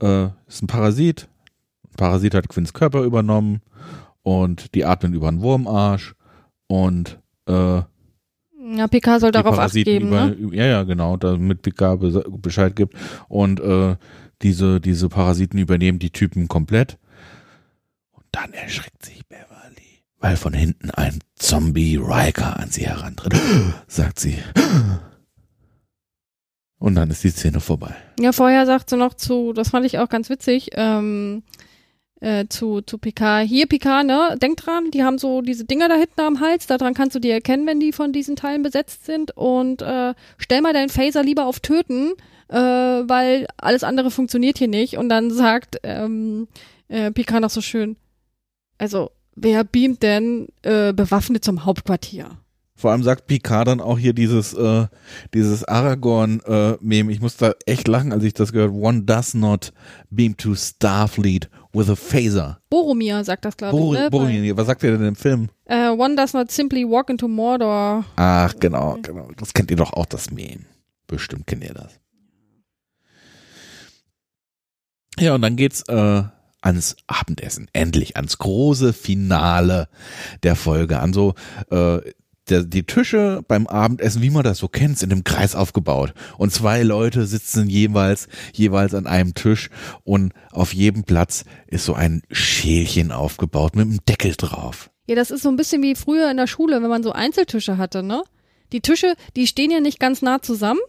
äh, 0.00 0.06
äh, 0.06 0.30
ist 0.46 0.62
ein 0.62 0.66
Parasit. 0.66 1.28
Ein 1.84 1.96
Parasit 1.96 2.34
hat 2.34 2.48
Quinns 2.48 2.72
Körper 2.72 3.02
übernommen 3.02 3.60
und 4.22 4.74
die 4.74 4.84
atmen 4.84 5.14
über 5.14 5.28
einen 5.28 5.42
Wurmarsch 5.42 6.14
und 6.66 7.20
äh, 7.46 7.82
Ja, 8.76 8.86
Picard 8.86 9.20
soll 9.20 9.32
darauf 9.32 9.52
Acht 9.54 9.58
Parasiten 9.58 9.92
geben, 9.92 10.08
über, 10.08 10.26
ne? 10.26 10.56
ja, 10.56 10.66
ja, 10.66 10.82
genau, 10.84 11.16
damit 11.16 11.62
bes- 11.64 12.38
Bescheid 12.40 12.76
gibt. 12.76 12.94
Und 13.28 13.58
äh, 13.60 13.96
diese, 14.42 14.80
diese 14.80 15.08
Parasiten 15.08 15.58
übernehmen 15.58 15.98
die 15.98 16.10
Typen 16.10 16.46
komplett. 16.48 16.98
Und 18.12 18.24
dann 18.30 18.52
erschrickt 18.52 19.04
sich 19.04 19.26
Beverly, 19.28 20.02
weil 20.18 20.36
von 20.36 20.52
hinten 20.52 20.90
ein 20.90 21.18
Zombie 21.36 21.96
Riker 21.96 22.58
an 22.60 22.70
sie 22.70 22.86
herantritt, 22.86 23.34
sagt 23.88 24.20
sie. 24.20 24.36
Und 26.78 26.96
dann 26.96 27.10
ist 27.10 27.22
die 27.22 27.30
Szene 27.30 27.60
vorbei. 27.60 27.94
Ja, 28.18 28.32
vorher 28.32 28.66
sagt 28.66 28.90
sie 28.90 28.96
noch 28.96 29.14
zu, 29.14 29.52
das 29.52 29.70
fand 29.70 29.86
ich 29.86 29.98
auch 29.98 30.08
ganz 30.08 30.28
witzig, 30.30 30.70
ähm, 30.74 31.44
äh, 32.22 32.46
zu, 32.48 32.82
zu 32.82 32.98
Picard, 32.98 33.48
hier 33.48 33.66
Picard, 33.66 34.06
ne, 34.06 34.38
denk 34.40 34.56
dran, 34.56 34.92
die 34.92 35.02
haben 35.02 35.18
so 35.18 35.42
diese 35.42 35.64
Dinger 35.64 35.88
da 35.88 35.96
hinten 35.96 36.20
am 36.20 36.40
Hals, 36.40 36.68
daran 36.68 36.94
kannst 36.94 37.16
du 37.16 37.18
die 37.18 37.30
erkennen, 37.30 37.66
wenn 37.66 37.80
die 37.80 37.92
von 37.92 38.12
diesen 38.12 38.36
Teilen 38.36 38.62
besetzt 38.62 39.04
sind 39.04 39.36
und 39.36 39.82
äh, 39.82 40.14
stell 40.38 40.60
mal 40.62 40.72
deinen 40.72 40.88
Phaser 40.88 41.24
lieber 41.24 41.46
auf 41.46 41.58
Töten, 41.58 42.12
äh, 42.48 42.56
weil 42.56 43.48
alles 43.56 43.82
andere 43.82 44.12
funktioniert 44.12 44.58
hier 44.58 44.68
nicht 44.68 44.96
und 44.96 45.08
dann 45.08 45.32
sagt 45.32 45.78
ähm, 45.82 46.46
äh, 46.86 47.10
Picard 47.10 47.42
noch 47.42 47.50
so 47.50 47.60
schön, 47.60 47.96
also 48.78 49.10
wer 49.34 49.64
beamt 49.64 50.04
denn 50.04 50.46
äh, 50.62 50.92
bewaffnet 50.92 51.44
zum 51.44 51.64
Hauptquartier? 51.64 52.30
Vor 52.76 52.92
allem 52.92 53.02
sagt 53.02 53.26
Picard 53.26 53.66
dann 53.66 53.80
auch 53.80 53.98
hier 53.98 54.12
dieses, 54.12 54.54
äh, 54.54 54.86
dieses 55.34 55.64
Aragorn-Meme. 55.64 57.12
ich 57.12 57.20
muss 57.20 57.36
da 57.36 57.52
echt 57.66 57.86
lachen, 57.86 58.12
als 58.12 58.24
ich 58.24 58.34
das 58.34 58.52
gehört. 58.52 58.72
One 58.72 59.02
does 59.02 59.34
not 59.34 59.72
beam 60.10 60.36
to 60.36 60.56
Starfleet 60.56 61.48
with 61.72 61.88
a 61.88 61.96
phaser. 61.96 62.58
Boromir 62.70 63.24
sagt 63.24 63.44
das, 63.44 63.56
glaube 63.56 63.76
ich, 63.76 63.82
Bor 63.82 63.94
ne? 63.94 64.10
Boromir, 64.10 64.56
was 64.56 64.66
sagt 64.66 64.84
er 64.84 64.92
denn 64.92 65.06
im 65.06 65.16
Film? 65.16 65.48
Äh, 65.64 65.88
one 65.88 66.16
does 66.16 66.32
not 66.34 66.50
simply 66.50 66.84
walk 66.84 67.10
into 67.10 67.28
Mordor. 67.28 68.04
Ach, 68.16 68.54
genau, 68.60 68.98
genau. 69.02 69.28
Das 69.36 69.52
kennt 69.52 69.70
ihr 69.70 69.76
doch 69.76 69.92
auch, 69.92 70.06
das 70.06 70.30
Meme. 70.30 70.64
Bestimmt 71.06 71.46
kennt 71.46 71.64
ihr 71.64 71.74
das. 71.74 71.98
Ja, 75.18 75.34
und 75.34 75.42
dann 75.42 75.56
geht's 75.56 75.82
äh, 75.88 76.22
ans 76.62 76.96
Abendessen, 77.06 77.68
endlich 77.72 78.16
ans 78.16 78.38
große 78.38 78.92
Finale 78.92 79.88
der 80.42 80.56
Folge, 80.56 81.00
an 81.00 81.12
so 81.12 81.34
äh, 81.70 81.98
der, 82.52 82.62
die 82.64 82.84
Tische 82.84 83.42
beim 83.48 83.66
Abendessen, 83.66 84.22
wie 84.22 84.30
man 84.30 84.44
das 84.44 84.58
so 84.58 84.68
kennt, 84.68 84.98
sind 84.98 85.12
im 85.12 85.24
Kreis 85.24 85.54
aufgebaut. 85.54 86.14
Und 86.38 86.52
zwei 86.52 86.82
Leute 86.82 87.26
sitzen 87.26 87.68
jeweils, 87.68 88.28
jeweils 88.52 88.94
an 88.94 89.06
einem 89.06 89.34
Tisch 89.34 89.70
und 90.04 90.32
auf 90.52 90.74
jedem 90.74 91.04
Platz 91.04 91.44
ist 91.66 91.84
so 91.84 91.94
ein 91.94 92.22
Schälchen 92.30 93.10
aufgebaut 93.10 93.74
mit 93.74 93.86
einem 93.86 94.04
Deckel 94.04 94.34
drauf. 94.36 94.90
Ja, 95.06 95.16
das 95.16 95.30
ist 95.30 95.42
so 95.42 95.48
ein 95.48 95.56
bisschen 95.56 95.82
wie 95.82 95.94
früher 95.94 96.30
in 96.30 96.36
der 96.36 96.46
Schule, 96.46 96.82
wenn 96.82 96.90
man 96.90 97.02
so 97.02 97.12
Einzeltische 97.12 97.78
hatte, 97.78 98.02
ne? 98.02 98.22
Die 98.72 98.80
Tische, 98.80 99.14
die 99.36 99.46
stehen 99.46 99.70
ja 99.70 99.80
nicht 99.80 99.98
ganz 99.98 100.22
nah 100.22 100.40
zusammen, 100.40 100.80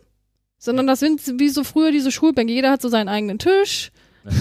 sondern 0.57 0.87
das 0.87 0.99
sind 0.99 1.21
wie 1.39 1.49
so 1.49 1.63
früher 1.63 1.91
diese 1.91 2.11
Schulbänke. 2.11 2.53
Jeder 2.53 2.71
hat 2.71 2.81
so 2.81 2.89
seinen 2.89 3.09
eigenen 3.09 3.39
Tisch. 3.39 3.91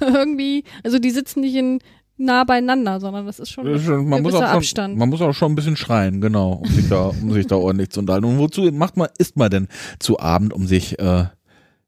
Irgendwie, 0.00 0.64
also 0.84 0.98
die 0.98 1.10
sitzen 1.10 1.40
nicht 1.40 1.56
in 1.56 1.80
nah 2.18 2.44
beieinander, 2.44 2.98
sondern 3.00 3.26
das 3.26 3.38
ist 3.38 3.50
schon, 3.50 3.66
Das 3.66 3.80
ist 3.80 3.86
schon- 3.86 4.08
man, 4.08 4.18
ein 4.18 4.22
muss 4.22 4.34
auch 4.34 4.38
schon, 4.40 4.46
Abstand. 4.48 4.96
man 4.96 5.08
muss 5.08 5.20
auch 5.20 5.32
schon 5.34 5.52
ein 5.52 5.54
bisschen 5.54 5.76
schreien, 5.76 6.20
genau, 6.20 6.52
um 6.54 6.68
sich 6.68 6.88
da, 6.88 7.06
um 7.08 7.32
sich 7.32 7.46
da 7.46 7.56
ordentlich 7.56 7.90
zu 7.90 8.00
unterhalten. 8.00 8.24
Und 8.26 8.38
wozu 8.38 8.62
macht 8.72 8.96
man, 8.96 9.08
isst 9.18 9.36
man 9.36 9.50
denn 9.50 9.68
zu 9.98 10.18
Abend, 10.18 10.52
um 10.52 10.66
sich 10.66 10.98
äh, 10.98 11.24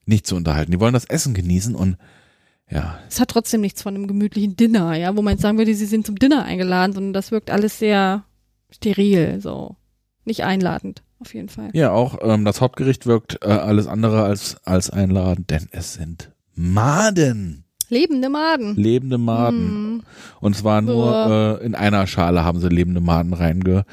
nicht 0.06 0.26
zu 0.26 0.36
unterhalten? 0.36 0.70
Die 0.72 0.80
wollen 0.80 0.92
das 0.94 1.04
Essen 1.06 1.34
genießen 1.34 1.74
und 1.74 1.96
ja, 2.70 2.98
Es 3.08 3.18
hat 3.18 3.30
trotzdem 3.30 3.62
nichts 3.62 3.80
von 3.82 3.94
einem 3.94 4.06
gemütlichen 4.06 4.54
Dinner, 4.54 4.94
ja, 4.94 5.16
wo 5.16 5.22
man 5.22 5.32
jetzt 5.32 5.42
sagen 5.42 5.56
würde, 5.56 5.74
sie 5.74 5.86
sind 5.86 6.04
zum 6.06 6.16
Dinner 6.16 6.44
eingeladen, 6.44 6.92
sondern 6.92 7.12
das 7.14 7.30
wirkt 7.30 7.50
alles 7.50 7.78
sehr 7.78 8.24
steril, 8.70 9.40
so. 9.40 9.76
Nicht 10.26 10.44
einladend, 10.44 11.02
auf 11.20 11.32
jeden 11.32 11.48
Fall. 11.48 11.70
Ja, 11.72 11.90
auch 11.92 12.18
ähm, 12.20 12.44
das 12.44 12.60
Hauptgericht 12.60 13.06
wirkt 13.06 13.38
äh, 13.42 13.46
alles 13.46 13.86
andere 13.86 14.24
als, 14.24 14.58
als 14.66 14.90
einladend, 14.90 15.48
denn 15.48 15.68
es 15.70 15.94
sind 15.94 16.30
Maden, 16.54 17.64
Lebende 17.88 18.28
Maden. 18.28 18.76
lebende 18.76 19.18
Maden. 19.18 19.96
Mm. 19.96 20.02
Und 20.40 20.56
zwar 20.56 20.82
nur 20.82 21.58
äh, 21.60 21.64
in 21.64 21.74
einer 21.74 22.06
Schale 22.06 22.44
haben 22.44 22.60
sie 22.60 22.68
lebende 22.68 23.00
Maden 23.00 23.32
reinge, 23.32 23.84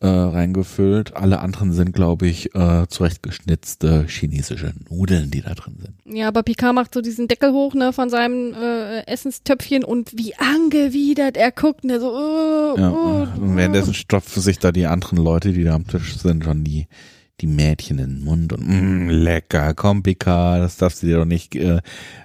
äh, 0.00 0.06
reingefüllt. 0.06 1.16
Alle 1.16 1.40
anderen 1.40 1.72
sind, 1.72 1.92
glaube 1.92 2.26
ich, 2.28 2.54
äh, 2.54 2.86
zurechtgeschnitzte 2.88 4.04
chinesische 4.06 4.72
Nudeln, 4.88 5.30
die 5.30 5.42
da 5.42 5.54
drin 5.54 5.76
sind. 5.80 6.16
Ja, 6.16 6.28
aber 6.28 6.42
Picard 6.42 6.74
macht 6.74 6.94
so 6.94 7.00
diesen 7.00 7.26
Deckel 7.26 7.52
hoch, 7.52 7.74
ne, 7.74 7.92
von 7.92 8.08
seinem 8.08 8.54
äh, 8.54 9.00
Essenstöpfchen 9.06 9.82
und 9.82 10.12
wie 10.16 10.34
angewidert 10.36 11.36
er 11.36 11.50
guckt, 11.50 11.84
und 11.84 11.90
er 11.90 12.00
so, 12.00 12.10
äh, 12.10 12.80
Ja, 12.80 12.90
oh, 12.92 13.26
und 13.40 13.56
währenddessen 13.56 13.94
stopfen 13.94 14.40
sich 14.40 14.58
da 14.58 14.70
die 14.72 14.86
anderen 14.86 15.18
Leute, 15.18 15.52
die 15.52 15.64
da 15.64 15.74
am 15.74 15.86
Tisch 15.86 16.16
sind, 16.16 16.44
schon 16.44 16.62
die, 16.64 16.86
die 17.40 17.46
Mädchen 17.46 17.98
in 17.98 18.16
den 18.16 18.24
Mund 18.24 18.52
und 18.52 18.66
mm, 18.66 19.08
lecker, 19.10 19.74
komm 19.74 20.02
Picard, 20.02 20.60
das 20.60 20.76
darfst 20.76 21.02
du 21.02 21.06
dir 21.06 21.18
doch 21.18 21.24
nicht 21.24 21.54
äh, 21.54 21.80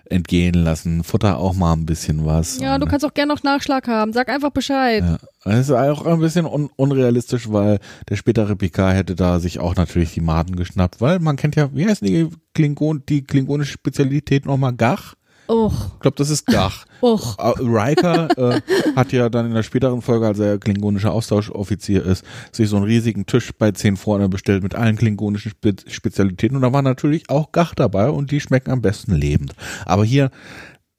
entgehen 0.06 0.56
lassen. 0.56 1.04
Futter 1.04 1.38
auch 1.38 1.54
mal 1.54 1.74
ein 1.74 1.86
bisschen 1.86 2.26
was. 2.26 2.60
Ja, 2.60 2.76
und, 2.76 2.82
du 2.82 2.88
kannst 2.88 3.06
auch 3.06 3.14
gerne 3.14 3.34
noch 3.34 3.44
Nachschlag 3.44 3.88
haben. 3.88 4.14
Sag 4.14 4.30
einfach 4.30 4.52
Bescheid. 4.52 5.04
Ja, 5.04 5.18
das 5.44 5.70
ist 5.70 5.72
auch 5.72 6.06
ein 6.06 6.20
bisschen 6.20 6.46
un 6.46 6.70
unrealistisch, 6.76 7.52
weil 7.52 7.80
der 8.10 8.16
spätere 8.16 8.56
Picard 8.56 8.96
hätte 8.96 9.16
da 9.16 9.40
sich 9.40 9.60
auch 9.60 9.76
natürlich 9.76 10.14
die 10.14 10.22
Maden 10.22 10.56
geschnappt, 10.56 11.02
weil 11.02 11.20
man 11.20 11.36
kennt 11.36 11.56
ja, 11.56 11.70
wie 11.74 11.88
heißt 11.88 12.02
die 12.02 12.30
Klingon, 12.54 13.04
die 13.08 13.24
klingonische 13.24 13.74
Spezialität 13.74 14.46
nochmal 14.46 14.74
Gach? 14.74 15.16
Och, 15.48 15.74
Ich 15.96 16.00
glaube, 16.00 16.16
das 16.18 16.30
ist 16.30 16.46
Gach. 16.46 16.86
och. 17.02 17.38
Äh, 17.38 17.54
Riker 17.60 18.30
äh, 18.38 18.62
hat 18.96 19.12
ja 19.12 19.30
dann 19.30 19.48
in 19.48 19.54
der 19.54 19.64
späteren 19.64 20.02
Folge, 20.02 20.28
als 20.28 20.40
er 20.40 20.58
klingonischer 20.58 21.12
Austauschoffizier 21.12 22.04
ist, 22.06 22.24
sich 22.52 22.70
so 22.70 22.78
einen 22.78 22.86
riesigen 22.86 23.26
Tisch 23.26 23.52
bei 23.58 23.72
10 23.72 23.98
vorne 23.98 24.30
bestellt 24.30 24.64
mit 24.64 24.76
allen 24.76 24.96
klingonischen 24.96 25.52
Spe 25.52 25.76
Spezialitäten 25.88 26.56
und 26.56 26.62
da 26.62 26.72
war 26.72 26.82
natürlich 26.82 27.30
auch 27.30 27.52
Gach 27.52 27.76
dabei 27.76 28.10
und 28.10 28.32
die 28.32 28.40
schmecken 28.40 28.72
am 28.72 28.82
besten 28.82 29.14
lebend. 29.14 29.54
Aber 29.86 30.06
hier 30.06 30.32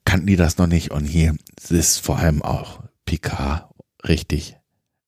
kannten 0.05 0.27
die 0.27 0.37
das 0.37 0.59
noch 0.59 0.67
nicht 0.67 0.91
und 0.91 1.05
hier 1.05 1.35
ist 1.71 1.99
vor 2.05 2.19
allem 2.19 2.43
auch 2.43 2.81
Picard 3.07 3.71
richtig 4.07 4.57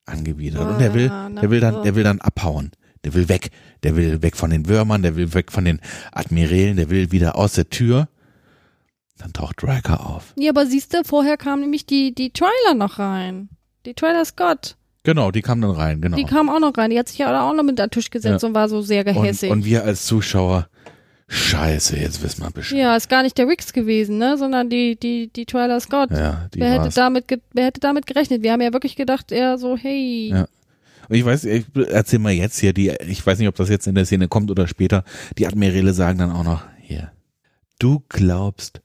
angewidert 0.06 0.66
und 0.66 0.78
der 0.80 0.94
will, 0.94 1.10
Ah, 1.10 1.28
der 1.28 1.50
will 1.50 1.60
dann, 1.60 1.82
der 1.82 1.94
will 1.94 2.04
dann 2.04 2.20
abhauen. 2.20 2.70
Der 3.04 3.14
will 3.14 3.28
weg. 3.28 3.50
Der 3.82 3.94
will 3.94 4.22
weg 4.22 4.36
von 4.36 4.50
den 4.50 4.68
Würmern, 4.68 5.02
der 5.02 5.14
will 5.16 5.32
weg 5.34 5.52
von 5.52 5.64
den 5.64 5.80
Admirälen, 6.12 6.76
der 6.76 6.90
will 6.90 7.12
wieder 7.12 7.36
aus 7.36 7.52
der 7.52 7.68
Tür. 7.70 8.08
Dann 9.18 9.32
taucht 9.32 9.62
Riker 9.62 10.06
auf. 10.06 10.34
Ja, 10.36 10.50
aber 10.50 10.66
siehst 10.66 10.92
du, 10.94 11.02
vorher 11.04 11.36
kam 11.36 11.60
nämlich 11.60 11.86
die, 11.86 12.14
die 12.14 12.30
Trailer 12.30 12.74
noch 12.76 12.98
rein. 12.98 13.48
Die 13.86 13.94
Trailer 13.94 14.24
Scott. 14.24 14.76
Genau, 15.04 15.30
die 15.30 15.40
kam 15.42 15.60
dann 15.60 15.70
rein, 15.70 16.00
genau. 16.00 16.16
Die 16.16 16.24
kam 16.24 16.48
auch 16.50 16.58
noch 16.58 16.76
rein. 16.76 16.90
Die 16.90 16.98
hat 16.98 17.08
sich 17.08 17.18
ja 17.18 17.48
auch 17.48 17.54
noch 17.54 17.62
mit 17.62 17.80
an 17.80 17.86
den 17.86 17.90
Tisch 17.92 18.10
gesetzt 18.10 18.42
Ja. 18.42 18.48
und 18.48 18.54
war 18.54 18.68
so 18.68 18.82
sehr 18.82 19.04
gehässig. 19.04 19.50
und, 19.50 19.58
und 19.60 19.64
wir 19.64 19.84
als 19.84 20.04
Zuschauer, 20.04 20.68
scheiße, 21.28 21.96
jetzt 21.96 22.22
wissen 22.22 22.42
wir 22.42 22.50
Bescheid. 22.50 22.78
ja, 22.78 22.96
ist 22.96 23.08
gar 23.08 23.22
nicht 23.22 23.38
der 23.38 23.46
Rix 23.48 23.72
gewesen, 23.72 24.18
ne, 24.18 24.36
sondern 24.36 24.68
die, 24.68 24.96
die, 24.98 25.28
die 25.28 25.46
Trailer 25.46 25.80
Scott. 25.80 26.10
Ja, 26.10 26.48
die 26.52 26.58
wer 26.60 26.72
hätte 26.72 26.94
damit, 26.94 27.24
wer 27.52 27.64
hätte 27.66 27.80
damit 27.80 28.06
gerechnet? 28.06 28.42
Wir 28.42 28.52
haben 28.52 28.60
ja 28.60 28.72
wirklich 28.72 28.96
gedacht, 28.96 29.32
eher 29.32 29.58
so, 29.58 29.76
hey. 29.76 30.30
Ja. 30.32 30.46
Und 31.08 31.14
ich 31.16 31.24
weiß, 31.24 31.44
ich 31.44 31.66
erzähl 31.88 32.18
mal 32.18 32.32
jetzt 32.32 32.58
hier, 32.58 32.72
die, 32.72 32.92
ich 33.06 33.24
weiß 33.24 33.38
nicht, 33.38 33.48
ob 33.48 33.54
das 33.54 33.68
jetzt 33.68 33.86
in 33.86 33.94
der 33.94 34.04
Szene 34.06 34.26
kommt 34.28 34.50
oder 34.50 34.66
später, 34.66 35.04
die 35.38 35.46
Admiräle 35.46 35.92
sagen 35.94 36.18
dann 36.18 36.32
auch 36.32 36.42
noch, 36.44 36.62
hier, 36.82 37.12
du 37.78 38.02
glaubst, 38.08 38.80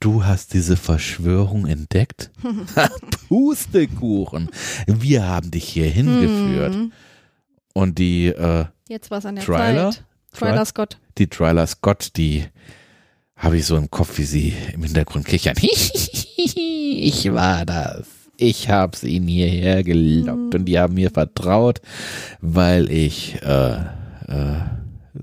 du 0.00 0.24
hast 0.24 0.54
diese 0.54 0.76
Verschwörung 0.76 1.66
entdeckt? 1.66 2.30
Pustekuchen. 3.28 4.50
Wir 4.86 5.26
haben 5.26 5.50
dich 5.50 5.64
hier 5.64 5.88
hingeführt. 5.88 6.74
Hm. 6.74 6.92
Und 7.74 7.98
die, 7.98 8.28
äh, 8.28 8.64
Jetzt 8.88 9.10
war 9.10 9.18
es 9.18 9.26
an 9.26 9.36
der 9.36 9.44
Trailer? 9.44 9.90
Zeit. 9.90 10.02
Trailer 10.32 10.64
Scott. 10.64 10.98
die 11.18 11.26
Tryla 11.28 11.66
Scott, 11.66 12.10
die 12.16 12.44
habe 13.36 13.56
ich 13.58 13.66
so 13.66 13.76
im 13.76 13.90
Kopf, 13.90 14.18
wie 14.18 14.24
sie 14.24 14.54
im 14.72 14.82
Hintergrund 14.82 15.26
kichern. 15.26 15.56
ich 15.60 17.32
war 17.32 17.64
das. 17.66 18.06
Ich 18.38 18.68
hab's 18.68 19.02
ihnen 19.02 19.28
hierher 19.28 19.82
gelockt 19.82 20.54
und 20.54 20.66
die 20.66 20.78
haben 20.78 20.94
mir 20.94 21.10
vertraut, 21.10 21.80
weil 22.40 22.90
ich, 22.90 23.40
äh, 23.42 23.76
äh, 24.28 24.60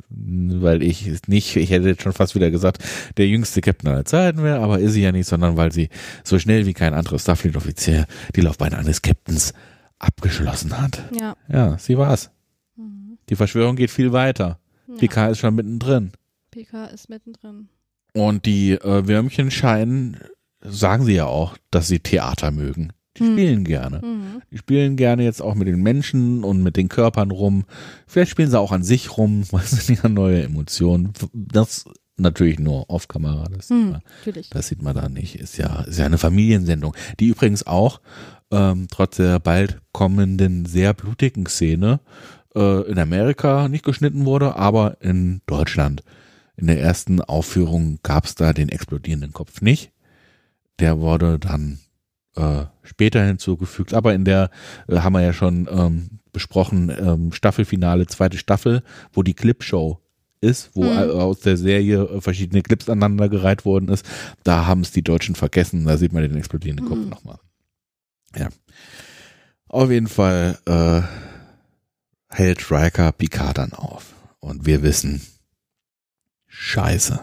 weil 0.10 0.84
ich 0.84 1.28
nicht, 1.28 1.56
ich 1.56 1.70
hätte 1.70 1.90
jetzt 1.90 2.04
schon 2.04 2.14
fast 2.14 2.36
wieder 2.36 2.52
gesagt, 2.52 2.84
der 3.18 3.28
jüngste 3.28 3.62
Captain 3.62 3.90
aller 3.90 4.06
Zeiten 4.06 4.44
wäre, 4.44 4.60
aber 4.60 4.80
ist 4.80 4.94
sie 4.94 5.02
ja 5.02 5.12
nicht, 5.12 5.28
sondern 5.28 5.58
weil 5.58 5.72
sie 5.72 5.90
so 6.24 6.40
schnell 6.40 6.66
wie 6.66 6.74
kein 6.74 6.94
anderer 6.94 7.20
Starfleet-Offizier 7.20 8.06
die 8.36 8.42
Laufbahn 8.42 8.74
eines 8.74 9.02
Captains 9.02 9.54
abgeschlossen 10.00 10.80
hat. 10.80 11.04
Ja. 11.18 11.36
Ja, 11.48 11.78
sie 11.78 11.98
war's. 11.98 12.30
Die 13.30 13.36
Verschwörung 13.36 13.76
geht 13.76 13.92
viel 13.92 14.12
weiter. 14.12 14.60
PK 14.98 15.30
ist 15.30 15.40
schon 15.40 15.56
mittendrin. 15.56 16.12
PK 16.52 16.86
ist 16.88 17.10
mittendrin. 17.10 17.70
Und 18.14 18.46
die 18.46 18.74
äh, 18.74 19.08
Würmchen 19.08 19.50
scheinen, 19.50 20.18
sagen 20.62 21.06
sie 21.06 21.16
ja 21.16 21.26
auch, 21.26 21.58
dass 21.72 21.88
sie 21.88 22.00
Theater 22.00 22.52
mögen. 22.52 22.94
Die 23.18 23.22
Hm. 23.24 23.32
spielen 23.34 23.64
gerne. 23.64 24.00
Mhm. 24.04 24.42
Die 24.52 24.58
spielen 24.58 24.96
gerne 24.96 25.24
jetzt 25.24 25.42
auch 25.42 25.56
mit 25.56 25.68
den 25.68 25.82
Menschen 25.82 26.44
und 26.44 26.64
mit 26.64 26.78
den 26.78 26.90
Körpern 26.90 27.32
rum. 27.32 27.66
Vielleicht 28.08 28.32
spielen 28.32 28.50
sie 28.50 28.60
auch 28.60 28.72
an 28.72 28.84
sich 28.84 29.18
rum, 29.18 29.44
weil 29.52 29.64
es 29.64 29.72
sind 29.88 30.02
ja 30.04 30.10
neue 30.10 30.42
Emotionen. 30.44 31.14
Das 31.34 31.86
natürlich 32.18 32.60
nur 32.60 32.90
auf 32.90 33.08
Kamera. 33.08 33.48
Das, 33.56 33.68
sieht 33.68 33.78
Hm, 33.78 33.92
man, 33.92 34.02
das 34.52 34.68
sieht 34.68 34.82
man 34.82 34.96
da 34.96 35.10
nicht. 35.10 35.36
Ist 35.36 35.58
ja, 35.58 35.82
ist 35.82 36.00
ja 36.00 36.06
eine 36.06 36.18
Familiensendung, 36.18 36.96
die 37.20 37.28
übrigens 37.28 37.66
auch 37.66 38.02
ähm, 38.52 38.88
trotz 38.92 39.18
der 39.18 39.40
bald 39.40 39.82
kommenden 39.92 40.66
sehr 40.66 40.94
blutigen 40.94 41.46
Szene 41.48 42.00
äh, 42.56 42.82
in 42.90 43.00
Amerika 43.00 43.68
nicht 43.68 43.84
geschnitten 43.86 44.26
wurde, 44.26 44.56
aber 44.56 44.98
in 45.02 45.42
Deutschland. 45.48 46.04
In 46.56 46.68
der 46.68 46.80
ersten 46.80 47.20
Aufführung 47.20 47.98
gab 48.04 48.26
es 48.26 48.36
da 48.36 48.54
den 48.54 48.70
explodierenden 48.70 49.34
Kopf 49.34 49.62
nicht. 49.62 49.92
Der 50.80 51.00
wurde 51.00 51.40
dann 51.40 51.80
äh, 52.36 52.66
später 52.84 53.24
hinzugefügt, 53.26 53.94
aber 53.94 54.14
in 54.14 54.26
der 54.26 54.50
äh, 54.88 54.98
haben 55.00 55.14
wir 55.14 55.22
ja 55.22 55.34
schon 55.34 55.68
ähm, 55.72 56.20
besprochen, 56.32 56.90
ähm, 56.90 57.32
Staffelfinale, 57.32 58.08
zweite 58.08 58.38
Staffel, 58.38 58.84
wo 59.12 59.22
die 59.24 59.34
Clipshow 59.36 60.00
ist, 60.42 60.72
wo 60.74 60.84
Mhm. 60.84 60.98
aus 61.12 61.40
der 61.40 61.56
Serie 61.58 62.22
verschiedene 62.22 62.62
Clips 62.64 62.90
aneinandergereiht 62.90 63.64
worden 63.66 63.88
ist. 63.90 64.06
Da 64.44 64.66
haben 64.66 64.82
es 64.82 64.92
die 64.92 65.04
Deutschen 65.04 65.36
vergessen. 65.36 65.86
Da 65.86 65.96
sieht 65.98 66.12
man 66.12 66.24
den 66.24 66.36
explodierenden 66.36 66.86
Kopf 66.88 66.98
Mhm. 67.00 67.10
nochmal. 67.10 67.40
Ja. 68.36 68.50
Auf 69.70 69.90
jeden 69.90 70.08
Fall 70.08 70.58
äh, 70.66 71.02
hält 72.30 72.70
Riker 72.72 73.12
Picard 73.12 73.58
dann 73.58 73.74
auf. 73.74 74.14
Und 74.40 74.66
wir 74.66 74.82
wissen, 74.84 75.22
scheiße. 76.48 77.22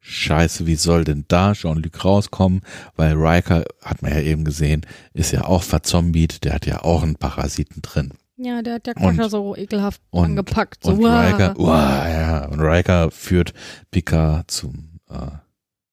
Scheiße, 0.00 0.66
wie 0.66 0.76
soll 0.76 1.04
denn 1.04 1.24
da 1.28 1.52
Jean-Luc 1.52 2.04
rauskommen? 2.04 2.62
Weil 2.96 3.14
Riker, 3.14 3.64
hat 3.82 4.00
man 4.02 4.12
ja 4.12 4.20
eben 4.20 4.44
gesehen, 4.44 4.86
ist 5.12 5.32
ja 5.32 5.44
auch 5.44 5.62
verzombiet, 5.62 6.44
der 6.44 6.54
hat 6.54 6.66
ja 6.66 6.82
auch 6.82 7.02
einen 7.02 7.16
Parasiten 7.16 7.82
drin. 7.82 8.12
Ja, 8.36 8.62
der 8.62 8.74
hat 8.74 8.86
der 8.86 8.96
Und- 8.96 9.16
Quascher 9.16 9.28
so 9.30 9.56
ekelhaft 9.56 10.00
und- 10.10 10.24
angepackt. 10.24 10.84
So, 10.84 10.92
Und. 10.92 11.04
Riker, 11.04 11.58
uah, 11.58 12.08
ja, 12.08 12.44
und 12.46 12.60
Riker 12.60 13.10
führt 13.10 13.52
Picard 13.90 14.50
zum, 14.50 15.00
äh, 15.10 15.30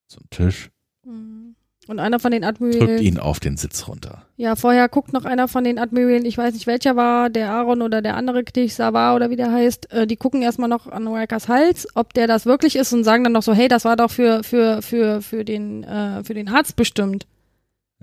zum 0.08 0.30
Tisch. 0.30 0.69
Und 1.88 1.99
einer 1.99 2.19
von 2.19 2.31
den 2.31 2.41
drückt 2.41 2.55
Admirälen, 2.55 3.01
ihn 3.03 3.19
auf 3.19 3.39
den 3.39 3.57
Sitz 3.57 3.88
runter. 3.88 4.23
ja, 4.38 4.55
vorher 4.55 4.89
guckt 4.89 5.14
noch 5.14 5.23
einer 5.25 5.47
von 5.47 5.64
den 5.64 5.77
Admirälen, 5.77 6.25
ich 6.25 6.38
weiß 6.38 6.53
nicht 6.53 6.65
welcher 6.65 6.95
war, 6.95 7.30
der 7.30 7.51
Aaron 7.51 7.83
oder 7.83 8.01
der 8.01 8.15
andere 8.17 8.43
Knich 8.43 8.73
Savar 8.73 9.15
oder 9.15 9.30
wie 9.30 9.35
der 9.35 9.51
heißt, 9.51 9.91
äh, 9.91 10.07
die 10.07 10.15
gucken 10.15 10.41
erstmal 10.41 10.69
noch 10.69 10.88
an 10.88 11.07
Rikers 11.07 11.47
Hals, 11.47 11.88
ob 11.93 12.14
der 12.14 12.25
das 12.27 12.45
wirklich 12.47 12.75
ist 12.75 12.91
und 12.93 13.03
sagen 13.03 13.23
dann 13.23 13.33
noch 13.33 13.43
so, 13.43 13.53
hey, 13.53 13.67
das 13.67 13.85
war 13.85 13.95
doch 13.95 14.09
für, 14.09 14.43
für, 14.43 14.81
für, 14.81 15.22
für 15.22 15.45
den, 15.45 15.83
äh, 15.83 16.23
für 16.23 16.33
den 16.33 16.49
Arzt 16.49 16.75
bestimmt. 16.75 17.27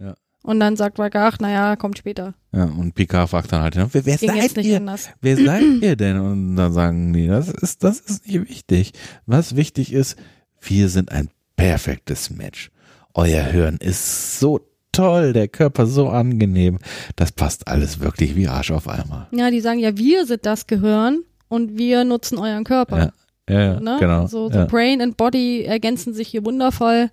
Ja. 0.01 0.15
Und 0.43 0.59
dann 0.61 0.77
sagt 0.77 0.99
Riker, 0.99 1.27
ach, 1.27 1.39
naja, 1.39 1.77
kommt 1.77 1.99
später. 1.99 2.35
Ja, 2.53 2.65
und 2.65 2.95
Picard 2.95 3.31
fragt 3.31 3.53
dann 3.53 3.63
halt, 3.63 3.77
wer, 3.77 3.89
wer 3.93 4.19
seid 4.19 4.57
nicht 4.57 4.67
ihr? 4.67 4.77
anders. 4.77 5.11
Wer 5.21 5.37
seid 5.37 5.63
ihr 5.81 5.97
denn? 5.97 6.19
Und 6.19 6.57
dann 6.57 6.73
sagen 6.73 7.13
die, 7.13 7.29
das 7.29 7.49
ist, 7.49 7.85
das 7.85 8.01
ist 8.01 8.27
nicht 8.27 8.49
wichtig. 8.49 8.93
Was 9.27 9.57
wichtig 9.57 9.93
ist, 9.93 10.17
wir 10.61 10.89
sind 10.89 11.13
ein 11.13 11.31
perfektes 11.57 12.31
Match. 12.31 12.71
Euer 13.15 13.53
Hören 13.53 13.77
ist 13.79 14.39
so 14.41 14.61
toll, 14.93 15.33
der 15.33 15.49
Körper 15.49 15.87
so 15.87 16.09
angenehm. 16.09 16.79
Das 17.17 17.33
passt 17.33 17.69
alles 17.69 18.01
wirklich 18.01 18.37
wie 18.37 18.49
Arsch 18.49 18.71
auf 18.71 18.89
Eimer. 18.89 19.29
Ja, 19.33 19.51
die 19.51 19.61
sagen 19.61 19.79
ja, 19.79 19.97
wir 19.97 20.27
sind 20.27 20.45
das 20.47 20.67
Gehirn 20.67 21.23
und 21.49 21.77
wir 21.79 22.05
nutzen 22.05 22.39
euren 22.39 22.65
Körper. 22.65 23.13
Ja, 23.49 23.61
ja, 23.75 23.81
Ne? 23.81 23.97
genau. 24.01 24.27
So, 24.27 24.51
so 24.51 24.59
ja. 24.61 24.65
Brain 24.67 25.01
and 25.03 25.17
Body 25.17 25.63
ergänzen 25.65 26.15
sich 26.15 26.29
hier 26.29 26.45
wundervoll. 26.45 27.11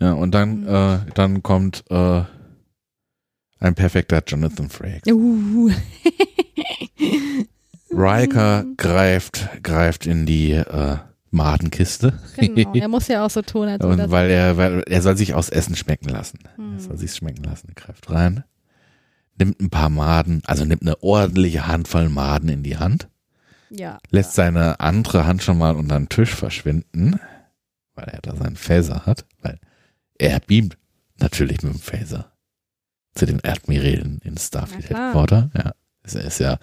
ja, 0.00 0.12
und 0.12 0.32
dann, 0.34 0.60
Mhm. 0.62 0.68
äh, 0.68 0.98
dann 1.14 1.42
kommt 1.42 1.84
äh, 1.90 2.22
ein 3.60 3.74
perfekter 3.74 4.22
Jonathan 4.26 4.68
Frakes. 4.70 5.12
Uh. 5.12 5.70
Riker 7.90 8.64
greift, 8.76 9.48
greift 9.62 10.06
in 10.06 10.26
die 10.26 10.52
äh, 10.52 10.96
Madenkiste. 11.30 12.18
Genau, 12.36 12.74
er 12.74 12.88
muss 12.88 13.08
ja 13.08 13.24
auch 13.24 13.30
so 13.30 13.42
tun, 13.42 13.68
als 13.68 13.84
Und 13.84 14.10
weil 14.10 14.30
er, 14.30 14.56
weil 14.56 14.82
er 14.86 15.02
soll 15.02 15.16
sich 15.16 15.34
aus 15.34 15.48
Essen 15.48 15.76
schmecken 15.76 16.08
lassen. 16.08 16.38
Hm. 16.56 16.74
Er 16.74 16.80
soll 16.80 16.98
sich 16.98 17.14
schmecken 17.14 17.44
lassen. 17.44 17.68
Er 17.68 17.74
greift 17.74 18.10
rein, 18.10 18.44
nimmt 19.38 19.60
ein 19.60 19.70
paar 19.70 19.90
Maden, 19.90 20.42
also 20.46 20.64
nimmt 20.64 20.82
eine 20.82 21.02
ordentliche 21.02 21.66
Handvoll 21.66 22.08
Maden 22.08 22.48
in 22.48 22.62
die 22.62 22.78
Hand, 22.78 23.08
ja. 23.70 23.98
lässt 24.10 24.34
seine 24.34 24.80
andere 24.80 25.26
Hand 25.26 25.42
schon 25.42 25.58
mal 25.58 25.76
unter 25.76 25.98
den 25.98 26.08
Tisch 26.08 26.34
verschwinden, 26.34 27.20
weil 27.94 28.06
er 28.06 28.20
da 28.22 28.34
seinen 28.34 28.56
Phaser 28.56 29.06
hat, 29.06 29.24
weil 29.42 29.58
er 30.18 30.40
beamt 30.40 30.76
natürlich 31.18 31.62
mit 31.62 31.74
dem 31.74 31.80
Phaser 31.80 32.32
zu 33.14 33.26
den 33.26 33.44
Admirälen 33.44 34.20
in 34.24 34.36
Starfleet 34.36 34.86
klar. 34.86 35.06
Headquarter. 35.06 35.50
Ja, 35.56 35.72
ist, 36.04 36.14
ist 36.14 36.38
ja, 36.38 36.58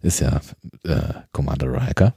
ist 0.00 0.20
ja 0.20 0.40
äh, 0.84 1.14
Commander 1.32 1.72
Riker. 1.72 2.14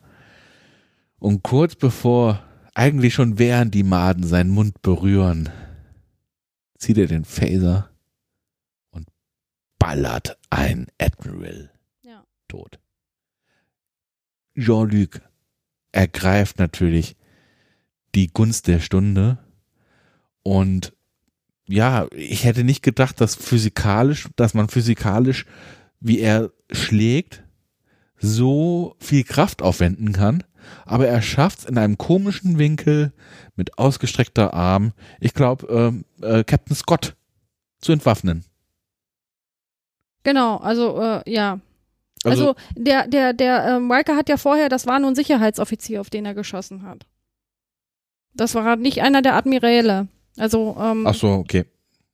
Und 1.24 1.42
kurz 1.42 1.76
bevor, 1.76 2.44
eigentlich 2.74 3.14
schon 3.14 3.40
während 3.40 3.74
die 3.74 3.84
Maden 3.84 4.26
seinen 4.26 4.50
Mund 4.50 4.82
berühren, 4.82 5.50
zieht 6.78 6.98
er 6.98 7.08
den 7.08 7.24
Phaser 7.24 7.90
und 8.92 9.08
ballert 9.80 10.38
ein 10.50 10.88
Admiral 11.00 11.72
Ja. 12.02 12.26
tot. 12.50 12.78
Jean-Luc 14.58 15.22
ergreift 15.94 16.60
natürlich 16.60 17.16
die 18.16 18.28
Gunst 18.28 18.68
der 18.68 18.82
Stunde 18.82 19.38
und 20.42 20.92
ja, 21.70 22.06
ich 22.12 22.44
hätte 22.44 22.66
nicht 22.66 22.84
gedacht, 22.84 23.22
dass 23.22 23.36
physikalisch, 23.36 24.28
dass 24.36 24.54
man 24.54 24.68
physikalisch, 24.68 25.46
wie 26.02 26.20
er 26.20 26.52
schlägt, 26.70 27.46
so 28.18 28.98
viel 29.00 29.24
Kraft 29.24 29.62
aufwenden 29.62 30.12
kann. 30.12 30.44
Aber 30.86 31.08
er 31.08 31.22
schafft 31.22 31.60
es 31.60 31.66
in 31.66 31.78
einem 31.78 31.98
komischen 31.98 32.58
Winkel 32.58 33.14
mit 33.56 33.78
ausgestreckter 33.78 34.54
Arm, 34.54 34.94
ich 35.20 35.34
glaube, 35.34 35.68
ähm, 35.68 36.06
äh, 36.22 36.44
Captain 36.44 36.76
Scott 36.76 37.16
zu 37.80 37.92
entwaffnen. 37.92 38.44
Genau, 40.24 40.58
also 40.58 41.00
äh, 41.02 41.32
ja. 41.32 41.60
Also, 42.26 42.56
der, 42.76 43.08
der, 43.08 43.34
der 43.34 43.66
ähm, 43.68 43.92
Riker 43.92 44.16
hat 44.16 44.30
ja 44.30 44.38
vorher, 44.38 44.70
das 44.70 44.88
war 44.88 44.98
nur 45.00 45.12
ein 45.12 45.16
Sicherheitsoffizier, 45.16 46.00
auf 46.00 46.10
den 46.10 46.26
er 46.26 46.34
geschossen 46.34 46.84
hat. 46.84 47.06
Das 48.34 48.56
war 48.56 48.78
nicht 48.78 49.02
einer 49.02 49.22
der 49.22 49.36
Admiräle. 49.36 50.08
Also, 50.38 50.78
ähm, 50.80 51.06
ach 51.06 51.16
so, 51.16 51.30
okay. 51.32 51.66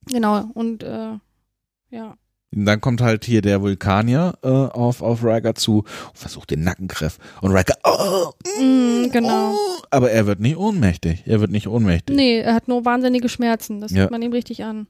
genau, 0.08 0.50
und 0.56 0.82
äh, 0.82 1.18
ja. 1.92 2.18
Und 2.56 2.66
dann 2.66 2.82
kommt 2.82 3.02
halt 3.02 3.26
hier 3.26 3.42
der 3.42 3.62
Vulkanier 3.62 4.34
äh, 4.44 4.48
auf, 4.48 5.02
auf 5.04 5.24
Riker 5.24 5.54
zu 5.56 5.80
und 5.80 5.86
versucht 6.18 6.50
den 6.50 6.64
Nackengriff. 6.64 7.18
Und 7.42 7.52
Riker, 7.52 7.76
oh, 7.84 8.32
Mm, 8.60 9.12
genau. 9.12 9.52
oh, 9.54 9.82
aber 9.92 10.10
er 10.12 10.26
wird 10.26 10.40
nicht 10.40 10.58
ohnmächtig. 10.58 11.24
Er 11.28 11.42
wird 11.42 11.52
nicht 11.52 11.68
ohnmächtig. 11.68 12.16
Nee, 12.16 12.40
er 12.40 12.56
hat 12.56 12.68
nur 12.68 12.86
wahnsinnige 12.86 13.30
Schmerzen. 13.30 13.82
Das 13.82 13.92
Ja. 13.92 14.04
sieht 14.04 14.12
man 14.12 14.22
ihm 14.24 14.32
richtig 14.32 14.64
an. 14.64 14.88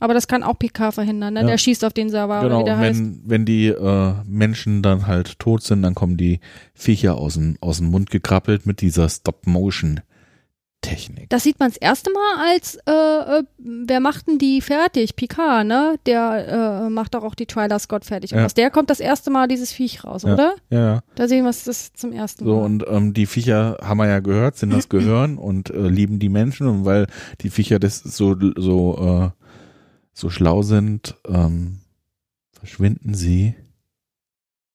Aber 0.00 0.12
das 0.12 0.26
kann 0.26 0.42
auch 0.42 0.58
PK 0.58 0.90
verhindern, 0.90 1.34
ne? 1.34 1.40
Ja. 1.42 1.46
Der 1.46 1.58
schießt 1.58 1.84
auf 1.84 1.92
den 1.92 2.10
Server, 2.10 2.40
Genau, 2.42 2.60
wie 2.60 2.64
der 2.64 2.74
und 2.74 2.80
heißt. 2.80 2.98
wenn, 3.00 3.22
wenn 3.24 3.44
die 3.46 3.68
äh, 3.68 4.12
Menschen 4.26 4.82
dann 4.82 5.06
halt 5.06 5.38
tot 5.38 5.62
sind, 5.62 5.82
dann 5.82 5.94
kommen 5.94 6.16
die 6.16 6.40
Viecher 6.74 7.16
aus 7.16 7.34
dem, 7.34 7.56
aus 7.60 7.78
dem 7.78 7.86
Mund 7.90 8.10
gekrabbelt 8.10 8.66
mit 8.66 8.80
dieser 8.80 9.08
Stop-Motion-Technik. 10.84 11.30
Das 11.30 11.42
sieht 11.42 11.58
man 11.58 11.70
das 11.70 11.76
erste 11.78 12.10
Mal 12.12 12.50
als, 12.52 12.76
äh, 12.86 12.90
äh, 13.40 13.42
wer 13.58 14.00
macht 14.00 14.26
denn 14.28 14.38
die 14.38 14.60
fertig? 14.60 15.16
Picard, 15.16 15.66
ne? 15.66 15.96
Der 16.06 16.84
äh, 16.86 16.90
macht 16.90 17.14
doch 17.14 17.24
auch 17.24 17.34
die 17.34 17.46
Twyla 17.46 17.78
Scott 17.78 18.04
fertig. 18.04 18.32
Und 18.32 18.38
Ja. 18.40 18.44
aus 18.44 18.54
der 18.54 18.70
kommt 18.70 18.90
das 18.90 19.00
erste 19.00 19.30
Mal 19.30 19.48
dieses 19.48 19.72
Viech 19.72 20.04
raus, 20.04 20.22
Ja. 20.22 20.34
oder? 20.34 20.54
Ja. 20.70 21.02
Da 21.14 21.28
sehen 21.28 21.44
wir 21.44 21.50
es 21.50 21.64
das 21.64 21.92
zum 21.92 22.12
ersten 22.12 22.44
So, 22.44 22.56
Mal. 22.56 22.64
und 22.64 22.84
ähm, 22.88 23.14
die 23.14 23.26
Viecher 23.26 23.78
haben 23.82 23.98
wir 23.98 24.08
ja 24.08 24.20
gehört, 24.20 24.56
sind 24.56 24.72
das 24.72 24.88
Gehirn 24.88 25.38
und 25.38 25.70
äh, 25.70 25.88
lieben 25.88 26.18
die 26.18 26.28
Menschen. 26.28 26.66
Und 26.66 26.84
weil 26.84 27.06
die 27.40 27.50
Viecher 27.50 27.78
das 27.78 27.98
so, 28.00 28.36
so, 28.56 29.32
äh, 29.34 29.42
so 30.12 30.30
schlau 30.30 30.62
sind, 30.62 31.16
ähm, 31.26 31.80
verschwinden 32.52 33.14
sie 33.14 33.54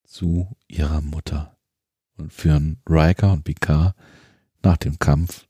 zu 0.05 0.47
ihrer 0.67 1.01
Mutter 1.01 1.55
und 2.17 2.33
führen 2.33 2.81
Riker 2.89 3.31
und 3.31 3.43
Picard 3.43 3.93
nach 4.63 4.77
dem 4.77 4.99
Kampf 4.99 5.45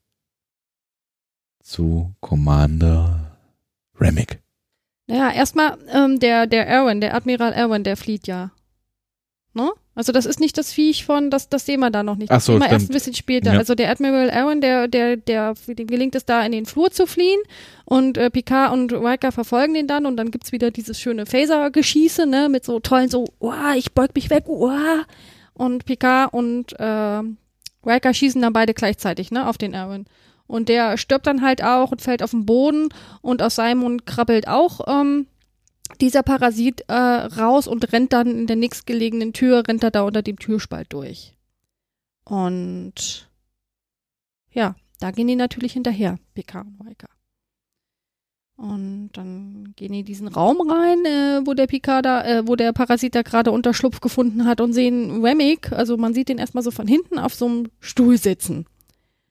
zu 1.70 2.12
Commander 2.20 3.38
Remick. 4.00 4.40
Naja, 5.08 5.32
erstmal, 5.32 5.78
ähm, 5.94 6.20
der, 6.20 6.48
der 6.48 6.68
Erwin, 6.68 7.00
der 7.00 7.14
Admiral 7.14 7.54
Erwin, 7.54 7.84
der 7.84 7.96
flieht 7.96 8.28
ja. 8.28 8.52
Ne? 9.54 9.72
Also 9.94 10.12
das 10.12 10.26
ist 10.26 10.40
nicht 10.40 10.58
das 10.58 10.72
Viech 10.72 11.06
von, 11.06 11.30
das, 11.30 11.50
das 11.50 11.66
sehen 11.66 11.80
wir 11.82 11.92
da 11.92 12.04
noch 12.04 12.16
nicht. 12.16 12.32
Ach 12.32 12.38
Das 12.38 12.46
so, 12.46 12.54
sehen 12.54 12.62
wir 12.62 12.70
erst 12.70 12.86
stimmt. 12.86 12.90
ein 12.92 12.94
bisschen 12.94 13.14
später. 13.16 13.54
Ja. 13.54 13.60
Also 13.60 13.76
der 13.76 13.92
Admiral 13.92 14.30
Erwin, 14.30 14.62
der, 14.62 14.88
der, 14.88 15.18
der, 15.18 15.54
dem 15.68 15.88
gelingt 15.88 16.16
es 16.16 16.26
da 16.26 16.44
in 16.44 16.52
den 16.54 16.66
Flur 16.66 16.90
zu 16.92 17.06
fliehen 17.06 17.40
und 17.86 18.18
äh, 18.18 18.30
Picard 18.30 18.72
und 18.74 18.92
Riker 18.94 19.32
verfolgen 19.32 19.74
den 19.74 19.88
dann 19.88 20.06
und 20.06 20.18
dann 20.18 20.32
gibt's 20.32 20.52
wieder 20.52 20.72
dieses 20.72 21.00
schöne 21.00 21.26
Phaser-Geschieße, 21.26 22.26
ne, 22.26 22.50
mit 22.50 22.66
so 22.66 22.80
tollen 22.80 23.10
so, 23.10 23.26
uah, 23.40 23.76
ich 23.76 23.94
beug 23.94 24.16
mich 24.16 24.30
weg, 24.30 24.46
uah. 24.48 25.06
Und 25.54 25.86
Picard 25.86 26.34
und 26.34 26.80
äh, 26.80 27.22
Riker 27.86 28.14
schießen 28.14 28.42
dann 28.42 28.54
beide 28.54 28.74
gleichzeitig, 28.74 29.32
ne, 29.32 29.48
auf 29.48 29.58
den 29.58 29.74
Erwin. 29.74 30.06
Und 30.50 30.68
der 30.68 30.98
stirbt 30.98 31.28
dann 31.28 31.44
halt 31.44 31.64
auch 31.64 31.92
und 31.92 32.02
fällt 32.02 32.24
auf 32.24 32.32
den 32.32 32.48
Boden 32.48 32.90
und 33.22 33.44
aus 33.44 33.54
seinem 33.54 33.82
Mund 33.82 34.08
krabbelt 34.08 34.48
auch 34.48 34.80
ähm, 34.88 35.28
dieser 36.02 36.24
Parasit 36.24 36.86
äh, 36.88 36.94
raus 36.94 37.68
und 37.68 37.94
rennt 37.94 38.14
dann 38.14 38.28
in 38.32 38.48
der 38.48 38.56
nächstgelegenen 38.56 39.32
Tür, 39.32 39.68
rennt 39.68 39.84
er 39.84 39.92
da 39.92 40.02
unter 40.02 40.24
dem 40.24 40.40
Türspalt 40.40 40.92
durch. 40.92 41.36
Und 42.26 43.30
ja, 44.50 44.76
da 45.00 45.12
gehen 45.12 45.28
die 45.28 45.36
natürlich 45.36 45.74
hinterher, 45.74 46.18
PK 46.34 46.62
und 46.62 46.82
Riker. 46.84 47.10
Und 48.58 49.12
dann 49.14 49.74
gehen 49.76 49.92
die 49.92 50.00
in 50.00 50.06
diesen 50.06 50.30
Raum 50.30 50.68
rein, 50.68 51.06
äh, 51.06 51.42
wo 51.46 51.54
der 51.54 51.68
Picard 51.68 52.04
da, 52.04 52.26
äh, 52.26 52.48
wo 52.48 52.56
der 52.56 52.74
Parasit 52.74 53.14
da 53.14 53.22
gerade 53.22 53.52
Unterschlupf 53.52 54.02
gefunden 54.02 54.46
hat 54.46 54.62
und 54.62 54.74
sehen 54.74 55.24
Remick, 55.24 55.72
also 55.74 55.96
man 55.96 56.16
sieht 56.16 56.30
den 56.30 56.40
erstmal 56.40 56.64
so 56.64 56.72
von 56.72 56.88
hinten 56.88 57.20
auf 57.20 57.36
so 57.36 57.46
einem 57.46 57.68
Stuhl 57.80 58.18
sitzen. 58.18 58.66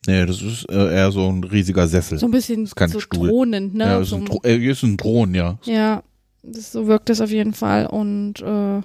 Nee, 0.09 0.25
das 0.25 0.41
ist 0.41 0.65
äh, 0.70 0.95
eher 0.95 1.12
so 1.12 1.28
ein 1.28 1.45
riesiger 1.45 1.87
Sessel. 1.87 2.19
So 2.19 2.27
ein 2.27 2.31
bisschen 2.31 2.65
ist 2.65 2.75
kein 2.75 2.89
so 2.89 2.99
Stuhl. 2.99 3.28
thronend, 3.28 3.75
ne? 3.75 3.85
ja, 3.85 3.99
ist 4.01 4.09
so 4.09 4.17
ein, 4.17 4.25
Thro- 4.25 4.41
äh, 4.43 4.57
ist 4.57 4.83
ein 4.83 4.97
Thron, 4.97 5.35
ja. 5.35 5.59
ja, 5.65 6.03
das, 6.43 6.73
so 6.73 6.87
wirkt 6.87 7.11
es 7.11 7.20
auf 7.20 7.31
jeden 7.31 7.53
Fall. 7.53 7.87
Und 7.87 8.41
äh, 8.41 8.81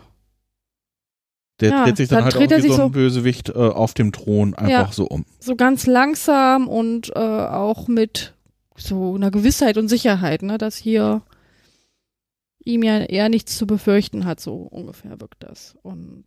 Der 1.62 1.70
Ja, 1.70 1.84
dreht 1.86 1.96
sich 1.98 2.10
dann, 2.10 2.18
dann 2.18 2.24
halt 2.26 2.36
dreht 2.36 2.48
auch 2.50 2.52
er 2.52 2.58
wie 2.58 2.62
sich 2.64 2.72
so 2.74 2.82
ein 2.82 2.88
so- 2.88 2.90
Bösewicht 2.90 3.50
äh, 3.50 3.54
auf 3.54 3.94
dem 3.94 4.12
Thron 4.12 4.54
einfach 4.54 4.70
Ja. 4.88 4.92
so 4.92 5.06
um. 5.08 5.24
so 5.40 5.56
ganz 5.56 5.86
langsam 5.88 6.68
und 6.68 7.10
äh, 7.16 7.20
auch 7.20 7.88
mit 7.88 8.34
so 8.76 9.16
einer 9.16 9.32
Gewissheit 9.32 9.78
und 9.78 9.88
Sicherheit, 9.88 10.42
ne, 10.42 10.58
dass 10.58 10.76
hier 10.76 11.22
ihm 12.66 12.84
ja 12.84 13.00
eher 13.00 13.30
nichts 13.30 13.58
zu 13.58 13.66
befürchten 13.66 14.26
hat, 14.26 14.40
so 14.42 14.56
ungefähr 14.56 15.22
wirkt 15.22 15.42
das. 15.44 15.76
Und. 15.84 16.26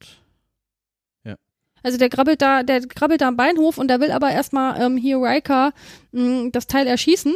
Also 1.83 1.99
der 1.99 2.09
krabbelt 2.09 2.43
da, 2.43 2.63
der 2.63 2.81
krabbelt 2.87 3.21
da 3.21 3.29
am 3.29 3.37
Beinhof 3.37 3.79
und 3.79 3.89
der 3.89 4.01
will 4.01 4.11
aber 4.11 4.31
erstmal 4.31 4.81
ähm, 4.81 4.97
hier 4.97 5.19
Riker 5.19 5.73
mh, 6.13 6.51
das 6.53 6.67
Teil 6.67 6.87
erschießen, 6.87 7.35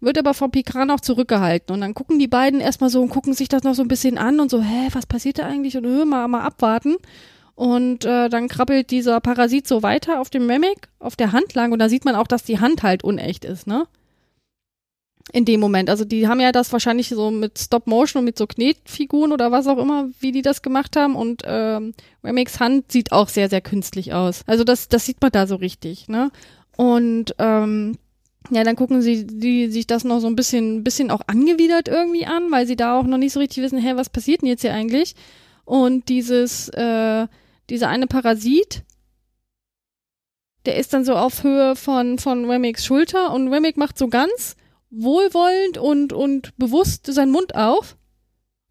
wird 0.00 0.18
aber 0.18 0.34
vom 0.34 0.50
Picard 0.50 0.86
noch 0.86 1.00
zurückgehalten. 1.00 1.74
Und 1.74 1.80
dann 1.80 1.94
gucken 1.94 2.18
die 2.18 2.28
beiden 2.28 2.60
erstmal 2.60 2.90
so 2.90 3.00
und 3.02 3.08
gucken 3.08 3.32
sich 3.32 3.48
das 3.48 3.62
noch 3.62 3.74
so 3.74 3.82
ein 3.82 3.88
bisschen 3.88 4.18
an 4.18 4.40
und 4.40 4.50
so, 4.50 4.60
hä, 4.62 4.88
was 4.92 5.06
passiert 5.06 5.38
da 5.38 5.46
eigentlich? 5.46 5.76
Und 5.76 5.84
äh, 5.84 6.04
mal, 6.04 6.28
mal 6.28 6.42
abwarten. 6.42 6.96
Und 7.54 8.04
äh, 8.04 8.28
dann 8.28 8.48
krabbelt 8.48 8.90
dieser 8.90 9.18
Parasit 9.20 9.66
so 9.66 9.82
weiter 9.82 10.20
auf 10.20 10.28
dem 10.28 10.48
Remick, 10.48 10.88
auf 10.98 11.16
der 11.16 11.32
Hand 11.32 11.54
lang. 11.54 11.72
Und 11.72 11.78
da 11.78 11.88
sieht 11.88 12.04
man 12.04 12.14
auch, 12.14 12.26
dass 12.26 12.44
die 12.44 12.60
Hand 12.60 12.82
halt 12.82 13.02
unecht 13.02 13.46
ist, 13.46 13.66
ne? 13.66 13.86
In 15.32 15.44
dem 15.44 15.60
Moment. 15.60 15.90
Also 15.90 16.04
die 16.04 16.28
haben 16.28 16.40
ja 16.40 16.52
das 16.52 16.72
wahrscheinlich 16.72 17.08
so 17.08 17.30
mit 17.30 17.58
Stop 17.58 17.86
Motion 17.86 18.20
und 18.20 18.24
mit 18.24 18.38
so 18.38 18.46
Knetfiguren 18.46 19.32
oder 19.32 19.50
was 19.50 19.66
auch 19.66 19.78
immer, 19.78 20.08
wie 20.20 20.30
die 20.30 20.42
das 20.42 20.62
gemacht 20.62 20.96
haben. 20.96 21.16
Und 21.16 21.42
ähm, 21.44 21.94
Remix 22.22 22.60
Hand 22.60 22.92
sieht 22.92 23.10
auch 23.10 23.28
sehr, 23.28 23.48
sehr 23.48 23.60
künstlich 23.60 24.14
aus. 24.14 24.42
Also 24.46 24.62
das, 24.62 24.88
das 24.88 25.04
sieht 25.04 25.20
man 25.20 25.32
da 25.32 25.46
so 25.46 25.56
richtig, 25.56 26.08
ne? 26.08 26.30
Und 26.76 27.34
ähm, 27.38 27.98
ja, 28.50 28.62
dann 28.62 28.76
gucken 28.76 29.02
sie 29.02 29.26
die, 29.26 29.68
sich 29.68 29.86
das 29.86 30.04
noch 30.04 30.20
so 30.20 30.26
ein 30.28 30.36
bisschen, 30.36 30.84
bisschen 30.84 31.10
auch 31.10 31.22
angewidert 31.26 31.88
irgendwie 31.88 32.26
an, 32.26 32.50
weil 32.50 32.66
sie 32.66 32.76
da 32.76 32.98
auch 32.98 33.04
noch 33.04 33.18
nicht 33.18 33.32
so 33.32 33.40
richtig 33.40 33.62
wissen, 33.62 33.78
hä, 33.78 33.92
was 33.96 34.10
passiert 34.10 34.42
denn 34.42 34.48
jetzt 34.48 34.60
hier 34.60 34.74
eigentlich? 34.74 35.14
Und 35.64 36.08
dieses, 36.08 36.68
äh, 36.68 37.26
dieser 37.68 37.88
eine 37.88 38.06
Parasit, 38.06 38.84
der 40.64 40.76
ist 40.76 40.92
dann 40.92 41.04
so 41.04 41.14
auf 41.14 41.42
Höhe 41.42 41.74
von, 41.76 42.18
von 42.18 42.48
Remiks 42.48 42.84
Schulter 42.84 43.32
und 43.32 43.52
Remik 43.52 43.76
macht 43.76 43.98
so 43.98 44.08
ganz 44.08 44.56
wohlwollend 44.96 45.78
und, 45.78 46.12
und 46.12 46.56
bewusst 46.56 47.06
seinen 47.12 47.32
Mund 47.32 47.54
auf 47.54 47.96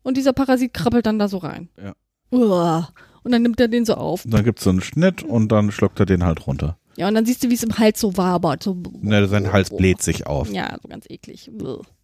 und 0.03 0.17
dieser 0.17 0.33
Parasit 0.33 0.73
krabbelt 0.73 1.05
dann 1.05 1.19
da 1.19 1.27
so 1.27 1.37
rein. 1.37 1.69
Ja. 1.81 1.93
Uah. 2.31 2.89
Und 3.23 3.31
dann 3.31 3.41
nimmt 3.41 3.59
er 3.59 3.67
den 3.67 3.85
so 3.85 3.95
auf. 3.95 4.23
Dann 4.27 4.43
gibt's 4.43 4.63
so 4.63 4.69
einen 4.69 4.81
Schnitt 4.81 5.23
und 5.23 5.51
dann 5.51 5.71
schluckt 5.71 5.99
er 5.99 6.05
den 6.05 6.23
halt 6.23 6.45
runter. 6.45 6.77
Ja, 6.95 7.07
und 7.07 7.15
dann 7.15 7.25
siehst 7.25 7.43
du, 7.43 7.49
wie 7.49 7.55
es 7.55 7.63
im 7.63 7.77
Hals 7.77 7.99
so 7.99 8.15
wabert. 8.17 8.63
So, 8.63 8.77
Ne, 9.01 9.27
sein 9.27 9.51
Hals 9.51 9.75
bläht 9.75 10.01
sich 10.01 10.27
auf. 10.27 10.51
Ja, 10.51 10.77
so 10.81 10.87
ganz 10.87 11.05
eklig. 11.09 11.51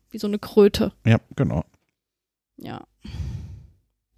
Wie 0.09 0.17
so 0.17 0.27
eine 0.27 0.39
Kröte. 0.39 0.93
Ja, 1.05 1.17
genau. 1.35 1.63
Ja. 2.57 2.81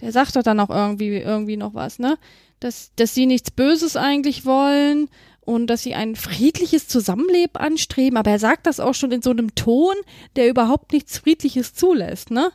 Der 0.02 0.12
sagt 0.12 0.36
doch 0.36 0.44
dann 0.44 0.60
auch 0.60 0.70
irgendwie, 0.70 1.18
irgendwie 1.18 1.58
noch 1.58 1.74
was, 1.74 2.00
ne? 2.00 2.18
Dass, 2.60 2.92
dass 2.96 3.14
sie 3.14 3.26
nichts 3.26 3.52
Böses 3.52 3.98
eigentlich 3.98 4.46
wollen 4.46 5.10
und 5.46 5.68
dass 5.68 5.84
sie 5.84 5.94
ein 5.94 6.16
friedliches 6.16 6.88
Zusammenleben 6.88 7.58
anstreben, 7.58 8.18
aber 8.18 8.32
er 8.32 8.40
sagt 8.40 8.66
das 8.66 8.80
auch 8.80 8.94
schon 8.94 9.12
in 9.12 9.22
so 9.22 9.32
einem 9.32 9.56
Ton, 9.56 9.96
der 10.36 10.50
überhaupt 10.50 10.94
nichts 10.94 11.18
Friedliches 11.20 11.74
zulässt, 11.74 12.32
ne? 12.32 12.52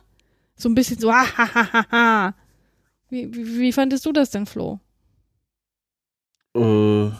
So 0.55 0.69
ein 0.69 0.75
bisschen 0.75 0.99
so, 0.99 1.13
ha, 1.13 1.25
ha, 1.37 1.73
ha, 1.73 1.85
ha. 1.91 2.35
Wie, 3.09 3.33
wie, 3.33 3.59
wie 3.59 3.71
fandest 3.71 4.05
du 4.05 4.11
das 4.11 4.31
denn, 4.31 4.45
Flo? 4.45 4.79
Äh, 6.55 7.11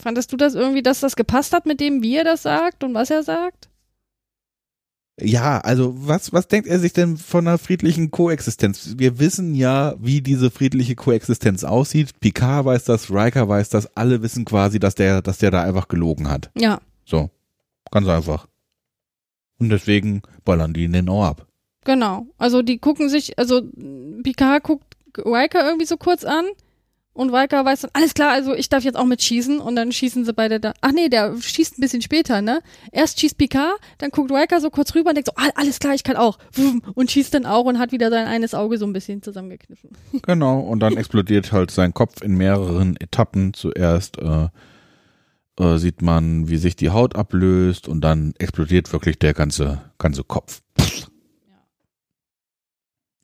Fandest 0.00 0.32
du 0.32 0.36
das 0.36 0.54
irgendwie, 0.54 0.82
dass 0.82 1.00
das 1.00 1.16
gepasst 1.16 1.52
hat 1.52 1.66
mit 1.66 1.80
dem, 1.80 2.02
wie 2.02 2.16
er 2.16 2.24
das 2.24 2.42
sagt 2.42 2.84
und 2.84 2.94
was 2.94 3.10
er 3.10 3.24
sagt? 3.24 3.67
Ja, 5.20 5.58
also 5.58 5.94
was, 5.96 6.32
was 6.32 6.48
denkt 6.48 6.68
er 6.68 6.78
sich 6.78 6.92
denn 6.92 7.16
von 7.16 7.46
einer 7.46 7.58
friedlichen 7.58 8.10
Koexistenz? 8.10 8.94
Wir 8.98 9.18
wissen 9.18 9.54
ja, 9.54 9.94
wie 9.98 10.20
diese 10.20 10.50
friedliche 10.50 10.94
Koexistenz 10.94 11.64
aussieht. 11.64 12.18
Picard 12.20 12.64
weiß 12.64 12.84
das, 12.84 13.10
Riker 13.10 13.48
weiß 13.48 13.68
das, 13.68 13.96
alle 13.96 14.22
wissen 14.22 14.44
quasi, 14.44 14.78
dass 14.78 14.94
der, 14.94 15.22
dass 15.22 15.38
der 15.38 15.50
da 15.50 15.62
einfach 15.62 15.88
gelogen 15.88 16.30
hat. 16.30 16.50
Ja, 16.56 16.80
So. 17.04 17.30
Ganz 17.90 18.06
einfach. 18.06 18.46
Und 19.58 19.70
deswegen 19.70 20.20
ballern 20.44 20.74
die 20.74 20.88
den 20.88 21.08
auch 21.08 21.24
ab. 21.24 21.46
genau. 21.84 22.26
Also 22.36 22.62
die 22.62 22.78
gucken 22.78 23.08
sich, 23.08 23.38
also 23.38 23.62
Picard 24.22 24.62
guckt 24.62 24.96
Riker 25.16 25.64
irgendwie 25.64 25.86
so 25.86 25.96
kurz 25.96 26.24
an 26.24 26.44
und 27.18 27.34
Riker 27.34 27.64
weiß 27.64 27.80
dann, 27.80 27.90
alles 27.94 28.14
klar, 28.14 28.30
also 28.30 28.54
ich 28.54 28.68
darf 28.68 28.84
jetzt 28.84 28.96
auch 28.96 29.04
mitschießen 29.04 29.58
und 29.58 29.74
dann 29.74 29.90
schießen 29.90 30.24
sie 30.24 30.32
beide 30.32 30.60
da. 30.60 30.72
Ach 30.82 30.92
nee, 30.92 31.08
der 31.08 31.34
schießt 31.40 31.76
ein 31.76 31.80
bisschen 31.80 32.00
später, 32.00 32.42
ne? 32.42 32.60
Erst 32.92 33.18
schießt 33.18 33.36
Picard, 33.36 33.72
dann 33.98 34.10
guckt 34.10 34.30
Riker 34.30 34.60
so 34.60 34.70
kurz 34.70 34.94
rüber 34.94 35.10
und 35.10 35.16
denkt 35.16 35.28
so, 35.28 35.32
ah, 35.36 35.50
alles 35.56 35.80
klar, 35.80 35.94
ich 35.94 36.04
kann 36.04 36.16
auch. 36.16 36.38
Und 36.94 37.10
schießt 37.10 37.34
dann 37.34 37.44
auch 37.44 37.64
und 37.64 37.80
hat 37.80 37.90
wieder 37.90 38.10
sein 38.10 38.28
eines 38.28 38.54
Auge 38.54 38.78
so 38.78 38.86
ein 38.86 38.92
bisschen 38.92 39.20
zusammengekniffen. 39.22 39.90
Genau, 40.22 40.60
und 40.60 40.80
dann 40.80 40.96
explodiert 40.96 41.52
halt 41.52 41.70
sein 41.70 41.92
Kopf 41.92 42.22
in 42.22 42.36
mehreren 42.36 42.96
Etappen. 42.96 43.54
Zuerst 43.54 44.18
äh, 44.18 44.48
äh, 45.58 45.78
sieht 45.78 46.02
man, 46.02 46.48
wie 46.48 46.56
sich 46.56 46.76
die 46.76 46.90
Haut 46.90 47.16
ablöst 47.16 47.88
und 47.88 48.02
dann 48.02 48.34
explodiert 48.38 48.92
wirklich 48.92 49.18
der 49.18 49.34
ganze, 49.34 49.80
ganze 49.98 50.22
Kopf. 50.22 50.60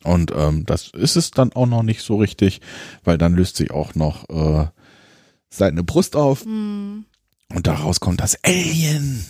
Und 0.04 0.32
ähm, 0.36 0.64
das 0.66 0.88
ist 0.90 1.16
es 1.16 1.30
dann 1.30 1.52
auch 1.52 1.66
noch 1.66 1.82
nicht 1.82 2.02
so 2.02 2.16
richtig, 2.16 2.60
weil 3.04 3.18
dann 3.18 3.34
löst 3.34 3.56
sich 3.56 3.70
auch 3.70 3.94
noch 3.94 4.28
äh, 4.28 4.66
seine 5.48 5.82
Brust 5.82 6.14
auf 6.16 6.44
Hm. 6.44 7.04
und 7.54 7.66
daraus 7.66 8.00
kommt 8.00 8.20
das 8.20 8.38
Alien. 8.44 9.24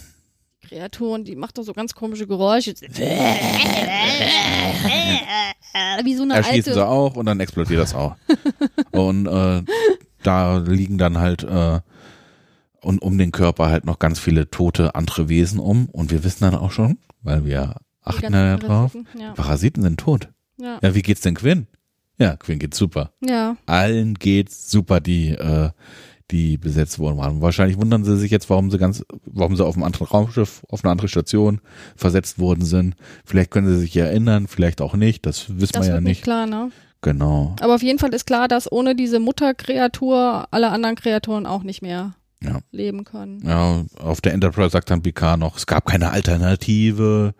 Kreatur 0.69 1.13
und 1.13 1.29
die 1.29 1.37
macht 1.37 1.59
doch 1.59 1.63
so 1.63 1.73
ganz 1.75 1.95
komische 1.95 2.27
Geräusche. 2.27 2.75
Wie 6.03 6.15
so 6.15 6.23
eine 6.23 6.35
Erschießen 6.35 6.73
sie 6.75 6.81
alte. 6.81 6.89
auch 6.89 7.17
und 7.17 7.27
dann 7.27 7.41
explodiert 7.41 7.81
das 7.81 7.95
auch. 7.95 8.17
und 8.91 9.27
äh, 9.27 9.63
da 10.23 10.57
liegen 10.59 10.99
dann 10.99 11.19
halt 11.19 11.45
äh, 11.45 11.81
und 12.81 13.01
um 13.01 13.17
den 13.19 13.33
Körper 13.33 13.69
halt 13.69 13.85
noch 13.85 13.99
ganz 13.99 14.19
viele 14.19 14.51
tote 14.51 14.95
andere 14.95 15.29
Wesen 15.29 15.59
um. 15.59 15.87
Und 15.87 16.11
wir 16.11 16.25
wissen 16.25 16.45
dann 16.45 16.55
auch 16.55 16.71
schon, 16.71 16.99
weil 17.23 17.45
wir 17.45 17.77
die 17.77 18.11
achten 18.11 18.33
ja 18.33 18.57
drauf, 18.57 18.93
Parasiten. 18.93 19.21
Ja. 19.21 19.33
Parasiten 19.33 19.83
sind 19.83 20.01
tot. 20.01 20.29
Ja. 20.57 20.79
Ja, 20.83 20.95
wie 20.95 21.03
geht's 21.03 21.21
denn 21.23 21.35
Quinn? 21.35 21.67
Ja, 22.19 22.37
Quinn 22.37 22.59
geht 22.59 22.75
super. 22.75 23.13
ja. 23.21 23.57
Allen 23.67 24.15
geht's 24.15 24.71
super, 24.71 25.01
die 25.01 25.31
äh, 25.31 25.71
die 26.31 26.57
besetzt 26.57 26.99
worden 26.99 27.19
waren. 27.19 27.43
Wahrscheinlich 27.43 27.77
wundern 27.77 28.03
sie 28.03 28.17
sich 28.17 28.31
jetzt, 28.31 28.49
warum 28.49 28.71
sie 28.71 28.79
ganz, 28.79 29.05
warum 29.27 29.57
sie 29.57 29.65
auf 29.65 29.75
einem 29.75 29.83
anderen 29.85 30.07
Raumschiff, 30.07 30.65
auf 30.71 30.83
eine 30.83 30.91
andere 30.91 31.09
Station 31.09 31.61
versetzt 31.97 32.39
worden 32.39 32.65
sind. 32.65 32.95
Vielleicht 33.27 33.51
können 33.51 33.67
sie 33.69 33.77
sich 33.79 33.95
erinnern, 33.97 34.47
vielleicht 34.49 34.81
auch 34.81 34.95
nicht. 34.97 35.27
Das 35.27 35.51
wissen 35.59 35.73
Das 35.75 35.83
wir 35.83 35.89
ja 35.89 35.95
wird 35.97 36.05
nicht 36.05 36.11
nicht. 36.19 36.23
klar, 36.23 36.47
ne? 36.47 36.71
Genau. 37.03 37.55
Aber 37.61 37.75
auf 37.75 37.83
jeden 37.83 37.99
Fall 37.99 38.15
ist 38.15 38.25
klar, 38.27 38.49
dass 38.49 38.73
ohne 38.73 38.97
diese 38.97 39.21
Mutterkreatur 39.21 40.49
alle 40.51 40.71
anderen 40.71 40.97
Kreaturen 40.97 41.45
auch 41.47 41.63
nicht 41.63 41.83
mehr 41.83 42.15
Ja. 42.43 42.61
leben 42.73 43.05
können. 43.05 43.43
Ja, 43.47 43.85
auf 43.99 44.21
der 44.23 44.33
Enterprise 44.33 44.71
sagt 44.71 44.91
dann 44.91 45.03
Picard 45.03 45.39
noch, 45.39 45.57
es 45.59 45.67
gab 45.67 45.85
keine 45.85 46.11
Alternative, 46.11 47.35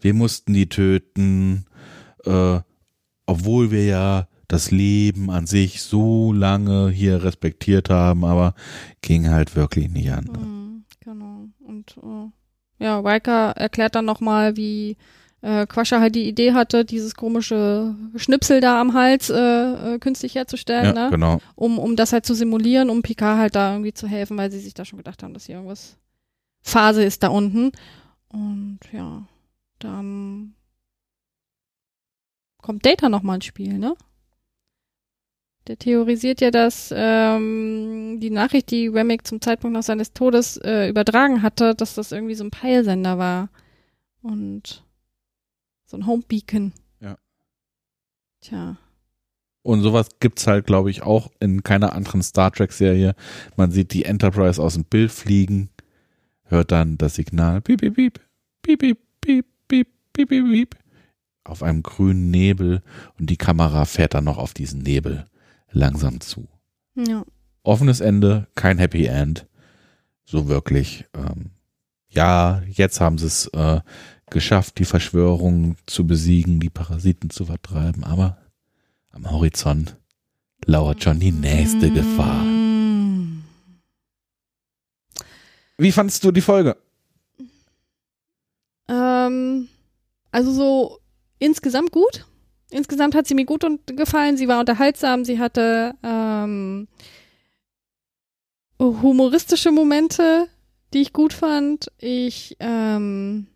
wir 0.00 0.14
mussten 0.14 0.54
die 0.54 0.68
töten, 0.68 1.66
äh, 2.26 2.60
obwohl 3.26 3.70
wir 3.70 3.84
ja 3.84 4.26
das 4.48 4.70
Leben 4.72 5.30
an 5.30 5.46
sich 5.46 5.82
so 5.82 6.32
lange 6.32 6.88
hier 6.90 7.22
respektiert 7.22 7.88
haben, 7.90 8.24
aber 8.24 8.54
ging 9.00 9.28
halt 9.30 9.54
wirklich 9.54 9.88
nicht 9.88 10.10
an. 10.10 10.24
Mhm, 10.24 10.84
genau. 10.98 11.44
Und 11.60 11.96
äh, 12.02 12.84
ja, 12.84 12.98
Riker 12.98 13.52
erklärt 13.52 13.94
dann 13.94 14.06
nochmal, 14.06 14.56
wie 14.56 14.96
äh, 15.42 15.66
Quasha 15.66 16.00
halt 16.00 16.16
die 16.16 16.28
Idee 16.28 16.52
hatte, 16.52 16.84
dieses 16.84 17.14
komische 17.14 17.94
Schnipsel 18.16 18.60
da 18.60 18.80
am 18.80 18.92
Hals 18.94 19.30
äh, 19.30 19.94
äh, 19.94 19.98
künstlich 20.00 20.34
herzustellen, 20.34 20.96
Ja, 20.96 21.04
ne? 21.04 21.10
genau. 21.10 21.38
um, 21.54 21.78
um 21.78 21.94
das 21.94 22.12
halt 22.12 22.26
zu 22.26 22.34
simulieren, 22.34 22.90
um 22.90 23.02
Picard 23.02 23.38
halt 23.38 23.54
da 23.54 23.72
irgendwie 23.72 23.94
zu 23.94 24.08
helfen, 24.08 24.36
weil 24.36 24.50
sie 24.50 24.58
sich 24.60 24.74
da 24.74 24.84
schon 24.84 24.98
gedacht 24.98 25.22
haben, 25.22 25.32
dass 25.32 25.46
hier 25.46 25.54
irgendwas 25.56 25.96
Phase 26.62 27.04
ist 27.04 27.22
da 27.22 27.28
unten. 27.28 27.70
Und 28.28 28.80
ja, 28.92 29.22
dann 29.78 30.54
kommt 32.62 32.84
Data 32.84 33.08
nochmal 33.08 33.36
ins 33.36 33.46
Spiel, 33.46 33.78
ne? 33.78 33.94
Der 35.66 35.78
theorisiert 35.78 36.40
ja, 36.40 36.50
dass 36.50 36.92
ähm, 36.96 38.18
die 38.18 38.30
Nachricht, 38.30 38.70
die 38.70 38.88
Remick 38.88 39.26
zum 39.26 39.40
Zeitpunkt 39.40 39.74
nach 39.74 39.82
seines 39.82 40.12
Todes 40.12 40.56
äh, 40.56 40.88
übertragen 40.88 41.42
hatte, 41.42 41.74
dass 41.74 41.94
das 41.94 42.12
irgendwie 42.12 42.34
so 42.34 42.44
ein 42.44 42.50
Peilsender 42.50 43.18
war. 43.18 43.50
Und 44.22 44.84
so 45.84 45.96
ein 45.96 46.06
Homebeacon. 46.06 46.72
Ja. 47.00 47.16
Tja. 48.40 48.76
Und 49.62 49.82
sowas 49.82 50.08
gibt's 50.20 50.46
halt, 50.46 50.66
glaube 50.66 50.90
ich, 50.90 51.02
auch 51.02 51.30
in 51.40 51.62
keiner 51.62 51.92
anderen 51.92 52.22
Star 52.22 52.50
Trek-Serie. 52.50 53.14
Man 53.56 53.70
sieht 53.70 53.92
die 53.92 54.06
Enterprise 54.06 54.62
aus 54.62 54.74
dem 54.74 54.84
Bild 54.84 55.12
fliegen, 55.12 55.68
hört 56.44 56.72
dann 56.72 56.96
das 56.96 57.16
Signal 57.16 57.60
piep, 57.60 57.80
piep, 57.80 57.94
piep, 57.94 58.20
piep, 58.62 58.78
piep, 58.78 58.98
piep, 59.20 59.46
piep, 59.68 59.86
piep, 60.12 60.28
piep, 60.28 60.28
piep, 60.28 60.76
auf 61.44 61.62
einem 61.62 61.82
grünen 61.82 62.30
Nebel 62.30 62.82
und 63.18 63.30
die 63.30 63.36
Kamera 63.36 63.84
fährt 63.84 64.14
dann 64.14 64.24
noch 64.24 64.38
auf 64.38 64.54
diesen 64.54 64.82
Nebel 64.82 65.26
langsam 65.70 66.20
zu. 66.20 66.48
Ja. 66.94 67.24
Offenes 67.62 68.00
Ende, 68.00 68.46
kein 68.54 68.78
Happy 68.78 69.06
End. 69.06 69.46
So 70.24 70.48
wirklich. 70.48 71.06
Ähm, 71.14 71.50
ja, 72.08 72.62
jetzt 72.66 73.00
haben 73.00 73.18
sie 73.18 73.26
es 73.26 73.46
äh, 73.48 73.80
geschafft, 74.30 74.78
die 74.78 74.84
Verschwörung 74.84 75.76
zu 75.86 76.06
besiegen, 76.06 76.60
die 76.60 76.70
Parasiten 76.70 77.30
zu 77.30 77.44
vertreiben, 77.44 78.04
aber 78.04 78.38
am 79.10 79.30
Horizont 79.30 79.96
lauert 80.64 81.02
schon 81.02 81.20
die 81.20 81.32
nächste 81.32 81.90
Gefahr. 81.90 82.44
Mm. 82.44 83.42
Wie 85.78 85.92
fandest 85.92 86.22
du 86.24 86.30
die 86.30 86.42
Folge? 86.42 86.76
Ähm, 88.88 89.68
also 90.30 90.52
so 90.52 90.99
insgesamt 91.40 91.90
gut. 91.90 92.26
Insgesamt 92.70 93.16
hat 93.16 93.26
sie 93.26 93.34
mir 93.34 93.46
gut 93.46 93.66
gefallen. 93.86 94.36
Sie 94.36 94.46
war 94.46 94.60
unterhaltsam. 94.60 95.24
Sie 95.24 95.40
hatte 95.40 95.94
ähm, 96.04 96.86
humoristische 98.78 99.72
Momente, 99.72 100.46
die 100.94 101.00
ich 101.00 101.12
gut 101.12 101.32
fand. 101.32 101.90
Ich 101.98 102.56
ähm, 102.60 103.48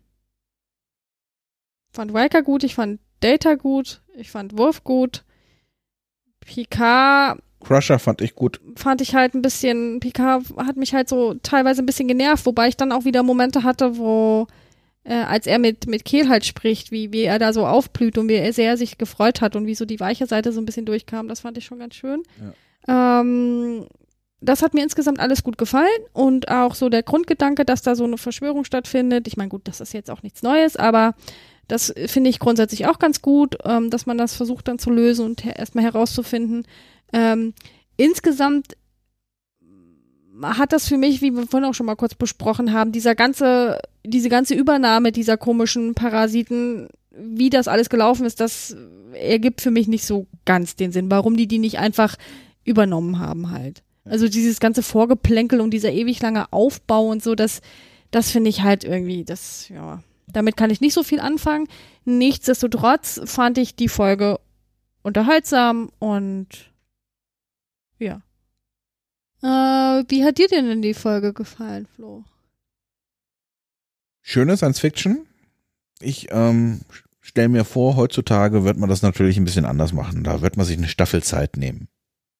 fand 1.93 2.13
Riker 2.13 2.43
gut. 2.43 2.65
Ich 2.65 2.75
fand 2.75 2.99
Data 3.21 3.55
gut. 3.55 4.01
Ich 4.17 4.31
fand 4.31 4.57
Wolf 4.57 4.83
gut. 4.83 5.23
Picard 6.41 7.39
Crusher 7.65 7.97
fand 7.97 8.21
ich 8.21 8.35
gut. 8.35 8.61
fand 8.75 9.01
ich 9.01 9.15
halt 9.15 9.33
ein 9.33 9.41
bisschen, 9.41 9.99
Picard 9.99 10.43
hat 10.57 10.77
mich 10.77 10.93
halt 10.93 11.09
so 11.09 11.33
teilweise 11.41 11.81
ein 11.81 11.87
bisschen 11.87 12.07
genervt, 12.07 12.45
wobei 12.45 12.67
ich 12.67 12.77
dann 12.77 12.91
auch 12.91 13.05
wieder 13.05 13.23
Momente 13.23 13.63
hatte, 13.63 13.97
wo 13.97 14.45
äh, 15.05 15.13
als 15.13 15.47
er 15.47 15.59
mit, 15.59 15.87
mit 15.87 16.03
Kehl 16.03 16.27
halt 16.27 16.45
spricht, 16.45 16.91
wie, 16.91 17.13
wie 17.13 17.23
er 17.23 17.39
da 17.39 17.53
so 17.53 17.65
aufblüht 17.65 18.17
und 18.17 18.27
wie 18.27 18.33
er 18.33 18.51
sehr 18.51 18.75
sich 18.75 18.97
gefreut 18.97 19.39
hat 19.39 19.55
und 19.55 19.65
wie 19.65 19.75
so 19.75 19.85
die 19.85 19.99
weiche 19.99 20.25
Seite 20.25 20.51
so 20.51 20.59
ein 20.59 20.65
bisschen 20.65 20.85
durchkam, 20.85 21.27
das 21.27 21.41
fand 21.41 21.57
ich 21.57 21.65
schon 21.65 21.79
ganz 21.79 21.95
schön. 21.95 22.23
Ähm, 22.87 23.87
das 24.41 24.61
hat 24.61 24.73
mir 24.73 24.83
insgesamt 24.83 25.19
alles 25.19 25.43
gut 25.43 25.57
gefallen 25.57 25.87
und 26.13 26.49
auch 26.49 26.75
so 26.75 26.89
der 26.89 27.03
Grundgedanke, 27.03 27.65
dass 27.65 27.81
da 27.81 27.95
so 27.95 28.03
eine 28.03 28.17
Verschwörung 28.17 28.65
stattfindet. 28.65 29.27
Ich 29.27 29.37
meine, 29.37 29.49
gut, 29.49 29.67
das 29.67 29.79
ist 29.79 29.93
jetzt 29.93 30.11
auch 30.11 30.23
nichts 30.23 30.43
Neues, 30.43 30.75
aber 30.75 31.15
das 31.67 31.93
finde 32.05 32.29
ich 32.29 32.39
grundsätzlich 32.39 32.85
auch 32.87 32.99
ganz 32.99 33.21
gut, 33.21 33.57
ähm, 33.63 33.89
dass 33.89 34.05
man 34.05 34.17
das 34.17 34.35
versucht 34.35 34.67
dann 34.67 34.79
zu 34.79 34.91
lösen 34.91 35.25
und 35.25 35.43
her 35.43 35.57
erstmal 35.57 35.83
herauszufinden. 35.83 36.65
Ähm, 37.13 37.53
insgesamt 37.97 38.75
hat 40.43 40.73
das 40.73 40.87
für 40.87 40.97
mich, 40.97 41.21
wie 41.21 41.31
wir 41.31 41.47
vorhin 41.47 41.67
auch 41.67 41.73
schon 41.73 41.85
mal 41.85 41.95
kurz 41.95 42.13
besprochen 42.13 42.73
haben, 42.73 42.91
dieser 42.91 43.15
ganze, 43.15 43.79
diese 44.05 44.29
ganze 44.29 44.53
Übernahme 44.53 45.11
dieser 45.11 45.37
komischen 45.37 45.95
Parasiten, 45.95 46.87
wie 47.11 47.49
das 47.49 47.67
alles 47.67 47.89
gelaufen 47.89 48.25
ist, 48.25 48.39
das 48.39 48.75
ergibt 49.13 49.61
für 49.61 49.71
mich 49.71 49.87
nicht 49.87 50.05
so 50.05 50.27
ganz 50.45 50.75
den 50.75 50.91
Sinn, 50.91 51.09
warum 51.09 51.37
die 51.37 51.47
die 51.47 51.59
nicht 51.59 51.79
einfach 51.79 52.15
übernommen 52.63 53.19
haben 53.19 53.51
halt. 53.51 53.83
Also 54.03 54.27
dieses 54.27 54.59
ganze 54.59 54.83
Vorgeplänkel 54.83 55.61
und 55.61 55.71
dieser 55.71 55.91
ewig 55.91 56.21
lange 56.21 56.51
Aufbau 56.51 57.07
und 57.07 57.23
so, 57.23 57.35
das, 57.35 57.61
das 58.11 58.31
finde 58.31 58.49
ich 58.49 58.61
halt 58.61 58.83
irgendwie, 58.83 59.23
das, 59.23 59.69
ja, 59.69 60.03
damit 60.27 60.57
kann 60.57 60.69
ich 60.69 60.81
nicht 60.81 60.93
so 60.93 61.03
viel 61.03 61.19
anfangen. 61.19 61.67
Nichtsdestotrotz 62.03 63.21
fand 63.25 63.57
ich 63.57 63.75
die 63.75 63.89
Folge 63.89 64.39
unterhaltsam 65.01 65.89
und 65.99 66.47
ja. 67.97 68.21
Äh, 69.41 70.03
wie 70.07 70.23
hat 70.23 70.37
dir 70.37 70.47
denn 70.47 70.81
die 70.81 70.93
Folge 70.93 71.33
gefallen, 71.33 71.87
Flo? 71.95 72.23
Schöne 74.27 74.57
Science 74.57 74.79
Fiction. 74.79 75.27
Ich 75.99 76.29
ähm, 76.31 76.81
stelle 77.21 77.47
mir 77.47 77.63
vor, 77.63 77.95
heutzutage 77.95 78.63
wird 78.63 78.75
man 78.75 78.89
das 78.89 79.03
natürlich 79.03 79.37
ein 79.37 79.43
bisschen 79.43 79.65
anders 79.65 79.93
machen. 79.93 80.23
Da 80.23 80.41
wird 80.41 80.57
man 80.57 80.65
sich 80.65 80.75
eine 80.75 80.87
Staffelzeit 80.87 81.57
nehmen. 81.57 81.89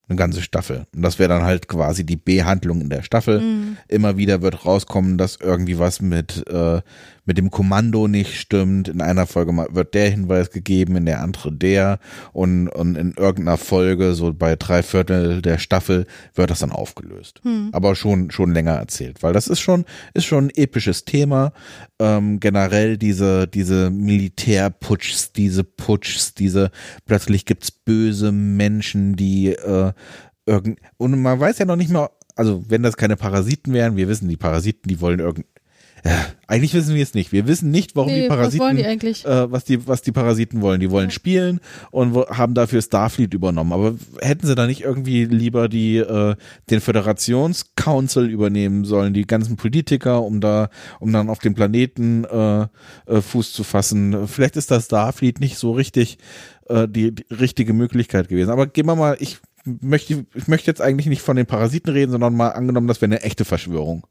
Eine 0.08 0.18
ganze 0.18 0.44
Staffel. 0.44 0.86
Und 0.96 1.02
das 1.02 1.18
wäre 1.18 1.30
dann 1.30 1.44
halt 1.44 1.68
quasi 1.68 2.06
die 2.06 2.16
B-Handlung 2.16 2.82
in 2.82 2.90
der 2.90 3.02
Staffel. 3.02 3.42
Mhm. 3.42 3.78
Immer 3.88 4.18
wieder 4.18 4.44
wird 4.44 4.64
rauskommen, 4.64 5.18
dass 5.18 5.38
irgendwie 5.42 5.80
was 5.80 6.00
mit, 6.00 6.48
äh, 6.48 6.82
mit 7.26 7.40
dem 7.40 7.50
Kommando 7.50 8.08
nicht 8.08 8.40
stimmt. 8.40 8.88
In 8.88 9.02
einer 9.02 9.26
Folge 9.26 9.52
wird 9.72 9.96
der 9.96 10.12
Hinweis 10.12 10.52
gegeben, 10.52 10.96
in 10.96 11.08
der 11.08 11.24
andere 11.24 11.52
der. 11.52 11.98
Und, 12.34 12.70
und 12.70 12.96
in 12.96 13.14
irgendeiner 13.18 13.58
Folge, 13.58 14.14
so 14.14 14.32
bei 14.32 14.56
drei 14.56 14.84
Viertel 14.84 15.42
der 15.42 15.58
Staffel, 15.58 16.06
wird 16.36 16.52
das 16.52 16.60
dann 16.60 16.72
aufgelöst. 16.72 17.42
Hm. 17.42 17.70
Aber 17.72 17.96
schon, 17.96 18.30
schon 18.30 18.54
länger 18.54 18.74
erzählt. 18.74 19.24
Weil 19.24 19.34
das 19.34 19.48
ist 19.48 19.60
schon, 19.60 19.86
ist 20.14 20.26
schon 20.26 20.46
ein 20.46 20.52
episches 20.56 21.06
Thema. 21.06 21.52
Ähm, 21.98 22.40
generell 22.40 22.98
diese, 22.98 23.48
diese 23.48 23.90
Militärputschs, 23.90 25.34
diese 25.34 25.64
Putschs, 25.64 26.36
diese, 26.36 26.70
plötzlich 27.08 27.46
gibt's 27.46 27.72
böse 27.72 28.32
Menschen, 28.32 29.16
die, 29.16 29.48
äh, 29.48 29.94
irgend, 30.46 30.80
und 30.98 31.22
man 31.22 31.40
weiß 31.40 31.58
ja 31.60 31.66
noch 31.66 31.76
nicht 31.76 31.92
mal, 31.92 32.10
also 32.36 32.64
wenn 32.68 32.84
das 32.84 32.98
keine 32.98 33.16
Parasiten 33.16 33.74
wären, 33.74 33.96
wir 33.96 34.08
wissen, 34.08 34.28
die 34.28 34.38
Parasiten, 34.38 34.90
die 34.90 35.02
wollen 35.02 35.20
irgend, 35.20 35.46
ja, 36.06 36.24
eigentlich 36.46 36.76
wissen 36.76 36.94
wir 36.94 37.02
es 37.02 37.16
nicht. 37.16 37.32
Wir 37.32 37.48
wissen 37.48 37.72
nicht, 37.72 37.96
warum 37.96 38.12
Nee, 38.12 38.24
die 38.24 38.30
was 38.30 38.38
Parasiten, 38.38 38.64
wollen 38.64 38.78
die 38.78 38.86
eigentlich? 38.86 39.26
Äh, 39.26 39.52
was 39.52 39.64
die, 39.64 39.88
was 39.88 40.04
die 40.04 40.12
Parasiten 40.12 40.62
wollen. 40.62 40.80
Die 40.80 40.92
wollen 40.92 41.10
spielen 41.10 41.60
und 41.90 42.14
wo, 42.14 42.28
haben 42.28 42.54
dafür 42.54 42.84
Starfleet 42.84 43.34
übernommen. 43.34 43.74
Aber 43.74 43.96
hätten 44.22 44.46
sie 44.46 44.54
da 44.54 44.68
nicht 44.68 44.82
irgendwie 44.82 45.26
lieber 45.26 45.68
die, 45.68 45.98
äh, 45.98 46.36
den 46.70 46.80
Föderationscouncil 46.80 48.30
übernehmen 48.30 48.86
sollen, 48.86 49.16
die 49.16 49.26
ganzen 49.26 49.56
Politiker, 49.56 50.22
um 50.22 50.42
da, 50.42 50.70
um 51.00 51.12
dann 51.12 51.28
auf 51.28 51.40
dem 51.40 51.56
Planeten 51.56 52.24
äh, 52.26 52.68
äh, 53.08 53.22
Fuß 53.22 53.54
zu 53.54 53.64
fassen? 53.64 54.28
Vielleicht 54.28 54.58
ist 54.58 54.70
das 54.70 54.86
Starfleet 54.86 55.40
nicht 55.40 55.58
so 55.58 55.72
richtig 55.72 56.20
äh, 56.70 56.88
die, 56.88 57.16
die 57.16 57.26
richtige 57.34 57.74
Möglichkeit 57.74 58.28
gewesen. 58.28 58.52
Aber 58.52 58.68
gehen 58.68 58.86
wir 58.86 58.96
mal, 58.96 59.18
ich 59.20 59.40
möchte, 59.66 60.26
ich 60.34 60.48
möchte 60.48 60.70
jetzt 60.70 60.82
eigentlich 60.82 61.08
nicht 61.08 61.22
von 61.22 61.36
den 61.36 61.46
Parasiten 61.46 61.92
reden, 61.92 62.12
sondern 62.12 62.36
mal 62.36 62.50
angenommen, 62.50 62.88
das 62.88 63.02
wäre 63.02 63.12
eine 63.12 63.24
echte 63.24 63.46
Verschwörung. 63.46 64.06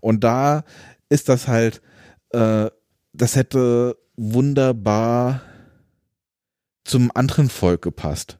Und 0.00 0.24
da 0.24 0.64
ist 1.08 1.28
das 1.28 1.48
halt, 1.48 1.80
äh, 2.30 2.70
das 3.12 3.36
hätte 3.36 3.96
wunderbar 4.16 5.42
zum 6.84 7.10
anderen 7.14 7.48
Volk 7.48 7.82
gepasst. 7.82 8.38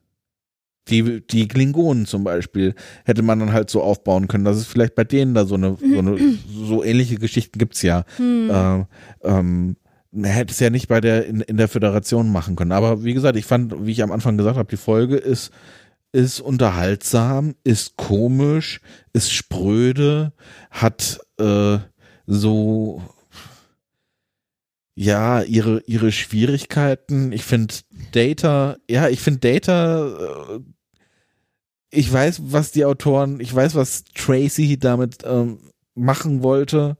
Die, 0.89 1.25
die 1.27 1.47
Klingonen 1.47 2.07
zum 2.07 2.25
Beispiel 2.25 2.75
hätte 3.05 3.23
man 3.23 3.39
dann 3.39 3.53
halt 3.53 3.69
so 3.69 3.83
aufbauen 3.83 4.27
können, 4.27 4.45
dass 4.45 4.57
es 4.57 4.67
vielleicht 4.67 4.95
bei 4.95 5.05
denen 5.05 5.35
da 5.35 5.45
so 5.45 5.55
eine, 5.55 5.77
so, 5.77 5.99
eine, 5.99 6.19
so 6.51 6.83
ähnliche 6.83 7.17
Geschichten 7.17 7.59
gibt's 7.59 7.83
ja. 7.83 8.05
Hm. 8.17 8.51
Ähm, 8.51 8.87
ähm, 9.23 9.77
hätte 10.23 10.53
es 10.53 10.61
ja 10.61 10.71
nicht 10.71 10.89
bei 10.89 11.01
der 11.01 11.27
in, 11.27 11.43
in 11.43 11.59
der 11.59 11.69
Föderation 11.69 12.33
machen 12.33 12.57
können. 12.57 12.73
Aber 12.73 13.05
wie 13.05 13.13
gesagt, 13.13 13.37
ich 13.37 13.45
fand, 13.45 13.87
wie 13.87 13.93
ich 13.93 14.03
am 14.03 14.13
Anfang 14.13 14.39
gesagt 14.39 14.57
habe, 14.57 14.71
die 14.71 14.79
Folge 14.79 15.17
ist 15.17 15.51
ist 16.13 16.41
unterhaltsam, 16.41 17.55
ist 17.65 17.97
komisch, 17.97 18.81
ist 19.13 19.33
spröde, 19.33 20.33
hat 20.71 21.21
äh, 21.39 21.79
so 22.27 23.03
ja 24.95 25.43
ihre 25.43 25.83
ihre 25.87 26.11
Schwierigkeiten. 26.13 27.33
Ich 27.33 27.45
finde 27.45 27.75
Data, 28.13 28.77
ja, 28.89 29.09
ich 29.09 29.21
finde 29.21 29.41
Data. 29.41 30.57
Äh, 30.57 30.61
ich 31.91 32.13
weiß, 32.13 32.43
was 32.53 32.73
die 32.73 32.85
Autoren, 32.85 33.41
ich 33.41 33.55
weiß, 33.55 33.75
was 33.75 34.05
Tracy 34.15 34.79
damit 34.79 35.19
ähm, 35.25 35.59
machen 35.95 36.43
wollte. 36.43 36.99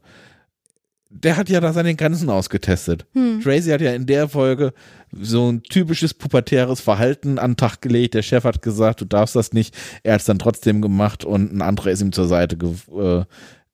Der 1.11 1.37
hat 1.37 1.49
ja 1.49 1.59
da 1.59 1.73
seine 1.73 1.95
Grenzen 1.95 2.29
ausgetestet. 2.29 3.05
Hm. 3.13 3.41
Tracy 3.41 3.69
hat 3.69 3.81
ja 3.81 3.93
in 3.93 4.05
der 4.05 4.29
Folge 4.29 4.73
so 5.11 5.51
ein 5.51 5.63
typisches 5.63 6.13
pubertäres 6.13 6.81
Verhalten 6.81 7.39
an 7.39 7.51
den 7.51 7.57
Tag 7.57 7.81
gelegt. 7.81 8.13
Der 8.13 8.21
Chef 8.21 8.43
hat 8.43 8.61
gesagt, 8.61 9.01
du 9.01 9.05
darfst 9.05 9.35
das 9.35 9.53
nicht. 9.53 9.75
Er 10.03 10.13
hat 10.13 10.21
es 10.21 10.25
dann 10.25 10.39
trotzdem 10.39 10.81
gemacht 10.81 11.25
und 11.25 11.53
ein 11.53 11.61
anderer 11.61 11.91
ist 11.91 12.01
ihm 12.01 12.11
zur 12.11 12.27
Seite 12.27 12.57
ge 12.57 12.73
äh, 12.97 13.25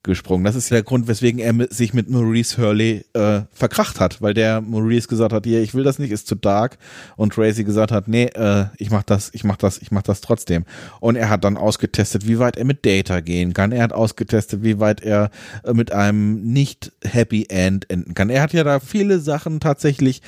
gesprungen. 0.05 0.45
Das 0.45 0.55
ist 0.55 0.71
der 0.71 0.83
Grund, 0.83 1.07
weswegen 1.07 1.39
er 1.39 1.51
mit, 1.51 1.73
sich 1.73 1.93
mit 1.93 2.09
Maurice 2.09 2.57
Hurley 2.57 3.05
äh, 3.13 3.41
verkracht 3.51 3.99
hat, 3.99 4.21
weil 4.21 4.33
der 4.33 4.61
Maurice 4.61 5.07
gesagt 5.07 5.33
hat, 5.33 5.45
hier, 5.45 5.61
ich 5.61 5.73
will 5.73 5.83
das 5.83 5.99
nicht, 5.99 6.11
ist 6.11 6.27
zu 6.27 6.35
dark 6.35 6.77
und 7.17 7.33
Tracy 7.33 7.63
gesagt 7.63 7.91
hat, 7.91 8.07
nee, 8.07 8.25
äh, 8.25 8.65
ich 8.77 8.91
mach 8.91 9.03
das, 9.03 9.31
ich 9.33 9.43
mach 9.43 9.57
das, 9.57 9.79
ich 9.79 9.91
mach 9.91 10.03
das 10.03 10.21
trotzdem. 10.21 10.63
Und 10.99 11.15
er 11.15 11.29
hat 11.29 11.43
dann 11.43 11.57
ausgetestet, 11.57 12.27
wie 12.27 12.39
weit 12.39 12.55
er 12.55 12.65
mit 12.65 12.85
Data 12.85 13.19
gehen 13.19 13.53
kann. 13.53 13.71
Er 13.71 13.83
hat 13.83 13.93
ausgetestet, 13.93 14.63
wie 14.63 14.79
weit 14.79 15.01
er 15.01 15.31
äh, 15.63 15.73
mit 15.73 15.91
einem 15.91 16.53
nicht 16.53 16.93
Happy 17.03 17.47
End 17.49 17.89
enden 17.89 18.13
kann. 18.13 18.29
Er 18.29 18.43
hat 18.43 18.53
ja 18.53 18.63
da 18.63 18.79
viele 18.79 19.19
Sachen 19.19 19.59
tatsächlich 19.59 20.21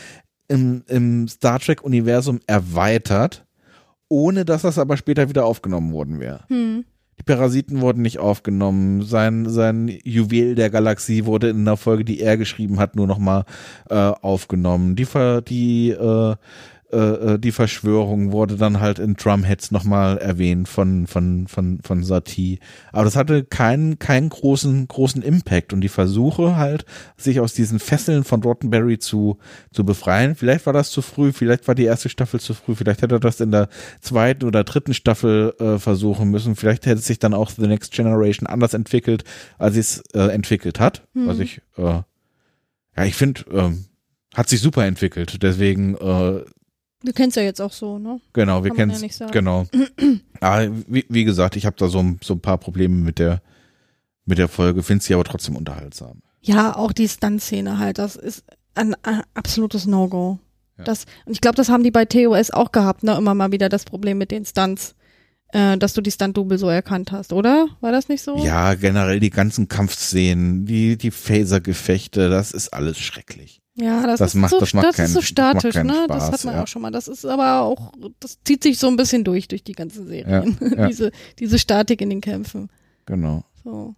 im, 0.48 0.84
im 0.88 1.28
Star 1.28 1.60
Trek 1.60 1.84
Universum 1.84 2.40
erweitert, 2.48 3.46
ohne 4.10 4.46
dass 4.46 4.62
das 4.62 4.80
aber 4.80 4.98
später 4.98 5.30
wieder 5.30 5.46
aufgenommen 5.46 5.92
worden 5.92 6.20
wäre. 6.20 6.46
Hm. 6.48 6.86
Die 7.20 7.24
Parasiten 7.24 7.82
wurden 7.82 8.04
nicht 8.04 8.20
aufgenommen. 8.20 9.02
Sein, 9.02 9.50
sein 9.50 9.92
Juwel 10.04 10.54
der 10.54 10.70
Galaxie 10.70 11.26
wurde 11.26 11.50
in 11.50 11.62
einer 11.62 11.76
Folge, 11.76 12.06
die 12.06 12.20
er 12.20 12.38
geschrieben 12.38 12.80
hat, 12.80 12.96
nur 12.96 13.08
nochmal 13.08 13.44
äh, 13.90 13.96
aufgenommen. 13.96 14.96
Die, 14.96 15.08
die, 15.48 15.90
äh, 15.90 16.36
äh, 16.92 17.38
die 17.40 17.52
Verschwörung 17.52 18.32
wurde 18.32 18.56
dann 18.56 18.80
halt 18.80 19.00
in 19.00 19.16
Drumheads 19.16 19.72
nochmal 19.72 20.18
erwähnt 20.18 20.68
von, 20.70 21.08
von, 21.08 21.48
von, 21.48 21.80
von 21.84 22.04
Satie. 22.04 22.60
Aber 22.92 23.04
das 23.04 23.16
hatte 23.16 23.44
keinen, 23.44 24.00
keinen 24.00 24.30
großen, 24.30 24.88
großen 24.88 25.22
Impact. 25.22 25.74
Und 25.74 25.82
die 25.82 25.90
Versuche 25.90 26.56
halt, 26.56 26.86
sich 27.18 27.40
aus 27.40 27.54
diesen 27.54 27.80
Fesseln 27.80 28.24
von 28.24 28.42
Rottenberry 28.42 29.00
zu, 29.00 29.38
zu 29.72 29.84
befreien. 29.84 30.36
Vielleicht 30.36 30.66
war 30.66 30.74
das 30.74 30.92
zu 30.92 31.02
früh, 31.02 31.34
vielleicht 31.34 31.68
war 31.68 31.76
die 31.76 31.86
erste 31.86 32.10
Staffel 32.10 32.40
zu 32.40 32.54
früh, 32.54 32.76
vielleicht 32.76 33.02
hätte 33.02 33.16
er 33.16 33.20
das 33.20 33.42
in 33.42 33.52
der 33.52 33.70
zweiten 34.00 34.46
oder 34.46 34.64
dritten 34.64 34.94
Staffel 34.94 35.54
äh, 35.60 35.80
versuchen 35.80 36.30
müssen. 36.30 36.56
Vielleicht 36.56 36.86
hätte 36.86 37.02
sich 37.02 37.20
dann 37.20 37.34
auch 37.34 37.50
The 37.50 37.68
Next 37.68 37.92
Generation 37.92 38.48
anders 38.48 38.74
entwickelt, 38.74 39.24
als 39.58 39.76
es 39.76 40.04
äh, 40.14 40.28
entwickelt 40.30 40.80
hat. 40.80 41.08
Hm. 41.14 41.28
Was 41.28 41.40
ich, 41.40 41.62
äh, 41.78 41.82
ja, 41.84 43.06
ich 43.06 43.16
finde, 43.16 43.42
ähm, 43.52 43.86
hat 44.34 44.50
sich 44.50 44.62
super 44.62 44.86
entwickelt. 44.86 45.42
Deswegen, 45.42 45.96
äh, 45.96 46.44
Du 47.08 47.14
kennst 47.14 47.38
ja 47.38 47.44
jetzt 47.44 47.62
auch 47.62 47.72
so, 47.72 47.98
ne? 47.98 48.20
genau, 48.34 48.66
wir 48.66 48.72
kennen 48.72 48.92
ja 48.92 49.00
nicht 49.00 49.16
sagen. 49.16 49.32
Genau. 49.32 49.66
Aber 50.42 50.68
wie, 50.88 51.06
wie 51.08 51.24
gesagt, 51.24 51.56
ich 51.56 51.66
habe 51.66 51.78
da 51.78 51.88
so, 51.88 52.04
so 52.22 52.34
ein 52.34 52.42
paar 52.42 52.58
Probleme 52.58 52.96
mit 52.96 53.18
der, 53.18 53.42
mit 54.26 54.40
der 54.40 54.50
Folge, 54.50 54.84
finde 54.84 55.06
sie 55.06 55.14
aber 55.14 55.24
trotzdem 55.24 55.56
unterhaltsam. 55.56 56.22
Ja, 56.42 56.76
auch 56.76 56.92
die 56.92 57.08
Stunt-Szene 57.08 57.80
halt, 57.80 57.98
das 57.98 58.18
ist 58.18 58.44
ein, 58.76 58.94
ein 59.04 59.24
absolutes 59.36 59.86
No-Go. 59.86 60.40
Ja. 60.78 60.84
Das, 60.84 61.06
und 61.26 61.32
ich 61.32 61.40
glaube, 61.40 61.56
das 61.56 61.70
haben 61.70 61.84
die 61.84 61.92
bei 61.92 62.04
TOS 62.04 62.52
auch 62.52 62.74
gehabt, 62.74 63.04
ne? 63.04 63.16
Immer 63.16 63.34
mal 63.34 63.54
wieder 63.54 63.70
das 63.70 63.86
Problem 63.86 64.18
mit 64.18 64.32
den 64.32 64.44
Stunts, 64.44 64.94
äh, 65.54 65.78
dass 65.78 65.94
du 65.94 66.02
die 66.02 66.12
Stunt-Double 66.12 66.58
so 66.58 66.68
erkannt 66.68 67.14
hast, 67.14 67.32
oder? 67.32 67.68
War 67.80 67.94
das 67.94 68.10
nicht 68.10 68.22
so? 68.22 68.36
Ja, 68.44 68.74
generell 68.74 69.22
die 69.22 69.30
ganzen 69.30 69.70
Kampfszenen, 69.70 70.66
die, 70.66 70.98
die 70.98 71.12
Phaser-Gefechte, 71.12 72.30
das 72.30 72.52
ist 72.52 72.74
alles 72.74 72.98
schrecklich. 72.98 73.62
Ja, 73.80 74.08
das, 74.08 74.20
Das 74.20 74.30
ist 74.34 74.42
macht- 74.42 74.50
so, 74.52 74.60
das 74.60 74.74
macht 74.74 74.86
das 74.88 74.96
keinen- 74.96 75.06
ist 75.06 75.14
so 75.14 75.20
das 75.20 75.28
statisch, 75.28 75.76
ne? 75.76 76.06
das 76.08 76.24
Spaß, 76.28 76.32
hat 76.32 76.46
man 76.46 76.56
ja. 76.56 76.64
auch 76.64 76.68
schon 76.68 76.82
mal. 76.82 76.90
Das 76.92 77.08
ist 77.08 77.26
aber 77.26 77.62
auch, 77.62 77.92
das 78.20 78.40
zieht 78.44 78.64
sich 78.64 78.80
so 78.80 78.88
ein 78.88 78.96
bisschen 78.98 79.24
durch, 79.24 79.48
durch 79.48 79.64
die 79.64 79.74
ganzen 79.74 80.08
Serien. 80.08 80.58
Ja, 80.60 80.68
ja. 80.68 80.88
diese, 80.88 81.12
diese 81.38 81.60
Statik 81.60 82.02
in 82.02 82.10
den 82.10 82.22
Kämpfen. 82.22 82.70
Genau. 83.06 83.44
So. 83.64 83.94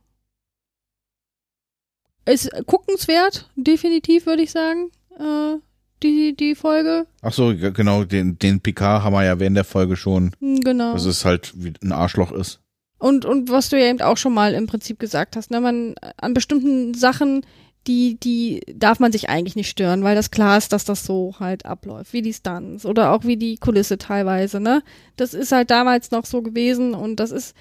Ist 2.25 2.49
guckenswert, 2.65 3.49
definitiv, 3.55 4.25
würde 4.25 4.43
ich 4.43 4.51
sagen. 4.51 4.91
Äh, 5.17 5.57
die, 6.03 6.35
die 6.35 6.55
Folge. 6.55 7.07
Ach 7.21 7.33
so, 7.33 7.53
genau, 7.55 8.03
den, 8.03 8.37
den 8.37 8.59
Picard 8.61 9.03
haben 9.03 9.13
wir 9.13 9.23
ja 9.25 9.39
während 9.39 9.57
der 9.57 9.63
Folge 9.63 9.95
schon, 9.95 10.31
Hm, 10.39 10.59
Genau. 10.61 10.93
dass 10.93 11.05
es 11.05 11.25
halt 11.25 11.53
wie 11.55 11.73
ein 11.83 11.91
Arschloch 11.91 12.31
ist. 12.31 12.59
Und, 12.99 13.25
und 13.25 13.49
was 13.49 13.69
du 13.69 13.79
ja 13.79 13.85
eben 13.89 14.01
auch 14.01 14.17
schon 14.17 14.33
mal 14.33 14.53
im 14.53 14.67
Prinzip 14.67 14.99
gesagt 14.99 15.35
hast, 15.37 15.51
ne, 15.51 15.59
man, 15.61 15.95
an 16.17 16.33
bestimmten 16.33 16.93
Sachen, 16.93 17.45
die, 17.87 18.19
die 18.19 18.61
darf 18.73 18.99
man 18.99 19.11
sich 19.11 19.29
eigentlich 19.29 19.55
nicht 19.55 19.69
stören, 19.69 20.03
weil 20.03 20.15
das 20.15 20.31
klar 20.31 20.57
ist, 20.57 20.73
dass 20.73 20.85
das 20.85 21.05
so 21.05 21.35
halt 21.39 21.65
abläuft, 21.65 22.13
wie 22.13 22.21
die 22.21 22.33
Stunts 22.33 22.85
oder 22.85 23.11
auch 23.11 23.23
wie 23.23 23.37
die 23.37 23.57
Kulisse 23.57 23.97
teilweise, 23.97 24.59
ne. 24.59 24.83
Das 25.15 25.33
ist 25.33 25.51
halt 25.51 25.71
damals 25.71 26.11
noch 26.11 26.25
so 26.25 26.41
gewesen 26.41 26.93
und 26.93 27.17
das 27.19 27.31
ist, 27.31 27.55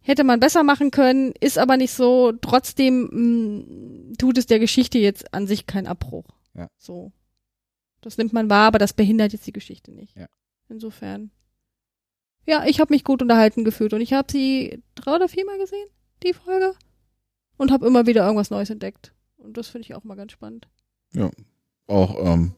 hätte 0.00 0.24
man 0.24 0.40
besser 0.40 0.62
machen 0.62 0.90
können, 0.90 1.32
ist 1.40 1.58
aber 1.58 1.76
nicht 1.76 1.92
so, 1.92 2.32
trotzdem 2.40 4.10
mh, 4.10 4.14
tut 4.18 4.38
es 4.38 4.46
der 4.46 4.58
Geschichte 4.58 4.98
jetzt 4.98 5.34
an 5.34 5.46
sich 5.46 5.66
keinen 5.66 5.86
Abbruch. 5.86 6.26
Ja. 6.54 6.68
So. 6.78 7.12
Das 8.00 8.16
nimmt 8.18 8.32
man 8.32 8.48
wahr, 8.48 8.68
aber 8.68 8.78
das 8.78 8.92
behindert 8.92 9.32
jetzt 9.32 9.46
die 9.46 9.52
Geschichte 9.52 9.92
nicht. 9.92 10.16
Ja. 10.16 10.28
Insofern. 10.68 11.30
Ja, 12.46 12.64
ich 12.64 12.78
habe 12.78 12.94
mich 12.94 13.02
gut 13.02 13.20
unterhalten 13.22 13.64
gefühlt 13.64 13.92
und 13.92 14.00
ich 14.00 14.12
habe 14.12 14.30
sie 14.30 14.82
drei 14.94 15.16
oder 15.16 15.28
viermal 15.28 15.58
gesehen, 15.58 15.88
die 16.22 16.32
Folge. 16.32 16.74
Und 17.56 17.72
habe 17.72 17.86
immer 17.86 18.06
wieder 18.06 18.24
irgendwas 18.24 18.50
Neues 18.50 18.70
entdeckt. 18.70 19.12
Und 19.38 19.56
das 19.56 19.68
finde 19.68 19.86
ich 19.86 19.94
auch 19.94 20.04
mal 20.04 20.16
ganz 20.16 20.32
spannend. 20.32 20.68
Auch 21.86 22.16
ähm, 22.34 22.52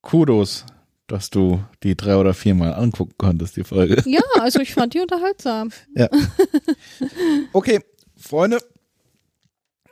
Kudos, 0.00 0.64
dass 1.06 1.30
du 1.30 1.62
die 1.82 1.96
drei 1.96 2.16
oder 2.16 2.34
viermal 2.34 2.74
angucken 2.74 3.14
konntest, 3.18 3.56
die 3.56 3.64
Folge. 3.64 4.02
Ja, 4.06 4.20
also 4.40 4.60
ich 4.60 4.74
fand 4.74 4.94
die 4.94 5.00
unterhaltsam. 5.00 5.70
Okay, 7.52 7.80
Freunde, 8.16 8.58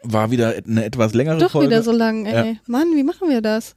war 0.02 0.30
wieder 0.30 0.54
eine 0.66 0.84
etwas 0.84 1.14
längere 1.14 1.38
Doch 1.38 1.52
Folge. 1.52 1.70
wieder 1.70 1.82
so 1.82 1.92
lang, 1.92 2.26
ey. 2.26 2.58
Mann, 2.66 2.94
wie 2.94 3.04
machen 3.04 3.28
wir 3.28 3.40
das? 3.40 3.76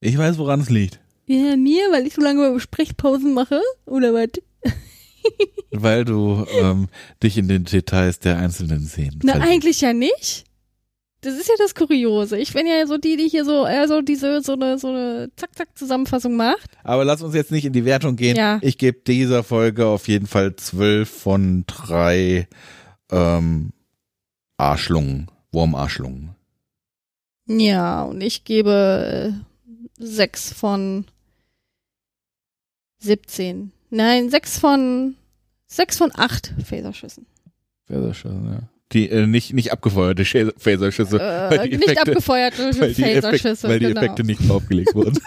Ich 0.00 0.16
weiß, 0.16 0.38
woran 0.38 0.60
es 0.60 0.70
liegt. 0.70 1.00
Ja, 1.26 1.56
mir, 1.56 1.90
weil 1.90 2.06
ich 2.06 2.14
so 2.14 2.20
lange 2.20 2.58
Sprechpausen 2.60 3.32
mache? 3.34 3.60
Oder 3.86 4.12
was? 4.12 4.28
Weil 5.70 6.04
du 6.04 6.46
ähm, 6.60 6.88
dich 7.22 7.36
in 7.36 7.48
den 7.48 7.64
Details 7.64 8.18
der 8.20 8.38
einzelnen 8.38 8.86
Szenen 8.86 9.20
Na, 9.22 9.32
verliebst. 9.32 9.52
eigentlich 9.52 9.80
ja 9.80 9.92
nicht. 9.92 10.44
Das 11.20 11.34
ist 11.34 11.48
ja 11.48 11.54
das 11.58 11.74
Kuriose. 11.74 12.38
Ich 12.38 12.52
bin 12.52 12.66
ja 12.66 12.86
so 12.86 12.98
die, 12.98 13.16
die 13.16 13.28
hier 13.28 13.46
so, 13.46 13.66
eher 13.66 13.88
so 13.88 14.02
diese, 14.02 14.42
so 14.42 14.52
eine, 14.52 14.78
so 14.78 14.88
eine 14.88 15.30
Zack-Zack-Zusammenfassung 15.36 16.36
macht. 16.36 16.70
Aber 16.82 17.04
lass 17.04 17.22
uns 17.22 17.34
jetzt 17.34 17.50
nicht 17.50 17.64
in 17.64 17.72
die 17.72 17.86
Wertung 17.86 18.16
gehen. 18.16 18.36
Ja. 18.36 18.58
Ich 18.60 18.76
gebe 18.76 19.00
dieser 19.00 19.42
Folge 19.42 19.86
auf 19.86 20.06
jeden 20.06 20.26
Fall 20.26 20.54
zwölf 20.56 21.08
von 21.08 21.64
drei 21.66 22.46
ähm, 23.10 23.72
Arschlungen, 24.58 25.30
Wurmarschlungen. 25.50 26.34
Ja, 27.46 28.02
und 28.04 28.20
ich 28.20 28.44
gebe 28.44 29.34
äh, 29.98 30.04
sechs 30.04 30.52
von 30.52 31.06
17. 32.98 33.72
Nein, 33.94 34.30
sechs 34.30 34.58
von 34.58 35.16
sechs 35.66 35.98
von 35.98 36.10
acht 36.14 36.52
Phaserschüssen. 36.64 37.26
Phaserschüsse, 37.86 38.34
ja. 38.44 38.68
Die 38.92 39.08
äh, 39.08 39.26
nicht, 39.26 39.52
nicht 39.54 39.72
abgefeuerte 39.72 40.24
Phaserschüsse, 40.24 41.18
Äh, 41.20 41.50
weil 41.50 41.68
die 41.68 41.76
nicht 41.78 41.88
Effekte- 41.88 42.10
abgefeuerte 42.10 42.62
weil 42.80 42.94
die, 42.94 43.02
Effekte, 43.02 43.22
Phaserschüsse. 43.22 43.68
weil 43.68 43.78
die 43.78 43.86
genau. 43.86 44.00
Effekte 44.00 44.24
nicht 44.24 44.48
draufgelegt 44.48 44.94
wurden. 44.94 45.18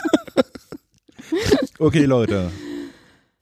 okay, 1.79 2.05
Leute. 2.05 2.51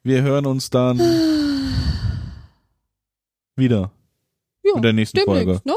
Wir 0.03 0.21
hören 0.21 0.45
uns 0.45 0.69
dann 0.69 0.99
wieder 3.55 3.91
ja, 4.63 4.75
in 4.75 4.81
der 4.81 4.93
nächsten 4.93 5.19
Folge. 5.21 5.61
ne? 5.65 5.73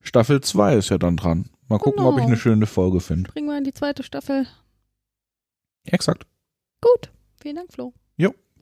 Staffel 0.00 0.40
2 0.40 0.76
ist 0.76 0.88
ja 0.90 0.98
dann 0.98 1.16
dran. 1.16 1.50
Mal 1.68 1.78
gucken, 1.78 2.04
ob 2.04 2.14
ich 2.14 2.18
Genau. 2.20 2.28
eine 2.28 2.36
schöne 2.36 2.66
Folge 2.66 3.00
finde. 3.00 3.30
Bringen 3.30 3.48
wir 3.48 3.58
in 3.58 3.64
die 3.64 3.74
zweite 3.74 4.02
Staffel. 4.02 4.46
Exakt. 5.84 6.26
Gut. 6.80 7.10
Vielen 7.40 7.56
Dank, 7.56 7.72
Flo. 7.72 7.92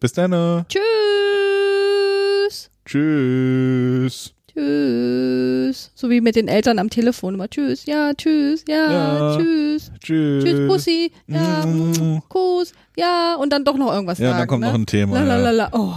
Bis 0.01 0.12
dann. 0.12 0.65
Tschüss. 0.68 2.70
Tschüss. 2.85 4.35
Tschüss. 4.52 5.91
So 5.94 6.10
wie 6.10 6.20
mit 6.20 6.36
den 6.36 6.49
Eltern 6.49 6.78
am 6.78 6.91
Telefon 6.91 7.35
immer. 7.35 7.49
Tschüss. 7.49 7.86
Ja, 7.86 8.12
tschüss. 8.15 8.65
Ja, 8.68 8.93
Ja. 8.93 9.36
tschüss. 9.36 9.91
Tschüss. 10.01 10.44
Tschüss, 10.44 10.68
Pussy. 10.68 11.12
Ja, 11.27 11.65
Mm. 11.67 12.23
Kuss. 12.28 12.73
Ja, 12.97 13.35
und 13.36 13.52
dann 13.52 13.65
doch 13.65 13.77
noch 13.77 13.93
irgendwas 13.93 14.18
Ja, 14.18 14.28
sagen. 14.31 14.39
dann 14.41 14.49
kommt 14.49 14.60
ne? 14.62 14.67
noch 14.68 14.75
ein 14.75 14.86
Thema. 14.86 15.17
Ja. 15.18 15.25
Lalalala. 15.25 15.70
Oh. 15.73 15.93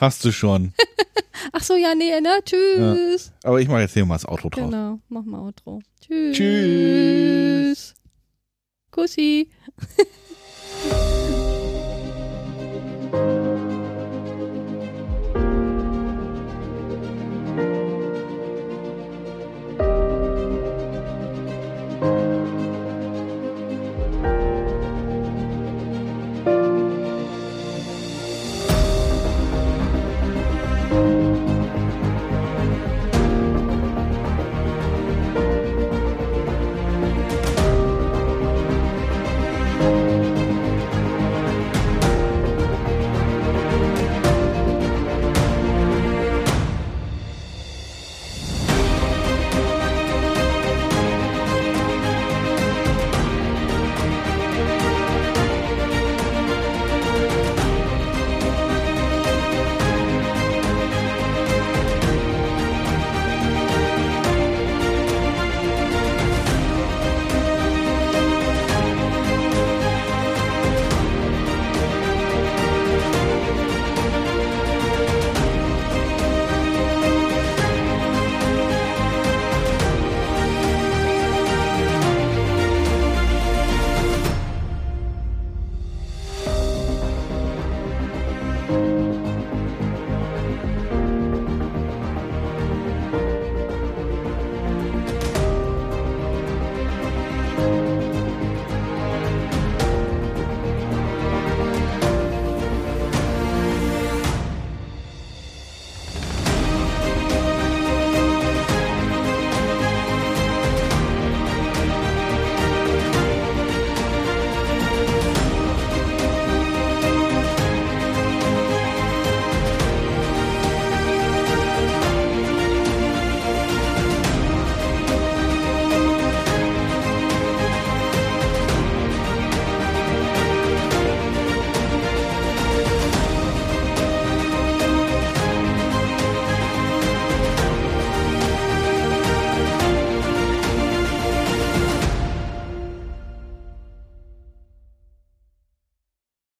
Hast 0.00 0.24
du 0.24 0.32
schon. 0.32 0.72
Ach 1.52 1.62
so, 1.62 1.74
ja, 1.76 1.94
nee, 1.94 2.20
ne? 2.20 2.40
Tschüss. 2.44 3.32
Aber 3.44 3.60
ich 3.60 3.68
mache 3.68 3.80
jetzt 3.82 3.94
hier 3.94 4.04
mal 4.06 4.14
das 4.16 4.26
Outro 4.26 4.48
drauf. 4.50 4.64
Genau, 4.70 4.98
mach 5.08 5.24
mal 5.24 5.40
Outro. 5.40 5.80
Tschüss. 6.00 6.36
Tschüss. 6.36 7.94
Kussi. 8.90 9.48